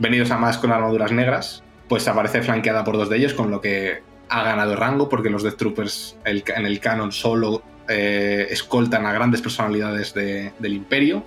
venidos 0.00 0.32
a 0.32 0.38
más 0.38 0.58
con 0.58 0.72
armaduras 0.72 1.12
negras, 1.12 1.62
pues 1.90 2.06
aparece 2.06 2.40
flanqueada 2.40 2.84
por 2.84 2.96
dos 2.96 3.10
de 3.10 3.16
ellos, 3.16 3.34
con 3.34 3.50
lo 3.50 3.60
que 3.60 4.00
ha 4.28 4.44
ganado 4.44 4.76
rango, 4.76 5.08
porque 5.08 5.28
los 5.28 5.42
Death 5.42 5.56
Troopers 5.56 6.16
en 6.24 6.64
el 6.64 6.78
canon 6.78 7.10
solo 7.10 7.64
eh, 7.88 8.46
escoltan 8.48 9.06
a 9.06 9.12
grandes 9.12 9.42
personalidades 9.42 10.14
del 10.14 10.72
Imperio. 10.72 11.24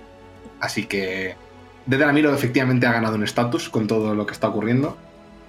Así 0.60 0.86
que 0.86 1.36
Dedra 1.84 2.14
Miro 2.14 2.32
efectivamente 2.32 2.86
ha 2.86 2.92
ganado 2.92 3.16
un 3.16 3.24
estatus 3.24 3.68
con 3.68 3.86
todo 3.86 4.14
lo 4.14 4.24
que 4.24 4.32
está 4.32 4.48
ocurriendo. 4.48 4.96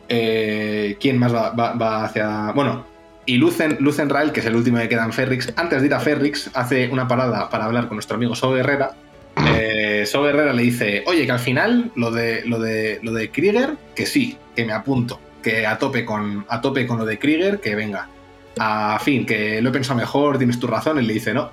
Eh, 0.10 0.98
¿Quién 1.00 1.18
más 1.18 1.34
va, 1.34 2.04
hacia.? 2.04 2.52
Bueno, 2.52 2.86
y 3.26 3.38
Lucen, 3.38 3.78
Lucen 3.80 4.10
que 4.34 4.42
es 4.42 4.46
el 4.46 4.56
último 4.58 4.80
que 4.80 4.90
queda 4.90 5.06
en 5.06 5.14
Ferrix, 5.14 5.54
antes 5.56 5.80
de 5.80 5.88
ir 5.88 5.94
a 5.94 6.02
Ferrix, 6.02 6.52
hace 6.54 6.90
una 6.90 7.08
parada 7.08 7.50
para 7.50 7.64
hablar 7.64 7.88
con 7.88 7.96
nuestro 7.96 8.18
amigo 8.18 8.36
So 8.36 8.52
Guerrera. 8.52 8.92
Eh, 9.38 10.06
so 10.06 10.24
Guerrera 10.24 10.54
le 10.54 10.64
dice: 10.64 11.04
Oye, 11.08 11.26
que 11.26 11.32
al 11.32 11.40
final 11.40 11.92
lo 11.96 12.12
de, 12.12 12.44
lo 12.46 12.60
de, 12.60 13.00
lo 13.04 13.12
de 13.12 13.30
Krieger, 13.32 13.76
que 13.96 14.06
sí, 14.06 14.38
que 14.56 14.66
me 14.66 14.74
apunto, 14.74 15.20
que 15.44 15.66
a 15.66 15.78
tope 15.78 16.06
con, 16.06 16.46
a 16.50 16.62
tope 16.62 16.88
con 16.88 16.98
lo 16.98 17.06
de 17.06 17.20
Krieger, 17.20 17.60
que 17.60 17.76
venga. 17.76 18.10
A 18.58 18.98
fin, 19.00 19.26
que 19.26 19.62
lo 19.62 19.70
he 19.70 19.74
pensado 19.74 20.00
mejor, 20.00 20.38
tienes 20.38 20.60
tu 20.60 20.68
razón, 20.68 20.98
y 21.02 21.06
le 21.06 21.14
dice, 21.14 21.34
no, 21.34 21.52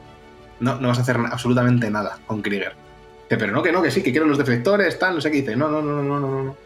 no, 0.61 0.77
no 0.81 0.89
vas 0.89 0.99
a 0.99 1.03
hacer 1.03 1.17
absolutamente 1.17 1.91
nada 1.91 2.19
con 2.27 2.41
Krieger. 2.41 2.75
Dice, 3.25 3.37
pero 3.37 3.53
no, 3.53 3.63
que 3.63 3.73
no, 3.73 3.83
que 3.83 3.91
sí, 3.91 4.03
que 4.03 4.13
quiero 4.13 4.27
los 4.27 4.39
deflectores, 4.39 4.99
tal, 4.99 5.17
no 5.17 5.21
sé 5.21 5.31
qué. 5.31 5.39
Dice, 5.39 5.57
no, 5.57 5.69
no, 5.69 5.83
no, 5.83 6.01
no, 6.01 6.21
no, 6.21 6.21
no, 6.21 6.45
no. 6.45 6.57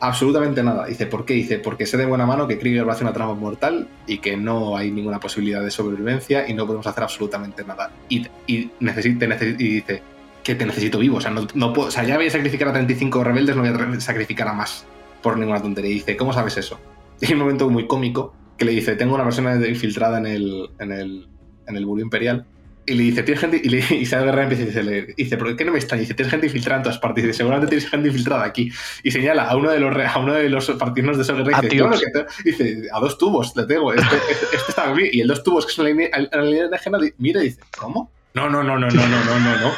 Absolutamente 0.00 0.62
nada. 0.62 0.86
Dice, 0.86 1.06
¿por 1.06 1.24
qué? 1.24 1.34
Dice, 1.34 1.58
porque 1.58 1.86
sé 1.86 1.96
de 1.96 2.06
buena 2.06 2.26
mano 2.26 2.46
que 2.46 2.58
Krieger 2.58 2.86
va 2.86 2.92
a 2.92 2.94
hacer 2.94 3.04
una 3.04 3.14
trama 3.14 3.34
mortal 3.34 3.88
y 4.06 4.18
que 4.18 4.36
no 4.36 4.76
hay 4.76 4.90
ninguna 4.90 5.20
posibilidad 5.20 5.62
de 5.62 5.70
sobrevivencia 5.70 6.48
y 6.48 6.54
no 6.54 6.66
podemos 6.66 6.86
hacer 6.86 7.02
absolutamente 7.02 7.64
nada. 7.64 7.90
Y, 8.08 8.26
y, 8.46 8.70
y 8.80 9.54
dice, 9.56 10.02
que 10.46 10.54
te 10.54 10.64
necesito 10.64 10.98
vivo. 10.98 11.16
O 11.16 11.20
sea, 11.20 11.30
no, 11.30 11.46
no 11.54 11.72
puedo, 11.72 11.88
o 11.88 11.90
sea, 11.90 12.04
ya 12.04 12.16
voy 12.16 12.28
a 12.28 12.30
sacrificar 12.30 12.68
a 12.68 12.72
35 12.72 13.24
rebeldes, 13.24 13.56
no 13.56 13.62
voy 13.62 13.70
a 13.70 14.00
sacrificar 14.00 14.46
a 14.48 14.52
más 14.52 14.86
por 15.22 15.36
ninguna 15.36 15.60
tontería. 15.60 15.90
Y 15.90 15.94
dice, 15.94 16.16
¿cómo 16.16 16.32
sabes 16.32 16.56
eso? 16.56 16.78
Y 17.18 17.26
hay 17.26 17.32
un 17.32 17.38
momento 17.38 17.70
muy 17.70 17.86
cómico 17.86 18.34
que 18.58 18.66
le 18.66 18.72
dice, 18.72 18.94
tengo 18.94 19.14
una 19.14 19.24
persona 19.24 19.56
infiltrada 19.66 20.18
en 20.18 20.26
el, 20.26 20.68
en 20.78 20.92
el, 20.92 21.28
en 21.66 21.76
el 21.76 21.82
Imperial. 21.82 22.44
Y 22.84 22.94
le 22.94 23.02
dice, 23.04 23.22
¿tienes 23.22 23.40
gente? 23.40 23.60
Y, 23.64 23.70
le, 23.70 23.78
y 23.78 24.04
se 24.04 24.16
agarra 24.16 24.42
y 24.42 24.44
empieza 24.44 24.80
y 24.82 25.14
dice, 25.16 25.36
¿por 25.38 25.56
qué 25.56 25.64
no 25.64 25.72
me 25.72 25.78
extraña? 25.78 26.02
Y 26.02 26.04
dice, 26.04 26.14
tienes 26.14 26.30
gente 26.30 26.46
infiltrada 26.46 26.80
en 26.80 26.82
todas 26.84 26.98
partes. 26.98 27.24
Y 27.24 27.26
dice, 27.26 27.38
seguramente 27.38 27.70
tienes 27.70 27.88
gente 27.88 28.08
infiltrada 28.08 28.44
aquí. 28.44 28.70
Y 29.02 29.10
señala 29.10 29.48
a 29.48 29.56
uno 29.56 29.70
de 29.70 29.80
los, 29.80 29.96
a 29.96 30.18
uno 30.18 30.34
de 30.34 30.50
los 30.50 30.70
partidos 30.72 31.16
de 31.16 31.22
esos 31.22 31.36
guerreros. 31.38 32.02
Y 32.44 32.50
dice, 32.50 32.64
dice, 32.64 32.88
a 32.92 33.00
dos 33.00 33.16
tubos 33.16 33.56
le 33.56 33.64
tengo. 33.64 33.94
Este, 33.94 34.16
este, 34.30 34.56
este 34.56 34.70
está 34.70 34.92
bien. 34.92 35.08
Y 35.10 35.22
el 35.22 35.28
dos 35.28 35.42
tubos, 35.42 35.64
que 35.64 35.72
es 35.72 35.78
una 35.78 35.88
línea, 35.88 36.10
la 36.12 36.42
línea 36.42 36.68
de 36.68 37.14
mira 37.16 37.40
y 37.40 37.46
dice, 37.46 37.60
¿cómo? 37.76 38.12
No, 38.36 38.50
no, 38.50 38.62
no, 38.62 38.78
no, 38.78 38.86
no, 38.88 39.08
no, 39.08 39.24
no, 39.24 39.38
no, 39.40 39.56
no. 39.56 39.72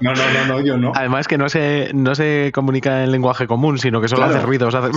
No, 0.00 0.14
no, 0.14 0.32
no, 0.32 0.46
no, 0.46 0.60
yo 0.60 0.76
no. 0.76 0.90
Además 0.96 1.28
que 1.28 1.38
no 1.38 1.48
se, 1.48 1.92
no 1.94 2.16
se 2.16 2.50
comunica 2.52 3.04
en 3.04 3.12
lenguaje 3.12 3.46
común, 3.46 3.78
sino 3.78 4.00
que 4.00 4.08
solo 4.08 4.24
hace 4.24 4.40
ruidos. 4.40 4.74
Hace... 4.74 4.90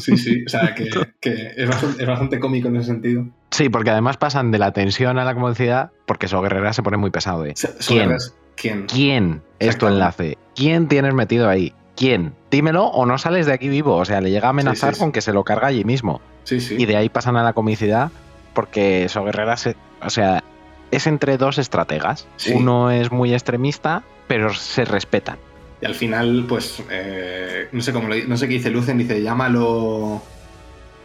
Sí, 0.00 0.16
sí, 0.16 0.42
o 0.44 0.48
sea, 0.48 0.74
que, 0.74 0.90
que 1.20 1.52
es, 1.56 1.68
bastante, 1.68 2.02
es, 2.02 2.08
bastante, 2.08 2.40
cómico 2.40 2.66
en 2.66 2.76
ese 2.76 2.86
sentido. 2.86 3.26
Sí, 3.52 3.68
porque 3.68 3.90
además 3.90 4.16
pasan 4.16 4.50
de 4.50 4.58
la 4.58 4.72
tensión 4.72 5.20
a 5.20 5.24
la 5.24 5.34
comodidad, 5.34 5.92
porque 6.04 6.26
eso 6.26 6.42
guerrera 6.42 6.72
se 6.72 6.82
pone 6.82 6.96
muy 6.96 7.10
pesado. 7.10 7.46
¿eh? 7.46 7.54
¿Quién? 7.86 8.16
¿Quién? 8.56 8.86
¿Quién 8.86 9.42
es 9.60 9.78
tu 9.78 9.86
enlace? 9.86 10.36
¿Quién 10.56 10.88
tienes 10.88 11.14
metido 11.14 11.48
ahí? 11.48 11.72
¿Quién? 11.94 12.34
Dímelo 12.50 12.86
o 12.86 13.06
no 13.06 13.18
sales 13.18 13.46
de 13.46 13.52
aquí 13.52 13.68
vivo. 13.68 13.94
O 13.94 14.04
sea, 14.04 14.20
le 14.20 14.32
llega 14.32 14.48
a 14.48 14.50
amenazar 14.50 14.96
con 14.96 15.12
que 15.12 15.20
se 15.20 15.32
lo 15.32 15.44
carga 15.44 15.68
allí 15.68 15.84
mismo. 15.84 16.20
Sí, 16.42 16.58
sí. 16.58 16.74
Y 16.76 16.86
de 16.86 16.96
ahí 16.96 17.08
pasan 17.08 17.36
a 17.36 17.44
la 17.44 17.52
comicidad 17.52 18.10
porque 18.52 19.04
eso 19.04 19.22
guerrera 19.22 19.56
se... 19.56 19.76
O 20.02 20.10
sea, 20.10 20.42
es 20.90 21.06
entre 21.06 21.36
dos 21.36 21.58
estrategas. 21.58 22.26
Uno 22.52 22.90
es 22.90 23.10
muy 23.10 23.32
extremista, 23.32 24.02
pero 24.26 24.54
se 24.54 24.84
respetan. 24.84 25.38
Y 25.80 25.86
al 25.86 25.94
final, 25.94 26.46
pues, 26.48 26.82
eh, 26.90 27.68
no 27.72 27.80
sé 27.82 27.92
cómo 27.92 28.08
no 28.08 28.36
sé 28.36 28.48
qué 28.48 28.54
dice 28.54 28.70
Lucen, 28.70 28.98
dice, 28.98 29.22
llámalo, 29.22 30.20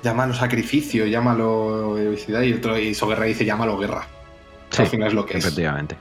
llámalo 0.01 0.33
sacrificio, 0.33 1.05
llámalo 1.05 1.97
heroicidad, 1.97 2.41
y 2.41 2.53
otro, 2.53 2.77
y 2.79 2.95
Soguerra 2.95 3.25
dice, 3.25 3.45
llámalo 3.45 3.77
guerra. 3.77 4.07
al 4.77 4.87
final 4.87 5.09
es 5.09 5.13
lo 5.13 5.25
que 5.25 5.37
es. 5.37 5.45
Efectivamente. 5.45 5.95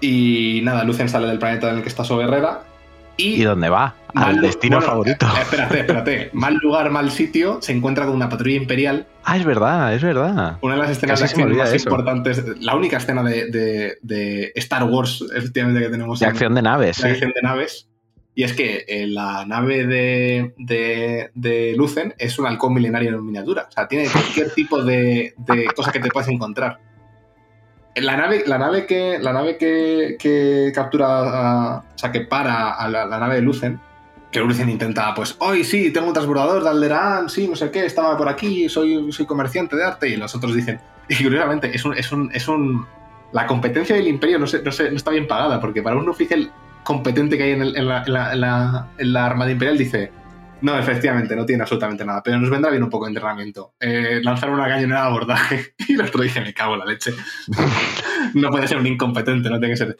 Y 0.00 0.60
nada, 0.62 0.84
Lucen 0.84 1.08
sale 1.08 1.26
del 1.26 1.38
planeta 1.38 1.70
en 1.70 1.76
el 1.76 1.82
que 1.82 1.88
está 1.88 2.04
Soguerrera 2.04 2.64
¿Y, 3.18 3.42
dónde 3.42 3.68
va? 3.68 3.96
Al 4.14 4.40
destino 4.40 4.80
favorito. 4.80 5.26
Eh, 5.26 5.40
espérate, 5.42 5.80
espérate. 5.80 6.30
mal 6.32 6.54
lugar, 6.62 6.88
mal 6.90 7.10
sitio, 7.10 7.58
se 7.60 7.72
encuentra 7.72 8.06
con 8.06 8.14
una 8.14 8.28
patrulla 8.28 8.56
imperial. 8.56 9.06
Ah, 9.24 9.36
es 9.36 9.44
verdad, 9.44 9.92
es 9.92 10.02
verdad. 10.02 10.58
Una 10.62 10.74
de 10.74 10.80
las 10.80 10.90
escenas 10.90 11.18
de 11.18 11.24
acción 11.26 11.56
más 11.56 11.74
importantes, 11.74 12.44
la 12.60 12.76
única 12.76 12.98
escena 12.98 13.22
de, 13.24 14.52
Star 14.54 14.84
Wars, 14.84 15.24
efectivamente, 15.34 15.82
que 15.82 15.90
tenemos. 15.90 16.20
De 16.20 16.26
acción 16.26 16.54
de 16.54 16.62
naves. 16.62 17.02
De 17.02 17.10
acción 17.10 17.32
de 17.34 17.42
naves. 17.42 17.88
Y 18.36 18.44
es 18.44 18.52
que 18.52 18.84
eh, 18.86 19.08
la 19.08 19.44
nave 19.46 19.84
de, 19.84 20.54
de, 21.34 21.74
Lucen 21.76 22.14
es 22.18 22.38
un 22.38 22.46
halcón 22.46 22.72
milenario 22.72 23.10
en 23.10 23.26
miniatura. 23.26 23.66
O 23.68 23.72
sea, 23.72 23.88
tiene 23.88 24.08
cualquier 24.08 24.52
tipo 24.52 24.80
de, 24.84 25.34
de 25.38 25.64
cosa 25.74 25.90
que 25.90 25.98
te 25.98 26.08
puedas 26.08 26.28
encontrar. 26.28 26.78
La 28.00 28.16
nave, 28.16 28.44
la 28.46 28.58
nave 28.58 28.86
que, 28.86 29.18
la 29.18 29.32
nave 29.32 29.56
que, 29.56 30.72
captura, 30.74 31.78
o 31.78 31.98
sea, 31.98 32.12
que 32.12 32.20
para 32.20 32.72
a 32.72 32.88
la, 32.88 33.06
nave 33.06 33.36
de 33.36 33.42
Lucen, 33.42 33.80
que 34.30 34.40
Lucen 34.40 34.68
intenta, 34.68 35.14
pues, 35.14 35.36
hoy 35.38 35.64
sí, 35.64 35.90
tengo 35.90 36.08
un 36.08 36.12
transbordador 36.12 36.62
de 36.62 36.70
Alderaan, 36.70 37.28
sí, 37.28 37.48
no 37.48 37.56
sé 37.56 37.70
qué, 37.70 37.86
estaba 37.86 38.16
por 38.16 38.28
aquí, 38.28 38.68
soy, 38.68 39.10
soy 39.12 39.26
comerciante 39.26 39.76
de 39.76 39.84
arte, 39.84 40.08
y 40.08 40.16
los 40.16 40.34
otros 40.34 40.54
dicen, 40.54 40.80
y 41.08 41.22
curiosamente, 41.22 41.74
es 41.74 41.84
un, 41.84 41.96
es 41.96 42.12
un, 42.12 42.30
es 42.32 42.46
un, 42.48 42.86
la 43.32 43.46
competencia 43.46 43.96
del 43.96 44.08
imperio 44.08 44.38
no, 44.38 44.46
sé, 44.46 44.62
no, 44.62 44.72
sé, 44.72 44.90
no 44.90 44.96
está 44.96 45.10
bien 45.10 45.26
pagada, 45.26 45.60
porque 45.60 45.82
para 45.82 45.96
un 45.96 46.08
oficial 46.08 46.50
competente 46.84 47.36
que 47.36 47.44
hay 47.44 47.50
en, 47.52 47.62
en, 47.62 47.88
la, 47.88 48.04
en, 48.04 48.40
la, 48.40 48.88
en 48.98 49.12
la 49.12 49.26
Armada 49.26 49.50
Imperial 49.50 49.78
dice, 49.78 50.10
no, 50.60 50.78
efectivamente, 50.78 51.36
no 51.36 51.46
tiene 51.46 51.62
absolutamente 51.62 52.04
nada, 52.04 52.22
pero 52.22 52.38
nos 52.38 52.50
vendrá 52.50 52.70
bien 52.70 52.82
un 52.82 52.90
poco 52.90 53.04
de 53.04 53.10
entrenamiento. 53.10 53.74
Eh, 53.78 54.20
lanzar 54.22 54.50
una 54.50 54.68
cañonera 54.68 55.02
de 55.02 55.06
abordaje 55.06 55.74
y 55.88 55.94
el 55.94 56.02
otro 56.02 56.22
dice, 56.22 56.40
me 56.40 56.52
cago 56.52 56.74
en 56.74 56.80
la 56.80 56.86
leche. 56.86 57.12
no 58.34 58.50
puede 58.50 58.66
ser 58.66 58.78
un 58.78 58.86
incompetente, 58.86 59.48
no 59.48 59.58
tiene 59.58 59.74
que 59.74 59.76
ser... 59.76 59.96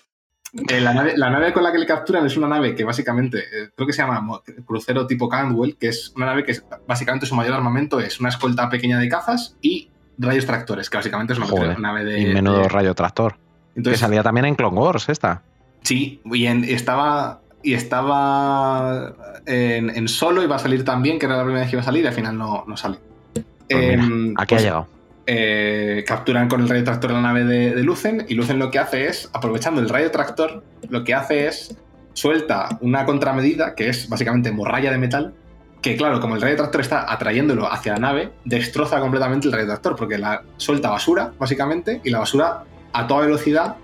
Eh, 0.71 0.81
la, 0.81 0.95
nave, 0.95 1.53
con 1.53 1.63
la 1.63 1.71
que 1.71 1.79
le 1.79 1.85
capturan 1.85 2.25
es 2.25 2.37
una 2.39 2.49
nave 2.49 2.75
que 2.75 2.83
básicamente, 2.83 3.39
eh, 3.39 3.69
creo 3.75 3.87
que 3.87 3.93
se 3.93 4.01
llama 4.01 4.41
crucero 4.65 5.07
tipo 5.07 5.29
Candwell, 5.29 5.77
que 5.77 5.89
es 5.89 6.13
una 6.17 6.25
nave 6.25 6.43
que 6.43 6.57
básicamente 6.87 7.27
su 7.27 7.35
mayor 7.35 7.53
armamento 7.53 8.01
es 8.01 8.19
una 8.19 8.31
escolta 8.31 8.71
pequeña 8.71 8.99
de 8.99 9.11
cazas 9.11 9.59
y 9.61 9.91
rayos 10.17 10.47
tractores, 10.47 10.89
que 10.89 10.97
básicamente 10.97 11.35
es 11.35 11.39
una 11.39 11.75
nave 11.75 12.05
de... 12.05 12.21
Y 12.21 12.27
menudo 12.33 12.67
rayo 12.69 12.95
tractor. 12.95 13.37
Entonces, 13.77 14.01
que 14.01 14.07
salía 14.07 14.23
también 14.23 14.47
en 14.47 14.55
Clone 14.55 14.77
Wars 14.77 15.09
esta. 15.11 15.43
Sí, 15.83 16.21
y 16.25 16.47
estaba 16.73 17.43
y 17.63 17.75
estaba 17.75 19.15
en, 19.47 20.09
solo 20.09 20.43
y 20.43 20.47
va 20.47 20.57
a 20.57 20.61
salir 20.61 20.85
también, 20.85 21.19
que 21.19 21.27
era 21.27 21.37
la 21.37 21.43
primera 21.43 21.61
vez 21.61 21.71
que 21.71 21.77
iba 21.77 21.83
a 21.83 21.85
salir 21.85 22.05
y 22.05 22.07
al 22.07 22.15
final 22.15 22.37
no, 22.37 22.65
no 22.67 22.77
sale. 22.77 22.99
Pues 23.35 23.95
em, 23.95 24.35
aquí 24.37 24.55
ha 24.55 24.57
pues, 24.57 24.63
llegado. 24.63 24.87
Eh, 25.27 26.05
capturan 26.07 26.49
con 26.49 26.63
el 26.63 26.69
rayo 26.69 26.85
tractor 26.85 27.11
la 27.11 27.21
nave 27.21 27.45
de, 27.45 27.83
Lucen 27.83 28.25
y 28.29 28.35
Lucen 28.35 28.59
lo 28.59 28.71
que 28.71 28.79
hace 28.79 29.07
es, 29.07 29.29
aprovechando 29.35 29.81
el 29.81 29.89
rayo 29.89 30.11
tractor, 30.11 30.63
lo 30.89 31.05
que 31.05 31.15
hace 31.15 31.47
es 31.47 31.77
suelta 32.15 32.79
una 32.81 33.05
contramedida 33.05 33.75
que 33.75 33.91
es 33.91 34.09
básicamente 34.09 34.51
morralla 34.51 34.91
de 34.91 34.99
metal 34.99 35.35
que 35.83 35.97
claro, 35.97 36.21
como 36.21 36.35
el 36.35 36.43
rayo 36.43 36.57
tractor 36.57 36.81
está 36.81 37.13
atrayéndolo 37.13 37.71
hacia 37.71 37.93
la 37.93 37.99
nave, 37.99 38.33
destroza 38.45 39.01
completamente 39.01 39.47
el 39.47 39.53
rayo 39.53 39.67
tractor 39.67 39.97
porque 39.97 40.19
la 40.19 40.43
suelta 40.57 40.91
basura, 40.91 41.33
básicamente, 41.39 42.01
y 42.03 42.11
la 42.11 42.21
basura 42.21 42.65
a 42.93 43.07
toda 43.07 43.27
velocidad 43.27 43.77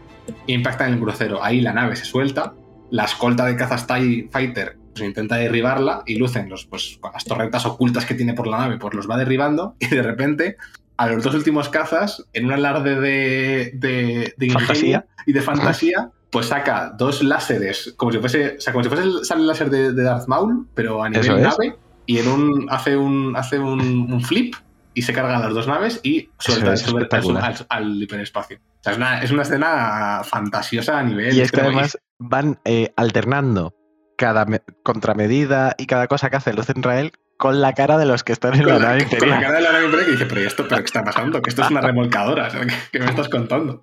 impacta 0.47 0.87
en 0.87 0.95
el 0.95 1.01
crucero. 1.01 1.45
Ahí 1.45 1.61
la 1.61 1.73
nave 1.73 1.95
se 1.95 2.05
suelta 2.05 2.55
la 2.95 3.07
escolta 3.07 3.45
de 3.45 3.57
cazas 3.57 3.89
TIE 3.89 4.29
Fighter 4.31 4.77
pues, 4.93 5.05
intenta 5.05 5.35
derribarla 5.35 6.05
y 6.07 6.15
lucen 6.15 6.49
los, 6.49 6.65
pues, 6.67 6.99
con 7.01 7.13
las 7.13 7.25
torretas 7.25 7.67
ocultas 7.67 8.07
que 8.07 8.15
tiene 8.15 8.35
por 8.35 8.47
la 8.47 8.59
nave, 8.59 8.79
pues 8.79 8.95
los 8.95 9.11
va 9.11 9.17
derribando 9.17 9.75
y 9.81 9.89
de 9.89 10.01
repente 10.01 10.57
a 10.97 11.09
los 11.09 11.25
dos 11.25 11.35
últimos 11.35 11.69
cazas, 11.69 12.25
en 12.33 12.47
un 12.47 12.53
alarde 12.53 13.01
de, 13.01 13.73
de, 13.75 14.35
de 14.37 14.47
ingenio 14.47 15.05
y 15.27 15.33
de 15.33 15.41
fantasía, 15.41 16.11
pues 16.31 16.47
saca 16.47 16.95
dos 16.97 17.25
láseres, 17.25 17.95
como 17.97 18.13
si 18.13 18.19
fuese, 18.19 18.59
o 18.59 18.61
sea, 18.61 18.73
como 18.73 18.85
si 18.85 18.89
fuese 18.89 19.03
el, 19.03 19.25
sale 19.25 19.41
el 19.41 19.49
láser 19.49 19.71
de, 19.71 19.93
Darth 19.93 20.29
Maul, 20.29 20.69
pero 20.73 21.03
a 21.03 21.09
nivel 21.09 21.43
nave, 21.43 21.77
y 22.07 22.19
en 22.19 22.29
un, 22.29 22.67
hace 22.71 22.97
un, 22.97 23.35
hace 23.35 23.59
un, 23.59 24.21
flip 24.23 24.55
y 24.95 25.03
se 25.03 25.13
carga 25.13 25.41
las 25.41 25.53
dos 25.53 25.67
naves 25.67 25.99
y 26.05 26.31
suelta 26.39 26.75
al, 26.75 27.67
al, 27.69 28.03
hiperespacio. 28.03 28.59
O 28.59 28.83
sea, 28.85 28.93
es 28.93 28.99
una, 28.99 29.21
es 29.21 29.31
una, 29.33 29.43
escena 29.43 30.23
fantasiosa 30.23 31.01
a 31.01 31.03
nivel. 31.03 31.37
Y 31.37 31.41
es 31.41 31.51
que 31.51 31.61
además 31.61 31.99
van 32.19 32.61
eh, 32.65 32.93
alternando 32.97 33.75
cada 34.17 34.47
contramedida 34.83 35.75
y 35.79 35.87
cada 35.87 36.07
cosa 36.07 36.31
que 36.31 36.37
hace 36.37 36.53
Luz 36.53 36.67
Israel 36.75 37.13
con 37.37 37.61
la 37.61 37.73
cara 37.73 37.99
de 37.99 38.07
los 38.07 38.23
que 38.23 38.33
están 38.33 38.55
en 38.55 38.67
la, 38.67 38.79
nave 38.79 39.03
imperial. 39.03 39.21
Con 39.21 39.29
la 39.31 39.41
cara 39.41 39.55
de 39.55 39.61
la 39.63 39.73
nave 39.73 39.85
imperial 39.87 40.07
que 40.07 40.13
dice, 40.13 40.27
pero 40.27 40.41
esto, 40.41 40.69
pero 40.69 40.81
¿qué 40.81 40.87
está 40.87 41.03
pasando? 41.03 41.43
Que 41.43 41.51
esto 41.51 41.63
es 41.63 41.71
una 41.71 41.81
remolcadora, 41.83 42.49
¿qué, 42.93 42.99
me 43.01 43.07
estás 43.07 43.29
contando? 43.29 43.81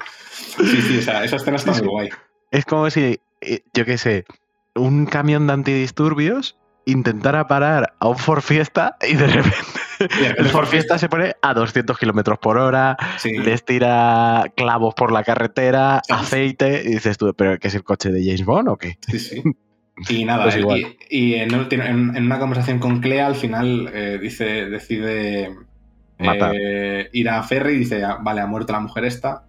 Sí, 0.58 0.82
sí, 0.82 1.00
esa 1.00 1.24
escena 1.24 1.58
está 1.58 1.74
muy 1.74 1.88
guay. 1.88 2.10
Es 2.52 2.66
como 2.66 2.90
si, 2.90 3.20
eh, 3.42 3.64
yo 3.74 3.86
qué 3.86 3.98
sé, 3.98 4.26
un 4.76 5.06
camión 5.06 5.48
de 5.48 5.54
antidisturbios 5.54 6.58
intentara 6.86 7.48
parar 7.48 7.94
a 8.00 8.08
un 8.08 8.18
Ford 8.18 8.42
Fiesta 8.42 8.98
y 9.08 9.16
de 9.16 9.28
repente 9.28 9.58
el 10.38 10.46
Ford 10.48 10.68
Fiesta 10.68 10.98
se 10.98 11.10
pone 11.10 11.36
a 11.42 11.54
200 11.54 11.98
kilómetros 11.98 12.40
por 12.40 12.58
hora, 12.58 12.98
les 13.24 13.64
tira 13.64 14.46
clavos 14.56 14.94
por 14.96 15.12
la 15.12 15.24
carretera, 15.24 16.02
aceite, 16.10 16.84
y 16.86 16.90
dices 16.90 17.18
tú, 17.18 17.34
¿pero 17.36 17.60
qué 17.60 17.68
es 17.68 17.76
el 17.76 17.84
coche 17.84 18.12
de 18.12 18.24
James 18.24 18.46
Bond 18.46 18.70
o 18.70 18.78
qué? 18.78 18.98
Sí, 19.08 19.20
sí. 19.20 19.44
Y 20.10 20.26
nada, 20.26 20.46
pues 20.46 20.58
y, 21.10 21.36
en, 21.36 21.54
una 21.54 22.40
conversación 22.40 22.80
con 22.80 23.02
Clea 23.02 23.28
al 23.28 23.36
final 23.36 23.92
eh, 23.94 24.18
dice, 24.20 24.66
decide 24.66 25.56
eh, 26.18 27.10
ir 27.12 27.30
a 27.30 27.44
Ferry 27.44 27.74
y 27.74 27.80
dice, 27.80 28.04
ah, 28.04 28.18
vale, 28.20 28.42
ha 28.42 28.48
muerto 28.48 28.74
la 28.74 28.80
mujer 28.80 29.06
esta, 29.06 29.46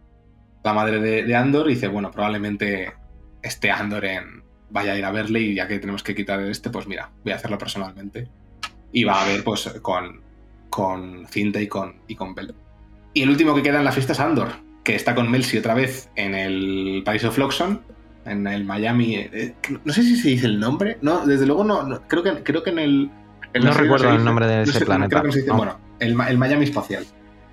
la 0.62 0.74
madre 0.74 1.00
de, 1.00 1.34
Andor, 1.34 1.70
y 1.70 1.74
dice, 1.74 1.88
bueno, 1.88 2.10
probablemente 2.10 2.92
esté 3.42 3.70
Andor 3.70 4.04
en, 4.04 4.41
vaya 4.72 4.92
a 4.92 4.98
ir 4.98 5.04
a 5.04 5.12
verle 5.12 5.40
y 5.40 5.54
ya 5.54 5.68
que 5.68 5.78
tenemos 5.78 6.02
que 6.02 6.14
quitar 6.14 6.40
este, 6.40 6.70
pues 6.70 6.86
mira, 6.86 7.10
voy 7.22 7.32
a 7.32 7.36
hacerlo 7.36 7.58
personalmente. 7.58 8.28
Y 8.90 9.04
va 9.04 9.22
a 9.22 9.26
ver 9.26 9.44
pues 9.44 9.68
con, 9.80 10.20
con 10.68 11.26
Cinta 11.28 11.60
y 11.60 11.68
con, 11.68 11.94
y 12.08 12.16
con. 12.16 12.34
Y 13.14 13.22
el 13.22 13.30
último 13.30 13.54
que 13.54 13.62
queda 13.62 13.78
en 13.78 13.84
la 13.84 13.92
fiesta 13.92 14.12
es 14.12 14.20
Andor, 14.20 14.48
que 14.84 14.94
está 14.94 15.14
con 15.14 15.30
Melsi 15.30 15.58
otra 15.58 15.74
vez 15.74 16.10
en 16.16 16.34
el 16.34 17.02
País 17.04 17.24
of 17.24 17.34
Floxon, 17.34 17.82
en 18.24 18.46
el 18.46 18.64
Miami. 18.64 19.16
Eh, 19.16 19.54
no 19.84 19.92
sé 19.92 20.02
si 20.02 20.16
se 20.16 20.28
dice 20.30 20.46
el 20.46 20.58
nombre. 20.58 20.98
No, 21.02 21.26
desde 21.26 21.46
luego 21.46 21.64
no. 21.64 22.02
creo, 22.08 22.22
que, 22.22 22.42
creo 22.42 22.62
que 22.62 22.70
en 22.70 22.78
el. 22.78 23.10
no 23.60 23.72
recuerdo 23.72 24.10
el 24.10 24.24
nombre 24.24 24.46
de 24.46 24.62
ese 24.62 24.84
planeta. 24.84 25.22
Bueno, 25.54 25.78
el, 25.98 26.14
Miami 26.14 26.64
espacial. 26.64 27.04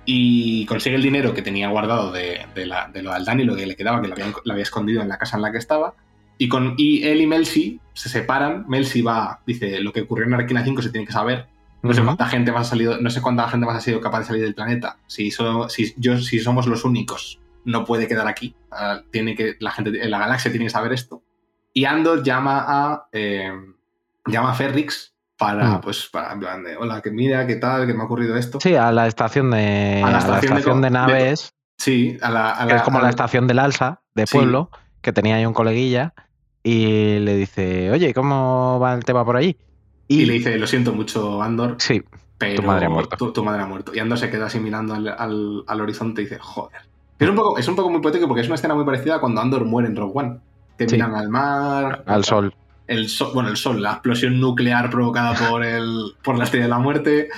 Y 0.06 0.66
consigue 0.66 0.96
el 0.96 1.02
dinero 1.02 1.34
que 1.34 1.42
tenía 1.42 1.68
guardado 1.68 2.10
de, 2.10 2.46
la, 2.66 2.88
de 2.88 3.02
lo 3.02 3.10
de 3.10 3.16
Aldani, 3.16 3.44
lo 3.44 3.54
que 3.54 3.66
le 3.66 3.76
quedaba, 3.76 4.00
que 4.00 4.08
lo 4.08 4.14
había, 4.52 4.62
escondido 4.62 5.02
en 5.02 5.08
la 5.08 5.18
casa 5.18 5.36
en 5.36 5.42
la 5.42 5.52
que 5.52 5.58
estaba. 5.58 5.94
Y, 6.40 6.48
con, 6.48 6.72
y 6.78 7.06
él 7.06 7.20
y 7.20 7.26
Melsi 7.26 7.78
se 7.92 8.08
separan. 8.08 8.64
Melsi 8.66 9.02
va, 9.02 9.42
dice, 9.46 9.78
lo 9.80 9.92
que 9.92 10.00
ocurrió 10.00 10.24
en 10.24 10.32
Arquina 10.32 10.64
5 10.64 10.80
se 10.80 10.88
tiene 10.88 11.06
que 11.06 11.12
saber. 11.12 11.48
No 11.82 11.92
sé 11.92 12.02
cuánta 12.02 12.26
gente 12.28 12.50
más 12.50 12.66
ha 12.66 12.70
salido, 12.70 12.98
no 12.98 13.10
sé 13.10 13.20
cuánta 13.20 13.46
gente 13.46 13.66
más 13.66 13.76
ha 13.76 13.80
sido 13.82 14.00
capaz 14.00 14.20
de 14.20 14.24
salir 14.24 14.42
del 14.44 14.54
planeta. 14.54 14.96
Si, 15.06 15.30
si, 15.30 15.94
yo, 15.98 16.16
si 16.16 16.38
somos 16.40 16.66
los 16.66 16.86
únicos 16.86 17.40
no 17.66 17.84
puede 17.84 18.08
quedar 18.08 18.26
aquí. 18.26 18.56
Ah, 18.70 19.02
tiene 19.10 19.36
que, 19.36 19.56
la 19.60 19.70
gente 19.70 20.02
en 20.02 20.10
la 20.10 20.18
galaxia 20.18 20.50
tiene 20.50 20.64
que 20.64 20.70
saber 20.70 20.94
esto. 20.94 21.22
Y 21.74 21.84
Andor 21.84 22.22
llama 22.22 22.64
a, 22.66 23.08
eh, 23.12 23.52
llama 24.24 24.52
a 24.52 24.54
Ferrix 24.54 25.12
para, 25.36 25.76
mm. 25.76 25.80
pues, 25.82 26.08
para, 26.10 26.32
en 26.32 26.40
plan 26.40 26.64
de, 26.64 26.74
hola, 26.74 27.02
que 27.02 27.10
mira, 27.10 27.46
qué 27.46 27.56
tal, 27.56 27.86
que 27.86 27.92
me 27.92 28.00
ha 28.00 28.06
ocurrido 28.06 28.34
esto. 28.34 28.60
Sí, 28.60 28.74
a 28.74 28.90
la 28.92 29.06
estación 29.06 29.50
de, 29.50 30.02
a 30.02 30.10
la 30.10 30.18
estación, 30.20 30.80
de, 30.80 30.88
naves. 30.88 31.52
sí, 31.76 32.16
a 32.22 32.30
la, 32.30 32.66
que 32.66 32.76
es 32.76 32.82
como 32.82 32.98
la 32.98 33.10
estación 33.10 33.46
del 33.46 33.58
Alsa, 33.58 34.00
de 34.14 34.26
pueblo, 34.26 34.70
que 35.02 35.12
tenía 35.12 35.36
ahí 35.36 35.44
un 35.44 35.52
coleguilla, 35.52 36.14
y 36.62 37.18
le 37.20 37.36
dice, 37.36 37.90
oye, 37.90 38.12
¿cómo 38.14 38.78
va 38.80 38.94
el 38.94 39.04
tema 39.04 39.24
por 39.24 39.36
allí? 39.36 39.56
Y, 40.08 40.26
le 40.26 40.34
dice, 40.34 40.58
lo 40.58 40.66
siento 40.66 40.92
mucho, 40.92 41.40
Andor. 41.40 41.76
Sí, 41.78 42.02
pero 42.36 42.62
tu 42.62 42.62
madre 42.66 42.86
ha 42.86 42.88
muerto. 42.88 43.32
Tu, 43.32 43.44
madre 43.44 43.62
ha 43.62 43.66
muerto. 43.66 43.92
Y 43.94 44.00
Andor 44.00 44.18
se 44.18 44.30
queda 44.30 44.46
así 44.46 44.58
mirando 44.58 44.94
al, 44.94 45.08
al, 45.08 45.64
al 45.66 45.80
horizonte 45.80 46.22
y 46.22 46.24
dice, 46.24 46.38
joder, 46.40 46.80
es 47.20 47.28
un, 47.28 47.36
poco, 47.36 47.58
es 47.58 47.68
un 47.68 47.76
poco 47.76 47.90
muy 47.90 48.00
poético 48.00 48.26
porque 48.26 48.40
es 48.40 48.46
una 48.46 48.54
escena 48.54 48.74
muy 48.74 48.84
parecida 48.84 49.16
a 49.16 49.20
cuando 49.20 49.42
Andor 49.42 49.66
muere 49.66 49.88
en 49.88 49.96
Rogue 49.96 50.12
One. 50.14 50.38
Que 50.78 50.86
miran 50.86 51.14
al 51.14 51.28
mar. 51.28 52.02
Al 52.06 52.24
sol. 52.24 52.54
El 52.86 53.10
sol, 53.10 53.32
bueno, 53.34 53.50
el 53.50 53.58
sol, 53.58 53.82
la 53.82 53.92
explosión 53.92 54.40
nuclear 54.40 54.88
provocada 54.88 55.34
por, 55.34 55.62
el, 55.62 56.14
por 56.24 56.38
la 56.38 56.44
estrella 56.44 56.64
de 56.64 56.70
la 56.70 56.78
muerte. 56.78 57.28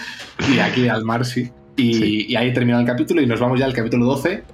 Y 0.48 0.60
aquí 0.60 0.88
al 0.88 1.04
mar, 1.04 1.24
sí. 1.26 1.50
Y, 1.76 2.36
ahí 2.36 2.52
termina 2.54 2.78
el 2.78 2.86
capítulo 2.86 3.20
y 3.20 3.26
nos 3.26 3.40
vamos 3.40 3.58
ya 3.58 3.66
al 3.66 3.72
capítulo 3.72 4.06
12 4.06 4.44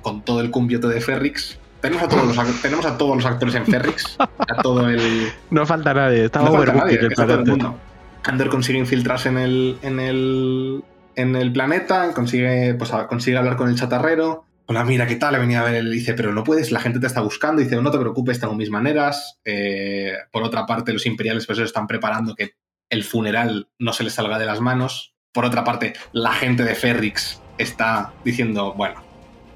con 0.00 0.22
todo 0.22 0.40
el 0.40 0.50
cumbiote 0.50 0.88
de 0.88 1.00
Ferrix. 1.02 1.58
Tenemos 1.80 2.04
a 2.04 2.08
todos 2.08 2.36
los, 2.36 2.62
tenemos 2.62 2.86
a 2.86 2.98
todos 2.98 3.16
los 3.16 3.26
actores 3.26 3.54
en 3.54 3.66
Ferrix. 3.66 4.16
A 4.18 4.62
todo 4.62 4.88
el. 4.88 5.32
No 5.50 5.64
falta 5.66 5.94
nadie, 5.94 6.24
está 6.24 6.40
no 6.40 6.52
falta 6.52 6.72
nadie, 6.72 7.06
está 7.06 7.26
todo 7.26 7.40
el 7.40 7.46
mundo. 7.46 7.78
Andor 8.24 8.48
consigue 8.48 8.78
infiltrarse 8.78 9.28
en 9.28 9.38
el, 9.38 9.78
en 9.82 10.00
el, 10.00 10.84
en 11.14 11.36
el 11.36 11.52
planeta, 11.52 12.12
consigue, 12.12 12.74
pues, 12.74 12.90
consigue 13.08 13.38
hablar 13.38 13.56
con 13.56 13.68
el 13.68 13.76
chatarrero 13.76 14.48
hola, 14.68 14.84
mira, 14.84 15.06
¿qué 15.06 15.16
tal? 15.16 15.32
Le 15.32 15.38
venía 15.38 15.62
a 15.62 15.64
ver, 15.64 15.82
le 15.82 15.90
dice, 15.90 16.12
pero 16.12 16.32
no 16.32 16.44
puedes, 16.44 16.70
la 16.70 16.80
gente 16.80 17.00
te 17.00 17.06
está 17.06 17.22
buscando. 17.22 17.62
dice, 17.62 17.80
no 17.80 17.90
te 17.90 17.98
preocupes, 17.98 18.38
tengo 18.38 18.54
mis 18.54 18.70
maneras. 18.70 19.40
Eh, 19.44 20.12
por 20.30 20.42
otra 20.42 20.66
parte, 20.66 20.92
los 20.92 21.06
imperiales 21.06 21.46
pues 21.46 21.58
están 21.58 21.86
preparando 21.86 22.34
que 22.34 22.52
el 22.90 23.02
funeral 23.02 23.68
no 23.78 23.92
se 23.94 24.04
les 24.04 24.12
salga 24.12 24.38
de 24.38 24.44
las 24.44 24.60
manos. 24.60 25.14
Por 25.32 25.46
otra 25.46 25.64
parte, 25.64 25.94
la 26.12 26.32
gente 26.34 26.64
de 26.64 26.74
Ferrix 26.74 27.40
está 27.56 28.12
diciendo, 28.24 28.74
bueno, 28.74 29.02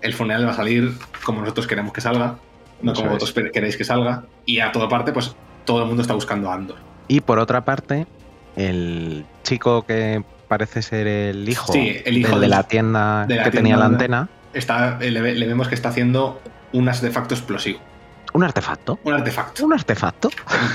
el 0.02 0.14
funeral 0.14 0.46
va 0.46 0.50
a 0.50 0.54
salir 0.54 0.92
como 1.24 1.40
nosotros 1.40 1.66
queremos 1.66 1.92
que 1.92 2.00
salga, 2.00 2.36
no 2.82 2.94
como 2.94 3.10
vosotros 3.10 3.50
queréis 3.52 3.76
que 3.76 3.84
salga. 3.84 4.24
Y 4.44 4.60
a 4.60 4.72
toda 4.72 4.88
parte, 4.88 5.12
pues 5.12 5.34
todo 5.64 5.82
el 5.82 5.88
mundo 5.88 6.02
está 6.02 6.14
buscando 6.14 6.50
a 6.50 6.54
Andor. 6.54 6.76
Y 7.08 7.20
por 7.20 7.38
otra 7.38 7.64
parte, 7.64 8.06
el 8.56 9.24
chico 9.42 9.82
que 9.82 10.22
parece 10.48 10.82
ser 10.82 11.06
el 11.06 11.48
hijo, 11.48 11.72
el 11.74 12.18
hijo 12.18 12.38
de, 12.38 12.48
la 12.48 12.64
tienda 12.64 13.26
que 13.26 13.50
tenía 13.50 13.76
la 13.76 13.86
antena 13.86 14.28
está, 14.52 14.98
le, 14.98 15.20
vemos 15.20 15.68
que 15.68 15.74
está 15.74 15.88
haciendo 15.88 16.40
un 16.72 16.88
artefacto 16.88 17.34
explosivo. 17.34 17.80
¿Un 18.32 18.44
artefacto? 18.44 18.98
Un 19.04 19.14
artefacto. 19.14 19.64
¿Un 19.66 19.72
artefacto? 19.74 20.30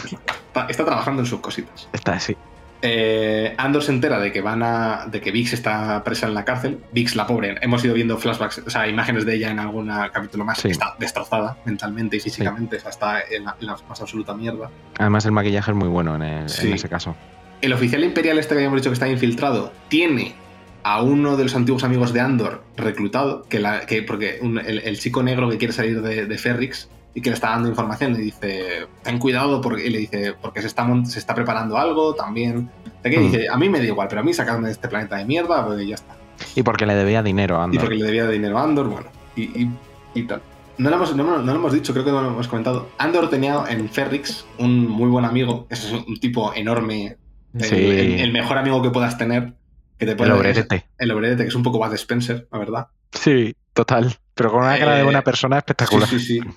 Está, 0.70 0.86
trabajando 0.86 1.22
en 1.22 1.28
sus 1.28 1.40
cositas. 1.40 1.88
Está 1.94 2.14
así. 2.14 2.36
Eh, 2.82 3.56
Andor 3.58 3.84
se 3.84 3.92
entera 3.92 4.20
de 4.20 4.32
que 4.32 4.42
van 4.42 4.62
a. 4.64 5.08
de 5.08 5.20
que 5.22 5.32
Vix 5.32 5.54
está 5.54 6.04
presa 6.04 6.28
en 6.28 6.34
la 6.34 6.46
cárcel. 6.46 6.80
Vix, 6.92 7.16
la 7.16 7.26
pobre, 7.26 7.58
hemos 7.62 7.84
ido 7.84 7.94
viendo 7.94 8.18
flashbacks, 8.18 8.64
o 8.66 8.70
sea, 8.70 8.88
imágenes 8.88 9.26
de 9.26 9.36
ella 9.36 9.52
en 9.52 9.60
algún 9.60 9.92
capítulo 10.14 10.46
más. 10.46 10.64
Está 10.66 10.96
destrozada 11.00 11.58
mentalmente 11.66 12.18
y 12.18 12.20
físicamente. 12.20 12.78
O 12.78 12.80
sea, 12.80 12.92
está 12.92 13.22
en 13.22 13.46
la, 13.46 13.78
más 13.88 14.02
absoluta 14.02 14.34
mierda. 14.34 14.70
Además, 14.98 15.26
el 15.26 15.32
maquillaje 15.32 15.72
es 15.72 15.78
muy 15.78 15.88
bueno 15.88 16.16
en, 16.16 16.22
en 16.22 16.46
ese 16.74 16.90
caso. 16.90 17.16
El 17.62 17.74
oficial 17.74 18.04
imperial 18.04 18.38
este 18.38 18.54
que 18.54 18.60
habíamos 18.60 18.82
dicho 18.82 18.92
que 18.92 18.96
está 18.96 19.10
infiltrado 19.10 19.72
tiene 19.88 20.36
a 20.84 21.02
uno 21.02 21.36
de 21.36 21.44
los 21.44 21.56
antiguos 21.56 21.84
amigos 21.84 22.14
de 22.14 22.22
Andor 22.22 22.64
reclutado, 22.78 23.44
que, 23.50 23.60
la, 23.60 23.82
que 23.86 24.04
porque 24.04 24.40
el, 24.40 25.00
chico 25.00 25.22
negro 25.22 25.50
que 25.50 25.58
quiere 25.58 25.74
salir 25.74 26.02
de, 26.02 26.26
de, 26.28 26.38
Ferrix 26.38 26.90
y 27.18 27.22
que 27.22 27.32
le 27.32 27.34
está 27.34 27.50
dando 27.50 27.68
información, 27.68 28.14
le 28.14 28.20
dice, 28.20 28.88
ten 29.02 29.18
cuidado, 29.18 29.60
porque, 29.60 29.88
y 29.88 29.90
le 29.90 29.98
dice, 29.98 30.36
porque 30.40 30.62
se 30.62 30.68
está, 30.68 30.88
se 31.06 31.18
está 31.18 31.34
preparando 31.34 31.76
algo 31.76 32.14
también. 32.14 32.70
De 33.02 33.10
que 33.10 33.18
hmm. 33.18 33.24
dice, 33.24 33.48
a 33.52 33.58
mí 33.58 33.70
me 33.70 33.80
da 33.80 33.86
igual, 33.86 34.08
pero 34.08 34.22
a 34.22 34.24
mí 34.24 34.36
sacadme 34.36 34.68
de 34.68 34.74
este 34.74 34.88
planeta 34.88 35.16
de 35.16 35.26
mierda, 35.26 35.66
pues 35.66 35.84
ya 35.88 35.96
está. 35.96 36.16
Y 36.56 36.62
porque 36.62 36.86
le 36.86 36.94
debía 36.94 37.24
dinero 37.24 37.58
a 37.58 37.64
Andor. 37.64 37.76
Y 37.76 37.80
porque 37.80 37.96
le 37.96 38.06
debía 38.06 38.28
dinero 38.28 38.60
a 38.60 38.64
Andor, 38.66 38.90
bueno, 38.90 39.08
y, 39.36 39.68
y, 40.14 40.24
tal. 40.28 40.44
No 40.78 40.92
lo, 40.92 40.96
hemos, 40.98 41.16
no, 41.16 41.38
lo, 41.40 41.56
hemos, 41.56 41.74
dicho, 41.74 41.92
creo 41.92 42.06
que 42.06 42.12
no 42.12 42.22
lo 42.22 42.28
hemos 42.28 42.48
comentado. 42.48 42.88
Andor 43.00 43.32
tenía 43.32 43.64
en 43.68 43.90
Ferrix 43.90 44.46
un 44.60 44.88
muy 44.88 45.10
buen 45.10 45.26
amigo, 45.26 45.66
es 45.72 45.92
un 45.92 46.20
tipo 46.20 46.54
enorme, 46.54 47.18
el, 47.56 48.32
mejor 48.32 48.60
amigo 48.60 48.84
que 48.84 48.92
puedas 48.92 49.18
tener, 49.18 49.56
el 49.98 50.32
obrerete. 50.32 50.86
El 51.00 51.10
obrerete, 51.10 51.42
que 51.42 51.50
es 51.50 51.56
un 51.56 51.64
poco 51.64 51.80
Bad 51.80 51.96
Spencer, 51.96 52.48
la 52.52 52.60
verdad. 52.60 52.88
Sí, 53.12 53.56
total. 53.74 54.20
Pero 54.36 54.52
con 54.52 54.60
una 54.62 54.78
cara 54.78 54.98
de 54.98 55.04
buena 55.04 55.20
eh, 55.20 55.24
persona 55.24 55.58
espectacular. 55.58 56.08
Sí, 56.08 56.20
sí, 56.20 56.40
sí. 56.40 56.48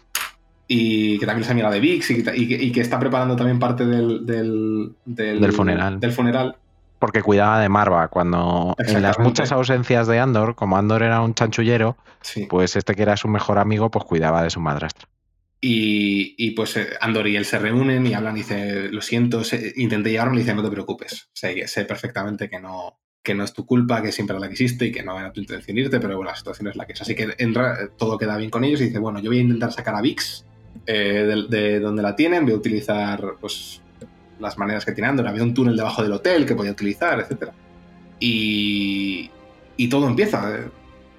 Y 0.73 1.19
que 1.19 1.27
también 1.27 1.43
es 1.43 1.51
amiga 1.51 1.69
de 1.69 1.81
Vix 1.81 2.13
y 2.13 2.71
que, 2.71 2.81
está 2.81 3.01
preparando 3.01 3.35
también 3.35 3.59
parte 3.59 3.85
del, 3.85 4.25
del, 4.25 4.95
del, 5.05 5.53
funeral. 5.53 5.99
Del 5.99 6.13
funeral. 6.13 6.55
Porque 7.01 7.23
cuidaba 7.23 7.59
de 7.59 7.69
Marva. 7.69 8.07
Cuando 8.07 8.77
en 8.79 9.03
las 9.03 9.19
muchas 9.19 9.51
ausencias 9.51 10.07
de 10.07 10.21
Andor, 10.21 10.55
como 10.55 10.79
Andor 10.79 11.03
era 11.03 11.23
un 11.23 11.35
chanchullero, 11.35 11.97
pues 12.49 12.77
este 12.77 12.95
que 12.95 13.03
era 13.03 13.17
su 13.17 13.27
mejor 13.27 13.59
amigo, 13.59 13.91
pues 13.91 14.05
cuidaba 14.05 14.45
de 14.45 14.51
su 14.51 14.61
madrastra. 14.61 15.09
Y, 15.61 16.53
pues 16.53 16.77
eh, 16.77 16.91
Andor 17.01 17.27
y 17.27 17.35
él 17.35 17.47
se 17.47 17.59
reúnen 17.59 18.07
y 18.07 18.15
hablan 18.15 18.37
y 18.37 18.41
dice, 18.43 18.91
lo 18.93 19.03
siento, 19.03 19.43
intenté 19.75 20.13
llevarme 20.13 20.37
y 20.37 20.39
dice, 20.39 20.55
no 20.55 20.63
te 20.63 20.71
preocupes. 20.71 21.31
Sé, 21.33 21.67
sé 21.67 21.85
perfectamente 21.85 22.49
que 22.49 22.61
no, 22.61 23.01
que 23.25 23.35
no 23.35 23.43
es 23.43 23.53
tu 23.53 23.67
culpa, 23.67 24.03
que 24.03 24.13
siempre 24.13 24.39
la 24.39 24.49
quisiste 24.49 24.87
y 24.87 24.93
que 24.93 25.03
no 25.03 25.19
era 25.19 25.33
tu 25.33 25.41
intención 25.41 25.77
irte, 25.79 25.99
pero 25.99 26.15
bueno, 26.15 26.31
la 26.31 26.37
situación 26.37 26.69
es 26.69 26.77
la 26.77 26.87
que 26.87 26.93
es. 26.93 27.03
Así 27.03 27.17
que 27.17 27.35
entra, 27.39 27.89
todo 27.99 28.17
queda 28.17 28.37
bien 28.37 28.51
con 28.51 28.63
ellos 28.63 28.81
y 28.81 28.85
dice, 28.85 29.01
bueno, 29.01 29.19
yo 29.19 29.31
voy 29.31 29.39
a 29.39 29.43
intentar 29.43 29.73
sacar 29.73 29.97
a 29.97 30.01
Vix 30.01 30.47
eh, 30.87 31.45
de, 31.49 31.81
donde 31.81 32.03
la 32.03 32.17
tienen, 32.17 32.45
voy 32.45 32.55
a 32.55 32.57
utilizar 32.57 33.35
pues 33.41 33.81
las 34.39 34.59
maneras 34.59 34.85
que 34.85 34.93
tiene 34.93 35.09
Andor. 35.09 35.29
Había 35.29 35.43
un 35.43 35.55
túnel 35.55 35.77
debajo 35.77 36.03
del 36.03 36.13
hotel 36.13 36.47
que 36.47 36.55
podía 36.55 36.73
utilizar, 36.73 37.21
etc. 37.21 37.51
Y, 38.19 39.31
y 39.77 39.89
todo 39.89 40.09
empieza. 40.09 40.67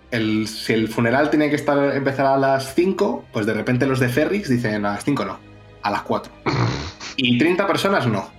El, 0.09 0.47
si 0.47 0.73
el 0.73 0.89
funeral 0.89 1.29
tiene 1.29 1.49
que 1.49 1.55
estar, 1.55 1.95
empezar 1.95 2.25
a 2.25 2.37
las 2.37 2.75
5, 2.75 3.25
pues 3.31 3.45
de 3.45 3.53
repente 3.53 3.85
los 3.85 3.99
de 3.99 4.09
Ferrix 4.09 4.49
dicen 4.49 4.85
a 4.85 4.93
las 4.93 5.05
5 5.05 5.23
no, 5.23 5.39
a 5.81 5.91
las 5.91 6.01
4. 6.01 6.31
Y 7.15 7.37
30 7.37 7.65
personas 7.67 8.07
no, 8.07 8.29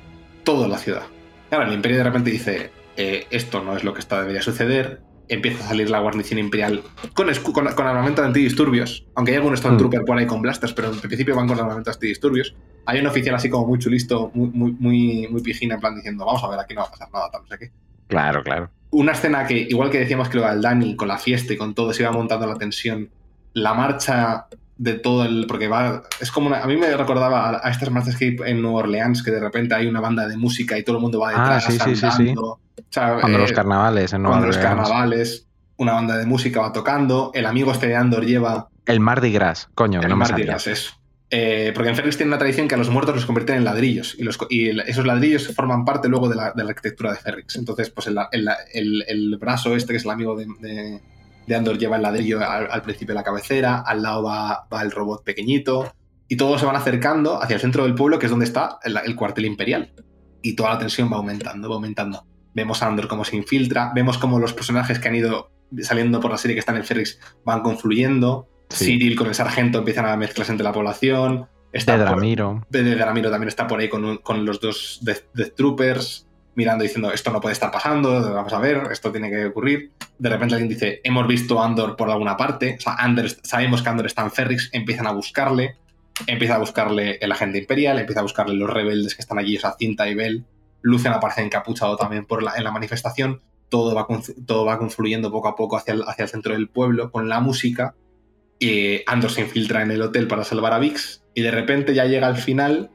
toda 0.44 0.68
la 0.68 0.78
ciudad. 0.78 1.04
Claro, 1.48 1.66
el 1.66 1.72
imperio 1.72 1.98
de 1.98 2.04
repente 2.04 2.30
dice, 2.30 2.70
eh, 2.96 3.26
esto 3.30 3.62
no 3.62 3.76
es 3.76 3.84
lo 3.84 3.94
que 3.94 4.00
está, 4.00 4.20
debería 4.20 4.42
suceder, 4.42 5.00
empieza 5.28 5.64
a 5.64 5.68
salir 5.68 5.90
la 5.90 6.00
guarnición 6.00 6.38
imperial 6.38 6.82
con, 7.14 7.28
con, 7.52 7.86
armamento 7.86 8.22
de 8.22 8.28
antidisturbios. 8.28 9.06
Aunque 9.14 9.32
hay 9.32 9.36
algunos 9.36 9.60
Stormtrooper 9.60 10.02
mm. 10.02 10.04
por 10.04 10.18
ahí 10.18 10.26
con 10.26 10.42
blasters, 10.42 10.72
pero 10.72 10.92
en 10.92 11.00
principio 11.00 11.34
van 11.34 11.48
con 11.48 11.58
armamento 11.58 11.90
de 11.90 11.94
antidisturbios. 11.94 12.54
Hay 12.86 13.00
un 13.00 13.06
oficial 13.06 13.34
así 13.34 13.48
como 13.48 13.66
muy 13.66 13.78
chulisto, 13.78 14.30
muy, 14.34 14.48
muy, 14.50 14.72
muy, 14.72 15.28
muy 15.28 15.42
pijina, 15.42 15.76
en 15.76 15.80
plan 15.80 15.94
diciendo, 15.94 16.24
vamos 16.24 16.42
a 16.42 16.48
ver, 16.48 16.60
aquí 16.60 16.74
no 16.74 16.80
va 16.82 16.88
a 16.88 16.90
pasar 16.90 17.08
nada, 17.12 17.30
tal, 17.30 17.42
no 17.42 17.48
sé 17.48 17.58
qué. 17.58 17.70
Claro, 18.08 18.42
claro. 18.42 18.70
Una 18.90 19.12
escena 19.12 19.46
que, 19.46 19.58
igual 19.58 19.90
que 19.90 19.98
decíamos 19.98 20.28
que 20.28 20.38
lo 20.38 20.46
del 20.46 20.60
Dani, 20.60 20.96
con 20.96 21.08
la 21.08 21.18
fiesta 21.18 21.52
y 21.52 21.56
con 21.56 21.74
todo, 21.74 21.92
se 21.92 22.02
iba 22.02 22.12
montando 22.12 22.46
la 22.46 22.56
tensión. 22.56 23.08
La 23.54 23.74
marcha 23.74 24.46
de 24.82 24.94
todo 24.94 25.24
el. 25.24 25.46
Porque 25.46 25.68
va. 25.68 26.02
Es 26.20 26.30
como 26.30 26.48
una. 26.48 26.62
A 26.62 26.66
mí 26.66 26.76
me 26.76 26.94
recordaba 26.96 27.60
a, 27.62 27.70
estas 27.70 27.90
marchas 27.90 28.16
que 28.16 28.24
hay 28.24 28.36
en 28.50 28.60
Nueva 28.60 28.78
Orleans, 28.80 29.22
que 29.22 29.30
de 29.30 29.40
repente 29.40 29.74
hay 29.74 29.86
una 29.86 30.00
banda 30.00 30.26
de 30.26 30.36
música 30.36 30.76
y 30.76 30.82
todo 30.82 30.96
el 30.96 31.02
mundo 31.02 31.20
va 31.20 31.28
ah, 31.28 31.30
detrás. 31.30 31.66
Ah, 31.68 31.84
sí, 31.84 31.96
sí, 31.96 32.10
sí, 32.10 32.34
cuando 32.94 33.38
los 33.38 33.50
eh, 33.50 33.54
carnavales 33.54 34.12
en 34.12 34.22
Nueva 34.22 34.38
Cuando 34.38 34.46
los 34.48 34.58
carnavales, 34.58 35.46
una 35.76 35.92
banda 35.92 36.18
de 36.18 36.26
música 36.26 36.60
va 36.60 36.72
tocando, 36.72 37.30
el 37.34 37.46
amigo 37.46 37.70
este 37.70 37.86
de 37.88 37.96
Andor 37.96 38.26
lleva. 38.26 38.68
El 38.84 38.98
Mardi 38.98 39.30
Gras, 39.30 39.68
coño, 39.74 40.00
el 40.00 40.08
no 40.08 40.16
Mardi 40.16 40.42
Gras, 40.42 40.66
eso. 40.66 40.94
Eh, 41.30 41.70
porque 41.74 41.88
en 41.88 41.96
Ferris 41.96 42.16
tiene 42.16 42.28
una 42.28 42.38
tradición 42.38 42.68
que 42.68 42.74
a 42.74 42.78
los 42.78 42.90
muertos 42.90 43.14
los 43.14 43.24
convierten 43.24 43.56
en 43.56 43.64
ladrillos 43.64 44.14
y, 44.18 44.22
los, 44.22 44.38
y 44.50 44.68
esos 44.80 45.06
ladrillos 45.06 45.54
forman 45.54 45.86
parte 45.86 46.08
luego 46.08 46.28
de 46.28 46.34
la, 46.34 46.48
arquitectura 46.48 47.12
de 47.12 47.18
Ferrix. 47.18 47.56
Entonces, 47.56 47.88
pues 47.88 48.08
el, 48.08 48.18
el, 48.74 49.38
brazo 49.38 49.74
este, 49.74 49.92
que 49.92 49.96
es 49.96 50.04
el 50.04 50.10
amigo 50.10 50.36
de, 50.36 50.46
de, 50.60 51.00
Andor, 51.50 51.78
lleva 51.78 51.96
el 51.96 52.02
ladrillo 52.02 52.40
al, 52.40 52.82
principio 52.82 53.14
de 53.14 53.20
la 53.20 53.24
cabecera, 53.24 53.80
al 53.80 54.02
lado 54.02 54.22
va, 54.22 54.66
va, 54.72 54.82
el 54.82 54.90
robot 54.90 55.24
pequeñito 55.24 55.92
y 56.28 56.36
todos 56.36 56.60
se 56.60 56.66
van 56.66 56.76
acercando 56.76 57.42
hacia 57.42 57.54
el 57.54 57.60
centro 57.60 57.84
del 57.84 57.94
pueblo, 57.94 58.18
que 58.18 58.26
es 58.26 58.30
donde 58.30 58.46
está 58.46 58.78
el, 58.84 59.16
cuartel 59.16 59.44
imperial. 59.44 59.92
Y 60.40 60.54
toda 60.54 60.70
la 60.70 60.78
tensión 60.78 61.12
va 61.12 61.16
aumentando, 61.16 61.68
va 61.68 61.74
aumentando. 61.74 62.24
Vemos 62.54 62.82
a 62.82 62.86
Andor 62.86 63.06
cómo 63.06 63.24
se 63.24 63.36
infiltra, 63.36 63.92
vemos 63.94 64.18
cómo 64.18 64.38
los 64.38 64.52
personajes 64.52 64.98
que 64.98 65.08
han 65.08 65.16
ido 65.16 65.50
saliendo 65.80 66.20
por 66.20 66.30
la 66.30 66.38
serie 66.38 66.54
que 66.54 66.60
están 66.60 66.76
en 66.76 66.84
Ferrix 66.84 67.18
van 67.44 67.62
confluyendo 67.62 68.48
Cyril 68.72 69.16
con 69.16 69.26
el 69.26 69.34
sargento 69.34 69.78
empiezan 69.78 70.06
a 70.06 70.16
mezclarse 70.16 70.52
entre 70.52 70.64
la 70.64 70.72
población. 70.72 71.48
Está 71.72 71.96
de 71.96 72.04
Dramiro. 72.04 72.66
De 72.68 72.94
Dramiro 72.94 73.30
también 73.30 73.48
está 73.48 73.66
por 73.66 73.80
ahí 73.80 73.88
con, 73.88 74.20
los 74.44 74.60
dos 74.60 75.00
Death, 75.02 75.54
Troopers, 75.56 76.26
mirando 76.54 76.82
diciendo 76.82 77.12
esto 77.12 77.30
no 77.30 77.40
puede 77.40 77.54
estar 77.54 77.70
pasando, 77.70 78.32
vamos 78.32 78.52
a 78.52 78.58
ver, 78.58 78.88
esto 78.90 79.10
tiene 79.10 79.30
que 79.30 79.46
ocurrir. 79.46 79.92
De 80.18 80.28
repente 80.28 80.54
alguien 80.54 80.68
dice, 80.68 81.00
hemos 81.04 81.26
visto 81.26 81.60
a 81.60 81.66
Andor 81.66 81.96
por 81.96 82.10
alguna 82.10 82.36
parte, 82.36 82.76
o 82.78 82.80
sea, 82.80 82.94
Andor, 82.94 83.28
sabemos 83.42 83.82
que 83.82 83.88
Andor 83.88 84.06
está 84.06 84.22
en 84.22 84.30
Ferrix, 84.30 84.70
empiezan 84.72 85.06
a 85.06 85.12
buscarle, 85.12 85.76
empieza 86.26 86.56
a 86.56 86.58
buscarle 86.58 87.18
el 87.20 87.32
agente 87.32 87.58
imperial, 87.58 87.98
empieza 87.98 88.20
a 88.20 88.24
buscarle 88.24 88.54
los 88.54 88.70
rebeldes 88.70 89.14
que 89.14 89.22
están 89.22 89.38
allí, 89.38 89.56
o 89.56 89.60
sea, 89.60 89.74
Cinta 89.78 90.08
y 90.08 90.14
Bell. 90.14 90.44
Lucen 90.82 91.12
aparece 91.12 91.42
encapuchado 91.42 91.96
también 91.96 92.26
por 92.26 92.42
la, 92.42 92.54
en 92.56 92.64
la 92.64 92.72
manifestación. 92.72 93.40
Todo 93.68 93.94
va, 93.94 94.06
todo 94.46 94.64
va 94.64 94.78
confluyendo 94.78 95.30
poco 95.30 95.48
a 95.48 95.56
poco 95.56 95.76
hacia 95.76 95.94
hacia 96.06 96.24
el 96.24 96.28
centro 96.28 96.52
del 96.52 96.68
pueblo 96.68 97.10
con 97.10 97.28
la 97.28 97.40
música 97.40 97.94
Andor 99.06 99.30
se 99.30 99.40
infiltra 99.40 99.82
en 99.82 99.90
el 99.90 100.02
hotel 100.02 100.28
para 100.28 100.44
salvar 100.44 100.72
a 100.72 100.78
Vix 100.78 101.24
y 101.34 101.42
de 101.42 101.50
repente 101.50 101.94
ya 101.94 102.04
llega 102.04 102.26
al 102.26 102.36
final, 102.36 102.90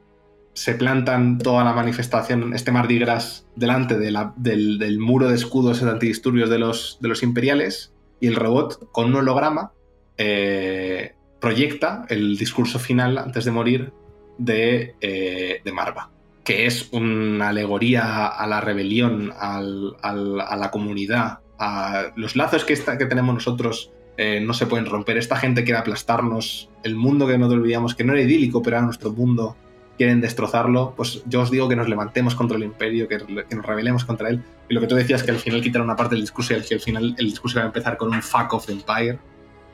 se 0.58 0.74
plantan 0.74 1.38
toda 1.38 1.64
la 1.64 1.72
manifestación, 1.74 2.56
este 2.56 2.72
Mardi 2.72 2.98
Gras, 2.98 3.46
delante 3.56 3.96
del, 4.00 5.00
muro 5.00 5.30
de 5.30 5.36
escudos 5.36 5.84
de 5.84 5.92
antidisturbios 5.92 6.50
de 6.50 6.58
los, 6.58 6.98
de 7.00 7.10
los 7.10 7.22
imperiales 7.22 7.94
y 8.20 8.26
el 8.26 8.36
robot 8.36 8.92
con 8.92 9.10
un 9.10 9.18
holograma 9.18 9.72
eh, 10.18 11.14
proyecta 11.40 12.08
el 12.10 12.38
discurso 12.40 12.80
final 12.80 13.20
antes 13.20 13.46
de 13.46 13.52
morir 13.52 13.94
de, 14.40 14.96
eh, 15.00 15.62
de 15.64 15.72
Marva 15.72 16.10
que 16.44 16.66
es 16.66 16.90
una 16.92 17.50
alegoría 17.50 18.26
a 18.26 18.48
la 18.48 18.60
rebelión, 18.60 19.34
a 19.38 19.62
la 19.62 20.72
comunidad, 20.72 21.40
a 21.60 22.14
los 22.16 22.36
lazos 22.36 22.66
que, 22.66 22.74
que 22.74 23.06
tenemos 23.06 23.36
nosotros 23.36 23.92
eh, 24.18 24.40
no 24.40 24.54
se 24.56 24.66
pueden 24.66 24.88
romper. 24.88 25.18
Esta 25.18 25.36
gente 25.36 25.64
quiere 25.64 25.80
aplastarnos, 25.80 26.70
el 26.84 26.96
mundo 26.96 27.28
que 27.28 27.38
no 27.38 27.48
olvidamos, 27.48 27.94
que 27.94 28.04
no 28.04 28.14
era 28.14 28.24
idílico, 28.24 28.64
pero 28.64 28.78
era 28.78 28.86
nuestro 28.86 29.12
mundo, 29.12 29.56
quieren 29.98 30.22
destrozarlo. 30.22 30.94
Pues 30.96 31.24
yo 31.26 31.42
os 31.42 31.52
digo 31.52 31.68
que 31.68 31.76
nos 31.76 31.90
levantemos 31.90 32.36
contra 32.36 32.58
el 32.58 32.64
imperio, 32.64 33.08
que, 33.08 33.18
nos 33.18 33.66
rebelemos 33.66 34.06
contra 34.06 34.30
él. 34.30 34.44
Y 34.70 34.74
lo 34.74 34.82
que 34.82 34.88
tú 34.88 34.96
decías, 34.96 35.24
que 35.24 35.32
al 35.32 35.38
final 35.38 35.62
quitaron 35.62 35.88
una 35.88 35.96
parte 35.96 36.16
del 36.16 36.22
discurso 36.22 36.54
y 36.54 36.58
al 36.58 36.80
final 36.80 37.16
el 37.18 37.26
discurso 37.26 37.58
va 37.58 37.64
a 37.64 37.68
empezar 37.68 37.98
con 37.98 38.14
un 38.14 38.22
fuck 38.22 38.54
of 38.54 38.66
the 38.66 38.74
empire. 38.74 39.20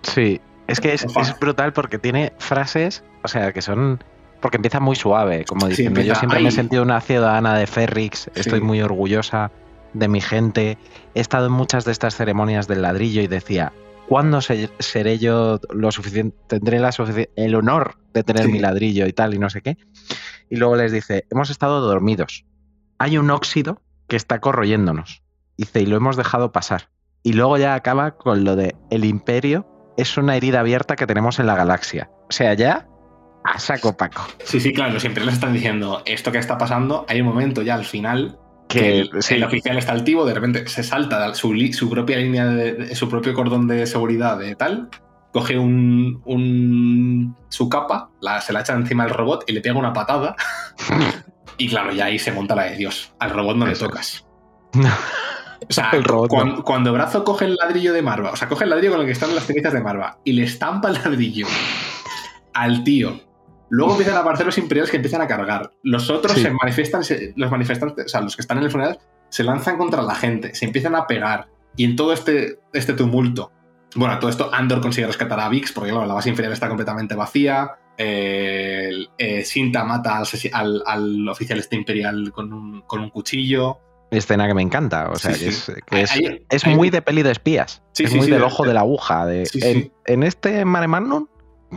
Sí, 0.02 0.40
es 0.68 0.80
que 0.80 0.94
es, 0.94 1.06
brutal 1.40 1.74
porque 1.74 1.98
tiene 1.98 2.34
frases, 2.40 3.04
o 3.24 3.28
sea, 3.28 3.52
que 3.52 3.62
son 3.62 4.04
porque 4.42 4.58
empieza 4.58 4.82
muy 4.82 4.98
suave, 4.98 5.46
como 5.46 5.68
diciendo, 5.68 6.02
yo 6.02 6.16
siempre 6.16 6.42
me 6.42 6.50
he 6.50 6.52
sentido 6.52 6.84
una 6.84 7.00
ciudadana 7.00 7.58
de 7.58 7.66
Ferrix, 7.66 8.30
estoy 8.36 8.60
muy 8.60 8.82
orgullosa 8.82 9.52
de 9.94 10.10
mi 10.10 10.20
gente, 10.20 10.78
he 11.16 11.22
estado 11.22 11.48
en 11.48 11.54
muchas 11.54 11.86
de 11.86 11.94
estas 11.94 12.18
ceremonias 12.18 12.68
del 12.68 12.82
ladrillo 12.82 13.22
y 13.22 13.28
decía, 13.28 13.72
¿cuándo 14.08 14.42
seré 14.42 15.18
yo 15.18 15.62
lo 15.74 15.92
suficiente, 15.92 16.36
tendré 16.48 16.80
la 16.80 16.92
el 17.38 17.56
honor 17.56 17.96
de 18.14 18.24
tener 18.24 18.50
mi 18.50 18.60
ladrillo 18.60 19.08
y 19.08 19.14
tal 19.14 19.34
y 19.34 19.40
no 19.40 19.50
sé 19.50 19.62
qué? 19.62 19.78
Y 20.50 20.58
luego 20.58 20.76
les 20.76 20.92
dice, 20.92 21.26
hemos 21.30 21.50
estado 21.50 21.82
dormidos. 21.82 22.46
Hay 22.98 23.18
un 23.18 23.30
óxido 23.32 23.82
que 24.08 24.16
está 24.16 24.40
corroyéndonos. 24.40 25.24
Dice, 25.58 25.82
y 25.82 25.86
lo 25.86 25.98
hemos 25.98 26.18
dejado 26.18 26.52
pasar. 26.52 26.90
Y 27.24 27.34
luego 27.34 27.58
ya 27.58 27.74
acaba 27.76 28.18
con 28.18 28.44
lo 28.44 28.56
de 28.56 28.76
el 28.92 29.06
imperio 29.06 29.68
es 29.98 30.18
una 30.18 30.36
herida 30.36 30.60
abierta 30.60 30.96
que 30.96 31.08
tenemos 31.08 31.40
en 31.40 31.48
la 31.48 31.56
galaxia. 31.56 32.10
O 32.30 32.32
sea, 32.32 32.54
ya 32.54 32.88
a 33.44 33.60
saco 33.60 33.96
Paco. 33.96 34.26
Sí, 34.44 34.60
sí, 34.60 34.74
claro, 34.74 35.00
siempre 35.00 35.26
les 35.26 35.36
están 35.36 35.54
diciendo 35.54 36.02
esto 36.06 36.32
que 36.32 36.38
está 36.38 36.58
pasando, 36.58 37.06
hay 37.08 37.22
un 37.22 37.28
momento 37.28 37.62
ya 37.62 37.76
al 37.76 37.86
final 37.86 38.40
que 38.68 39.02
el, 39.02 39.44
oficial 39.44 39.78
está 39.78 39.92
altivo, 39.92 40.26
de 40.26 40.34
repente 40.34 40.68
se 40.68 40.84
salta 40.84 41.34
su, 41.36 41.54
su 41.74 41.90
propia 41.90 42.18
línea, 42.18 42.48
de, 42.48 42.96
su 42.96 43.10
propio 43.10 43.34
cordón 43.34 43.68
de 43.68 43.86
seguridad 43.86 44.40
de 44.40 44.56
tal, 44.56 44.90
coge 45.34 45.58
un, 45.58 47.36
su 47.50 47.68
capa, 47.68 48.12
la, 48.22 48.40
se 48.40 48.54
la 48.54 48.62
echa 48.62 48.74
encima 48.74 49.04
del 49.04 49.14
robot 49.14 49.44
y 49.48 49.52
le 49.52 49.60
pega 49.60 49.78
una 49.78 49.92
patada. 49.92 50.36
y 51.58 51.68
claro, 51.68 51.92
ya 51.92 52.06
ahí 52.06 52.20
se 52.20 52.32
monta 52.32 52.56
la 52.56 52.64
de 52.64 52.78
Dios. 52.78 53.14
Al 53.20 53.32
robot 53.32 53.58
no 53.58 53.66
le 53.66 53.76
tocas. 53.76 54.26
O 55.70 55.72
sea, 55.72 55.92
el 55.94 56.04
robot 56.04 56.30
cuando, 56.30 56.64
cuando, 56.66 56.92
Brazo 56.92 57.24
coge 57.24 57.46
el 57.46 57.56
ladrillo 57.56 57.94
de 57.94 58.02
Marva, 58.02 58.32
o 58.32 58.36
sea, 58.36 58.50
coge 58.50 58.66
el 58.66 58.70
ladrillo 58.70 58.92
con 58.92 59.00
el 59.00 59.06
que 59.06 59.14
están 59.14 59.34
las 59.34 59.46
cenizas 59.46 59.72
de 59.72 59.80
Marva 59.80 60.20
y 60.26 60.34
le 60.34 60.44
estampa 60.44 60.90
el 60.90 60.96
ladrillo 60.96 61.48
al 62.54 62.84
tío 62.84 63.18
Luego 63.74 63.94
empiezan 63.94 64.18
a 64.18 64.20
aparecer 64.20 64.46
los 64.46 64.58
imperiales 64.60 64.92
que 64.92 64.98
empiezan 64.98 65.22
a 65.22 65.28
cargar. 65.28 65.72
Los 65.82 66.12
otros 66.12 66.34
se 66.34 66.52
manifiestan, 66.52 67.02
los 67.36 67.50
manifestantes, 67.50 68.06
o 68.06 68.08
sea, 68.08 68.22
los 68.22 68.36
que 68.36 68.44
están 68.44 68.60
en 68.60 68.66
el 68.66 68.70
funeral, 68.70 69.00
se 69.30 69.44
lanzan 69.44 69.80
contra 69.80 70.04
la 70.04 70.14
gente, 70.14 70.54
se 70.54 70.66
empiezan 70.66 70.94
a 70.94 71.08
pegar. 71.08 71.48
Y 71.76 71.86
en 71.86 71.96
todo 71.96 72.14
este, 72.14 72.60
este 72.72 72.94
tumulto, 72.94 73.52
bueno, 73.96 74.18
todo 74.20 74.30
esto, 74.30 74.50
Andor 74.54 74.82
consigue 74.82 75.08
rescatar 75.08 75.40
a 75.40 75.50
Vix, 75.50 75.72
porque 75.72 75.92
la 75.92 76.06
base 76.06 76.30
imperial 76.30 76.54
está 76.54 76.68
completamente 76.68 77.16
vacía. 77.16 77.78
Eh, 77.98 79.44
Sinta 79.46 79.84
mata 79.84 80.22
al, 80.54 81.30
oficial 81.30 81.60
este 81.60 81.76
imperial 81.76 82.32
con 82.32 82.54
un, 82.54 82.82
con 82.82 83.02
un 83.02 83.10
cuchillo. 83.10 83.80
Escena 84.10 84.48
que 84.48 84.54
me 84.54 84.62
encanta, 84.62 85.10
o 85.10 85.16
sea, 85.16 85.34
que 85.34 85.48
es, 85.48 85.72
es, 86.50 86.68
muy 86.68 86.92
de 86.92 87.02
peli 87.02 87.24
de 87.24 87.32
espías. 87.32 87.82
es 87.98 88.14
muy 88.14 88.28
del 88.28 88.44
ojo 88.44 88.64
de 88.64 88.74
la 88.76 88.82
aguja. 88.82 89.26
De, 89.26 89.50
en, 89.56 89.92
en, 90.06 90.24
este 90.24 90.66
Mare 90.66 90.88
Magnum 90.88 91.26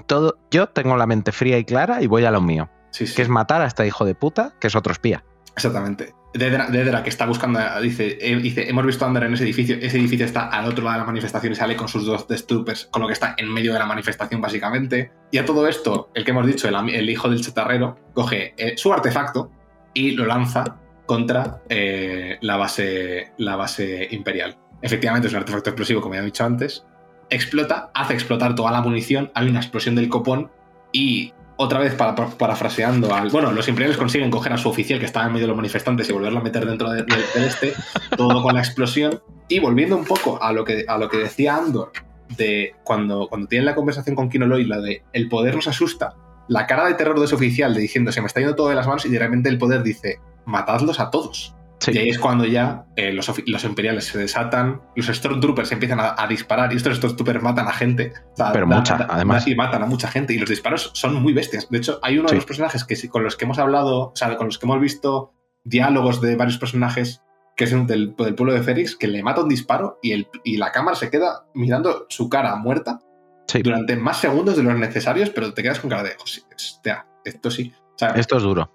todo, 0.06 0.38
yo 0.50 0.68
tengo 0.68 0.96
la 0.96 1.06
mente 1.06 1.32
fría 1.32 1.58
y 1.58 1.64
clara 1.64 2.02
y 2.02 2.06
voy 2.06 2.24
a 2.24 2.30
lo 2.30 2.40
mío. 2.40 2.68
Que 2.92 3.22
es 3.22 3.28
matar 3.28 3.60
a 3.60 3.66
este 3.66 3.86
hijo 3.86 4.04
de 4.04 4.14
puta, 4.14 4.54
que 4.60 4.68
es 4.68 4.76
otro 4.76 4.92
espía. 4.92 5.24
Exactamente. 5.54 6.14
Dedra, 6.38 7.02
que 7.02 7.08
está 7.08 7.26
buscando, 7.26 7.60
dice, 7.80 8.18
eh, 8.20 8.36
dice, 8.36 8.68
hemos 8.68 8.84
visto 8.84 9.04
andar 9.04 9.24
en 9.24 9.34
ese 9.34 9.44
edificio, 9.44 9.76
ese 9.80 9.98
edificio 9.98 10.26
está 10.26 10.48
al 10.48 10.66
otro 10.66 10.84
lado 10.84 10.94
de 10.94 11.00
la 11.00 11.06
manifestación 11.06 11.52
y 11.52 11.56
sale 11.56 11.76
con 11.76 11.88
sus 11.88 12.04
dos 12.04 12.26
Troopers, 12.46 12.86
con 12.90 13.02
lo 13.02 13.08
que 13.08 13.14
está 13.14 13.34
en 13.36 13.52
medio 13.52 13.72
de 13.72 13.78
la 13.78 13.86
manifestación 13.86 14.40
básicamente. 14.40 15.12
Y 15.30 15.38
a 15.38 15.44
todo 15.44 15.66
esto, 15.68 16.10
el 16.14 16.24
que 16.24 16.30
hemos 16.30 16.46
dicho, 16.46 16.68
el, 16.68 17.10
hijo 17.10 17.28
del 17.28 17.40
chatarrero, 17.40 17.96
coge 18.12 18.54
eh, 18.56 18.74
su 18.76 18.92
artefacto 18.92 19.50
y 19.94 20.12
lo 20.12 20.26
lanza 20.26 20.78
contra 21.06 21.62
eh, 21.68 22.38
la, 22.40 22.56
base, 22.56 23.32
la 23.38 23.56
base 23.56 24.08
imperial. 24.10 24.58
Efectivamente 24.82 25.28
es 25.28 25.34
un 25.34 25.40
artefacto 25.40 25.70
explosivo, 25.70 26.00
como 26.00 26.14
ya 26.14 26.20
he 26.20 26.24
dicho 26.24 26.44
antes, 26.44 26.84
explota, 27.30 27.90
hace 27.94 28.14
explotar 28.14 28.54
toda 28.54 28.70
la 28.70 28.80
munición, 28.80 29.30
hay 29.34 29.48
una 29.48 29.60
explosión 29.60 29.94
del 29.94 30.08
copón 30.08 30.50
y 30.92 31.32
otra 31.56 31.78
vez 31.78 31.94
para, 31.94 32.14
parafraseando 32.14 33.14
al... 33.14 33.30
Bueno, 33.30 33.52
los 33.52 33.68
imperiales 33.68 33.96
consiguen 33.96 34.30
coger 34.30 34.52
a 34.52 34.58
su 34.58 34.68
oficial 34.68 34.98
que 34.98 35.06
estaba 35.06 35.26
en 35.26 35.32
medio 35.32 35.44
de 35.44 35.48
los 35.48 35.56
manifestantes 35.56 36.08
y 36.08 36.12
volverlo 36.12 36.40
a 36.40 36.42
meter 36.42 36.66
dentro 36.66 36.90
del 36.90 37.06
este, 37.36 37.72
todo 38.16 38.42
con 38.42 38.54
la 38.54 38.60
explosión. 38.60 39.20
Y 39.48 39.58
volviendo 39.58 39.96
un 39.96 40.04
poco 40.04 40.42
a 40.42 40.52
lo 40.52 40.64
que, 40.64 40.84
a 40.86 40.98
lo 40.98 41.08
que 41.08 41.18
decía 41.18 41.56
Andor, 41.56 41.92
de 42.36 42.74
cuando, 42.84 43.28
cuando 43.28 43.46
tienen 43.46 43.66
la 43.66 43.74
conversación 43.74 44.16
con 44.16 44.28
Kinoloy, 44.28 44.64
la 44.64 44.80
de 44.80 45.02
el 45.12 45.28
poder 45.28 45.54
nos 45.54 45.68
asusta, 45.68 46.14
la 46.48 46.66
cara 46.66 46.86
de 46.86 46.94
terror 46.94 47.18
de 47.18 47.24
ese 47.24 47.34
oficial 47.34 47.74
de 47.74 47.80
diciendo 47.80 48.12
se 48.12 48.20
me 48.20 48.26
está 48.26 48.40
yendo 48.40 48.54
todo 48.54 48.68
de 48.68 48.74
las 48.74 48.86
manos 48.86 49.04
y 49.06 49.08
de 49.08 49.18
repente 49.18 49.48
el 49.48 49.58
poder 49.58 49.82
dice 49.82 50.20
matadlos 50.44 51.00
a 51.00 51.10
todos. 51.10 51.54
Y 51.88 51.98
ahí 51.98 52.08
es 52.08 52.18
cuando 52.18 52.44
ya 52.46 52.86
eh, 52.96 53.12
los, 53.12 53.28
imperiales 53.64 54.06
se 54.06 54.18
desatan, 54.18 54.80
los 54.96 55.06
Stormtroopers 55.06 55.70
empiezan 55.72 56.00
a, 56.00 56.26
disparar 56.26 56.72
y 56.72 56.76
estos 56.76 56.96
Stormtroopers 56.96 57.42
matan 57.42 57.68
a 57.68 57.72
gente. 57.72 58.12
Pero 58.52 58.66
mucha, 58.66 59.06
además. 59.08 59.46
Y 59.46 59.54
matan 59.54 59.82
a 59.82 59.86
mucha 59.86 60.08
gente. 60.08 60.32
Y 60.32 60.38
los 60.38 60.48
disparos 60.48 60.90
son 60.94 61.14
muy 61.14 61.32
bestias. 61.32 61.68
De 61.68 61.78
hecho, 61.78 61.98
hay 62.02 62.18
uno 62.18 62.28
de 62.28 62.36
los 62.36 62.46
personajes 62.46 62.84
que 62.84 62.96
con 63.08 63.22
los 63.22 63.36
que 63.36 63.44
hemos 63.44 63.58
hablado, 63.58 64.08
o 64.08 64.16
sea, 64.16 64.36
con 64.36 64.46
los 64.46 64.58
que 64.58 64.66
hemos 64.66 64.80
visto 64.80 65.32
diálogos 65.64 66.20
de 66.20 66.36
varios 66.36 66.58
personajes 66.58 67.22
que 67.56 67.64
es 67.64 67.86
del, 67.86 68.14
pueblo 68.14 68.52
de 68.52 68.62
Félix, 68.62 68.96
que 68.96 69.08
le 69.08 69.22
mata 69.22 69.42
un 69.42 69.48
disparo 69.48 69.98
y, 70.02 70.12
el, 70.12 70.28
y 70.44 70.58
la 70.58 70.72
cámara 70.72 70.94
se 70.94 71.10
queda 71.10 71.46
mirando 71.54 72.06
su 72.10 72.28
cara 72.28 72.54
muerta 72.56 73.00
durante 73.62 73.96
más 73.96 74.20
segundos 74.20 74.56
de 74.56 74.62
los 74.62 74.78
necesarios, 74.78 75.30
pero 75.30 75.54
te 75.54 75.62
quedas 75.62 75.80
con 75.80 75.88
cara 75.88 76.02
de, 76.02 76.16
hostia, 76.22 77.06
esto 77.24 77.50
sí. 77.50 77.72
esto 78.14 78.36
es 78.36 78.42
duro. 78.42 78.70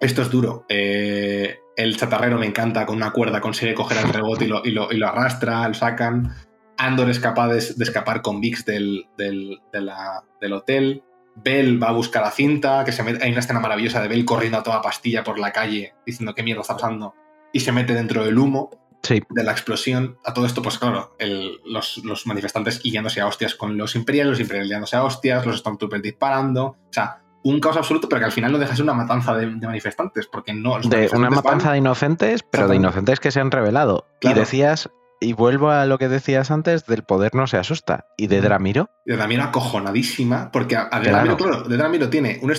Esto 0.00 0.22
es 0.22 0.30
duro. 0.30 0.64
Eh, 0.68 1.58
el 1.78 1.96
chatarrero 1.96 2.38
me 2.38 2.46
encanta, 2.46 2.84
con 2.84 2.96
una 2.96 3.12
cuerda 3.12 3.40
consigue 3.40 3.72
coger 3.72 3.98
el 3.98 4.12
rebote 4.12 4.46
y 4.46 4.48
lo, 4.48 4.62
y 4.64 4.72
lo, 4.72 5.06
arrastra, 5.06 5.66
lo 5.68 5.74
sacan. 5.74 6.34
Andor 6.76 7.08
es 7.08 7.20
capaz 7.20 7.48
de, 7.48 7.58
escapar 7.58 8.20
con 8.20 8.40
Vix 8.40 8.64
del, 8.64 9.06
del, 9.16 9.60
del 9.72 10.52
hotel. 10.52 11.04
Bell 11.36 11.80
va 11.80 11.90
a 11.90 11.92
buscar 11.92 12.22
la 12.24 12.32
cinta, 12.32 12.84
que 12.84 12.90
se 12.90 13.02
hay 13.02 13.30
una 13.30 13.38
escena 13.38 13.60
maravillosa 13.60 14.02
de 14.02 14.08
Bell 14.08 14.24
corriendo 14.24 14.58
a 14.58 14.64
toda 14.64 14.82
pastilla 14.82 15.22
por 15.22 15.38
la 15.38 15.52
calle 15.52 15.94
diciendo 16.04 16.34
qué 16.34 16.42
mierda 16.42 16.62
está 16.62 16.74
pasando 16.74 17.14
y 17.52 17.60
se 17.60 17.70
mete 17.70 17.94
dentro 17.94 18.24
del 18.24 18.36
humo 18.36 18.70
de 19.08 19.44
la 19.44 19.52
explosión. 19.52 20.18
A 20.24 20.34
todo 20.34 20.46
esto, 20.46 20.60
pues 20.62 20.78
claro, 20.78 21.16
los, 21.64 21.98
los, 21.98 22.26
manifestantes 22.26 22.82
guiándose 22.82 23.20
a 23.20 23.28
hostias 23.28 23.54
con 23.54 23.76
los 23.78 23.94
imperiales, 23.94 24.32
los 24.32 24.40
imperiales 24.40 24.68
guiándose 24.68 24.96
a 24.96 25.04
hostias, 25.04 25.46
los 25.46 25.58
Stormtroopers 25.60 26.02
disparando. 26.02 26.64
O 26.64 26.92
sea, 26.92 27.22
un 27.44 27.60
caos 27.60 27.76
absoluto, 27.76 28.08
pero 28.08 28.20
que 28.20 28.26
al 28.26 28.32
final 28.32 28.52
no 28.52 28.58
deja 28.58 28.72
de 28.72 28.76
ser 28.76 28.84
una 28.84 28.94
matanza 28.94 29.34
de, 29.34 29.46
manifestantes, 29.46 30.26
porque 30.26 30.52
no... 30.52 30.80
De 30.80 31.10
una 31.14 31.30
matanza 31.30 31.72
de 31.72 31.78
inocentes, 31.78 32.42
pero 32.42 32.68
de 32.68 32.76
inocentes 32.76 33.20
que 33.20 33.30
se 33.30 33.40
han 33.40 33.50
revelado. 33.50 34.06
Y 34.20 34.32
decías, 34.32 34.90
y 35.20 35.32
vuelvo 35.32 35.70
a 35.70 35.86
lo 35.86 35.98
que 35.98 36.08
decías 36.08 36.50
antes, 36.50 36.86
del 36.86 37.04
poder 37.04 37.34
no 37.34 37.46
se 37.46 37.56
asusta. 37.56 38.06
¿Y 38.16 38.26
de 38.26 38.40
Dramiro? 38.40 38.90
De 39.06 39.16
Dramiro 39.16 39.44
acojonadísima, 39.44 40.50
porque 40.50 40.76
a, 40.76 40.88
Dramiro, 40.88 41.36
claro. 41.36 41.62
de 41.62 41.76
Dramiro 41.76 42.10
tiene 42.10 42.40
un, 42.42 42.52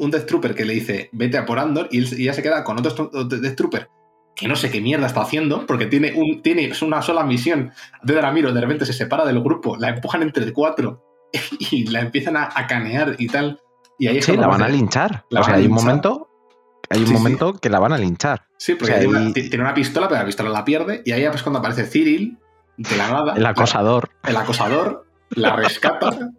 un, 0.00 0.10
Death 0.10 0.26
Trooper 0.26 0.54
que 0.54 0.64
le 0.64 0.74
dice, 0.74 1.10
vete 1.12 1.38
a 1.38 1.46
por 1.46 1.58
Andor, 1.58 1.88
y, 1.90 2.00
y 2.00 2.24
ya 2.24 2.32
se 2.32 2.42
queda 2.42 2.62
con 2.64 2.78
otro 2.78 3.10
Death 3.24 3.56
Trooper 3.56 3.88
que 4.36 4.46
no 4.46 4.54
sé 4.54 4.70
qué 4.70 4.80
mierda 4.80 5.06
está 5.06 5.22
haciendo, 5.22 5.66
porque 5.66 5.86
tiene, 5.86 6.12
un, 6.12 6.42
tiene 6.42 6.70
una 6.82 7.00
sola 7.00 7.24
misión 7.24 7.72
de 8.02 8.14
Dramiro, 8.14 8.52
de 8.52 8.60
repente 8.60 8.84
se 8.84 8.92
separa 8.92 9.24
del 9.24 9.40
grupo, 9.40 9.76
la 9.78 9.88
empujan 9.88 10.22
entre 10.22 10.52
cuatro 10.52 11.02
y 11.58 11.86
la 11.86 12.00
empiezan 12.00 12.36
a, 12.36 12.50
canear 12.68 13.16
y 13.18 13.28
tal. 13.28 13.58
Y 13.98 14.08
ahí 14.08 14.20
sí, 14.22 14.36
la 14.36 14.46
van 14.46 14.62
a 14.62 14.68
linchar. 14.68 15.24
o 15.30 15.42
sea, 15.42 15.54
hay 15.54 15.66
un 15.66 15.72
momento, 15.72 16.28
hay 16.90 17.02
un 17.02 17.12
momento 17.12 17.54
que 17.54 17.70
la 17.70 17.78
van 17.78 17.92
a 17.92 17.98
linchar. 17.98 18.46
Sí, 18.58 18.74
porque 18.74 18.94
tiene, 19.34 19.62
una, 19.62 19.74
pistola, 19.74 20.08
pero 20.08 20.20
la 20.20 20.26
pistola 20.26 20.50
la 20.50 20.64
pierde, 20.64 21.02
y 21.04 21.12
ahí 21.12 21.24
es 21.24 21.42
cuando 21.42 21.60
aparece 21.60 21.84
Cyril, 21.84 22.38
de 22.76 22.96
la 22.96 23.08
nada. 23.08 23.34
El 23.36 23.46
acosador. 23.46 24.10
el 24.24 24.36
acosador, 24.36 25.06
la 25.30 25.56
rescata, 25.56 26.30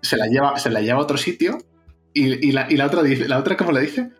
se, 0.00 0.16
la 0.16 0.26
lleva, 0.26 0.58
se 0.58 0.70
la 0.70 0.80
lleva 0.80 0.98
a 0.98 1.02
otro 1.02 1.16
sitio, 1.16 1.58
y, 2.14 2.52
la, 2.52 2.66
y 2.70 2.76
la, 2.76 2.86
otra 2.86 3.02
dice, 3.02 3.28
la 3.28 3.38
otra, 3.38 3.58
como 3.58 3.72
le 3.72 3.82
dice, 3.82 4.10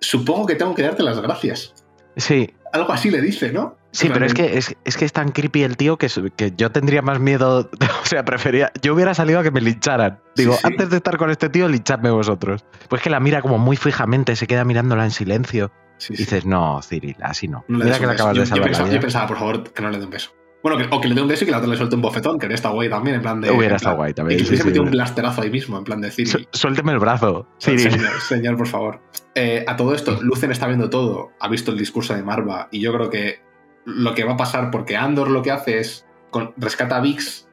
supongo 0.00 0.46
que 0.46 0.54
tengo 0.54 0.74
que 0.74 0.82
darte 0.82 1.02
las 1.02 1.20
gracias. 1.20 1.74
Sí. 2.16 2.54
Algo 2.72 2.92
así 2.92 3.10
le 3.10 3.20
dice, 3.20 3.52
¿no? 3.52 3.76
Sí, 3.90 4.10
pero 4.12 4.26
es 4.26 4.34
que 4.34 4.58
es, 4.58 4.96
que 4.96 5.04
es 5.04 5.12
tan 5.12 5.30
creepy 5.32 5.62
el 5.62 5.76
tío 5.76 5.96
que, 5.96 6.08
que, 6.36 6.52
yo 6.56 6.70
tendría 6.70 7.00
más 7.00 7.18
miedo, 7.20 7.70
o 8.02 8.06
sea, 8.06 8.24
prefería, 8.24 8.70
yo 8.82 8.94
hubiera 8.94 9.14
salido 9.14 9.40
a 9.40 9.42
que 9.42 9.50
me 9.50 9.60
lincharan. 9.60 10.20
Digo, 10.36 10.56
antes 10.62 10.90
de 10.90 10.96
estar 10.96 11.16
con 11.16 11.30
este 11.30 11.48
tío, 11.48 11.68
linchadme 11.68 12.10
vosotros. 12.10 12.64
Pues 12.88 13.02
que 13.02 13.10
la 13.10 13.18
mira 13.18 13.40
como 13.40 13.58
muy 13.58 13.76
fijamente, 13.76 14.36
se 14.36 14.46
queda 14.46 14.64
mirándola 14.64 15.04
en 15.04 15.10
silencio. 15.10 15.72
y 16.10 16.16
dices, 16.16 16.44
no, 16.44 16.80
Cyril, 16.82 17.16
así 17.22 17.48
no. 17.48 17.64
mira 17.68 17.98
que 17.98 18.06
le 18.06 18.12
acabas 18.12 18.36
de 18.36 18.46
salvar 18.46 18.90
yo 18.90 19.00
pensaba, 19.00 19.26
por 19.26 19.38
favor, 19.38 19.72
que 19.72 19.82
no 19.82 19.90
le 19.90 19.98
dé 19.98 20.04
un 20.04 20.10
beso. 20.10 20.30
Bueno, 20.62 20.84
o 20.90 21.00
que 21.00 21.08
le 21.08 21.14
dé 21.14 21.22
un 21.22 21.28
beso 21.28 21.44
y 21.44 21.46
que 21.46 21.52
la 21.52 21.58
otra 21.58 21.70
le 21.70 21.76
suelte 21.76 21.94
un 21.94 22.02
bofetón, 22.02 22.38
que 22.38 22.52
está 22.52 22.70
guay 22.70 22.90
también, 22.90 23.16
en 23.16 23.22
plan 23.22 23.40
de. 23.40 23.50
Hubiera 23.50 23.76
estado 23.76 23.96
guay 23.96 24.12
también. 24.12 24.40
Y 24.40 24.42
que 24.42 24.48
hubiese 24.48 24.80
un 24.80 24.90
blasterazo 24.90 25.42
ahí 25.42 25.50
mismo, 25.50 25.78
en 25.78 25.84
plan 25.84 26.00
de 26.00 26.10
Cyril. 26.10 26.48
Suélteme 26.52 26.92
el 26.92 26.98
brazo, 26.98 27.46
Cyril. 27.60 28.00
Señor, 28.28 28.56
por 28.56 28.66
favor. 28.66 29.00
Eh, 29.34 29.64
a 29.68 29.76
todo 29.76 29.94
esto, 29.94 30.18
Lucen 30.22 30.50
está 30.50 30.66
viendo 30.66 30.90
todo, 30.90 31.30
ha 31.38 31.48
visto 31.48 31.70
el 31.70 31.78
discurso 31.78 32.14
de 32.14 32.24
Marva, 32.24 32.68
y 32.72 32.80
yo 32.80 32.92
creo 32.92 33.08
que 33.08 33.40
lo 33.84 34.14
que 34.14 34.24
va 34.24 34.32
a 34.32 34.36
pasar, 34.36 34.70
porque 34.70 34.96
Andor 34.96 35.30
lo 35.30 35.42
que 35.42 35.52
hace 35.52 35.78
es 35.78 36.06
con, 36.30 36.52
rescata 36.56 36.96
a 36.96 37.00
Vix, 37.00 37.48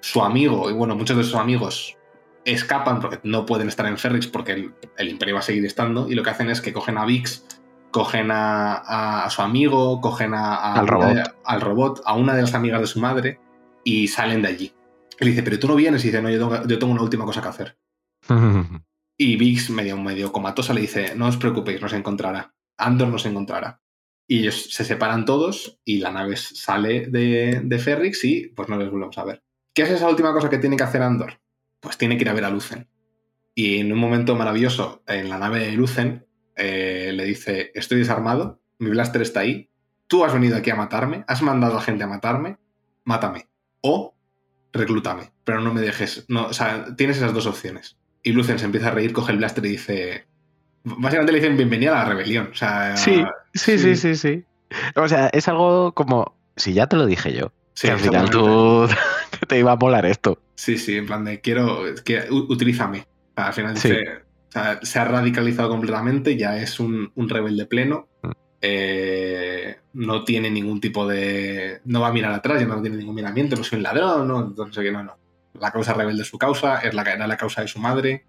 su 0.00 0.22
amigo, 0.22 0.68
y 0.68 0.72
bueno, 0.72 0.96
muchos 0.96 1.16
de 1.16 1.22
sus 1.22 1.36
amigos 1.36 1.96
escapan 2.44 2.98
porque 3.00 3.20
no 3.24 3.44
pueden 3.44 3.68
estar 3.68 3.86
en 3.86 3.98
Ferrix 3.98 4.26
porque 4.26 4.52
el, 4.52 4.74
el 4.96 5.08
Imperio 5.10 5.34
va 5.34 5.40
a 5.40 5.42
seguir 5.42 5.64
estando, 5.64 6.08
y 6.10 6.14
lo 6.14 6.24
que 6.24 6.30
hacen 6.30 6.50
es 6.50 6.60
que 6.60 6.72
cogen 6.72 6.98
a 6.98 7.04
Vix 7.04 7.44
cogen 7.90 8.28
a, 8.30 9.26
su 9.30 9.42
amigo, 9.42 10.00
cogen 10.00 10.34
a, 10.34 10.74
al, 10.74 10.86
robot. 10.86 11.36
al 11.44 11.60
robot, 11.60 12.02
a 12.04 12.14
una 12.14 12.34
de 12.34 12.42
las 12.42 12.54
amigas 12.54 12.80
de 12.80 12.86
su 12.86 13.00
madre 13.00 13.40
y 13.84 14.08
salen 14.08 14.42
de 14.42 14.48
allí. 14.48 14.72
Él 15.18 15.28
dice, 15.28 15.42
pero 15.42 15.58
tú 15.58 15.66
no 15.66 15.74
vienes 15.74 16.04
y 16.04 16.08
dice, 16.08 16.22
no, 16.22 16.30
yo 16.30 16.78
tengo, 16.78 16.92
una 16.92 17.02
última 17.02 17.24
cosa 17.24 17.42
que 17.42 17.48
hacer. 17.48 17.78
y 19.18 19.36
Vix, 19.36 19.70
medio, 19.70 19.96
medio 19.96 20.32
comatosa, 20.32 20.74
le 20.74 20.82
dice, 20.82 21.14
no 21.16 21.26
os 21.26 21.36
preocupéis, 21.36 21.80
nos 21.80 21.92
encontrará. 21.92 22.54
Andor 22.76 23.08
nos 23.08 23.26
encontrará. 23.26 23.80
Y 24.26 24.40
ellos 24.40 24.68
se 24.70 24.84
separan 24.84 25.24
todos 25.24 25.80
y 25.84 25.98
la 25.98 26.12
nave 26.12 26.36
sale 26.36 27.06
de, 27.08 27.62
de 27.64 27.78
Ferrix 27.78 28.24
y 28.24 28.48
pues 28.48 28.68
no 28.68 28.76
les 28.76 28.90
volvemos 28.90 29.16
a 29.18 29.24
ver. 29.24 29.42
¿Qué 29.74 29.82
es 29.82 29.90
esa 29.90 30.08
última 30.08 30.32
cosa 30.32 30.50
que 30.50 30.58
tiene 30.58 30.76
que 30.76 30.84
hacer 30.84 31.02
Andor? 31.02 31.40
Pues 31.80 31.96
tiene 31.96 32.16
que 32.16 32.24
ir 32.24 32.28
a 32.28 32.34
ver 32.34 32.44
a 32.44 32.50
Lucen. 32.50 32.88
Y 33.54 33.78
en 33.78 33.92
un 33.92 33.98
momento 33.98 34.36
maravilloso, 34.36 35.02
en 35.06 35.28
la 35.28 35.38
nave 35.38 35.60
de 35.60 35.72
Lucen, 35.72 36.27
eh, 36.58 37.12
le 37.14 37.24
dice, 37.24 37.70
estoy 37.74 37.98
desarmado, 37.98 38.60
mi 38.78 38.90
blaster 38.90 39.22
está 39.22 39.40
ahí, 39.40 39.70
tú 40.08 40.24
has 40.24 40.32
venido 40.32 40.56
aquí 40.56 40.70
a 40.70 40.76
matarme, 40.76 41.24
has 41.28 41.42
mandado 41.42 41.78
a 41.78 41.80
gente 41.80 42.04
a 42.04 42.08
matarme, 42.08 42.58
mátame. 43.04 43.48
O 43.80 44.14
reclútame, 44.72 45.30
pero 45.44 45.60
no 45.60 45.72
me 45.72 45.80
dejes. 45.80 46.24
No, 46.28 46.46
o 46.46 46.52
sea, 46.52 46.96
tienes 46.96 47.18
esas 47.18 47.32
dos 47.32 47.46
opciones. 47.46 47.96
Y 48.22 48.32
Lucen 48.32 48.58
se 48.58 48.64
empieza 48.64 48.88
a 48.88 48.90
reír, 48.90 49.12
coge 49.12 49.32
el 49.32 49.38
blaster 49.38 49.64
y 49.64 49.70
dice. 49.70 50.26
Básicamente 50.84 51.32
le 51.32 51.40
dicen 51.40 51.56
bienvenida 51.56 51.92
a 51.92 52.04
la 52.04 52.08
rebelión. 52.08 52.50
O 52.52 52.54
sea, 52.54 52.96
sí, 52.96 53.24
sí, 53.54 53.78
sí, 53.78 53.96
sí, 53.96 54.16
sí. 54.16 54.44
O 54.96 55.08
sea, 55.08 55.28
es 55.28 55.48
algo 55.48 55.92
como. 55.92 56.36
Si 56.56 56.72
ya 56.72 56.88
te 56.88 56.96
lo 56.96 57.06
dije 57.06 57.32
yo. 57.32 57.52
Sí, 57.74 57.88
al 57.88 58.00
final 58.00 58.28
tú 58.30 58.88
te 59.48 59.58
iba 59.58 59.72
a 59.72 59.76
molar 59.76 60.04
esto. 60.06 60.40
Sí, 60.56 60.76
sí, 60.78 60.96
en 60.96 61.06
plan 61.06 61.24
de 61.24 61.40
quiero. 61.40 61.84
Que, 62.04 62.26
utilízame. 62.30 63.06
al 63.36 63.52
final 63.52 63.74
dice. 63.74 64.22
O 64.48 64.52
sea, 64.52 64.80
se 64.82 64.98
ha 64.98 65.04
radicalizado 65.04 65.68
completamente, 65.68 66.36
ya 66.36 66.56
es 66.56 66.80
un, 66.80 67.12
rebelde 67.16 67.66
pleno. 67.66 68.08
Mm. 68.22 68.30
Eh, 68.60 69.76
no 69.92 70.24
tiene 70.24 70.50
ningún 70.50 70.80
tipo 70.80 71.06
de. 71.06 71.80
No 71.84 72.00
va 72.00 72.08
a 72.08 72.12
mirar 72.12 72.32
atrás, 72.32 72.60
ya 72.60 72.66
no 72.66 72.80
tiene 72.80 72.96
ningún 72.96 73.14
miramiento, 73.14 73.56
no 73.56 73.62
soy 73.62 73.76
un 73.76 73.82
ladrón, 73.84 74.26
no, 74.26 74.40
entonces 74.40 74.82
que 74.82 74.90
no, 74.90 75.02
no. 75.02 75.16
La 75.60 75.70
causa 75.70 75.92
rebelde 75.92 76.22
es 76.22 76.28
su 76.28 76.38
causa, 76.38 76.78
es 76.78 76.94
la, 76.94 77.02
era 77.02 77.26
la 77.26 77.36
causa 77.36 77.62
de 77.62 77.68
su 77.68 77.78
madre, 77.78 78.24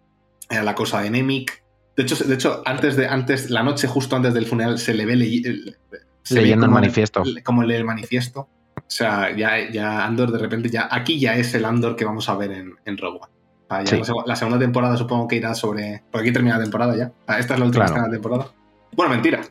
era 0.50 0.64
la 0.64 0.76
causa 0.76 1.02
de 1.02 1.10
Nemik. 1.10 1.64
De 1.96 2.04
hecho, 2.04 2.16
de 2.16 2.36
hecho 2.36 2.62
antes 2.66 2.96
de, 2.96 3.08
antes, 3.08 3.50
la 3.50 3.64
noche 3.64 3.88
justo 3.88 4.16
antes 4.16 4.34
del 4.34 4.46
funeral 4.46 4.78
se 4.78 4.94
le 4.94 5.06
ve 5.06 5.16
leyendo 5.16 6.66
el 6.66 6.72
manifiesto. 6.72 7.24
como 7.44 7.64
lee 7.64 7.76
el 7.76 7.86
manifiesto. 7.86 8.42
O 8.76 8.92
sea, 8.92 9.36
ya, 9.36 9.70
ya 9.72 10.06
Andor 10.06 10.32
de 10.32 10.40
repente, 10.40 10.70
ya 10.70 10.88
aquí 10.92 11.20
ya 11.20 11.36
es 11.36 11.54
el 11.54 11.66
Andor 11.66 11.96
que 11.96 12.06
vamos 12.06 12.30
a 12.30 12.36
ver 12.36 12.52
en, 12.52 12.76
en 12.86 12.98
Rogue 12.98 13.20
One 13.22 13.39
la, 13.70 14.36
segunda 14.36 14.60
temporada 14.60 14.98
supongo 14.98 15.28
que 15.28 15.36
irá 15.36 15.54
sobre. 15.54 16.04
Porque 16.12 16.28
aquí 16.28 16.34
termina 16.34 16.58
la 16.58 16.64
temporada 16.64 16.96
ya. 16.96 17.12
Esta 17.38 17.54
es 17.54 17.60
la 17.60 17.66
última 17.66 17.86
claro. 17.86 18.12
temporada. 18.12 18.48
Bueno, 18.94 19.14
mentira. 19.14 19.42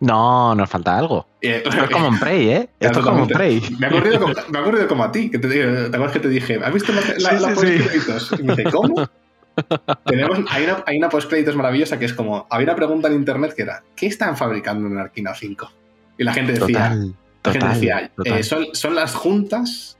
No, 0.00 0.54
nos 0.54 0.68
falta 0.68 0.98
algo. 0.98 1.26
Eh, 1.40 1.62
Esto 1.64 1.84
es 1.84 1.90
como 1.90 2.08
en 2.08 2.18
Prey, 2.18 2.48
¿eh? 2.50 2.68
Esto 2.80 3.00
es 3.00 3.04
como 3.04 3.22
en 3.22 3.28
Prey. 3.28 3.62
Me 3.78 3.86
ha 3.86 3.90
ocurrido 3.90 4.20
como, 4.20 4.34
me 4.34 4.86
como 4.86 5.04
a 5.04 5.12
ti, 5.12 5.30
que 5.30 5.38
te, 5.38 5.48
¿te 5.48 5.86
acuerdas 5.86 6.12
que 6.12 6.20
te 6.20 6.28
dije, 6.28 6.60
¿has 6.62 6.72
visto 6.72 6.92
la, 6.92 7.38
la, 7.38 7.54
post-créditos? 7.54 8.34
Y 8.38 8.42
me 8.42 8.54
dice, 8.54 8.70
¿cómo? 8.70 9.08
Tenemos, 10.04 10.40
hay, 10.50 10.64
una, 10.64 10.84
hay 10.86 10.98
una 10.98 11.08
post-créditos 11.08 11.56
maravillosa 11.56 11.98
que 11.98 12.04
es 12.04 12.12
como, 12.12 12.46
había 12.50 12.66
una 12.66 12.76
pregunta 12.76 13.08
en 13.08 13.14
internet 13.14 13.54
que 13.54 13.62
era, 13.62 13.82
¿qué 13.94 14.06
están 14.06 14.36
fabricando 14.36 14.86
en 14.86 14.98
Arkina 14.98 15.34
5? 15.34 15.72
Y 16.18 16.24
la 16.24 16.34
gente 16.34 16.52
decía, 16.52 16.94
la 17.42 17.52
gente 17.52 17.68
decía 17.68 18.10
eh, 18.24 18.42
son, 18.42 18.66
son 18.72 18.94
las 18.94 19.14
juntas 19.14 19.95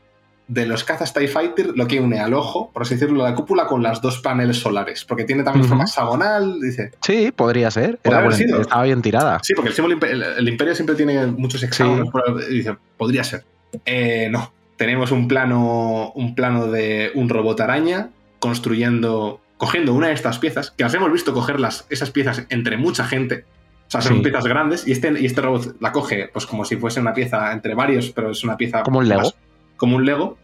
de 0.49 0.65
los 0.67 0.85
cazas 0.85 1.13
TIE 1.13 1.29
Fighter 1.29 1.73
lo 1.75 1.89
que 1.89 2.01
une 2.01 2.21
al 2.21 2.33
ojo, 2.33 2.71
por 2.73 2.83
así 2.83 2.95
decirlo, 2.95 3.23
la 3.23 3.35
cúpula 3.35 3.67
con 3.67 3.83
las 3.83 4.01
dos 4.01 4.21
paneles 4.21 4.59
solares, 4.59 5.05
porque 5.05 5.25
tiene 5.25 5.43
también 5.43 5.67
forma 5.67 5.85
hexagonal, 5.85 6.61
dice. 6.61 6.93
Sí, 7.03 7.33
podría 7.35 7.71
ser. 7.71 7.99
estaba 8.03 8.83
bien 8.85 9.03
tirada. 9.03 9.41
Sí, 9.43 9.55
porque 9.55 9.71
el, 9.71 10.23
el, 10.23 10.49
Imperio 10.49 10.75
siempre 10.75 10.95
tiene 10.95 11.27
muchos 11.27 11.63
hexágonos, 11.63 12.11
dice, 12.49 12.77
podría 12.97 13.25
ser. 13.25 13.45
Eh, 13.85 14.29
no, 14.31 14.53
tenemos 14.77 15.11
un 15.11 15.27
plano, 15.27 16.13
un 16.15 16.35
plano 16.35 16.69
de 16.69 17.11
un 17.15 17.29
robot 17.29 17.61
araña 17.61 18.11
construyendo, 18.39 19.41
cogiendo 19.57 19.95
una 19.95 20.09
de 20.09 20.13
estas 20.13 20.39
piezas, 20.39 20.71
que 20.71 20.85
las 20.85 20.95
hemos 20.95 21.13
visto 21.13 21.35
coger 21.35 21.57
esas 21.91 22.11
piezas 22.11 22.47
entre 22.51 22.77
mucha 22.77 23.05
gente. 23.05 23.45
O 23.89 23.91
sea, 23.91 24.01
son 24.01 24.21
piezas 24.21 24.45
grandes 24.45 24.87
y 24.87 24.93
este, 24.93 25.13
y 25.21 25.27
este 25.27 25.41
robot 25.41 25.77
la 25.81 25.93
coge 25.93 26.29
pues 26.33 26.45
como 26.45 26.65
si 26.65 26.77
fuese 26.77 26.99
una 27.01 27.15
pieza 27.15 27.53
entre 27.53 27.75
varios, 27.75 28.11
pero 28.11 28.31
es 28.31 28.43
una 28.43 28.57
pieza... 28.57 28.83
Como 28.83 28.99
un 28.99 29.09
Lego 29.09 29.33
como 29.77 29.97
un 29.97 30.05
Lego 30.05 30.39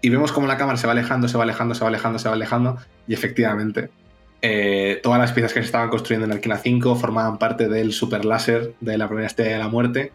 y 0.00 0.10
vemos 0.10 0.32
como 0.32 0.46
la 0.46 0.56
cámara 0.56 0.78
se 0.78 0.86
va 0.86 0.92
alejando, 0.92 1.28
se 1.28 1.36
va 1.36 1.44
alejando, 1.44 1.74
se 1.74 1.80
va 1.82 1.88
alejando, 1.88 2.18
se 2.18 2.28
va 2.28 2.34
alejando 2.34 2.76
y 3.06 3.14
efectivamente 3.14 3.90
eh, 4.42 5.00
todas 5.02 5.18
las 5.18 5.32
piezas 5.32 5.52
que 5.52 5.60
se 5.60 5.66
estaban 5.66 5.88
construyendo 5.88 6.26
en 6.26 6.32
Alquina 6.32 6.58
5 6.58 6.96
formaban 6.96 7.38
parte 7.38 7.68
del 7.68 7.92
super 7.92 8.24
láser 8.24 8.74
de 8.80 8.98
la 8.98 9.08
primera 9.08 9.26
estrella 9.26 9.52
de 9.52 9.58
la 9.58 9.68
muerte 9.68 10.12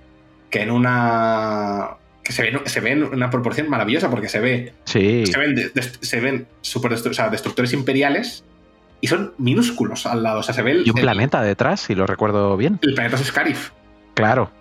que 0.49 0.61
en 0.61 0.71
una 0.71 1.97
que 2.23 2.33
se 2.33 2.43
ve, 2.43 2.61
se 2.65 2.79
ve 2.81 2.91
en 2.91 3.03
una 3.03 3.29
proporción 3.29 3.69
maravillosa 3.69 4.09
porque 4.09 4.29
se 4.29 4.39
ve 4.39 4.73
sí. 4.85 5.25
se 5.25 5.39
ven, 5.39 5.71
se 6.01 6.19
ven 6.19 6.47
super 6.61 6.91
destructores 6.91 7.73
imperiales 7.73 8.43
y 9.01 9.07
son 9.07 9.33
minúsculos 9.37 10.05
al 10.05 10.23
lado. 10.23 10.39
O 10.39 10.43
sea, 10.43 10.53
se 10.53 10.61
ve 10.61 10.83
y 10.85 10.89
un 10.89 10.95
planeta 10.95 11.41
detrás, 11.41 11.81
si 11.81 11.95
lo 11.95 12.05
recuerdo 12.05 12.55
bien. 12.55 12.79
El 12.83 12.93
planeta 12.93 13.17
es 13.17 13.23
Scarif. 13.23 13.71
Claro. 14.13 14.51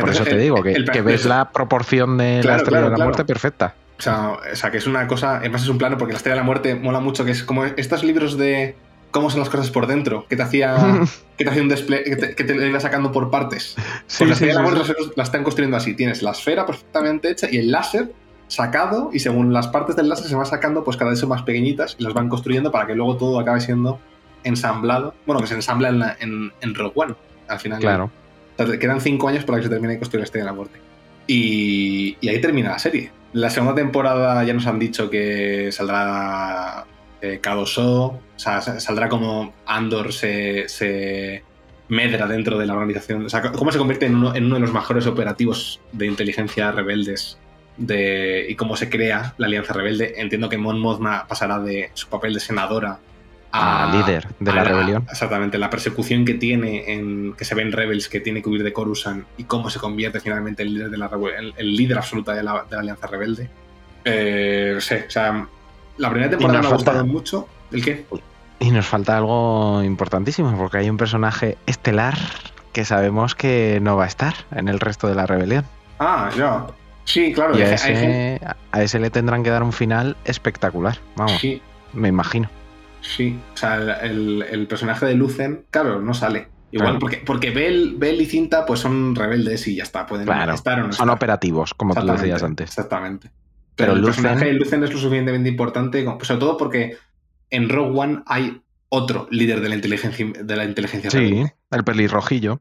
Por 0.00 0.10
eso 0.10 0.24
te 0.24 0.36
digo, 0.36 0.62
que, 0.62 1.02
ves 1.02 1.24
la 1.26 1.50
proporción 1.50 2.18
de 2.18 2.42
la 2.42 2.56
estrella 2.56 2.90
de 2.90 2.98
la 2.98 3.04
muerte 3.04 3.24
perfecta. 3.24 3.74
O 3.98 4.02
sea, 4.02 4.30
o 4.30 4.56
sea, 4.56 4.70
que 4.70 4.78
es 4.78 4.86
una 4.86 5.06
cosa, 5.06 5.36
además 5.36 5.62
es 5.62 5.68
un 5.68 5.76
plano, 5.76 5.98
porque 5.98 6.12
la 6.12 6.16
estrella 6.16 6.36
de 6.36 6.40
la 6.40 6.46
muerte 6.46 6.74
mola 6.74 7.00
mucho, 7.00 7.24
que 7.24 7.32
es 7.32 7.44
como 7.44 7.66
estos 7.66 8.02
libros 8.02 8.38
de 8.38 8.74
cómo 9.10 9.30
son 9.30 9.40
las 9.40 9.50
cosas 9.50 9.70
por 9.70 9.86
dentro, 9.86 10.26
que 10.28 10.36
te 10.36 10.42
hacía, 10.42 10.76
que 11.36 11.44
te 11.44 11.50
hacía 11.50 11.62
un 11.62 11.68
display, 11.68 12.04
que 12.04 12.16
te, 12.16 12.54
lo 12.54 12.64
iba 12.64 12.80
sacando 12.80 13.12
por 13.12 13.30
partes. 13.30 13.74
Sí, 14.06 14.24
pues 14.24 14.28
la 14.28 14.32
estrella 14.34 14.52
de 14.54 14.62
la 14.62 14.70
muerte 14.70 14.94
la 15.16 15.22
están 15.22 15.42
construyendo 15.42 15.76
así, 15.76 15.94
tienes 15.94 16.22
la 16.22 16.30
esfera 16.30 16.66
perfectamente 16.66 17.30
hecha 17.30 17.48
y 17.50 17.58
el 17.58 17.70
láser 17.70 18.12
sacado 18.48 19.10
y 19.12 19.20
según 19.20 19.52
las 19.52 19.68
partes 19.68 19.96
del 19.96 20.08
láser 20.08 20.26
se 20.26 20.34
van 20.34 20.46
sacando, 20.46 20.82
pues 20.82 20.96
cada 20.96 21.10
vez 21.10 21.20
son 21.20 21.28
más 21.28 21.42
pequeñitas 21.42 21.96
y 21.98 22.04
las 22.04 22.14
van 22.14 22.28
construyendo 22.28 22.72
para 22.72 22.86
que 22.86 22.94
luego 22.94 23.16
todo 23.16 23.38
acabe 23.38 23.60
siendo 23.60 24.00
ensamblado. 24.44 25.14
Bueno, 25.26 25.40
que 25.40 25.46
se 25.46 25.54
ensambla 25.54 26.16
en, 26.18 26.52
en, 26.60 26.74
Rogue 26.74 26.92
One, 26.94 27.14
al 27.48 27.58
final. 27.60 27.80
Claro. 27.80 28.10
Quedan 28.78 29.00
cinco 29.00 29.28
años 29.28 29.44
para 29.44 29.58
que 29.58 29.64
se 29.64 29.70
termine 29.70 29.94
de 29.94 29.98
construir 29.98 30.20
la 30.20 30.24
estrella 30.24 30.44
de 30.44 30.50
la 30.50 30.56
muerte. 30.56 30.78
Y, 31.26 32.16
ahí 32.28 32.40
termina 32.40 32.70
la 32.70 32.78
serie. 32.78 33.10
La 33.32 33.50
segunda 33.50 33.74
temporada 33.74 34.42
ya 34.42 34.52
nos 34.52 34.66
han 34.66 34.78
dicho 34.78 35.08
que 35.08 35.70
saldrá 35.70 36.84
eh, 37.22 37.40
K2O, 37.40 37.78
o 37.80 38.20
sea, 38.36 38.60
saldrá 38.60 39.08
como 39.08 39.54
Andor 39.66 40.12
se, 40.12 41.44
medra 41.88 42.26
dentro 42.26 42.58
de 42.58 42.66
la 42.66 42.74
organización. 42.74 43.26
O 43.26 43.28
sea, 43.28 43.42
cómo 43.52 43.70
se 43.70 43.78
convierte 43.78 44.06
en 44.06 44.16
uno, 44.16 44.32
de 44.32 44.60
los 44.60 44.72
mejores 44.72 45.06
operativos 45.06 45.80
de 45.92 46.06
inteligencia 46.06 46.72
rebeldes 46.72 47.38
de, 47.76 48.46
y 48.48 48.56
cómo 48.56 48.76
se 48.76 48.90
crea 48.90 49.34
la 49.38 49.46
Alianza 49.46 49.72
Rebelde. 49.72 50.14
Entiendo 50.16 50.48
que 50.48 50.58
Mon 50.58 50.80
Mothma 50.80 51.26
pasará 51.28 51.60
de 51.60 51.90
su 51.94 52.08
papel 52.08 52.34
de 52.34 52.40
senadora 52.40 52.98
a, 53.52 53.90
líder 53.92 54.28
de 54.38 54.52
la, 54.52 54.64
rebelión. 54.64 55.06
Exactamente, 55.10 55.58
la 55.58 55.70
persecución 55.70 56.24
que 56.24 56.34
tiene, 56.34 56.92
en, 56.92 57.34
que 57.34 57.44
se 57.44 57.54
ve 57.54 57.62
en 57.62 57.72
Rebels, 57.72 58.08
que 58.08 58.20
tiene 58.20 58.42
que 58.42 58.48
huir 58.48 58.62
de 58.62 58.72
Coruscant 58.72 59.26
y 59.36 59.44
cómo 59.44 59.70
se 59.70 59.78
convierte 59.78 60.20
finalmente 60.20 60.62
en 60.62 60.74
líder, 60.74 60.90
de 60.90 60.98
la, 60.98 61.10
el, 61.56 61.76
líder 61.76 61.98
absoluta 61.98 62.34
de 62.34 62.42
la, 62.42 62.66
Alianza 62.70 63.06
Rebelde. 63.06 63.50
Eh, 64.04 64.72
no 64.74 64.80
sé, 64.80 65.04
o 65.06 65.10
sea, 65.10 65.46
la 65.98 66.10
primera 66.10 66.30
temporada 66.30 66.60
me 66.60 66.68
ha 66.68 66.70
gustado 66.70 67.06
mucho. 67.06 67.48
¿El 67.70 67.84
qué? 67.84 68.06
Y 68.58 68.70
nos 68.70 68.86
falta 68.86 69.16
algo 69.16 69.82
importantísimo, 69.82 70.56
porque 70.56 70.78
hay 70.78 70.90
un 70.90 70.96
personaje 70.96 71.56
estelar 71.66 72.16
que 72.72 72.84
sabemos 72.84 73.34
que 73.34 73.78
no 73.82 73.96
va 73.96 74.04
a 74.04 74.06
estar 74.06 74.34
en 74.52 74.68
el 74.68 74.80
resto 74.80 75.08
de 75.08 75.14
la 75.14 75.26
rebelión. 75.26 75.64
Ah, 75.98 76.30
ya. 76.36 76.66
Sí, 77.04 77.32
claro. 77.32 77.58
Y 77.58 77.62
a, 77.62 77.74
ese, 77.74 78.98
le 79.00 79.10
tendrán 79.10 79.42
que 79.42 79.50
dar 79.50 79.62
un 79.62 79.72
final 79.72 80.16
espectacular. 80.24 80.98
Vamos. 81.16 81.40
Sí. 81.40 81.60
Me 81.92 82.08
imagino. 82.08 82.48
Sí, 83.00 83.38
o 83.54 83.56
sea, 83.56 83.76
el, 84.02 84.66
personaje 84.68 85.06
de 85.06 85.14
Lucen, 85.14 85.64
claro, 85.70 86.00
no 86.00 86.14
sale. 86.14 86.48
Igual, 86.72 86.98
porque, 86.98 87.16
porque 87.24 87.50
Bell, 87.50 88.20
y 88.20 88.26
Cinta 88.26 88.64
pues 88.64 88.80
son 88.80 89.16
rebeldes 89.16 89.66
y 89.66 89.76
ya 89.76 89.82
está, 89.82 90.06
pueden 90.06 90.28
estar 90.28 90.80
o 90.80 90.86
no 90.86 90.92
Son 90.92 91.10
operativos, 91.10 91.74
como 91.74 91.94
tú 91.94 92.06
decías 92.06 92.42
antes. 92.42 92.70
Exactamente. 92.70 93.30
Pero, 93.74 93.94
el 93.94 94.04
personaje 94.04 94.46
de 94.46 94.52
Lucen 94.52 94.84
es 94.84 94.92
lo 94.92 94.98
suficientemente 94.98 95.48
importante, 95.48 96.04
sobre 96.04 96.40
todo 96.40 96.56
porque 96.56 96.96
en 97.48 97.68
Rogue 97.68 97.98
One 97.98 98.22
hay 98.26 98.62
otro 98.88 99.26
líder 99.30 99.60
de 99.60 99.68
la 99.68 99.74
inteligencia, 99.74 100.26
de 100.26 100.56
la 100.56 100.64
inteligencia 100.64 101.10
Sí, 101.10 101.44
el 101.70 101.84
pelirrojillo. 101.84 102.60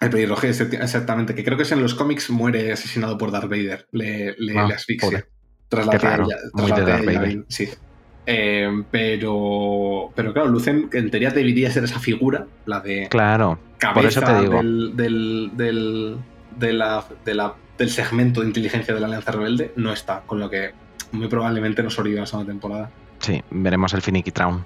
El 0.00 0.10
pelirrojillo, 0.10 0.52
exactamente, 0.80 1.34
que 1.34 1.44
creo 1.44 1.56
que 1.56 1.64
es 1.64 1.72
en 1.72 1.82
los 1.82 1.94
cómics 1.94 2.30
muere 2.30 2.72
asesinado 2.72 3.18
por 3.18 3.30
Darth 3.30 3.48
Vader, 3.48 3.86
le, 3.92 4.34
le, 4.38 4.58
ah, 4.58 4.68
asfixia. 4.74 5.26
Tras 5.68 5.86
la 5.86 6.26
Muy 6.54 6.72
de 6.72 6.82
Darth 6.82 7.04
Vader. 7.04 7.44
Sí. 7.48 7.68
Eh, 8.26 8.82
pero, 8.90 10.10
pero 10.14 10.32
claro, 10.32 10.48
Lucen 10.48 10.88
en 10.92 11.10
teoría 11.10 11.30
debería 11.30 11.70
ser 11.70 11.84
esa 11.84 11.98
figura, 11.98 12.46
la 12.66 12.80
de 12.80 13.08
claro, 13.08 13.58
por 13.94 14.04
eso 14.04 14.20
te 14.20 14.40
digo. 14.40 14.56
Del, 14.62 15.50
del, 15.54 16.18
del 16.56 17.90
segmento 17.90 18.40
de 18.40 18.46
inteligencia 18.46 18.94
de 18.94 19.00
la 19.00 19.06
Alianza 19.06 19.32
Rebelde, 19.32 19.72
no 19.76 19.92
está, 19.92 20.20
con 20.26 20.38
lo 20.38 20.50
que 20.50 20.72
muy 21.12 21.28
probablemente 21.28 21.82
nos 21.82 21.98
olvida 21.98 22.20
la 22.20 22.26
segunda 22.26 22.52
temporada. 22.52 22.90
Sí, 23.20 23.42
veremos 23.50 23.92
el 23.94 24.02
Finicky 24.02 24.30
Traum 24.30 24.62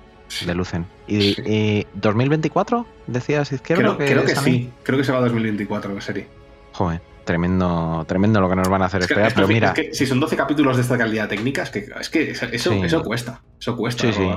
de 0.46 0.54
Lucen. 0.54 0.86
¿Y, 1.06 1.86
2024? 1.94 2.86
¿Decías 3.06 3.52
izquierdo? 3.52 3.96
Creo 3.96 4.24
que, 4.24 4.36
sí, 4.36 4.70
creo 4.82 4.98
que 4.98 5.04
se 5.04 5.12
va 5.12 5.18
a 5.18 5.22
2024 5.22 5.94
la 5.94 6.00
serie. 6.00 6.26
Joder. 6.72 7.00
Tremendo, 7.24 8.04
tremendo 8.06 8.40
lo 8.40 8.50
que 8.50 8.56
nos 8.56 8.68
van 8.68 8.82
a 8.82 8.86
hacer 8.86 9.02
esperar, 9.02 9.32
pero 9.34 9.48
mira. 9.48 9.72
que 9.72 9.94
si 9.94 10.06
son 10.06 10.20
12 10.20 10.36
capítulos 10.36 10.76
de 10.76 10.82
esta 10.82 10.98
calidad 10.98 11.28
técnica, 11.28 11.62
es 11.62 11.70
que, 11.70 11.78
es 11.98 12.08
que 12.10 12.30
eso, 12.30 12.72
eso 12.72 13.02
cuesta. 13.02 13.40
Eso 13.58 13.76
cuesta. 13.76 14.12
Sí, 14.12 14.30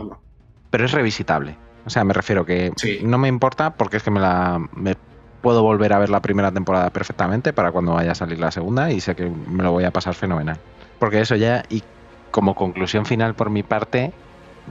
Pero 0.70 0.86
es 0.86 0.92
revisitable. 0.92 1.58
O 1.86 1.90
sea, 1.90 2.04
me 2.04 2.14
refiero 2.14 2.46
que 2.46 2.72
no 3.02 3.18
me 3.18 3.28
importa 3.28 3.74
porque 3.76 3.98
es 3.98 4.04
que 4.04 4.12
me 4.12 4.20
la. 4.20 4.60
Me 4.74 4.96
puedo 5.42 5.64
volver 5.64 5.94
a 5.94 6.00
ver 6.00 6.10
la 6.10 6.22
primera 6.22 6.52
temporada 6.52 6.90
perfectamente 6.90 7.54
para 7.54 7.72
cuando 7.72 7.94
vaya 7.94 8.12
a 8.12 8.16
salir 8.16 8.40
la 8.40 8.52
segunda 8.52 8.92
y 8.92 9.00
sé 9.00 9.16
que 9.16 9.30
me 9.30 9.64
lo 9.64 9.72
voy 9.72 9.84
a 9.84 9.92
pasar 9.92 10.14
fenomenal. 10.14 10.58
Porque 11.00 11.22
eso 11.22 11.36
ya, 11.36 11.64
y 11.70 11.84
como 12.32 12.56
conclusión 12.56 13.06
final 13.06 13.36
por 13.36 13.50
mi 13.50 13.64
parte, 13.64 14.12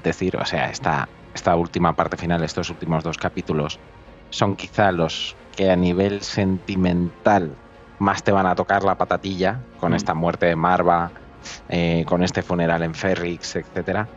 decir, 0.03 0.37
o 0.37 0.45
sea, 0.45 0.71
esta, 0.71 1.09
esta 1.35 1.57
última 1.57 1.95
parte 1.95 2.17
final, 2.17 2.43
estos 2.43 2.71
últimos 2.71 3.05
dos 3.05 3.17
capítulos, 3.19 3.79
son 4.31 4.57
quizá 4.57 4.93
los 4.93 5.37
que 5.57 5.71
a 5.71 5.77
nivel 5.77 6.21
sentimental 6.23 7.55
más 7.99 8.23
te 8.23 8.33
van 8.33 8.47
a 8.47 8.55
tocar 8.55 8.85
la 8.85 8.97
patatilla 8.97 9.61
con 9.81 9.93
mm. 9.93 9.97
esta 9.97 10.15
muerte 10.15 10.47
de 10.47 10.57
Marva, 10.57 11.11
eh, 11.69 12.05
con 12.07 12.23
este 12.23 12.43
funeral 12.43 12.83
en 12.83 12.95
Ferrix, 12.95 13.57
etcétera, 13.57 14.09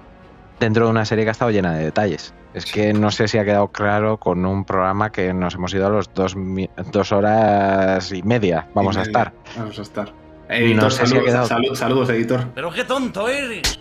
dentro 0.60 0.86
de 0.86 0.92
una 0.92 1.06
serie 1.06 1.24
que 1.24 1.30
ha 1.30 1.32
estado 1.32 1.52
llena 1.52 1.74
de 1.74 1.86
detalles. 1.86 2.34
Es 2.54 2.66
que 2.66 2.94
no 2.94 3.12
sé 3.12 3.28
si 3.28 3.38
ha 3.38 3.46
quedado 3.46 3.68
claro 3.68 4.18
con 4.18 4.46
un 4.46 4.66
programa 4.66 5.12
que 5.12 5.34
nos 5.34 5.54
hemos 5.54 5.74
ido 5.74 5.86
a 5.86 5.90
los 5.90 6.12
dos, 6.14 6.36
dos 6.92 7.12
horas 7.12 8.12
y 8.12 8.24
media. 8.24 8.68
Vamos 8.74 8.98
a 8.98 9.04
estar. 9.04 9.34
Vamos 9.56 9.78
a 9.78 9.82
estar. 9.84 10.12
Editor, 10.50 10.92
saludos, 10.92 12.10
editor. 12.10 12.48
Pero 12.56 12.72
qué 12.72 12.84
tonto 12.84 13.30
eres. 13.30 13.80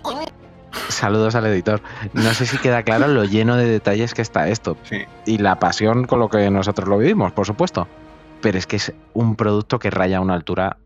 Saludos 0.88 1.34
al 1.34 1.46
editor. 1.46 1.80
No 2.12 2.34
sé 2.34 2.44
si 2.44 2.58
queda 2.58 2.82
claro 2.82 3.08
lo 3.08 3.24
lleno 3.24 3.56
de 3.56 3.64
detalles 3.64 4.12
que 4.12 4.20
está 4.20 4.48
esto. 4.48 4.76
Y 5.24 5.38
la 5.38 5.58
pasión 5.58 6.04
con 6.04 6.18
lo 6.18 6.28
que 6.28 6.50
nosotros 6.50 6.86
lo 6.88 6.98
vivimos, 6.98 7.32
por 7.32 7.46
supuesto 7.46 7.88
pero 8.40 8.58
es 8.58 8.66
que 8.66 8.76
es 8.76 8.92
un 9.14 9.36
producto 9.36 9.78
que 9.78 9.90
raya 9.90 10.18
a 10.18 10.20
una 10.20 10.34
altura 10.34 10.78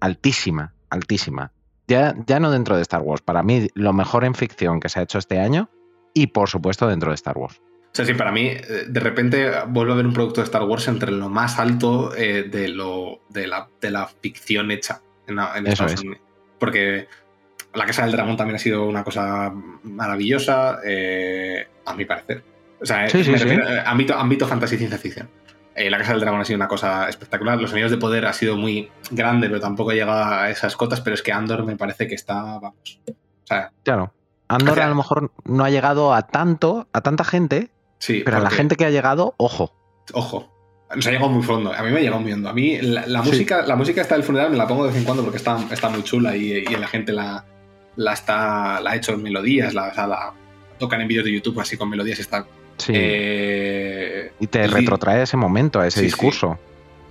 altísima, 0.00 0.74
altísima. 0.88 1.52
Ya, 1.86 2.14
ya 2.26 2.38
no 2.40 2.50
dentro 2.50 2.76
de 2.76 2.82
Star 2.82 3.02
Wars, 3.02 3.22
para 3.22 3.42
mí 3.42 3.68
lo 3.74 3.92
mejor 3.92 4.24
en 4.24 4.34
ficción 4.34 4.80
que 4.80 4.88
se 4.88 5.00
ha 5.00 5.02
hecho 5.02 5.18
este 5.18 5.40
año 5.40 5.70
y 6.14 6.28
por 6.28 6.48
supuesto 6.48 6.86
dentro 6.86 7.10
de 7.10 7.16
Star 7.16 7.36
Wars. 7.36 7.60
O 7.92 7.94
sea, 7.94 8.04
sí, 8.04 8.14
para 8.14 8.30
mí, 8.30 8.46
eh, 8.46 8.84
de 8.88 9.00
repente 9.00 9.50
vuelvo 9.66 9.94
a 9.94 9.96
ver 9.96 10.06
un 10.06 10.12
producto 10.12 10.40
de 10.40 10.44
Star 10.44 10.62
Wars 10.62 10.86
entre 10.86 11.10
lo 11.10 11.28
más 11.28 11.58
alto 11.58 12.14
eh, 12.16 12.44
de, 12.44 12.68
lo, 12.68 13.22
de, 13.28 13.48
la, 13.48 13.68
de 13.80 13.90
la 13.90 14.06
ficción 14.06 14.70
hecha 14.70 15.02
en, 15.26 15.38
Estados 15.66 16.00
Unidos. 16.00 16.20
Porque 16.60 17.08
La 17.74 17.86
Casa 17.86 18.02
del 18.02 18.12
Dragón 18.12 18.36
también 18.36 18.56
ha 18.56 18.60
sido 18.60 18.86
una 18.86 19.02
cosa 19.02 19.52
maravillosa, 19.82 20.78
eh, 20.84 21.66
a 21.84 21.94
mi 21.94 22.04
parecer. 22.04 22.44
O 22.80 22.86
sea, 22.86 23.08
sí, 23.08 23.24
sí, 23.24 23.32
ámbito, 23.84 24.16
ámbito 24.16 24.46
fantasy 24.46 24.78
ciencia 24.78 24.98
ficción. 24.98 25.28
Eh, 25.74 25.88
la 25.88 25.98
Casa 25.98 26.12
del 26.12 26.20
Dragón 26.20 26.40
ha 26.40 26.44
sido 26.44 26.56
una 26.56 26.68
cosa 26.68 27.08
espectacular. 27.08 27.60
Los 27.60 27.72
Anillos 27.72 27.90
de 27.90 27.96
Poder 27.96 28.26
ha 28.26 28.32
sido 28.32 28.56
muy 28.56 28.90
grande, 29.10 29.48
pero 29.48 29.60
tampoco 29.60 29.90
ha 29.90 29.94
llegado 29.94 30.24
a 30.24 30.50
esas 30.50 30.76
cotas. 30.76 31.00
Pero 31.00 31.14
es 31.14 31.22
que 31.22 31.32
Andor 31.32 31.64
me 31.64 31.76
parece 31.76 32.06
que 32.06 32.14
está, 32.14 32.58
vamos. 32.58 33.00
O 33.08 33.46
sea, 33.46 33.72
claro. 33.82 34.12
Andor 34.48 34.80
a 34.80 34.88
lo 34.88 34.96
mejor 34.96 35.32
no 35.44 35.64
ha 35.64 35.70
llegado 35.70 36.12
a 36.12 36.22
tanto, 36.22 36.88
a 36.92 37.00
tanta 37.02 37.24
gente. 37.24 37.70
Sí. 37.98 38.22
Pero 38.24 38.38
a 38.38 38.40
la 38.40 38.50
gente 38.50 38.76
que 38.76 38.84
ha 38.84 38.90
llegado, 38.90 39.34
ojo. 39.36 39.72
Ojo. 40.12 40.50
Nos 40.94 41.06
ha 41.06 41.10
llegado 41.10 41.30
muy 41.30 41.42
fondo. 41.42 41.72
A 41.72 41.82
mí 41.82 41.90
me 41.90 41.98
ha 41.98 42.02
llegado 42.02 42.20
muy 42.20 42.32
hondo. 42.32 42.48
A 42.48 42.52
mí 42.52 42.78
la, 42.80 43.22
música, 43.22 43.62
la 43.64 43.76
música 43.76 44.00
está 44.00 44.16
del 44.16 44.24
funeral 44.24 44.50
me 44.50 44.56
la 44.56 44.66
pongo 44.66 44.84
de 44.84 44.88
vez 44.88 44.98
en 44.98 45.04
cuando 45.04 45.22
porque 45.22 45.36
está, 45.36 45.56
está 45.70 45.88
muy 45.88 46.02
chula 46.02 46.36
y, 46.36 46.64
la 46.64 46.88
gente 46.88 47.12
la, 47.12 47.44
la, 47.94 48.12
está, 48.12 48.80
la 48.80 48.90
ha 48.90 48.96
hecho 48.96 49.12
en 49.12 49.22
melodías, 49.22 49.72
la, 49.72 49.92
la 49.94 50.32
tocan 50.78 51.00
en 51.00 51.06
vídeos 51.06 51.26
de 51.26 51.32
YouTube 51.32 51.60
así 51.60 51.76
con 51.76 51.88
melodías 51.88 52.18
y 52.18 52.22
está 52.88 52.92
eh, 52.94 54.32
y 54.40 54.46
te 54.46 54.66
retrotrae 54.66 55.22
ese 55.22 55.36
momento, 55.36 55.80
a 55.80 55.86
ese 55.86 56.02
discurso. 56.02 56.58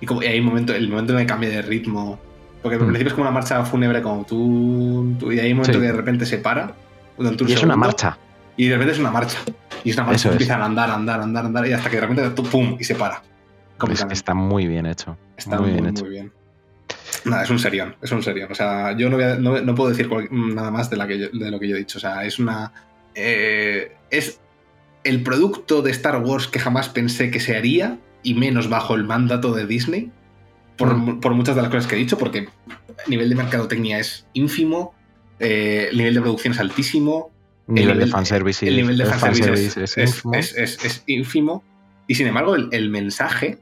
Y, 0.02 0.06
como, 0.06 0.22
hay 0.22 0.40
un 0.40 0.46
momento, 0.46 0.74
el 0.74 0.90
momento 0.90 1.14
en 1.14 1.20
el 1.20 1.26
cambio 1.26 1.50
de 1.50 1.62
ritmo. 1.62 2.20
Porque 2.62 2.76
al 2.76 2.82
mm. 2.82 2.88
principio 2.88 3.08
es 3.10 3.14
como 3.14 3.24
una 3.24 3.32
marcha 3.32 3.64
fúnebre, 3.64 4.02
como 4.02 4.26
tú. 4.26 5.32
y 5.32 5.40
hay 5.40 5.52
un 5.52 5.60
momento 5.60 5.80
que 5.80 5.86
de 5.86 5.94
repente 5.94 6.26
se 6.26 6.38
para. 6.40 6.74
y 7.18 7.54
es 7.54 7.64
una 7.64 7.76
marcha. 7.76 8.18
Y 8.58 8.68
de 8.68 8.74
repente 8.74 8.94
es 8.94 9.00
una 9.00 9.12
marcha. 9.12 9.38
Y 9.84 9.92
es 9.92 9.96
una 9.96 10.08
marcha. 10.08 10.32
empiezan 10.32 10.62
a 10.62 10.66
andar, 10.66 10.90
andar, 10.90 11.22
andar, 11.22 11.46
andar. 11.46 11.68
Y 11.68 11.74
hasta 11.74 11.90
que 11.90 11.96
de 11.96 12.08
repente 12.08 12.42
pum, 12.44 12.76
y 12.80 12.84
se 12.84 12.96
para. 12.96 13.22
está 14.12 14.34
muy 14.34 14.68
bien 14.68 14.86
hecho. 14.86 15.18
Está 15.38 15.60
muy, 15.60 15.72
bien 15.72 15.86
hecho. 15.86 16.04
Muy 16.04 16.12
bien. 16.12 16.32
Nada, 17.26 17.44
es 17.44 17.50
un 17.50 17.60
serión, 17.60 17.96
es 18.02 18.12
un 18.12 18.24
serión. 18.24 18.52
O 18.52 18.56
sea, 18.56 18.94
yo 18.94 19.10
no, 19.10 19.62
no, 19.62 19.76
puedo 19.76 19.90
decir 19.90 20.10
nada 20.32 20.72
más 20.72 20.90
de, 20.90 20.98
la 20.98 21.08
que 21.08 21.30
de 21.32 21.52
lo 21.52 21.60
que 21.60 21.68
yo 21.68 21.76
he 21.76 21.80
dicho. 21.80 21.98
O 21.98 22.02
sea, 22.02 22.26
es 22.26 22.40
una. 22.40 22.72
Eh, 23.16 23.96
es 24.10 24.40
el 25.10 25.24
producto 25.24 25.82
de 25.82 25.90
Star 25.90 26.22
Wars 26.22 26.48
que 26.48 26.60
jamás 26.60 26.88
pensé 26.88 27.32
que 27.32 27.40
se 27.40 27.58
haría, 27.58 27.98
y 28.22 28.36
menos 28.36 28.70
bajo 28.70 28.94
el 28.94 29.06
mandato 29.06 29.54
de 29.54 29.66
Disney, 29.66 30.12
por, 30.78 30.96
mm. 30.96 31.20
muchas 31.36 31.56
de 31.56 31.64
las 31.64 31.72
cosas 31.72 31.88
que 31.88 31.96
he 31.96 31.98
dicho, 31.98 32.18
porque 32.20 32.40
el 32.40 33.10
nivel 33.10 33.28
de 33.28 33.36
mercadotecnia 33.36 33.98
es 33.98 34.28
ínfimo, 34.34 34.94
eh, 35.40 35.88
el 35.90 35.98
nivel 35.98 36.14
de 36.14 36.22
producción 36.22 36.54
es 36.54 36.60
altísimo, 36.60 37.32
el 37.68 37.76
nivel 37.76 38.00
de 38.00 38.08
fanservice, 38.08 38.68
el 38.68 38.76
nivel 38.76 38.98
de 38.98 39.06
fanservice, 39.06 39.84
es, 39.84 41.04
ínfimo. 41.08 41.64
y 42.08 42.16
sin 42.16 42.28
embargo 42.28 42.56
el, 42.56 42.90
mensaje 42.90 43.58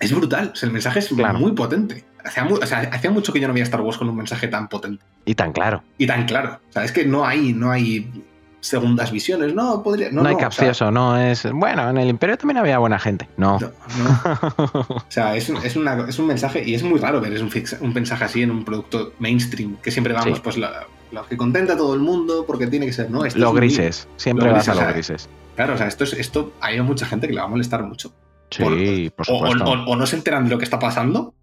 es 0.00 0.12
brutal. 0.12 0.52
el 0.60 0.70
mensaje 0.72 0.98
es 0.98 1.12
muy 1.12 1.52
potente. 1.52 2.04
Hacía, 2.24 3.10
mucho 3.10 3.32
que 3.32 3.40
yo 3.40 3.48
no 3.48 3.54
veía 3.54 3.64
Star 3.64 3.80
Wars 3.80 3.98
con 3.98 4.08
un 4.08 4.16
mensaje 4.16 4.46
tan 4.46 4.68
potente. 4.68 5.04
Y 5.24 5.34
tan 5.34 5.52
claro. 5.52 5.82
Y 5.98 6.06
tan 6.06 6.24
claro. 6.26 6.60
O 6.70 6.72
sea, 6.72 6.84
es 6.84 6.92
que 6.92 7.04
no 7.04 7.26
hay, 7.26 7.52
no 7.52 7.72
hay 7.72 8.08
segundas 8.62 9.10
visiones, 9.10 9.54
no 9.54 9.82
podría. 9.82 10.10
No, 10.10 10.22
no 10.22 10.28
hay 10.28 10.36
capcioso, 10.36 10.90
no 10.90 11.18
es. 11.18 11.50
Bueno, 11.52 11.90
en 11.90 11.98
el 11.98 12.08
Imperio 12.08 12.38
también 12.38 12.58
había 12.58 12.78
buena 12.78 12.98
gente. 12.98 13.28
No. 13.36 13.58
o 14.72 15.04
sea, 15.08 15.36
es, 15.36 15.48
un 15.48 16.26
mensaje 16.26 16.62
y 16.64 16.74
es 16.74 16.82
muy 16.82 16.98
raro 16.98 17.20
ver 17.20 17.32
un, 17.42 17.50
un, 17.80 17.92
mensaje 17.92 18.24
así 18.24 18.42
en 18.42 18.52
un 18.52 18.64
producto 18.64 19.12
mainstream, 19.18 19.76
que 19.82 19.90
siempre 19.90 20.14
vamos, 20.14 20.40
pues 20.40 20.56
lo 20.56 21.26
que 21.28 21.36
contenta 21.36 21.74
a 21.74 21.76
todo 21.76 21.92
el 21.94 22.00
mundo, 22.00 22.44
porque 22.46 22.68
tiene 22.68 22.86
que 22.86 22.92
ser, 22.92 23.10
¿no? 23.10 23.24
los 23.24 23.54
grises, 23.54 24.08
siempre 24.16 24.50
vas 24.50 24.68
a 24.68 24.74
los 24.74 24.94
grises. 24.94 25.28
Claro, 25.56 25.74
o 25.74 25.76
sea, 25.76 25.88
esto, 25.88 26.04
es, 26.04 26.14
esto 26.14 26.54
hay 26.60 26.80
mucha 26.80 27.04
gente 27.04 27.26
que 27.26 27.34
le 27.34 27.40
va 27.40 27.46
a 27.46 27.50
molestar 27.50 27.82
mucho. 27.82 28.14
Sí, 28.50 29.10
por, 29.14 29.26
supuesto. 29.26 29.64
O, 29.64 29.96
no 29.96 30.06
se 30.06 30.16
enteran 30.16 30.44
de 30.44 30.50
lo 30.50 30.58
que 30.58 30.64
está 30.64 30.78
pasando 30.78 31.34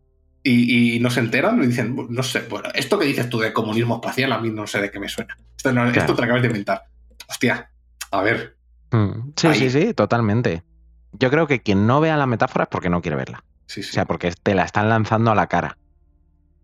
y, 0.42 1.00
no 1.02 1.12
se 1.12 1.20
enteran 1.20 1.62
y 1.62 1.68
dicen, 1.68 2.08
no 2.10 2.24
sé, 2.24 2.46
bueno, 2.50 2.70
esto 2.74 2.98
que 2.98 3.06
dices 3.06 3.30
tú 3.30 3.40
de 3.40 3.52
comunismo 3.52 3.96
espacial 3.96 4.32
a 4.32 4.40
mí 4.40 4.50
no 4.50 4.66
sé 4.66 4.80
de 4.80 4.90
qué 4.90 5.00
me 5.00 5.10
suena. 5.10 5.38
Esto, 5.58 5.70
esto 5.70 6.16
te 6.16 6.24
acabas 6.24 6.42
de 6.42 6.48
inventar. 6.48 6.84
Hostia, 7.30 7.72
a 8.11 8.22
ver. 8.22 8.58
Mm, 8.91 9.32
sí, 9.35 9.53
sí, 9.53 9.69
sí, 9.69 9.93
totalmente. 9.93 10.64
Yo 11.14 11.30
creo 11.30 11.48
que 11.48 11.61
quien 11.61 11.88
no 11.88 12.01
vea 12.01 12.17
la 12.17 12.25
metáfora 12.25 12.64
es 12.64 12.69
porque 12.69 12.90
no 12.90 13.01
quiere 13.01 13.16
verla. 13.17 13.43
Sí, 13.67 13.83
sí. 13.83 13.91
O 13.91 13.93
sea, 13.93 14.06
porque 14.06 14.32
te 14.32 14.56
la 14.56 14.64
están 14.64 14.90
lanzando 14.90 15.32
a 15.32 15.35
la 15.35 15.48
cara. 15.48 15.77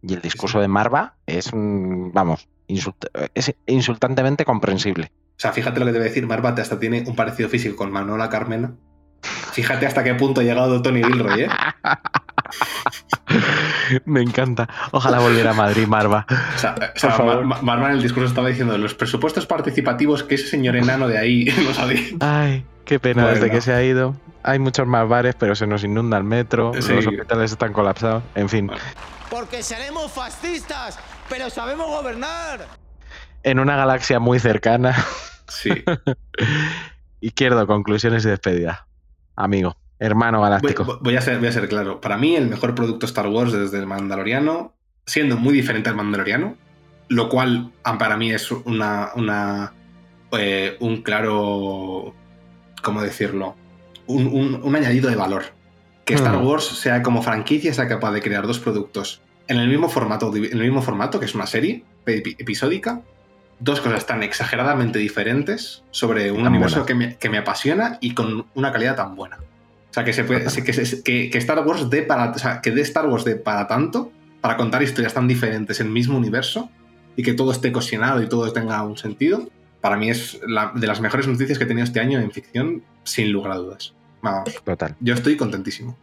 Y 0.01 0.13
el 0.13 0.21
discurso 0.21 0.59
de 0.59 0.67
Marva 0.67 1.15
es, 1.25 1.51
vamos, 1.53 2.47
es 2.67 3.55
insultantemente 3.65 4.45
comprensible. 4.45 5.11
O 5.37 5.39
sea, 5.39 5.51
fíjate 5.51 5.79
lo 5.79 5.85
que 5.85 5.91
debe 5.91 6.05
decir 6.05 6.25
Marva, 6.27 6.49
hasta 6.49 6.79
tiene 6.79 7.03
un 7.07 7.15
parecido 7.15 7.49
físico 7.49 7.75
con 7.75 7.91
Manuela 7.91 8.29
Carmena. 8.29 8.75
Fíjate 9.21 9.85
hasta 9.85 10.03
qué 10.03 10.13
punto 10.15 10.41
ha 10.41 10.43
llegado 10.43 10.81
Tony 10.81 11.03
Gilroy, 11.03 11.41
¿eh? 11.41 11.49
Me 14.05 14.21
encanta. 14.21 14.67
Ojalá 14.91 15.19
volviera 15.19 15.51
a 15.51 15.53
Madrid, 15.53 15.87
Marva. 15.87 16.25
O 16.55 16.59
sea, 16.59 16.75
Marva 17.61 17.87
en 17.87 17.95
el 17.95 18.01
discurso 18.01 18.27
estaba 18.27 18.49
diciendo 18.49 18.77
los 18.77 18.93
presupuestos 18.93 19.45
participativos 19.45 20.23
que 20.23 20.35
ese 20.35 20.47
señor 20.47 20.75
enano 20.75 21.07
de 21.07 21.17
ahí 21.17 21.45
no 21.65 21.73
sabía. 21.73 22.01
Ay, 22.19 22.65
qué 22.85 22.99
pena, 22.99 23.27
desde 23.27 23.49
que 23.49 23.61
se 23.61 23.73
ha 23.73 23.83
ido. 23.83 24.15
Hay 24.43 24.59
muchos 24.59 24.85
más 24.85 25.07
bares, 25.07 25.35
pero 25.37 25.55
se 25.55 25.65
nos 25.65 25.83
inunda 25.83 26.17
el 26.17 26.23
metro, 26.23 26.71
los 26.73 26.89
hospitales 26.89 27.51
están 27.51 27.73
colapsados, 27.73 28.23
en 28.35 28.47
fin. 28.47 28.69
Porque 29.29 29.63
seremos 29.63 30.11
fascistas, 30.11 30.99
pero 31.29 31.49
sabemos 31.49 31.87
gobernar. 31.87 32.67
En 33.41 33.59
una 33.59 33.75
galaxia 33.75 34.19
muy 34.19 34.39
cercana. 34.39 34.95
Sí. 35.47 35.71
Izquierdo, 37.21 37.65
conclusiones 37.65 38.23
y 38.25 38.29
despedida. 38.29 38.87
Amigo, 39.35 39.75
hermano 39.99 40.41
galáctico. 40.41 40.99
Voy, 41.01 41.15
a 41.15 41.21
ser, 41.21 41.39
voy 41.39 41.47
a 41.47 41.51
ser 41.51 41.67
claro. 41.67 42.01
Para 42.01 42.17
mí, 42.17 42.35
el 42.35 42.47
mejor 42.47 42.75
producto 42.75 43.05
Star 43.05 43.27
Wars 43.27 43.53
desde 43.53 43.79
el 43.79 43.87
Mandaloriano, 43.87 44.73
siendo 45.05 45.37
muy 45.37 45.53
diferente 45.53 45.89
al 45.89 45.95
Mandaloriano, 45.95 46.57
lo 47.07 47.29
cual 47.29 47.71
ah, 47.83 47.97
para 47.97 48.17
mí 48.17 48.31
es 48.31 48.51
una, 48.51 49.11
una 49.15 49.73
eh, 50.33 50.77
un 50.79 51.01
claro, 51.01 52.13
¿cómo 52.81 53.01
decirlo? 53.01 53.55
Un, 54.07 54.75
añadido 54.75 55.09
de 55.09 55.15
valor. 55.15 55.45
Que 56.03 56.13
Star 56.13 56.37
hmm. 56.37 56.45
Wars 56.45 56.65
sea 56.65 57.01
como 57.01 57.23
franquicia, 57.23 57.73
sea 57.73 57.87
capaz 57.87 58.11
de 58.11 58.21
crear 58.21 58.45
dos 58.45 58.59
productos 58.59 59.21
en 59.47 59.57
el 59.57 59.67
mismo 59.67 59.89
formato, 59.89 60.33
en 60.35 60.43
el 60.43 60.63
mismo 60.63 60.81
formato 60.81 61.19
que 61.19 61.25
es 61.25 61.35
una 61.35 61.47
serie 61.47 61.83
episódica, 62.05 63.01
dos 63.59 63.81
cosas 63.81 64.05
tan 64.05 64.23
exageradamente 64.23 64.99
diferentes 64.99 65.83
sobre 65.91 66.31
un 66.31 66.45
universo 66.47 66.85
que 66.85 66.95
me, 66.95 67.37
apasiona 67.37 67.97
y 68.01 68.13
con 68.13 68.45
una 68.53 68.71
calidad 68.71 68.95
tan 68.95 69.15
buena. 69.15 69.39
O 69.95 69.97
sea, 69.97 70.03
que, 70.03 70.11
se 70.11 70.25
puede, 70.25 70.43
que, 71.05 71.29
que, 71.29 71.37
Star 71.37 71.65
Wars 71.65 71.89
dé 71.89 72.01
para, 72.01 72.31
o 72.31 72.37
sea, 72.37 72.59
que 72.59 72.71
de 72.71 72.81
Star 72.81 73.07
Wars 73.07 73.23
de 73.23 73.37
para 73.37 73.65
tanto, 73.65 74.11
para 74.41 74.57
contar 74.57 74.83
historias 74.83 75.13
tan 75.13 75.25
diferentes 75.25 75.79
en 75.79 75.87
el 75.87 75.93
mismo 75.93 76.17
universo 76.17 76.69
y 77.15 77.23
que 77.23 77.31
todo 77.31 77.53
esté 77.53 77.71
cocinado 77.71 78.21
y 78.21 78.27
todo 78.27 78.51
tenga 78.51 78.83
un 78.83 78.97
sentido, 78.97 79.47
para 79.79 79.95
mí 79.95 80.09
es 80.09 80.37
de 80.41 80.87
las 80.87 80.99
mejores 80.99 81.27
noticias 81.27 81.57
que 81.57 81.63
he 81.63 81.67
tenido 81.67 81.85
este 81.85 82.01
año 82.01 82.19
en 82.19 82.29
ficción, 82.31 82.83
sin 83.05 83.31
lugar 83.31 83.53
a 83.53 83.55
dudas. 83.55 83.93
Vamos. 84.21 84.53
Total. 84.65 84.97
Yo 84.99 85.13
estoy 85.13 85.37
contentísimo. 85.37 85.95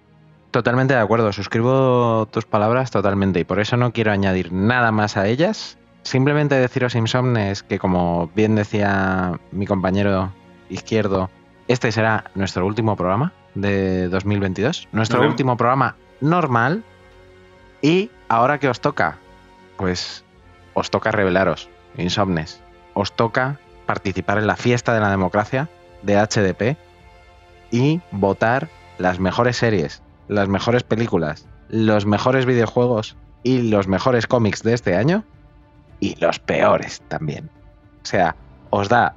Totalmente 0.53 0.95
de 0.95 1.01
acuerdo, 1.01 1.31
suscribo 1.31 2.27
tus 2.31 2.47
palabras 2.47 2.91
totalmente 2.91 3.41
y 3.41 3.45
por 3.45 3.61
eso 3.61 3.77
no 3.77 3.93
quiero 3.93 4.11
añadir 4.11 4.53
nada 4.53 4.91
más 4.91 5.19
a 5.19 5.29
ellas 5.29 5.77
Simplemente 6.03 6.57
deciros, 6.57 6.95
Insomnes, 6.95 7.63
que 7.63 7.79
como 7.79 8.29
bien 8.35 8.57
decía 8.57 9.39
mi 9.53 9.67
compañero 9.67 10.33
izquierdo, 10.69 11.31
este 11.69 11.93
será 11.93 12.25
nuestro 12.35 12.67
último 12.67 12.97
programa 12.97 13.33
de 13.55 14.09
2022, 14.09 14.89
nuestro 14.93 15.27
último 15.27 15.57
programa 15.57 15.97
normal. 16.21 16.85
Y 17.81 18.11
ahora 18.29 18.59
que 18.59 18.69
os 18.69 18.81
toca, 18.81 19.19
pues 19.77 20.25
os 20.75 20.91
toca 20.91 21.11
revelaros, 21.11 21.69
Insomnes, 21.97 22.61
os 22.95 23.13
toca 23.13 23.59
participar 23.87 24.39
en 24.39 24.47
la 24.47 24.57
fiesta 24.57 24.95
de 24.95 25.01
la 25.01 25.11
democracia 25.11 25.69
de 26.03 26.17
HDP 26.17 26.77
y 27.71 28.01
votar 28.13 28.69
las 28.99 29.19
mejores 29.19 29.57
series, 29.57 30.03
las 30.29 30.49
mejores 30.49 30.85
películas, 30.85 31.47
los 31.69 32.07
mejores 32.07 32.47
videojuegos 32.47 33.17
y 33.43 33.63
los 33.63 33.89
mejores 33.89 34.27
cómics 34.27 34.63
de 34.63 34.75
este 34.75 34.95
año 34.95 35.25
y 36.01 36.15
los 36.21 36.39
peores 36.39 37.03
también. 37.09 37.51
O 38.03 38.07
sea, 38.07 38.37
os 38.71 38.89
da 38.89 39.15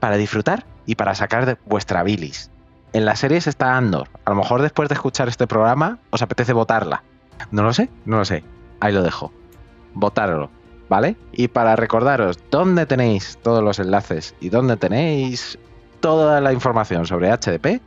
para 0.00 0.16
disfrutar 0.16 0.66
y 0.86 0.94
para 0.94 1.14
sacar 1.14 1.46
de 1.46 1.56
vuestra 1.66 2.02
bilis. 2.02 2.50
En 2.94 3.04
las 3.04 3.18
series 3.18 3.48
está 3.48 3.76
Andor. 3.76 4.08
A 4.24 4.30
lo 4.30 4.36
mejor 4.36 4.62
después 4.62 4.88
de 4.88 4.94
escuchar 4.94 5.26
este 5.26 5.48
programa 5.48 5.98
os 6.10 6.22
apetece 6.22 6.52
votarla. 6.52 7.02
No 7.50 7.64
lo 7.64 7.72
sé, 7.72 7.90
no 8.04 8.18
lo 8.18 8.24
sé. 8.24 8.44
Ahí 8.78 8.92
lo 8.92 9.02
dejo. 9.02 9.32
Votarlo, 9.94 10.48
¿vale? 10.88 11.16
Y 11.32 11.48
para 11.48 11.74
recordaros 11.74 12.38
dónde 12.52 12.86
tenéis 12.86 13.36
todos 13.42 13.64
los 13.64 13.80
enlaces 13.80 14.36
y 14.38 14.48
dónde 14.48 14.76
tenéis 14.76 15.58
toda 15.98 16.40
la 16.40 16.52
información 16.52 17.04
sobre 17.04 17.32
HDP, 17.32 17.82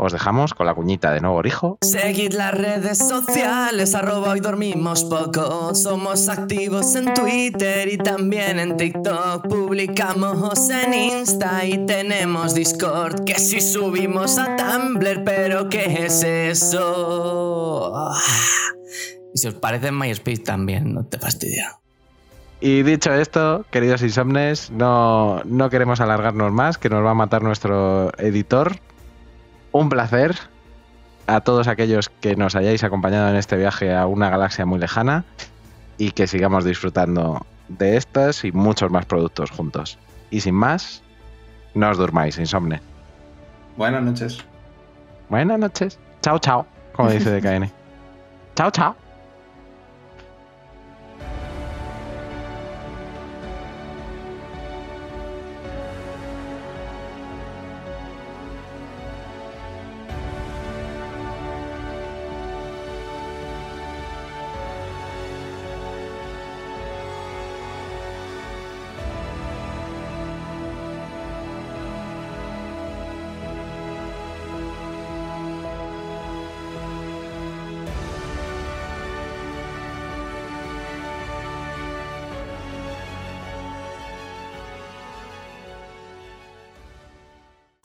os 0.00 0.12
dejamos 0.12 0.54
con 0.54 0.66
la 0.66 0.74
cuñita 0.74 1.12
de 1.12 1.20
nuevo 1.20 1.36
orijo. 1.36 1.78
Seguid 1.82 2.32
las 2.32 2.54
redes 2.54 2.96
sociales, 2.96 3.94
arroba 3.94 4.30
hoy 4.30 4.40
dormimos 4.40 5.04
poco. 5.04 5.74
Somos 5.74 6.28
activos 6.30 6.94
en 6.96 7.12
Twitter 7.12 7.86
y 7.92 7.98
también 7.98 8.58
en 8.58 8.78
TikTok. 8.78 9.46
Publicamos 9.46 10.70
en 10.70 10.94
Insta 10.94 11.66
y 11.66 11.84
tenemos 11.84 12.54
Discord. 12.54 13.24
Que 13.24 13.38
si 13.38 13.60
subimos 13.60 14.38
a 14.38 14.56
Tumblr, 14.56 15.22
pero 15.22 15.68
¿qué 15.68 16.06
es 16.06 16.22
eso? 16.22 17.92
Y 19.34 19.38
si 19.38 19.48
os 19.48 19.54
parece 19.54 19.88
en 19.88 19.98
MySpace 19.98 20.38
también, 20.38 20.94
no 20.94 21.04
te 21.04 21.18
fastidia. 21.18 21.76
Y 22.62 22.82
dicho 22.82 23.12
esto, 23.12 23.64
queridos 23.70 24.02
insomnes, 24.02 24.70
no, 24.70 25.42
no 25.44 25.70
queremos 25.70 26.00
alargarnos 26.00 26.52
más, 26.52 26.78
que 26.78 26.88
nos 26.90 27.04
va 27.04 27.10
a 27.10 27.14
matar 27.14 27.42
nuestro 27.42 28.12
editor 28.18 28.76
un 29.72 29.88
placer 29.88 30.36
a 31.26 31.40
todos 31.40 31.68
aquellos 31.68 32.08
que 32.08 32.36
nos 32.36 32.56
hayáis 32.56 32.82
acompañado 32.84 33.28
en 33.28 33.36
este 33.36 33.56
viaje 33.56 33.94
a 33.94 34.06
una 34.06 34.30
galaxia 34.30 34.66
muy 34.66 34.78
lejana 34.78 35.24
y 35.98 36.10
que 36.12 36.26
sigamos 36.26 36.64
disfrutando 36.64 37.46
de 37.68 37.96
estos 37.96 38.44
y 38.44 38.52
muchos 38.52 38.90
más 38.90 39.06
productos 39.06 39.50
juntos. 39.50 39.98
Y 40.30 40.40
sin 40.40 40.54
más, 40.54 41.02
no 41.74 41.90
os 41.90 41.98
durmáis, 41.98 42.38
insomne. 42.38 42.80
Buenas 43.76 44.02
noches. 44.02 44.38
Buenas 45.28 45.58
noches. 45.58 45.98
Chao, 46.22 46.38
chao, 46.38 46.66
como 46.94 47.10
dice 47.10 47.30
DKN. 47.40 47.70
chao, 48.56 48.70
chao. 48.70 49.09